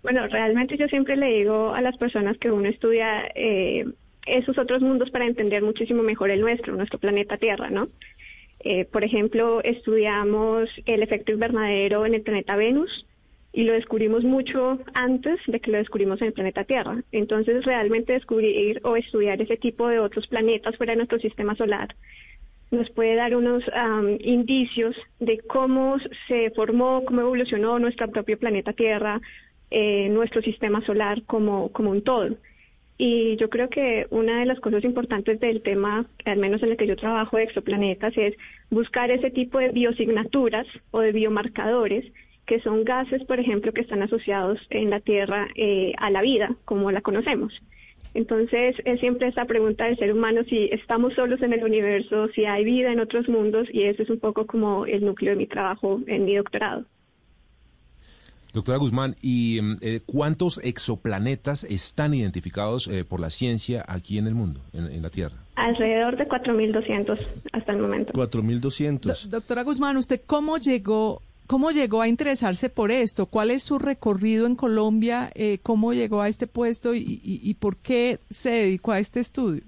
Bueno, 0.06 0.28
realmente 0.28 0.78
yo 0.78 0.88
siempre 0.88 1.16
le 1.16 1.34
digo 1.40 1.74
a 1.74 1.82
las 1.82 1.98
personas 1.98 2.38
que 2.38 2.52
uno 2.52 2.70
estudia 2.70 3.28
eh, 3.34 3.88
esos 4.28 4.56
otros 4.60 4.84
mundos 4.84 5.10
para 5.10 5.26
entender 5.26 5.64
muchísimo 5.64 6.04
mejor 6.04 6.30
el 6.30 6.42
nuestro, 6.42 6.76
nuestro 6.76 7.00
planeta 7.00 7.38
Tierra, 7.38 7.72
¿no? 7.72 7.88
Eh, 8.60 8.86
por 8.86 9.04
ejemplo, 9.04 9.64
estudiamos 9.64 10.70
el 10.86 11.02
efecto 11.02 11.32
invernadero 11.32 12.06
en 12.06 12.14
el 12.14 12.22
planeta 12.22 12.56
Venus 12.56 13.08
y 13.52 13.64
lo 13.64 13.74
descubrimos 13.74 14.24
mucho 14.24 14.78
antes 14.94 15.40
de 15.48 15.60
que 15.60 15.72
lo 15.72 15.80
descubrimos 15.80 16.22
en 16.22 16.28
el 16.28 16.34
planeta 16.34 16.66
Tierra. 16.66 17.02
Entonces, 17.12 17.66
realmente 17.66 18.14
descubrir 18.14 18.82
o 18.84 18.98
estudiar 18.98 19.42
ese 19.42 19.58
tipo 19.58 19.88
de 19.88 19.98
otros 19.98 20.28
planetas 20.28 20.78
fuera 20.78 20.92
de 20.94 20.98
nuestro 20.98 21.18
sistema 21.18 21.56
solar 21.56 21.96
nos 22.72 22.90
puede 22.92 23.16
dar 23.16 23.36
unos 23.36 23.64
am, 23.74 24.18
indicios 24.20 24.96
de 25.20 25.40
cómo 25.40 25.98
se 26.28 26.52
formó, 26.52 27.04
cómo 27.06 27.22
evolucionó 27.22 27.80
nuestro 27.80 28.10
propio 28.10 28.38
planeta 28.38 28.74
Tierra, 28.74 29.22
eh, 29.78 30.08
nuestro 30.08 30.42
sistema 30.42 30.80
solar 30.86 31.24
como, 31.24 31.70
como 31.74 31.92
un 31.92 32.02
todo. 32.02 32.38
Y 32.98 33.36
yo 33.36 33.50
creo 33.50 33.70
que 33.70 34.08
una 34.10 34.40
de 34.40 34.46
las 34.46 34.62
cosas 34.62 34.86
importantes 34.86 35.38
del 35.42 35.62
tema, 35.62 36.06
al 36.24 36.38
menos 36.38 36.64
en 36.64 36.72
el 36.72 36.78
que 36.78 36.88
yo 36.88 36.96
trabajo 36.96 37.36
de 37.36 37.44
exoplanetas, 37.44 38.14
es 38.16 38.36
buscar 38.70 39.12
ese 39.12 39.32
tipo 39.32 39.60
de 39.60 39.74
biosignaturas 39.74 40.66
o 40.92 41.02
de 41.02 41.12
biomarcadores 41.12 42.06
que 42.46 42.62
son 42.62 42.86
gases, 42.86 43.26
por 43.26 43.38
ejemplo, 43.42 43.74
que 43.74 43.82
están 43.82 44.02
asociados 44.02 44.66
en 44.70 44.92
la 44.92 45.02
Tierra 45.02 45.50
eh, 45.56 45.92
a 45.98 46.10
la 46.10 46.22
vida, 46.22 46.56
como 46.64 46.90
la 46.94 47.02
conocemos. 47.02 47.62
Entonces, 48.14 48.78
es 48.86 49.02
siempre 49.02 49.28
esta 49.28 49.44
pregunta 49.44 49.88
del 49.88 49.98
ser 49.98 50.14
humano 50.14 50.46
si 50.46 50.70
estamos 50.72 51.16
solos 51.16 51.42
en 51.42 51.52
el 51.52 51.66
universo, 51.66 52.30
si 52.30 52.46
hay 52.46 52.64
vida 52.64 52.94
en 52.94 53.02
otros 53.02 53.28
mundos, 53.28 53.68
y 53.74 53.84
ese 53.84 54.04
es 54.04 54.10
un 54.10 54.20
poco 54.20 54.48
como 54.48 54.86
el 54.86 55.04
núcleo 55.04 55.32
de 55.32 55.38
mi 55.38 55.48
trabajo 55.48 56.00
en 56.08 56.24
mi 56.24 56.38
doctorado. 56.38 56.86
Doctora 58.56 58.78
Guzmán, 58.78 59.16
¿y 59.22 59.60
mm, 59.62 59.78
eh, 59.82 60.00
cuántos 60.06 60.60
exoplanetas 60.64 61.66
están 61.66 62.14
identificados 62.14 62.88
eh, 62.88 63.04
por 63.04 63.20
la 63.20 63.30
ciencia 63.30 63.84
aquí 63.86 64.18
en 64.18 64.28
el 64.28 64.34
mundo, 64.34 64.62
en, 64.72 64.86
en 64.90 65.02
la 65.02 65.10
Tierra? 65.10 65.36
Alrededor 65.56 66.16
de 66.16 66.26
4.200 66.26 67.20
hasta 67.52 67.72
el 67.74 67.80
momento. 67.80 68.14
4.200. 68.14 69.28
Doctora 69.28 69.64
Guzmán, 69.64 69.98
¿usted 69.98 70.22
cómo 70.26 70.58
llegó, 70.58 71.22
cómo 71.48 71.72
llegó 71.72 72.02
a 72.02 72.08
interesarse 72.08 72.70
por 72.70 72.92
esto? 72.92 73.26
¿Cuál 73.26 73.52
es 73.52 73.62
su 73.64 73.78
recorrido 73.78 74.48
en 74.48 74.56
Colombia? 74.56 75.32
Eh, 75.36 75.60
¿Cómo 75.62 75.92
llegó 75.94 76.22
a 76.22 76.30
este 76.30 76.48
puesto 76.48 76.94
y, 76.96 77.00
y- 77.02 77.42
y 77.44 77.54
por 77.56 77.76
qué 77.76 78.20
se 78.32 78.52
dedicó 78.52 78.94
a 78.94 79.00
este 79.00 79.20
estudio? 79.20 79.64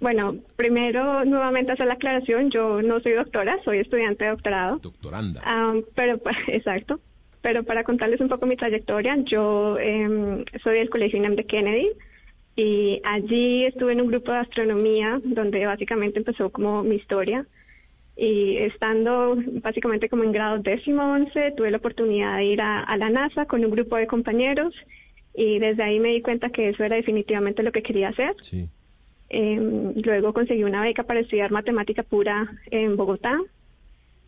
Bueno, 0.00 0.36
primero, 0.56 1.24
nuevamente 1.26 1.72
hacer 1.72 1.86
la 1.86 1.94
aclaración, 1.94 2.50
yo 2.50 2.80
no 2.82 3.00
soy 3.00 3.12
doctora, 3.12 3.58
soy 3.64 3.80
estudiante 3.80 4.24
de 4.24 4.30
doctorado. 4.30 4.78
Doctoranda. 4.78 5.42
Ah, 5.44 5.74
pero, 5.94 6.18
exacto. 6.48 6.98
Pero 7.42 7.62
para 7.64 7.84
contarles 7.84 8.20
un 8.20 8.28
poco 8.28 8.46
mi 8.46 8.56
trayectoria, 8.56 9.16
yo 9.24 9.78
em, 9.78 10.44
soy 10.62 10.78
del 10.78 10.90
Colegio 10.90 11.18
INEM 11.18 11.36
de 11.36 11.44
Kennedy 11.44 11.88
y 12.56 13.00
allí 13.04 13.64
estuve 13.64 13.92
en 13.92 14.00
un 14.00 14.08
grupo 14.08 14.32
de 14.32 14.38
astronomía 14.38 15.20
donde 15.22 15.64
básicamente 15.64 16.18
empezó 16.18 16.50
como 16.50 16.82
mi 16.82 16.96
historia. 16.96 17.46
Y 18.16 18.56
estando 18.56 19.36
básicamente 19.62 20.08
como 20.08 20.24
en 20.24 20.32
grado 20.32 20.58
décimo 20.58 21.12
once, 21.12 21.52
tuve 21.56 21.70
la 21.70 21.76
oportunidad 21.76 22.38
de 22.38 22.46
ir 22.46 22.60
a, 22.60 22.82
a 22.82 22.96
la 22.96 23.10
NASA 23.10 23.46
con 23.46 23.64
un 23.64 23.70
grupo 23.70 23.94
de 23.94 24.08
compañeros 24.08 24.74
y 25.34 25.60
desde 25.60 25.84
ahí 25.84 26.00
me 26.00 26.08
di 26.08 26.20
cuenta 26.20 26.50
que 26.50 26.70
eso 26.70 26.82
era 26.82 26.96
definitivamente 26.96 27.62
lo 27.62 27.70
que 27.70 27.82
quería 27.82 28.08
hacer. 28.08 28.34
Sí. 28.40 28.68
Eh, 29.30 29.92
luego 29.94 30.32
conseguí 30.32 30.64
una 30.64 30.82
beca 30.82 31.04
para 31.04 31.20
estudiar 31.20 31.52
matemática 31.52 32.02
pura 32.02 32.50
en 32.72 32.96
Bogotá, 32.96 33.38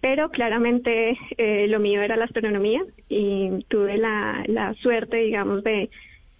pero 0.00 0.30
claramente 0.30 1.18
eh, 1.36 1.66
lo 1.68 1.78
mío 1.78 2.02
era 2.02 2.16
la 2.16 2.24
astronomía 2.24 2.82
y 3.08 3.64
tuve 3.68 3.98
la, 3.98 4.44
la 4.46 4.74
suerte, 4.74 5.18
digamos, 5.18 5.62
de 5.62 5.90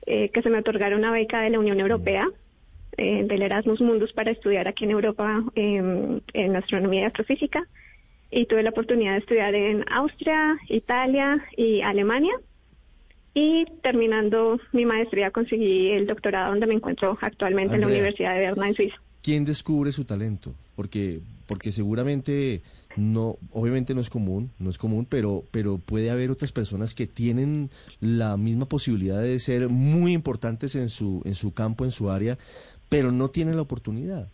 eh, 0.07 0.31
que 0.31 0.43
se 0.43 0.51
me 0.51 0.59
otorgara 0.59 0.97
una 0.97 1.13
beca 1.13 1.41
de 1.43 1.51
la 1.51 1.59
Unión 1.59 1.79
Europea, 1.79 2.27
eh, 2.97 3.25
del 3.25 3.43
Erasmus 3.43 3.81
Mundus, 3.81 4.13
para 4.13 4.31
estudiar 4.31 4.67
aquí 4.67 4.85
en 4.85 4.91
Europa 4.91 5.45
eh, 5.55 6.21
en 6.33 6.57
astronomía 6.57 7.03
y 7.03 7.05
astrofísica. 7.05 7.67
Y 8.31 8.47
tuve 8.47 8.63
la 8.63 8.71
oportunidad 8.71 9.13
de 9.13 9.19
estudiar 9.19 9.55
en 9.55 9.85
Austria, 9.93 10.59
Italia 10.69 11.45
y 11.57 11.83
Alemania. 11.83 12.33
Y 13.35 13.65
terminando 13.83 14.59
mi 14.73 14.85
maestría 14.87 15.31
conseguí 15.31 15.91
el 15.91 16.07
doctorado 16.07 16.51
donde 16.51 16.67
me 16.67 16.75
encuentro 16.75 17.17
actualmente 17.21 17.75
en 17.75 17.81
la 17.81 17.87
Andrea. 17.87 18.03
Universidad 18.03 18.35
de 18.35 18.41
Berna 18.41 18.69
en 18.69 18.75
Suiza. 18.75 18.97
¿Quién 19.23 19.45
descubre 19.45 19.93
su 19.93 20.05
talento? 20.05 20.55
Porque, 20.75 21.21
porque 21.51 21.73
seguramente 21.73 22.63
no, 22.97 23.37
obviamente 23.51 23.93
no 23.93 24.01
es 24.01 24.09
común, 24.09 24.53
no 24.61 24.71
es 24.71 24.79
común, 24.79 25.05
pero, 25.05 25.43
pero 25.51 25.79
puede 25.79 26.09
haber 26.09 26.31
otras 26.31 26.53
personas 26.53 26.95
que 26.95 27.09
tienen 27.09 27.71
la 28.01 28.37
misma 28.37 28.67
posibilidad 28.67 29.21
de 29.21 29.37
ser 29.41 29.69
muy 29.69 30.13
importantes 30.13 30.77
en 30.77 30.89
su, 30.89 31.23
en 31.25 31.35
su 31.35 31.53
campo, 31.53 31.85
en 31.85 31.91
su 31.91 32.09
área, 32.09 32.39
pero 32.89 33.11
no 33.11 33.31
tienen 33.31 33.57
la 33.57 33.63
oportunidad. 33.63 34.29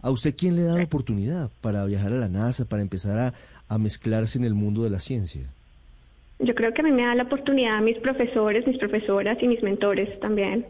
¿A 0.00 0.10
usted 0.10 0.34
quién 0.34 0.56
le 0.56 0.62
da 0.62 0.78
la 0.78 0.84
oportunidad 0.84 1.50
para 1.60 1.84
viajar 1.84 2.12
a 2.12 2.16
la 2.16 2.30
NASA, 2.30 2.64
para 2.64 2.80
empezar 2.80 3.18
a, 3.18 3.34
a 3.68 3.76
mezclarse 3.76 4.38
en 4.38 4.44
el 4.44 4.54
mundo 4.54 4.84
de 4.84 4.88
la 4.88 5.00
ciencia? 5.00 5.42
Yo 6.38 6.54
creo 6.54 6.72
que 6.72 6.80
a 6.80 6.84
mí 6.84 6.92
me 6.92 7.02
da 7.02 7.14
la 7.14 7.24
oportunidad 7.24 7.82
mis 7.82 7.98
profesores, 7.98 8.66
mis 8.66 8.78
profesoras 8.78 9.36
y 9.42 9.48
mis 9.48 9.62
mentores 9.62 10.18
también. 10.20 10.64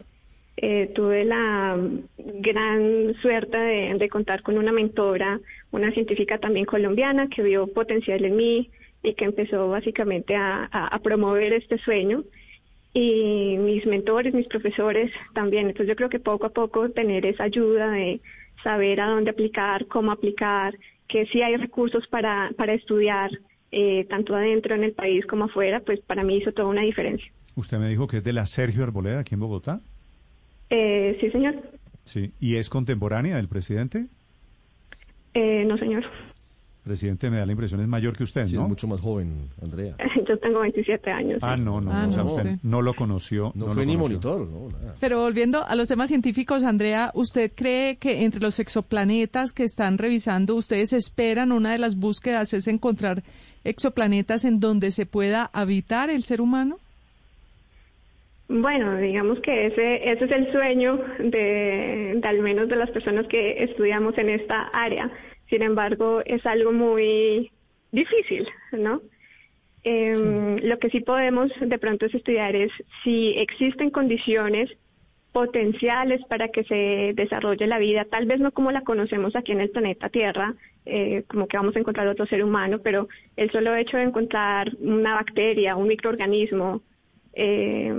Eh, 0.61 0.91
tuve 0.93 1.23
la 1.23 1.77
gran 2.17 3.15
suerte 3.21 3.57
de, 3.57 4.09
contar 4.09 4.41
con 4.41 4.57
una 4.57 4.73
mentora, 4.73 5.39
una 5.71 5.89
científica 5.93 6.37
también 6.37 6.65
colombiana 6.65 7.29
que 7.29 7.41
vio 7.41 7.67
potencial 7.67 8.25
en 8.25 8.35
mí 8.35 8.69
y 9.01 9.13
que 9.13 9.23
empezó 9.23 9.69
básicamente 9.69 10.35
a, 10.35 10.99
promover 11.01 11.53
este 11.53 11.77
sueño. 11.77 12.25
y 12.93 13.55
mis 13.57 13.85
mentores, 13.85 14.33
mis 14.33 14.47
profesores 14.47 15.11
también. 15.33 15.67
Entonces 15.67 15.87
yo 15.87 15.95
creo 15.95 16.09
que 16.09 16.19
poco 16.19 16.47
a 16.47 16.49
poco 16.49 16.89
tener 16.89 17.25
esa 17.25 17.45
ayuda 17.45 17.91
de 17.91 18.19
saber 18.61 18.99
a 18.99 19.07
dónde 19.07 19.31
aplicar, 19.31 19.85
cómo 19.87 20.11
aplicar, 20.11 20.77
que 21.07 21.25
si 21.27 21.41
hay 21.41 21.55
recursos 21.55 22.05
para, 22.07 22.51
para 22.57 22.73
estudiar, 22.73 23.31
eh, 23.71 24.05
tanto 24.09 24.35
adentro 24.35 24.75
en 24.75 24.83
el 24.83 24.91
país 24.91 25.25
como 25.25 25.45
afuera, 25.45 25.79
pues 25.79 26.01
para 26.01 26.23
mí 26.25 26.35
hizo 26.35 26.51
toda 26.51 26.67
una 26.67 26.81
diferencia. 26.81 27.31
Usted 27.55 27.77
me 27.77 27.87
dijo 27.87 28.07
que 28.07 28.17
es 28.17 28.23
de 28.25 28.33
la 28.33 28.45
Sergio 28.45 28.83
Arboleda, 28.83 29.19
aquí 29.19 29.35
en 29.35 29.39
Bogotá. 29.39 29.79
Eh, 30.69 31.17
sí, 31.19 31.29
señor. 31.31 31.55
Sí. 32.05 32.31
¿Y 32.39 32.55
es 32.55 32.69
contemporánea 32.69 33.35
del 33.37 33.47
presidente? 33.47 34.07
Eh, 35.33 35.63
no, 35.65 35.77
señor. 35.77 36.03
Presidente, 36.83 37.29
me 37.29 37.37
da 37.37 37.45
la 37.45 37.51
impresión, 37.51 37.81
es 37.81 37.87
mayor 37.87 38.17
que 38.17 38.23
usted, 38.23 38.47
Sí, 38.47 38.55
¿no? 38.55 38.63
es 38.63 38.69
mucho 38.69 38.87
más 38.87 38.99
joven, 38.99 39.49
Andrea. 39.61 39.95
Yo 40.27 40.37
tengo 40.39 40.61
27 40.61 41.11
años. 41.11 41.39
Ah, 41.43 41.55
no, 41.55 41.81
no, 41.81 41.91
Ah, 41.91 42.05
o 42.07 42.11
sea, 42.11 42.23
no, 42.23 42.31
usted 42.33 42.53
sí. 42.55 42.59
no 42.63 42.81
lo 42.81 42.95
conoció. 42.95 43.51
No, 43.53 43.67
lo 43.67 43.73
fue 43.73 43.85
ni 43.85 43.95
conoció. 43.95 44.19
monitor, 44.31 44.47
no, 44.47 44.69
nada. 44.79 44.95
Pero 44.99 45.19
volviendo 45.21 45.63
a 45.65 45.75
los 45.75 45.87
temas 45.87 46.07
científicos, 46.09 46.63
Andrea, 46.63 47.11
¿usted 47.13 47.51
cree 47.53 47.97
que 47.97 48.23
entre 48.23 48.41
los 48.41 48.59
exoplanetas 48.59 49.51
que 49.51 49.63
están 49.63 49.97
revisando, 49.99 50.55
ustedes 50.55 50.93
esperan 50.93 51.51
una 51.51 51.73
de 51.73 51.77
las 51.79 51.95
búsquedas 51.97 52.53
es 52.53 52.67
encontrar 52.67 53.23
exoplanetas 53.65 54.45
en 54.45 54.59
donde 54.59 54.89
se 54.89 55.05
pueda 55.05 55.49
habitar 55.53 56.09
el 56.09 56.23
ser 56.23 56.41
humano? 56.41 56.77
Bueno, 58.49 58.97
digamos 58.97 59.39
que 59.41 59.67
ese, 59.67 60.11
ese 60.11 60.25
es 60.25 60.31
el 60.31 60.51
sueño 60.51 60.97
de, 61.19 62.15
de 62.19 62.27
al 62.27 62.39
menos 62.39 62.67
de 62.67 62.75
las 62.77 62.89
personas 62.89 63.27
que 63.27 63.63
estudiamos 63.63 64.17
en 64.17 64.29
esta 64.29 64.63
área. 64.73 65.11
Sin 65.49 65.61
embargo, 65.61 66.21
es 66.25 66.43
algo 66.47 66.71
muy 66.71 67.51
difícil, 67.91 68.47
¿no? 68.71 69.01
Em, 69.83 70.57
Lo 70.63 70.79
que 70.79 70.89
sí 70.89 70.99
podemos 71.01 71.51
de 71.59 71.77
pronto 71.77 72.07
es 72.07 72.15
estudiar 72.15 72.55
es 72.55 72.71
si 73.03 73.35
existen 73.37 73.91
condiciones 73.91 74.71
potenciales 75.31 76.19
para 76.27 76.47
que 76.47 76.63
se 76.63 77.13
desarrolle 77.13 77.67
la 77.67 77.77
vida, 77.77 78.05
tal 78.05 78.25
vez 78.25 78.39
no 78.39 78.51
como 78.51 78.71
la 78.71 78.81
conocemos 78.81 79.35
aquí 79.35 79.51
en 79.51 79.61
el 79.61 79.69
planeta 79.69 80.09
Tierra, 80.09 80.55
eh, 80.87 81.23
como 81.27 81.47
que 81.47 81.55
vamos 81.57 81.75
a 81.75 81.79
encontrar 81.79 82.07
otro 82.07 82.25
ser 82.25 82.43
humano, 82.43 82.79
pero 82.83 83.07
el 83.37 83.51
solo 83.51 83.75
hecho 83.75 83.97
de 83.97 84.03
encontrar 84.03 84.71
una 84.79 85.13
bacteria, 85.13 85.75
un 85.75 85.87
microorganismo, 85.87 86.81
eh, 87.33 87.93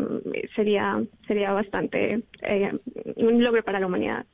sería 0.54 1.02
sería 1.26 1.52
bastante 1.52 2.22
eh, 2.42 2.72
un 3.16 3.42
logro 3.42 3.62
para 3.62 3.80
la 3.80 3.86
humanidad. 3.86 4.26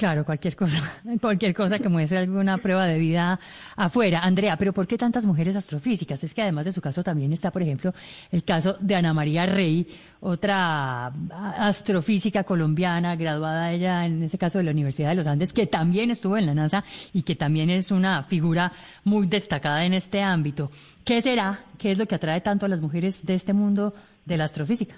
Claro, 0.00 0.24
cualquier 0.24 0.56
cosa, 0.56 0.80
cualquier 1.20 1.52
cosa 1.52 1.78
que 1.78 1.90
muestre 1.90 2.16
alguna 2.16 2.56
prueba 2.56 2.86
de 2.86 2.98
vida 2.98 3.38
afuera. 3.76 4.20
Andrea, 4.20 4.56
pero 4.56 4.72
¿por 4.72 4.86
qué 4.86 4.96
tantas 4.96 5.26
mujeres 5.26 5.56
astrofísicas? 5.56 6.24
Es 6.24 6.32
que 6.32 6.40
además 6.40 6.64
de 6.64 6.72
su 6.72 6.80
caso 6.80 7.02
también 7.02 7.34
está, 7.34 7.50
por 7.50 7.60
ejemplo, 7.60 7.92
el 8.32 8.42
caso 8.42 8.78
de 8.80 8.94
Ana 8.94 9.12
María 9.12 9.44
Rey, 9.44 9.86
otra 10.20 11.12
astrofísica 11.58 12.44
colombiana, 12.44 13.14
graduada 13.14 13.72
ella 13.72 14.06
en 14.06 14.22
ese 14.22 14.38
caso 14.38 14.56
de 14.56 14.64
la 14.64 14.70
Universidad 14.70 15.10
de 15.10 15.16
los 15.16 15.26
Andes, 15.26 15.52
que 15.52 15.66
también 15.66 16.10
estuvo 16.10 16.38
en 16.38 16.46
la 16.46 16.54
NASA 16.54 16.82
y 17.12 17.20
que 17.20 17.36
también 17.36 17.68
es 17.68 17.90
una 17.90 18.22
figura 18.22 18.72
muy 19.04 19.26
destacada 19.26 19.84
en 19.84 19.92
este 19.92 20.22
ámbito. 20.22 20.70
¿Qué 21.04 21.20
será? 21.20 21.66
¿Qué 21.76 21.90
es 21.90 21.98
lo 21.98 22.06
que 22.06 22.14
atrae 22.14 22.40
tanto 22.40 22.64
a 22.64 22.70
las 22.70 22.80
mujeres 22.80 23.26
de 23.26 23.34
este 23.34 23.52
mundo 23.52 23.92
de 24.24 24.36
la 24.36 24.44
astrofísica? 24.44 24.96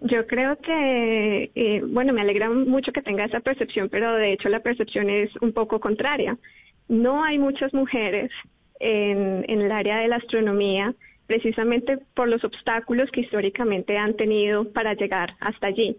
Yo 0.00 0.26
creo 0.26 0.56
que, 0.56 1.50
eh, 1.54 1.82
bueno, 1.86 2.12
me 2.12 2.22
alegra 2.22 2.48
mucho 2.48 2.92
que 2.92 3.02
tenga 3.02 3.26
esa 3.26 3.40
percepción, 3.40 3.88
pero 3.90 4.14
de 4.14 4.32
hecho 4.32 4.48
la 4.48 4.60
percepción 4.60 5.10
es 5.10 5.30
un 5.42 5.52
poco 5.52 5.78
contraria. 5.78 6.38
No 6.88 7.22
hay 7.22 7.38
muchas 7.38 7.74
mujeres 7.74 8.30
en, 8.78 9.44
en 9.46 9.60
el 9.60 9.70
área 9.70 9.98
de 9.98 10.08
la 10.08 10.16
astronomía 10.16 10.94
precisamente 11.26 11.98
por 12.14 12.28
los 12.28 12.42
obstáculos 12.42 13.08
que 13.12 13.20
históricamente 13.20 13.96
han 13.96 14.16
tenido 14.16 14.72
para 14.72 14.94
llegar 14.94 15.36
hasta 15.38 15.68
allí. 15.68 15.96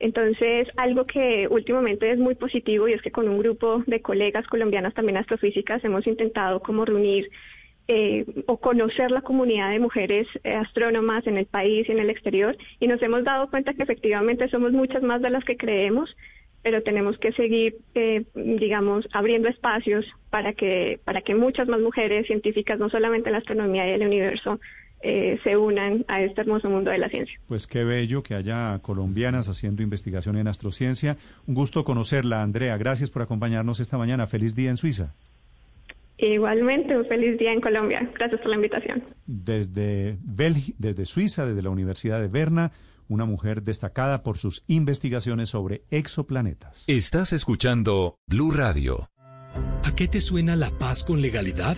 Entonces, 0.00 0.68
algo 0.76 1.06
que 1.06 1.46
últimamente 1.48 2.10
es 2.10 2.18
muy 2.18 2.34
positivo 2.34 2.88
y 2.88 2.94
es 2.94 3.00
que 3.02 3.10
con 3.10 3.28
un 3.28 3.38
grupo 3.38 3.82
de 3.86 4.02
colegas 4.02 4.46
colombianas 4.46 4.92
también 4.92 5.18
astrofísicas 5.18 5.84
hemos 5.84 6.06
intentado 6.06 6.60
como 6.60 6.84
reunir 6.84 7.30
eh, 7.92 8.24
o 8.46 8.58
conocer 8.58 9.10
la 9.10 9.20
comunidad 9.20 9.70
de 9.70 9.80
mujeres 9.80 10.28
eh, 10.44 10.54
astrónomas 10.54 11.26
en 11.26 11.36
el 11.36 11.46
país 11.46 11.88
y 11.88 11.92
en 11.92 11.98
el 11.98 12.08
exterior 12.08 12.56
y 12.78 12.86
nos 12.86 13.02
hemos 13.02 13.24
dado 13.24 13.50
cuenta 13.50 13.74
que 13.74 13.82
efectivamente 13.82 14.48
somos 14.48 14.70
muchas 14.70 15.02
más 15.02 15.20
de 15.22 15.30
las 15.30 15.42
que 15.44 15.56
creemos, 15.56 16.16
pero 16.62 16.84
tenemos 16.84 17.18
que 17.18 17.32
seguir, 17.32 17.78
eh, 17.96 18.26
digamos, 18.34 19.08
abriendo 19.12 19.48
espacios 19.48 20.06
para 20.30 20.52
que 20.52 21.00
para 21.04 21.20
que 21.22 21.34
muchas 21.34 21.66
más 21.66 21.80
mujeres 21.80 22.28
científicas, 22.28 22.78
no 22.78 22.88
solamente 22.90 23.28
en 23.28 23.32
la 23.32 23.38
astronomía 23.38 23.88
y 23.88 23.94
el 23.94 24.06
universo, 24.06 24.60
eh, 25.02 25.40
se 25.42 25.56
unan 25.56 26.04
a 26.06 26.22
este 26.22 26.42
hermoso 26.42 26.70
mundo 26.70 26.92
de 26.92 26.98
la 26.98 27.08
ciencia. 27.08 27.40
Pues 27.48 27.66
qué 27.66 27.82
bello 27.82 28.22
que 28.22 28.34
haya 28.34 28.78
colombianas 28.82 29.48
haciendo 29.48 29.82
investigación 29.82 30.36
en 30.36 30.46
astrociencia. 30.46 31.16
Un 31.48 31.56
gusto 31.56 31.82
conocerla, 31.82 32.40
Andrea. 32.40 32.76
Gracias 32.76 33.10
por 33.10 33.22
acompañarnos 33.22 33.80
esta 33.80 33.98
mañana. 33.98 34.28
Feliz 34.28 34.54
día 34.54 34.70
en 34.70 34.76
Suiza. 34.76 35.14
Igualmente, 36.20 36.96
un 36.96 37.06
feliz 37.06 37.38
día 37.38 37.52
en 37.52 37.60
Colombia. 37.60 38.10
Gracias 38.14 38.40
por 38.40 38.50
la 38.50 38.56
invitación. 38.56 39.04
Desde, 39.26 40.18
Belgi- 40.18 40.74
desde 40.78 41.06
Suiza, 41.06 41.46
desde 41.46 41.62
la 41.62 41.70
Universidad 41.70 42.20
de 42.20 42.28
Berna, 42.28 42.72
una 43.08 43.24
mujer 43.24 43.62
destacada 43.62 44.22
por 44.22 44.38
sus 44.38 44.62
investigaciones 44.68 45.48
sobre 45.50 45.82
exoplanetas. 45.90 46.84
Estás 46.86 47.32
escuchando 47.32 48.16
Blue 48.28 48.52
Radio. 48.52 49.09
¿A 49.82 49.94
qué 49.94 50.08
te 50.08 50.20
suena 50.20 50.56
la 50.56 50.68
paz 50.70 51.04
con 51.04 51.22
legalidad? 51.22 51.76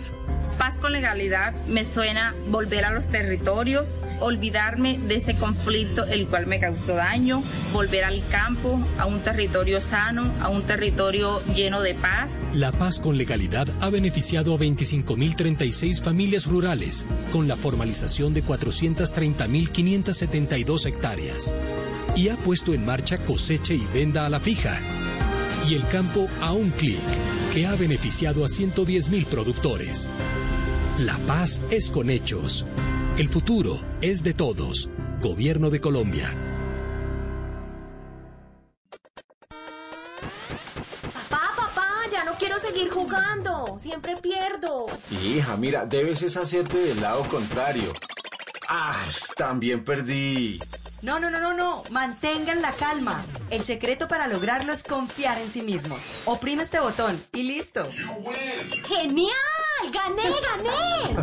Paz 0.57 0.75
con 0.75 0.91
legalidad 0.91 1.53
me 1.67 1.85
suena 1.85 2.35
volver 2.49 2.83
a 2.85 2.91
los 2.91 3.07
territorios, 3.07 4.01
olvidarme 4.19 4.99
de 4.99 5.15
ese 5.15 5.37
conflicto 5.37 6.05
el 6.05 6.27
cual 6.27 6.47
me 6.47 6.59
causó 6.59 6.95
daño, 6.95 7.41
volver 7.71 8.03
al 8.03 8.21
campo, 8.29 8.85
a 8.99 9.05
un 9.05 9.21
territorio 9.21 9.79
sano, 9.81 10.33
a 10.41 10.49
un 10.49 10.63
territorio 10.63 11.41
lleno 11.55 11.81
de 11.81 11.95
paz. 11.95 12.29
La 12.53 12.71
paz 12.71 12.99
con 12.99 13.17
legalidad 13.17 13.67
ha 13.79 13.89
beneficiado 13.89 14.53
a 14.53 14.59
25.036 14.59 16.03
familias 16.03 16.45
rurales 16.45 17.07
con 17.31 17.47
la 17.47 17.55
formalización 17.55 18.33
de 18.33 18.43
430.572 18.43 20.85
hectáreas 20.85 21.55
y 22.15 22.29
ha 22.29 22.37
puesto 22.37 22.73
en 22.73 22.85
marcha 22.85 23.17
cosecha 23.17 23.73
y 23.73 23.85
venda 23.93 24.25
a 24.25 24.29
la 24.29 24.39
fija 24.39 24.79
y 25.67 25.75
el 25.75 25.87
campo 25.87 26.27
a 26.41 26.51
un 26.51 26.69
clic 26.71 26.99
que 27.53 27.65
ha 27.67 27.75
beneficiado 27.75 28.43
a 28.43 28.47
110.000 28.47 29.25
productores. 29.25 30.11
La 30.99 31.17
paz 31.25 31.61
es 31.69 31.89
con 31.89 32.09
hechos. 32.09 32.65
El 33.17 33.27
futuro 33.27 33.79
es 34.01 34.23
de 34.23 34.33
todos. 34.33 34.89
Gobierno 35.21 35.69
de 35.69 35.79
Colombia. 35.79 36.29
Papá, 41.29 41.53
papá, 41.55 41.89
ya 42.11 42.23
no 42.25 42.33
quiero 42.33 42.59
seguir 42.59 42.89
jugando. 42.89 43.77
Siempre 43.79 44.17
pierdo. 44.17 44.87
Hija, 45.23 45.55
mira, 45.57 45.85
debes 45.85 46.21
es 46.23 46.35
hacerte 46.37 46.77
del 46.77 47.01
lado 47.01 47.23
contrario. 47.29 47.93
¡Ay! 48.67 49.11
También 49.35 49.83
perdí. 49.83 50.59
No, 51.03 51.19
no, 51.19 51.29
no, 51.29 51.41
no, 51.41 51.53
no. 51.53 51.83
Mantengan 51.89 52.61
la 52.61 52.71
calma. 52.71 53.25
El 53.49 53.65
secreto 53.65 54.07
para 54.07 54.27
lograrlo 54.27 54.71
es 54.71 54.83
confiar 54.83 55.37
en 55.37 55.51
sí 55.51 55.61
mismos. 55.61 56.15
Oprime 56.23 56.63
este 56.63 56.79
botón 56.79 57.21
y 57.33 57.43
listo. 57.43 57.89
¡Genial! 58.87 59.62
¡Gané, 59.91 60.23
gané! 60.41 61.15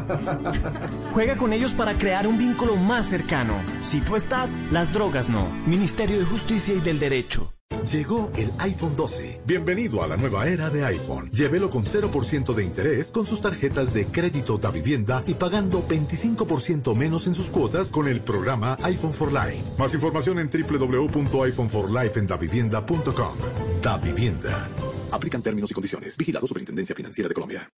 Juega 1.13 1.37
con 1.37 1.53
ellos 1.53 1.73
para 1.73 1.97
crear 1.97 2.27
un 2.27 2.37
vínculo 2.39 2.75
más 2.77 3.07
cercano. 3.09 3.55
Si 3.83 4.01
tú 4.01 4.17
estás, 4.17 4.57
las 4.71 4.93
drogas 4.93 5.29
no. 5.29 5.49
Ministerio 5.67 6.19
de 6.19 6.25
Justicia 6.25 6.75
y 6.75 6.81
del 6.81 6.99
Derecho. 6.99 7.53
Llegó 7.91 8.31
el 8.37 8.53
iPhone 8.59 8.95
12. 8.95 9.41
Bienvenido 9.47 10.03
a 10.03 10.07
la 10.07 10.19
nueva 10.19 10.47
era 10.47 10.69
de 10.69 10.85
iPhone. 10.85 11.31
Llévelo 11.31 11.71
con 11.71 11.87
0% 11.87 12.53
de 12.55 12.65
interés 12.65 13.11
con 13.11 13.25
sus 13.27 13.41
tarjetas 13.41 13.95
de 13.95 14.05
crédito 14.07 14.59
da 14.59 14.71
vivienda 14.71 15.23
y 15.27 15.33
pagando 15.35 15.83
25% 15.89 16.95
menos 16.95 17.27
en 17.27 17.35
sus 17.35 17.49
cuotas 17.49 17.91
con 17.91 18.07
el 18.07 18.21
programa 18.21 18.77
iPhone 18.83 19.15
for 19.15 19.33
Life. 19.33 19.63
Más 19.79 19.95
información 19.95 20.41
en 20.41 20.51
www.iphone4lifeendavivienda.com. 20.51 23.37
Da 23.83 23.97
Vivienda. 23.97 24.69
Aplican 25.13 25.43
términos 25.43 25.71
y 25.71 25.75
condiciones. 25.75 26.17
Vigilado 26.17 26.47
Superintendencia 26.47 26.95
Financiera 26.95 27.29
de 27.29 27.35
Colombia. 27.35 27.71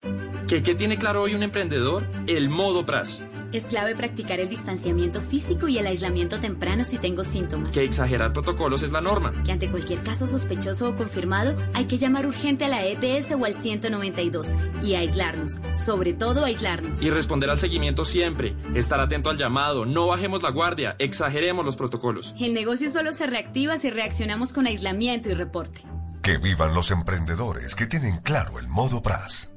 ¿Qué, 0.49 0.62
qué 0.62 0.75
tiene 0.75 0.99
claro 0.99 1.23
hoy 1.23 1.34
un 1.34 1.42
emprendedor? 1.42 2.07
El 2.26 2.49
modo 2.49 2.84
PRAS. 2.84 3.23
Es 3.52 3.65
clave 3.65 3.97
practicar 3.97 4.41
el 4.41 4.49
distanciamiento 4.49 5.20
físico 5.20 5.67
y 5.68 5.78
el 5.78 5.86
aislamiento 5.86 6.39
temprano 6.39 6.84
si 6.84 6.99
tengo 6.99 7.25
síntomas. 7.25 7.73
Que 7.73 7.84
exagerar 7.84 8.33
protocolos 8.33 8.83
es 8.83 8.92
la 8.92 9.00
norma. 9.00 9.33
Que 9.44 9.52
ante 9.52 9.68
cualquier 9.68 10.02
caso 10.02 10.26
sospechoso 10.26 10.89
o 10.89 10.97
confirmado 10.97 11.57
hay 11.75 11.86
que 11.86 11.99
llamar 11.99 12.26
urgente 12.26 12.65
a 12.65 12.68
la 12.68 12.84
EPS 12.84 13.33
o 13.33 13.44
al 13.44 13.55
192 13.55 14.55
y 14.83 14.94
aislarnos, 14.94 15.60
sobre 15.73 16.15
todo 16.15 16.44
aislarnos. 16.44 17.02
Y 17.02 17.10
responder 17.10 17.50
al 17.50 17.59
seguimiento 17.59 18.05
siempre. 18.05 18.55
Estar 18.75 19.00
atento 19.00 19.31
al 19.31 19.36
llamado. 19.36 19.86
No 19.86 20.07
bajemos 20.07 20.42
la 20.42 20.50
guardia. 20.50 20.97
Exageremos 20.99 21.65
los 21.65 21.76
protocolos. 21.76 22.34
El 22.41 22.55
negocio 22.55 22.89
solo 22.89 23.12
se 23.12 23.26
reactiva 23.26 23.78
si 23.78 23.91
reaccionamos 23.91 24.52
con 24.52 24.67
aislamiento 24.67 25.28
y 25.28 25.34
reporte. 25.34 25.83
Que 26.23 26.36
vivan 26.36 26.74
los 26.74 26.90
emprendedores 26.90 27.74
que 27.74 27.86
tienen 27.86 28.18
claro 28.23 28.58
el 28.58 28.68
modo 28.68 29.00
PRAS. 29.00 29.52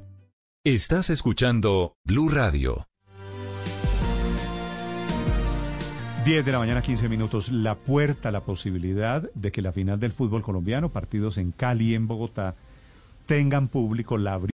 Estás 0.64 1.10
escuchando 1.10 1.94
Blue 2.04 2.30
Radio. 2.30 2.86
10 6.24 6.42
de 6.42 6.52
la 6.52 6.58
mañana, 6.58 6.80
15 6.80 7.10
minutos. 7.10 7.52
La 7.52 7.74
puerta, 7.74 8.30
la 8.30 8.40
posibilidad 8.40 9.30
de 9.34 9.52
que 9.52 9.60
la 9.60 9.72
final 9.72 10.00
del 10.00 10.12
fútbol 10.12 10.40
colombiano, 10.40 10.88
partidos 10.88 11.36
en 11.36 11.52
Cali 11.52 11.90
y 11.90 11.94
en 11.96 12.06
Bogotá, 12.06 12.54
tengan 13.26 13.68
público, 13.68 14.16
la 14.16 14.38